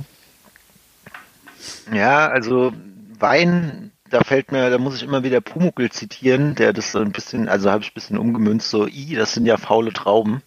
Ja, 1.93 2.27
also 2.27 2.73
Wein, 3.19 3.91
da 4.09 4.21
fällt 4.23 4.51
mir, 4.51 4.69
da 4.69 4.77
muss 4.77 4.95
ich 4.95 5.03
immer 5.03 5.23
wieder 5.23 5.41
Pumuckl 5.41 5.91
zitieren, 5.91 6.55
der 6.55 6.73
das 6.73 6.91
so 6.91 6.99
ein 6.99 7.11
bisschen, 7.11 7.47
also 7.47 7.69
habe 7.69 7.83
ich 7.83 7.91
ein 7.91 7.95
bisschen 7.95 8.17
umgemünzt, 8.17 8.69
so, 8.69 8.87
i, 8.87 9.15
das 9.15 9.33
sind 9.33 9.45
ja 9.45 9.57
faule 9.57 9.93
Trauben. 9.93 10.41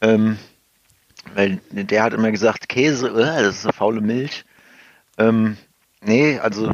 Ähm, 0.00 0.38
weil 1.34 1.60
der 1.70 2.02
hat 2.02 2.12
immer 2.12 2.30
gesagt, 2.30 2.68
Käse, 2.68 3.08
äh, 3.08 3.42
das 3.42 3.58
ist 3.58 3.64
eine 3.64 3.72
faule 3.72 4.00
Milch. 4.00 4.44
Ähm, 5.18 5.56
nee, 6.00 6.38
also 6.38 6.70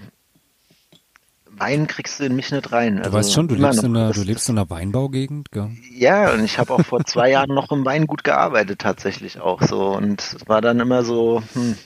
Wein 1.62 1.86
kriegst 1.86 2.18
du 2.18 2.24
in 2.24 2.34
mich 2.34 2.50
nicht 2.50 2.72
rein. 2.72 2.96
Du 2.96 3.02
Also 3.04 3.16
weißt 3.18 3.32
schon, 3.32 3.46
du 3.48 3.54
lebst, 3.54 3.82
in 3.84 3.96
einer, 3.96 4.08
Das- 4.08 4.16
du 4.16 4.22
lebst 4.24 4.48
in 4.48 4.58
einer 4.58 4.68
Weinbaugegend, 4.68 5.52
gell? 5.52 5.70
Ja, 5.94 6.32
und 6.32 6.44
ich 6.44 6.58
habe 6.58 6.74
auch 6.74 6.82
vor 6.84 7.04
zwei 7.04 7.30
Jahren 7.30 7.54
noch 7.54 7.70
im 7.70 7.84
Weingut 7.84 8.24
gearbeitet, 8.24 8.80
tatsächlich 8.80 9.40
auch 9.40 9.62
so. 9.62 9.88
Und 9.94 10.20
es 10.20 10.48
war 10.48 10.60
dann 10.60 10.80
immer 10.80 11.04
so, 11.04 11.42
hm, 11.54 11.76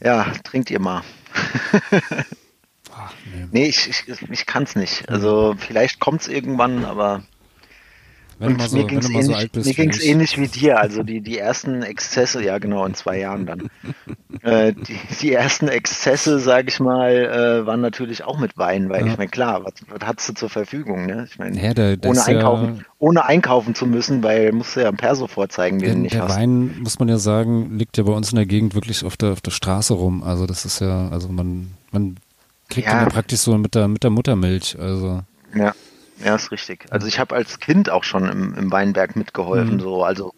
ja, 0.00 0.26
trinkt 0.44 0.70
ihr 0.70 0.80
mal. 0.80 1.02
Ach, 2.96 3.12
nee. 3.32 3.46
Nee, 3.50 3.66
ich, 3.66 3.88
ich, 3.88 4.04
ich 4.30 4.46
kann 4.46 4.64
es 4.64 4.76
nicht. 4.76 5.08
Also 5.08 5.54
vielleicht 5.58 5.98
kommt 6.00 6.20
es 6.22 6.28
irgendwann, 6.28 6.84
aber 6.84 7.22
Wenn 8.38 8.54
und 8.54 8.62
so, 8.62 8.76
mir 8.76 8.84
ging 8.84 8.98
es 8.98 9.08
mal 9.08 9.22
so 9.22 9.30
ähnlich, 9.30 9.36
alt 9.36 9.52
bist. 9.52 9.66
mir 9.66 9.70
wie 9.72 9.76
ging's 9.82 10.00
ich. 10.00 10.08
ähnlich 10.10 10.38
wie 10.38 10.48
dir. 10.48 10.78
Also 10.80 11.02
die, 11.02 11.20
die 11.20 11.38
ersten 11.38 11.82
Exzesse, 11.82 12.42
ja 12.42 12.58
genau, 12.58 12.84
in 12.86 12.94
zwei 12.94 13.18
Jahren 13.18 13.46
dann. 13.46 13.70
äh, 14.42 14.72
die, 14.72 14.98
die 15.20 15.32
ersten 15.32 15.68
Exzesse, 15.68 16.38
sage 16.40 16.68
ich 16.68 16.80
mal, 16.80 17.12
äh, 17.12 17.66
waren 17.66 17.80
natürlich 17.80 18.24
auch 18.24 18.38
mit 18.38 18.56
Wein, 18.58 18.88
weil 18.90 19.06
Ja. 19.06 19.12
ich 19.12 19.18
meine, 19.18 19.30
klar, 19.30 19.64
was, 19.64 19.72
was 19.88 20.00
hast 20.06 20.28
du 20.28 20.34
zur 20.34 20.50
Verfügung? 20.50 21.06
Ne? 21.06 21.26
Ich 21.30 21.38
meine, 21.38 21.60
Ja, 21.62 21.74
der- 21.74 21.96
ohne, 22.04 22.18
ist 22.18 22.26
ja- 22.26 22.34
einkaufen, 22.34 22.84
ohne 22.98 23.24
einkaufen 23.24 23.74
zu 23.74 23.86
müssen, 23.86 24.22
weil 24.22 24.52
musst 24.52 24.76
du 24.76 24.80
ja 24.80 24.88
einen 24.88 24.96
Perso 24.96 25.26
vorzeigen, 25.26 25.78
den 25.78 25.86
Der, 25.86 25.94
du 25.94 26.00
nicht 26.00 26.14
der 26.14 26.24
hast. 26.24 26.36
Wein, 26.36 26.78
muss 26.80 26.98
man 26.98 27.08
ja 27.08 27.18
sagen, 27.18 27.78
liegt 27.78 27.96
ja 27.96 28.02
bei 28.04 28.12
uns 28.12 28.30
in 28.30 28.36
der 28.36 28.46
Gegend 28.46 28.74
wirklich 28.74 29.04
auf 29.04 29.16
der, 29.16 29.30
auf 29.32 29.40
der 29.40 29.50
Straße 29.52 29.94
rum. 29.94 30.22
Also 30.22 30.46
das 30.46 30.64
ist 30.64 30.80
ja, 30.80 31.08
also 31.08 31.28
man, 31.28 31.72
man 31.92 32.16
kriegt 32.68 32.88
Ja. 32.88 32.94
den 32.94 33.04
ja 33.04 33.08
praktisch 33.10 33.40
so 33.40 33.56
mit 33.58 33.74
der, 33.74 33.88
mit 33.88 34.02
der 34.02 34.10
Muttermilch. 34.10 34.76
Also 34.78 35.22
Ja, 35.54 35.72
ja, 36.24 36.34
ist 36.34 36.50
richtig. 36.50 36.86
Also 36.90 37.06
ich 37.06 37.18
habe 37.20 37.34
als 37.34 37.58
Kind 37.60 37.90
auch 37.90 38.04
schon 38.04 38.28
im, 38.28 38.54
im 38.54 38.72
Weinberg 38.72 39.16
mitgeholfen, 39.16 39.76
Mhm. 39.76 39.80
so, 39.80 40.04
also 40.04 40.34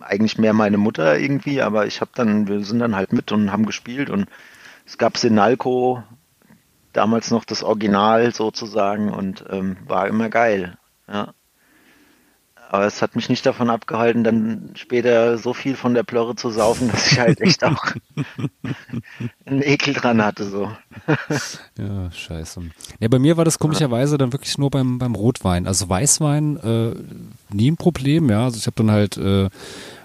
eigentlich 0.00 0.38
mehr 0.38 0.52
meine 0.52 0.78
Mutter 0.78 1.18
irgendwie, 1.18 1.62
aber 1.62 1.86
ich 1.86 2.00
habe 2.00 2.10
dann, 2.14 2.48
wir 2.48 2.64
sind 2.64 2.78
dann 2.78 2.96
halt 2.96 3.12
mit 3.12 3.32
und 3.32 3.52
haben 3.52 3.66
gespielt 3.66 4.10
und 4.10 4.28
es 4.86 4.98
gab 4.98 5.18
Sinalco, 5.18 6.02
damals 6.92 7.30
noch 7.30 7.44
das 7.44 7.62
Original 7.62 8.32
sozusagen 8.34 9.10
und 9.12 9.44
ähm, 9.50 9.76
war 9.86 10.08
immer 10.08 10.28
geil. 10.30 10.78
Ja. 11.08 11.34
Aber 12.68 12.84
es 12.84 13.00
hat 13.00 13.14
mich 13.14 13.28
nicht 13.28 13.46
davon 13.46 13.70
abgehalten, 13.70 14.24
dann 14.24 14.70
später 14.74 15.38
so 15.38 15.54
viel 15.54 15.76
von 15.76 15.94
der 15.94 16.02
Plörre 16.02 16.34
zu 16.34 16.50
saufen, 16.50 16.90
dass 16.90 17.12
ich 17.12 17.20
halt 17.20 17.40
echt 17.40 17.62
auch 17.62 17.84
einen 19.46 19.62
Ekel 19.62 19.94
dran 19.94 20.22
hatte. 20.22 20.44
So. 20.48 20.70
Ja, 21.78 22.10
scheiße. 22.10 22.62
Ja, 23.00 23.08
bei 23.08 23.18
mir 23.18 23.36
war 23.36 23.44
das 23.44 23.58
komischerweise 23.58 24.16
dann 24.16 24.32
wirklich 24.32 24.56
nur 24.56 24.70
beim, 24.70 24.98
beim 24.98 25.14
Rotwein. 25.14 25.66
Also 25.66 25.88
Weißwein 25.88 26.56
äh, 26.56 27.54
nie 27.54 27.70
ein 27.70 27.76
Problem, 27.76 28.30
ja. 28.30 28.44
Also 28.44 28.56
ich 28.56 28.66
habe 28.66 28.76
dann 28.76 28.90
halt, 28.90 29.18
äh, 29.18 29.50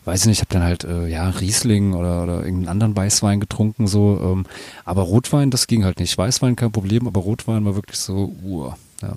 weiß 0.04 0.22
ich 0.22 0.28
nicht, 0.28 0.38
ich 0.38 0.42
habe 0.42 0.54
dann 0.54 0.64
halt, 0.64 0.84
äh, 0.84 1.08
ja, 1.08 1.30
Riesling 1.30 1.94
oder, 1.94 2.24
oder 2.24 2.44
irgendeinen 2.44 2.68
anderen 2.68 2.96
Weißwein 2.96 3.40
getrunken, 3.40 3.88
so. 3.88 4.20
Ähm, 4.22 4.46
aber 4.84 5.04
Rotwein, 5.04 5.50
das 5.50 5.68
ging 5.68 5.86
halt 5.86 6.00
nicht. 6.00 6.18
Weißwein 6.18 6.58
kein 6.58 6.74
Problem, 6.74 7.08
aber 7.08 7.22
Rotwein 7.22 7.64
war 7.66 7.76
wirklich 7.76 7.98
so, 7.98 8.36
uh, 8.44 8.72
ja. 9.02 9.14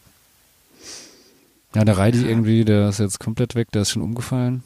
Ja, 1.75 1.85
der 1.85 1.99
Reidi 1.99 2.25
irgendwie, 2.29 2.65
der 2.65 2.89
ist 2.89 3.01
jetzt 3.01 3.19
komplett 3.21 3.55
weg, 3.55 3.71
der 3.73 3.83
ist 3.83 3.91
schon 3.91 4.03
umgefallen. 4.03 4.63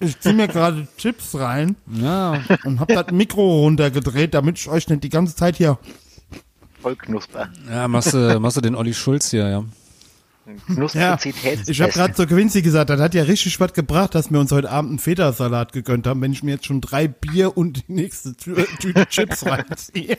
Ich 0.00 0.18
zieh 0.20 0.32
mir 0.32 0.48
gerade 0.48 0.86
Chips 0.96 1.34
rein 1.38 1.76
Ja, 1.86 2.42
und 2.64 2.80
hab 2.80 2.88
das 2.88 3.06
Mikro 3.12 3.60
runtergedreht, 3.60 4.34
damit 4.34 4.58
ich 4.58 4.68
euch 4.68 4.88
nicht 4.88 5.04
die 5.04 5.08
ganze 5.08 5.34
Zeit 5.36 5.56
hier. 5.56 5.78
Voll 6.82 6.96
Knusper. 6.96 7.48
ja 7.70 7.88
machst, 7.88 8.12
du, 8.12 8.38
machst 8.40 8.56
du 8.56 8.60
den 8.60 8.74
Olli 8.74 8.92
Schulz 8.92 9.30
hier, 9.30 9.48
ja. 9.48 9.64
Ja, 10.46 10.52
Knusprizitätstest. 10.74 11.70
ich 11.70 11.80
habe 11.80 11.92
gerade 11.92 12.12
zu 12.12 12.26
Quincy 12.26 12.60
gesagt, 12.60 12.90
das 12.90 13.00
hat 13.00 13.14
ja 13.14 13.22
richtig 13.22 13.58
was 13.60 13.72
gebracht, 13.72 14.14
dass 14.14 14.30
wir 14.30 14.38
uns 14.38 14.52
heute 14.52 14.70
Abend 14.70 14.90
einen 14.90 14.98
Feta-Salat 14.98 15.72
gegönnt 15.72 16.06
haben, 16.06 16.20
wenn 16.20 16.32
ich 16.32 16.42
mir 16.42 16.52
jetzt 16.52 16.66
schon 16.66 16.82
drei 16.82 17.08
Bier 17.08 17.56
und 17.56 17.88
die 17.88 17.92
nächste 17.94 18.30
Tü- 18.30 18.66
Tüte 18.78 19.06
Chips 19.06 19.46
reinziehe. 19.46 20.18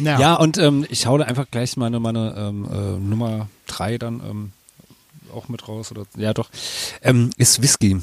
Ja. 0.00 0.18
Ja, 0.18 0.34
und 0.34 0.58
ähm, 0.58 0.86
ich 0.88 1.06
hau 1.06 1.18
da 1.18 1.24
einfach 1.24 1.46
gleich 1.50 1.76
meine, 1.76 2.00
meine 2.00 2.34
ähm, 2.36 2.68
äh, 2.70 2.98
Nummer 2.98 3.48
drei 3.66 3.98
dann 3.98 4.20
ähm, 4.28 4.52
auch 5.34 5.48
mit 5.48 5.68
raus. 5.68 5.90
Oder 5.90 6.04
ja 6.16 6.34
doch. 6.34 6.50
Ähm, 7.02 7.30
ist 7.36 7.62
Whisky. 7.62 8.00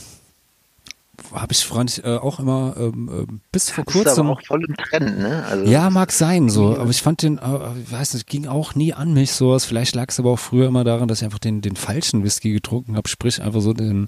Habe 1.33 1.51
ich 1.51 1.67
ich, 1.87 2.03
äh, 2.03 2.17
auch 2.17 2.39
immer 2.39 2.75
ähm, 2.77 3.09
äh, 3.27 3.33
bis 3.51 3.71
vor 3.71 3.83
ist 3.87 3.95
aber 3.95 4.03
kurzem. 4.03 4.29
auch 4.29 4.41
voll 4.45 4.63
im 4.65 4.75
Trend, 4.77 5.17
ne? 5.17 5.43
Also, 5.45 5.65
Ja, 5.65 5.89
mag 5.89 6.11
sein 6.11 6.47
so, 6.49 6.77
aber 6.77 6.91
ich 6.91 7.01
fand 7.01 7.23
den, 7.23 7.37
äh, 7.39 7.41
ich 7.83 7.91
weiß 7.91 8.13
nicht, 8.13 8.27
ging 8.27 8.47
auch 8.47 8.75
nie 8.75 8.93
an 8.93 9.13
mich 9.13 9.31
sowas. 9.31 9.65
Vielleicht 9.65 9.95
lag 9.95 10.09
es 10.09 10.19
aber 10.19 10.31
auch 10.31 10.39
früher 10.39 10.67
immer 10.67 10.83
daran, 10.83 11.07
dass 11.07 11.19
ich 11.19 11.25
einfach 11.25 11.39
den, 11.39 11.61
den 11.61 11.75
falschen 11.75 12.23
Whisky 12.23 12.53
getrunken 12.53 12.95
habe, 12.95 13.09
sprich 13.09 13.41
einfach 13.41 13.61
so 13.61 13.73
den, 13.73 14.07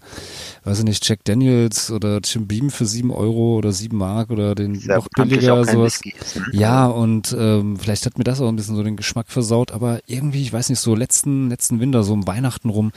weiß 0.64 0.80
ich 0.80 0.86
nicht, 0.86 1.08
Jack 1.08 1.24
Daniels 1.26 1.90
oder 1.92 2.20
Jim 2.24 2.48
Beam 2.48 2.70
für 2.70 2.86
sieben 2.86 3.12
Euro 3.12 3.58
oder 3.58 3.72
sieben 3.72 3.98
Mark 3.98 4.30
oder 4.30 4.54
den 4.54 4.76
ja 4.76 4.98
noch 4.98 5.08
billiger 5.16 5.66
sowas. 5.66 6.00
Ist, 6.04 6.36
ne? 6.36 6.44
Ja, 6.54 6.86
und 6.88 7.36
ähm, 7.38 7.78
vielleicht 7.78 8.06
hat 8.06 8.18
mir 8.18 8.24
das 8.24 8.40
auch 8.40 8.48
ein 8.48 8.56
bisschen 8.56 8.76
so 8.76 8.84
den 8.84 8.96
Geschmack 8.98 9.28
versaut, 9.30 9.72
aber 9.72 10.00
irgendwie, 10.06 10.42
ich 10.44 10.54
weiß 10.54 10.70
nicht, 10.70 10.80
so 10.80 10.96
letzten, 10.96 11.50
letzten 11.50 11.80
Winter, 11.80 12.04
so 12.04 12.14
um 12.14 12.28
Weihnachten 12.28 12.70
rum, 12.70 12.92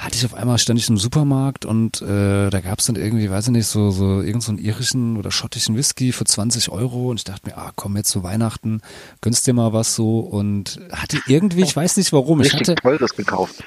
hatte 0.00 0.16
ich 0.16 0.24
auf 0.24 0.32
einmal 0.32 0.56
stand 0.56 0.80
ich 0.80 0.88
im 0.88 0.96
Supermarkt 0.96 1.66
und 1.66 2.00
äh, 2.00 2.48
da 2.48 2.60
gab 2.60 2.78
es 2.78 2.86
dann 2.86 2.96
irgendwie, 2.96 3.30
weiß 3.30 3.48
ich 3.48 3.52
nicht, 3.52 3.66
so, 3.66 3.90
so 3.90 4.22
irgendeinen 4.22 4.40
so 4.40 4.52
einen 4.52 4.58
irischen 4.58 5.18
oder 5.18 5.30
schottischen 5.30 5.76
Whisky 5.76 6.12
für 6.12 6.24
20 6.24 6.70
Euro 6.70 7.10
und 7.10 7.18
ich 7.18 7.24
dachte 7.24 7.46
mir, 7.46 7.58
ah 7.58 7.72
komm, 7.76 7.98
jetzt 7.98 8.08
zu 8.08 8.22
Weihnachten, 8.22 8.80
gönnst 9.20 9.46
dir 9.46 9.52
mal 9.52 9.74
was 9.74 9.94
so 9.94 10.20
und 10.20 10.80
hatte 10.90 11.20
irgendwie, 11.26 11.62
ich 11.64 11.76
weiß 11.76 11.98
nicht 11.98 12.14
warum, 12.14 12.40
ich 12.40 12.54
hatte, 12.54 12.76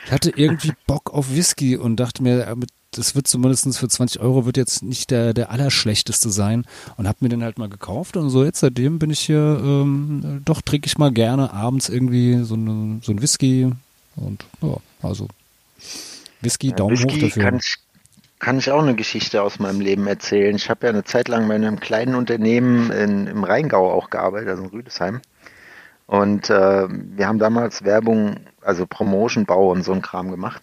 ich 0.06 0.12
hatte 0.12 0.32
irgendwie 0.36 0.72
Bock 0.88 1.14
auf 1.14 1.36
Whisky 1.36 1.78
und 1.78 1.98
dachte 1.98 2.24
mir, 2.24 2.48
äh, 2.48 2.56
das 2.90 3.14
wird 3.14 3.28
zumindest 3.28 3.78
für 3.78 3.88
20 3.88 4.20
Euro 4.20 4.48
wird 4.48 4.58
jetzt 4.58 4.82
nicht 4.82 5.12
der, 5.12 5.36
der 5.36 5.52
allerschlechteste 5.52 6.32
sein 6.32 6.66
und 6.98 7.08
hab 7.08 7.22
mir 7.22 7.30
den 7.30 7.44
halt 7.44 7.60
mal 7.60 7.70
gekauft 7.70 8.18
und 8.18 8.32
so 8.32 8.44
jetzt 8.44 8.60
seitdem 8.60 8.98
bin 8.98 9.12
ich 9.12 9.20
hier, 9.20 9.62
ähm, 9.64 10.42
doch 10.46 10.64
trinke 10.64 10.88
ich 10.88 10.98
mal 10.98 11.12
gerne 11.12 11.54
abends 11.54 11.90
irgendwie 11.90 12.44
so, 12.44 12.56
eine, 12.56 13.02
so 13.04 13.12
ein 13.12 13.22
Whisky 13.22 13.72
und 14.16 14.44
ja, 14.64 14.78
also 15.04 15.28
Whisky, 16.44 16.72
Daumen 16.72 16.96
hoch 16.96 17.04
Whisky 17.04 17.20
dafür. 17.22 17.44
kann 17.44 17.58
ich, 17.58 17.76
kann 18.40 18.58
ich 18.58 18.72
auch 18.72 18.82
eine 18.82 18.96
Geschichte 18.96 19.42
aus 19.42 19.60
meinem 19.60 19.82
Leben 19.82 20.08
erzählen. 20.08 20.56
Ich 20.56 20.70
habe 20.70 20.86
ja 20.86 20.92
eine 20.92 21.04
Zeit 21.04 21.28
lang 21.28 21.48
bei 21.48 21.56
einem 21.56 21.80
kleinen 21.80 22.16
Unternehmen 22.16 22.92
in, 22.92 23.28
im 23.28 23.44
Rheingau 23.44 23.92
auch 23.92 24.10
gearbeitet, 24.10 24.50
also 24.50 24.64
in 24.64 24.70
Rüdesheim. 24.70 25.22
Und 26.06 26.50
äh, 26.50 26.88
wir 26.90 27.28
haben 27.28 27.40
damals 27.40 27.84
Werbung, 27.84 28.42
also 28.62 28.86
Promotion, 28.86 29.46
Bau 29.46 29.72
und 29.72 29.84
so 29.84 29.94
ein 29.94 30.02
Kram 30.02 30.30
gemacht. 30.30 30.62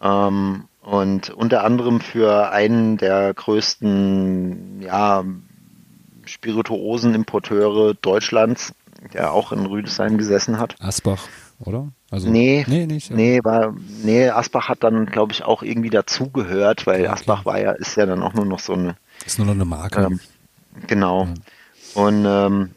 Ähm, 0.00 0.64
und 0.82 1.30
unter 1.30 1.64
anderem 1.64 2.00
für 2.00 2.50
einen 2.50 2.96
der 2.96 3.34
größten 3.34 4.80
ja, 4.80 5.24
Spirituosenimporteure 6.24 7.94
Deutschlands, 7.94 8.72
der 9.12 9.32
auch 9.32 9.52
in 9.52 9.66
Rüdesheim 9.66 10.16
gesessen 10.16 10.58
hat. 10.58 10.76
Asbach, 10.80 11.28
oder? 11.60 11.92
Also, 12.10 12.28
Nee, 12.28 12.64
nee, 12.68 12.86
nicht. 12.86 13.10
ja. 13.10 13.16
Nee, 13.16 13.40
war, 13.44 13.74
nee, 14.02 14.28
Asbach 14.28 14.68
hat 14.68 14.82
dann, 14.82 15.06
glaube 15.06 15.32
ich, 15.32 15.44
auch 15.44 15.62
irgendwie 15.62 15.90
dazugehört, 15.90 16.86
weil 16.86 17.02
Okay. 17.02 17.08
Asbach 17.10 17.44
war 17.44 17.60
ja, 17.60 17.72
ist 17.72 17.96
ja 17.96 18.06
dann 18.06 18.22
auch 18.22 18.34
nur 18.34 18.46
noch 18.46 18.58
so 18.58 18.72
eine, 18.72 18.96
Ist 19.24 19.38
nur 19.38 19.46
noch 19.46 19.54
eine 19.54 19.64
Marke. 19.64 20.00
ähm, 20.02 20.20
genau. 20.86 21.28
Und 21.94 22.24
ähm, 22.26 22.70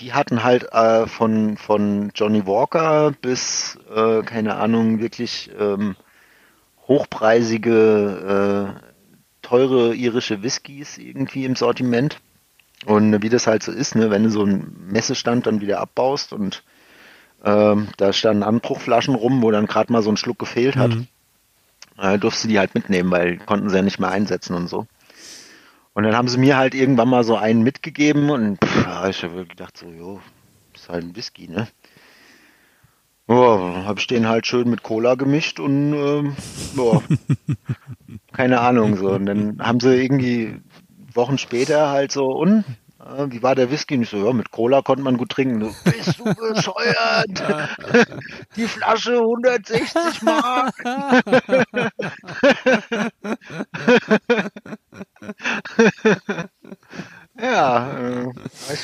die 0.00 0.12
hatten 0.12 0.42
halt 0.42 0.72
äh, 0.72 1.06
von, 1.06 1.56
von 1.56 2.10
Johnny 2.14 2.46
Walker 2.46 3.12
bis, 3.20 3.78
äh, 3.94 4.22
keine 4.22 4.56
Ahnung, 4.56 5.00
wirklich 5.00 5.50
ähm, 5.58 5.96
hochpreisige, 6.88 8.74
äh, 8.76 8.80
teure 9.42 9.94
irische 9.94 10.42
Whiskys 10.42 10.98
irgendwie 10.98 11.44
im 11.44 11.56
Sortiment. 11.56 12.20
Und 12.86 13.22
wie 13.22 13.28
das 13.28 13.46
halt 13.46 13.62
so 13.62 13.72
ist, 13.72 13.94
ne, 13.94 14.10
wenn 14.10 14.24
du 14.24 14.30
so 14.30 14.42
einen 14.42 14.88
Messestand 14.90 15.46
dann 15.46 15.60
wieder 15.60 15.80
abbaust 15.80 16.32
und 16.32 16.62
ähm, 17.44 17.88
da 17.96 18.12
standen 18.12 18.42
Anbruchflaschen 18.42 19.14
rum, 19.14 19.42
wo 19.42 19.50
dann 19.50 19.66
gerade 19.66 19.92
mal 19.92 20.02
so 20.02 20.10
ein 20.10 20.16
Schluck 20.16 20.38
gefehlt 20.38 20.76
hat. 20.76 20.92
Äh, 21.98 22.18
durfte 22.18 22.48
die 22.48 22.58
halt 22.58 22.74
mitnehmen, 22.74 23.10
weil 23.10 23.38
konnten 23.38 23.68
sie 23.68 23.76
ja 23.76 23.82
nicht 23.82 24.00
mehr 24.00 24.10
einsetzen 24.10 24.54
und 24.54 24.68
so. 24.68 24.86
Und 25.92 26.04
dann 26.04 26.16
haben 26.16 26.28
sie 26.28 26.38
mir 26.38 26.56
halt 26.56 26.74
irgendwann 26.74 27.08
mal 27.08 27.24
so 27.24 27.36
einen 27.36 27.62
mitgegeben 27.62 28.30
und 28.30 28.64
pff, 28.64 29.08
ich 29.08 29.22
habe 29.22 29.44
gedacht 29.44 29.76
so, 29.76 29.86
jo, 29.86 30.20
ist 30.74 30.88
halt 30.88 31.04
ein 31.04 31.16
Whisky, 31.16 31.48
ne? 31.48 31.68
Ja, 33.28 33.84
habe 33.84 34.00
ich 34.00 34.06
den 34.06 34.28
halt 34.28 34.46
schön 34.46 34.68
mit 34.68 34.82
Cola 34.82 35.14
gemischt 35.14 35.60
und 35.60 35.92
ähm, 35.92 36.36
ja, 36.76 37.02
keine 38.32 38.60
Ahnung 38.60 38.96
so. 38.96 39.10
Und 39.10 39.26
dann 39.26 39.58
haben 39.60 39.80
sie 39.80 39.94
irgendwie 39.94 40.60
Wochen 41.14 41.38
später 41.38 41.90
halt 41.90 42.12
so, 42.12 42.26
und 42.26 42.64
wie 43.28 43.42
war 43.42 43.54
der 43.54 43.70
Whisky? 43.70 43.94
Und 43.94 44.02
ich 44.02 44.10
so, 44.10 44.24
ja, 44.24 44.32
mit 44.32 44.50
Cola 44.50 44.82
konnte 44.82 45.02
man 45.02 45.16
gut 45.16 45.30
trinken. 45.30 45.64
So, 45.64 45.90
Bist 45.90 46.18
du 46.18 46.24
bescheuert? 46.24 47.42
Die 48.56 48.66
Flasche 48.66 49.18
160 49.18 50.22
Mark. 50.22 50.74
ja, 57.42 57.98
äh, 57.98 58.24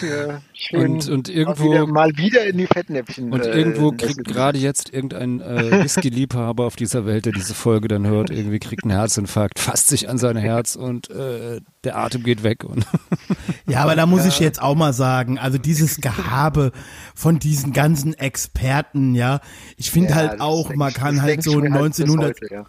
du, 0.00 0.42
schön 0.52 0.92
Und- 0.94 1.08
und 1.08 1.28
mal 1.28 1.34
irgendwo- 1.36 1.64
wieder, 1.72 1.86
mal 1.86 2.10
wieder 2.16 2.46
in 2.46 2.58
die 2.58 2.66
Fettnäpfchen. 2.66 3.32
Und 3.32 3.44
äh, 3.44 3.52
irgendwo 3.56 3.90
Nessel 3.92 4.08
kriegt 4.14 4.24
gerade 4.28 4.58
jetzt 4.58 4.92
irgendein 4.92 5.40
äh, 5.40 5.82
Whisky-Liebhaber 5.84 6.64
auf 6.64 6.76
dieser 6.76 7.06
Welt, 7.06 7.26
der 7.26 7.32
diese 7.32 7.54
Folge 7.54 7.88
dann 7.88 8.06
hört, 8.06 8.30
irgendwie 8.30 8.58
kriegt 8.58 8.84
einen 8.84 8.92
Herzinfarkt, 8.92 9.58
fasst 9.58 9.88
sich 9.88 10.08
an 10.08 10.18
sein 10.18 10.36
Herz 10.36 10.76
und 10.76 11.10
äh, 11.10 11.60
der 11.84 11.96
Atem 11.98 12.22
geht 12.22 12.42
weg. 12.42 12.64
Und 12.64 12.86
Ja, 13.68 13.82
aber 13.82 13.96
da 13.96 14.06
muss 14.06 14.24
ich 14.26 14.38
jetzt 14.38 14.62
auch 14.62 14.74
mal 14.76 14.92
sagen, 14.92 15.38
also 15.38 15.58
dieses 15.58 16.00
Gehabe 16.00 16.72
von 17.14 17.38
diesen 17.38 17.72
ganzen 17.72 18.14
Experten, 18.14 19.14
ja, 19.14 19.40
ich 19.76 19.90
finde 19.90 20.10
Ja, 20.10 20.16
halt 20.16 20.40
auch, 20.40 20.72
man 20.74 20.92
kann 20.92 21.20
halt 21.20 21.42
so 21.42 21.50
ich 21.50 21.56
mir 21.68 21.72
halt 21.72 21.92
bis 21.94 22.00
1900, 22.00 22.28
heute, 22.40 22.54
ja. 22.54 22.66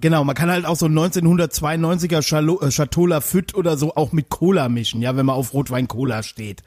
Genau, 0.00 0.24
man 0.24 0.34
kann 0.34 0.50
halt 0.50 0.64
auch 0.64 0.76
so 0.76 0.86
1992er 0.86 2.22
Chalo, 2.22 2.60
äh, 2.60 2.70
Chateau 2.70 3.06
Lafite 3.06 3.56
oder 3.56 3.76
so 3.76 3.94
auch 3.94 4.12
mit 4.12 4.28
Cola 4.28 4.68
mischen, 4.68 5.02
ja, 5.02 5.16
wenn 5.16 5.26
man 5.26 5.36
auf 5.36 5.52
Rotwein-Cola 5.54 6.22
steht. 6.22 6.62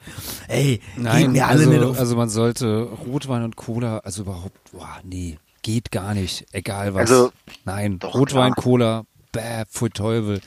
Ey, 0.48 0.80
Nein, 0.96 1.34
wir 1.34 1.46
alle 1.46 1.60
also, 1.60 1.70
nicht 1.70 1.82
auf. 1.84 1.98
also 1.98 2.16
man 2.16 2.28
sollte 2.28 2.88
Rotwein 3.06 3.42
und 3.42 3.56
Cola, 3.56 3.98
also 3.98 4.22
überhaupt, 4.22 4.72
boah, 4.72 5.00
nee, 5.04 5.38
geht 5.62 5.90
gar 5.90 6.14
nicht, 6.14 6.46
egal 6.52 6.94
was. 6.94 7.10
Also, 7.10 7.32
Nein, 7.64 7.98
doch, 7.98 8.14
Rotwein, 8.14 8.52
klar. 8.52 8.64
Cola, 8.64 9.02
bäh, 9.32 9.64
pfui 9.68 9.90
Teufel. 9.90 10.40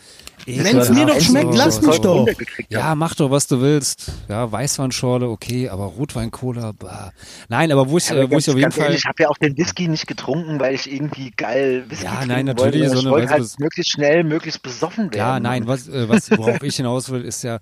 Wenn's 0.46 0.90
mir 0.90 1.06
doch 1.06 1.20
schmeckt, 1.20 1.56
lass 1.56 1.82
mich 1.82 2.00
doch. 2.00 2.28
Ja, 2.70 2.94
mach 2.96 3.16
doch, 3.16 3.32
was 3.32 3.48
du 3.48 3.62
willst. 3.62 4.12
Ja, 4.30 4.52
Weißweinschorle, 4.52 5.28
okay, 5.28 5.70
aber 5.70 5.86
Rotwein, 5.86 6.30
Cola, 6.32 6.72
bah. 6.72 7.12
Nein, 7.50 7.72
aber 7.72 7.90
wo 7.90 7.98
ich, 7.98 8.10
Aber 8.12 8.22
äh, 8.22 8.24
wo 8.32 8.38
ich 8.38 8.46
ganz, 8.46 8.50
auf 8.50 8.56
jeden 8.56 8.62
ganz 8.64 8.76
Fall. 8.76 8.86
ehrlich, 8.86 9.00
ich 9.00 9.06
habe 9.06 9.24
ja 9.24 9.30
auch 9.30 9.38
den 9.38 9.58
Whisky 9.58 9.88
nicht 9.88 10.08
getrunken, 10.08 10.60
weil 10.60 10.76
ich 10.76 10.92
irgendwie 10.92 11.32
geil 11.36 11.86
Whisky 11.88 12.06
Ja, 12.06 12.12
trinken 12.12 12.28
nein, 12.28 12.48
wollte. 12.48 12.62
natürlich, 12.64 12.88
Ich 12.88 12.92
sondern 12.94 13.14
wollte 13.14 13.28
weißt 13.30 13.40
du, 13.40 13.44
halt 13.52 13.60
möglichst 13.60 13.92
schnell, 13.92 14.24
möglichst 14.24 14.62
besoffen 14.62 15.06
werden. 15.06 15.18
Ja, 15.18 15.40
nein, 15.40 15.68
was, 15.68 15.88
äh, 15.88 16.08
was 16.10 16.30
worauf 16.32 16.62
ich 16.64 16.76
hinaus 16.76 17.10
will, 17.10 17.24
ist 17.24 17.44
ja, 17.44 17.60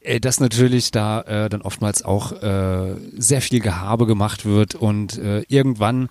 äh, 0.00 0.20
dass 0.20 0.40
natürlich 0.40 0.90
da 0.90 1.20
äh, 1.22 1.48
dann 1.48 1.62
oftmals 1.62 2.04
auch 2.04 2.32
äh, 2.42 2.94
sehr 3.16 3.40
viel 3.42 3.60
Gehabe 3.60 4.06
gemacht 4.06 4.44
wird 4.46 4.74
und 4.74 5.18
äh, 5.18 5.42
irgendwann 5.48 6.08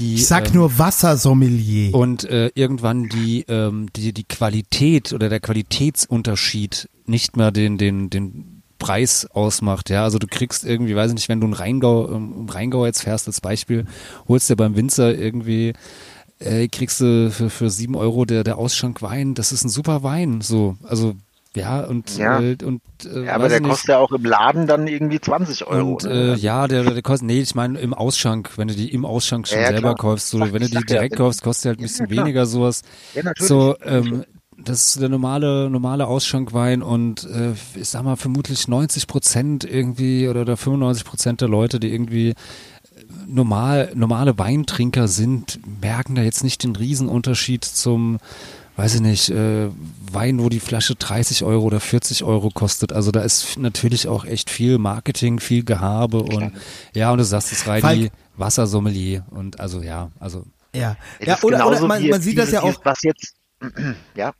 die 0.00 0.14
Ich 0.14 0.26
sag 0.26 0.48
ähm, 0.48 0.54
nur 0.54 0.78
Wassersommelier. 0.78 1.94
und 1.94 2.24
äh, 2.24 2.50
irgendwann 2.54 3.08
die, 3.08 3.44
ähm, 3.48 3.86
die, 3.94 4.12
die 4.12 4.24
Qualität 4.24 5.12
oder 5.12 5.28
der 5.28 5.40
Qualitätsunterschied 5.40 6.88
nicht 7.06 7.36
mehr 7.36 7.50
den, 7.50 7.78
den, 7.78 8.10
den 8.10 8.62
Preis 8.78 9.26
ausmacht. 9.26 9.90
Ja, 9.90 10.02
also 10.02 10.18
du 10.18 10.26
kriegst 10.26 10.64
irgendwie, 10.64 10.96
weiß 10.96 11.10
ich 11.10 11.14
nicht, 11.14 11.28
wenn 11.28 11.40
du 11.40 11.46
in 11.46 11.52
Rheingau, 11.52 12.10
ähm, 12.10 12.34
im 12.40 12.48
Rheingau 12.48 12.84
jetzt 12.86 13.02
fährst 13.02 13.28
als 13.28 13.40
Beispiel, 13.40 13.86
holst 14.26 14.50
dir 14.50 14.56
beim 14.56 14.74
Winzer 14.74 15.14
irgendwie, 15.16 15.74
äh, 16.40 16.66
kriegst 16.66 17.00
du 17.00 17.30
für, 17.30 17.50
für 17.50 17.70
sieben 17.70 17.94
Euro 17.94 18.24
der, 18.24 18.42
der 18.42 18.58
Ausschank 18.58 19.02
Wein, 19.02 19.34
das 19.34 19.52
ist 19.52 19.64
ein 19.64 19.68
super 19.68 20.02
Wein, 20.02 20.40
so, 20.40 20.76
also, 20.82 21.14
ja, 21.56 21.80
und, 21.80 22.16
Ja. 22.16 22.40
Äh, 22.40 22.56
und, 22.64 22.80
äh, 23.04 23.24
Ja, 23.24 23.34
aber 23.34 23.48
der 23.48 23.60
nicht. 23.60 23.68
kostet 23.70 23.88
ja 23.90 23.98
auch 23.98 24.12
im 24.12 24.24
Laden 24.24 24.66
dann 24.66 24.86
irgendwie 24.86 25.20
20 25.20 25.66
Euro. 25.66 25.92
Und 25.94 26.04
ne? 26.04 26.34
äh, 26.34 26.34
ja, 26.36 26.68
der, 26.68 26.84
der 26.84 27.02
kostet, 27.02 27.26
nee, 27.26 27.40
ich 27.40 27.54
meine 27.54 27.78
im 27.80 27.92
Ausschank, 27.94 28.56
wenn 28.56 28.68
du 28.68 28.74
die 28.74 28.92
im 28.92 29.04
Ausschank 29.04 29.48
schon 29.48 29.58
Ja, 29.60 29.66
selber 29.68 29.94
klar. 29.94 29.96
kaufst, 29.96 30.28
so, 30.28 30.38
wenn 30.40 30.62
du 30.62 30.68
die 30.68 30.84
direkt 30.84 31.16
kaufst, 31.16 31.42
kostet 31.42 31.70
halt 31.70 31.78
ein 31.80 31.82
bisschen 31.82 32.10
weniger 32.10 32.46
sowas. 32.46 32.82
Ja, 33.14 33.22
natürlich. 33.24 33.48
So, 33.48 33.74
ähm, 33.82 34.24
das 34.62 34.86
ist 34.86 35.00
der 35.00 35.08
normale, 35.08 35.70
normale 35.70 36.06
Ausschenkwein 36.06 36.82
und 36.82 37.24
äh, 37.24 37.52
ich 37.74 37.88
sag 37.88 38.02
mal 38.04 38.16
vermutlich 38.16 38.68
90 38.68 39.06
Prozent 39.06 39.64
irgendwie 39.64 40.28
oder, 40.28 40.42
oder 40.42 40.56
95 40.56 41.04
Prozent 41.04 41.40
der 41.40 41.48
Leute, 41.48 41.80
die 41.80 41.92
irgendwie 41.92 42.28
äh, 42.30 42.34
normal, 43.26 43.90
normale 43.94 44.38
Weintrinker 44.38 45.08
sind, 45.08 45.60
merken 45.80 46.14
da 46.14 46.22
jetzt 46.22 46.44
nicht 46.44 46.62
den 46.62 46.76
Riesenunterschied 46.76 47.64
zum, 47.64 48.18
weiß 48.80 48.94
ich 48.94 49.00
nicht, 49.02 49.28
äh, 49.28 49.68
Wein, 50.10 50.38
wo 50.42 50.48
die 50.48 50.58
Flasche 50.58 50.94
30 50.94 51.44
Euro 51.44 51.64
oder 51.64 51.80
40 51.80 52.24
Euro 52.24 52.48
kostet. 52.48 52.94
Also 52.94 53.10
da 53.10 53.20
ist 53.20 53.58
natürlich 53.58 54.08
auch 54.08 54.24
echt 54.24 54.48
viel 54.48 54.78
Marketing, 54.78 55.38
viel 55.38 55.64
Gehabe 55.64 56.22
und 56.22 56.52
ja, 56.94 57.12
und 57.12 57.18
du 57.18 57.24
sagst 57.24 57.52
es 57.52 57.66
rein, 57.66 57.82
Falk- 57.82 57.98
die 57.98 58.10
Wassersommelier 58.36 59.26
und 59.30 59.60
also 59.60 59.82
ja, 59.82 60.10
also 60.18 60.46
ja, 60.74 60.96
ja 61.20 61.38
oder, 61.42 61.66
oder 61.66 61.86
man, 61.86 62.08
man 62.08 62.22
sieht 62.22 62.38
das 62.38 62.52
ja 62.52 62.62
auch, 62.62 62.80
Was 62.82 63.02
jetzt, 63.02 63.34
ja, 64.14 64.32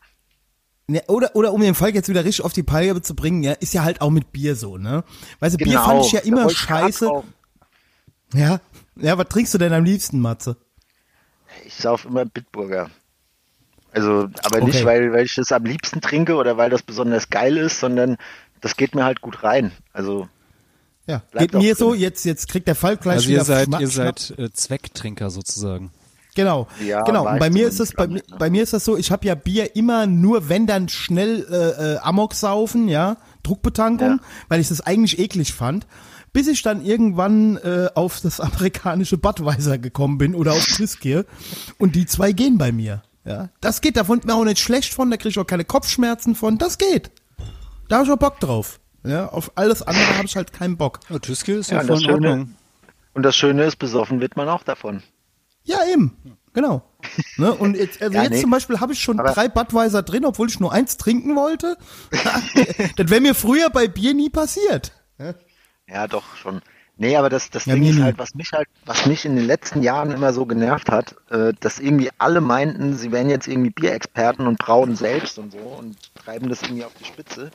oder, 1.07 1.37
oder 1.37 1.53
um 1.53 1.61
den 1.61 1.75
Fall 1.75 1.95
jetzt 1.95 2.09
wieder 2.09 2.25
richtig 2.25 2.43
auf 2.43 2.55
die 2.55 2.63
Palme 2.63 3.03
zu 3.03 3.15
bringen, 3.15 3.43
ja, 3.43 3.53
ist 3.53 3.75
ja 3.75 3.85
halt 3.85 4.01
auch 4.01 4.11
mit 4.11 4.33
Bier 4.33 4.57
so, 4.57 4.79
ne? 4.79 5.05
Weißt 5.41 5.55
du, 5.55 5.59
Bier 5.59 5.67
genau. 5.75 5.85
fand 5.85 6.07
ich 6.07 6.13
ja 6.13 6.21
immer 6.21 6.49
scheiße. 6.49 7.11
Ja. 8.33 8.61
Ja, 8.97 9.19
was 9.19 9.29
trinkst 9.29 9.53
du 9.53 9.59
denn 9.59 9.73
am 9.75 9.85
liebsten, 9.85 10.19
Matze? 10.19 10.57
Ich 11.67 11.75
sauf 11.75 12.07
immer 12.07 12.25
Bitburger. 12.25 12.91
Also, 13.93 14.29
aber 14.45 14.61
nicht, 14.61 14.77
Okay. 14.77 14.85
weil, 14.85 15.13
weil 15.13 15.25
ich 15.25 15.35
das 15.35 15.51
am 15.53 15.65
liebsten 15.65 16.01
trinke 16.01 16.35
oder 16.37 16.57
weil 16.57 16.71
das 16.71 16.83
besonders 16.83 17.29
geil 17.31 17.57
ist, 17.57 17.81
sondern 17.81 18.17
das 18.61 18.77
geht 18.77 18.95
mir 18.95 19.05
halt 19.05 19.21
gut 19.21 19.43
rein. 19.43 19.73
Also, 19.93 20.29
Ja. 21.07 21.23
Bleibt 21.33 21.53
Geht 21.53 21.61
mir 21.63 21.73
auch 21.73 21.77
so, 21.79 21.91
drin. 21.91 22.01
jetzt, 22.01 22.25
jetzt 22.25 22.49
kriegt 22.49 22.69
der 22.69 22.75
Fall 22.77 22.97
gleich 22.97 23.17
Also 23.17 23.29
wieder 23.31 23.39
ihr 23.41 23.45
seid, 23.45 23.69
Schma- 23.69 23.81
ihr 23.81 23.89
seid 23.89 24.35
äh, 24.39 24.53
Zwecktrinker 24.53 25.31
sozusagen. 25.31 25.91
Genau, 26.37 26.69
Ja, 26.87 27.03
genau. 27.03 27.29
Und 27.29 27.41
bei 27.41 27.51
mir 27.51 27.67
ist 27.67 27.81
das, 27.81 27.93
bei, 27.93 28.07
ne? 28.07 28.23
bei 28.39 28.49
mir 28.51 28.63
ist 28.63 28.73
das 28.73 28.85
so, 28.85 28.97
ich 28.97 29.11
habe 29.11 29.27
ja 29.27 29.35
Bier 29.35 29.75
immer 29.75 30.07
nur, 30.07 30.49
wenn 30.49 30.69
dann 30.69 30.89
schnell 30.89 31.45
äh, 31.51 31.95
äh, 31.95 31.99
Amok 31.99 32.35
saufen, 32.35 32.87
ja, 32.89 33.17
Druckbetankung, 33.43 34.09
Ja. 34.09 34.19
weil 34.49 34.61
ich 34.61 34.69
das 34.69 34.81
eigentlich 34.81 35.19
eklig 35.19 35.53
fand. 35.53 35.89
Bis 36.33 36.47
ich 36.47 36.63
dann 36.63 36.85
irgendwann 36.85 37.57
äh, 37.57 37.89
auf 37.97 38.21
das 38.21 38.39
amerikanische 38.41 39.19
Budweiser 39.19 39.79
gekommen 39.79 40.19
bin 40.19 40.37
oder 40.37 40.53
auf 40.53 40.65
Triskeer 40.65 41.25
und 41.79 41.97
die 41.97 42.07
zwei 42.07 42.31
gehen 42.31 42.57
bei 42.57 42.71
mir. 42.71 43.03
Ja, 43.25 43.49
das 43.61 43.81
geht, 43.81 43.97
da 43.97 44.09
wird 44.09 44.25
mir 44.25 44.35
auch 44.35 44.45
nicht 44.45 44.59
schlecht 44.61 44.95
von, 44.95 45.11
da 45.11 45.17
kriege 45.17 45.29
ich 45.29 45.39
auch 45.39 45.47
keine 45.47 45.65
Kopfschmerzen 45.65 46.35
von, 46.35 46.57
das 46.59 46.79
geht. 46.79 47.11
Da 47.89 47.97
habe 47.97 48.07
ich 48.07 48.13
auch 48.13 48.17
Bock 48.19 48.41
drauf. 48.41 48.81
Ja, 49.05 49.29
auf 49.29 49.53
alles 49.57 49.83
andere 49.83 50.17
habe 50.17 50.27
ich 50.27 50.37
halt 50.37 50.53
keinen 50.53 50.77
Bock. 50.77 51.01
Ja, 51.09 51.19
Tüske 51.19 51.53
ist 51.55 51.71
Ja, 51.71 51.77
ja, 51.77 51.81
und 51.83 51.87
voll 51.89 51.97
das 51.97 52.03
in 52.05 52.11
Schöne- 52.11 52.29
Ordnung. 52.31 52.55
und 53.15 53.23
das 53.23 53.37
Schöne 53.37 53.65
ist, 53.65 53.77
besoffen 53.77 54.21
wird 54.21 54.37
man 54.37 54.49
auch 54.49 54.63
davon. 54.63 55.03
Ja, 55.65 55.79
eben. 55.93 56.17
Genau. 56.53 56.83
Ne? 57.37 57.53
Und 57.53 57.77
jetzt, 57.77 58.01
also 58.03 58.13
Ja, 58.17 58.23
jetzt 58.23 58.33
nee. 58.33 58.41
zum 58.41 58.51
Beispiel 58.51 58.81
habe 58.81 58.93
ich 58.93 59.01
schon 59.01 59.21
Aber- 59.21 59.33
drei 59.33 59.49
Budweiser 59.49 60.03
drin, 60.03 60.25
obwohl 60.25 60.49
ich 60.49 60.59
nur 60.61 60.73
eins 60.73 60.97
trinken 60.97 61.37
wollte. 61.37 61.77
das 62.97 63.11
wäre 63.11 63.21
mir 63.21 63.35
früher 63.35 63.71
bei 63.71 63.87
Bier 63.89 64.15
nie 64.15 64.31
passiert. 64.31 64.93
Ja, 65.87 66.07
doch 66.09 66.37
schon. 66.37 66.61
Nee, 67.01 67.17
aber 67.17 67.31
das, 67.31 67.49
das 67.51 67.65
Ja, 67.65 67.75
Ding 67.75 67.85
mir 67.85 67.91
ist 67.91 67.99
halt, 68.01 68.19
was 68.19 68.35
mich 68.35 68.53
halt, 68.53 68.69
was 68.85 69.07
mich 69.07 69.25
in 69.25 69.35
den 69.35 69.47
letzten 69.47 69.83
Jahren 69.83 70.11
immer 70.11 70.33
so 70.35 70.45
genervt 70.45 70.91
hat, 70.91 71.17
äh, 71.31 71.53
dass 71.61 71.79
irgendwie 71.79 72.11
alle 72.19 72.41
meinten, 72.43 72.95
sie 72.97 73.11
wären 73.11 73.31
jetzt 73.31 73.49
irgendwie 73.49 73.71
Bierexperten 73.71 74.47
und 74.47 74.59
brauen 74.59 74.95
selbst 74.97 75.39
und 75.39 75.51
so 75.53 75.59
und 75.59 75.97
treiben 76.15 76.49
das 76.51 76.63
irgendwie 76.63 76.85
auf 76.85 76.95
die 76.95 77.07
Spitze. 77.07 77.53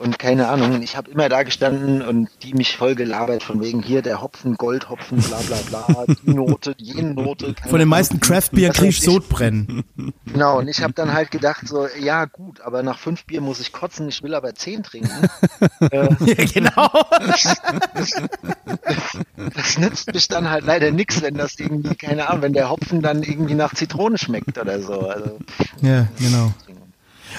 Und 0.00 0.18
keine 0.18 0.48
Ahnung, 0.48 0.80
ich 0.80 0.96
habe 0.96 1.10
immer 1.10 1.28
da 1.28 1.42
gestanden 1.42 2.00
und 2.00 2.30
die 2.42 2.54
mich 2.54 2.74
voll 2.74 2.94
gelabert 2.94 3.42
von 3.42 3.60
wegen 3.60 3.82
hier 3.82 4.00
der 4.00 4.22
Hopfen, 4.22 4.54
Goldhopfen, 4.54 5.18
bla 5.18 5.36
bla 5.40 5.58
bla, 5.68 6.06
die 6.24 6.30
Note, 6.32 6.74
jene 6.78 7.12
Note. 7.12 7.54
Von 7.68 7.78
den 7.78 7.88
meisten 7.88 8.14
Ahnung. 8.14 8.20
Craft-Bier 8.22 8.70
Was 8.70 8.76
krieg 8.78 8.88
weiß 8.88 8.94
ich 8.94 9.02
Sodbrennen. 9.02 9.84
Genau, 10.24 10.58
und 10.58 10.68
ich 10.68 10.82
habe 10.82 10.94
dann 10.94 11.12
halt 11.12 11.30
gedacht 11.30 11.68
so, 11.68 11.86
ja 12.00 12.24
gut, 12.24 12.62
aber 12.62 12.82
nach 12.82 12.98
fünf 12.98 13.26
Bier 13.26 13.42
muss 13.42 13.60
ich 13.60 13.72
kotzen, 13.72 14.08
ich 14.08 14.22
will 14.22 14.34
aber 14.34 14.54
zehn 14.54 14.82
trinken. 14.82 15.10
äh, 15.90 16.08
ja, 16.24 16.44
genau. 16.46 16.90
das 19.54 19.78
nützt 19.78 20.14
mich 20.14 20.28
dann 20.28 20.48
halt 20.48 20.64
leider 20.64 20.92
nix, 20.92 21.20
wenn 21.20 21.34
das 21.34 21.58
irgendwie, 21.58 21.94
keine 21.94 22.30
Ahnung, 22.30 22.40
wenn 22.40 22.52
der 22.54 22.70
Hopfen 22.70 23.02
dann 23.02 23.22
irgendwie 23.22 23.54
nach 23.54 23.74
Zitrone 23.74 24.16
schmeckt 24.16 24.56
oder 24.56 24.80
so. 24.80 25.00
Also, 25.00 25.38
Ja, 25.82 26.08
genau. 26.18 26.54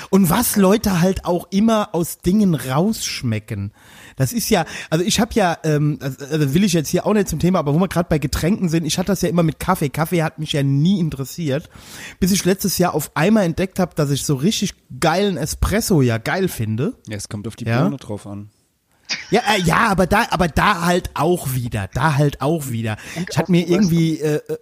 Und 0.10 0.30
was 0.30 0.56
Leute 0.56 1.02
halt 1.02 1.26
auch 1.26 1.48
immer 1.52 1.90
aus 1.94 2.20
Dingen 2.20 2.56
rausschmecken. 2.56 3.72
Das 4.16 4.34
ist 4.34 4.50
ja, 4.50 4.66
also 4.90 5.04
ich 5.04 5.20
habe 5.20 5.34
ja, 5.34 5.58
ähm, 5.64 6.00
also 6.02 6.54
will 6.54 6.64
ich 6.64 6.74
jetzt 6.74 6.90
hier 6.90 7.06
auch 7.06 7.14
nicht 7.14 7.28
zum 7.28 7.40
Thema, 7.40 7.60
aber 7.60 7.74
wo 7.74 7.80
wir 7.80 7.88
gerade 7.88 8.10
bei 8.10 8.20
Getränken 8.20 8.70
sind, 8.70 8.86
ich 8.86 8.98
hatte 8.98 9.08
das 9.08 9.22
ja 9.22 9.30
immer 9.30 9.44
mit 9.44 9.60
Kaffee. 9.60 9.90
Kaffee 9.90 10.24
hat 10.24 10.40
mich 10.40 10.54
ja 10.54 10.64
nie 10.64 11.00
interessiert, 11.00 11.70
bis 12.20 12.32
ich 12.32 12.46
letztes 12.46 12.78
Jahr 12.78 12.94
auf 12.94 13.12
einmal 13.16 13.46
entdeckt 13.46 13.80
habe, 13.80 13.96
dass 13.96 14.12
ich 14.12 14.26
so 14.26 14.36
richtig 14.36 14.74
geilen 15.00 15.38
Espresso 15.38 16.02
ja 16.02 16.18
geil 16.18 16.48
finde. 16.48 16.94
Ja, 17.08 17.18
es 17.18 17.30
kommt 17.30 17.48
auf 17.48 17.56
die 17.56 17.66
Ja? 17.66 17.84
Bohne 17.84 17.98
drauf 17.98 18.28
an. 18.28 18.50
Ja, 19.30 19.42
äh, 19.56 19.62
ja, 19.62 19.88
aber 19.88 20.08
da, 20.08 20.28
aber 20.30 20.48
da 20.48 20.86
halt 20.86 21.12
auch 21.16 21.54
wieder, 21.54 21.90
da 21.94 22.16
halt 22.16 22.42
auch 22.42 22.70
wieder. 22.70 22.98
Ich 23.30 23.38
hatte 23.38 23.52
mir 23.52 23.68
irgendwie 23.68 24.20
äh, 24.20 24.36
äh, 24.36 24.58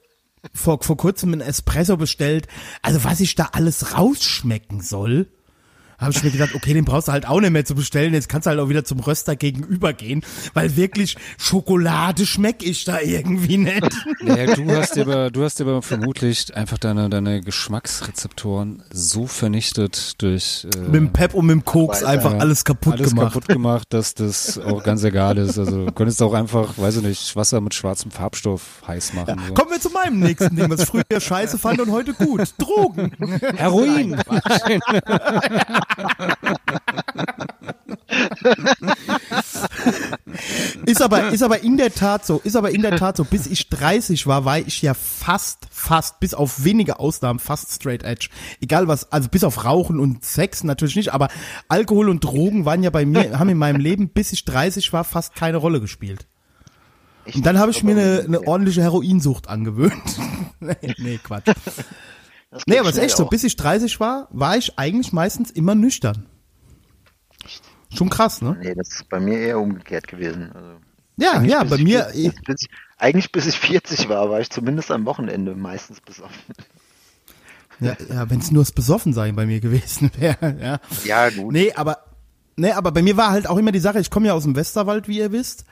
vor, 0.54 0.82
vor 0.82 0.98
kurzem 0.98 1.34
einen 1.34 1.42
Espresso 1.42 1.98
bestellt. 1.98 2.48
Also 2.82 3.04
was 3.04 3.20
ich 3.20 3.36
da 3.36 3.50
alles 3.54 3.98
rausschmecken 3.98 4.82
soll, 4.82 5.28
habe 6.00 6.12
ich 6.12 6.24
mir 6.24 6.32
gedacht, 6.32 6.56
okay, 6.56 6.74
den 6.74 6.86
brauchst 6.86 7.10
du 7.10 7.12
halt 7.12 7.28
auch 7.28 7.42
nicht 7.42 7.52
mehr 7.52 7.66
zu 7.66 7.76
bestellen. 7.76 8.14
Jetzt 8.14 8.30
kannst 8.30 8.46
du 8.46 8.50
halt 8.50 8.60
auch 8.60 8.70
wieder 8.70 8.86
zum 8.86 9.00
Röster 9.00 9.36
gegenüber 9.36 9.94
gehen, 9.94 10.24
weil 10.54 10.76
wirklich 10.76 11.18
Schokolade 11.38 12.26
schmeck 12.26 12.64
ich 12.64 12.86
da 12.86 13.00
irgendwie 13.02 13.58
nicht. 13.58 13.80
Naja, 14.22 14.54
du 14.54 14.70
hast 14.72 14.96
dir 14.96 15.04
aber, 15.04 15.32
du 15.32 15.44
hast 15.44 15.60
dir 15.60 15.64
aber 15.64 15.82
vermutlich 15.82 16.56
einfach 16.56 16.78
deine, 16.78 17.10
deine 17.10 17.42
Geschmacksrezeptoren 17.42 18.84
so 18.92 19.28
vernichtet 19.28 20.22
durch 20.22 20.68
äh, 20.76 20.80
mit 20.80 20.96
dem 20.96 21.14
Pep 21.14 21.34
und 21.34 21.46
mit 21.46 21.54
dem 21.54 21.66
Koks 21.66 22.04
einfach 22.04 22.34
ja, 22.34 22.40
alles 22.40 22.66
kaputt 22.66 22.94
alles 22.94 23.10
gemacht. 23.10 23.34
kaputt 23.34 23.48
gemacht, 23.48 23.88
dass 23.90 24.14
das 24.14 24.58
auch 24.60 24.84
ganz 24.84 25.04
egal 25.04 25.38
ist. 25.38 25.58
Also 25.58 25.86
du 25.86 25.92
könntest 25.92 26.22
auch 26.22 26.34
einfach, 26.34 26.78
weiß 26.78 26.98
ich 26.98 27.04
nicht, 27.04 27.36
Wasser 27.36 27.62
mit 27.62 27.74
schwarzem 27.74 28.12
Farbstoff 28.12 28.82
heiß 28.88 29.14
machen. 29.14 29.42
so. 29.48 29.54
Kommen 29.54 29.72
wir 29.72 29.80
zu 29.80 29.90
meinem 29.90 30.20
nächsten 30.20 30.56
Ding, 30.56 30.70
was 30.70 30.82
ich 30.82 30.88
früher 30.88 31.04
scheiße 31.20 31.58
fand 31.58 31.80
und 31.80 31.92
heute 31.92 32.14
gut. 32.14 32.54
Drogen. 32.58 33.12
Heroin! 33.56 34.22
Ist 40.86 41.02
aber, 41.02 41.30
ist 41.30 41.44
aber 41.44 41.62
in 41.64 41.78
der 41.78 41.94
Tat 41.94 42.26
so, 42.26 42.42
ist 42.44 42.56
aber 42.56 42.72
in 42.72 42.82
der 42.82 42.98
Tat 42.98 43.18
so, 43.18 43.24
bis 43.24 43.48
ich 43.48 43.70
30 43.70 44.28
war, 44.28 44.46
war 44.46 44.60
ich 44.60 44.82
ja 44.82 44.94
fast, 44.94 45.68
fast, 45.72 46.20
bis 46.20 46.34
auf 46.34 46.64
wenige 46.64 47.00
Ausnahmen, 47.00 47.40
fast 47.40 47.72
straight 47.72 48.04
edge. 48.04 48.30
Egal 48.62 48.88
was, 48.88 49.12
also 49.12 49.30
bis 49.30 49.44
auf 49.44 49.66
Rauchen 49.66 50.00
und 50.00 50.24
Sex 50.26 50.64
natürlich 50.64 50.96
nicht, 50.96 51.14
aber 51.14 51.30
Alkohol 51.68 52.10
und 52.10 52.24
Drogen 52.24 52.66
waren 52.66 52.84
ja 52.84 52.90
bei 52.90 53.06
mir, 53.06 53.38
haben 53.38 53.50
in 53.50 53.58
meinem 53.58 53.80
Leben, 53.80 54.10
bis 54.10 54.32
ich 54.32 54.46
30 54.46 54.92
war, 54.94 55.04
fast 55.04 55.36
keine 55.36 55.58
Rolle 55.58 55.82
gespielt. 55.82 56.28
Und 57.34 57.46
dann 57.46 57.60
habe 57.60 57.72
ich 57.72 57.84
mir 57.84 57.92
eine, 57.92 58.24
eine 58.26 58.48
ordentliche 58.48 58.82
Heroinsucht 58.82 59.50
angewöhnt. 59.50 60.20
nee, 60.60 60.76
nee, 60.98 61.20
Quatsch. 61.22 61.54
Das 62.52 62.64
Nee, 62.66 62.80
aber 62.80 62.90
es 62.90 62.98
ist 62.98 63.04
echt 63.04 63.18
so, 63.18 63.26
auch. 63.26 63.30
bis 63.30 63.44
ich 63.44 63.56
30 63.56 64.00
war, 64.00 64.28
war 64.32 64.58
ich 64.58 64.78
eigentlich 64.78 65.14
meistens 65.14 65.52
immer 65.52 65.76
nüchtern. 65.76 66.26
Schon 67.96 68.10
krass, 68.10 68.42
ne? 68.42 68.58
Nee, 68.62 68.76
das 68.76 68.90
ist 68.90 69.10
bei 69.10 69.20
mir 69.20 69.40
eher 69.40 69.60
umgekehrt 69.60 70.08
gewesen. 70.08 70.52
Also, 70.54 70.80
Ja, 71.18 71.42
ja, 71.42 71.64
bei 71.64 71.78
mir, 71.78 72.06
40 72.06 72.44
bis 72.44 72.62
ich, 72.62 72.70
eigentlich 72.98 73.32
bis 73.32 73.48
ich 73.48 73.60
40 73.60 74.10
war, 74.10 74.30
war 74.30 74.40
ich 74.42 74.50
zumindest 74.50 74.92
am 74.92 75.06
Wochenende 75.06 75.56
meistens 75.56 76.00
besoffen. 76.02 76.38
Ja, 77.80 77.96
ja 78.10 78.30
wenn 78.30 78.40
es 78.40 78.52
nur 78.52 78.64
das 78.64 78.72
Besoffensein 78.72 79.36
bei 79.36 79.46
mir 79.46 79.60
gewesen 79.60 80.12
wäre. 80.18 80.56
Ja. 80.62 80.80
Ja, 81.04 81.30
gut. 81.30 81.52
Nee, 81.52 81.72
aber, 81.74 81.98
nee, 82.56 82.72
aber 82.72 82.92
bei 82.92 83.02
mir 83.02 83.18
war 83.18 83.32
halt 83.32 83.48
auch 83.48 83.58
immer 83.58 83.72
die 83.72 83.80
Sache, 83.80 84.00
ich 84.00 84.12
komme 84.12 84.28
ja 84.28 84.34
aus 84.34 84.44
dem 84.44 84.56
Westerwald, 84.56 85.08
wie 85.08 85.18
ihr 85.18 85.32
wisst, 85.32 85.66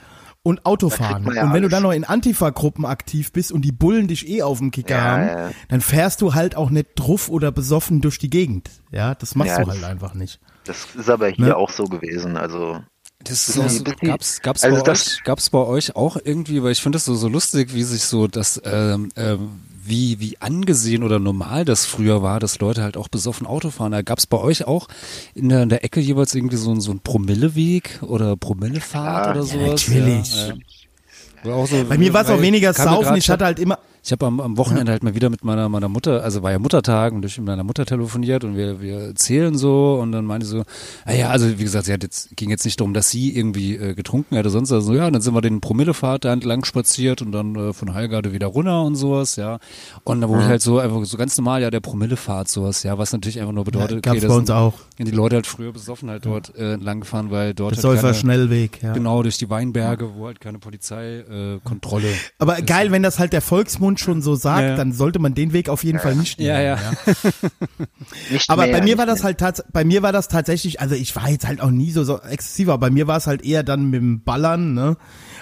und 0.47 0.65
Autofahren. 0.65 1.29
ja 1.35 1.43
und 1.45 1.53
wenn 1.53 1.61
du 1.63 1.69
dann 1.69 1.83
noch 1.83 1.91
in 1.91 2.03
Antifa-Gruppen 2.03 2.85
aktiv 2.85 3.31
bist 3.31 3.51
und 3.51 3.61
die 3.63 3.71
Bullen 3.71 4.07
dich 4.07 4.27
eh 4.27 4.41
auf 4.41 4.57
dem 4.59 4.71
Kicker 4.71 4.95
Ja, 4.95 5.01
haben, 5.03 5.27
ja. 5.27 5.51
dann 5.69 5.81
fährst 5.81 6.21
du 6.21 6.33
halt 6.33 6.55
auch 6.55 6.69
nicht 6.69 6.89
druff 6.95 7.29
oder 7.29 7.51
besoffen 7.51 8.01
durch 8.01 8.17
die 8.17 8.29
Gegend. 8.29 8.69
Ja, 8.91 9.13
das 9.15 9.35
machst 9.35 9.51
Ja, 9.51 9.59
du 9.59 9.65
das- 9.65 9.75
halt 9.75 9.83
einfach 9.85 10.13
nicht. 10.13 10.39
Das 10.65 10.87
ist 10.95 11.09
aber 11.09 11.27
hier 11.29 11.45
Ne? 11.47 11.55
auch 11.55 11.69
so 11.69 11.85
gewesen. 11.85 12.35
Also 12.37 12.79
Das 13.23 13.47
ist 13.49 13.57
auch 13.59 13.69
so, 13.69 13.83
gab's, 14.01 14.41
gab's, 14.41 14.63
also 14.63 14.83
bei 14.83 14.91
euch, 14.91 15.23
gab's 15.23 15.49
bei 15.49 15.59
euch 15.59 15.95
auch 15.95 16.17
irgendwie, 16.23 16.61
weil 16.63 16.71
ich 16.71 16.81
finde 16.81 16.97
das 16.97 17.05
so, 17.05 17.15
so 17.15 17.27
lustig, 17.29 17.73
wie 17.73 17.83
sich 17.83 18.03
so 18.03 18.27
das, 18.27 18.61
ähm, 18.65 19.09
ähm, 19.15 19.49
wie, 19.87 20.19
wie 20.19 20.37
angesehen 20.39 21.03
oder 21.03 21.19
normal 21.19 21.65
das 21.65 21.85
früher 21.85 22.21
war, 22.21 22.39
dass 22.39 22.59
Leute 22.59 22.83
halt 22.83 22.97
auch 22.97 23.07
besoffen 23.07 23.47
Auto 23.47 23.69
fahren. 23.69 23.91
Da 23.91 24.01
gab's 24.01 24.25
bei 24.25 24.37
euch 24.37 24.65
auch 24.65 24.87
in 25.33 25.49
der, 25.49 25.63
in 25.63 25.69
der 25.69 25.83
Ecke 25.83 25.99
jeweils 25.99 26.35
irgendwie 26.35 26.57
so, 26.57 26.71
ein 26.71 26.81
so 26.81 26.91
ein 26.91 26.99
Promilleweg 26.99 27.99
oder 28.01 28.35
Promillefahrt 28.35 29.25
ja, 29.25 29.31
oder 29.31 29.43
sowas? 29.43 29.87
Ja, 29.87 29.99
natürlich. 29.99 30.35
Ja, 30.35 30.47
ja. 30.47 31.65
So, 31.65 31.85
bei 31.87 31.97
mir 31.97 32.13
war 32.13 32.23
es 32.23 32.29
auch 32.29 32.41
weniger 32.41 32.73
Saufen. 32.73 33.15
Ich 33.15 33.29
hatte 33.29 33.45
halt 33.45 33.59
immer, 33.59 33.79
ich 34.07 34.13
habe 34.13 34.25
am, 34.25 34.39
am 34.39 34.57
Wochenende 34.57 34.89
halt 34.93 35.03
mal 35.03 35.15
wieder 35.15 35.29
mit 35.29 35.43
meiner, 35.43 35.67
meiner 35.67 35.89
Mutter, 35.89 36.23
also 36.23 36.41
war 36.41 36.51
ja 36.51 36.59
Muttertag 36.59 37.11
und 37.11 37.23
durch 37.23 37.37
mit 37.39 37.47
meiner 37.47 37.65
Mutter 37.65 37.85
telefoniert 37.85 38.45
und 38.45 38.55
wir, 38.55 38.79
wir 38.79 38.99
erzählen 38.99 39.57
so 39.57 39.99
und 40.01 40.13
dann 40.13 40.23
meinte 40.23 40.45
sie 40.45 40.59
so, 40.59 40.63
naja, 41.05 41.29
also 41.29 41.59
wie 41.59 41.63
gesagt, 41.63 41.87
sie 41.87 41.93
hat 41.93 42.03
jetzt, 42.03 42.33
ging 42.37 42.49
jetzt 42.49 42.63
nicht 42.63 42.79
darum, 42.79 42.93
dass 42.93 43.09
sie 43.09 43.35
irgendwie 43.35 43.75
äh, 43.75 43.95
getrunken 43.95 44.37
hätte, 44.37 44.49
sonst 44.49 44.71
also 44.71 44.93
ja, 44.93 45.11
dann 45.11 45.21
sind 45.21 45.33
wir 45.33 45.41
den 45.41 45.59
Promillefahrt 45.59 46.23
da 46.23 46.31
entlang 46.31 46.63
spaziert 46.63 47.21
und 47.21 47.33
dann 47.33 47.55
äh, 47.55 47.73
von 47.73 47.93
Heilgarde 47.93 48.31
wieder 48.31 48.47
runter 48.47 48.81
und 48.83 48.95
sowas, 48.95 49.35
ja. 49.35 49.59
Und 50.05 50.21
da 50.21 50.29
wurde 50.29 50.43
mhm. 50.43 50.47
halt 50.47 50.61
so 50.61 50.79
einfach 50.79 51.03
so 51.03 51.17
ganz 51.17 51.37
normal, 51.37 51.61
ja, 51.61 51.69
der 51.69 51.81
Promillefahrt 51.81 52.47
sowas, 52.47 52.83
ja, 52.83 52.97
was 52.97 53.11
natürlich 53.11 53.41
einfach 53.41 53.51
nur 53.51 53.65
bedeutet, 53.65 54.05
ja, 54.05 54.11
okay, 54.13 54.21
das 54.21 54.29
bei 54.29 54.37
uns 54.37 54.49
auch. 54.49 54.75
die 54.97 55.11
Leute 55.11 55.35
halt 55.35 55.47
früher 55.47 55.73
besoffen 55.73 56.09
halt 56.09 56.25
dort 56.25 56.55
äh, 56.55 56.75
entlang 56.75 57.01
gefahren, 57.01 57.29
weil 57.29 57.53
dort 57.53 57.75
Besäufer 57.75 58.07
halt 58.07 58.15
Schnellweg, 58.15 58.81
ja. 58.81 58.93
Genau, 58.93 59.21
durch 59.21 59.37
die 59.37 59.49
Weinberge, 59.49 60.15
wo 60.15 60.27
halt 60.27 60.39
keine 60.39 60.59
Polizeikontrolle. 60.59 62.07
Äh, 62.07 62.15
Aber 62.39 62.59
ist. 62.59 62.67
geil, 62.67 62.91
wenn 62.91 63.03
das 63.03 63.19
halt 63.19 63.33
der 63.33 63.41
Volksmund 63.41 63.96
schon 63.99 64.21
so 64.21 64.35
sagt, 64.35 64.61
ja, 64.61 64.75
dann 64.75 64.93
sollte 64.93 65.19
man 65.19 65.33
den 65.33 65.53
Weg 65.53 65.69
auf 65.69 65.83
jeden 65.83 65.99
Fall 65.99 66.15
nicht 66.15 66.39
nehmen. 66.39 66.49
Ja, 66.49 66.61
ja. 66.61 66.77
nicht 68.31 68.49
aber 68.49 68.67
mehr, 68.67 68.77
bei 68.77 68.83
mir 68.83 68.97
war 68.97 69.05
das 69.05 69.23
halt 69.23 69.37
bei 69.71 69.83
mir 69.83 70.03
war 70.03 70.11
das 70.11 70.27
tatsächlich, 70.27 70.81
also 70.81 70.95
ich 70.95 71.15
war 71.15 71.29
jetzt 71.29 71.47
halt 71.47 71.61
auch 71.61 71.71
nie 71.71 71.91
so, 71.91 72.03
so 72.03 72.19
exzessiv, 72.19 72.69
aber 72.69 72.79
bei 72.79 72.89
mir 72.89 73.07
war 73.07 73.17
es 73.17 73.27
halt 73.27 73.43
eher 73.43 73.63
dann 73.63 73.89
mit 73.89 74.01
dem 74.01 74.23
Ballern, 74.23 74.73
ne? 74.73 74.97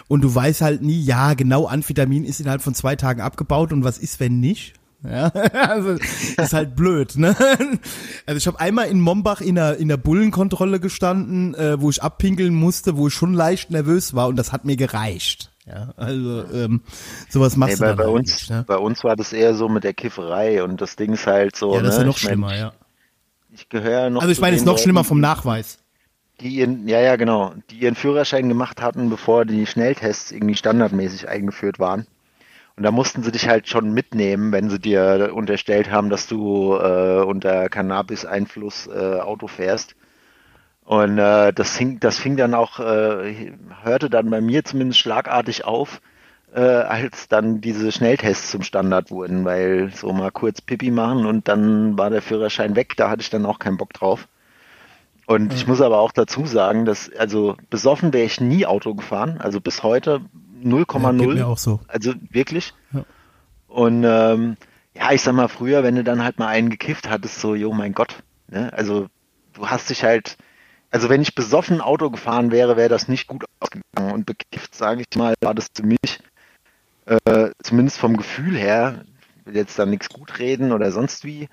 Und 0.08 0.22
du 0.22 0.34
weißt 0.34 0.62
halt 0.62 0.82
nie, 0.82 1.02
ja, 1.02 1.34
genau, 1.34 1.68
Amphetamin 1.68 2.26
ist 2.26 2.40
innerhalb 2.40 2.62
von 2.62 2.76
zwei 2.76 2.96
Tagen 2.96 3.22
abgebaut 3.22 3.74
und 3.74 3.84
was 3.84 3.98
ist, 3.98 4.20
wenn 4.20 4.40
nicht? 4.40 4.76
Ja, 5.10 5.28
also 5.54 5.92
ist 5.92 6.54
halt 6.54 6.76
blöd, 6.76 7.18
ne? 7.18 7.36
Also 8.26 8.38
ich 8.38 8.48
habe 8.48 8.60
einmal 8.60 8.88
in 8.88 9.00
Mombach 9.00 9.42
in 9.42 9.56
der 9.56 9.78
in 9.78 9.88
der 9.88 9.98
Bullenkontrolle 9.98 10.80
gestanden, 10.80 11.54
äh, 11.56 11.80
wo 11.80 11.90
ich 11.90 12.02
abpinkeln 12.02 12.54
musste, 12.54 12.98
wo 12.98 13.08
ich 13.08 13.14
schon 13.14 13.34
leicht 13.34 13.72
nervös 13.72 14.14
war 14.14 14.28
und 14.28 14.36
das 14.36 14.52
hat 14.52 14.66
mir 14.66 14.78
gereicht. 14.78 15.52
Ja, 15.68 15.94
also 15.98 16.44
ähm, 16.54 16.82
sowas 17.28 17.58
machst 17.58 17.82
nee, 17.82 17.88
du 17.88 17.96
bei, 17.96 18.04
bei 18.04 18.10
uns. 18.10 18.32
Nicht, 18.32 18.50
ne? 18.52 18.64
Bei 18.68 18.78
uns 18.78 19.04
war 19.04 19.16
das 19.16 19.34
eher 19.34 19.56
so 19.56 19.68
mit 19.68 19.84
der 19.84 19.94
Kifferei 19.94 20.64
und 20.64 20.80
das 20.80 20.96
Ding 20.96 21.14
ist 21.14 21.26
halt 21.26 21.56
so. 21.56 21.74
Ja, 21.74 21.82
das 21.82 21.84
ne? 21.84 21.90
ist 21.90 21.98
ja 21.98 22.04
noch 22.06 22.18
ich 22.18 22.22
schlimmer, 22.24 22.48
mein, 22.48 22.60
ja. 22.60 22.74
Ich 23.52 23.70
gehöre 23.70 24.10
noch. 24.10 24.22
Also 24.22 24.32
ich 24.32 24.42
meine, 24.42 24.56
es 24.56 24.62
ist 24.62 24.68
noch 24.68 24.78
schlimmer 24.78 25.04
vom 25.04 25.20
Nachweis. 25.20 25.80
Die 26.42 26.50
ihren, 26.50 26.88
ja, 26.88 27.00
ja, 27.00 27.16
genau, 27.16 27.54
die 27.72 27.78
ihren 27.78 27.96
Führerschein 27.96 28.50
gemacht 28.50 28.82
hatten, 28.82 29.10
bevor 29.10 29.46
die 29.46 29.66
Schnelltests 29.66 30.32
irgendwie 30.32 30.56
standardmäßig 30.56 31.30
eingeführt 31.30 31.80
waren. 31.80 32.06
Und 32.76 32.84
da 32.84 32.92
mussten 32.92 33.24
sie 33.24 33.32
dich 33.32 33.48
halt 33.48 33.70
schon 33.70 33.94
mitnehmen, 33.94 34.52
wenn 34.52 34.70
sie 34.70 34.80
dir 34.80 35.32
unterstellt 35.34 35.90
haben, 35.90 36.10
dass 36.10 36.28
du 36.28 36.76
äh, 36.76 37.24
unter 37.24 37.70
Cannabis-Einfluss 37.70 38.88
äh, 38.88 39.20
Auto 39.22 39.48
fährst. 39.48 39.96
Und 40.86 41.18
äh, 41.18 41.52
das, 41.52 41.76
fing, 41.76 42.00
das 42.00 42.20
fing 42.20 42.38
dann 42.38 42.54
auch, 42.54 42.80
äh, 42.80 43.52
hörte 43.84 44.10
dann 44.10 44.30
bei 44.30 44.40
mir 44.40 44.64
zumindest 44.64 45.00
schlagartig 45.00 45.66
auf, 45.66 46.00
äh, 46.54 46.62
als 46.62 47.28
dann 47.28 47.60
diese 47.60 47.92
Schnelltests 47.92 48.52
zum 48.52 48.62
Standard 48.62 49.10
wurden, 49.10 49.46
weil 49.46 49.92
so 49.94 50.14
mal 50.14 50.32
kurz 50.32 50.62
Pipi 50.62 50.92
machen 50.92 51.26
und 51.26 51.48
dann 51.48 51.98
war 51.98 52.12
der 52.12 52.22
Führerschein 52.22 52.76
weg, 52.76 52.94
da 52.98 53.10
hatte 53.10 53.22
ich 53.22 53.32
dann 53.32 53.48
auch 53.48 53.58
keinen 53.58 53.78
Bock 53.78 53.94
drauf. 53.94 54.28
Und 55.26 55.46
mhm. 55.46 55.52
ich 55.56 55.66
muss 55.66 55.82
aber 55.82 56.00
auch 56.00 56.12
dazu 56.12 56.46
sagen, 56.46 56.86
dass, 56.86 57.12
also 57.18 57.58
besoffen 57.72 58.14
wäre 58.14 58.26
ich 58.26 58.40
nie 58.40 58.68
Auto 58.68 58.94
gefahren, 58.94 59.40
also 59.40 59.60
bis 59.60 59.82
heute 59.82 60.22
0,0. 60.64 61.36
Ja, 61.36 61.48
auch 61.48 61.58
so. 61.58 61.80
Also 61.88 62.14
wirklich. 62.30 62.74
Ja. 62.94 63.06
Und 63.68 64.04
ähm, 64.06 64.56
ja, 64.94 65.12
ich 65.12 65.22
sag 65.22 65.34
mal, 65.34 65.48
früher, 65.48 65.84
wenn 65.84 65.96
du 65.96 66.04
dann 66.04 66.24
halt 66.24 66.40
mal 66.40 66.48
einen 66.48 66.70
gekifft 66.70 67.10
hattest, 67.10 67.40
so, 67.40 67.56
jo, 67.56 67.74
mein 67.74 67.94
Gott, 67.94 68.24
ne? 68.48 68.72
Also 68.72 69.08
du 69.54 69.68
hast 69.68 69.90
dich 69.90 70.04
halt, 70.04 70.38
also 70.92 71.10
wenn 71.10 71.22
ich 71.22 71.36
besoffen 71.36 71.82
Auto 71.82 72.10
gefahren 72.10 72.52
wäre, 72.52 72.78
wäre 72.78 72.90
das 72.90 73.08
nicht 73.08 73.28
gut 73.28 73.46
ausgegangen. 73.60 74.14
Und 74.14 74.26
bekifft, 74.26 74.76
sage 74.76 75.02
ich 75.02 75.18
mal, 75.18 75.34
war 75.42 75.54
das 75.54 75.68
für 75.74 75.86
mich, 75.86 76.20
äh, 77.06 77.50
zumindest 77.64 77.98
vom 77.98 78.18
Gefühl 78.18 78.58
her, 78.58 79.06
will 79.46 79.56
jetzt 79.56 79.78
da 79.78 79.86
nichts 79.86 80.10
gut 80.10 80.40
reden 80.40 80.72
oder 80.72 80.92
sonst 80.92 81.24
wie. 81.24 81.48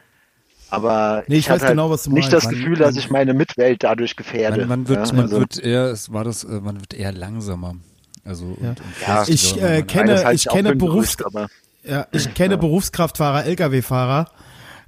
Aber 0.70 1.24
nee, 1.26 1.34
ich, 1.36 1.40
ich 1.40 1.50
weiß 1.50 1.62
halt 1.62 1.72
genau, 1.72 1.90
was 1.90 2.04
du 2.04 2.12
nicht 2.12 2.32
das 2.32 2.48
Gefühl, 2.48 2.76
dass 2.76 2.96
ich 2.96 3.10
meine 3.10 3.34
Mitwelt 3.34 3.84
dadurch 3.84 4.16
gefährde. 4.16 4.60
Man, 4.60 4.68
man 4.68 4.88
wird, 4.88 5.06
ja, 5.06 5.14
man 5.14 5.24
also. 5.24 5.40
wird 5.40 5.59
eher, 5.59 5.84
es 5.86 6.12
war 6.12 6.24
das, 6.24 6.44
äh, 6.44 6.60
man 6.60 6.80
wird 6.80 6.94
eher 6.94 7.12
langsamer. 7.12 7.76
Also 8.24 8.56
ja. 8.60 8.70
Und, 8.70 8.80
und 8.80 8.94
ja, 9.06 9.24
ich 9.26 9.60
äh, 9.60 9.82
kenne, 9.82 10.32
ich 10.32 10.48
kenne 10.48 10.74
Berufs, 10.74 11.16
ja, 11.82 12.06
ich 12.12 12.32
kenne 12.32 12.56
Berufskraftfahrer, 12.59 13.44
Lkw-Fahrer, 13.44 14.30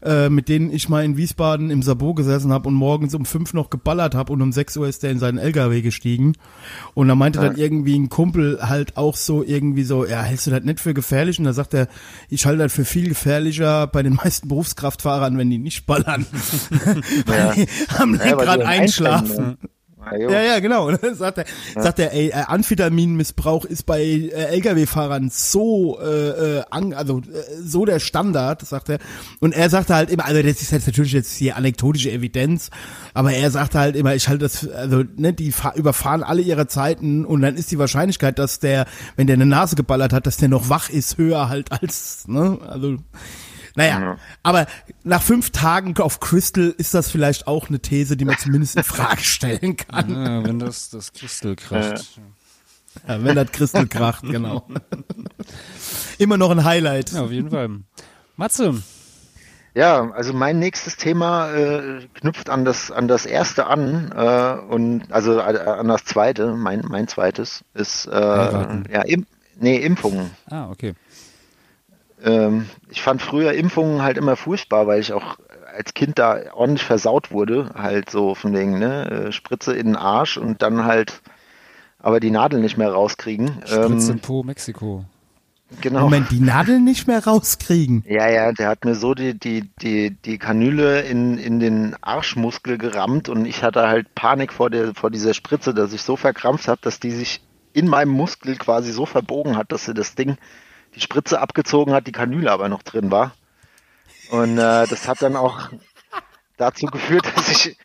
äh, 0.05 0.28
mit 0.28 0.48
denen 0.48 0.70
ich 0.70 0.89
mal 0.89 1.05
in 1.05 1.16
Wiesbaden 1.16 1.70
im 1.70 1.82
Sabot 1.82 2.16
gesessen 2.16 2.52
habe 2.52 2.68
und 2.68 2.74
morgens 2.74 3.14
um 3.14 3.24
fünf 3.24 3.55
noch 3.55 3.70
geballert 3.70 4.14
habe 4.14 4.32
und 4.32 4.43
um 4.43 4.52
sechs 4.52 4.76
Uhr 4.76 4.86
ist 4.86 5.02
der 5.02 5.10
in 5.10 5.18
seinen 5.18 5.39
LKW 5.39 5.81
gestiegen. 5.81 6.35
Und 6.94 7.09
da 7.09 7.14
meinte 7.14 7.40
ja. 7.40 7.47
dann 7.47 7.56
irgendwie 7.56 7.98
ein 7.98 8.10
Kumpel 8.10 8.59
halt 8.60 8.97
auch 8.97 9.16
so 9.16 9.43
irgendwie 9.43 9.85
so, 9.85 10.06
ja, 10.06 10.22
hältst 10.22 10.47
du 10.47 10.51
das 10.51 10.62
nicht 10.62 10.81
für 10.81 10.94
gefährlich? 10.94 11.39
Und 11.39 11.47
da 11.47 11.52
sagt 11.52 11.74
er, 11.74 11.89
ich 12.28 12.47
halte 12.47 12.64
das 12.64 12.72
für 12.72 12.85
viel 12.85 13.09
gefährlicher 13.09 13.86
bei 13.86 14.02
den 14.02 14.14
meisten 14.14 14.48
Berufskraftfahrern, 14.48 15.39
wenn 15.39 15.51
die 15.51 15.59
nicht 15.59 15.86
ballern. 15.86 16.26
ja. 17.26 17.55
am 17.98 18.14
Lenkrad 18.14 18.60
ja, 18.60 18.66
einschlafen. 18.66 19.56
Ja, 20.12 20.43
ja, 20.43 20.59
genau. 20.60 20.89
Und 20.89 21.02
dann 21.02 21.14
sagt 21.14 21.39
er, 21.39 21.44
ja. 21.74 21.82
sagt 21.82 21.98
er, 21.98 22.12
ey, 22.12 22.28
äh, 22.28 22.44
Amphetaminmissbrauch 22.47 23.64
ist 23.64 23.85
bei 23.86 24.02
äh, 24.02 24.56
Lkw-Fahrern 24.56 25.31
so, 25.31 25.98
äh, 26.01 26.59
äh, 26.59 26.62
an, 26.70 26.93
also 26.93 27.18
äh, 27.18 27.22
so 27.62 27.85
der 27.85 28.01
Standard, 28.01 28.66
sagt 28.66 28.89
er. 28.89 28.98
Und 29.40 29.55
er 29.55 29.70
sagte 29.70 29.94
halt 29.94 30.10
immer, 30.10 30.24
also 30.24 30.43
das 30.43 30.62
ist 30.62 30.72
jetzt 30.72 30.86
natürlich 30.86 31.12
jetzt 31.12 31.36
hier 31.36 31.56
anekdotische 31.56 32.10
Evidenz, 32.10 32.70
aber 33.14 33.32
er 33.32 33.51
sagte 33.51 33.78
halt 33.78 33.97
immer, 33.97 34.14
ich 34.14 34.28
halte 34.28 34.44
das, 34.44 34.68
also 34.68 35.05
ne, 35.16 35.32
die 35.32 35.52
überfahren 35.74 36.22
alle 36.22 36.43
ihre 36.43 36.66
Zeiten 36.66 37.24
und 37.24 37.43
dann 37.43 37.56
ist 37.56 37.70
die 37.70 37.78
Wahrscheinlichkeit, 37.78 38.39
dass 38.39 38.59
der, 38.59 38.86
wenn 39.16 39.26
der 39.26 39.35
eine 39.35 39.47
Nase 39.47 39.76
geballert 39.76 40.12
hat, 40.12 40.26
dass 40.26 40.36
der 40.36 40.48
noch 40.48 40.68
wach 40.68 40.90
ist, 40.90 41.18
höher 41.18 41.48
halt 41.48 41.72
als, 41.72 42.26
ne, 42.28 42.59
also 42.66 42.97
naja, 43.76 44.01
ja. 44.01 44.16
aber 44.42 44.66
nach 45.02 45.22
fünf 45.22 45.51
Tagen 45.51 45.96
auf 45.98 46.20
Crystal 46.20 46.74
ist 46.76 46.94
das 46.94 47.10
vielleicht 47.10 47.46
auch 47.46 47.68
eine 47.68 47.80
These, 47.80 48.16
die 48.16 48.24
man 48.24 48.38
zumindest 48.38 48.76
in 48.76 48.84
Frage 48.84 49.22
stellen 49.22 49.76
kann. 49.76 50.10
Ja, 50.10 50.44
wenn 50.44 50.59
das, 50.59 50.90
das 50.90 51.12
Crystal 51.12 51.56
kracht. 51.56 52.20
Ja, 53.09 53.24
wenn 53.24 53.34
das 53.34 53.51
Crystal 53.51 53.86
kracht, 53.86 54.22
genau. 54.22 54.66
Immer 56.18 56.36
noch 56.36 56.51
ein 56.51 56.62
Highlight. 56.62 57.10
Ja, 57.10 57.22
auf 57.22 57.32
jeden 57.32 57.51
Fall. 57.51 57.80
Matze. 58.36 58.82
Ja, 59.74 60.09
also 60.12 60.32
mein 60.32 60.60
nächstes 60.60 60.96
Thema 60.96 61.51
äh, 61.52 62.06
knüpft 62.14 62.48
an 62.48 62.64
das 62.64 62.92
an 62.92 63.09
das 63.09 63.26
erste 63.26 63.66
an 63.66 64.12
äh, 64.14 64.72
und 64.72 65.10
also 65.10 65.38
äh, 65.38 65.42
an 65.42 65.88
das 65.88 66.05
zweite. 66.05 66.55
Mein 66.55 66.84
mein 66.88 67.09
zweites 67.09 67.64
ist 67.74 68.06
äh, 68.06 68.12
ja 68.12 69.02
im, 69.02 69.26
nee 69.59 69.78
Impfungen. 69.78 70.30
Ah 70.48 70.70
okay 70.70 70.94
ähm, 72.24 72.66
ich 72.90 73.02
fand 73.02 73.22
früher 73.22 73.52
Impfungen 73.52 74.02
halt 74.02 74.16
immer 74.16 74.36
furchtbar, 74.36 74.86
weil 74.86 75.01
ich 75.01 75.12
auch 75.12 75.36
als 75.74 75.94
Kind 75.94 76.18
da 76.18 76.52
ordentlich 76.55 76.84
versaut 76.84 77.30
wurde, 77.30 77.70
halt 77.74 78.10
so 78.10 78.34
von 78.34 78.55
wegen, 78.55 78.78
ne, 78.78 79.10
äh, 79.10 79.32
Spritze 79.32 79.74
in 79.74 79.86
den 79.86 79.96
Arsch 79.96 80.36
und 80.36 80.62
dann 80.62 80.84
halt 80.84 81.20
aber 81.98 82.20
die 82.20 82.30
Nadel 82.30 82.60
nicht 82.60 82.76
mehr 82.76 82.92
rauskriegen. 82.92 83.62
Spritze 83.64 84.12
ähm, 84.12 84.20
Po, 84.20 84.42
Mexiko. 84.42 85.05
Genau. 85.80 86.02
Moment, 86.02 86.30
die 86.30 86.40
Nadel 86.40 86.80
nicht 86.80 87.06
mehr 87.06 87.24
rauskriegen. 87.24 88.05
Ja, 88.06 88.28
ja, 88.28 88.52
der 88.52 88.68
hat 88.68 88.84
mir 88.84 88.94
so 88.94 89.14
die, 89.14 89.38
die, 89.38 89.70
die, 89.80 90.10
die 90.10 90.38
Kanüle 90.38 91.01
in, 91.01 91.38
in 91.38 91.59
den 91.60 91.96
Arschmuskel 92.02 92.78
gerammt 92.78 93.28
und 93.28 93.46
ich 93.46 93.62
hatte 93.62 93.88
halt 93.88 94.14
Panik 94.14 94.52
vor, 94.52 94.70
der, 94.70 94.94
vor 94.94 95.10
dieser 95.10 95.34
Spritze, 95.34 95.74
dass 95.74 95.92
ich 95.92 96.02
so 96.02 96.16
verkrampft 96.16 96.68
habe, 96.68 96.80
dass 96.82 97.01
die 97.01 97.10
sich 97.10 97.40
in 97.72 97.88
meinem 97.88 98.10
Muskel 98.10 98.56
quasi 98.56 98.92
so 98.92 99.06
verbogen 99.06 99.56
hat, 99.56 99.72
dass 99.72 99.86
sie 99.86 99.94
das 99.94 100.14
Ding 100.14 100.36
die 100.94 101.00
Spritze 101.00 101.40
abgezogen 101.40 101.92
hat, 101.92 102.06
die 102.06 102.12
Kanüle 102.12 102.50
aber 102.50 102.68
noch 102.68 102.82
drin 102.82 103.10
war. 103.10 103.32
Und 104.30 104.58
äh, 104.58 104.86
das 104.86 105.08
hat 105.08 105.22
dann 105.22 105.36
auch 105.36 105.68
dazu 106.56 106.86
geführt, 106.86 107.26
dass 107.36 107.48
ich 107.48 107.76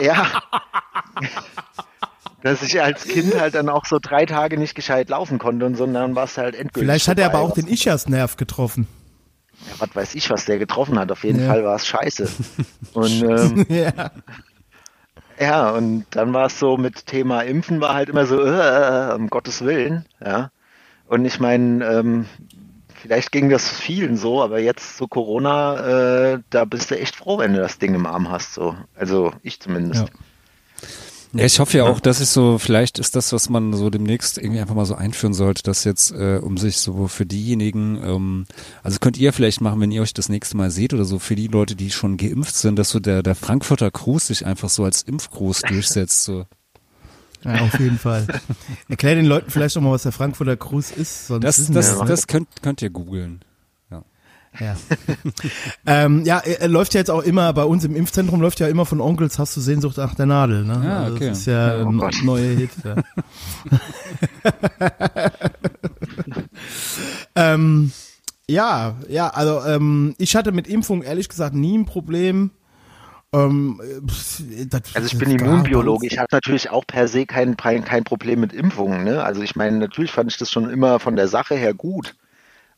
ja, 0.00 0.26
dass 2.42 2.62
ich 2.62 2.80
als 2.80 3.04
Kind 3.04 3.38
halt 3.38 3.54
dann 3.54 3.68
auch 3.68 3.86
so 3.86 3.98
drei 4.00 4.26
Tage 4.26 4.58
nicht 4.58 4.74
gescheit 4.74 5.08
laufen 5.08 5.38
konnte 5.38 5.66
und 5.66 5.76
sondern 5.76 6.14
war 6.14 6.24
es 6.24 6.38
halt 6.38 6.54
endgültig. 6.54 6.82
Vielleicht 6.82 7.08
hat 7.08 7.18
er 7.18 7.26
aber 7.26 7.40
auch 7.40 7.54
den 7.54 7.66
Ischias-Nerv 7.66 8.36
getroffen. 8.36 8.86
Ja, 9.66 9.72
was 9.78 9.94
weiß 9.94 10.14
ich, 10.14 10.30
was 10.30 10.46
der 10.46 10.58
getroffen 10.58 10.98
hat. 10.98 11.12
Auf 11.12 11.24
jeden 11.24 11.40
ja. 11.40 11.48
Fall 11.48 11.64
war 11.64 11.76
es 11.76 11.86
scheiße. 11.86 12.28
Und 12.94 13.22
ähm, 13.22 13.66
ja. 13.68 14.10
ja, 15.38 15.70
und 15.70 16.06
dann 16.10 16.32
war 16.32 16.46
es 16.46 16.58
so 16.58 16.76
mit 16.76 17.06
Thema 17.06 17.42
Impfen 17.42 17.80
war 17.80 17.94
halt 17.94 18.08
immer 18.08 18.26
so, 18.26 18.42
äh, 18.42 19.14
um 19.14 19.28
Gottes 19.28 19.62
Willen, 19.64 20.06
ja. 20.24 20.50
Und 21.10 21.24
ich 21.24 21.40
meine, 21.40 21.84
ähm, 21.84 22.26
vielleicht 22.94 23.32
ging 23.32 23.50
das 23.50 23.68
vielen 23.68 24.16
so, 24.16 24.40
aber 24.44 24.60
jetzt 24.60 24.96
zu 24.96 25.08
Corona, 25.08 26.34
äh, 26.34 26.38
da 26.50 26.64
bist 26.64 26.92
du 26.92 26.96
echt 26.96 27.16
froh, 27.16 27.38
wenn 27.38 27.52
du 27.52 27.58
das 27.58 27.78
Ding 27.78 27.96
im 27.96 28.06
Arm 28.06 28.30
hast. 28.30 28.54
So. 28.54 28.76
Also 28.94 29.32
ich 29.42 29.58
zumindest. 29.58 30.06
Ja, 31.32 31.44
ich 31.44 31.58
hoffe 31.58 31.78
ja 31.78 31.84
auch, 31.84 31.98
dass 31.98 32.20
ich 32.20 32.28
so, 32.28 32.58
vielleicht 32.58 33.00
ist 33.00 33.16
das, 33.16 33.32
was 33.32 33.48
man 33.48 33.72
so 33.72 33.90
demnächst 33.90 34.38
irgendwie 34.38 34.60
einfach 34.60 34.76
mal 34.76 34.86
so 34.86 34.94
einführen 34.94 35.34
sollte, 35.34 35.64
dass 35.64 35.82
jetzt, 35.82 36.12
äh, 36.12 36.38
um 36.40 36.56
sich 36.56 36.76
so 36.76 37.08
für 37.08 37.26
diejenigen, 37.26 38.00
ähm, 38.04 38.46
also 38.84 39.00
könnt 39.00 39.18
ihr 39.18 39.32
vielleicht 39.32 39.60
machen, 39.60 39.80
wenn 39.80 39.90
ihr 39.90 40.02
euch 40.02 40.14
das 40.14 40.28
nächste 40.28 40.56
Mal 40.56 40.70
seht 40.70 40.94
oder 40.94 41.04
so, 41.04 41.18
für 41.18 41.34
die 41.34 41.48
Leute, 41.48 41.74
die 41.74 41.90
schon 41.90 42.18
geimpft 42.18 42.54
sind, 42.54 42.78
dass 42.78 42.90
so 42.90 43.00
der, 43.00 43.24
der 43.24 43.34
Frankfurter 43.34 43.90
Gruß 43.90 44.28
sich 44.28 44.46
einfach 44.46 44.68
so 44.68 44.84
als 44.84 45.02
Impfgruß 45.02 45.62
durchsetzt. 45.62 46.22
So. 46.22 46.46
Ja, 47.44 47.60
auf 47.62 47.78
jeden 47.80 47.98
Fall. 47.98 48.26
Erklär 48.88 49.14
den 49.14 49.24
Leuten 49.26 49.50
vielleicht 49.50 49.76
noch 49.76 49.82
mal, 49.82 49.92
was 49.92 50.02
der 50.02 50.12
Frankfurter 50.12 50.56
Gruß 50.56 50.90
ist. 50.92 51.28
Sonst 51.28 51.44
Das, 51.44 51.58
wissen 51.58 51.74
das, 51.74 51.98
wir- 51.98 52.04
das 52.04 52.26
könnt, 52.26 52.48
könnt 52.62 52.82
ihr 52.82 52.90
googeln. 52.90 53.40
Ja, 54.58 54.74
ähm, 55.86 56.24
ja 56.24 56.38
er, 56.40 56.62
er 56.62 56.66
läuft 56.66 56.92
ja 56.94 56.98
jetzt 56.98 57.10
auch 57.12 57.22
immer, 57.22 57.52
bei 57.52 57.62
uns 57.62 57.84
im 57.84 57.94
Impfzentrum 57.94 58.40
läuft 58.40 58.58
ja 58.58 58.66
immer 58.66 58.84
von 58.84 59.00
Onkels 59.00 59.38
Hast 59.38 59.56
du 59.56 59.60
Sehnsucht 59.60 59.96
nach 59.98 60.16
der 60.16 60.26
Nadel. 60.26 60.64
Ne? 60.64 60.82
Ja, 60.84 61.02
also 61.04 61.14
okay. 61.14 61.28
Das 61.28 61.38
ist 61.38 61.46
ja 61.46 61.84
Oh 61.84 61.88
ein 61.88 61.96
neuer 62.24 62.56
Hit. 62.56 62.70
Ja. 62.84 62.96
ähm, 67.36 67.92
ja, 68.48 68.96
ja, 69.08 69.28
also 69.28 69.62
ähm, 69.64 70.14
ich 70.18 70.34
hatte 70.34 70.52
mit 70.52 70.66
Impfung 70.66 71.02
ehrlich 71.02 71.28
gesagt 71.28 71.54
nie 71.54 71.78
ein 71.78 71.86
Problem. 71.86 72.50
Ähm, 73.32 73.80
das, 74.02 74.42
Also 74.94 75.06
ich 75.06 75.18
bin 75.18 75.30
Immunbiologe. 75.30 76.06
Ich 76.06 76.18
habe 76.18 76.28
natürlich 76.32 76.70
auch 76.70 76.84
per 76.86 77.06
se 77.06 77.26
kein, 77.26 77.56
kein 77.56 78.04
Problem 78.04 78.40
mit 78.40 78.52
Impfungen. 78.52 79.04
Ne? 79.04 79.22
Also 79.22 79.42
ich 79.42 79.54
meine, 79.54 79.78
natürlich 79.78 80.10
fand 80.10 80.30
ich 80.30 80.36
das 80.36 80.50
schon 80.50 80.68
immer 80.68 80.98
von 80.98 81.14
der 81.16 81.28
Sache 81.28 81.54
her 81.54 81.74
gut. 81.74 82.16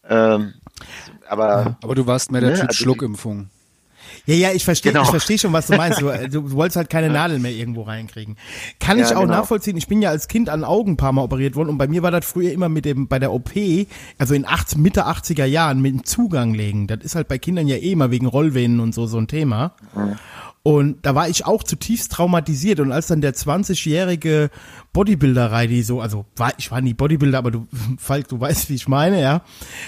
Ähm, 0.07 0.53
aber 1.29 1.77
Aber 1.83 1.95
du 1.95 2.07
warst 2.07 2.31
mehr 2.33 2.41
der 2.41 2.51
Ne, 2.51 2.57
Typ 2.57 2.69
also 2.69 2.77
die- 2.79 2.83
Schluckimpfung. 2.83 3.49
Ja, 4.27 4.35
ja, 4.35 4.53
ich 4.53 4.65
verstehe, 4.65 4.93
Genau. 4.93 5.05
ich 5.05 5.11
verstehe 5.11 5.39
schon, 5.39 5.53
was 5.53 5.67
du 5.67 5.77
meinst. 5.77 6.01
Du, 6.01 6.07
du, 6.29 6.29
du 6.29 6.51
wolltest 6.53 6.77
halt 6.77 6.91
keine 6.91 7.11
Nadel 7.11 7.39
mehr 7.39 7.51
irgendwo 7.51 7.83
reinkriegen. 7.83 8.37
Kann 8.79 8.99
Ja, 8.99 9.07
ich 9.07 9.17
auch 9.17 9.23
genau. 9.23 9.35
nachvollziehen. 9.35 9.77
Ich 9.77 9.89
bin 9.89 10.01
ja 10.01 10.11
als 10.11 10.29
Kind 10.29 10.49
an 10.49 10.63
Augen 10.65 10.93
ein 10.93 10.97
paar 10.97 11.13
Mal 11.13 11.23
operiert 11.23 11.57
worden 11.57 11.71
und 11.71 11.79
bei 11.79 11.89
mir 11.89 12.03
war 12.03 12.11
das 12.11 12.25
früher 12.25 12.53
immer 12.53 12.69
mit 12.69 12.85
dem, 12.85 13.09
bei 13.09 13.19
der 13.19 13.33
OP, 13.33 13.51
also 14.19 14.35
in 14.35 14.47
8, 14.47 14.77
Mitte 14.77 15.07
80er 15.07 15.45
Jahren 15.45 15.81
mit 15.83 15.93
dem 15.93 16.05
Zugang 16.05 16.55
legen. 16.55 16.87
Das 16.87 17.01
ist 17.03 17.15
halt 17.15 17.27
bei 17.29 17.39
Kindern 17.39 17.67
ja 17.67 17.77
eh 17.77 17.93
immer 17.93 18.11
wegen 18.11 18.27
Rollvenen 18.27 18.81
und 18.81 18.95
so, 18.95 19.07
so 19.07 19.19
ein 19.19 19.27
Thema. 19.29 19.75
Und 20.65 21.05
da 21.05 21.17
war 21.17 21.29
ich 21.29 21.45
auch 21.45 21.65
zutiefst 21.65 22.13
traumatisiert. 22.13 22.79
Und 22.79 22.93
als 22.93 23.09
dann 23.09 23.21
der 23.21 23.35
20-jährige 23.35 24.51
Bodybuilder 24.93 25.67
die 25.67 25.83
so, 25.83 26.01
also 26.01 26.25
war, 26.37 26.53
ich 26.57 26.71
war 26.71 26.81
nie 26.81 26.95
Bodybuilder, 26.95 27.39
aber 27.39 27.51
du, 27.51 27.67
Falk, 27.99 28.29
du 28.29 28.39
weißt, 28.39 28.71
wie 28.71 28.77
ich 28.77 28.87
meine, 28.87 29.21
ja, 29.21 29.43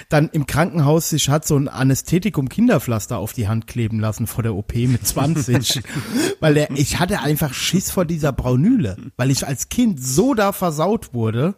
dann 0.09 0.29
im 0.31 0.47
Krankenhaus 0.47 1.11
sich 1.11 1.29
hat 1.29 1.47
so 1.47 1.57
ein 1.57 1.69
Anästhetikum 1.69 2.49
Kinderpflaster 2.49 3.19
auf 3.19 3.33
die 3.33 3.47
Hand 3.47 3.69
kleben 3.69 4.01
lassen 4.01 4.27
vor 4.27 4.43
der 4.43 4.57
OP 4.57 4.75
mit 4.75 5.07
20. 5.07 5.81
weil 6.41 6.55
der, 6.55 6.71
ich 6.73 6.99
hatte 6.99 7.21
einfach 7.21 7.55
Schiss 7.55 7.93
vor 7.93 8.05
dieser 8.05 8.33
Braunüle, 8.33 8.97
weil 9.17 9.31
ich 9.31 9.47
als 9.47 9.69
Kind 9.69 10.05
so 10.05 10.35
da 10.35 10.53
versaut 10.53 11.15
wurde. 11.15 11.55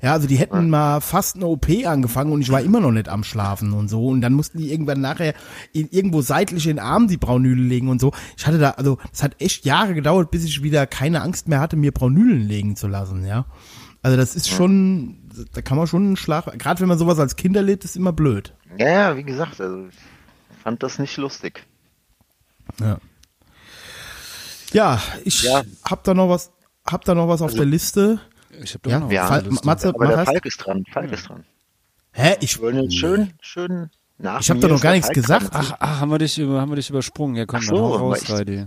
Ja, 0.00 0.12
also 0.12 0.28
die 0.28 0.36
hätten 0.36 0.70
mal 0.70 1.00
fast 1.00 1.34
eine 1.34 1.46
OP 1.46 1.66
angefangen 1.84 2.30
und 2.32 2.40
ich 2.40 2.50
war 2.50 2.60
immer 2.60 2.78
noch 2.78 2.92
nicht 2.92 3.08
am 3.08 3.24
Schlafen 3.24 3.72
und 3.72 3.88
so. 3.88 4.06
Und 4.06 4.20
dann 4.20 4.32
mussten 4.32 4.58
die 4.58 4.70
irgendwann 4.70 5.00
nachher 5.00 5.34
in, 5.72 5.88
irgendwo 5.90 6.22
seitlich 6.22 6.66
in 6.68 6.76
den 6.76 6.84
Arm 6.84 7.08
die 7.08 7.16
Braunüle 7.16 7.60
legen 7.62 7.88
und 7.88 8.00
so. 8.00 8.12
Ich 8.36 8.46
hatte 8.46 8.58
da, 8.58 8.70
also 8.70 8.98
es 9.12 9.24
hat 9.24 9.40
echt 9.40 9.64
Jahre 9.64 9.94
gedauert, 9.94 10.30
bis 10.30 10.44
ich 10.44 10.62
wieder 10.62 10.86
keine 10.86 11.22
Angst 11.22 11.48
mehr 11.48 11.58
hatte, 11.58 11.74
mir 11.76 11.90
Braunülen 11.90 12.46
legen 12.46 12.76
zu 12.76 12.86
lassen, 12.86 13.26
ja. 13.26 13.46
Also 14.00 14.16
das 14.16 14.36
ist 14.36 14.48
schon, 14.48 15.18
da 15.52 15.62
kann 15.62 15.76
man 15.76 15.88
schon 15.88 16.06
einen 16.06 16.16
Schlag, 16.16 16.44
gerade 16.58 16.80
wenn 16.80 16.88
man 16.88 16.98
sowas 16.98 17.18
als 17.18 17.34
Kind 17.34 17.56
erlebt, 17.56 17.84
ist 17.84 17.96
immer 17.96 18.12
blöd. 18.12 18.54
ja, 18.78 18.88
ja, 18.88 19.16
wie 19.16 19.24
gesagt, 19.24 19.60
also 19.60 19.88
ich 19.88 20.62
fand 20.62 20.80
das 20.84 21.00
nicht 21.00 21.16
lustig. 21.16 21.64
Ja. 22.80 22.98
Ja, 24.72 25.02
ich 25.24 25.42
Ja. 25.42 25.62
hab 25.84 26.04
da 26.04 26.14
noch 26.14 26.28
was, 26.28 26.52
hab 26.86 27.04
da 27.04 27.14
noch 27.16 27.26
was 27.26 27.42
auf 27.42 27.54
der 27.54 27.64
Liste. 27.64 28.20
Ich 28.62 28.74
habe 28.74 28.90
Ja, 28.90 29.00
noch 29.00 29.10
Ja, 29.10 29.26
Fall, 29.26 29.44
Matze, 29.64 29.88
Aber 29.90 30.06
der. 30.06 30.24
Falk 30.24 30.44
ist 30.46 30.58
dran. 30.58 30.84
Falk 30.92 31.12
ist 31.12 31.28
dran. 31.28 31.44
Hä, 32.12 32.36
ich, 32.40 32.60
wollen 32.60 32.82
jetzt 32.82 32.96
schön, 32.96 33.32
schön 33.40 33.90
nach. 34.18 34.40
Ich 34.40 34.50
hab 34.50 34.56
mir 34.56 34.62
doch 34.62 34.70
noch 34.70 34.80
gar 34.80 34.92
nichts 34.92 35.06
Falk 35.06 35.14
gesagt. 35.14 35.48
Ach, 35.52 35.74
ach, 35.78 36.00
haben 36.00 36.10
wir 36.10 36.18
dich 36.18 36.38
haben 36.38 36.70
wir 36.70 36.76
dich 36.76 36.90
übersprungen? 36.90 37.36
Ja, 37.36 37.46
komm, 37.46 37.60
Ach 37.62 37.66
dann 37.66 37.76
so, 37.76 37.82
hau 37.82 37.94
aber 37.94 37.98
raus, 38.04 38.22
ich- 38.22 38.28
Heidi. 38.30 38.66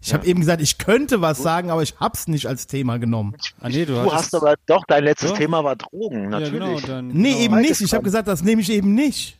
ich 0.00 0.12
habe 0.14 0.26
eben 0.26 0.40
gesagt, 0.40 0.60
ich 0.62 0.78
könnte 0.78 1.20
was 1.20 1.38
sagen, 1.38 1.70
aber 1.70 1.82
ich 1.82 1.94
hab's 2.00 2.26
nicht 2.28 2.46
als 2.46 2.66
Thema 2.66 2.98
genommen. 2.98 3.36
Ah, 3.60 3.68
nee, 3.68 3.84
du, 3.84 3.94
Du 3.94 4.12
hast 4.12 4.34
aber 4.34 4.54
doch, 4.66 4.84
dein 4.86 5.04
letztes 5.04 5.30
Doch. 5.30 5.38
Thema 5.38 5.62
war 5.64 5.76
Drogen, 5.76 6.24
ja, 6.24 6.28
natürlich. 6.30 6.52
genau, 6.52 6.80
dann, 6.80 7.08
Nee, 7.08 7.30
genau. 7.32 7.40
eben 7.44 7.60
nicht. 7.60 7.80
Ich 7.80 7.92
habe 7.94 8.02
gesagt, 8.04 8.26
das 8.28 8.42
nehme 8.42 8.60
ich 8.62 8.70
eben 8.70 8.94
nicht. 8.94 9.38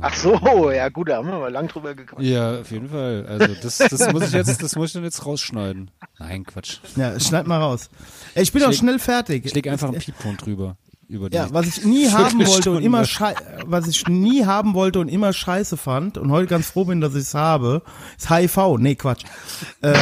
Ach 0.00 0.14
so, 0.14 0.70
ja 0.70 0.88
gut, 0.88 1.10
da 1.10 1.16
haben 1.16 1.28
wir 1.28 1.38
mal 1.38 1.52
lang 1.52 1.68
drüber 1.68 1.94
gequatscht. 1.94 2.22
Ja, 2.24 2.60
auf 2.60 2.70
jeden 2.70 2.88
Fall. 2.88 3.26
Also 3.28 3.54
das, 3.62 3.76
das 3.76 4.10
muss 4.10 4.22
ich 4.28 4.32
jetzt, 4.32 4.62
das 4.62 4.74
muss 4.74 4.86
ich 4.88 4.92
dann 4.94 5.04
jetzt 5.04 5.26
rausschneiden. 5.26 5.90
Nein, 6.18 6.44
Quatsch. 6.46 6.78
Ja, 6.96 7.20
schneid 7.20 7.46
mal 7.46 7.60
raus. 7.60 7.90
Ich 8.34 8.52
bin 8.52 8.62
auch 8.62 8.68
leg- 8.68 8.78
schnell 8.78 8.98
fertig. 8.98 9.44
Ich 9.46 9.54
lege 9.54 9.70
einfach 9.70 9.88
einen 9.88 9.98
Piepton 9.98 10.36
drüber. 10.36 10.76
Ja, 11.32 11.48
was 11.52 11.66
ich 11.66 11.84
nie 11.84 12.08
haben 12.12 12.46
wollte 12.46 12.70
und 12.70 12.82
immer 12.84 13.04
schei 13.04 13.34
was 13.66 13.88
ich 13.88 14.06
nie 14.06 14.44
haben 14.46 14.74
wollte 14.74 15.00
und 15.00 15.08
immer 15.08 15.32
scheiße 15.32 15.76
fand 15.76 16.16
und 16.18 16.30
heute 16.30 16.46
ganz 16.46 16.68
froh 16.70 16.84
bin, 16.84 17.00
dass 17.00 17.14
ich 17.14 17.22
es 17.22 17.34
habe, 17.34 17.82
ist 18.16 18.30
HIV. 18.30 18.78
Nee, 18.78 18.94
Quatsch. 18.94 19.24
Äh, 19.82 19.94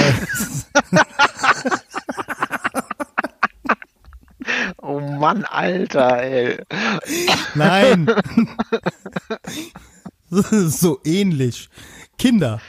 Oh 4.81 5.01
Mann, 5.01 5.45
Alter, 5.45 6.23
ey. 6.23 6.59
nein. 7.55 8.09
so 10.31 11.01
ähnlich. 11.05 11.69
Kinder. 12.19 12.61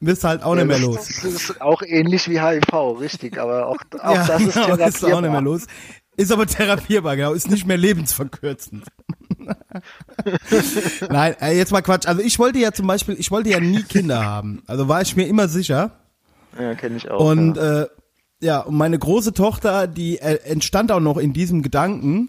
Bist 0.00 0.22
halt 0.24 0.42
auch 0.42 0.54
nicht 0.54 0.66
mehr 0.66 0.78
los. 0.78 0.96
Das 1.06 1.24
ist 1.24 1.60
auch 1.60 1.82
ähnlich 1.82 2.28
wie 2.28 2.40
HIV, 2.40 3.00
richtig, 3.00 3.38
aber 3.38 3.66
auch, 3.66 3.78
auch 4.00 4.14
ja, 4.14 4.26
das 4.26 4.42
ist 4.42 4.54
genau, 4.54 4.74
ist 4.74 5.04
auch 5.04 5.20
nicht 5.20 5.30
mehr 5.30 5.40
therapierbar. 5.40 5.42
los. 5.42 5.66
Ist 6.16 6.32
aber 6.32 6.46
therapierbar, 6.46 7.16
genau. 7.16 7.32
Ist 7.32 7.50
nicht 7.50 7.66
mehr 7.66 7.76
lebensverkürzend. 7.76 8.86
Nein, 11.10 11.36
äh, 11.40 11.56
jetzt 11.56 11.70
mal 11.70 11.82
Quatsch. 11.82 12.06
Also 12.06 12.22
ich 12.22 12.38
wollte 12.38 12.58
ja 12.58 12.72
zum 12.72 12.86
Beispiel, 12.86 13.16
ich 13.18 13.30
wollte 13.30 13.50
ja 13.50 13.60
nie 13.60 13.82
Kinder 13.84 14.24
haben. 14.24 14.62
Also 14.66 14.88
war 14.88 15.00
ich 15.00 15.14
mir 15.14 15.26
immer 15.26 15.48
sicher. 15.48 15.92
Ja, 16.58 16.74
kenne 16.74 16.96
ich 16.96 17.10
auch. 17.10 17.20
Und 17.20 17.56
ja. 17.56 17.82
äh, 17.82 17.88
ja, 18.40 18.60
und 18.60 18.76
meine 18.76 18.98
große 18.98 19.32
Tochter, 19.32 19.86
die 19.86 20.18
äh, 20.18 20.40
entstand 20.44 20.92
auch 20.92 21.00
noch 21.00 21.18
in 21.18 21.32
diesem 21.32 21.62
Gedanken, 21.62 22.28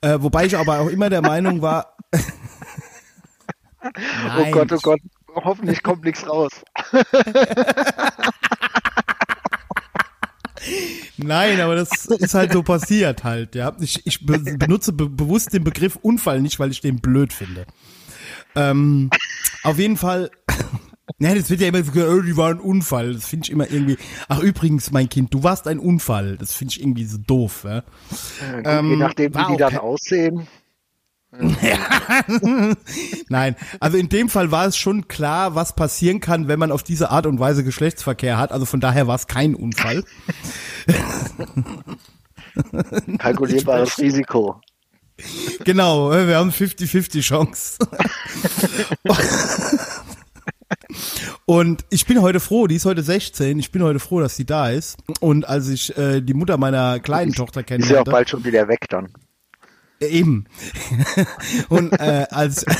äh, 0.00 0.18
wobei 0.20 0.46
ich 0.46 0.56
aber 0.56 0.80
auch 0.80 0.88
immer 0.88 1.10
der 1.10 1.22
Meinung 1.22 1.62
war. 1.62 1.96
oh 2.12 3.88
Nein, 4.26 4.52
Gott, 4.52 4.72
oh 4.72 4.78
Gott, 4.82 5.00
hoffentlich 5.34 5.82
kommt 5.82 6.04
nichts 6.04 6.26
raus. 6.28 6.50
Nein, 11.16 11.60
aber 11.60 11.74
das 11.74 12.06
ist 12.06 12.34
halt 12.34 12.52
so 12.52 12.62
passiert 12.62 13.24
halt, 13.24 13.54
ja. 13.54 13.74
Ich, 13.80 14.06
ich 14.06 14.24
be 14.24 14.38
benutze 14.38 14.92
be 14.92 15.08
bewusst 15.08 15.52
den 15.52 15.64
Begriff 15.64 15.96
Unfall 15.96 16.40
nicht, 16.40 16.58
weil 16.60 16.70
ich 16.70 16.80
den 16.80 17.00
blöd 17.00 17.32
finde. 17.32 17.66
Ähm, 18.54 19.10
auf 19.62 19.78
jeden 19.78 19.96
Fall, 19.96 20.30
ne, 21.18 21.34
das 21.34 21.50
wird 21.50 21.60
ja 21.60 21.68
immer 21.68 21.82
so 21.82 21.92
gesagt, 21.92 22.12
oh, 22.12 22.20
die 22.20 22.36
war 22.36 22.50
ein 22.50 22.60
Unfall. 22.60 23.14
Das 23.14 23.26
finde 23.26 23.46
ich 23.46 23.50
immer 23.50 23.70
irgendwie, 23.70 23.96
ach 24.28 24.40
übrigens, 24.40 24.90
mein 24.90 25.08
Kind, 25.08 25.32
du 25.34 25.42
warst 25.42 25.66
ein 25.68 25.78
Unfall. 25.78 26.36
Das 26.36 26.52
finde 26.54 26.72
ich 26.72 26.80
irgendwie 26.80 27.04
so 27.04 27.18
doof, 27.18 27.64
ja. 27.64 27.82
Ja, 28.40 28.56
gut, 28.56 28.66
Ähm, 28.66 28.90
je 28.90 28.96
nachdem, 28.96 29.34
wie 29.34 29.52
die 29.52 29.56
dann 29.56 29.76
aussehen. 29.78 30.46
Nein, 33.28 33.56
also 33.80 33.96
in 33.96 34.10
dem 34.10 34.28
Fall 34.28 34.50
war 34.50 34.66
es 34.66 34.76
schon 34.76 35.08
klar, 35.08 35.54
was 35.54 35.74
passieren 35.74 36.20
kann, 36.20 36.46
wenn 36.46 36.58
man 36.58 36.70
auf 36.70 36.82
diese 36.82 37.10
Art 37.10 37.26
und 37.26 37.40
Weise 37.40 37.64
Geschlechtsverkehr 37.64 38.36
hat. 38.36 38.52
Also 38.52 38.66
von 38.66 38.80
daher 38.80 39.06
war 39.06 39.14
es 39.14 39.26
kein 39.26 39.54
Unfall. 39.54 40.04
Kalkulierbares 43.18 43.98
Risiko. 43.98 44.60
Genau, 45.64 46.10
wir 46.10 46.36
haben 46.36 46.50
50-50 46.50 47.22
Chance. 47.22 47.78
Und 51.46 51.84
ich 51.90 52.06
bin 52.06 52.20
heute 52.20 52.40
froh, 52.40 52.66
die 52.66 52.76
ist 52.76 52.84
heute 52.84 53.02
16, 53.02 53.58
ich 53.58 53.72
bin 53.72 53.82
heute 53.82 54.00
froh, 54.00 54.20
dass 54.20 54.36
sie 54.36 54.44
da 54.44 54.70
ist. 54.70 54.98
Und 55.20 55.48
als 55.48 55.68
ich 55.68 55.96
äh, 55.96 56.20
die 56.20 56.34
Mutter 56.34 56.58
meiner 56.58 57.00
kleinen 57.00 57.32
Tochter 57.32 57.60
Ist 57.60 57.70
ja 57.70 57.72
auch 57.76 57.78
kennenlernte, 57.78 58.10
bald 58.10 58.28
schon 58.28 58.44
wieder 58.44 58.68
weg 58.68 58.86
dann. 58.88 59.08
Äh, 60.02 60.08
eben. 60.08 60.46
Und 61.68 61.92
äh, 61.92 62.26
als 62.30 62.64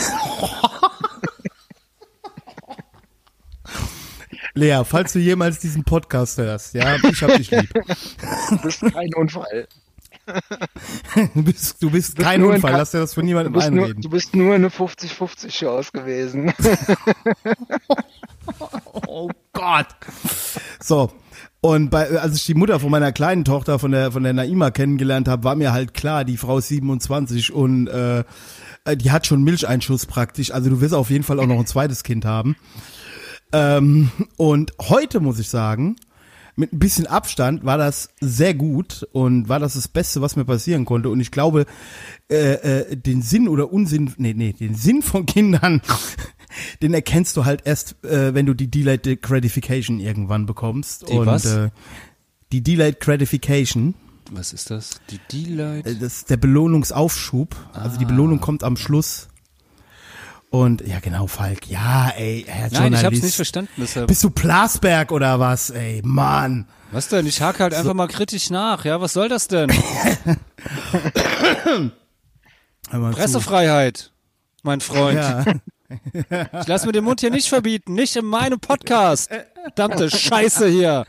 Lea, 4.55 4.83
falls 4.85 5.13
du 5.15 5.19
jemals 5.19 5.61
diesen 5.61 5.85
Podcast 5.85 6.37
hörst, 6.39 6.75
ja, 6.75 6.97
ich 6.97 7.23
hab 7.23 7.35
dich 7.37 7.51
lieb. 7.51 7.73
Du 8.51 8.59
bist 8.59 8.81
kein 8.93 9.15
Unfall. 9.15 9.67
Du 11.35 11.43
bist, 11.43 11.83
du 11.83 11.91
bist 11.91 12.17
kein 12.17 12.41
nur 12.41 12.51
ein 12.51 12.57
Unfall, 12.57 12.73
lass 12.77 12.93
dir 12.93 13.01
das 13.01 13.13
von 13.13 13.23
Du 13.23 13.27
niemandem 13.27 13.53
bist, 13.55 13.71
nur, 13.71 13.83
einreden. 13.87 14.03
du 14.03 14.09
bist 14.09 14.37
nur 14.37 14.55
eine 14.55 14.69
50-50 14.69 15.49
Chance 15.49 15.91
gewesen. 15.93 16.53
Oh 19.09 19.29
Gott. 19.53 19.89
So. 20.81 21.11
Und 21.65 21.91
bei, 21.91 22.19
als 22.19 22.35
ich 22.35 22.45
die 22.45 22.55
Mutter 22.55 22.81
von 22.81 22.91
meiner 22.91 23.13
kleinen 23.13 23.45
Tochter, 23.45 23.79
von 23.79 23.93
der, 23.93 24.11
von 24.11 24.25
der 24.25 24.33
Naima 24.33 24.73
kennengelernt 24.73 25.29
habe, 25.29 25.45
war 25.45 25.55
mir 25.55 25.73
halt 25.73 25.95
klar, 25.95 26.25
die 26.25 26.37
Frau 26.37 26.59
ist 26.59 26.67
27 26.67 27.53
und 27.53 27.87
äh, 27.87 28.25
äh, 28.85 28.97
die 28.97 29.13
hat 29.13 29.29
schon 29.29 29.45
Milcheinschuss 29.45 30.07
praktisch. 30.07 30.51
Also 30.51 30.71
du 30.71 30.81
wirst 30.81 30.93
auf 30.93 31.09
jeden 31.09 31.23
Fall 31.23 31.39
auch 31.39 31.47
noch 31.47 31.61
ein 31.61 31.67
zweites 31.67 32.03
Kind 32.03 32.25
haben. 32.25 32.57
Ähm, 33.53 34.11
und 34.37 34.73
heute 34.81 35.21
muss 35.21 35.39
ich 35.39 35.51
sagen, 35.51 35.95
mit 36.57 36.73
ein 36.73 36.81
bisschen 36.81 37.07
Abstand 37.07 37.65
war 37.65 37.79
das 37.79 38.09
sehr 38.21 38.55
gut 38.55 39.07
und 39.13 39.49
war 39.49 39.61
das 39.61 39.75
das 39.75 39.87
Beste, 39.87 40.21
was 40.21 40.35
mir 40.35 40.45
passieren 40.45 40.85
konnte. 40.85 41.11
Und 41.11 41.21
ich 41.21 41.31
glaube, 41.31 41.67
äh, 42.29 42.55
äh, 42.55 42.97
den 42.97 43.23
Sinn 43.23 43.47
oder 43.49 43.73
Unsinn, 43.73 44.13
nee, 44.17 44.35
nee, 44.35 44.53
den 44.53 44.75
Sinn 44.75 45.01
von 45.01 45.27
Kindern, 45.27 45.81
den 46.83 46.95
erkennst 46.95 47.37
du 47.37 47.45
halt 47.45 47.63
erst, 47.65 48.03
äh, 48.05 48.35
wenn 48.35 48.47
du 48.47 48.55
die 48.55 48.71
Delayed 48.71 49.23
Gratification 49.23 50.01
irgendwann 50.01 50.47
bekommst. 50.47 51.09
Die 51.09 51.13
und 51.13 51.27
was? 51.27 51.45
Äh, 51.45 51.71
die 52.53 52.63
Delayed 52.63 53.01
Gratification, 53.01 53.95
Was 54.31 54.53
ist 54.53 54.71
das? 54.71 55.01
Die 55.11 55.19
D-Light? 55.33 55.87
äh, 55.87 55.95
das 55.95 56.19
ist 56.19 56.31
der 56.31 56.37
Belohnungsaufschub. 56.37 57.57
Also 57.73 57.99
die 57.99 58.05
Belohnung 58.05 58.41
kommt 58.41 58.63
am 58.63 58.77
Schluss. 58.77 59.29
Und 60.51 60.87
ja, 60.87 61.01
genau, 61.01 61.29
Falk. 61.29 61.67
Ja, 61.69 62.11
ey, 62.11 62.45
Herr 62.47 62.69
Nein, 62.71 62.93
ich 62.93 63.05
hab's 63.05 63.23
nicht 63.23 63.37
verstanden. 63.37 63.71
Deshalb. 63.79 64.07
Bist 64.07 64.23
du 64.23 64.29
Plasberg 64.29 65.11
oder 65.11 65.41
was, 65.41 65.71
ey? 65.71 66.03
Mann. 66.05 66.67
Was 66.91 67.09
denn? 67.09 67.27
Ich 67.27 67.41
hake 67.41 67.63
halt 67.63 67.73
einfach 67.73 67.95
mal 67.95 68.07
kritisch 68.07 68.51
nach. 68.51 68.85
Ja, 68.85 69.01
was 69.01 69.15
soll 69.15 69.31
das 69.31 69.49
denn? 69.49 69.71
Pressefreiheit, 72.91 74.13
mein 74.63 74.83
Freund. 74.83 75.17
Ja. 75.19 75.43
Ich 76.13 76.67
lass 76.67 76.87
mir 76.87 76.93
den 76.93 77.05
Mund 77.05 77.21
hier 77.21 77.31
nicht 77.31 77.49
verbieten. 77.49 77.95
Nicht 77.95 78.17
in 78.17 78.27
meinem 78.27 78.61
Podcast. 78.61 79.31
Verdammte 79.63 80.11
Scheiße 80.11 80.69
hier. 80.69 81.05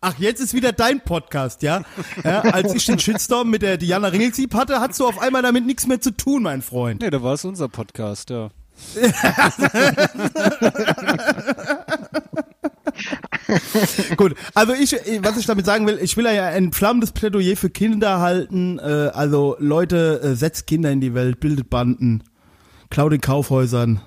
Ach, 0.00 0.14
jetzt 0.18 0.40
ist 0.40 0.54
wieder 0.54 0.72
dein 0.72 1.00
Podcast, 1.00 1.62
ja? 1.62 1.82
ja? 2.22 2.40
Als 2.40 2.74
ich 2.74 2.84
den 2.84 2.98
Shitstorm 2.98 3.50
mit 3.50 3.62
der 3.62 3.78
Diana 3.78 4.08
Ringelsieb 4.08 4.54
hatte, 4.54 4.80
hattest 4.80 5.00
du 5.00 5.06
auf 5.06 5.18
einmal 5.18 5.42
damit 5.42 5.66
nichts 5.66 5.86
mehr 5.86 6.00
zu 6.00 6.10
tun, 6.10 6.42
mein 6.42 6.62
Freund. 6.62 7.00
Nee, 7.00 7.10
da 7.10 7.22
war 7.22 7.34
es 7.34 7.44
unser 7.44 7.68
Podcast, 7.68 8.30
ja. 8.30 8.50
Gut, 14.16 14.34
also 14.54 14.72
ich, 14.74 14.92
was 15.22 15.38
ich 15.38 15.46
damit 15.46 15.66
sagen 15.66 15.86
will, 15.86 15.98
ich 16.00 16.16
will 16.16 16.26
ja 16.26 16.46
ein 16.46 16.72
flammendes 16.72 17.12
Plädoyer 17.12 17.56
für 17.56 17.70
Kinder 17.70 18.20
halten. 18.20 18.78
Äh, 18.78 19.10
also 19.14 19.56
Leute, 19.58 20.20
äh, 20.22 20.34
setzt 20.34 20.66
Kinder 20.66 20.90
in 20.90 21.00
die 21.00 21.14
Welt, 21.14 21.40
bildet 21.40 21.70
Banden, 21.70 22.22
klaut 22.90 23.12
in 23.12 23.20
Kaufhäusern, 23.20 24.00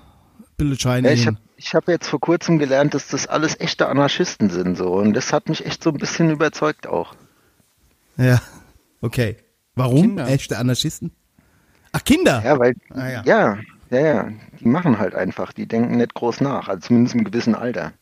bildet 0.60 0.80
Scheine. 0.82 1.08
Ja, 1.08 1.14
ich 1.14 1.26
habe 1.26 1.38
hab 1.58 1.88
jetzt 1.88 2.06
vor 2.08 2.20
kurzem 2.20 2.58
gelernt, 2.58 2.94
dass 2.94 3.08
das 3.08 3.26
alles 3.26 3.58
echte 3.60 3.88
Anarchisten 3.88 4.50
sind 4.50 4.76
so 4.76 4.92
und 4.94 5.12
das 5.14 5.32
hat 5.32 5.48
mich 5.48 5.66
echt 5.66 5.82
so 5.82 5.90
ein 5.90 5.98
bisschen 5.98 6.30
überzeugt 6.30 6.86
auch. 6.86 7.14
ja, 8.16 8.40
okay. 9.00 9.36
Warum? 9.74 10.02
Kinder. 10.02 10.28
Echte 10.28 10.58
Anarchisten? 10.58 11.12
Ach, 11.92 12.04
Kinder? 12.04 12.42
Ja, 12.44 12.58
weil 12.58 12.74
Ah, 12.90 13.08
ja. 13.08 13.22
ja. 13.24 13.58
ja, 13.90 14.00
ja, 14.00 14.28
die 14.60 14.66
machen 14.68 14.98
halt 14.98 15.14
einfach, 15.14 15.52
die 15.52 15.66
denken 15.66 15.96
nicht 15.96 16.14
groß 16.14 16.40
nach, 16.40 16.68
also 16.68 16.88
zumindest 16.88 17.14
im 17.14 17.24
gewissen 17.24 17.54
Alter. 17.54 17.92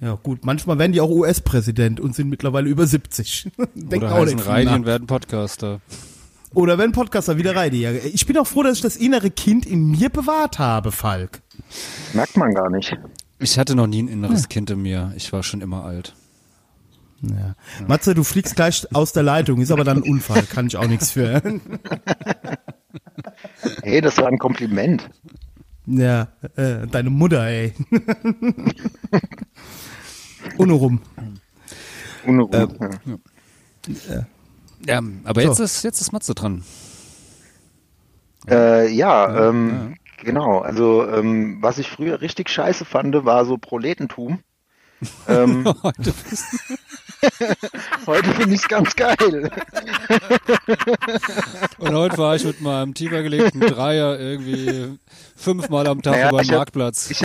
Ja, 0.00 0.18
gut. 0.20 0.44
Manchmal 0.44 0.78
werden 0.78 0.92
die 0.92 1.00
auch 1.00 1.08
US-Präsident 1.10 2.00
und 2.00 2.14
sind 2.16 2.28
mittlerweile 2.28 2.68
über 2.68 2.86
70. 2.86 3.52
Denken 3.74 4.04
Oder 4.06 4.12
auch 4.14 4.18
heißen 4.26 4.64
nach. 4.64 4.74
und 4.74 4.84
werden 4.86 5.06
Podcaster. 5.06 5.80
Oder 6.54 6.78
wenn 6.78 6.92
Podcaster 6.92 7.38
wieder 7.38 7.56
rein. 7.56 7.74
Ja, 7.74 7.92
ich 7.92 8.26
bin 8.26 8.36
auch 8.36 8.46
froh, 8.46 8.62
dass 8.62 8.76
ich 8.76 8.82
das 8.82 8.96
innere 8.96 9.30
Kind 9.30 9.66
in 9.66 9.90
mir 9.90 10.10
bewahrt 10.10 10.58
habe, 10.58 10.92
Falk. 10.92 11.42
Merkt 12.12 12.36
man 12.36 12.54
gar 12.54 12.70
nicht. 12.70 12.96
Ich 13.38 13.58
hatte 13.58 13.74
noch 13.74 13.86
nie 13.86 14.02
ein 14.02 14.08
inneres 14.08 14.48
Kind 14.48 14.70
in 14.70 14.82
mir. 14.82 15.12
Ich 15.16 15.32
war 15.32 15.42
schon 15.42 15.60
immer 15.60 15.84
alt. 15.84 16.14
Ja. 17.22 17.54
Matze, 17.86 18.14
du 18.14 18.24
fliegst 18.24 18.56
gleich 18.56 18.86
aus 18.94 19.12
der 19.12 19.22
Leitung, 19.22 19.60
ist 19.60 19.70
aber 19.70 19.84
dann 19.84 19.98
ein 19.98 20.10
Unfall, 20.10 20.42
kann 20.42 20.66
ich 20.66 20.76
auch 20.76 20.88
nichts 20.88 21.12
für. 21.12 21.40
Hey, 23.82 24.00
das 24.00 24.18
war 24.18 24.26
ein 24.26 24.38
Kompliment. 24.38 25.08
Ja, 25.86 26.28
äh, 26.56 26.86
deine 26.86 27.10
Mutter, 27.10 27.46
ey. 27.46 27.72
Unurum. 30.58 31.00
Unruhe. 32.26 32.68
ja. 34.08 34.26
Ja, 34.86 35.00
aber 35.24 35.42
jetzt 35.42 35.58
ist 35.60 35.82
jetzt 35.82 36.00
ist 36.00 36.12
Matze 36.12 36.34
dran. 36.34 36.64
Äh, 38.48 38.88
ja, 38.92 39.48
ähm, 39.48 39.96
genau. 40.22 40.60
Also 40.60 41.08
ähm, 41.08 41.58
was 41.60 41.78
ich 41.78 41.88
früher 41.88 42.20
richtig 42.20 42.48
scheiße 42.48 42.84
fand, 42.84 43.24
war 43.24 43.44
so 43.44 43.58
Proletentum. 43.58 44.40
ähm, 45.28 45.64
Heute 45.82 46.12
bist 46.12 46.44
heute 48.06 48.30
finde 48.34 48.54
ich 48.54 48.60
es 48.62 48.68
ganz 48.68 48.94
geil. 48.96 49.50
Und 51.78 51.94
heute 51.94 52.18
war 52.18 52.36
ich 52.36 52.44
mit 52.44 52.60
meinem 52.60 52.94
tiefer 52.94 53.22
gelegten 53.22 53.60
Dreier 53.60 54.18
irgendwie 54.18 54.98
fünfmal 55.36 55.86
am 55.86 56.02
Tag 56.02 56.14
Naja, 56.14 56.28
über 56.28 56.38
den 56.38 56.44
ich 56.44 56.50
hab- 56.50 56.58
Marktplatz. 56.58 57.22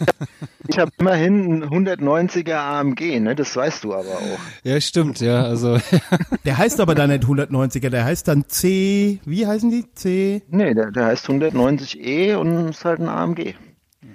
Ich 0.67 0.77
habe 0.79 0.91
immerhin 0.99 1.63
einen 1.63 1.87
190er 1.87 2.55
AMG, 2.55 3.19
ne? 3.19 3.35
Das 3.35 3.55
weißt 3.55 3.83
du 3.83 3.93
aber 3.93 4.09
auch. 4.17 4.39
ja, 4.63 4.79
stimmt, 4.81 5.19
ja. 5.19 5.43
Also 5.43 5.79
Der 6.45 6.57
heißt 6.57 6.79
aber 6.79 6.95
dann 6.95 7.09
nicht 7.09 7.23
190er, 7.23 7.89
der 7.89 8.05
heißt 8.05 8.27
dann 8.27 8.45
C, 8.47 9.19
wie 9.25 9.47
heißen 9.47 9.69
die? 9.71 9.85
C? 9.93 10.41
Nee, 10.49 10.73
der, 10.73 10.91
der 10.91 11.05
heißt 11.07 11.27
190E 11.27 12.35
und 12.35 12.69
ist 12.69 12.85
halt 12.85 12.99
ein 12.99 13.09
AMG. 13.09 13.55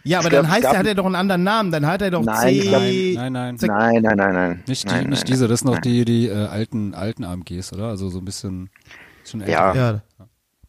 Ja, 0.04 0.18
aber 0.18 0.30
gab- 0.30 0.42
dann 0.42 0.50
heißt 0.50 0.64
der, 0.64 0.78
hat 0.78 0.86
er 0.86 0.94
doch 0.94 1.06
einen 1.06 1.14
anderen 1.14 1.42
Namen, 1.44 1.70
dann 1.70 1.86
hat 1.86 2.02
er 2.02 2.10
doch 2.10 2.22
Nein, 2.24 2.60
C. 2.60 3.14
nein, 3.16 3.32
nein, 3.32 3.56
Sek- 3.56 3.68
Nein, 3.68 4.02
nein, 4.02 4.16
nein, 4.16 4.34
nein. 4.34 4.62
nicht, 4.66 4.84
die, 4.84 4.88
nein, 4.88 5.10
nicht 5.10 5.18
nein, 5.20 5.26
diese. 5.26 5.48
Das 5.48 5.60
sind 5.60 5.66
noch 5.68 5.74
nein. 5.74 5.82
die 5.82 6.04
die 6.04 6.28
äh, 6.28 6.46
alten 6.46 6.94
alten 6.94 7.24
AMGs, 7.24 7.72
oder? 7.72 7.88
Also 7.88 8.08
so 8.08 8.18
ein 8.18 8.24
bisschen 8.24 8.70
schon 9.24 9.40
älter. 9.42 9.52
Ja. 9.52 9.74
Ja. 9.74 10.00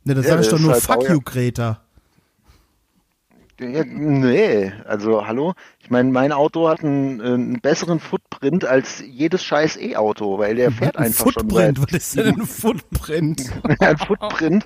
Ne, 0.05 0.13
das 0.15 0.25
Ja, 0.25 0.31
sag 0.33 0.41
ich 0.41 0.47
doch 0.49 0.59
nur 0.59 0.73
halt 0.73 0.83
Fuck 0.83 0.95
Baujahr. 0.97 1.13
you, 1.13 1.21
Greta. 1.21 1.81
Ja, 3.59 3.83
nee, 3.85 4.71
also 4.85 5.27
hallo. 5.27 5.53
Ich 5.79 5.91
meine, 5.91 6.09
mein 6.11 6.31
Auto 6.31 6.67
hat 6.67 6.83
einen, 6.83 7.19
äh, 7.19 7.23
einen 7.23 7.61
besseren 7.61 7.99
Footprint 7.99 8.65
als 8.65 9.03
jedes 9.05 9.43
scheiß 9.43 9.77
E-Auto, 9.77 10.39
weil 10.39 10.55
der 10.55 10.71
fährt 10.71 10.97
Ein 10.97 11.05
einfach 11.05 11.25
Footprint, 11.25 11.77
schon 11.77 11.87
was 11.87 11.93
ist 11.93 12.17
denn 12.17 12.41
ein 12.41 12.45
Footprint? 12.47 13.51
ein 13.79 13.97
Footprint. 13.97 14.65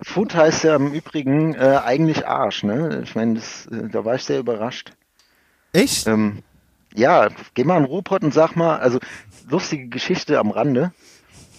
Foot 0.00 0.34
heißt 0.34 0.64
ja 0.64 0.76
im 0.76 0.92
Übrigen 0.92 1.54
äh, 1.54 1.80
eigentlich 1.84 2.26
Arsch, 2.26 2.62
ne? 2.62 3.02
Ich 3.04 3.14
meine, 3.14 3.38
äh, 3.38 3.88
da 3.90 4.04
war 4.06 4.14
ich 4.14 4.24
sehr 4.24 4.40
überrascht. 4.40 4.92
Echt? 5.74 6.06
Ähm, 6.06 6.42
ja, 6.94 7.28
geh 7.52 7.64
mal 7.64 7.78
in 7.78 7.84
Ruhrpott 7.84 8.22
und 8.22 8.32
sag 8.32 8.56
mal, 8.56 8.78
also 8.78 9.00
lustige 9.50 9.88
Geschichte 9.88 10.38
am 10.38 10.50
Rande. 10.50 10.92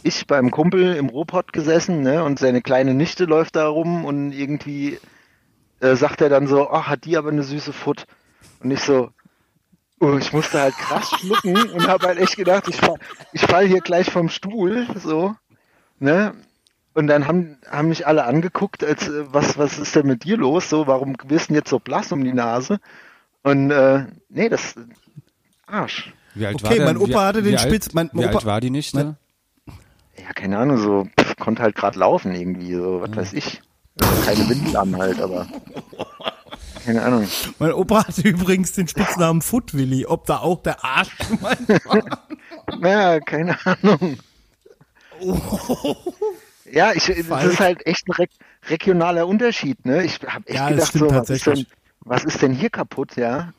Ich 0.02 0.26
beim 0.26 0.50
Kumpel 0.50 0.96
im 0.96 1.10
Ruhrpott 1.10 1.54
gesessen, 1.54 2.02
ne, 2.02 2.24
und 2.24 2.40
seine 2.40 2.62
kleine 2.62 2.94
Nichte 2.94 3.26
läuft 3.26 3.56
da 3.56 3.68
rum 3.68 4.06
und 4.06 4.32
irgendwie 4.32 5.00
äh, 5.80 5.95
sagt 5.95 6.22
er 6.22 6.30
dann 6.30 6.47
so, 6.47 6.69
ach, 6.69 6.88
hat 6.88 7.06
die 7.06 7.18
aber 7.18 7.30
eine 7.30 7.43
süße 7.43 7.73
Foot. 7.73 8.06
Und 8.61 8.72
ich 8.72 8.81
so, 8.81 9.10
oh, 9.99 10.18
ich 10.18 10.31
musste 10.34 10.60
halt 10.61 10.76
krass 10.76 11.10
schlucken 11.19 11.57
und 11.72 11.88
habe 11.88 12.07
halt 12.07 12.18
echt 12.19 12.35
gedacht, 12.38 12.68
ich 12.68 12.77
fall, 12.77 12.95
ich 13.34 13.41
fall 13.41 13.68
hier 13.68 13.81
gleich 13.81 14.10
vom 14.11 14.30
Stuhl, 14.30 14.88
so, 14.95 15.35
ne. 15.99 16.34
Und 16.93 17.07
dann 17.07 17.27
haben, 17.27 17.57
haben 17.69 17.89
mich 17.89 18.07
alle 18.07 18.23
angeguckt, 18.23 18.81
als 18.81 19.10
äh, 19.10 19.26
was, 19.34 19.57
was 19.57 19.77
ist 19.80 19.95
denn 19.97 20.07
mit 20.07 20.23
dir 20.23 20.38
los? 20.38 20.69
So, 20.69 20.88
warum 20.88 21.15
wirst 21.26 21.45
du 21.45 21.53
denn 21.53 21.56
jetzt 21.57 21.69
so 21.69 21.80
blass 21.80 22.11
um 22.14 22.23
die 22.23 22.31
Nase? 22.31 22.80
Und 23.43 23.69
äh, 23.69 24.06
nee, 24.30 24.47
das 24.47 24.76
Arsch. 25.68 26.14
Wie 26.35 26.45
alt 26.45 26.56
Okay, 26.56 26.80
war 26.80 26.85
mein 26.85 26.95
denn- 26.95 26.97
Opa 27.03 27.10
wie, 27.10 27.15
hatte 27.26 27.41
den 27.43 27.53
wie 27.53 27.57
Spitz- 27.57 27.88
Alt, 27.88 27.95
mein 27.95 28.10
wie 28.14 28.19
Opa- 28.26 28.35
alt 28.35 28.45
war 28.45 28.61
die 28.61 28.69
Nichte? 28.69 28.95
mein- 28.97 29.76
Ja, 30.18 30.31
keine 30.34 30.57
Ahnung, 30.57 30.77
so 30.77 31.06
pff, 31.19 31.35
konnte 31.35 31.61
halt 31.64 31.76
gerade 31.76 31.99
laufen 31.99 32.34
irgendwie, 32.34 32.73
so 32.73 33.02
was 33.02 33.14
weiß 33.15 33.34
ich. 33.34 33.61
Keine 34.26 34.49
Windel 34.49 34.76
an 34.76 34.97
halt, 34.97 35.22
aber 35.22 35.47
keine 36.85 37.01
Ahnung. 37.01 37.27
Mein 37.59 37.72
Opa 37.73 38.07
hatte 38.07 38.22
übrigens 38.22 38.73
den 38.73 38.88
Spitznamen 38.88 39.41
Footwilly. 39.41 40.05
Ob 40.05 40.26
da 40.26 40.39
auch 40.39 40.61
der 40.61 40.84
Arsch 40.84 41.15
gemeint 41.30 41.69
war? 41.85 42.03
Ja, 42.81 43.19
keine 43.19 43.57
Ahnung. 43.65 44.17
Ja, 46.72 46.91
ich, 46.93 47.05
das 47.05 47.43
ist 47.45 47.59
halt 47.59 47.85
echt 47.85 48.07
ein 48.07 48.11
re 48.13 48.27
regionaler 48.67 49.27
Unterschied, 49.27 49.85
ne? 49.85 50.03
Ich 50.03 50.19
habe 50.27 50.47
echt 50.47 50.57
Ja, 50.57 50.69
das 50.72 50.91
gedacht, 50.91 51.09
so, 51.09 51.15
was 51.15 51.30
ist, 51.30 51.47
denn, 51.47 51.65
was 52.01 52.23
ist 52.26 52.41
denn 52.41 52.51
hier 52.53 52.72
kaputt, 52.72 53.15
ja? 53.15 53.53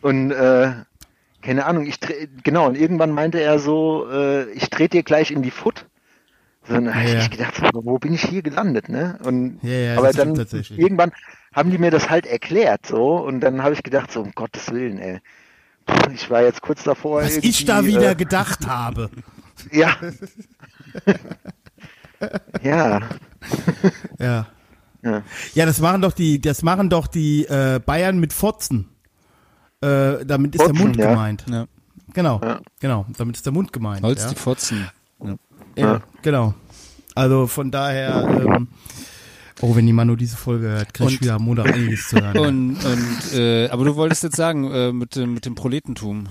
Und 0.00 0.30
äh, 0.30 0.72
keine 1.42 1.66
Ahnung, 1.66 1.86
ich 1.86 1.98
genau, 2.44 2.66
und 2.66 2.76
irgendwann 2.76 3.10
meinte 3.10 3.40
er 3.40 3.58
so, 3.58 4.08
äh, 4.10 4.50
ich 4.52 4.70
trete 4.70 4.98
dir 4.98 5.02
gleich 5.02 5.30
in 5.32 5.42
die 5.42 5.50
Foot. 5.50 5.86
So, 6.68 6.74
dann 6.74 6.86
Ja. 6.86 7.18
ich 7.20 7.30
gedacht, 7.30 7.54
wo 7.72 7.98
bin 7.98 8.14
ich 8.14 8.22
hier 8.22 8.42
gelandet, 8.42 8.88
ne? 8.88 9.18
Und 9.24 9.58
Ja, 9.62 9.70
ja, 9.70 9.92
aber 9.98 10.08
das 10.08 10.16
stimmt 10.16 10.30
dann 10.38 10.44
tatsächlich. 10.44 10.78
irgendwann 10.78 11.12
haben 11.54 11.70
die 11.70 11.78
mir 11.78 11.90
das 11.90 12.10
halt 12.10 12.26
erklärt, 12.26 12.86
so, 12.86 13.16
und 13.18 13.40
dann 13.40 13.62
habe 13.62 13.74
ich 13.74 13.82
gedacht, 13.82 14.10
so, 14.12 14.20
um 14.22 14.32
Gottes 14.32 14.70
Willen, 14.72 14.98
ey. 14.98 15.20
Ich 16.12 16.28
war 16.30 16.42
jetzt 16.42 16.62
kurz 16.62 16.82
davor. 16.82 17.22
Was 17.22 17.36
ich 17.36 17.64
da 17.64 17.76
irgendwie, 17.76 17.96
wieder 17.96 18.10
Äh, 18.10 18.14
gedacht 18.16 18.66
habe. 18.66 19.08
ja. 19.70 19.96
ja. 22.62 23.00
Ja. 24.18 24.46
Ja. 25.02 25.22
Ja, 25.54 25.66
das 25.66 25.78
machen 25.80 26.02
doch 26.02 26.12
die, 26.12 26.40
das 26.40 26.62
machen 26.62 26.90
doch 26.90 27.06
die 27.06 27.44
äh, 27.44 27.78
Bayern 27.84 28.18
mit 28.18 28.32
Fotzen. 28.32 28.88
Äh, 29.80 30.24
damit 30.24 30.54
ist 30.56 30.60
der 30.62 30.68
Fotzen, 30.70 30.82
Mund 30.82 30.96
ja. 30.96 31.10
gemeint. 31.10 31.44
Ja. 31.48 31.66
Genau, 32.12 32.40
Ja. 32.42 32.60
genau. 32.80 33.06
Damit 33.16 33.36
ist 33.36 33.46
der 33.46 33.52
Mund 33.52 33.72
gemeint. 33.72 34.02
Holz 34.02 34.22
ja. 34.24 34.30
die 34.30 34.34
Fotzen. 34.34 34.90
Ja. 35.22 35.36
Ja, 35.76 36.00
genau. 36.22 36.54
Also 37.14 37.46
von 37.46 37.70
daher, 37.70 38.26
ähm, 38.44 38.68
oh, 39.62 39.74
wenn 39.74 39.86
die 39.86 39.92
Manu 39.92 40.16
diese 40.16 40.36
Folge 40.36 40.68
hört, 40.68 40.94
krieg 40.94 41.08
ich 41.08 41.20
wieder 41.20 41.34
am 41.34 41.44
Montag 41.44 41.72
einiges 41.72 42.08
zu 42.08 42.20
hören. 42.20 42.38
Und, 42.38 42.84
und 42.84 43.34
äh, 43.34 43.68
aber 43.68 43.84
du 43.84 43.96
wolltest 43.96 44.22
jetzt 44.22 44.36
sagen, 44.36 44.70
äh, 44.70 44.92
mit 44.92 45.16
dem, 45.16 45.34
mit 45.34 45.46
dem 45.46 45.54
Proletentum. 45.54 46.28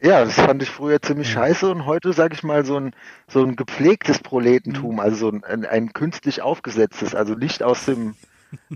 Ja, 0.00 0.24
das 0.24 0.34
fand 0.34 0.62
ich 0.62 0.70
früher 0.70 1.00
ziemlich 1.00 1.30
scheiße 1.30 1.68
und 1.70 1.86
heute, 1.86 2.12
sag 2.12 2.34
ich 2.34 2.42
mal, 2.42 2.64
so 2.66 2.76
ein, 2.78 2.92
so 3.28 3.42
ein 3.42 3.56
gepflegtes 3.56 4.18
Proletentum, 4.18 4.94
Mhm. 4.94 5.00
also 5.00 5.16
so 5.16 5.28
ein, 5.30 5.42
ein, 5.42 5.64
ein 5.64 5.92
künstlich 5.94 6.42
aufgesetztes, 6.42 7.14
also 7.14 7.34
nicht 7.34 7.62
aus 7.62 7.86
dem 7.86 8.14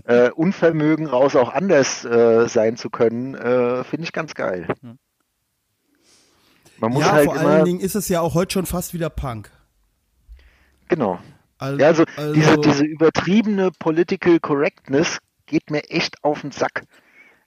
äh, 0.05 0.31
Unvermögen 0.31 1.05
raus 1.05 1.35
auch 1.35 1.53
anders 1.53 2.03
äh, 2.03 2.47
sein 2.49 2.75
zu 2.75 2.89
können, 2.89 3.35
äh, 3.35 3.83
finde 3.83 4.03
ich 4.03 4.13
ganz 4.13 4.33
geil. 4.33 4.67
Man 6.81 6.91
muss 6.93 7.05
ja, 7.05 7.11
halt 7.11 7.25
vor 7.25 7.35
immer, 7.35 7.49
allen 7.49 7.65
Dingen 7.65 7.79
ist 7.79 7.95
es 7.95 8.09
ja 8.09 8.21
auch 8.21 8.33
heute 8.33 8.53
schon 8.53 8.65
fast 8.65 8.93
wieder 8.93 9.09
Punk. 9.09 9.51
genau. 10.89 11.19
Also, 11.57 11.77
Ja, 11.79 11.87
also, 11.87 12.05
also- 12.15 12.33
diese, 12.33 12.57
diese 12.59 12.85
übertriebene 12.85 13.71
Political 13.71 14.39
Correctness 14.39 15.19
geht 15.45 15.69
mir 15.69 15.89
echt 15.89 16.23
auf 16.23 16.41
den 16.41 16.51
Sack. 16.51 16.83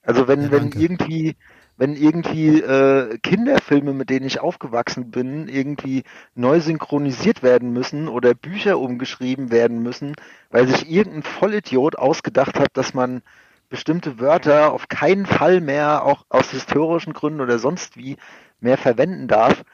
Also 0.03 0.29
wenn, 0.29 0.51
Ja, 0.51 0.51
wenn 0.51 0.73
irgendwie, 0.73 1.37
wenn 1.77 1.97
irgendwie 1.97 2.61
äh, 2.61 3.19
Kinderfilme, 3.19 3.93
mit 3.95 4.11
denen 4.11 4.27
ich 4.27 4.41
aufgewachsen 4.41 5.11
bin, 5.11 5.49
irgendwie 5.49 6.05
neu 6.35 6.61
synchronisiert 6.61 7.43
werden 7.43 7.73
müssen 7.73 8.09
oder 8.09 8.35
Bücher 8.35 8.79
umgeschrieben 8.79 9.51
werden 9.51 9.83
müssen, 9.83 10.15
weil 10.51 10.69
sich 10.69 10.91
irgendein 10.91 11.23
Vollidiot 11.25 11.97
ausgedacht 11.97 12.59
hat, 12.61 12.71
dass 12.75 12.95
man 12.95 13.23
bestimmte 13.71 14.21
Wörter 14.21 14.73
auf 14.73 14.89
keinen 14.89 15.27
Fall 15.27 15.61
mehr, 15.61 16.05
auch 16.05 16.25
aus 16.29 16.51
historischen 16.51 17.15
Gründen 17.15 17.41
oder 17.41 17.59
sonst 17.59 17.97
wie, 17.97 18.17
mehr 18.61 18.79
verwenden 18.79 19.29
darf, 19.29 19.65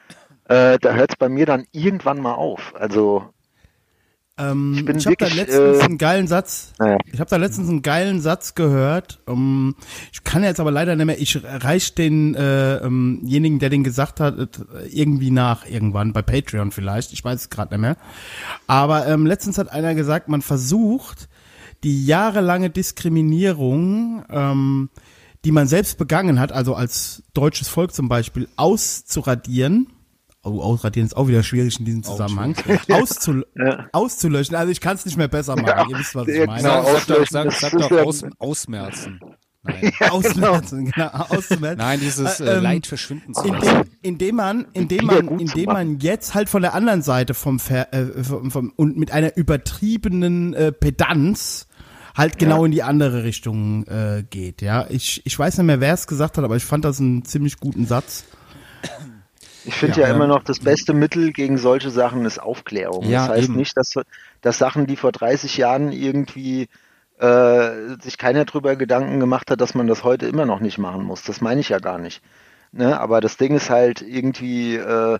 äh, 0.45 0.77
da 0.79 0.93
hört 0.93 1.11
es 1.11 1.15
bei 1.17 1.29
mir 1.29 1.45
dann 1.45 1.65
irgendwann 1.71 2.21
mal 2.21 2.33
auf. 2.35 2.73
Also 2.75 3.23
Ähm, 4.37 4.73
Ich 4.75 4.85
bin 4.85 4.97
ich 4.97 5.05
habe 5.05 5.15
da 5.17 5.27
letztens 5.27 5.79
äh, 5.79 5.83
einen 5.83 5.97
geilen 5.97 6.27
Satz. 6.27 6.73
naja. 6.79 6.97
Ich 7.11 7.19
habe 7.19 7.29
da 7.29 7.35
letztens 7.35 7.69
einen 7.69 7.81
geilen 7.81 8.21
Satz 8.21 8.55
gehört. 8.55 9.19
Um, 9.27 9.75
ich 10.11 10.23
kann 10.23 10.43
jetzt 10.43 10.59
aber 10.59 10.71
leider 10.71 10.95
nicht 10.95 11.05
mehr. 11.05 11.19
Ich 11.19 11.39
reich 11.43 11.93
denjenigen, 11.95 12.35
äh, 12.35 12.77
ähm, 12.77 13.59
der 13.59 13.69
den 13.69 13.83
gesagt 13.83 14.19
hat, 14.19 14.37
äh, 14.39 14.87
irgendwie 14.87 15.31
nach 15.31 15.65
irgendwann 15.69 16.13
bei 16.13 16.21
Patreon 16.21 16.71
vielleicht. 16.71 17.13
Ich 17.13 17.23
weiß 17.23 17.39
es 17.41 17.49
gerade 17.49 17.73
nicht 17.73 17.81
mehr. 17.81 17.97
Aber 18.67 19.05
ähm, 19.07 19.25
letztens 19.25 19.57
hat 19.57 19.71
einer 19.71 19.95
gesagt, 19.95 20.27
man 20.27 20.41
versucht 20.41 21.27
die 21.83 22.05
jahrelange 22.05 22.69
Diskriminierung, 22.69 24.23
ähm, 24.29 24.89
die 25.45 25.51
man 25.51 25.67
selbst 25.67 25.97
begangen 25.97 26.39
hat, 26.39 26.51
also 26.51 26.75
als 26.75 27.23
deutsches 27.33 27.67
Volk 27.67 27.93
zum 27.93 28.07
Beispiel, 28.09 28.47
auszuradieren. 28.55 29.87
Oh, 30.43 30.59
ausradieren 30.61 31.05
ist 31.05 31.15
auch 31.15 31.27
wieder 31.27 31.43
schwierig 31.43 31.77
in 31.79 31.85
diesem 31.85 32.03
Zusammenhang. 32.03 32.55
Auszul 32.89 33.45
Auszulöschen. 33.91 34.55
Also 34.55 34.71
ich 34.71 34.81
kann 34.81 34.95
es 34.95 35.05
nicht 35.05 35.17
mehr 35.17 35.27
besser 35.27 35.55
machen. 35.55 35.89
Ihr 35.91 35.99
wisst, 35.99 36.15
was 36.15 36.27
ich 36.27 36.37
Ja, 36.37 36.45
meine. 36.47 36.61
genau. 36.63 36.83
Sag, 37.07 37.27
sag 37.29 37.51
sag, 37.53 37.71
doch 37.73 37.91
ja- 37.91 38.03
aus, 38.03 38.23
ausmerzen. 38.39 39.19
Nein, 39.63 39.91
Ausmerzen, 40.09 40.85
genau. 40.91 41.09
Auszumerzen. 41.09 41.77
Nein 41.77 41.99
dieses 41.99 42.39
Äh, 42.39 42.45
äh, 42.45 42.57
ähm, 42.57 42.63
Leid 42.63 42.87
verschwinden 42.87 43.35
zu 43.35 43.47
lassen. 43.47 43.67
Indem, 43.67 43.85
indem 44.01 44.35
man, 44.35 44.65
indem 44.73 45.05
man, 45.05 45.27
indem 45.39 45.65
man 45.65 45.99
jetzt 45.99 46.33
halt 46.33 46.49
von 46.49 46.63
der 46.63 46.73
anderen 46.73 47.03
Seite 47.03 47.35
vom, 47.35 47.59
Ver, 47.59 47.93
äh, 47.93 48.23
vom, 48.23 48.49
vom 48.49 48.73
und 48.75 48.97
mit 48.97 49.11
einer 49.11 49.37
übertriebenen 49.37 50.55
äh, 50.55 50.71
Pedanz 50.71 51.67
halt 52.15 52.37
genau 52.37 52.65
in 52.65 52.71
die 52.71 52.83
andere 52.83 53.23
Richtung 53.23 53.85
äh, 53.87 54.23
geht. 54.29 54.61
Ja, 54.61 54.85
ich 54.89 55.21
ich 55.25 55.37
weiß 55.37 55.57
nicht 55.57 55.67
mehr, 55.67 55.79
wer 55.79 55.93
es 55.93 56.07
gesagt 56.07 56.37
hat, 56.37 56.43
aber 56.43 56.55
ich 56.55 56.65
fand 56.65 56.85
das 56.85 56.99
einen 56.99 57.25
ziemlich 57.25 57.59
guten 57.59 57.85
Satz. 57.85 58.25
Ich 59.63 59.75
finde 59.75 60.01
Ja, 60.01 60.07
ja, 60.07 60.13
immer 60.15 60.23
ähm, 60.23 60.31
noch, 60.31 60.43
das 60.43 60.59
beste 60.59 60.93
Mittel 60.93 61.31
gegen 61.31 61.57
solche 61.57 61.91
Sachen 61.91 62.25
ist 62.25 62.39
Aufklärung. 62.39 63.05
Ja, 63.05 63.27
das 63.27 63.37
heißt 63.37 63.49
eben. 63.49 63.57
nicht, 63.57 63.77
dass, 63.77 63.93
dass 64.41 64.57
Sachen, 64.57 64.87
die 64.87 64.95
vor 64.95 65.11
30 65.11 65.57
Jahren 65.57 65.91
irgendwie 65.91 66.67
äh, 67.19 67.95
sich 68.01 68.17
keiner 68.17 68.45
drüber 68.45 68.75
Gedanken 68.75 69.19
gemacht 69.19 69.51
hat, 69.51 69.61
dass 69.61 69.75
man 69.75 69.87
das 69.87 70.03
heute 70.03 70.25
immer 70.25 70.45
noch 70.45 70.59
nicht 70.59 70.79
machen 70.79 71.03
muss. 71.03 71.23
Das 71.23 71.41
meine 71.41 71.61
ich 71.61 71.69
ja 71.69 71.79
gar 71.79 71.99
nicht. 71.99 72.21
Ne? 72.71 72.99
Aber 72.99 73.21
das 73.21 73.37
Ding 73.37 73.55
ist 73.55 73.69
halt 73.69 74.01
irgendwie 74.01 74.75
äh, 74.75 75.19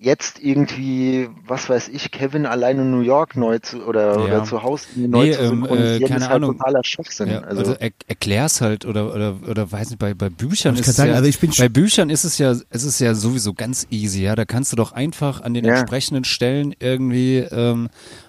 jetzt 0.00 0.38
irgendwie, 0.38 1.28
was 1.44 1.68
weiß 1.68 1.88
ich, 1.88 2.12
Kevin 2.12 2.46
alleine 2.46 2.82
in 2.82 2.92
New 2.92 3.00
York 3.00 3.36
neu 3.36 3.58
zu 3.58 3.84
oder, 3.84 4.12
Ja. 4.18 4.24
oder 4.26 4.44
zu 4.44 4.62
Hause 4.62 4.86
neu 4.94 5.26
Nee, 5.26 5.32
zu 5.32 5.40
ähm, 5.42 5.48
synchronisieren, 5.48 6.02
äh, 6.02 6.06
keine 6.08 6.16
ist 6.20 6.28
halt 6.28 6.36
Ahnung. 6.36 6.56
totaler 6.56 6.84
Schwachsinn. 6.84 7.28
Ja, 7.30 7.40
also, 7.40 7.58
also 7.62 7.72
er, 7.80 7.90
erklär's 8.06 8.60
halt 8.60 8.84
oder 8.86 9.12
oder 9.12 9.36
oder 9.48 9.72
weiß 9.72 9.90
nicht 9.90 9.98
bei 9.98 10.14
bei 10.14 10.28
Büchern 10.30 10.74
Ich 10.74 10.82
ist 10.82 10.88
es 10.88 10.96
sagen, 10.96 11.10
ja, 11.10 11.16
also 11.16 11.28
ich 11.28 11.40
bin 11.40 11.50
bei 11.58 11.68
Büchern 11.68 12.10
ist 12.10 12.22
es 12.22 12.38
ja 12.38 12.52
es 12.70 12.84
ist 12.84 13.00
ja 13.00 13.14
sowieso 13.14 13.54
ganz 13.54 13.88
easy 13.90 14.22
ja 14.22 14.36
da 14.36 14.44
kannst 14.44 14.70
du 14.72 14.76
doch 14.76 14.92
einfach 14.92 15.40
an 15.40 15.52
den 15.54 15.64
Ja. 15.64 15.72
entsprechenden 15.80 16.22
Stellen 16.22 16.74
irgendwie 16.78 17.38
ähm, 17.38 17.88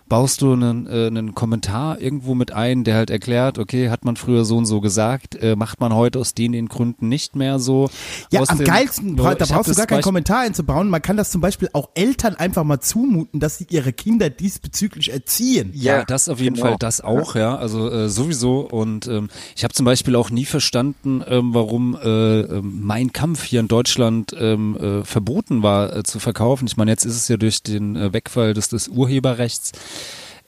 baust 0.09 0.41
du 0.41 0.53
einen, 0.53 0.87
äh, 0.87 1.07
einen 1.07 1.35
Kommentar 1.35 2.01
irgendwo 2.01 2.35
mit 2.35 2.51
ein 2.51 2.83
der 2.83 2.95
halt 2.95 3.09
erklärt 3.09 3.57
okay 3.59 3.89
hat 3.89 4.03
man 4.05 4.15
früher 4.17 4.43
so 4.43 4.57
und 4.57 4.65
so 4.65 4.81
gesagt 4.81 5.35
äh, 5.35 5.55
macht 5.55 5.79
man 5.79 5.93
heute 5.93 6.19
aus 6.19 6.33
den 6.33 6.51
den 6.51 6.67
Gründen 6.67 7.07
nicht 7.09 7.35
mehr 7.35 7.59
so 7.59 7.89
Ja, 8.31 8.41
Aus 8.41 8.49
am 8.49 8.57
dem- 8.57 8.65
geilsten, 8.67 9.15
Nur, 9.15 9.35
da 9.35 9.45
brauchst 9.45 9.69
du 9.69 9.75
gar 9.75 9.85
keinen 9.87 10.01
Kommentar 10.01 10.39
einzubauen. 10.39 10.89
Man 10.89 11.01
kann 11.01 11.15
das 11.17 11.31
zum 11.31 11.41
Beispiel 11.41 11.69
auch 11.73 11.89
Eltern 11.95 12.35
einfach 12.35 12.63
mal 12.63 12.79
zumuten, 12.79 13.39
dass 13.39 13.57
sie 13.59 13.67
ihre 13.69 13.93
Kinder 13.93 14.29
diesbezüglich 14.29 15.11
erziehen. 15.11 15.71
Ja, 15.73 15.97
Ja, 15.99 16.05
das 16.05 16.27
auf 16.29 16.39
jeden 16.39 16.55
genau. 16.55 16.67
Fall, 16.69 16.75
das 16.79 17.01
auch, 17.01 17.35
ja, 17.35 17.55
also 17.55 17.89
äh, 17.89 18.09
sowieso. 18.09 18.61
Und 18.61 19.07
ähm, 19.07 19.29
ich 19.55 19.63
habe 19.63 19.73
zum 19.73 19.85
Beispiel 19.85 20.15
auch 20.15 20.29
nie 20.29 20.45
verstanden, 20.45 21.23
ähm, 21.27 21.53
warum 21.53 21.95
äh, 22.01 22.39
ähm, 22.41 22.79
mein 22.83 23.13
Kampf 23.13 23.43
hier 23.43 23.59
in 23.59 23.67
Deutschland 23.67 24.35
ähm, 24.39 24.75
äh, 24.77 25.03
verboten 25.03 25.61
war 25.63 25.95
äh, 25.95 26.03
zu 26.03 26.19
verkaufen. 26.19 26.65
Ich 26.67 26.77
meine, 26.77 26.91
jetzt 26.91 27.05
ist 27.05 27.15
es 27.15 27.27
ja 27.27 27.37
durch 27.37 27.61
den 27.63 27.95
äh, 27.95 28.11
Wegfall 28.13 28.53
des, 28.53 28.69
des 28.69 28.87
Urheberrechts 28.87 29.71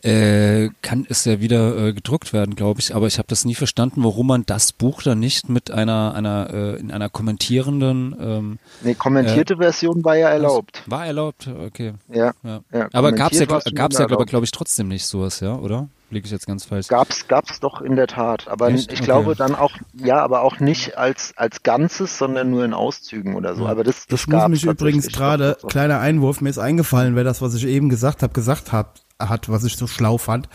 äh, 0.03 0.69
kann 0.81 1.05
es 1.09 1.25
ja 1.25 1.39
wieder 1.39 1.77
äh, 1.87 1.93
gedruckt 1.93 2.33
werden, 2.33 2.55
glaube 2.55 2.79
ich. 2.79 2.95
Aber 2.95 3.07
ich 3.07 3.17
habe 3.17 3.27
das 3.27 3.45
nie 3.45 3.55
verstanden, 3.55 4.03
warum 4.03 4.27
man 4.27 4.45
das 4.45 4.71
Buch 4.73 5.03
dann 5.03 5.19
nicht 5.19 5.49
mit 5.49 5.71
einer 5.71 6.13
einer 6.15 6.49
äh, 6.51 6.79
in 6.79 6.91
einer 6.91 7.09
kommentierenden 7.09 8.15
ähm, 8.19 8.59
eine 8.83 8.95
kommentierte 8.95 9.57
Version 9.57 10.03
war 10.03 10.17
ja 10.17 10.29
erlaubt. 10.29 10.83
war 10.85 11.05
erlaubt. 11.05 11.47
Okay. 11.47 11.93
Ja. 12.09 12.31
Ja. 12.43 12.61
Ja, 12.73 12.87
Aber 12.93 13.11
gab's 13.11 13.37
ja, 13.37 13.45
kommentiert 13.45 13.49
war's 13.49 13.63
schon 13.63 13.75
gab's 13.75 13.97
ja, 13.97 14.05
glaube 14.05 14.25
glaub 14.25 14.43
ich, 14.43 14.51
trotzdem 14.51 14.87
nicht 14.87 15.05
sowas, 15.05 15.39
ja, 15.39 15.55
oder? 15.55 15.87
Liege 16.11 16.25
ich 16.25 16.31
jetzt 16.31 16.45
ganz 16.45 16.65
falsch? 16.65 16.87
Gab's, 16.89 17.29
gab's 17.29 17.61
doch 17.61 17.81
in 17.81 17.95
der 17.95 18.07
Tat. 18.07 18.49
Aber 18.49 18.67
Echt? 18.67 18.91
ich 18.91 18.99
Okay. 18.99 19.05
glaube 19.05 19.33
dann 19.33 19.55
auch, 19.55 19.71
ja, 19.93 20.21
aber 20.21 20.41
auch 20.41 20.59
nicht 20.59 20.97
als, 20.97 21.33
als 21.37 21.63
Ganzes, 21.63 22.17
sondern 22.17 22.51
nur 22.51 22.65
in 22.65 22.73
Auszügen 22.73 23.35
oder 23.35 23.55
so. 23.55 23.65
Aber 23.65 23.85
das, 23.85 24.07
das 24.07 24.19
Ich 24.19 24.27
muss 24.27 24.47
mich 24.49 24.65
übrigens 24.65 25.07
gerade, 25.07 25.57
kleiner 25.69 25.99
Einwurf, 25.99 26.41
mir 26.41 26.49
ist 26.49 26.57
eingefallen, 26.57 27.15
wer 27.15 27.23
das, 27.23 27.41
was 27.41 27.53
ich 27.53 27.65
eben 27.65 27.87
gesagt 27.87 28.23
habe, 28.23 28.33
gesagt 28.33 28.73
hat, 28.73 29.01
hat, 29.29 29.49
was 29.49 29.63
ich 29.63 29.75
so 29.75 29.87
schlau 29.87 30.17
fand. 30.17 30.49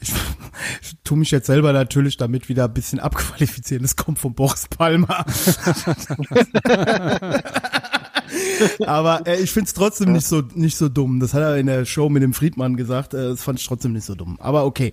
Ich, 0.00 0.12
ich 0.82 0.96
tue 1.04 1.18
mich 1.18 1.30
jetzt 1.30 1.46
selber 1.46 1.72
natürlich 1.72 2.16
damit 2.16 2.48
wieder 2.48 2.64
ein 2.64 2.74
bisschen 2.74 3.00
abqualifizieren. 3.00 3.82
Das 3.82 3.96
kommt 3.96 4.18
von 4.18 4.34
Boris 4.34 4.66
Palmer. 4.68 5.24
Aber 8.86 9.26
äh, 9.26 9.40
ich 9.40 9.50
find's 9.50 9.74
trotzdem 9.74 10.12
nicht 10.12 10.26
so 10.26 10.42
nicht 10.54 10.76
so 10.76 10.88
dumm. 10.88 11.20
Das 11.20 11.34
hat 11.34 11.42
er 11.42 11.56
in 11.56 11.66
der 11.66 11.84
Show 11.84 12.08
mit 12.08 12.22
dem 12.22 12.32
Friedmann 12.34 12.76
gesagt. 12.76 13.14
Äh, 13.14 13.28
das 13.28 13.42
fand 13.42 13.60
ich 13.60 13.66
trotzdem 13.66 13.92
nicht 13.92 14.04
so 14.04 14.14
dumm. 14.14 14.38
Aber 14.40 14.64
okay. 14.64 14.92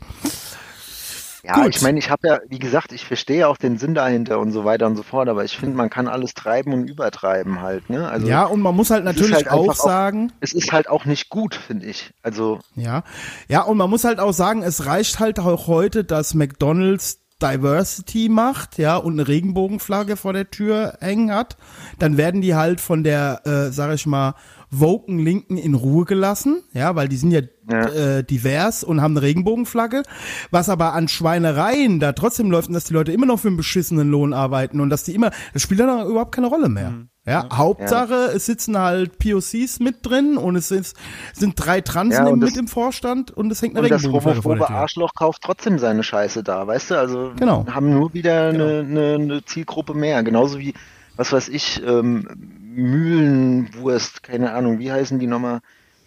Ja, 1.45 1.56
Gut. 1.56 1.76
ich 1.76 1.82
meine, 1.82 1.99
ich 1.99 2.10
habe 2.10 2.26
ja, 2.26 2.40
wie 2.48 2.60
gesagt, 2.60 2.94
ich 2.94 3.06
verstehe 3.06 3.49
auch 3.49 3.57
den 3.57 3.78
Sinn 3.78 3.94
dahinter 3.94 4.40
und 4.40 4.52
so 4.52 4.64
weiter 4.64 4.86
und 4.88 4.95
so 4.95 5.03
fort, 5.03 5.28
aber 5.28 5.44
ich 5.44 5.57
finde, 5.57 5.76
man 5.76 5.90
kann 5.90 6.07
alles 6.07 6.34
treiben 6.34 6.72
und 6.72 6.88
übertreiben 6.88 7.61
halt, 7.61 7.90
ne? 7.90 8.07
Also 8.07 8.28
ja, 8.28 8.45
und 8.45 8.61
man 8.61 8.74
muss 8.74 8.90
halt 8.90 9.03
natürlich 9.03 9.36
halt 9.36 9.52
auch 9.52 9.76
sagen, 9.76 10.32
es 10.40 10.53
ist 10.53 10.72
halt 10.72 10.90
auch 10.90 11.03
nicht 11.03 11.30
gut, 11.30 11.56
finde 11.56 11.88
ich. 11.88 12.11
Also, 12.22 12.60
Ja, 12.76 13.03
ja, 13.49 13.61
und 13.61 13.76
man 13.76 13.90
muss 13.90 14.06
halt 14.06 14.20
auch 14.20 14.32
sagen, 14.32 14.64
es 14.64 14.86
reicht 14.86 15.20
halt 15.20 15.38
auch 15.38 15.68
heute, 15.68 16.06
dass 16.06 16.34
McDonald's 16.34 17.20
Diversity 17.41 18.30
macht, 18.30 18.78
ja, 18.78 18.95
und 18.95 19.14
eine 19.14 19.28
Regenbogenflagge 19.28 20.15
vor 20.15 20.32
der 20.32 20.49
Tür 20.49 20.98
hängen 21.02 21.34
hat, 21.34 21.57
dann 21.99 22.15
werden 22.15 22.40
die 22.40 22.56
halt 22.56 22.80
von 22.80 23.03
der, 23.03 23.41
äh, 23.45 23.72
sag 23.72 23.94
ich 23.94 24.06
mal, 24.06 24.36
woken 24.80 25.20
Linken 25.20 25.58
in 25.58 25.74
Ruhe 25.74 26.06
gelassen, 26.06 26.64
ja, 26.74 26.95
weil 26.95 27.08
die 27.08 27.18
sind 27.18 27.32
ja, 27.32 27.41
Ja. 27.70 27.88
Äh, 28.18 28.24
divers 28.24 28.84
und 28.84 29.02
haben 29.02 29.14
eine 29.16 29.22
Regenbogenflagge, 29.22 30.04
was 30.52 30.68
aber 30.70 30.94
an 30.94 31.08
Schweinereien 31.08 32.00
da 32.00 32.12
trotzdem 32.14 32.52
läuft 32.52 32.68
und 32.68 32.74
dass 32.74 32.84
die 32.86 32.94
Leute 32.94 33.12
immer 33.14 33.26
noch 33.26 33.40
für 33.40 33.48
einen 33.48 33.58
beschissenen 33.58 34.10
Lohn 34.10 34.34
arbeiten 34.34 34.80
und 34.82 34.90
dass 34.90 35.04
die 35.04 35.16
immer, 35.16 35.32
das 35.54 35.62
spielt 35.62 35.80
dann 35.80 36.08
überhaupt 36.08 36.34
keine 36.36 36.48
Rolle 36.48 36.68
mehr. 36.70 36.94
Ja, 37.26 37.48
Hauptsache, 37.54 38.32
es 38.36 38.45
sitzen 38.48 38.78
halt 38.78 39.18
POCs 39.18 39.80
mit 39.80 40.06
drin 40.06 40.36
und 40.36 40.58
es 40.58 40.72
ist, 40.72 40.98
sind 41.32 41.54
drei 41.56 41.80
Transen 41.80 42.26
Ja, 42.26 42.32
das- 42.36 42.50
mit 42.50 42.58
im 42.58 42.68
Vorstand 42.68 43.32
und 43.32 43.50
es 43.50 43.62
hängt 43.62 43.78
eine 43.78 43.88
das 43.88 44.02
Regenbogenflagge 44.02 44.41
vor 44.41 44.56
der 44.56 44.60
homophobe 44.60 44.74
Tür. 44.74 44.82
Arschloch 44.82 45.14
kauft 45.16 45.41
trotzdem 45.41 45.80
seine 45.80 46.04
Scheiße 46.04 46.44
da, 46.44 46.68
weißt 46.68 46.91
du? 46.91 46.95
Also 47.00 47.32
Genau. 47.40 47.66
haben 47.68 47.94
nur 47.94 48.14
wieder 48.14 48.50
eine, 48.50 48.80
eine, 48.80 49.14
eine 49.14 49.45
Zielgruppe 49.45 49.94
mehr. 49.94 50.22
Genauso 50.24 50.60
wie, 50.60 50.74
was 51.16 51.32
weiß 51.32 51.48
ich, 51.48 51.82
ähm, 51.88 52.28
Mühlenwurst, 52.76 54.24
keine 54.24 54.54
Ahnung, 54.54 54.80
wie 54.80 54.91
heißen 54.91 55.20
die 55.20 55.28
nochmal? 55.28 55.60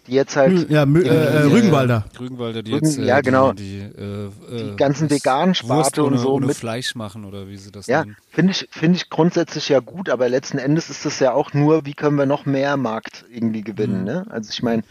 Die 0.07 0.13
jetzt 0.13 0.37
halt 0.37 0.69
Ja, 0.69 0.83
Mü- 0.83 1.03
äh, 1.03 1.07
äh, 1.07 1.41
Rügenwalder. 1.43 2.05
Rügenwalder, 2.17 2.63
die 2.63 2.71
jetzt 2.71 2.97
äh, 2.97 3.05
ja, 3.05 3.19
genau. 3.19 3.51
die, 3.51 3.89
die, 3.93 4.01
äh, 4.01 4.25
äh, 4.25 4.71
Die 4.71 4.75
ganzen 4.77 5.09
das 5.09 5.17
Vegan-Sparte 5.17 5.75
Wurst 5.75 5.99
und 5.99 6.05
ohne, 6.05 6.17
so 6.17 6.33
ohne 6.33 6.45
mit- 6.47 6.55
Fleisch 6.55 6.95
machen 6.95 7.25
oder 7.25 7.49
wie 7.49 7.57
sie 7.57 7.71
das 7.71 7.87
Ja, 7.87 8.03
nennen. 8.05 8.15
finde 8.29 8.51
ich, 8.51 8.67
finde 8.71 8.95
ich 8.97 9.09
grundsätzlich 9.09 9.67
ja 9.67 9.79
gut, 9.81 10.09
aber 10.09 10.29
letzten 10.29 10.59
Endes 10.59 10.89
ist 10.89 11.05
es 11.05 11.19
ja 11.19 11.33
auch 11.33 11.53
nur, 11.53 11.85
wie 11.85 11.93
können 11.93 12.15
wir 12.17 12.25
noch 12.25 12.45
mehr 12.45 12.77
Markt 12.77 13.25
irgendwie 13.29 13.61
gewinnen, 13.63 14.05
ne? 14.05 14.25
Also 14.29 14.49
ich 14.53 14.63
meine, 14.63 14.83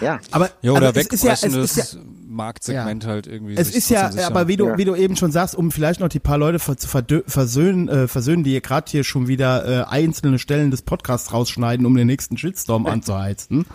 ja. 0.00 0.20
Aber 0.30 0.50
Ja, 0.62 0.72
oder 0.72 0.88
also 0.88 1.00
es 1.00 1.06
ist 1.06 1.24
ja, 1.24 1.32
es 1.32 1.42
wegbrechendes 1.42 1.76
ist 1.76 1.94
ja, 1.94 2.00
Marktsegment 2.28 3.04
ja. 3.04 3.10
halt 3.10 3.26
irgendwie. 3.26 3.54
Es 3.56 3.74
ist 3.74 3.88
ja, 3.88 4.10
aber 4.26 4.48
wie 4.48 4.56
du, 4.56 4.68
ja. 4.68 4.78
wie 4.78 4.84
du 4.84 4.94
eben 4.94 5.16
schon 5.16 5.32
sagst, 5.32 5.54
um 5.54 5.72
vielleicht 5.72 6.00
noch 6.00 6.08
die 6.08 6.20
paar 6.20 6.38
Leute 6.38 6.58
zu 6.58 6.88
versöhnen, 7.26 7.88
äh, 7.88 8.08
versöhnen, 8.08 8.44
die 8.44 8.50
hier 8.50 8.60
gerade 8.60 8.90
hier 8.90 9.04
schon 9.04 9.28
wieder 9.28 9.66
äh, 9.66 9.84
einzelne 9.84 10.38
Stellen 10.38 10.70
des 10.70 10.82
Podcasts 10.82 11.32
rausschneiden, 11.32 11.86
um 11.86 11.96
den 11.96 12.06
nächsten 12.06 12.36
Shitstorm 12.36 12.86
anzuheizen. 12.86 13.66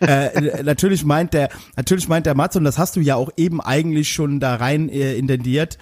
äh, 0.00 0.62
natürlich 0.62 1.04
meint 1.04 1.32
der, 1.32 1.48
natürlich 1.76 2.08
meint 2.08 2.26
der 2.26 2.34
Matze, 2.34 2.58
und 2.58 2.64
das 2.64 2.78
hast 2.78 2.96
du 2.96 3.00
ja 3.00 3.16
auch 3.16 3.30
eben 3.36 3.60
eigentlich 3.60 4.12
schon 4.12 4.40
da 4.40 4.56
rein 4.56 4.88
äh, 4.88 5.14
intendiert, 5.14 5.78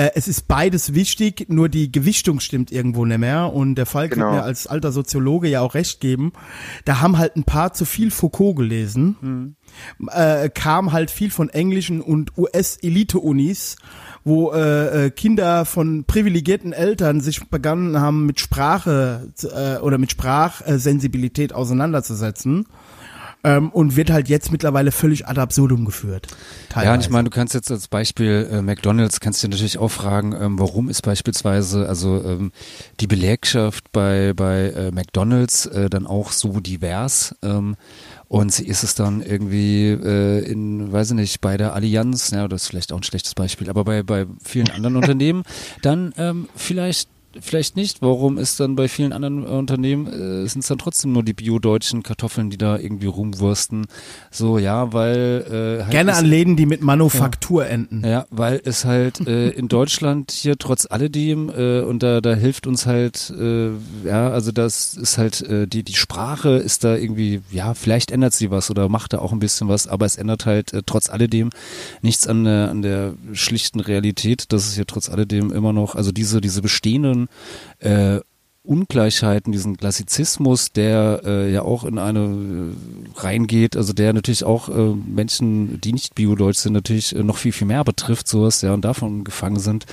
äh, 0.00 0.12
es 0.14 0.28
ist 0.28 0.48
beides 0.48 0.94
wichtig, 0.94 1.46
nur 1.48 1.68
die 1.68 1.92
Gewichtung 1.92 2.40
stimmt 2.40 2.72
irgendwo 2.72 3.04
nicht 3.04 3.18
mehr. 3.18 3.52
Und 3.52 3.74
der 3.74 3.84
Fall 3.84 4.08
genau. 4.08 4.32
mir 4.32 4.42
als 4.42 4.66
alter 4.66 4.92
Soziologe 4.92 5.48
ja 5.48 5.60
auch 5.60 5.74
recht 5.74 6.00
geben. 6.00 6.32
Da 6.86 7.00
haben 7.00 7.18
halt 7.18 7.36
ein 7.36 7.44
paar 7.44 7.74
zu 7.74 7.84
viel 7.84 8.10
Foucault 8.10 8.56
gelesen. 8.56 9.16
Mhm. 9.20 9.56
Äh, 10.10 10.48
kam 10.48 10.92
halt 10.92 11.10
viel 11.10 11.30
von 11.30 11.50
englischen 11.50 12.00
und 12.00 12.36
US-Elite-Unis, 12.38 13.76
wo 14.24 14.52
äh, 14.52 15.06
äh, 15.06 15.10
Kinder 15.10 15.66
von 15.66 16.04
privilegierten 16.04 16.72
Eltern 16.72 17.20
sich 17.20 17.46
begonnen 17.48 18.00
haben, 18.00 18.24
mit 18.24 18.40
Sprache 18.40 19.28
äh, 19.42 19.78
oder 19.80 19.98
mit 19.98 20.10
Sprachsensibilität 20.10 21.52
auseinanderzusetzen 21.52 22.66
ähm, 23.44 23.70
und 23.70 23.96
wird 23.96 24.10
halt 24.10 24.28
jetzt 24.28 24.52
mittlerweile 24.52 24.92
völlig 24.92 25.26
ad 25.26 25.40
absurdum 25.40 25.84
geführt. 25.84 26.28
Teilweise. 26.68 26.86
Ja, 26.86 26.94
und 26.94 27.00
ich 27.00 27.10
meine, 27.10 27.24
du 27.24 27.30
kannst 27.30 27.54
jetzt 27.54 27.70
als 27.70 27.88
Beispiel 27.88 28.48
äh, 28.50 28.62
McDonalds, 28.62 29.20
kannst 29.20 29.42
dir 29.42 29.48
natürlich 29.48 29.78
auch 29.78 29.90
fragen, 29.90 30.34
ähm, 30.38 30.58
warum 30.58 30.88
ist 30.88 31.02
beispielsweise 31.02 31.88
also 31.88 32.22
ähm, 32.24 32.52
die 33.00 33.06
Belegschaft 33.06 33.92
bei, 33.92 34.32
bei 34.34 34.70
äh, 34.70 34.90
McDonalds 34.90 35.66
äh, 35.66 35.88
dann 35.90 36.06
auch 36.06 36.32
so 36.32 36.60
divers? 36.60 37.34
Ähm, 37.42 37.76
und 38.28 38.60
ist 38.60 38.84
es 38.84 38.94
dann 38.94 39.22
irgendwie 39.22 39.88
äh, 39.88 40.44
in, 40.44 40.92
weiß 40.92 41.10
ich 41.10 41.16
nicht, 41.16 41.40
bei 41.40 41.56
der 41.56 41.74
Allianz, 41.74 42.30
ja, 42.30 42.46
das 42.46 42.62
ist 42.62 42.68
vielleicht 42.68 42.92
auch 42.92 42.98
ein 42.98 43.02
schlechtes 43.02 43.34
Beispiel, 43.34 43.68
aber 43.68 43.82
bei, 43.82 44.04
bei 44.04 44.26
vielen 44.44 44.70
anderen 44.70 44.94
Unternehmen, 45.00 45.42
dann 45.82 46.14
ähm, 46.16 46.48
vielleicht 46.54 47.08
vielleicht 47.40 47.76
nicht. 47.76 48.02
Warum 48.02 48.38
ist 48.38 48.58
dann 48.58 48.76
bei 48.76 48.88
vielen 48.88 49.12
anderen 49.12 49.44
Unternehmen, 49.44 50.06
äh, 50.06 50.46
sind 50.48 50.60
es 50.60 50.68
dann 50.68 50.78
trotzdem 50.78 51.12
nur 51.12 51.22
die 51.22 51.32
bio-deutschen 51.32 52.02
Kartoffeln, 52.02 52.50
die 52.50 52.58
da 52.58 52.78
irgendwie 52.78 53.06
rumwursten? 53.06 53.86
So, 54.30 54.58
ja, 54.58 54.92
weil... 54.92 55.44
Äh, 55.80 55.82
halt 55.84 55.92
Gerne 55.92 56.14
an 56.14 56.24
Läden, 56.24 56.56
die 56.56 56.66
mit 56.66 56.82
Manufaktur 56.82 57.64
ja, 57.64 57.70
enden. 57.70 58.04
Ja, 58.04 58.26
weil 58.30 58.60
es 58.64 58.84
halt 58.84 59.26
äh, 59.26 59.50
in 59.50 59.68
Deutschland 59.68 60.30
hier 60.32 60.56
trotz 60.58 60.86
alledem, 60.90 61.50
äh, 61.50 61.80
und 61.80 62.02
da, 62.02 62.20
da 62.20 62.34
hilft 62.34 62.66
uns 62.66 62.86
halt, 62.86 63.32
äh, 63.38 63.70
ja, 64.04 64.30
also 64.30 64.52
das 64.52 64.94
ist 64.94 65.18
halt, 65.18 65.42
äh, 65.42 65.66
die, 65.66 65.82
die 65.82 65.94
Sprache 65.94 66.50
ist 66.50 66.84
da 66.84 66.96
irgendwie, 66.96 67.42
ja, 67.50 67.74
vielleicht 67.74 68.10
ändert 68.10 68.34
sie 68.34 68.50
was 68.50 68.70
oder 68.70 68.88
macht 68.88 69.12
da 69.12 69.18
auch 69.18 69.32
ein 69.32 69.38
bisschen 69.38 69.68
was, 69.68 69.86
aber 69.86 70.06
es 70.06 70.16
ändert 70.16 70.46
halt 70.46 70.72
äh, 70.72 70.82
trotz 70.84 71.10
alledem 71.10 71.50
nichts 72.02 72.26
an 72.26 72.44
der, 72.44 72.70
an 72.70 72.82
der 72.82 73.14
schlichten 73.32 73.80
Realität, 73.80 74.52
dass 74.52 74.66
es 74.66 74.74
hier 74.74 74.86
trotz 74.86 75.08
alledem 75.08 75.52
immer 75.52 75.72
noch, 75.72 75.94
also 75.94 76.12
diese, 76.12 76.40
diese 76.40 76.62
bestehenden 76.62 77.19
diesen 77.20 77.28
äh, 77.80 78.20
Ungleichheiten, 78.62 79.52
diesen 79.52 79.78
Klassizismus, 79.78 80.70
der 80.72 81.22
äh, 81.24 81.52
ja 81.52 81.62
auch 81.62 81.84
in 81.84 81.98
eine 81.98 82.20
äh, 82.20 83.18
reingeht, 83.18 83.74
also 83.74 83.92
der 83.92 84.12
natürlich 84.12 84.44
auch 84.44 84.68
äh, 84.68 84.94
Menschen, 84.94 85.80
die 85.80 85.92
nicht 85.92 86.14
biodeutsch 86.14 86.58
sind, 86.58 86.74
natürlich 86.74 87.16
äh, 87.16 87.22
noch 87.22 87.38
viel, 87.38 87.52
viel 87.52 87.66
mehr 87.66 87.84
betrifft, 87.84 88.28
sowas, 88.28 88.60
ja, 88.60 88.74
und 88.74 88.84
davon 88.84 89.24
gefangen 89.24 89.58
sind. 89.58 89.86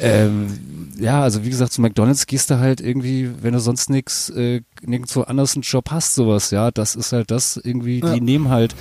Ähm, 0.00 0.92
ja, 0.98 1.22
also 1.22 1.44
wie 1.44 1.50
gesagt, 1.50 1.72
zu 1.72 1.80
McDonalds 1.80 2.26
gehst 2.26 2.50
du 2.50 2.58
halt 2.58 2.80
irgendwie, 2.80 3.30
wenn 3.40 3.52
du 3.52 3.60
sonst 3.60 3.90
nix, 3.90 4.30
äh, 4.30 4.62
nirgendwo 4.82 5.22
anders 5.22 5.54
einen 5.54 5.62
Job 5.62 5.90
hast, 5.90 6.14
sowas, 6.14 6.50
ja, 6.50 6.70
das 6.70 6.94
ist 6.94 7.12
halt 7.12 7.30
das 7.30 7.56
irgendwie, 7.56 8.00
ja. 8.00 8.14
die 8.14 8.20
nehmen 8.20 8.48
halt 8.48 8.74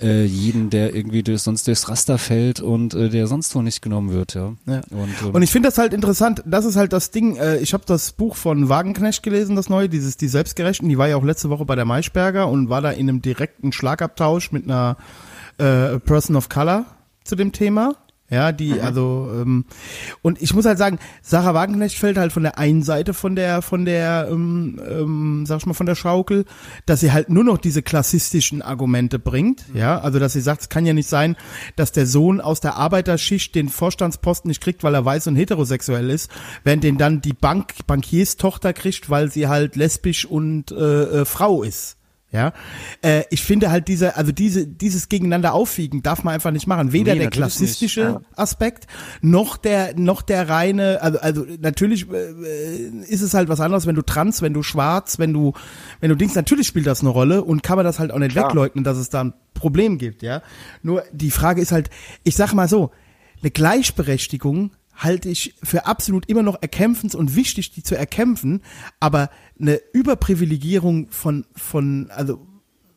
äh, 0.00 0.24
jeden, 0.24 0.70
der 0.70 0.94
irgendwie 0.94 1.22
durch, 1.22 1.42
sonst 1.42 1.66
durchs 1.66 1.88
Raster 1.88 2.18
fällt 2.18 2.60
und 2.60 2.94
äh, 2.94 3.08
der 3.08 3.26
sonst 3.26 3.54
noch 3.54 3.62
nicht 3.62 3.82
genommen 3.82 4.12
wird, 4.12 4.34
ja. 4.34 4.54
ja. 4.66 4.80
Und, 4.90 5.14
ähm, 5.22 5.30
und 5.32 5.42
ich 5.42 5.50
finde 5.50 5.68
das 5.68 5.78
halt 5.78 5.92
interessant, 5.94 6.42
das 6.46 6.64
ist 6.64 6.76
halt 6.76 6.92
das 6.92 7.10
Ding, 7.10 7.36
äh, 7.36 7.58
ich 7.58 7.74
habe 7.74 7.84
das 7.86 8.12
Buch 8.12 8.36
von 8.36 8.68
Wagenknecht 8.68 9.22
gelesen, 9.22 9.56
das 9.56 9.68
neue, 9.68 9.88
dieses 9.88 10.16
Die 10.16 10.28
Selbstgerechten, 10.28 10.88
die 10.88 10.98
war 10.98 11.08
ja 11.08 11.16
auch 11.16 11.24
letzte 11.24 11.50
Woche 11.50 11.64
bei 11.64 11.76
der 11.76 11.84
Maischberger 11.84 12.48
und 12.48 12.68
war 12.68 12.82
da 12.82 12.90
in 12.90 13.08
einem 13.08 13.22
direkten 13.22 13.72
Schlagabtausch 13.72 14.52
mit 14.52 14.64
einer 14.64 14.96
äh, 15.58 15.98
Person 15.98 16.36
of 16.36 16.48
Color 16.48 16.86
zu 17.24 17.36
dem 17.36 17.52
Thema. 17.52 17.96
Ja, 18.32 18.50
die, 18.50 18.72
mhm. 18.72 18.80
also, 18.80 19.30
ähm, 19.30 19.66
und 20.22 20.40
ich 20.40 20.54
muss 20.54 20.64
halt 20.64 20.78
sagen, 20.78 20.98
Sarah 21.20 21.52
Wagenknecht 21.52 21.98
fällt 21.98 22.16
halt 22.16 22.32
von 22.32 22.42
der 22.42 22.58
einen 22.58 22.82
Seite 22.82 23.12
von 23.12 23.36
der, 23.36 23.60
von 23.60 23.84
der, 23.84 24.28
ähm, 24.30 24.80
ähm, 24.88 25.44
sag 25.46 25.58
ich 25.58 25.66
mal, 25.66 25.74
von 25.74 25.84
der 25.84 25.96
Schaukel, 25.96 26.46
dass 26.86 27.00
sie 27.00 27.12
halt 27.12 27.28
nur 27.28 27.44
noch 27.44 27.58
diese 27.58 27.82
klassistischen 27.82 28.62
Argumente 28.62 29.18
bringt, 29.18 29.68
mhm. 29.68 29.78
ja, 29.78 30.00
also 30.00 30.18
dass 30.18 30.32
sie 30.32 30.40
sagt, 30.40 30.62
es 30.62 30.68
kann 30.70 30.86
ja 30.86 30.94
nicht 30.94 31.10
sein, 31.10 31.36
dass 31.76 31.92
der 31.92 32.06
Sohn 32.06 32.40
aus 32.40 32.60
der 32.60 32.76
Arbeiterschicht 32.76 33.54
den 33.54 33.68
Vorstandsposten 33.68 34.48
nicht 34.48 34.62
kriegt, 34.62 34.82
weil 34.82 34.94
er 34.94 35.04
weiß 35.04 35.26
und 35.26 35.36
heterosexuell 35.36 36.08
ist, 36.08 36.30
während 36.64 36.84
den 36.84 36.96
dann 36.96 37.20
die 37.20 37.34
Bank, 37.34 37.86
Bankierstochter 37.86 38.72
kriegt, 38.72 39.10
weil 39.10 39.30
sie 39.30 39.46
halt 39.46 39.76
lesbisch 39.76 40.24
und 40.24 40.72
äh, 40.72 41.20
äh, 41.20 41.24
Frau 41.26 41.62
ist. 41.62 41.98
Ja, 42.32 42.54
äh, 43.02 43.24
ich 43.28 43.42
finde 43.42 43.70
halt 43.70 43.88
diese, 43.88 44.16
also 44.16 44.32
diese, 44.32 44.66
dieses 44.66 45.10
gegeneinander 45.10 45.52
aufwiegen 45.52 46.02
darf 46.02 46.24
man 46.24 46.32
einfach 46.32 46.50
nicht 46.50 46.66
machen. 46.66 46.92
Weder 46.92 47.12
nee, 47.12 47.20
der 47.20 47.30
klassistische 47.30 48.00
ja. 48.00 48.20
Aspekt 48.36 48.86
noch 49.20 49.58
der, 49.58 49.98
noch 49.98 50.22
der 50.22 50.48
reine, 50.48 51.02
also, 51.02 51.18
also 51.18 51.46
natürlich 51.60 52.10
äh, 52.10 52.88
ist 53.06 53.20
es 53.20 53.34
halt 53.34 53.50
was 53.50 53.60
anderes, 53.60 53.86
wenn 53.86 53.96
du 53.96 54.00
trans, 54.00 54.40
wenn 54.40 54.54
du 54.54 54.62
schwarz, 54.62 55.18
wenn 55.18 55.34
du, 55.34 55.52
wenn 56.00 56.08
du 56.08 56.16
Dings, 56.16 56.34
natürlich 56.34 56.66
spielt 56.66 56.86
das 56.86 57.00
eine 57.00 57.10
Rolle 57.10 57.44
und 57.44 57.62
kann 57.62 57.76
man 57.76 57.84
das 57.84 57.98
halt 57.98 58.10
auch 58.10 58.18
nicht 58.18 58.32
Klar. 58.32 58.48
wegleugnen, 58.48 58.82
dass 58.82 58.96
es 58.96 59.10
da 59.10 59.24
ein 59.24 59.34
Problem 59.52 59.98
gibt, 59.98 60.22
ja. 60.22 60.40
Nur 60.82 61.04
die 61.12 61.30
Frage 61.30 61.60
ist 61.60 61.70
halt, 61.70 61.90
ich 62.24 62.34
sag 62.34 62.54
mal 62.54 62.66
so, 62.66 62.92
eine 63.42 63.50
Gleichberechtigung 63.50 64.70
halte 64.94 65.28
ich 65.28 65.54
für 65.62 65.86
absolut 65.86 66.28
immer 66.28 66.42
noch 66.42 66.60
erkämpfens 66.60 67.14
und 67.14 67.34
wichtig, 67.34 67.72
die 67.72 67.82
zu 67.82 67.96
erkämpfen, 67.96 68.62
aber 69.00 69.30
eine 69.60 69.80
Überprivilegierung 69.92 71.08
von, 71.10 71.46
von, 71.54 72.10
also 72.10 72.46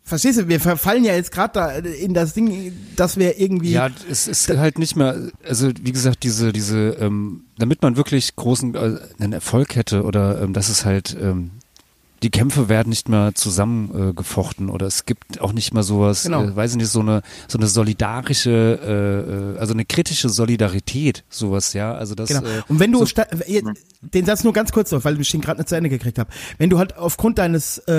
Verstehst 0.08 0.38
du, 0.38 0.48
wir 0.48 0.60
verfallen 0.60 1.04
ja 1.04 1.16
jetzt 1.16 1.32
gerade 1.32 1.54
da 1.54 1.72
in 1.72 2.14
das 2.14 2.36
Ding, 2.36 2.74
dass 2.96 3.18
wir 3.18 3.40
irgendwie. 3.40 3.72
Ja, 3.72 3.90
es 4.08 4.28
ist 4.28 4.48
halt 4.56 4.78
nicht 4.78 4.96
mehr, 4.96 5.32
also 5.44 5.72
wie 5.82 5.92
gesagt, 5.92 6.22
diese, 6.22 6.54
diese, 6.54 6.90
ähm, 7.00 7.46
damit 7.58 7.82
man 7.82 7.98
wirklich 7.98 8.36
großen 8.36 8.76
äh, 8.76 9.00
einen 9.18 9.34
Erfolg 9.34 9.76
hätte 9.76 10.04
oder 10.04 10.44
ähm, 10.44 10.54
dass 10.54 10.70
es 10.70 10.86
halt 10.86 11.18
ähm, 11.20 11.50
die 12.26 12.32
Kämpfe 12.32 12.70
werden 12.70 12.90
nicht 12.90 13.08
mehr 13.08 13.36
zusammengefochten 13.36 14.70
äh, 14.70 14.72
oder 14.72 14.88
es 14.88 15.06
gibt 15.06 15.40
auch 15.42 15.54
nicht 15.54 15.76
mehr 15.76 15.84
sowas, 15.84 16.24
genau. 16.24 16.44
äh, 16.44 16.56
weiß 16.56 16.72
ich 16.72 16.78
nicht, 16.78 16.90
so 16.90 17.02
eine 17.02 17.22
so 17.48 17.60
eine 17.60 17.68
solidarische, 17.68 18.80
äh, 18.82 19.56
äh 19.56 19.60
also 19.60 19.74
eine 19.74 19.86
kritische 19.86 20.30
Solidarität, 20.30 21.24
sowas, 21.30 21.74
ja. 21.74 21.94
Also 21.94 22.16
das. 22.16 22.30
Genau. 22.30 22.42
Äh, 22.42 22.64
Und 22.68 22.80
wenn 22.80 22.92
du 22.92 23.06
so, 23.06 23.22
den 24.02 24.26
Satz 24.26 24.44
nur 24.44 24.54
ganz 24.54 24.72
kurz 24.72 24.92
noch, 24.92 25.06
weil 25.06 25.22
ich 25.22 25.30
den 25.30 25.42
gerade 25.42 25.60
nicht 25.60 25.70
zu 25.70 25.76
Ende 25.76 25.88
gekriegt 25.90 26.18
habe. 26.18 26.32
Wenn 26.58 26.72
du 26.72 26.80
halt 26.80 26.98
aufgrund 26.98 27.38
deines 27.38 27.78
äh, 27.88 27.94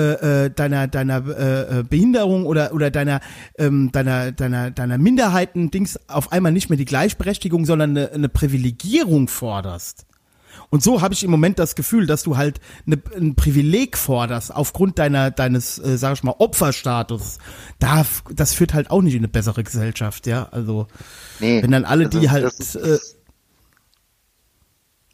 äh, 0.45 0.49
deiner 0.49 0.89
deiner 0.89 1.17
äh, 1.25 1.83
Behinderung 1.89 2.45
oder 2.45 2.73
oder 2.73 2.91
deiner 2.91 3.21
ähm, 3.57 3.93
deiner 3.93 4.33
deiner 4.33 4.71
deiner 4.71 4.97
Minderheiten 4.97 5.71
Dings 5.71 5.97
auf 6.09 6.33
einmal 6.33 6.51
nicht 6.51 6.69
mehr 6.69 6.77
die 6.77 6.83
Gleichberechtigung, 6.83 7.65
sondern 7.65 7.91
eine, 7.91 8.11
eine 8.11 8.27
Privilegierung 8.27 9.29
forderst 9.29 10.05
und 10.69 10.83
so 10.83 11.01
habe 11.01 11.13
ich 11.13 11.23
im 11.23 11.31
Moment 11.31 11.59
das 11.59 11.75
Gefühl, 11.75 12.07
dass 12.07 12.23
du 12.23 12.35
halt 12.35 12.59
ne, 12.85 13.01
ein 13.15 13.35
Privileg 13.35 13.97
forderst 13.97 14.53
aufgrund 14.53 14.99
deiner 14.99 15.31
deines, 15.31 15.79
äh, 15.79 15.97
sag 15.97 16.13
ich 16.13 16.23
mal, 16.23 16.35
Opferstatus. 16.37 17.37
Da, 17.79 18.05
das 18.29 18.53
führt 18.53 18.73
halt 18.73 18.91
auch 18.91 19.01
nicht 19.01 19.13
in 19.13 19.19
eine 19.19 19.29
bessere 19.29 19.63
Gesellschaft, 19.63 20.27
ja. 20.27 20.49
Also 20.51 20.87
nee, 21.39 21.63
wenn 21.63 21.71
dann 21.71 21.85
alle 21.85 22.09
die 22.09 22.29
halt 22.29 22.45
ist, 22.45 22.75
äh, 22.75 22.97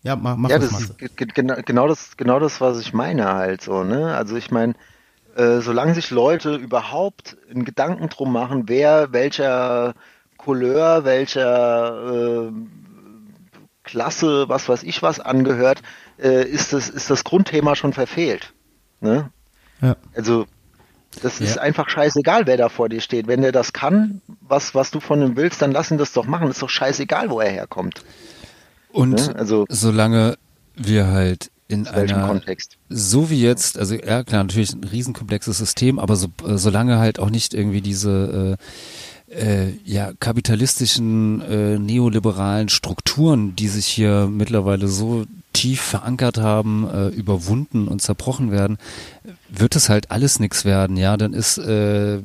ja, 0.02 0.16
mach, 0.16 0.36
mach 0.36 0.50
ja, 0.50 0.60
das, 0.60 0.72
das 0.72 0.82
ist 0.82 1.36
genau, 1.36 1.56
genau 1.66 1.88
das, 1.88 2.18
genau 2.18 2.40
das, 2.40 2.60
was 2.60 2.80
ich 2.80 2.94
meine 2.94 3.26
halt 3.34 3.62
so, 3.62 3.84
ne? 3.84 4.16
Also 4.16 4.36
ich 4.36 4.52
meine, 4.52 4.74
äh, 5.36 5.60
solange 5.62 5.94
sich 5.94 6.10
Leute 6.12 6.56
überhaupt 6.56 7.38
einen 7.50 7.64
Gedanken 7.64 8.10
drum 8.10 8.34
machen, 8.34 8.64
wer 8.68 9.14
welcher 9.14 9.94
Couleur, 10.38 11.06
welcher 11.06 12.48
äh, 12.48 12.52
Klasse, 13.94 14.50
was 14.50 14.68
weiß 14.68 14.82
ich 14.82 15.04
was 15.04 15.20
angehört, 15.20 15.84
äh, 16.18 16.44
ist, 16.44 16.74
das, 16.74 16.90
ist 16.90 17.12
das 17.12 17.24
Grundthema 17.24 17.76
schon 17.76 17.94
verfehlt. 17.94 18.52
Ne? 19.02 19.30
Ja. 19.82 19.98
Also 20.16 20.48
das 21.22 21.40
ist 21.40 21.58
ja. 21.58 21.62
einfach 21.62 21.90
scheißegal, 21.90 22.48
wer 22.48 22.58
da 22.58 22.70
vor 22.70 22.90
dir 22.90 23.02
steht. 23.02 23.28
Wenn 23.28 23.44
der 23.44 23.52
das 23.52 23.72
kann, 23.72 24.24
was, 24.42 24.74
was 24.74 24.90
du 24.90 25.00
von 25.00 25.22
ihm 25.22 25.36
willst, 25.36 25.62
dann 25.62 25.72
lass 25.72 25.92
ihn 25.92 26.00
das 26.00 26.12
doch 26.12 26.26
machen. 26.26 26.50
ist 26.50 26.64
doch 26.64 26.72
scheißegal, 26.72 27.30
wo 27.30 27.40
er 27.40 27.52
herkommt. 27.52 28.04
Und 28.92 29.28
ne? 29.28 29.36
also, 29.36 29.66
solange 29.70 30.40
wir 30.76 31.06
halt 31.06 31.52
in 31.68 31.88
einer 31.88 32.26
Kontext? 32.26 32.78
so 32.90 33.30
wie 33.30 33.44
jetzt, 33.44 33.78
also 33.78 33.94
ja 33.94 34.24
klar, 34.24 34.44
natürlich 34.44 34.74
ein 34.74 34.84
riesenkomplexes 34.84 35.60
System, 35.60 36.00
aber 36.00 36.16
so, 36.16 36.30
äh, 36.48 36.58
solange 36.58 36.98
halt 36.98 37.20
auch 37.20 37.30
nicht 37.30 37.54
irgendwie 37.54 37.82
diese 37.82 38.58
äh, 38.60 38.64
äh, 39.36 39.72
ja, 39.86 40.12
kapitalistischen, 40.20 41.42
äh, 41.42 41.80
neoliberalen 41.80 42.70
Strukturen, 42.70 43.56
die 43.56 43.68
sich 43.68 43.88
hier 43.88 44.28
mittlerweile 44.32 44.88
so 44.88 45.26
tief 45.54 45.82
verankert 45.82 46.38
haben, 46.38 46.88
äh, 46.92 47.08
überwunden 47.10 47.88
und 47.88 48.02
zerbrochen 48.02 48.52
werden, 48.52 48.78
wird 49.50 49.76
es 49.76 49.90
halt 49.90 50.12
alles 50.12 50.40
nichts 50.40 50.66
werden. 50.66 50.98
Ja, 50.98 51.16
dann 51.16 51.34
ist, 51.34 51.58
äh, 51.60 52.20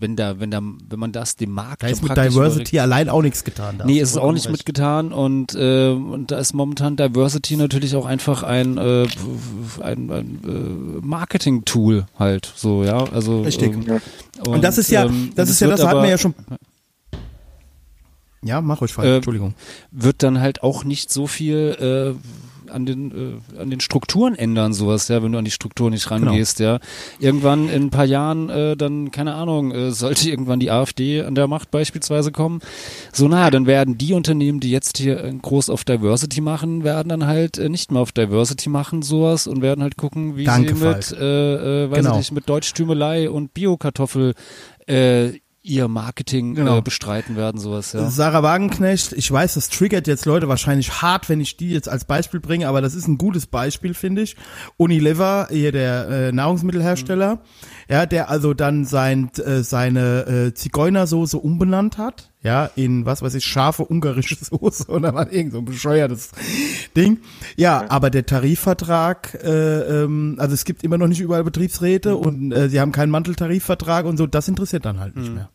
wenn 0.00 0.14
da, 0.16 0.38
wenn 0.40 0.50
da, 0.50 0.60
wenn 0.62 0.98
man 0.98 1.12
das 1.12 1.36
dem 1.36 1.50
Markt 1.50 1.82
Da 1.82 1.88
ist 1.88 2.02
mit 2.02 2.12
Diversity 2.16 2.76
überregt- 2.76 2.78
allein 2.80 3.08
auch 3.08 3.22
nichts 3.22 3.42
getan. 3.44 3.78
da 3.78 3.84
Nee, 3.84 3.98
ist 4.00 4.10
es 4.10 4.16
auch 4.16 4.32
nicht 4.32 4.46
recht. 4.46 4.52
mitgetan 4.52 5.12
und, 5.12 5.54
äh, 5.54 5.90
und 5.90 6.30
da 6.30 6.38
ist 6.38 6.52
momentan 6.54 6.96
Diversity 6.96 7.56
natürlich 7.56 7.96
auch 7.96 8.06
einfach 8.06 8.42
ein, 8.42 8.78
äh, 8.78 9.06
ein, 9.82 10.10
ein 10.10 10.40
äh, 10.44 11.04
Marketing-Tool 11.06 12.06
halt 12.18 12.52
so, 12.56 12.84
ja. 12.84 13.04
Also 13.12 13.42
Richtig. 13.42 13.72
Ähm, 13.74 14.00
Und 14.46 14.62
das 14.62 14.78
ist 14.78 14.90
ja, 14.90 15.04
ähm, 15.06 15.32
das 15.34 15.48
und 15.48 15.52
ist 15.52 15.60
ja, 15.60 15.68
das 15.68 15.84
hatten 15.84 16.02
wir 16.02 16.10
ja 16.10 16.18
schon. 16.18 16.34
Ja, 18.42 18.60
mach 18.60 18.80
ruhig 18.80 18.96
weiter, 18.96 19.08
Äh, 19.08 19.16
Entschuldigung. 19.16 19.54
wird 19.90 20.22
dann 20.22 20.40
halt 20.40 20.62
auch 20.62 20.84
nicht 20.84 21.10
so 21.10 21.26
viel 21.26 22.14
äh, 22.16 22.47
an 22.70 22.86
den 22.86 23.40
äh, 23.56 23.60
an 23.60 23.70
den 23.70 23.80
Strukturen 23.80 24.34
ändern 24.34 24.72
sowas 24.72 25.08
ja 25.08 25.22
wenn 25.22 25.32
du 25.32 25.38
an 25.38 25.44
die 25.44 25.50
Struktur 25.50 25.90
nicht 25.90 26.08
Genau. 26.08 26.30
rangehst 26.30 26.60
ja 26.60 26.78
irgendwann 27.18 27.68
in 27.68 27.84
ein 27.84 27.90
paar 27.90 28.04
Jahren 28.04 28.48
äh, 28.50 28.76
dann 28.76 29.10
keine 29.10 29.34
Ahnung 29.34 29.72
äh, 29.72 29.90
sollte 29.90 30.28
irgendwann 30.30 30.60
die 30.60 30.70
AfD 30.70 31.22
an 31.22 31.34
der 31.34 31.46
Macht 31.48 31.70
beispielsweise 31.70 32.32
kommen 32.32 32.60
so 33.12 33.28
na 33.28 33.50
dann 33.50 33.66
werden 33.66 33.98
die 33.98 34.12
Unternehmen 34.14 34.60
die 34.60 34.70
jetzt 34.70 34.98
hier 34.98 35.22
äh, 35.24 35.32
groß 35.32 35.70
auf 35.70 35.84
Diversity 35.84 36.40
machen 36.40 36.84
werden 36.84 37.08
dann 37.08 37.26
halt 37.26 37.58
äh, 37.58 37.68
nicht 37.68 37.90
mehr 37.92 38.00
auf 38.02 38.12
Diversity 38.12 38.68
machen 38.68 39.02
sowas 39.02 39.46
und 39.46 39.62
werden 39.62 39.82
halt 39.82 39.96
gucken 39.96 40.36
wie 40.36 40.44
Danke, 40.44 40.74
sie 40.76 40.84
mit 40.84 41.12
äh, 41.12 41.84
äh, 41.84 41.90
weiß 41.90 41.98
Genau. 41.98 42.12
ich 42.12 42.16
nicht 42.18 42.32
mit 42.32 42.48
Deutschtümelei 42.48 43.28
und 43.30 43.54
Biokartoffel 43.54 44.34
äh, 44.86 45.32
ihr 45.62 45.88
Marketing 45.88 46.54
Genau. 46.54 46.78
äh, 46.78 46.82
bestreiten 46.82 47.36
werden 47.36 47.60
sowas 47.60 47.92
ja 47.92 48.08
Sarah 48.10 48.42
Wagenknecht, 48.42 49.12
ich 49.12 49.30
weiß, 49.30 49.54
das 49.54 49.68
triggert 49.68 50.06
jetzt 50.06 50.24
Leute 50.24 50.48
wahrscheinlich 50.48 51.02
hart, 51.02 51.28
wenn 51.28 51.40
ich 51.40 51.56
die 51.56 51.70
jetzt 51.70 51.88
als 51.88 52.04
Beispiel 52.04 52.40
bringe, 52.40 52.68
aber 52.68 52.80
das 52.80 52.94
ist 52.94 53.08
ein 53.08 53.18
gutes 53.18 53.46
Beispiel, 53.46 53.94
finde 53.94 54.22
ich. 54.22 54.36
Unilever, 54.76 55.48
hier 55.50 55.72
der 55.72 56.08
äh, 56.08 56.32
Nahrungsmittelhersteller, 56.32 57.40
ja, 57.88 58.06
der 58.06 58.28
also 58.28 58.54
dann 58.54 58.84
sein, 58.84 59.30
äh, 59.38 59.62
seine 59.62 60.26
äh, 60.26 60.54
Zigeunersoße 60.54 61.38
umbenannt 61.38 61.96
hat, 61.96 62.30
ja, 62.42 62.70
in, 62.76 63.06
was 63.06 63.22
weiß 63.22 63.34
ich, 63.34 63.44
scharfe 63.44 63.84
ungarische 63.84 64.36
Soße 64.40 64.88
oder 64.88 65.14
was, 65.14 65.30
irgend 65.30 65.52
so 65.52 65.58
ein 65.58 65.64
bescheuertes 65.64 66.30
Ding. 66.96 67.20
Ja, 67.56 67.86
aber 67.88 68.10
der 68.10 68.26
Tarifvertrag, 68.26 69.38
äh, 69.42 70.02
ähm, 70.02 70.36
also 70.38 70.54
es 70.54 70.64
gibt 70.64 70.84
immer 70.84 70.98
noch 70.98 71.08
nicht 71.08 71.20
überall 71.20 71.44
Betriebsräte 71.44 72.16
und 72.16 72.52
äh, 72.52 72.68
sie 72.68 72.80
haben 72.80 72.92
keinen 72.92 73.10
Manteltarifvertrag 73.10 74.04
und 74.04 74.18
so, 74.18 74.26
das 74.26 74.48
interessiert 74.48 74.84
dann 74.84 75.00
halt 75.00 75.16
nicht 75.16 75.34
mehr. 75.34 75.50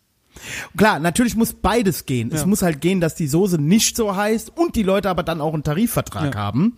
Klar, 0.75 0.99
natürlich 0.99 1.35
muss 1.35 1.53
beides 1.53 2.05
gehen. 2.05 2.31
Es 2.33 2.45
muss 2.45 2.63
halt 2.63 2.81
gehen, 2.81 2.99
dass 2.99 3.13
die 3.15 3.27
Soße 3.27 3.61
nicht 3.61 3.95
so 3.95 4.15
heißt 4.15 4.51
und 4.57 4.75
die 4.75 4.83
Leute 4.83 5.09
aber 5.09 5.21
dann 5.21 5.41
auch 5.41 5.53
einen 5.53 5.63
Tarifvertrag 5.63 6.35
haben. 6.35 6.77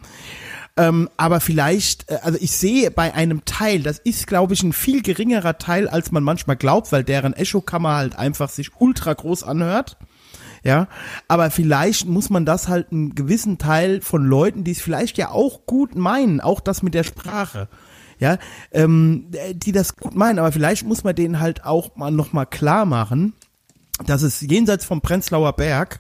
Ähm, 0.77 1.09
aber 1.15 1.39
vielleicht, 1.39 2.09
äh, 2.11 2.19
also 2.21 2.37
ich 2.41 2.51
sehe 2.51 2.91
bei 2.91 3.13
einem 3.13 3.45
Teil, 3.45 3.81
das 3.81 3.99
ist, 3.99 4.27
glaube 4.27 4.53
ich, 4.53 4.63
ein 4.63 4.73
viel 4.73 5.01
geringerer 5.01 5.57
Teil, 5.57 5.87
als 5.87 6.11
man 6.11 6.23
manchmal 6.23 6.57
glaubt, 6.57 6.91
weil 6.91 7.03
deren 7.03 7.33
Echokammer 7.33 7.95
halt 7.95 8.17
einfach 8.17 8.49
sich 8.49 8.71
ultra 8.79 9.13
groß 9.13 9.43
anhört. 9.43 9.97
Ja, 10.63 10.87
aber 11.27 11.51
vielleicht 11.51 12.07
muss 12.07 12.31
man 12.31 12.43
das 12.43 12.67
halt 12.67 12.91
einen 12.91 13.13
gewissen 13.13 13.59
Teil 13.59 14.01
von 14.01 14.25
Leuten, 14.25 14.63
die 14.63 14.71
es 14.71 14.81
vielleicht 14.81 15.15
ja 15.19 15.29
auch 15.29 15.67
gut 15.67 15.95
meinen, 15.95 16.41
auch 16.41 16.59
das 16.59 16.81
mit 16.81 16.95
der 16.95 17.03
Sprache, 17.03 17.67
ja, 18.17 18.39
ähm, 18.71 19.27
die 19.53 19.71
das 19.71 19.95
gut 19.95 20.15
meinen, 20.15 20.39
aber 20.39 20.51
vielleicht 20.51 20.83
muss 20.83 21.03
man 21.03 21.15
denen 21.15 21.39
halt 21.39 21.65
auch 21.65 21.95
mal 21.95 22.09
noch 22.09 22.33
mal 22.33 22.45
klar 22.45 22.85
machen, 22.85 23.33
dass 24.07 24.23
es 24.23 24.41
jenseits 24.41 24.85
vom 24.85 25.01
Prenzlauer 25.01 25.53
Berg 25.53 25.99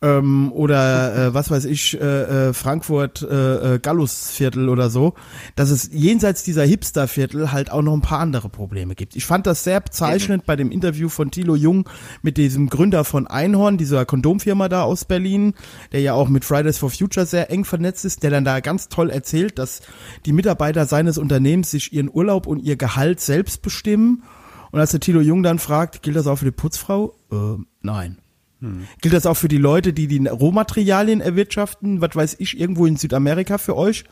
ähm, 0.00 0.52
oder 0.52 1.26
äh, 1.26 1.34
was 1.34 1.50
weiß 1.50 1.64
ich, 1.64 2.00
äh, 2.00 2.48
äh, 2.48 2.52
Frankfurt 2.52 3.22
äh, 3.22 3.74
äh, 3.74 3.78
Gallusviertel 3.80 4.68
oder 4.68 4.90
so, 4.90 5.14
dass 5.56 5.70
es 5.70 5.90
jenseits 5.92 6.44
dieser 6.44 6.64
Hipsterviertel 6.64 7.50
halt 7.50 7.72
auch 7.72 7.82
noch 7.82 7.94
ein 7.94 8.00
paar 8.00 8.20
andere 8.20 8.48
Probleme 8.48 8.94
gibt. 8.94 9.16
Ich 9.16 9.26
fand 9.26 9.46
das 9.46 9.64
sehr 9.64 9.80
bezeichnend 9.80 10.46
bei 10.46 10.54
dem 10.54 10.70
Interview 10.70 11.08
von 11.08 11.32
Thilo 11.32 11.56
Jung 11.56 11.88
mit 12.22 12.36
diesem 12.36 12.68
Gründer 12.68 13.02
von 13.02 13.26
Einhorn, 13.26 13.76
dieser 13.76 14.04
Kondomfirma 14.04 14.68
da 14.68 14.82
aus 14.82 15.04
Berlin, 15.04 15.54
der 15.90 16.00
ja 16.00 16.12
auch 16.12 16.28
mit 16.28 16.44
Fridays 16.44 16.78
for 16.78 16.90
Future 16.90 17.26
sehr 17.26 17.50
eng 17.50 17.64
vernetzt 17.64 18.04
ist, 18.04 18.22
der 18.22 18.30
dann 18.30 18.44
da 18.44 18.60
ganz 18.60 18.88
toll 18.88 19.10
erzählt, 19.10 19.58
dass 19.58 19.80
die 20.26 20.32
Mitarbeiter 20.32 20.86
seines 20.86 21.18
Unternehmens 21.18 21.72
sich 21.72 21.92
ihren 21.92 22.10
Urlaub 22.12 22.46
und 22.46 22.60
ihr 22.60 22.76
Gehalt 22.76 23.18
selbst 23.18 23.62
bestimmen. 23.62 24.22
Und 24.70 24.78
als 24.78 24.92
der 24.92 25.00
Thilo 25.00 25.20
Jung 25.20 25.42
dann 25.42 25.58
fragt, 25.58 26.02
gilt 26.02 26.14
das 26.14 26.26
auch 26.26 26.36
für 26.36 26.44
die 26.44 26.50
Putzfrau? 26.52 27.14
Äh, 27.32 27.62
nein. 27.80 28.18
Gilt 28.60 29.14
das 29.14 29.26
auch 29.26 29.34
für 29.36 29.48
die 29.48 29.56
Leute, 29.58 29.92
die 29.92 30.06
die 30.08 30.26
Rohmaterialien 30.26 31.20
erwirtschaften? 31.20 32.00
Was 32.00 32.16
weiß 32.16 32.36
ich, 32.38 32.58
irgendwo 32.58 32.86
in 32.86 32.96
Südamerika 32.96 33.58
für 33.58 33.76
euch? 33.76 34.04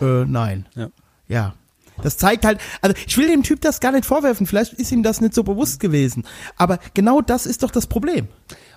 Äh, 0.00 0.24
nein. 0.26 0.66
Ja. 0.74 0.88
Ja. 1.28 1.54
Das 2.02 2.16
zeigt 2.16 2.44
halt, 2.44 2.58
also 2.82 2.96
ich 3.06 3.16
will 3.16 3.28
dem 3.28 3.44
Typ 3.44 3.60
das 3.60 3.78
gar 3.78 3.92
nicht 3.92 4.04
vorwerfen, 4.04 4.46
vielleicht 4.48 4.72
ist 4.72 4.90
ihm 4.90 5.04
das 5.04 5.20
nicht 5.20 5.32
so 5.32 5.44
bewusst 5.44 5.78
gewesen. 5.78 6.24
Aber 6.56 6.80
genau 6.92 7.20
das 7.20 7.46
ist 7.46 7.62
doch 7.62 7.70
das 7.70 7.86
Problem. 7.86 8.26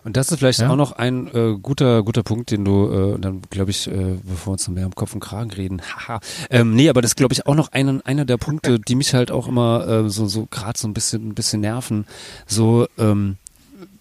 Und 0.04 0.16
das 0.16 0.32
ist 0.32 0.38
vielleicht 0.38 0.60
Ja. 0.60 0.70
auch 0.70 0.76
noch 0.76 0.92
ein 0.94 1.26
äh, 1.34 1.58
guter 1.60 2.04
guter 2.04 2.22
Punkt, 2.22 2.52
den 2.52 2.64
du 2.64 3.16
äh, 3.16 3.20
dann 3.20 3.42
glaube 3.50 3.72
ich, 3.72 3.88
äh, 3.88 4.18
bevor 4.24 4.48
wir 4.48 4.52
uns 4.54 4.68
noch 4.68 4.76
mehr 4.76 4.86
am 4.86 4.94
Kopf 4.94 5.14
und 5.16 5.20
Kragen 5.20 5.50
reden, 5.52 5.82
haha, 6.08 6.20
ähm, 6.52 6.76
nee, 6.76 6.90
aber 6.90 7.02
das 7.02 7.16
glaube 7.16 7.34
ich 7.34 7.48
auch 7.48 7.56
noch 7.56 7.72
einen, 7.72 8.02
einer 8.04 8.24
der 8.24 8.38
Punkte, 8.38 8.80
die 8.80 8.96
mich 8.96 9.16
halt 9.16 9.32
auch 9.32 9.48
immer 9.48 9.88
äh, 10.06 10.10
so 10.10 10.28
so 10.28 10.46
gerade 10.50 10.78
so 10.80 10.88
ein 10.88 10.94
bisschen 10.94 11.28
ein 11.30 11.34
bisschen 11.34 11.62
nerven, 11.62 12.06
so 12.46 12.88
ähm, 13.00 13.38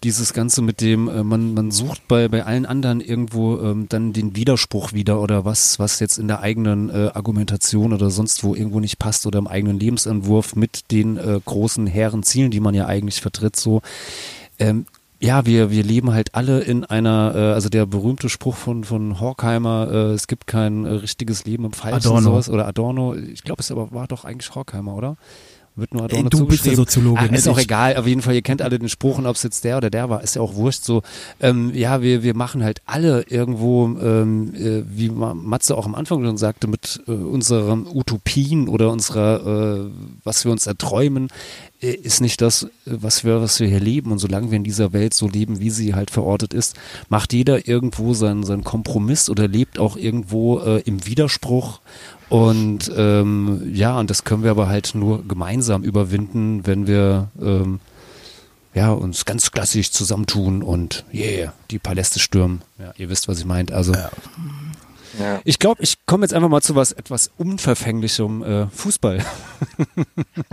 dieses 0.03 0.33
Ganze 0.33 0.61
mit 0.61 0.81
dem, 0.81 1.07
äh, 1.07 1.23
man, 1.23 1.53
man 1.53 1.71
sucht 1.71 2.07
bei, 2.07 2.27
bei 2.27 2.45
allen 2.45 2.65
anderen 2.65 3.01
irgendwo 3.01 3.59
ähm, 3.59 3.87
dann 3.89 4.13
den 4.13 4.35
Widerspruch 4.35 4.93
wieder 4.93 5.21
oder 5.21 5.45
was, 5.45 5.79
was 5.79 5.99
jetzt 5.99 6.17
in 6.17 6.27
der 6.27 6.41
eigenen 6.41 6.89
äh, 6.89 7.11
Argumentation 7.13 7.93
oder 7.93 8.09
sonst 8.09 8.43
wo 8.43 8.55
irgendwo 8.55 8.79
nicht 8.79 8.99
passt 8.99 9.25
oder 9.25 9.39
im 9.39 9.47
eigenen 9.47 9.79
Lebensentwurf 9.79 10.55
mit 10.55 10.91
den 10.91 11.17
äh, 11.17 11.39
großen 11.43 11.87
hehren 11.87 12.23
Zielen, 12.23 12.51
die 12.51 12.59
man 12.59 12.73
ja 12.73 12.85
eigentlich 12.85 13.21
vertritt, 13.21 13.55
so. 13.55 13.81
Ähm, 14.59 14.85
ja, 15.19 15.47
wir, 15.47 15.71
wir 15.71 15.83
leben 15.83 16.13
halt 16.13 16.35
alle 16.35 16.59
in 16.61 16.85
einer, 16.85 17.33
äh, 17.35 17.53
also 17.53 17.69
der 17.69 17.85
berühmte 17.87 18.29
Spruch 18.29 18.55
von, 18.55 18.83
von 18.83 19.19
Horkheimer, 19.19 19.89
äh, 19.91 20.13
es 20.13 20.27
gibt 20.27 20.45
kein 20.45 20.85
äh, 20.85 20.89
richtiges 20.89 21.45
Leben 21.45 21.65
im 21.65 21.71
Falschen 21.71 22.07
Adorno. 22.07 22.29
sowas, 22.29 22.49
oder 22.49 22.67
Adorno, 22.67 23.15
ich 23.15 23.43
glaube 23.43 23.61
es 23.61 23.71
aber 23.71 23.91
war 23.91 24.07
doch 24.07 24.25
eigentlich 24.25 24.53
Horkheimer, 24.53 24.95
oder? 24.95 25.17
Wird 25.77 25.93
nur 25.93 26.03
Adorno 26.05 26.23
Ey, 26.25 26.29
du 26.29 26.45
bist 26.47 26.65
der. 26.65 26.75
Soziologe, 26.75 27.21
nicht 27.21 27.33
ist 27.33 27.47
auch 27.47 27.59
egal, 27.59 27.95
auf 27.97 28.07
jeden 28.07 28.21
Fall, 28.23 28.33
ihr 28.33 28.41
kennt 28.41 28.63
alle 28.63 28.79
den 28.79 28.89
Spruch 28.89 29.19
und 29.19 29.27
ob 29.27 29.35
es 29.35 29.43
jetzt 29.43 29.63
der 29.63 29.77
oder 29.77 29.91
der 29.91 30.09
war, 30.09 30.23
ist 30.23 30.35
ja 30.35 30.41
auch 30.41 30.55
wurscht 30.55 30.83
so. 30.83 31.03
Ähm, 31.39 31.71
ja, 31.75 32.01
wir, 32.01 32.23
wir 32.23 32.35
machen 32.35 32.63
halt 32.63 32.81
alle 32.87 33.21
irgendwo, 33.29 33.85
ähm, 33.85 34.53
äh, 34.55 34.83
wie 34.89 35.09
Ma- 35.09 35.35
Matze 35.35 35.77
auch 35.77 35.85
am 35.85 35.93
Anfang 35.93 36.23
schon 36.23 36.37
sagte, 36.37 36.67
mit 36.67 37.01
äh, 37.07 37.11
unseren 37.11 37.85
Utopien 37.85 38.67
oder 38.67 38.91
unserer, 38.91 39.85
äh, 39.85 39.91
was 40.23 40.45
wir 40.45 40.51
uns 40.51 40.65
erträumen, 40.65 41.27
äh, 41.79 41.91
ist 41.91 42.21
nicht 42.21 42.41
das, 42.41 42.67
was 42.85 43.23
wir, 43.23 43.39
was 43.39 43.59
wir 43.59 43.67
hier 43.67 43.79
leben. 43.79 44.11
Und 44.11 44.17
solange 44.17 44.49
wir 44.49 44.57
in 44.57 44.63
dieser 44.63 44.93
Welt 44.93 45.13
so 45.13 45.27
leben, 45.27 45.59
wie 45.59 45.69
sie 45.69 45.93
halt 45.93 46.09
verortet 46.09 46.55
ist, 46.55 46.75
macht 47.07 47.33
jeder 47.33 47.67
irgendwo 47.67 48.15
seinen, 48.15 48.43
seinen 48.43 48.63
Kompromiss 48.63 49.29
oder 49.29 49.47
lebt 49.47 49.77
auch 49.77 49.95
irgendwo 49.95 50.57
äh, 50.59 50.81
im 50.85 51.05
Widerspruch. 51.05 51.81
Und 52.29 52.91
ähm, 52.95 53.71
ja, 53.73 53.97
und 53.99 54.09
das 54.09 54.23
können 54.23 54.43
wir 54.43 54.51
aber 54.51 54.67
halt 54.67 54.95
nur 54.95 55.25
gemeinsam 55.27 55.83
überwinden, 55.83 56.65
wenn 56.67 56.85
wir 56.87 57.29
ähm, 57.41 57.79
ja, 58.73 58.91
uns 58.91 59.25
ganz 59.25 59.51
klassisch 59.51 59.91
zusammentun 59.91 60.61
und 60.61 61.05
yeah, 61.13 61.53
die 61.71 61.79
Paläste 61.79 62.19
stürmen. 62.19 62.61
Ja, 62.77 62.93
ihr 62.97 63.09
wisst, 63.09 63.27
was 63.27 63.39
ich 63.39 63.45
meint. 63.45 63.71
Also 63.71 63.93
Ja. 63.93 65.39
ich 65.45 65.57
glaube, 65.57 65.81
ich 65.81 66.05
komme 66.05 66.25
jetzt 66.25 66.33
einfach 66.33 66.49
mal 66.49 66.61
zu 66.61 66.75
was 66.75 66.91
etwas 66.91 67.31
unverfänglichem 67.37 68.43
äh, 68.43 68.67
Fußball. 68.67 69.23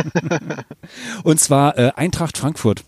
Und 1.25 1.41
zwar 1.41 1.77
äh, 1.79 1.93
Eintracht 1.97 2.39
Frankfurt. 2.39 2.85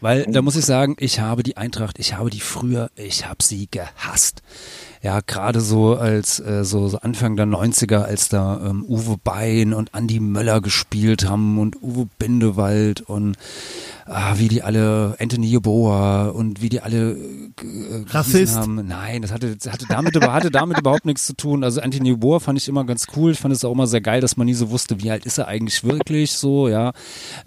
Weil 0.00 0.24
da 0.26 0.42
muss 0.42 0.56
ich 0.56 0.64
sagen, 0.64 0.96
ich 0.98 1.20
habe 1.20 1.42
die 1.42 1.56
Eintracht, 1.56 1.98
ich 1.98 2.14
habe 2.14 2.30
die 2.30 2.40
früher, 2.40 2.90
ich 2.96 3.26
habe 3.26 3.42
sie 3.42 3.68
gehasst. 3.70 4.42
Ja, 5.02 5.20
gerade 5.20 5.60
so 5.60 5.96
als 5.96 6.38
äh, 6.38 6.64
so, 6.64 6.88
so 6.88 6.98
Anfang 6.98 7.34
der 7.36 7.46
90er, 7.46 8.02
als 8.02 8.28
da 8.28 8.60
ähm, 8.64 8.84
Uwe 8.86 9.16
Bein 9.22 9.74
und 9.74 9.94
Andi 9.94 10.20
Möller 10.20 10.60
gespielt 10.60 11.28
haben 11.28 11.58
und 11.58 11.82
Uwe 11.82 12.06
Bindewald 12.18 13.00
und 13.00 13.36
ah, 14.06 14.34
wie 14.38 14.48
die 14.48 14.62
alle, 14.62 15.16
Anthony 15.18 15.46
Jeboa 15.46 16.28
und 16.28 16.60
wie 16.60 16.68
die 16.68 16.80
alle 16.80 17.12
äh, 17.12 18.04
Rassist. 18.08 18.56
haben. 18.56 18.86
Nein, 18.86 19.22
das 19.22 19.32
hatte, 19.32 19.56
hatte 19.68 19.86
damit, 19.88 20.20
hatte 20.20 20.50
damit 20.50 20.78
überhaupt 20.78 21.04
nichts 21.04 21.26
zu 21.26 21.36
tun. 21.36 21.64
Also 21.64 21.80
Anthony 21.80 22.10
Jeboa 22.10 22.40
fand 22.40 22.58
ich 22.58 22.68
immer 22.68 22.84
ganz 22.84 23.06
cool. 23.16 23.32
Ich 23.32 23.38
fand 23.38 23.54
es 23.54 23.64
auch 23.64 23.72
immer 23.72 23.86
sehr 23.86 24.00
geil, 24.00 24.20
dass 24.20 24.36
man 24.36 24.46
nie 24.46 24.54
so 24.54 24.70
wusste, 24.70 25.02
wie 25.02 25.10
alt 25.10 25.26
ist 25.26 25.38
er 25.38 25.48
eigentlich 25.48 25.84
wirklich 25.84 26.32
so, 26.32 26.68
ja. 26.68 26.92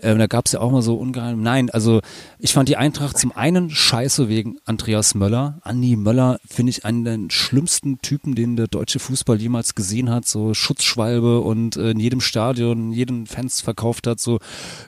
Ähm, 0.02 0.18
da 0.20 0.28
gab 0.28 0.46
es 0.46 0.54
ja 0.54 0.62
auch 0.62 0.72
mal 0.72 0.82
so 0.82 0.96
ungeheim. 0.96 1.42
Nein, 1.42 1.70
also 1.70 2.02
ich 2.40 2.54
fand 2.54 2.70
die 2.70 2.78
Eintracht 2.78 3.18
zum 3.18 3.36
einen 3.36 3.70
scheiße 3.70 4.30
wegen 4.30 4.58
Andreas 4.66 5.16
Möller. 5.16 5.60
Andi 5.62 5.96
Möller 5.96 6.40
finde 6.48 6.70
ich 6.72 6.86
einen 6.86 7.04
der 7.04 7.20
schlimmsten 7.30 8.00
Typen, 8.00 8.36
den 8.36 8.56
der 8.56 8.68
deutsche 8.68 9.00
Fußball 9.00 9.42
jemals 9.42 9.76
gesehen 9.76 10.10
hat. 10.10 10.28
So 10.28 10.54
Schutzschwalbe 10.54 11.42
und 11.42 11.76
äh, 11.76 11.92
in 11.92 12.00
jedem 12.00 12.22
Stadion, 12.22 12.92
jeden 12.92 13.28
Fans 13.28 13.62
verkauft 13.62 14.08
hat. 14.08 14.20
So, 14.20 14.40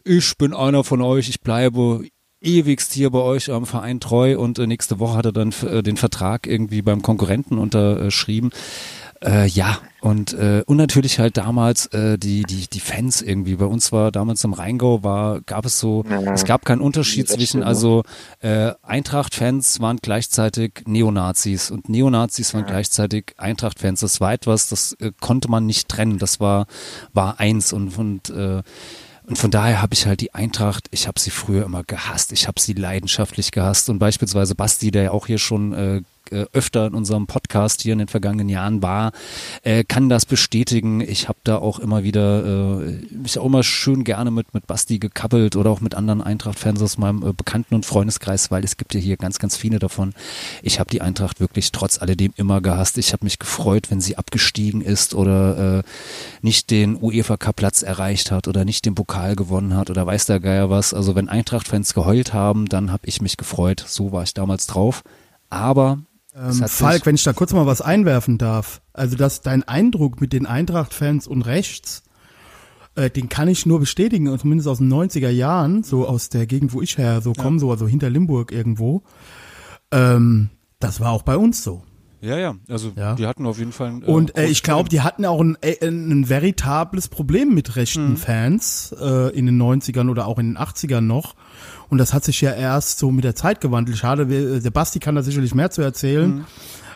ich 0.03 0.37
bin 0.37 0.53
einer 0.53 0.83
von 0.83 1.01
euch, 1.01 1.29
ich 1.29 1.41
bleibe 1.41 1.56
ewigst 2.41 2.93
hier 2.93 3.09
bei 3.09 3.19
euch 3.19 3.51
am 3.51 3.65
Verein 3.65 3.99
treu 3.99 4.37
und 4.37 4.59
äh, 4.59 4.67
nächste 4.67 4.99
Woche 4.99 5.17
hat 5.17 5.25
er 5.25 5.31
dann 5.31 5.53
äh, 5.63 5.81
den 5.81 5.97
Vertrag 5.97 6.45
irgendwie 6.45 6.81
beim 6.81 7.01
Konkurrenten 7.01 7.57
unterschrieben. 7.57 8.51
Äh, 9.23 9.47
ja, 9.47 9.79
und, 10.01 10.33
äh, 10.33 10.63
und 10.67 10.77
natürlich 10.77 11.17
halt 11.17 11.37
damals 11.37 11.87
äh, 11.87 12.19
die, 12.19 12.43
die, 12.43 12.67
die 12.67 12.79
Fans 12.79 13.23
irgendwie. 13.23 13.55
Bei 13.55 13.65
uns 13.65 13.91
war 13.91 14.11
damals 14.11 14.43
im 14.43 14.53
Rheingau 14.53 15.03
war, 15.03 15.41
gab 15.41 15.65
es 15.65 15.79
so, 15.79 16.03
Ja, 16.07 16.33
es 16.33 16.45
gab 16.45 16.65
keinen 16.65 16.81
Unterschied 16.81 17.27
zwischen, 17.27 17.47
stimmt, 17.47 17.63
also 17.65 18.03
äh, 18.41 18.73
Eintracht-Fans 18.83 19.79
waren 19.79 19.97
gleichzeitig 19.99 20.83
Neonazis 20.85 21.71
und 21.71 21.89
Neonazis 21.89 22.53
waren 22.53 22.67
gleichzeitig 22.67 23.33
Eintracht-Fans. 23.37 24.01
Das 24.01 24.21
war 24.21 24.33
etwas, 24.33 24.69
das 24.69 24.93
äh, 24.99 25.11
konnte 25.19 25.49
man 25.49 25.65
nicht 25.65 25.89
trennen. 25.89 26.19
Das 26.19 26.39
war, 26.39 26.67
war 27.13 27.39
eins 27.39 27.73
und, 27.73 27.97
und 27.97 28.29
äh, 28.29 28.61
und 29.27 29.37
von 29.37 29.51
daher 29.51 29.81
habe 29.81 29.93
ich 29.93 30.05
halt 30.05 30.21
die 30.21 30.33
Eintracht, 30.33 30.87
ich 30.91 31.05
habe 31.05 31.19
sie 31.19 31.31
früher 31.31 31.65
immer 31.65 31.83
gehasst, 31.83 32.31
ich 32.31 32.47
habe 32.47 32.61
sie 32.61 32.71
leidenschaftlich 32.71 33.51
gehasst. 33.51 33.89
Und 33.89 33.99
beispielsweise 33.99 34.55
Basti, 34.55 34.89
der 34.89 35.03
ja 35.03 35.11
auch 35.11 35.27
hier 35.27 35.37
schon 35.37 35.73
äh, 35.73 36.01
äh, 36.31 36.45
öfter 36.53 36.87
in 36.87 36.93
unserem 36.93 37.27
Podcast 37.27 37.81
hier 37.81 37.93
in 37.93 37.99
den 37.99 38.07
vergangenen 38.07 38.49
Jahren 38.49 38.81
war, 38.81 39.11
äh, 39.63 39.83
kann 39.83 40.09
das 40.09 40.25
bestätigen. 40.25 41.01
Ich 41.01 41.27
habe 41.27 41.39
da 41.43 41.57
auch 41.57 41.79
immer 41.79 42.03
wieder, 42.03 42.79
äh, 42.81 43.15
mich 43.15 43.39
auch 43.39 43.45
immer 43.45 43.63
schön 43.63 44.03
gerne 44.03 44.31
mit, 44.31 44.53
mit 44.53 44.67
Basti 44.67 44.99
gekappelt 44.99 45.55
oder 45.55 45.69
auch 45.69 45.81
mit 45.81 45.95
anderen 45.95 46.21
Eintracht-Fans 46.21 46.81
aus 46.81 46.97
meinem 46.97 47.23
äh, 47.23 47.33
Bekannten- 47.33 47.75
und 47.75 47.85
Freundeskreis, 47.85 48.51
weil 48.51 48.63
es 48.63 48.77
gibt 48.77 48.93
ja 48.93 48.99
hier 48.99 49.17
ganz, 49.17 49.39
ganz 49.39 49.55
viele 49.55 49.79
davon. 49.79 50.13
Ich 50.61 50.79
habe 50.79 50.89
die 50.89 51.01
Eintracht 51.01 51.39
wirklich 51.39 51.71
trotz 51.71 52.01
alledem 52.01 52.33
immer 52.35 52.61
gehasst. 52.61 52.97
Ich 52.97 53.13
habe 53.13 53.25
mich 53.25 53.39
gefreut, 53.39 53.89
wenn 53.89 54.01
sie 54.01 54.17
abgestiegen 54.17 54.81
ist 54.81 55.13
oder 55.13 55.79
äh, 55.79 55.83
nicht 56.41 56.71
den 56.71 56.97
UEFA-Cup-Platz 57.01 57.81
erreicht 57.81 58.31
hat 58.31 58.47
oder 58.47 58.65
nicht 58.65 58.85
den 58.85 58.95
Pokal 58.95 59.35
gewonnen 59.35 59.75
hat 59.75 59.89
oder 59.89 60.05
weiß 60.05 60.25
der 60.25 60.39
Geier 60.39 60.69
was. 60.69 60.93
Also 60.93 61.15
wenn 61.15 61.29
Eintracht-Fans 61.29 61.93
geheult 61.93 62.33
haben, 62.33 62.67
dann 62.67 62.91
habe 62.91 63.07
ich 63.07 63.21
mich 63.21 63.37
gefreut. 63.37 63.83
So 63.87 64.11
war 64.11 64.23
ich 64.23 64.33
damals 64.33 64.67
drauf. 64.67 65.03
Aber 65.49 65.99
Ähm, 66.37 66.53
Falk, 66.67 67.05
wenn 67.05 67.15
ich 67.15 67.23
da 67.23 67.33
kurz 67.33 67.51
mal 67.53 67.65
was 67.65 67.81
einwerfen 67.81 68.37
darf. 68.37 68.81
Also, 68.93 69.15
dass 69.15 69.41
dein 69.41 69.63
Eindruck 69.63 70.21
mit 70.21 70.33
den 70.33 70.45
Eintracht-Fans 70.45 71.27
und 71.27 71.41
rechts, 71.43 72.03
äh, 72.95 73.09
den 73.09 73.27
kann 73.29 73.47
ich 73.47 73.65
nur 73.65 73.79
bestätigen, 73.79 74.27
und 74.27 74.39
zumindest 74.39 74.67
aus 74.67 74.77
den 74.77 74.91
90er 74.93 75.29
Jahren, 75.29 75.83
so 75.83 76.07
aus 76.07 76.29
der 76.29 76.45
Gegend, 76.45 76.73
wo 76.73 76.81
ich 76.81 76.97
her 76.97 77.21
so 77.21 77.33
komme, 77.33 77.59
so 77.59 77.71
also 77.71 77.87
hinter 77.87 78.09
Limburg 78.11 78.51
irgendwo. 78.51 79.01
Ähm, 79.91 80.49
das 80.79 80.99
war 80.99 81.11
auch 81.11 81.23
bei 81.23 81.37
uns 81.37 81.63
so. 81.63 81.83
ja, 82.21 82.37
ja, 82.37 82.55
also 82.67 82.91
Ja. 82.95 83.15
die 83.15 83.25
hatten 83.27 83.45
auf 83.45 83.57
jeden 83.59 83.71
Fall. 83.71 83.87
ein, 83.89 84.01
äh, 84.03 84.05
Und 84.05 84.37
äh, 84.37 84.45
ich 84.47 84.63
glaube, 84.63 84.89
die 84.89 85.01
hatten 85.01 85.25
auch 85.25 85.39
ein, 85.41 85.57
äh, 85.61 85.85
ein 85.85 86.27
veritables 86.29 87.07
Problem 87.07 87.53
mit 87.53 87.75
rechten 87.75 88.11
Mhm. 88.11 88.17
Fans 88.17 88.95
äh, 88.99 89.29
in 89.37 89.45
den 89.45 89.57
90ern 89.61 90.09
oder 90.09 90.27
auch 90.27 90.39
in 90.39 90.47
den 90.53 90.57
80ern 90.57 91.01
noch. 91.01 91.35
Und 91.89 91.97
das 91.99 92.13
hat 92.13 92.23
sich 92.25 92.41
ja 92.41 92.51
erst 92.53 92.99
so 92.99 93.11
mit 93.11 93.23
der 93.23 93.35
Zeit 93.35 93.61
gewandelt. 93.61 93.97
Schade, 93.97 94.29
wir- 94.29 94.59
der 94.59 94.71
Basti 94.71 94.99
kann 94.99 95.15
da 95.15 95.21
sicherlich 95.21 95.55
mehr 95.55 95.71
zu 95.71 95.81
erzählen. 95.81 96.29
Mhm. 96.39 96.45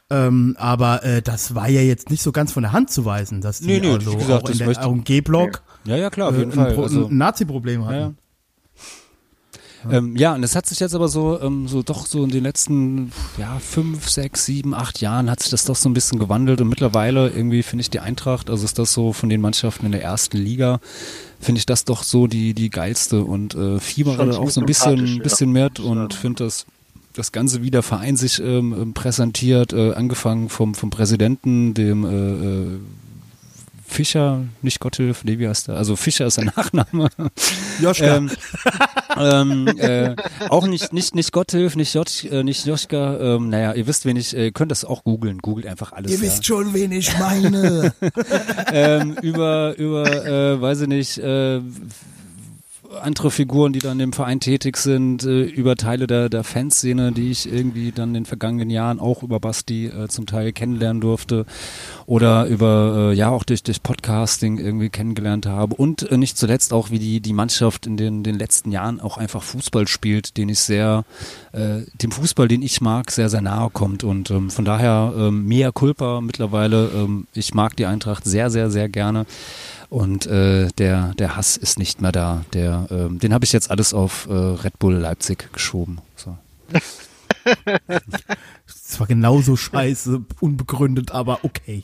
Ähm, 0.10 0.56
aber 0.60 1.04
äh, 1.06 1.22
das 1.22 1.56
war 1.56 1.70
ja 1.70 1.80
jetzt 1.82 2.10
nicht 2.10 2.22
so 2.22 2.34
ganz 2.34 2.52
von 2.52 2.64
der 2.64 2.74
Hand 2.74 2.92
zu 2.92 3.06
weisen, 3.06 3.40
dass 3.40 3.60
die 3.60 3.68
Nee, 3.68 3.80
nee, 3.80 3.94
also 3.94 4.18
gesagt, 4.18 4.44
auch 4.44 4.50
in 4.50 4.58
der 4.58 4.68
möchte- 4.68 4.86
auch 4.86 4.92
im 4.92 5.04
G-Block 5.06 5.62
Ja, 5.86 5.96
ja, 5.96 6.10
klar, 6.10 6.30
auf 6.30 6.38
äh, 6.38 6.42
ein, 6.42 6.52
Fall. 6.52 6.76
Also, 6.78 7.08
ein 7.08 7.18
Nazi-Problem 7.18 7.86
hatten. 7.86 7.94
ja, 7.96 8.00
ja. 8.08 8.14
Ähm, 9.90 10.16
ja, 10.16 10.36
und 10.36 10.44
es 10.44 10.56
hat 10.56 10.66
sich 10.66 10.80
jetzt 10.80 10.94
aber 10.94 11.08
so, 11.08 11.40
ähm, 11.42 11.68
so 11.68 11.82
doch 11.82 12.06
so 12.06 12.24
in 12.24 12.30
den 12.30 12.44
letzten 12.44 13.12
ja, 13.38 13.58
fünf, 13.60 14.10
sechs, 14.10 14.46
sieben, 14.46 14.74
acht 14.74 15.02
Jahren 15.02 15.30
hat 15.30 15.42
sich 15.42 15.50
das 15.50 15.66
doch 15.66 15.76
so 15.76 15.90
ein 15.90 15.94
bisschen 15.94 16.20
gewandelt 16.20 16.62
und 16.62 16.70
mittlerweile 16.70 17.30
irgendwie 17.30 17.64
finde 17.64 17.82
ich 17.82 17.90
die 17.90 18.00
Eintracht, 18.00 18.50
also 18.50 18.64
ist 18.66 18.78
das 18.78 18.94
so 18.94 19.14
von 19.14 19.30
den 19.30 19.42
Mannschaften 19.42 19.86
in 19.86 19.92
der 19.92 20.04
ersten 20.04 20.38
Liga, 20.38 20.80
finde 21.40 21.60
ich 21.60 21.66
das 21.66 21.86
doch 21.86 22.04
so 22.04 22.28
die, 22.28 22.54
die 22.54 22.70
geilste 22.70 23.24
und 23.24 23.56
äh, 23.56 23.80
fiebere 23.80 24.38
auch 24.38 24.50
so 24.50 24.62
ein 24.62 24.68
bisschen, 24.68 25.18
ja. 25.18 25.24
bisschen 25.24 25.52
mit 25.52 25.80
und 25.80 26.14
finde 26.14 26.44
das 26.44 26.66
das 27.14 27.32
Ganze 27.32 27.62
wie 27.62 27.72
der 27.72 27.84
Verein 27.84 28.16
sich 28.16 28.40
ähm, 28.40 28.74
ähm, 28.74 28.94
präsentiert, 28.94 29.74
äh, 29.74 29.94
angefangen 29.94 30.48
vom, 30.48 30.76
vom 30.76 30.90
Präsidenten, 30.90 31.74
dem 31.74 32.06
äh, 32.06 32.76
äh, 32.76 32.80
Fischer, 33.86 34.46
nicht 34.62 34.80
Gotthilf, 34.80 35.26
nee, 35.26 35.38
wie 35.38 35.48
heißt 35.48 35.68
der? 35.68 35.76
Also 35.76 35.98
Fischer 35.98 36.28
ist 36.28 36.36
sein 36.36 36.52
Nachname. 36.56 37.10
Joschka. 37.82 38.16
Ähm, 38.16 38.32
ähm, 39.18 39.68
äh, 39.78 40.16
auch 40.50 40.68
nicht, 40.68 40.94
nicht, 40.94 41.16
nicht 41.16 41.32
Gotthilf, 41.32 41.76
nicht, 41.76 41.94
Jotsch, 41.94 42.26
äh, 42.26 42.44
nicht 42.44 42.66
Joschka. 42.66 43.18
Ähm, 43.20 43.50
naja, 43.50 43.74
ihr 43.74 43.88
wisst, 43.88 44.06
wen 44.06 44.18
ich, 44.18 44.36
äh, 44.36 44.46
ihr 44.46 44.52
könnt 44.52 44.72
das 44.72 44.86
auch 44.86 45.04
googeln. 45.04 45.40
Googelt 45.40 45.68
einfach 45.68 45.92
alles. 45.92 46.12
Ihr 46.12 46.18
ja. 46.18 46.24
wisst 46.24 46.46
schon, 46.46 46.74
wen 46.74 46.92
ich 46.92 47.18
meine. 47.20 47.94
ähm, 48.72 49.18
über, 49.22 49.76
über, 49.78 50.26
äh, 50.26 50.62
weiß 50.62 50.82
ich 50.82 50.88
nicht, 50.88 51.18
äh, 51.18 51.62
andere 53.02 53.32
Figuren, 53.32 53.74
die 53.74 53.80
dann 53.80 54.00
im 54.00 54.14
Verein 54.14 54.40
tätig 54.40 54.78
sind, 54.78 55.24
äh, 55.24 55.44
über 55.44 55.76
Teile 55.76 56.08
der, 56.08 56.30
der 56.30 56.44
Fanszene, 56.44 57.12
die 57.12 57.32
ich 57.32 57.52
irgendwie 57.52 57.92
dann 57.92 58.10
in 58.10 58.14
den 58.16 58.26
vergangenen 58.26 58.70
Jahren 58.70 59.00
auch 59.00 59.24
über 59.24 59.40
Basti 59.40 59.88
äh, 59.88 60.08
zum 60.08 60.26
Teil 60.26 60.52
kennenlernen 60.52 61.02
durfte 61.02 61.46
oder 62.06 62.46
über, 62.48 63.12
äh, 63.12 63.16
ja, 63.16 63.30
auch 63.30 63.44
durch, 63.44 63.64
durch 63.64 63.82
Podcasting 63.84 64.58
irgendwie 64.58 64.90
kennengelernt 64.90 65.46
habe 65.46 65.76
und 65.76 66.10
äh, 66.12 66.18
nicht 66.18 66.38
zuletzt 66.38 66.74
auch, 66.74 66.90
wie 66.92 67.00
die, 67.00 67.22
die 67.22 67.34
Mannschaft 67.34 67.86
in 67.88 67.98
den, 67.98 68.24
den 68.24 68.38
letzten 68.38 68.72
Jahren 68.72 69.00
auch 69.00 69.18
einfach 69.18 69.44
Fußball 69.44 69.88
spielt, 69.88 70.38
den 70.38 70.50
ich 70.50 70.60
sehr, 70.60 71.06
äh, 71.54 71.82
dem 72.02 72.12
Fußball, 72.12 72.48
den 72.48 72.62
ich 72.62 72.82
mag, 72.82 73.12
sehr, 73.12 73.30
sehr 73.30 73.42
nahe 73.42 73.70
kommt 73.70 74.04
und 74.04 74.32
ähm, 74.32 74.50
von 74.50 74.66
daher 74.66 75.14
ähm, 75.16 75.46
mehr 75.46 75.72
Culpa 75.72 76.22
mittlerweile. 76.22 76.90
Ähm, 76.94 77.28
ich 77.34 77.54
mag 77.54 77.76
die 77.76 77.86
Eintracht 77.86 78.26
sehr, 78.26 78.50
sehr, 78.50 78.70
sehr 78.70 78.90
gerne. 78.90 79.26
Und 79.92 80.26
äh, 80.26 80.70
der, 80.78 81.14
der 81.16 81.36
Hass 81.36 81.58
ist 81.58 81.78
nicht 81.78 82.00
mehr 82.00 82.14
da. 82.14 82.46
Der, 82.54 82.88
ähm, 82.90 83.20
den 83.20 83.34
habe 83.34 83.44
ich 83.44 83.52
jetzt 83.52 83.70
alles 83.70 83.94
auf 83.94 84.26
äh, 84.30 84.34
Red 84.34 84.80
Bull 84.80 84.94
Leipzig 84.94 85.52
geschoben. 85.52 86.00
So. 86.16 86.38
Das 88.66 89.00
war 89.00 89.08
genauso 89.08 89.56
scheiße, 89.56 90.22
unbegründet, 90.42 91.12
aber 91.12 91.40
okay. 91.44 91.84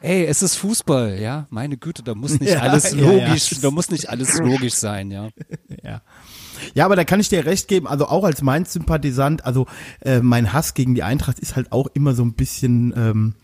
Ey, 0.00 0.24
es 0.24 0.42
ist 0.42 0.56
Fußball, 0.56 1.18
ja. 1.20 1.46
Meine 1.50 1.76
Güte, 1.76 2.02
da 2.02 2.14
muss 2.14 2.38
nicht 2.38 2.52
Ja, 2.52 2.60
alles 2.60 2.92
ja, 2.92 2.98
ja. 2.98 3.26
logisch, 3.26 3.60
da 3.60 3.70
muss 3.70 3.90
nicht 3.90 4.08
alles 4.08 4.38
logisch 4.38 4.74
sein, 4.74 5.10
ja. 5.10 5.28
Ja. 5.82 6.02
Ja, 6.74 6.84
aber 6.84 6.96
da 6.96 7.04
kann 7.04 7.20
ich 7.20 7.28
dir 7.28 7.44
recht 7.44 7.68
geben, 7.68 7.86
also 7.86 8.06
auch 8.06 8.24
als 8.24 8.42
Mainz-Sympathisant, 8.42 9.44
also 9.44 9.66
äh, 10.00 10.20
mein 10.20 10.52
Hass 10.52 10.74
gegen 10.74 10.94
die 10.94 11.02
Eintracht 11.02 11.38
ist 11.38 11.56
halt 11.56 11.72
auch 11.72 11.88
immer 11.94 12.14
so 12.14 12.22
ein 12.22 12.32
bisschen 12.32 12.94
ähm, 12.96 13.34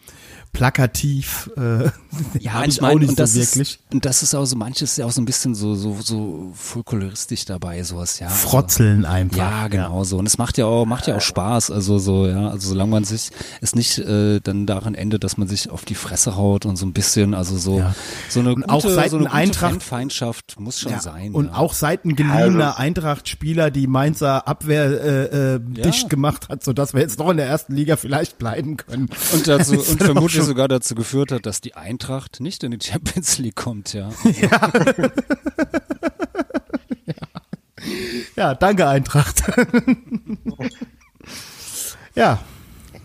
plakativ. 0.56 1.50
Äh, 1.56 1.90
Ja, 2.40 2.64
ich 2.64 2.80
meine, 2.80 2.94
auch 2.94 2.98
nicht 2.98 3.10
und 3.10 3.20
das 3.20 3.34
so 3.34 3.40
wirklich. 3.40 3.74
ist, 3.74 3.92
und 3.92 4.06
das 4.06 4.22
ist 4.22 4.34
auch 4.34 4.46
so, 4.46 4.56
manches 4.56 4.92
ist 4.92 4.96
ja 4.96 5.04
auch 5.04 5.10
so 5.12 5.20
ein 5.20 5.26
bisschen 5.26 5.54
so, 5.54 5.74
so, 5.74 5.98
so 6.02 6.50
folkloristisch 6.54 7.44
dabei, 7.44 7.82
sowas, 7.82 8.20
ja. 8.20 8.28
Also- 8.28 8.48
Frotzeln 8.48 9.04
einfach. 9.04 9.36
Ja, 9.36 9.68
genau 9.68 10.02
so. 10.04 10.16
Und 10.16 10.24
es 10.24 10.38
macht 10.38 10.56
ja 10.56 10.64
auch, 10.64 10.86
macht 10.86 11.06
ja 11.08 11.16
auch 11.16 11.20
Spaß. 11.20 11.70
Also 11.70 11.98
so, 11.98 12.26
ja, 12.26 12.48
also 12.48 12.68
solange 12.70 12.90
man 12.90 13.04
sich 13.04 13.30
es 13.60 13.74
nicht 13.74 13.98
äh, 13.98 14.40
dann 14.40 14.64
daran 14.64 14.94
endet, 14.94 15.24
dass 15.24 15.36
man 15.36 15.46
sich 15.46 15.68
auf 15.68 15.84
die 15.84 15.94
Fresse 15.94 16.36
haut 16.36 16.64
und 16.64 16.76
so 16.76 16.86
ein 16.86 16.94
bisschen, 16.94 17.34
also 17.34 17.58
so, 17.58 17.80
Ja. 17.80 17.94
so 18.30 18.40
eine 18.40 18.54
Und 18.54 18.62
gute, 18.62 18.72
auch 18.72 18.88
seit 18.88 19.10
so 19.10 19.18
eine 19.18 19.30
Eintracht- 19.30 19.72
Fanfeindschaft 19.72 20.58
muss 20.58 20.80
schon 20.80 20.92
Ja, 20.92 21.00
sein. 21.00 21.32
und 21.34 21.46
ja. 21.48 21.54
auch 21.56 21.74
seit 21.74 22.06
ein 22.06 22.16
geliehener 22.16 22.78
Eintracht-Spieler 22.78 23.70
die 23.70 23.86
Mainzer 23.88 24.48
Abwehr 24.48 24.84
äh, 24.86 25.24
äh, 25.56 25.60
Ja. 25.74 25.82
dicht 25.84 26.08
gemacht 26.08 26.48
hat, 26.48 26.64
sodass 26.64 26.94
wir 26.94 27.02
jetzt 27.02 27.18
noch 27.18 27.28
in 27.30 27.36
der 27.36 27.46
ersten 27.46 27.74
Liga 27.74 27.96
vielleicht 27.96 28.38
bleiben 28.38 28.78
können. 28.78 29.10
und 29.34 29.46
dazu, 29.46 29.72
und 29.90 30.02
vermutlich 30.02 30.45
sogar 30.46 30.68
dazu 30.68 30.94
geführt 30.94 31.32
hat, 31.32 31.44
dass 31.46 31.60
die 31.60 31.74
Eintracht 31.74 32.40
nicht 32.40 32.62
in 32.64 32.70
die 32.70 32.78
Champions 32.84 33.38
League 33.38 33.56
kommt, 33.56 33.92
ja. 33.92 34.08
Ja, 38.36 38.54
danke 38.54 38.86
Eintracht. 38.88 39.42
ja, 42.14 42.38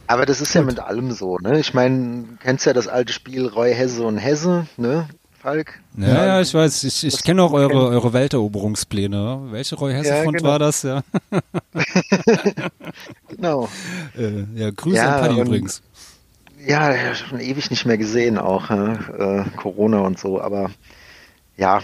Aber 0.08 0.26
das 0.26 0.42
ist 0.42 0.54
ja 0.54 0.62
mit 0.62 0.80
allem 0.80 1.12
so, 1.12 1.38
ne? 1.38 1.60
Ich 1.60 1.74
meine, 1.74 2.24
du 2.24 2.38
kennst 2.42 2.66
ja 2.66 2.74
das 2.74 2.88
alte 2.88 3.14
Spiel 3.14 3.48
Roy 3.48 3.74
Hesse 3.74 4.04
und 4.04 4.18
Hesse, 4.18 4.68
ne? 4.78 5.08
Falk? 5.40 5.80
Ja, 5.98 6.26
ja, 6.26 6.42
ich 6.42 6.54
weiß, 6.54 6.84
ich, 6.84 7.04
ich 7.04 7.24
kenne 7.24 7.42
auch 7.42 7.54
eure, 7.54 7.88
eure 7.88 8.14
Welteroberungspläne. 8.14 9.48
Welche 9.50 9.76
Roy 9.76 9.94
Hesse 9.94 10.10
Ja, 10.10 10.24
Front 10.24 10.38
genau. 10.38 10.50
war 10.50 10.60
das, 10.60 10.84
ja? 10.84 11.02
Genau. 13.30 13.68
Äh, 14.16 14.44
ja, 14.54 14.70
Grüße 14.70 14.98
Ja, 14.98 15.16
an 15.16 15.22
Paddy 15.22 15.42
übrigens. 15.42 15.82
Ja, 16.66 16.94
ja, 16.94 17.16
schon 17.16 17.40
ewig 17.40 17.70
nicht 17.72 17.86
mehr 17.86 17.98
gesehen 17.98 18.38
auch, 18.38 18.70
ne? 18.70 19.46
äh, 19.54 19.58
Corona 19.58 20.00
und 20.00 20.20
so, 20.20 20.42
aber 20.42 20.70
ja, 21.58 21.82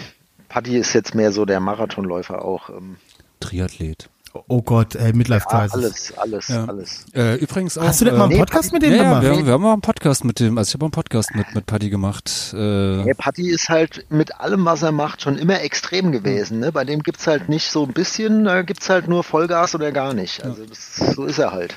Paddy 0.49 0.77
ist 0.77 0.93
jetzt 0.93 1.15
mehr 1.15 1.31
so 1.31 1.45
der 1.45 1.59
Marathonläufer 1.59 2.43
auch. 2.45 2.69
Ähm, 2.69 2.97
Triathlet. 3.39 4.09
oh 4.47 4.61
Gott, 4.61 4.95
ey, 4.95 5.13
Midlife 5.13 5.45
ja, 5.51 5.67
Crisis. 5.67 5.73
alles, 5.73 6.13
alles, 6.17 6.47
Ja. 6.49 6.65
alles. 6.65 7.05
Äh, 7.13 7.35
übrigens 7.35 7.77
auch. 7.77 7.83
Hast 7.85 8.01
du 8.01 8.05
denn 8.05 8.17
mal 8.17 8.25
einen 8.25 8.33
äh, 8.33 8.37
Podcast 8.39 8.71
mit 8.71 8.83
dem 8.83 8.91
ja, 8.91 8.97
ja, 8.97 9.03
gemacht? 9.03 9.23
wir, 9.23 9.29
haben- 9.31 9.45
wir 9.47 9.53
haben 9.53 9.61
mal 9.63 9.73
einen 9.73 9.81
Podcast 9.81 10.25
mit 10.25 10.39
dem, 10.39 10.57
also 10.57 10.69
ich 10.69 10.73
habe 10.75 10.83
auch 10.85 10.87
einen 10.87 10.91
Podcast 10.91 11.35
mit, 11.35 11.53
mit 11.55 11.65
Paddy 11.65 11.89
gemacht. 11.89 12.53
Äh, 12.53 13.03
Hey, 13.03 13.13
Paddy 13.15 13.49
ist 13.49 13.69
halt 13.69 14.05
mit 14.09 14.39
allem, 14.39 14.63
was 14.65 14.83
er 14.83 14.91
macht, 14.91 15.21
schon 15.23 15.37
immer 15.37 15.61
extrem 15.61 16.11
gewesen. 16.11 16.59
Ne? 16.59 16.71
Bei 16.71 16.83
dem 16.85 17.01
gibt's 17.03 17.25
halt 17.27 17.49
nicht 17.49 17.69
so 17.71 17.83
ein 17.83 17.93
bisschen, 17.93 18.43
da 18.43 18.61
gibt's 18.61 18.89
halt 18.89 19.07
nur 19.07 19.23
Vollgas 19.23 19.73
oder 19.75 19.91
gar 19.91 20.13
nicht. 20.13 20.43
Also 20.43 20.65
das, 20.65 20.95
so 21.15 21.25
ist 21.25 21.39
er 21.39 21.51
halt. 21.51 21.75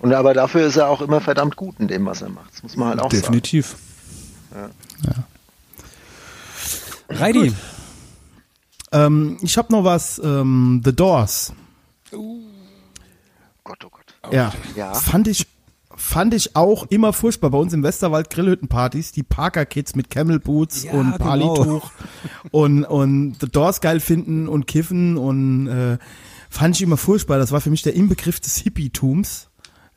Und 0.00 0.12
aber 0.12 0.34
dafür 0.34 0.66
ist 0.66 0.76
er 0.76 0.88
auch 0.88 1.00
immer 1.00 1.20
verdammt 1.20 1.56
gut 1.56 1.76
in 1.80 1.88
dem, 1.88 2.06
was 2.06 2.22
er 2.22 2.28
macht. 2.28 2.52
Das 2.52 2.62
muss 2.62 2.76
man 2.76 2.88
halt 2.88 3.00
auch 3.00 3.08
definitiv. 3.08 3.76
Ja. 4.54 4.70
Reidi. 7.08 7.52
Ähm, 8.92 9.38
ich 9.42 9.58
habe 9.58 9.72
noch 9.72 9.84
was, 9.84 10.20
ähm, 10.22 10.82
The 10.84 10.94
Doors. 10.94 11.52
sagen. 12.10 12.44
Gott, 13.64 13.84
oh 13.84 13.90
Gott. 13.90 14.32
Ja. 14.32 14.52
Ja. 14.76 14.94
Fand 14.94 15.28
ich, 15.28 15.46
fand 15.94 16.32
ich 16.32 16.56
auch 16.56 16.86
immer 16.86 17.12
furchtbar. 17.12 17.50
Bei 17.50 17.58
uns 17.58 17.72
im 17.72 17.82
Westerwald 17.82 18.30
Grillhüttenpartys, 18.30 19.12
die 19.12 19.22
Parker 19.22 19.66
Kids 19.66 19.94
mit 19.94 20.10
Camel 20.10 20.40
Boots 20.40 20.84
Ja, 20.84 20.92
und 20.92 21.12
genau. 21.12 21.18
Palituch 21.18 21.90
und, 22.50 22.84
und 22.84 23.36
The 23.40 23.48
Doors 23.48 23.80
geil 23.80 24.00
finden 24.00 24.48
und 24.48 24.66
kiffen 24.66 25.18
und 25.18 25.66
äh, 25.68 25.98
fand 26.48 26.76
ich 26.76 26.82
immer 26.82 26.96
furchtbar. 26.96 27.38
Das 27.38 27.52
war 27.52 27.60
für 27.60 27.70
mich 27.70 27.82
der 27.82 27.94
Inbegriff 27.94 28.40
des 28.40 28.56
Hippietums. 28.56 29.47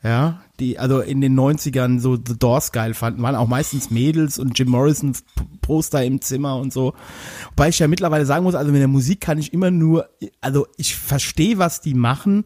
Ja, 0.04 0.42
die 0.58 0.80
also 0.80 1.00
in 1.00 1.20
den 1.20 1.38
90ern 1.38 2.00
so 2.00 2.16
The 2.16 2.36
Doors 2.36 2.72
geil 2.72 2.92
fanden, 2.92 3.22
waren 3.22 3.36
auch 3.36 3.46
meistens 3.46 3.90
Mädels 3.90 4.38
und 4.38 4.58
Jim 4.58 4.68
Morrison 4.68 5.14
Poster 5.60 6.04
im 6.04 6.20
Zimmer 6.20 6.56
und 6.56 6.72
so. 6.72 6.94
Wobei 7.50 7.68
ich 7.68 7.78
ja 7.78 7.86
mittlerweile 7.86 8.26
sagen 8.26 8.42
muss, 8.42 8.56
also 8.56 8.72
mit 8.72 8.80
der 8.80 8.88
Musik 8.88 9.20
kann 9.20 9.38
ich 9.38 9.52
immer 9.52 9.70
nur, 9.70 10.08
also 10.40 10.66
ich 10.76 10.96
verstehe, 10.96 11.58
was 11.58 11.80
die 11.80 11.94
machen 11.94 12.44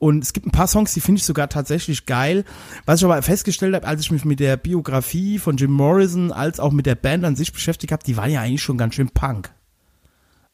und 0.00 0.24
es 0.24 0.32
gibt 0.32 0.46
ein 0.46 0.50
paar 0.50 0.66
Songs, 0.66 0.94
die 0.94 1.00
finde 1.00 1.18
ich 1.18 1.26
sogar 1.26 1.50
tatsächlich 1.50 2.06
geil. 2.06 2.44
Was 2.86 3.00
ich 3.00 3.04
aber 3.04 3.20
festgestellt 3.20 3.74
habe, 3.74 3.86
als 3.86 4.00
ich 4.00 4.10
mich 4.10 4.24
mit 4.24 4.40
der 4.40 4.56
Biografie 4.56 5.38
von 5.38 5.58
Jim 5.58 5.72
Morrison 5.72 6.32
als 6.32 6.58
auch 6.58 6.72
mit 6.72 6.86
der 6.86 6.94
Band 6.94 7.22
an 7.24 7.36
sich 7.36 7.52
beschäftigt 7.52 7.92
habe, 7.92 8.02
die 8.02 8.16
waren 8.16 8.30
ja 8.30 8.40
eigentlich 8.40 8.62
schon 8.62 8.78
ganz 8.78 8.94
schön 8.94 9.10
Punk. 9.10 9.52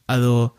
Also 0.08 0.50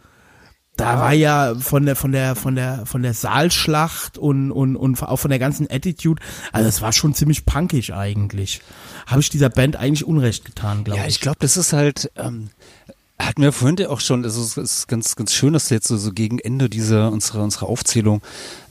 da 0.78 1.00
war 1.00 1.14
ja 1.14 1.56
von 1.56 1.86
der 1.86 1.96
von 1.96 2.12
der 2.12 2.36
von 2.36 2.56
der 2.56 2.86
von 2.86 3.04
der 3.04 3.14
Saalschlacht 3.14 4.18
und 4.18 4.52
und 4.52 4.76
und 4.76 5.02
auch 5.04 5.18
von 5.18 5.30
der 5.30 5.40
ganzen 5.40 5.70
Attitude, 5.70 6.22
also 6.52 6.70
es 6.70 6.82
war 6.82 6.94
schon 6.94 7.14
ziemlich 7.14 7.46
punkig 7.46 7.94
eigentlich. 7.94 8.62
Habe 9.08 9.22
ich 9.22 9.30
dieser 9.30 9.50
Band 9.50 9.76
eigentlich 9.76 10.06
Unrecht 10.06 10.46
getan, 10.46 10.84
glaube 10.84 11.00
Ja, 11.00 11.06
ich. 11.08 11.16
ich 11.16 11.22
glaube, 11.22 11.38
das 11.40 11.58
ist 11.58 11.74
halt, 11.74 12.12
ähm, 12.16 12.50
hatten 13.20 13.42
wir 13.42 13.52
vorhin 13.52 13.78
ja 13.78 13.90
auch 13.90 14.00
schon, 14.00 14.24
es 14.24 14.38
ist, 14.38 14.58
es 14.58 14.80
ist 14.80 14.88
ganz, 14.88 15.16
ganz 15.16 15.34
schön, 15.34 15.54
dass 15.54 15.68
du 15.70 15.74
jetzt 15.74 15.88
so, 15.88 15.98
so 15.98 16.12
gegen 16.14 16.40
Ende 16.40 16.70
dieser, 16.70 17.12
unserer, 17.12 17.44
unserer 17.44 17.68
Aufzählung, 17.68 18.22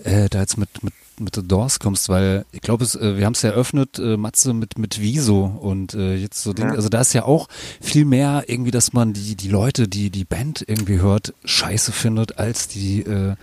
äh, 0.05 0.29
da 0.29 0.41
jetzt 0.41 0.57
mit, 0.57 0.83
mit, 0.85 0.95
mit 1.21 1.35
The 1.35 1.47
Doors 1.47 1.79
kommst, 1.79 2.09
weil 2.09 2.45
ich 2.53 2.61
glaube, 2.61 2.85
es, 2.85 2.95
äh, 2.95 3.17
wir 3.17 3.25
haben 3.27 3.33
es 3.35 3.43
ja 3.43 3.51
eröffnet, 3.51 3.99
äh, 3.99 4.17
Matze 4.17 4.53
mit, 4.53 4.79
mit 4.79 5.01
Wieso 5.01 5.45
und 5.45 5.95
äh, 5.95 6.15
jetzt 6.17 6.43
so 6.43 6.53
Ding, 6.53 6.69
Ja. 6.69 6.75
also 6.75 6.89
da 6.89 7.01
ist 7.01 7.13
ja 7.13 7.25
auch 7.25 7.49
viel 7.81 8.05
mehr 8.05 8.45
irgendwie, 8.49 8.71
dass 8.71 8.93
man 8.93 9.13
die, 9.13 9.35
die 9.37 9.49
Leute, 9.49 9.89
die 9.89 10.11
die 10.11 10.25
Band 10.25 10.65
irgendwie 10.67 10.99
hört, 11.01 11.35
scheiße 11.45 11.93
findet, 11.93 12.39
als 12.39 12.69
die, 12.69 13.01
äh, 13.03 13.35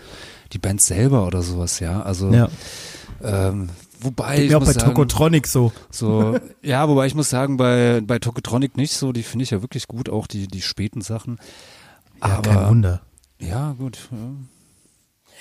die 0.51 0.59
Band 0.59 0.81
selber 0.81 1.25
oder 1.27 1.41
sowas, 1.41 1.79
ja, 1.79 2.01
also, 2.01 2.31
Ja. 2.31 2.49
ähm, 3.23 3.69
wobei, 4.01 4.35
Geht 4.35 4.43
ich 4.45 4.49
mir 4.51 4.57
auch 4.57 4.61
muss 4.61 4.67
bei 4.73 4.79
sagen, 4.79 4.93
Tokotronic 4.93 5.47
so. 5.47 5.71
so, 5.89 6.37
ja, 6.61 6.87
wobei 6.89 7.07
ich 7.07 7.15
muss 7.15 7.29
sagen, 7.29 7.57
bei, 7.57 8.01
bei 8.05 8.19
Tokotronic 8.19 8.77
nicht 8.77 8.93
so, 8.93 9.11
die 9.13 9.23
finde 9.23 9.43
ich 9.43 9.51
ja 9.51 9.61
wirklich 9.61 9.87
gut, 9.87 10.09
auch 10.09 10.27
die, 10.27 10.47
die 10.47 10.61
späten 10.61 11.01
Sachen. 11.01 11.39
Ja, 12.21 12.37
Aber, 12.37 12.41
kein 12.53 12.69
Wunder. 12.69 13.01
Ja, 13.39 13.71
gut. 13.73 13.97
Ja. 14.11 14.17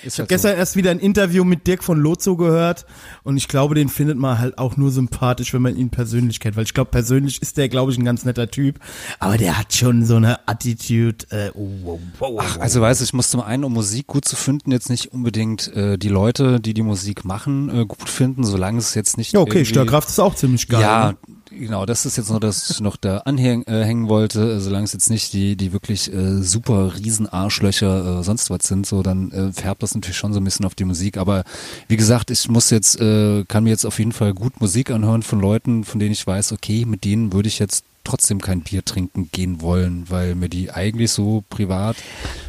Ich 0.05 0.13
habe 0.13 0.23
halt 0.23 0.29
so. 0.29 0.35
gestern 0.35 0.57
erst 0.57 0.75
wieder 0.75 0.91
ein 0.91 0.99
Interview 0.99 1.43
mit 1.43 1.67
Dirk 1.67 1.83
von 1.83 1.99
Lozo 1.99 2.35
gehört 2.35 2.85
und 3.23 3.37
ich 3.37 3.47
glaube, 3.47 3.75
den 3.75 3.89
findet 3.89 4.17
man 4.17 4.39
halt 4.39 4.57
auch 4.57 4.77
nur 4.77 4.91
sympathisch, 4.91 5.53
wenn 5.53 5.61
man 5.61 5.75
ihn 5.75 5.89
persönlich 5.89 6.39
kennt, 6.39 6.55
weil 6.55 6.63
ich 6.63 6.73
glaube, 6.73 6.91
persönlich 6.91 7.41
ist 7.41 7.57
der, 7.57 7.69
glaube 7.69 7.91
ich, 7.91 7.97
ein 7.97 8.05
ganz 8.05 8.25
netter 8.25 8.49
Typ, 8.49 8.79
aber 9.19 9.37
der 9.37 9.57
hat 9.57 9.73
schon 9.73 10.05
so 10.05 10.15
eine 10.15 10.47
Attitude. 10.47 11.25
Äh, 11.29 11.51
oh, 11.53 11.69
wow, 11.83 11.99
wow, 12.19 12.43
Ach, 12.43 12.59
also 12.59 12.81
weißt 12.81 13.01
du, 13.01 13.05
ich 13.05 13.13
muss 13.13 13.29
zum 13.29 13.41
einen, 13.41 13.63
um 13.63 13.73
Musik 13.73 14.07
gut 14.07 14.25
zu 14.25 14.35
finden, 14.35 14.71
jetzt 14.71 14.89
nicht 14.89 15.13
unbedingt 15.13 15.73
äh, 15.75 15.97
die 15.97 16.09
Leute, 16.09 16.59
die 16.59 16.73
die 16.73 16.83
Musik 16.83 17.25
machen, 17.25 17.69
äh, 17.69 17.85
gut 17.85 18.09
finden, 18.09 18.43
solange 18.43 18.79
es 18.79 18.93
jetzt 18.95 19.17
nicht 19.17 19.33
ja, 19.33 19.39
okay, 19.39 19.65
Störkraft 19.65 20.09
ist 20.09 20.19
auch 20.19 20.35
ziemlich 20.35 20.67
geil. 20.67 20.81
Ja, 20.81 21.11
ne? 21.11 21.17
Genau, 21.59 21.85
das 21.85 22.05
ist 22.05 22.17
jetzt 22.17 22.29
noch 22.29 22.39
das, 22.39 22.69
was 22.69 22.77
ich 22.77 22.81
noch 22.81 22.97
da 22.97 23.19
anhängen 23.19 23.65
äh, 23.67 24.09
wollte, 24.09 24.53
äh, 24.53 24.59
solange 24.59 24.85
es 24.85 24.93
jetzt 24.93 25.09
nicht 25.09 25.33
die, 25.33 25.55
die 25.55 25.73
wirklich 25.73 26.11
äh, 26.11 26.41
super 26.41 26.95
riesen 26.95 27.27
Arschlöcher 27.27 28.19
äh, 28.19 28.23
sonst 28.23 28.49
was 28.49 28.67
sind, 28.67 28.85
so 28.85 29.03
dann 29.03 29.31
äh, 29.31 29.51
färbt 29.51 29.83
das 29.83 29.95
natürlich 29.95 30.17
schon 30.17 30.33
so 30.33 30.39
ein 30.39 30.43
bisschen 30.43 30.65
auf 30.65 30.75
die 30.75 30.85
Musik. 30.85 31.17
Aber 31.17 31.43
wie 31.87 31.97
gesagt, 31.97 32.31
ich 32.31 32.47
muss 32.49 32.69
jetzt, 32.69 32.99
äh, 32.99 33.43
kann 33.47 33.63
mir 33.63 33.71
jetzt 33.71 33.85
auf 33.85 33.99
jeden 33.99 34.11
Fall 34.11 34.33
gut 34.33 34.59
Musik 34.61 34.91
anhören 34.91 35.23
von 35.23 35.39
Leuten, 35.39 35.83
von 35.83 35.99
denen 35.99 36.11
ich 36.11 36.25
weiß, 36.25 36.51
okay, 36.51 36.85
mit 36.85 37.03
denen 37.03 37.33
würde 37.33 37.47
ich 37.47 37.59
jetzt 37.59 37.85
trotzdem 38.03 38.41
kein 38.41 38.61
Bier 38.61 38.83
trinken 38.83 39.29
gehen 39.31 39.61
wollen, 39.61 40.09
weil 40.09 40.35
mir 40.35 40.49
die 40.49 40.71
eigentlich 40.71 41.11
so 41.11 41.43
privat 41.49 41.95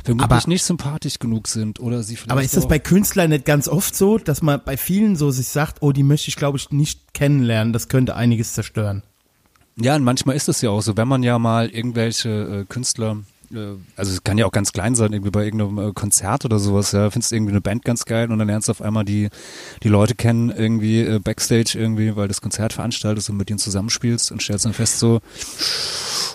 vermutlich 0.04 0.30
Aber- 0.32 0.48
nicht 0.48 0.64
sympathisch 0.64 1.18
genug 1.18 1.48
sind 1.48 1.80
oder 1.80 2.02
sie 2.02 2.16
vielleicht 2.16 2.30
Aber 2.32 2.42
ist 2.42 2.56
das 2.56 2.66
bei 2.68 2.78
Künstlern 2.78 3.30
nicht 3.30 3.44
ganz 3.44 3.68
oft 3.68 3.94
so, 3.94 4.18
dass 4.18 4.42
man 4.42 4.60
bei 4.64 4.76
vielen 4.76 5.16
so 5.16 5.30
sich 5.30 5.48
sagt, 5.48 5.78
oh, 5.80 5.92
die 5.92 6.02
möchte 6.02 6.28
ich, 6.28 6.36
glaube 6.36 6.58
ich, 6.58 6.70
nicht 6.70 7.14
kennenlernen, 7.14 7.72
das 7.72 7.88
könnte 7.88 8.16
einiges 8.16 8.52
zerstören. 8.54 9.02
Ja, 9.76 9.96
und 9.96 10.04
manchmal 10.04 10.36
ist 10.36 10.48
es 10.48 10.60
ja 10.60 10.70
auch 10.70 10.82
so, 10.82 10.96
wenn 10.96 11.08
man 11.08 11.22
ja 11.22 11.38
mal 11.38 11.68
irgendwelche 11.68 12.28
äh, 12.28 12.64
Künstler, 12.64 13.18
also 13.96 14.12
es 14.12 14.24
kann 14.24 14.38
ja 14.38 14.46
auch 14.46 14.52
ganz 14.52 14.72
klein 14.72 14.94
sein, 14.94 15.12
irgendwie 15.12 15.30
bei 15.30 15.44
irgendeinem 15.44 15.90
äh, 15.90 15.92
Konzert 15.92 16.44
oder 16.44 16.58
sowas, 16.58 16.92
ja, 16.92 17.10
findest 17.10 17.30
du 17.32 17.36
irgendwie 17.36 17.52
eine 17.52 17.60
Band 17.60 17.84
ganz 17.84 18.04
geil 18.04 18.30
und 18.30 18.38
dann 18.38 18.48
lernst 18.48 18.68
du 18.68 18.72
auf 18.72 18.82
einmal 18.82 19.04
die, 19.04 19.28
die 19.82 19.88
Leute 19.88 20.14
kennen, 20.14 20.50
irgendwie 20.50 21.00
äh, 21.00 21.18
Backstage 21.18 21.78
irgendwie, 21.78 22.16
weil 22.16 22.28
das 22.28 22.40
Konzert 22.40 22.72
veranstaltest 22.72 23.30
und 23.30 23.36
mit 23.36 23.48
denen 23.48 23.58
zusammenspielst 23.58 24.32
und 24.32 24.42
stellst 24.42 24.64
dann 24.64 24.72
fest 24.72 24.98
so, 24.98 25.20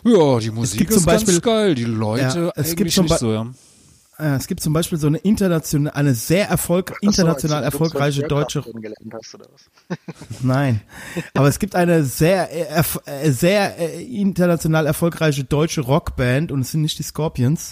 ja, 0.03 0.39
die 0.39 0.51
Musik 0.51 0.89
ist 0.89 0.95
zum 0.95 1.05
Beispiel- 1.05 1.33
ganz 1.35 1.43
geil, 1.43 1.75
die 1.75 1.83
Leute 1.85 2.39
Ja, 2.39 2.51
es 2.55 2.75
gibt 2.75 2.91
zum 2.91 3.05
nicht 3.05 3.17
so, 3.19 3.31
ja. 3.33 3.47
Äh, 4.19 4.35
Es 4.35 4.47
gibt 4.47 4.61
zum 4.61 4.73
Beispiel 4.73 4.97
so 4.97 5.07
eine 5.07 5.17
international, 5.17 5.93
eine 5.93 6.13
sehr 6.13 6.47
erfolg 6.49 6.97
international 7.01 7.63
erfolgreiche 7.63 8.23
deutsche? 8.23 8.63
Nein, 10.41 10.81
aber 11.33 11.47
es 11.47 11.59
gibt 11.59 11.75
eine 11.75 12.03
sehr, 12.03 12.51
äh, 12.51 12.83
äh, 13.05 13.31
sehr 13.31 13.77
international 13.99 14.85
erfolgreiche 14.85 15.43
deutsche 15.43 15.81
Rockband 15.81 16.51
und 16.51 16.61
es 16.61 16.71
sind 16.71 16.81
nicht 16.81 16.99
die 16.99 17.03
Scorpions, 17.03 17.71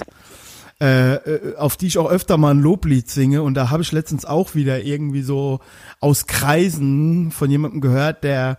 äh, 0.79 1.55
auf 1.57 1.75
die 1.75 1.87
ich 1.87 1.97
auch 1.97 2.09
öfter 2.09 2.37
mal 2.37 2.51
ein 2.51 2.61
Loblied 2.61 3.09
singe 3.09 3.41
und 3.41 3.55
da 3.55 3.69
habe 3.69 3.83
ich 3.83 3.91
letztens 3.91 4.25
auch 4.25 4.55
wieder 4.55 4.83
irgendwie 4.83 5.23
so 5.23 5.59
aus 5.99 6.27
Kreisen 6.27 7.31
von 7.31 7.49
jemandem 7.49 7.81
gehört, 7.81 8.23
der 8.23 8.57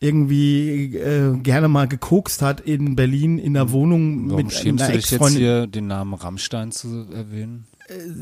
irgendwie 0.00 0.96
äh, 0.96 1.36
gerne 1.38 1.68
mal 1.68 1.88
gekokst 1.88 2.42
hat 2.42 2.60
in 2.60 2.96
Berlin 2.96 3.38
in 3.38 3.56
einer 3.56 3.72
Wohnung 3.72 4.30
Warum 4.30 4.44
mit 4.44 4.52
schämst 4.52 4.84
einer 4.84 4.92
du 4.92 4.98
dich 4.98 5.10
jetzt 5.10 5.28
hier, 5.30 5.66
den 5.66 5.88
Namen 5.88 6.14
Rammstein 6.14 6.70
zu 6.72 7.06
erwähnen? 7.12 7.66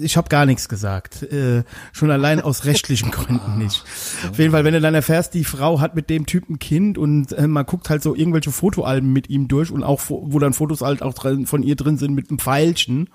Ich 0.00 0.16
habe 0.16 0.28
gar 0.28 0.46
nichts 0.46 0.68
gesagt. 0.68 1.22
Äh, 1.24 1.64
schon 1.92 2.10
allein 2.10 2.40
aus 2.40 2.64
rechtlichen 2.66 3.10
Gründen 3.10 3.58
nicht. 3.58 3.82
Auf 4.30 4.38
jeden 4.38 4.52
Fall, 4.52 4.64
wenn 4.64 4.74
du 4.74 4.80
dann 4.80 4.94
erfährst, 4.94 5.34
die 5.34 5.44
Frau 5.44 5.80
hat 5.80 5.96
mit 5.96 6.08
dem 6.08 6.24
Typen 6.24 6.60
Kind 6.60 6.98
und 6.98 7.32
äh, 7.32 7.48
man 7.48 7.66
guckt 7.66 7.90
halt 7.90 8.02
so 8.02 8.14
irgendwelche 8.14 8.52
Fotoalben 8.52 9.12
mit 9.12 9.28
ihm 9.28 9.48
durch 9.48 9.72
und 9.72 9.82
auch, 9.82 10.00
wo 10.08 10.38
dann 10.38 10.52
Fotos 10.52 10.82
halt 10.82 11.02
auch 11.02 11.14
drin, 11.14 11.46
von 11.46 11.64
ihr 11.64 11.74
drin 11.74 11.98
sind 11.98 12.14
mit 12.14 12.30
einem 12.30 12.38
Pfeilchen, 12.38 13.06
äh, 13.06 13.10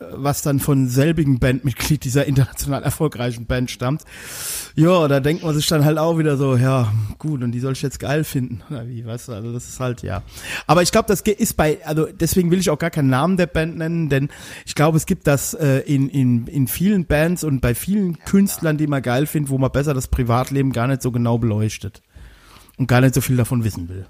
was 0.00 0.42
dann 0.42 0.60
von 0.60 0.88
selbigen 0.88 1.40
Bandmitglied 1.40 2.04
dieser 2.04 2.26
international 2.26 2.84
erfolgreichen 2.84 3.46
Band 3.46 3.70
stammt. 3.70 4.02
Ja, 4.76 5.08
da 5.08 5.18
denkt 5.18 5.42
man 5.42 5.54
sich 5.54 5.66
dann 5.66 5.84
halt 5.84 5.98
auch 5.98 6.18
wieder 6.18 6.36
so, 6.36 6.56
ja, 6.56 6.92
gut, 7.18 7.42
und 7.42 7.50
die 7.50 7.58
soll 7.58 7.72
ich 7.72 7.82
jetzt 7.82 7.98
geil 7.98 8.22
finden. 8.22 8.62
Oder 8.70 8.86
wie, 8.86 9.04
weißt 9.04 9.28
du, 9.28 9.32
also 9.32 9.52
das 9.52 9.68
ist 9.68 9.80
halt, 9.80 10.02
ja. 10.02 10.22
Aber 10.68 10.82
ich 10.82 10.92
glaube, 10.92 11.08
das 11.08 11.22
ist 11.22 11.56
bei, 11.56 11.78
also 11.84 12.06
deswegen 12.06 12.50
will 12.52 12.60
ich 12.60 12.70
auch 12.70 12.78
gar 12.78 12.90
keinen 12.90 13.10
Namen 13.10 13.36
der 13.36 13.48
Band 13.48 13.76
nennen, 13.76 14.08
denn 14.08 14.28
ich 14.64 14.76
glaube, 14.76 14.96
es 14.96 15.06
gibt 15.06 15.26
das 15.26 15.54
äh, 15.54 15.80
in, 15.80 16.08
in, 16.08 16.46
in 16.46 16.68
vielen 16.68 17.06
Bands 17.06 17.42
und 17.42 17.60
bei 17.60 17.74
vielen 17.74 18.20
Künstlern, 18.20 18.78
die 18.78 18.86
man 18.86 19.02
geil 19.02 19.26
findet, 19.26 19.50
wo 19.50 19.58
man 19.58 19.72
besser 19.72 19.94
das 19.94 20.06
Privatleben 20.06 20.72
gar 20.72 20.86
nicht 20.86 21.02
so 21.02 21.10
genau 21.10 21.38
beleuchtet 21.38 22.02
und 22.76 22.86
gar 22.86 23.00
nicht 23.00 23.14
so 23.14 23.20
viel 23.20 23.36
davon 23.36 23.64
wissen 23.64 23.88
will. 23.88 24.06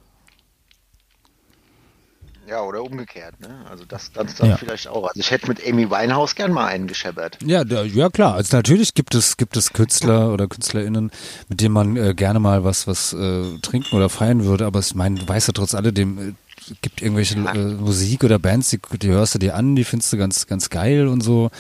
Ja, 2.48 2.62
oder 2.62 2.82
umgekehrt, 2.82 3.38
ne? 3.40 3.48
Also 3.70 3.84
das, 3.84 4.10
das 4.12 4.36
dann 4.36 4.50
Ja. 4.50 4.56
vielleicht 4.56 4.88
auch. 4.88 5.04
Also 5.08 5.20
ich 5.20 5.30
hätte 5.30 5.48
mit 5.48 5.60
Amy 5.66 5.90
Winehouse 5.90 6.34
gern 6.34 6.52
mal 6.52 6.66
einen 6.66 6.86
gescheppert. 6.86 7.36
Ja, 7.44 7.64
da, 7.64 7.82
ja 7.84 8.08
klar. 8.08 8.34
Also 8.34 8.56
natürlich 8.56 8.94
gibt 8.94 9.14
es 9.14 9.36
gibt 9.36 9.56
es 9.56 9.72
Künstler 9.72 10.32
oder 10.32 10.46
KünstlerInnen, 10.48 11.10
mit 11.48 11.60
denen 11.60 11.74
man 11.74 11.96
äh, 11.96 12.14
gerne 12.14 12.40
mal 12.40 12.64
was 12.64 12.86
was 12.86 13.12
äh, 13.12 13.58
trinken 13.60 13.94
oder 13.94 14.08
feiern 14.08 14.44
würde. 14.44 14.64
Aber 14.66 14.80
ich 14.80 14.94
meine, 14.94 15.18
du 15.20 15.28
weißt 15.28 15.48
ja 15.48 15.52
trotz 15.52 15.74
alledem, 15.74 16.18
äh, 16.18 16.32
es 16.60 16.74
gibt 16.80 17.02
irgendwelche 17.02 17.34
äh, 17.36 17.74
Musik 17.74 18.24
oder 18.24 18.38
Bands, 18.38 18.70
die, 18.70 18.80
die 19.00 19.08
hörst 19.08 19.34
du 19.34 19.38
dir 19.38 19.54
an, 19.54 19.76
die 19.76 19.84
findest 19.84 20.12
du 20.12 20.16
ganz 20.16 20.46
ganz 20.46 20.70
geil 20.70 21.06
und 21.08 21.20
so. 21.22 21.50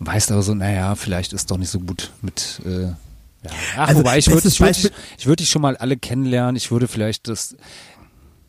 Weißt 0.00 0.30
aber 0.30 0.42
so, 0.42 0.54
naja, 0.54 0.94
vielleicht 0.94 1.32
ist 1.32 1.50
doch 1.50 1.56
nicht 1.58 1.70
so 1.70 1.80
gut 1.80 2.10
mit. 2.22 2.60
Äh, 2.64 2.82
ja. 2.82 3.50
Ach, 3.76 3.88
Also, 3.88 4.00
wobei 4.00 4.18
ich 4.18 4.28
würde 4.28 4.46
ich 4.48 4.60
würd, 4.60 4.92
ich 5.18 5.26
würd 5.26 5.40
die 5.40 5.46
schon 5.46 5.62
mal 5.62 5.76
alle 5.76 5.96
kennenlernen. 5.96 6.56
Ich 6.56 6.70
würde 6.70 6.86
vielleicht 6.88 7.28
das 7.28 7.56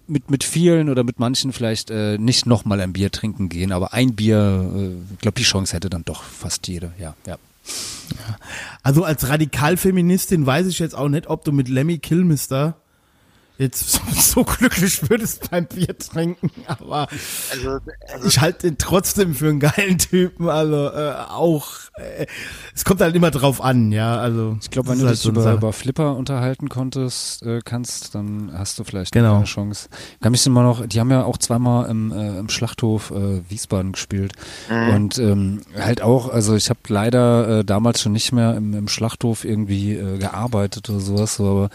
mit, 0.10 0.30
mit 0.30 0.44
vielen 0.44 0.90
oder 0.90 1.04
mit 1.04 1.20
manchen 1.20 1.54
vielleicht 1.54 1.92
äh, 1.92 2.18
nicht 2.18 2.46
nochmal 2.46 2.82
ein 2.82 2.94
Bier 2.94 3.12
trinken 3.12 3.50
gehen, 3.50 3.72
aber 3.72 3.94
ein 3.94 4.16
Bier, 4.16 4.72
äh, 4.76 5.14
ich 5.14 5.20
glaube, 5.20 5.36
die 5.38 5.44
Chance 5.44 5.76
hätte 5.76 5.90
dann 5.90 6.04
doch 6.06 6.24
fast 6.24 6.68
jede, 6.68 6.92
ja, 7.00 7.16
ja. 7.26 7.38
Also 8.82 9.04
als 9.04 9.30
Radikalfeministin 9.30 10.46
weiß 10.46 10.68
ich 10.68 10.80
jetzt 10.80 10.96
auch 10.96 11.10
nicht, 11.10 11.28
ob 11.28 11.44
du 11.44 11.52
mit 11.52 11.70
Lemmy 11.70 12.00
Kilmister 12.00 12.76
jetzt 13.60 14.02
so 14.16 14.44
glücklich 14.44 15.10
würdest 15.10 15.52
beim 15.52 15.66
Bier 15.66 15.96
trinken, 15.98 16.50
aber 16.66 17.08
also, 17.52 17.80
also 18.12 18.28
ich 18.28 18.40
halte 18.40 18.68
den 18.68 18.78
trotzdem 18.78 19.36
für 19.36 19.50
einen 19.50 19.60
geilen 19.60 19.98
Typen, 19.98 20.50
also 20.50 20.88
äh, 20.88 21.14
auch 21.30 21.68
äh, 21.96 22.26
es 22.74 22.86
kommt 22.86 23.02
halt 23.02 23.16
immer 23.16 23.32
drauf 23.32 23.62
an, 23.62 23.92
ja, 23.92 24.18
also 24.18 24.58
ich 24.62 24.70
glaube, 24.72 24.90
wenn 24.90 25.00
du 25.00 25.06
halt 25.06 25.16
dich 25.16 25.22
so 25.22 25.30
über, 25.30 25.52
über, 25.52 25.74
Flipper 25.74 26.16
unterhalten 26.16 26.70
konntest, 26.70 27.44
äh, 27.44 27.60
kannst, 27.64 28.16
dann 28.16 28.52
hast 28.58 28.80
du 28.80 28.86
vielleicht 28.86 29.12
genau. 29.12 29.36
eine 29.36 29.46
Chance. 29.46 29.90
Kann 30.22 30.32
mich 30.32 30.46
immer 30.46 30.64
noch, 30.64 30.88
die 30.88 31.00
haben 31.00 31.12
ja 31.12 31.24
auch 31.24 31.38
zweimal 31.38 31.90
im, 31.90 32.14
äh, 32.14 32.40
im 32.40 32.48
Schlachthof 32.48 33.12
äh, 33.12 33.42
Wiesbaden 33.50 33.92
gespielt 33.92 34.34
mhm. 34.70 34.94
und 34.94 35.18
ähm, 35.20 35.62
halt 35.78 36.02
auch, 36.02 36.30
also 36.30 36.56
ich 36.56 36.70
habe 36.70 36.80
leider 36.88 37.60
äh, 37.60 37.66
damals 37.66 38.02
schon 38.02 38.14
nicht 38.14 38.32
mehr 38.32 38.56
im, 38.56 38.74
im 38.74 38.88
Schlachthof 38.88 39.44
irgendwie 39.44 39.96
äh, 39.96 40.18
gearbeitet 40.18 40.90
oder 40.90 41.02
sowas, 41.02 41.36
so, 41.36 41.50
aber 41.50 41.70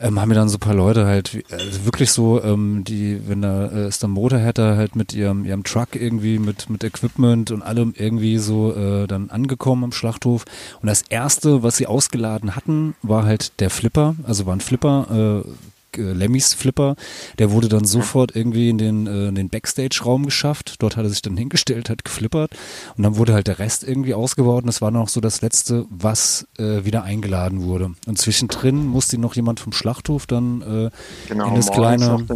ähm, 0.00 0.18
haben 0.18 0.30
mir 0.30 0.34
dann 0.34 0.48
so 0.48 0.56
ein 0.56 0.60
paar 0.60 0.74
Leute 0.74 1.04
halt 1.04 1.25
halt 1.34 1.52
also 1.52 1.84
wirklich 1.84 2.10
so, 2.10 2.42
ähm, 2.42 2.84
die, 2.84 3.28
wenn 3.28 3.42
da 3.42 3.66
äh, 3.66 3.88
ist 3.88 4.02
der 4.02 4.08
Motorhead 4.08 4.58
da 4.58 4.76
halt 4.76 4.96
mit 4.96 5.14
ihrem, 5.14 5.44
ihrem 5.44 5.64
Truck 5.64 5.94
irgendwie 5.94 6.38
mit, 6.38 6.70
mit 6.70 6.84
Equipment 6.84 7.50
und 7.50 7.62
allem 7.62 7.94
irgendwie 7.96 8.38
so 8.38 8.74
äh, 8.74 9.06
dann 9.06 9.30
angekommen 9.30 9.84
am 9.84 9.92
Schlachthof. 9.92 10.44
Und 10.80 10.88
das 10.88 11.02
erste, 11.02 11.62
was 11.62 11.76
sie 11.76 11.86
ausgeladen 11.86 12.56
hatten, 12.56 12.94
war 13.02 13.24
halt 13.24 13.60
der 13.60 13.70
Flipper, 13.70 14.16
also 14.24 14.46
war 14.46 14.54
ein 14.54 14.60
Flipper, 14.60 15.44
äh, 15.44 15.48
Lemmys 15.96 16.54
Flipper, 16.54 16.96
der 17.38 17.50
wurde 17.50 17.68
dann 17.68 17.84
sofort 17.84 18.34
irgendwie 18.34 18.68
in 18.68 18.78
den, 18.78 19.06
äh, 19.06 19.28
in 19.28 19.34
den 19.34 19.48
Backstage-Raum 19.48 20.24
geschafft. 20.24 20.76
Dort 20.80 20.96
hat 20.96 21.04
er 21.04 21.10
sich 21.10 21.22
dann 21.22 21.36
hingestellt, 21.38 21.90
hat 21.90 22.04
geflippert 22.04 22.52
und 22.96 23.02
dann 23.02 23.16
wurde 23.16 23.34
halt 23.34 23.46
der 23.46 23.58
Rest 23.58 23.84
irgendwie 23.84 24.14
ausgebaut 24.14 24.62
und 24.62 24.68
das 24.68 24.82
war 24.82 24.90
noch 24.90 25.08
so 25.08 25.20
das 25.20 25.42
Letzte, 25.42 25.86
was 25.90 26.46
äh, 26.58 26.84
wieder 26.84 27.02
eingeladen 27.02 27.62
wurde. 27.62 27.92
Und 28.06 28.18
zwischendrin 28.18 28.86
musste 28.86 29.18
noch 29.18 29.34
jemand 29.34 29.60
vom 29.60 29.72
Schlachthof 29.72 30.26
dann 30.26 30.62
äh, 30.62 30.90
genau, 31.28 31.48
in 31.48 31.54
das 31.54 31.70
kleine 31.70 32.26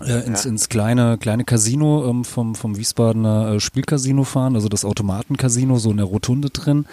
äh, 0.00 0.26
ins, 0.26 0.44
ja. 0.44 0.50
ins 0.50 0.68
kleine, 0.68 1.18
kleine 1.18 1.44
Casino 1.44 2.08
ähm, 2.08 2.24
vom, 2.24 2.54
vom 2.54 2.76
Wiesbadener 2.76 3.52
äh, 3.52 3.60
Spielcasino 3.60 4.24
fahren, 4.24 4.54
also 4.54 4.68
das 4.68 4.84
Automatencasino, 4.84 5.78
so 5.78 5.90
in 5.90 5.98
der 5.98 6.06
Rotunde 6.06 6.50
drin. 6.50 6.86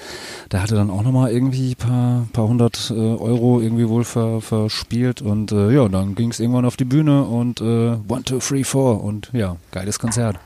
Da 0.50 0.62
hatte 0.62 0.76
dann 0.76 0.90
auch 0.90 1.04
nochmal 1.04 1.32
irgendwie 1.32 1.76
paar, 1.76 2.28
paar 2.34 2.48
hundert 2.48 2.92
äh, 2.92 2.94
Euro 2.94 3.60
irgendwie 3.60 3.88
wohl 3.90 4.04
ver, 4.04 4.42
verspielt 4.42 5.22
und 5.22 5.52
äh, 5.52 5.72
ja, 5.72 5.88
dann 5.88 6.16
ging 6.16 6.32
es 6.32 6.40
irgendwann 6.40 6.66
auf 6.66 6.78
die 6.78 6.86
Bühne 6.86 7.24
und 7.24 7.62
äh, 7.62 7.98
One, 8.08 8.24
Two, 8.24 8.40
Three, 8.40 8.64
Four 8.64 9.04
und 9.04 9.30
ja, 9.34 9.58
geiles 9.72 10.00
Konzert. 10.00 10.38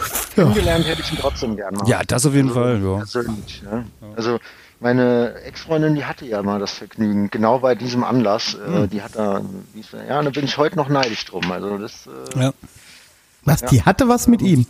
Kennengelernt 0.34 0.86
hätte 0.86 1.02
ich 1.02 1.12
ihn 1.12 1.18
trotzdem 1.18 1.56
gern 1.56 1.74
mal. 1.74 1.88
Ja, 1.88 2.02
das 2.04 2.26
auf 2.26 2.34
jeden 2.34 2.48
also, 2.48 2.60
Fall, 2.60 2.82
ja. 2.82 2.96
Persönlich, 2.96 3.62
ja. 3.64 3.84
Also 4.16 4.38
meine 4.80 5.34
Ex-Freundin, 5.44 5.94
die 5.94 6.04
hatte 6.04 6.24
ja 6.24 6.42
mal 6.42 6.58
das 6.58 6.72
Vergnügen, 6.72 7.30
genau 7.30 7.58
bei 7.58 7.74
diesem 7.74 8.02
Anlass. 8.02 8.56
Mhm. 8.56 8.84
Äh, 8.84 8.88
die 8.88 9.02
hat 9.02 9.14
da, 9.14 9.42
ja, 10.08 10.22
da 10.22 10.30
bin 10.30 10.44
ich 10.44 10.56
heute 10.56 10.76
noch 10.76 10.88
neidisch 10.88 11.24
drum. 11.26 11.50
Also 11.52 11.78
das. 11.78 12.08
Äh, 12.34 12.40
ja. 12.40 12.52
Was? 13.44 13.60
Ja. 13.60 13.68
Die 13.68 13.82
hatte 13.82 14.08
was 14.08 14.26
mit 14.26 14.42
ihm? 14.42 14.66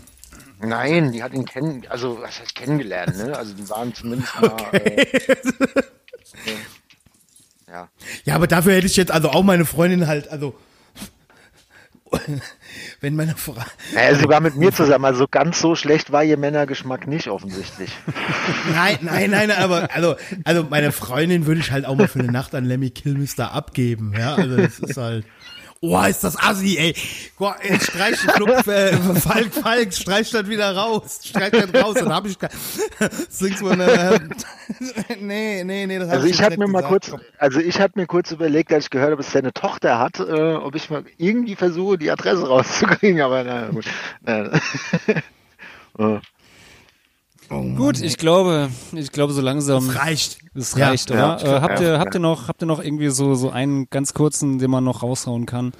Nein, 0.62 1.12
die 1.12 1.22
hat 1.22 1.32
ihn 1.32 1.46
kennen, 1.46 1.84
also 1.88 2.18
was 2.20 2.38
heißt 2.40 2.54
kennengelernt, 2.54 3.16
ne? 3.16 3.36
Also 3.36 3.54
die 3.54 3.68
waren 3.70 3.94
zumindest 3.94 4.40
mal. 4.40 4.50
Okay. 4.72 5.06
Äh, 6.46 6.52
ja. 7.68 7.88
Ja, 8.24 8.34
aber 8.34 8.46
dafür 8.46 8.74
hätte 8.74 8.86
ich 8.86 8.96
jetzt 8.96 9.10
also 9.10 9.30
auch 9.30 9.42
meine 9.42 9.64
Freundin 9.64 10.06
halt, 10.06 10.28
also 10.28 10.54
wenn 13.00 13.16
meine 13.16 13.36
Frau. 13.36 13.56
Naja, 13.94 14.14
sogar 14.16 14.40
mit 14.40 14.56
mir 14.56 14.72
zusammen. 14.72 15.04
Also 15.04 15.26
ganz 15.30 15.60
so 15.60 15.74
schlecht 15.74 16.12
war 16.12 16.24
ihr 16.24 16.36
Männergeschmack 16.36 17.06
nicht 17.06 17.28
offensichtlich. 17.28 17.90
Nein, 18.72 18.98
nein, 19.02 19.30
nein, 19.30 19.50
aber 19.50 19.88
also, 19.92 20.16
also 20.44 20.64
meine 20.68 20.92
Freundin 20.92 21.46
würde 21.46 21.60
ich 21.60 21.70
halt 21.70 21.84
auch 21.86 21.94
mal 21.94 22.08
für 22.08 22.18
eine 22.20 22.30
Nacht 22.30 22.54
an 22.54 22.64
Lemmy 22.64 22.90
Kilmister 22.90 23.52
abgeben. 23.52 24.12
Ja, 24.16 24.34
also 24.34 24.56
das 24.56 24.78
ist 24.78 24.96
halt. 24.96 25.24
Oh, 25.82 25.98
ist 26.04 26.22
das 26.22 26.36
assi, 26.38 26.76
ey. 26.76 26.94
Boah, 27.38 27.56
ey 27.62 27.80
streich 27.80 28.20
den 28.20 28.28
Club, 28.32 28.50
äh, 28.66 28.92
Falk, 29.18 29.54
Falk, 29.54 29.94
streich 29.94 30.30
das 30.30 30.46
wieder 30.46 30.76
raus. 30.76 31.20
Streich 31.24 31.52
das 31.52 31.72
raus, 31.72 31.94
dann 31.94 32.12
hab 32.12 32.26
ich 32.26 32.36
Singst 33.30 33.62
mal, 33.62 33.80
äh, 33.80 34.20
nee, 35.20 35.64
nee, 35.64 35.86
nee, 35.86 35.98
das 35.98 36.10
Also 36.10 36.26
ich 36.26 36.42
hatte 36.42 36.58
mir 36.58 36.68
mal 36.68 36.82
kurz, 36.82 37.10
also 37.38 37.60
ich 37.60 37.80
hatte 37.80 37.98
mir 37.98 38.06
kurz 38.06 38.30
überlegt, 38.30 38.70
als 38.74 38.84
ich 38.84 38.90
gehört 38.90 39.12
habe, 39.12 39.22
dass 39.22 39.34
er 39.34 39.40
eine 39.40 39.54
Tochter 39.54 39.98
hat, 39.98 40.20
äh, 40.20 40.52
ob 40.52 40.74
ich 40.74 40.90
mal 40.90 41.02
irgendwie 41.16 41.56
versuche, 41.56 41.96
die 41.96 42.10
Adresse 42.10 42.46
rauszukriegen, 42.46 43.22
aber 43.22 43.42
na 43.44 43.68
gut. 43.68 43.86
oh. 45.98 46.18
Oh 47.52 47.62
Gut, 47.74 48.00
ich 48.00 48.16
glaube, 48.16 48.70
ich 48.92 49.10
glaube 49.10 49.32
so 49.32 49.40
langsam. 49.40 49.88
Es 49.88 49.96
reicht. 49.96 50.38
Es 50.54 50.78
reicht, 50.78 51.10
ja, 51.10 51.34
oder? 51.36 51.44
Ja, 51.44 51.56
äh, 51.56 51.60
habt 51.60 51.80
ihr, 51.80 51.98
habt 51.98 52.14
ihr 52.14 52.20
noch, 52.20 52.46
habt 52.46 52.62
ihr 52.62 52.66
noch 52.66 52.82
irgendwie 52.82 53.08
so 53.08 53.34
so 53.34 53.50
einen 53.50 53.90
ganz 53.90 54.14
kurzen, 54.14 54.60
den 54.60 54.70
man 54.70 54.84
noch 54.84 55.02
raushauen 55.02 55.46
kann? 55.46 55.72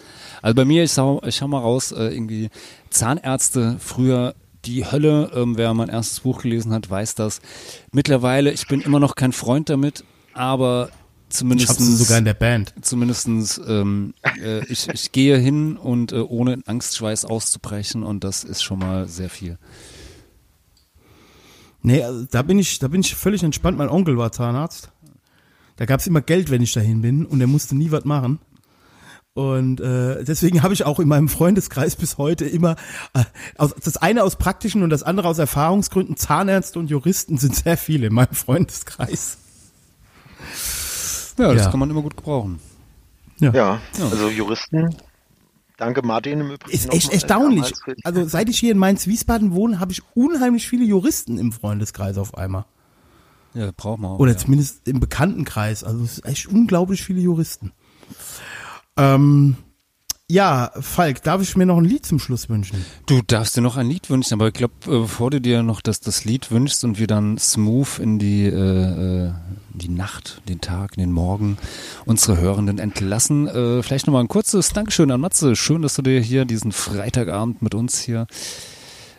Also 0.43 0.57
bei 0.57 0.65
mir, 0.65 0.83
ich 0.83 0.93
schau, 0.93 1.23
ich 1.25 1.37
schau 1.37 1.47
mal 1.47 1.61
raus, 1.61 1.93
äh, 1.93 2.09
irgendwie 2.09 2.51
Zahnärzte 2.91 3.77
früher 3.79 4.35
die 4.65 4.85
Hölle. 4.85 5.31
Ähm, 5.33 5.57
wer 5.57 5.73
mein 5.75 5.89
erstes 5.89 6.21
Buch 6.21 6.43
gelesen 6.43 6.73
hat, 6.73 6.91
weiß 6.91 7.15
das. 7.15 7.41
Mittlerweile, 7.93 8.51
ich 8.51 8.67
bin 8.67 8.81
immer 8.81 8.99
noch 8.99 9.15
kein 9.15 9.33
Freund 9.33 9.71
damit, 9.71 10.05
aber 10.35 10.91
zumindest 11.29 11.79
sogar 11.79 12.19
in 12.19 12.25
der 12.25 12.35
Band. 12.35 12.75
Zumindestens, 12.83 13.61
ähm, 13.65 14.15
äh, 14.43 14.65
ich, 14.67 14.89
ich 14.89 15.13
gehe 15.13 15.39
hin 15.39 15.77
und 15.77 16.11
äh, 16.13 16.17
ohne 16.17 16.59
Angstschweiß 16.67 17.25
auszubrechen 17.27 18.03
und 18.03 18.25
das 18.25 18.43
ist 18.43 18.63
schon 18.63 18.81
mal 18.81 19.07
sehr 19.07 19.31
viel. 19.31 19.57
Nee, 21.83 22.03
also 22.03 22.27
da 22.31 22.43
bin 22.43 22.59
ich, 22.59 22.79
da 22.79 22.89
bin 22.89 23.01
ich 23.01 23.15
völlig 23.15 23.43
entspannt. 23.43 23.79
Mein 23.79 23.89
Onkel 23.89 24.19
war 24.19 24.33
Zahnarzt. 24.33 24.91
Da 25.77 25.87
gab's 25.87 26.07
immer 26.07 26.21
Geld, 26.21 26.51
wenn 26.51 26.63
ich 26.63 26.73
dahin 26.73 27.01
bin 27.01 27.25
und 27.25 27.41
er 27.41 27.47
musste 27.47 27.75
nie 27.75 27.91
was 27.91 28.05
machen. 28.05 28.39
Und 29.33 29.81
äh, 29.81 30.25
deswegen 30.25 30.63
habe 30.63 30.75
ich 30.75 30.85
auch 30.85 30.99
in 30.99 31.09
meinem 31.09 31.29
Freundeskreis 31.29 31.97
bis 31.97 32.19
heute 32.19 32.45
immer 32.45 32.77
äh, 33.15 33.25
aus, 33.57 33.75
das 33.83 33.97
eine 33.97 34.25
aus 34.25 34.37
praktischen 34.37 34.83
und 34.83 34.91
das 34.91 35.03
andere 35.03 35.29
aus 35.29 35.39
Erfahrungsgründen. 35.39 36.17
Zahnärzte 36.17 36.79
und 36.79 36.91
Juristen 36.91 37.39
sind 37.39 37.55
sehr 37.55 37.77
viele 37.77 38.09
in 38.09 38.15
meinem 38.15 38.35
Freundeskreis. 38.35 39.39
Ja, 41.39 41.55
das 41.55 41.65
ja. 41.65 41.71
kann 41.71 41.81
man 41.81 41.89
immer 41.89 42.03
gut 42.03 42.17
gebrauchen. 42.17 42.61
Ja. 43.39 43.53
ja, 43.53 43.81
also 43.99 44.29
Juristen 44.29 44.95
Danke, 45.81 46.03
Martin. 46.03 46.41
Im 46.41 46.51
Übrigen 46.51 46.71
ist 46.71 46.93
echt 46.93 47.11
erstaunlich. 47.11 47.73
Also 48.05 48.27
seit 48.27 48.51
ich 48.51 48.59
hier 48.59 48.73
in 48.73 48.77
Mainz-Wiesbaden 48.77 49.55
wohne, 49.55 49.81
habe 49.81 49.93
ich 49.93 50.03
unheimlich 50.15 50.69
viele 50.69 50.85
Juristen 50.85 51.39
im 51.39 51.53
Freundeskreis 51.53 52.19
auf 52.19 52.37
einmal. 52.37 52.67
Ja, 53.55 53.71
braucht 53.75 53.99
man 53.99 54.11
auch. 54.11 54.19
Oder 54.19 54.33
ja. 54.33 54.37
zumindest 54.37 54.87
im 54.87 55.01
Bekanntenkreis. 55.01 55.83
Also 55.83 56.05
es 56.05 56.19
ist 56.19 56.27
echt 56.27 56.49
unglaublich 56.49 57.03
viele 57.03 57.23
Juristen. 57.23 57.73
Ähm, 58.99 59.57
ja, 60.31 60.71
Falk, 60.81 61.23
darf 61.25 61.43
ich 61.43 61.57
mir 61.57 61.67
noch 61.67 61.79
ein 61.79 61.85
Lied 61.85 62.07
zum 62.07 62.21
Schluss 62.21 62.49
wünschen? 62.49 62.85
Du 63.07 63.21
darfst 63.27 63.57
dir 63.57 63.63
noch 63.63 63.77
ein 63.77 63.89
Lied 63.89 64.09
wünschen, 64.11 64.35
aber 64.35 64.49
ich 64.49 64.55
glaube, 64.55 64.75
äh, 64.87 65.01
bevor 65.01 65.31
du 65.31 65.41
dir 65.41 65.63
noch 65.65 65.81
das, 65.81 65.99
das 66.01 66.25
Lied 66.25 66.53
wünschst 66.53 66.85
und 66.85 66.99
wir 66.99 67.09
dann 67.09 67.37
smooth 67.37 67.99
in 67.99 68.19
die, 68.19 68.45
äh, 68.45 69.27
äh 69.27 69.33
die 69.73 69.89
Nacht, 69.89 70.43
den 70.49 70.61
Tag, 70.61 70.93
den 70.97 71.13
Morgen 71.13 71.57
unsere 72.05 72.39
Hörenden 72.39 72.79
entlassen, 72.79 73.47
äh, 73.49 73.83
vielleicht 73.83 74.07
nochmal 74.07 74.23
ein 74.23 74.29
kurzes 74.29 74.73
Dankeschön 74.73 75.11
an 75.11 75.21
Matze. 75.21 75.57
Schön, 75.57 75.83
dass 75.83 75.95
du 75.95 76.03
dir 76.03 76.21
hier 76.21 76.45
diesen 76.45 76.73
Freitagabend 76.73 77.63
mit 77.63 77.75
uns 77.75 78.01
hier 78.01 78.27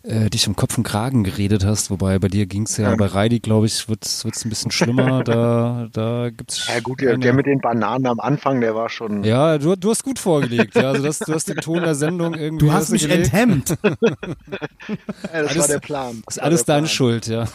äh, 0.04 0.32
dich 0.32 0.48
um 0.48 0.56
Kopf 0.56 0.78
und 0.78 0.84
Kragen 0.84 1.24
geredet 1.24 1.64
hast, 1.64 1.92
wobei 1.92 2.18
bei 2.18 2.28
dir 2.28 2.48
ging 2.48 2.64
es 2.64 2.78
ja, 2.78 2.90
ja, 2.90 2.96
bei 2.96 3.06
Reidi, 3.06 3.40
glaube 3.40 3.68
ich, 3.68 3.88
wird 3.88 4.04
es 4.04 4.26
ein 4.26 4.50
bisschen 4.50 4.72
schlimmer. 4.72 5.24
da 5.24 5.88
da 5.94 6.30
gibt's 6.30 6.68
Ja 6.68 6.80
gut, 6.80 7.02
der, 7.02 7.18
der, 7.18 7.34
mit 7.34 7.46
den 7.46 7.60
Bananen 7.60 8.08
am 8.08 8.20
Anfang, 8.20 8.62
der 8.62 8.74
war 8.74 8.90
schon. 8.90 9.24
Ja, 9.24 9.60
du, 9.60 9.76
du 9.76 9.92
hast 9.92 10.04
gut 10.04 10.18
vorgelegt. 10.18 10.76
Ja, 10.76 10.90
also 10.90 11.04
das, 11.04 11.20
du 11.20 11.32
hast 11.34 11.50
den 11.50 11.58
Ton 11.58 11.84
der 11.84 11.94
Sendung 11.94 12.34
irgendwie. 12.34 12.66
Du 12.66 12.74
hast 12.74 12.90
mich 12.90 13.04
gelegt. 13.04 13.26
enthemmt. 13.26 13.70
ja, 13.84 13.96
das 15.32 15.50
alles, 15.52 15.58
war 15.58 15.68
der 15.68 15.80
Plan. 15.80 16.24
Das 16.26 16.38
ist 16.38 16.44
alles 16.44 16.66
deine 16.66 16.88
Schuld, 16.88 17.28
ja. 17.28 17.46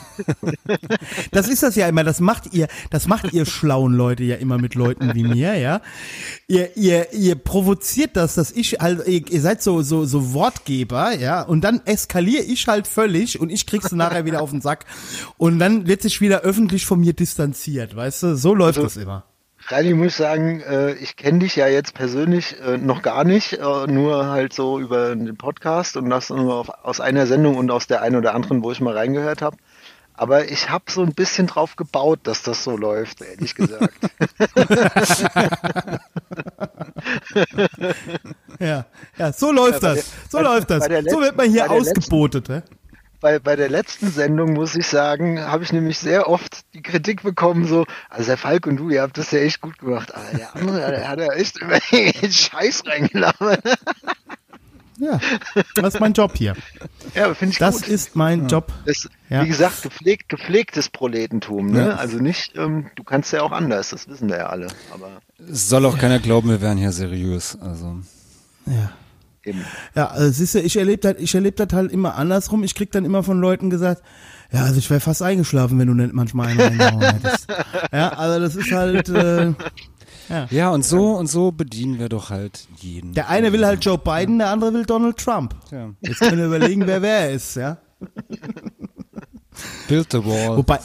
das 1.32 1.48
ist 1.48 1.64
das 1.64 1.74
ja 1.74 1.88
immer, 1.88 2.04
das 2.04 2.20
macht 2.20 2.54
ihr, 2.54 2.68
das 2.90 3.08
macht 3.08 3.32
ihr 3.32 3.44
schlauen 3.44 3.92
Leute 3.92 4.22
ja 4.22 4.36
immer 4.36 4.58
mit 4.58 4.76
Leuten 4.76 5.14
wie 5.14 5.24
mir, 5.24 5.56
ja. 5.56 5.80
Ihr, 6.46 6.76
ihr, 6.76 7.12
ihr 7.12 7.34
provoziert 7.34 8.16
das, 8.16 8.36
dass 8.36 8.52
ich 8.52 8.78
halt, 8.78 9.06
ihr, 9.08 9.28
ihr 9.28 9.40
seid 9.40 9.62
so, 9.62 9.82
so, 9.82 10.04
so 10.04 10.32
Wortgeber, 10.32 11.12
ja, 11.12 11.42
und 11.42 11.62
dann 11.62 11.80
eskaliert 11.84 12.35
verliere 12.36 12.52
ich 12.52 12.68
halt 12.68 12.86
völlig 12.86 13.40
und 13.40 13.50
ich 13.50 13.66
krieg's 13.66 13.92
nachher 13.92 14.24
wieder 14.24 14.42
auf 14.42 14.50
den 14.50 14.60
Sack. 14.60 14.84
Und 15.36 15.58
dann 15.58 15.86
wird 15.86 16.02
sich 16.02 16.20
wieder 16.20 16.40
öffentlich 16.40 16.86
von 16.86 17.00
mir 17.00 17.12
distanziert, 17.12 17.96
weißt 17.96 18.22
du? 18.24 18.36
So 18.36 18.54
läuft 18.54 18.78
also, 18.78 18.82
das 18.82 18.96
immer. 18.96 19.24
Reini, 19.68 19.90
ich 19.90 19.94
muss 19.96 20.16
sagen, 20.16 20.60
äh, 20.60 20.92
ich 20.92 21.16
kenne 21.16 21.40
dich 21.40 21.56
ja 21.56 21.66
jetzt 21.66 21.94
persönlich 21.94 22.56
äh, 22.60 22.78
noch 22.78 23.02
gar 23.02 23.24
nicht, 23.24 23.54
äh, 23.54 23.86
nur 23.88 24.26
halt 24.26 24.52
so 24.52 24.78
über 24.78 25.16
den 25.16 25.36
Podcast 25.36 25.96
und 25.96 26.08
das 26.08 26.30
nur 26.30 26.86
aus 26.86 27.00
einer 27.00 27.26
Sendung 27.26 27.56
und 27.56 27.70
aus 27.70 27.88
der 27.88 28.02
einen 28.02 28.16
oder 28.16 28.34
anderen, 28.34 28.62
wo 28.62 28.70
ich 28.70 28.80
mal 28.80 28.96
reingehört 28.96 29.42
habe. 29.42 29.56
Aber 30.16 30.50
ich 30.50 30.70
habe 30.70 30.84
so 30.90 31.02
ein 31.02 31.14
bisschen 31.14 31.46
drauf 31.46 31.76
gebaut, 31.76 32.20
dass 32.24 32.42
das 32.42 32.64
so 32.64 32.76
läuft, 32.76 33.20
ehrlich 33.22 33.54
gesagt. 33.54 33.94
ja, 38.58 38.86
ja, 39.18 39.32
so 39.32 39.52
läuft 39.52 39.82
ja, 39.82 39.94
das. 39.94 40.10
so 40.30 40.38
bei, 40.38 40.44
läuft 40.44 40.70
das. 40.70 40.88
Letzten, 40.88 41.10
so 41.10 41.20
wird 41.20 41.36
man 41.36 41.50
hier 41.50 41.70
ausgebotet. 41.70 42.48
Letzten, 42.48 42.76
bei, 43.20 43.38
bei 43.38 43.56
der 43.56 43.68
letzten 43.68 44.10
Sendung, 44.10 44.52
muss 44.52 44.74
ich 44.74 44.86
sagen, 44.86 45.40
habe 45.40 45.64
ich 45.64 45.72
nämlich 45.72 45.98
sehr 45.98 46.28
oft 46.28 46.60
die 46.74 46.82
Kritik 46.82 47.22
bekommen, 47.22 47.66
so, 47.66 47.84
also 48.08 48.26
der 48.26 48.36
Falk 48.36 48.66
und 48.66 48.76
du, 48.76 48.88
ihr 48.90 49.02
habt 49.02 49.18
das 49.18 49.30
ja 49.30 49.40
echt 49.40 49.60
gut 49.60 49.78
gemacht, 49.78 50.14
aber 50.14 50.38
der 50.38 50.54
andere, 50.54 50.78
der 50.78 51.08
hat 51.08 51.18
ja 51.18 51.32
echt 51.32 51.56
immer 51.60 51.78
den 51.90 52.32
Scheiß 52.32 52.84
reingeladen. 52.86 53.58
Ja, 54.98 55.20
das 55.74 55.94
ist 55.94 56.00
mein 56.00 56.12
Job 56.14 56.32
hier. 56.36 56.54
Ja, 57.14 57.32
finde 57.34 57.52
ich 57.52 57.58
Das 57.58 57.82
gut. 57.82 57.88
ist 57.88 58.16
mein 58.16 58.48
Job. 58.48 58.72
Das, 58.84 59.08
Ja. 59.28 59.44
Wie 59.44 59.48
gesagt, 59.48 59.82
gepflegt, 59.82 60.28
gepflegtes 60.28 60.88
Proletentum, 60.88 61.66
ne? 61.70 61.88
Ja. 61.88 61.96
Also 61.96 62.18
nicht, 62.18 62.56
ähm, 62.56 62.86
du 62.94 63.04
kannst 63.04 63.32
ja 63.32 63.42
auch 63.42 63.52
anders, 63.52 63.90
das 63.90 64.08
wissen 64.08 64.28
wir 64.28 64.36
ja 64.38 64.46
alle, 64.46 64.68
aber 64.92 65.20
Es 65.50 65.68
soll 65.68 65.84
auch 65.84 65.98
keiner 65.98 66.18
glauben, 66.18 66.48
wir 66.48 66.60
wären 66.60 66.78
hier 66.78 66.92
seriös. 66.92 67.58
Also. 67.60 67.98
Ja. 68.66 68.92
eben. 69.44 69.64
Ja, 69.94 70.06
also 70.08 70.30
siehst 70.30 70.54
du, 70.54 70.60
ich 70.60 70.76
erlebe 70.76 70.98
das, 71.12 71.20
ich 71.22 71.34
erlebe 71.34 71.64
das 71.66 71.76
halt 71.76 71.92
immer 71.92 72.14
andersrum. 72.14 72.62
Ich 72.64 72.74
krieg 72.74 72.90
dann 72.92 73.04
immer 73.04 73.22
von 73.22 73.40
Leuten 73.40 73.68
gesagt, 73.70 74.02
ja, 74.52 74.62
also 74.62 74.78
ich 74.78 74.88
wäre 74.90 75.00
fast 75.00 75.22
eingeschlafen, 75.22 75.78
wenn 75.78 75.88
du 75.88 75.94
nicht 75.94 76.12
manchmal 76.12 76.48
einen 76.48 76.60
reingehauen 76.60 77.02
hättest. 77.02 77.48
Ja, 77.92 78.10
also 78.10 78.40
das 78.40 78.54
ist 78.56 78.70
halt, 78.72 79.08
äh, 79.08 79.52
Ja, 80.50 80.70
und 80.70 80.84
so 80.84 81.12
und 81.12 81.28
so 81.28 81.52
bedienen 81.52 81.98
wir 81.98 82.08
doch 82.08 82.30
halt 82.30 82.66
jeden. 82.78 83.14
der 83.14 83.28
eine 83.28 83.52
will 83.52 83.64
halt 83.64 83.84
Joe 83.84 83.98
Biden, 83.98 84.38
der 84.38 84.50
andere 84.50 84.72
will 84.72 84.84
Donald 84.84 85.16
Trump. 85.16 85.54
Ja. 85.70 85.90
Jetzt 86.00 86.20
können 86.20 86.38
wir 86.38 86.46
überlegen, 86.46 86.86
wer 86.86 87.02
wer 87.02 87.30
ist, 87.30 87.56
ja. 87.56 87.78
Build 89.88 90.12
the 90.12 90.18
wall. 90.24 90.56
Wobei, 90.56 90.78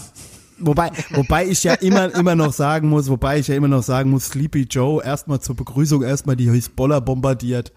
wobei, 0.60 0.92
wobei 1.12 1.48
ich 1.48 1.64
ja 1.64 1.74
immer, 1.74 2.14
immer 2.16 2.36
noch 2.36 2.54
sagen 2.54 2.90
muss, 2.90 3.10
wobei 3.10 3.40
ich 3.40 3.48
ja 3.48 3.56
immer 3.56 3.68
noch 3.68 3.84
sagen 3.84 4.12
muss, 4.12 4.28
Sleepy 4.28 4.64
Joe 4.70 5.04
erstmal 5.04 5.40
zur 5.42 5.56
Begrüßung 5.56 6.04
erstmal 6.04 6.36
die 6.36 6.50
Hisbollah 6.50 7.00
bombardiert. 7.00 7.72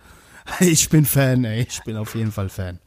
Ich 0.60 0.90
bin 0.90 1.04
Fan, 1.04 1.44
ey. 1.44 1.66
Ich 1.68 1.82
bin 1.84 1.96
auf 1.96 2.14
jeden 2.14 2.30
Fall 2.30 2.48
Fan. 2.48 2.78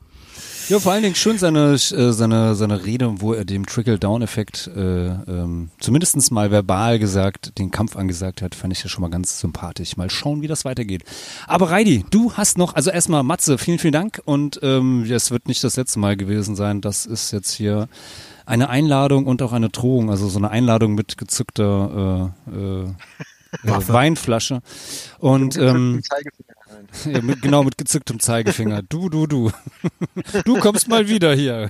Ja, 0.70 0.80
vor 0.80 0.92
allen 0.92 1.04
Dingen 1.04 1.16
schön 1.16 1.38
seine, 1.38 1.76
äh, 1.76 1.78
seine, 1.78 2.54
seine 2.56 2.86
Rede, 2.86 3.22
wo 3.22 3.32
er 3.32 3.46
dem 3.46 3.66
Trickle-Down-Effekt 3.66 4.70
äh, 4.76 5.08
ähm, 5.08 5.70
zumindest 5.80 6.30
mal 6.34 6.52
verbal 6.52 7.00
gesagt, 7.00 7.58
den 7.58 7.72
Kampf 7.72 7.96
angesagt 7.96 8.42
hat, 8.42 8.54
fand 8.54 8.74
ich 8.74 8.84
ja 8.84 8.90
schon 8.90 9.02
mal 9.02 9.10
ganz 9.10 9.40
sympathisch. 9.40 9.96
Mal 9.96 10.10
schauen, 10.10 10.42
wie 10.42 10.48
das 10.48 10.66
weitergeht. 10.66 11.06
Aber 11.48 11.72
Reidi, 11.72 12.04
du 12.10 12.34
hast 12.34 12.58
noch, 12.58 12.76
also 12.76 12.92
erstmal 12.92 13.24
Matze, 13.24 13.58
vielen, 13.58 13.80
vielen 13.80 13.94
Dank 13.94 14.22
und 14.26 14.60
ähm, 14.62 15.10
es 15.10 15.32
wird 15.32 15.48
nicht 15.48 15.64
das 15.64 15.78
letzte 15.78 16.00
Mal 16.00 16.18
gewesen 16.18 16.58
sein. 16.58 16.82
Das 16.82 17.06
ist 17.06 17.32
jetzt 17.32 17.54
hier 17.54 17.88
eine 18.46 18.70
Einladung 18.70 19.26
und 19.26 19.42
auch 19.42 19.54
eine 19.54 19.70
Drohung, 19.70 20.10
also 20.10 20.28
so 20.28 20.38
eine 20.38 20.50
Einladung 20.50 20.96
mit 20.96 21.18
gezückter 21.18 22.34
äh, 22.46 22.52
äh, 22.52 22.88
Weinflasche. 23.64 24.62
Und 25.20 25.56
ähm, 25.56 26.02
ja, 27.06 27.22
mit, 27.22 27.42
genau, 27.42 27.64
mit 27.64 27.78
gezücktem 27.78 28.20
Zeigefinger. 28.20 28.82
Du, 28.82 29.10
du, 29.10 29.28
du. 29.28 29.52
Du 30.46 30.60
kommst 30.60 30.88
mal 30.88 31.08
wieder 31.08 31.34
hier. 31.34 31.70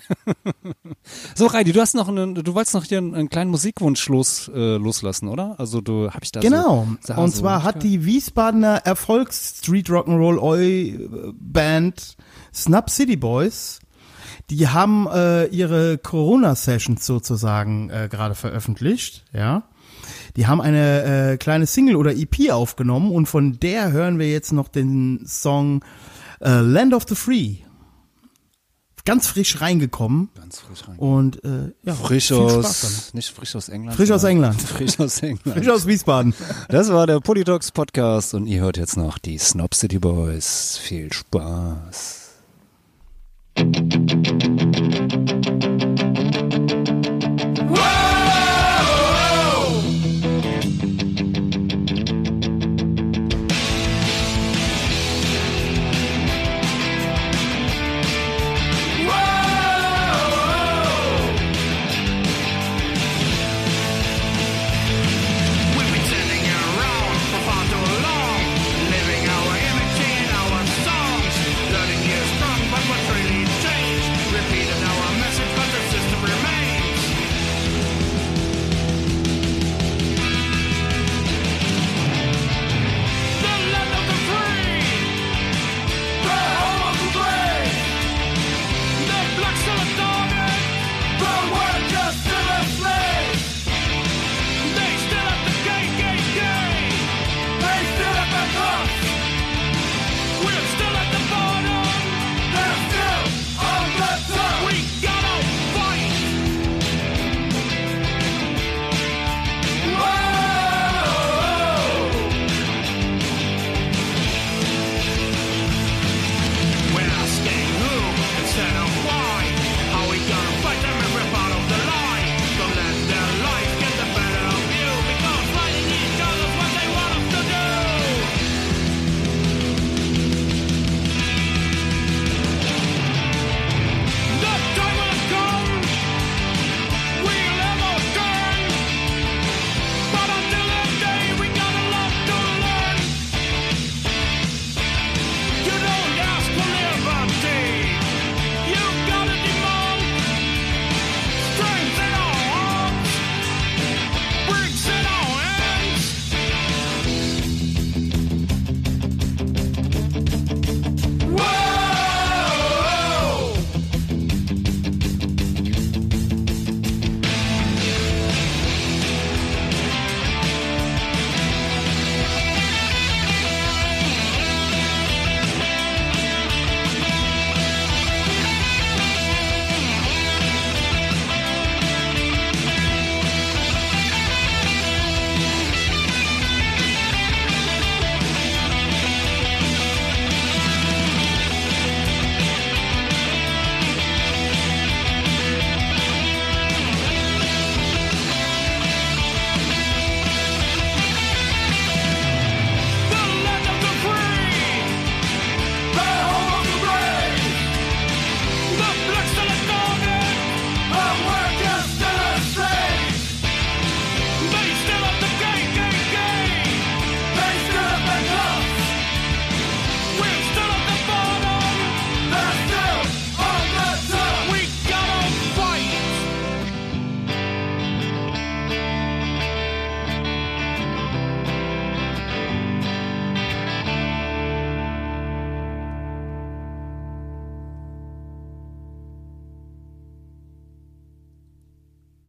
So, 1.36 1.48
Reidi, 1.48 1.72
du 1.72 1.82
hast 1.82 1.96
noch 1.96 2.08
einen, 2.08 2.36
du 2.36 2.54
wolltest 2.54 2.74
noch 2.74 2.84
hier 2.84 2.98
einen, 2.98 3.16
einen 3.16 3.30
kleinen 3.30 3.52
Musikwunsch 3.52 4.08
los, 4.10 4.50
äh, 4.54 4.78
loslassen, 4.78 5.28
oder? 5.28 5.56
Also 5.60 5.82
du 5.82 6.10
hab 6.12 6.24
ich 6.24 6.32
da 6.32 6.40
Genau. 6.40 6.88
so, 7.02 7.08
Sachen 7.08 7.24
Und 7.24 7.32
so 7.32 7.42
zwar 7.42 7.64
hat 7.64 7.84
die 7.84 8.06
Wiesbadener 8.06 8.78
Erfolgs-Street 8.86 9.90
Rock'n'Roll 9.90 10.40
Oi 10.40 11.34
Band 11.40 12.18
Snap 12.54 12.90
City 12.90 13.18
Boys, 13.18 13.80
die 14.50 14.68
haben 14.68 15.08
äh, 15.08 15.46
ihre 15.48 15.98
Corona-Sessions 15.98 17.06
sozusagen 17.06 17.90
äh, 17.90 18.08
gerade 18.10 18.36
veröffentlicht, 18.36 19.26
ja. 19.34 19.64
Die 20.38 20.46
haben 20.46 20.62
eine 20.62 21.32
äh, 21.32 21.38
kleine 21.38 21.66
Single 21.66 21.96
oder 21.96 22.16
EP 22.16 22.52
aufgenommen 22.52 23.12
und 23.12 23.26
von 23.26 23.60
der 23.60 23.92
hören 23.92 24.20
wir 24.20 24.32
jetzt 24.32 24.54
noch 24.54 24.68
den 24.68 25.26
Song 25.28 25.84
äh, 26.40 26.60
Land 26.62 26.94
of 26.94 27.06
the 27.10 27.16
Free. 27.16 27.56
Ganz 29.04 29.26
frisch 29.28 29.62
reingekommen 29.62 30.30
ganz 30.36 30.60
frisch 30.60 30.88
rein. 30.88 31.00
und 31.00 31.44
äh, 31.44 31.72
ja, 31.84 31.94
Frisch 31.94 32.32
aus, 32.34 33.14
nicht 33.14 33.30
frisch 33.30 33.56
aus 33.56 33.70
England. 33.70 33.96
Frisch 33.96 34.12
aus 34.12 34.24
England. 34.26 34.62
Frisch 34.74 35.00
aus 35.00 35.24
England. 35.24 35.58
Frisch 35.58 35.70
aus 35.70 35.88
Wiesbaden. 35.88 36.34
Das 36.68 36.90
war 36.90 37.08
der 37.08 37.20
Politox 37.22 37.72
Podcast 37.72 38.34
und 38.34 38.48
ihr 38.48 38.62
hört 38.62 38.78
jetzt 38.78 38.98
noch 38.98 39.18
die 39.18 39.38
Snob 39.38 39.74
City 39.74 39.98
Boys. 39.98 40.78
Viel 40.78 41.12
Spaß. 41.14 42.34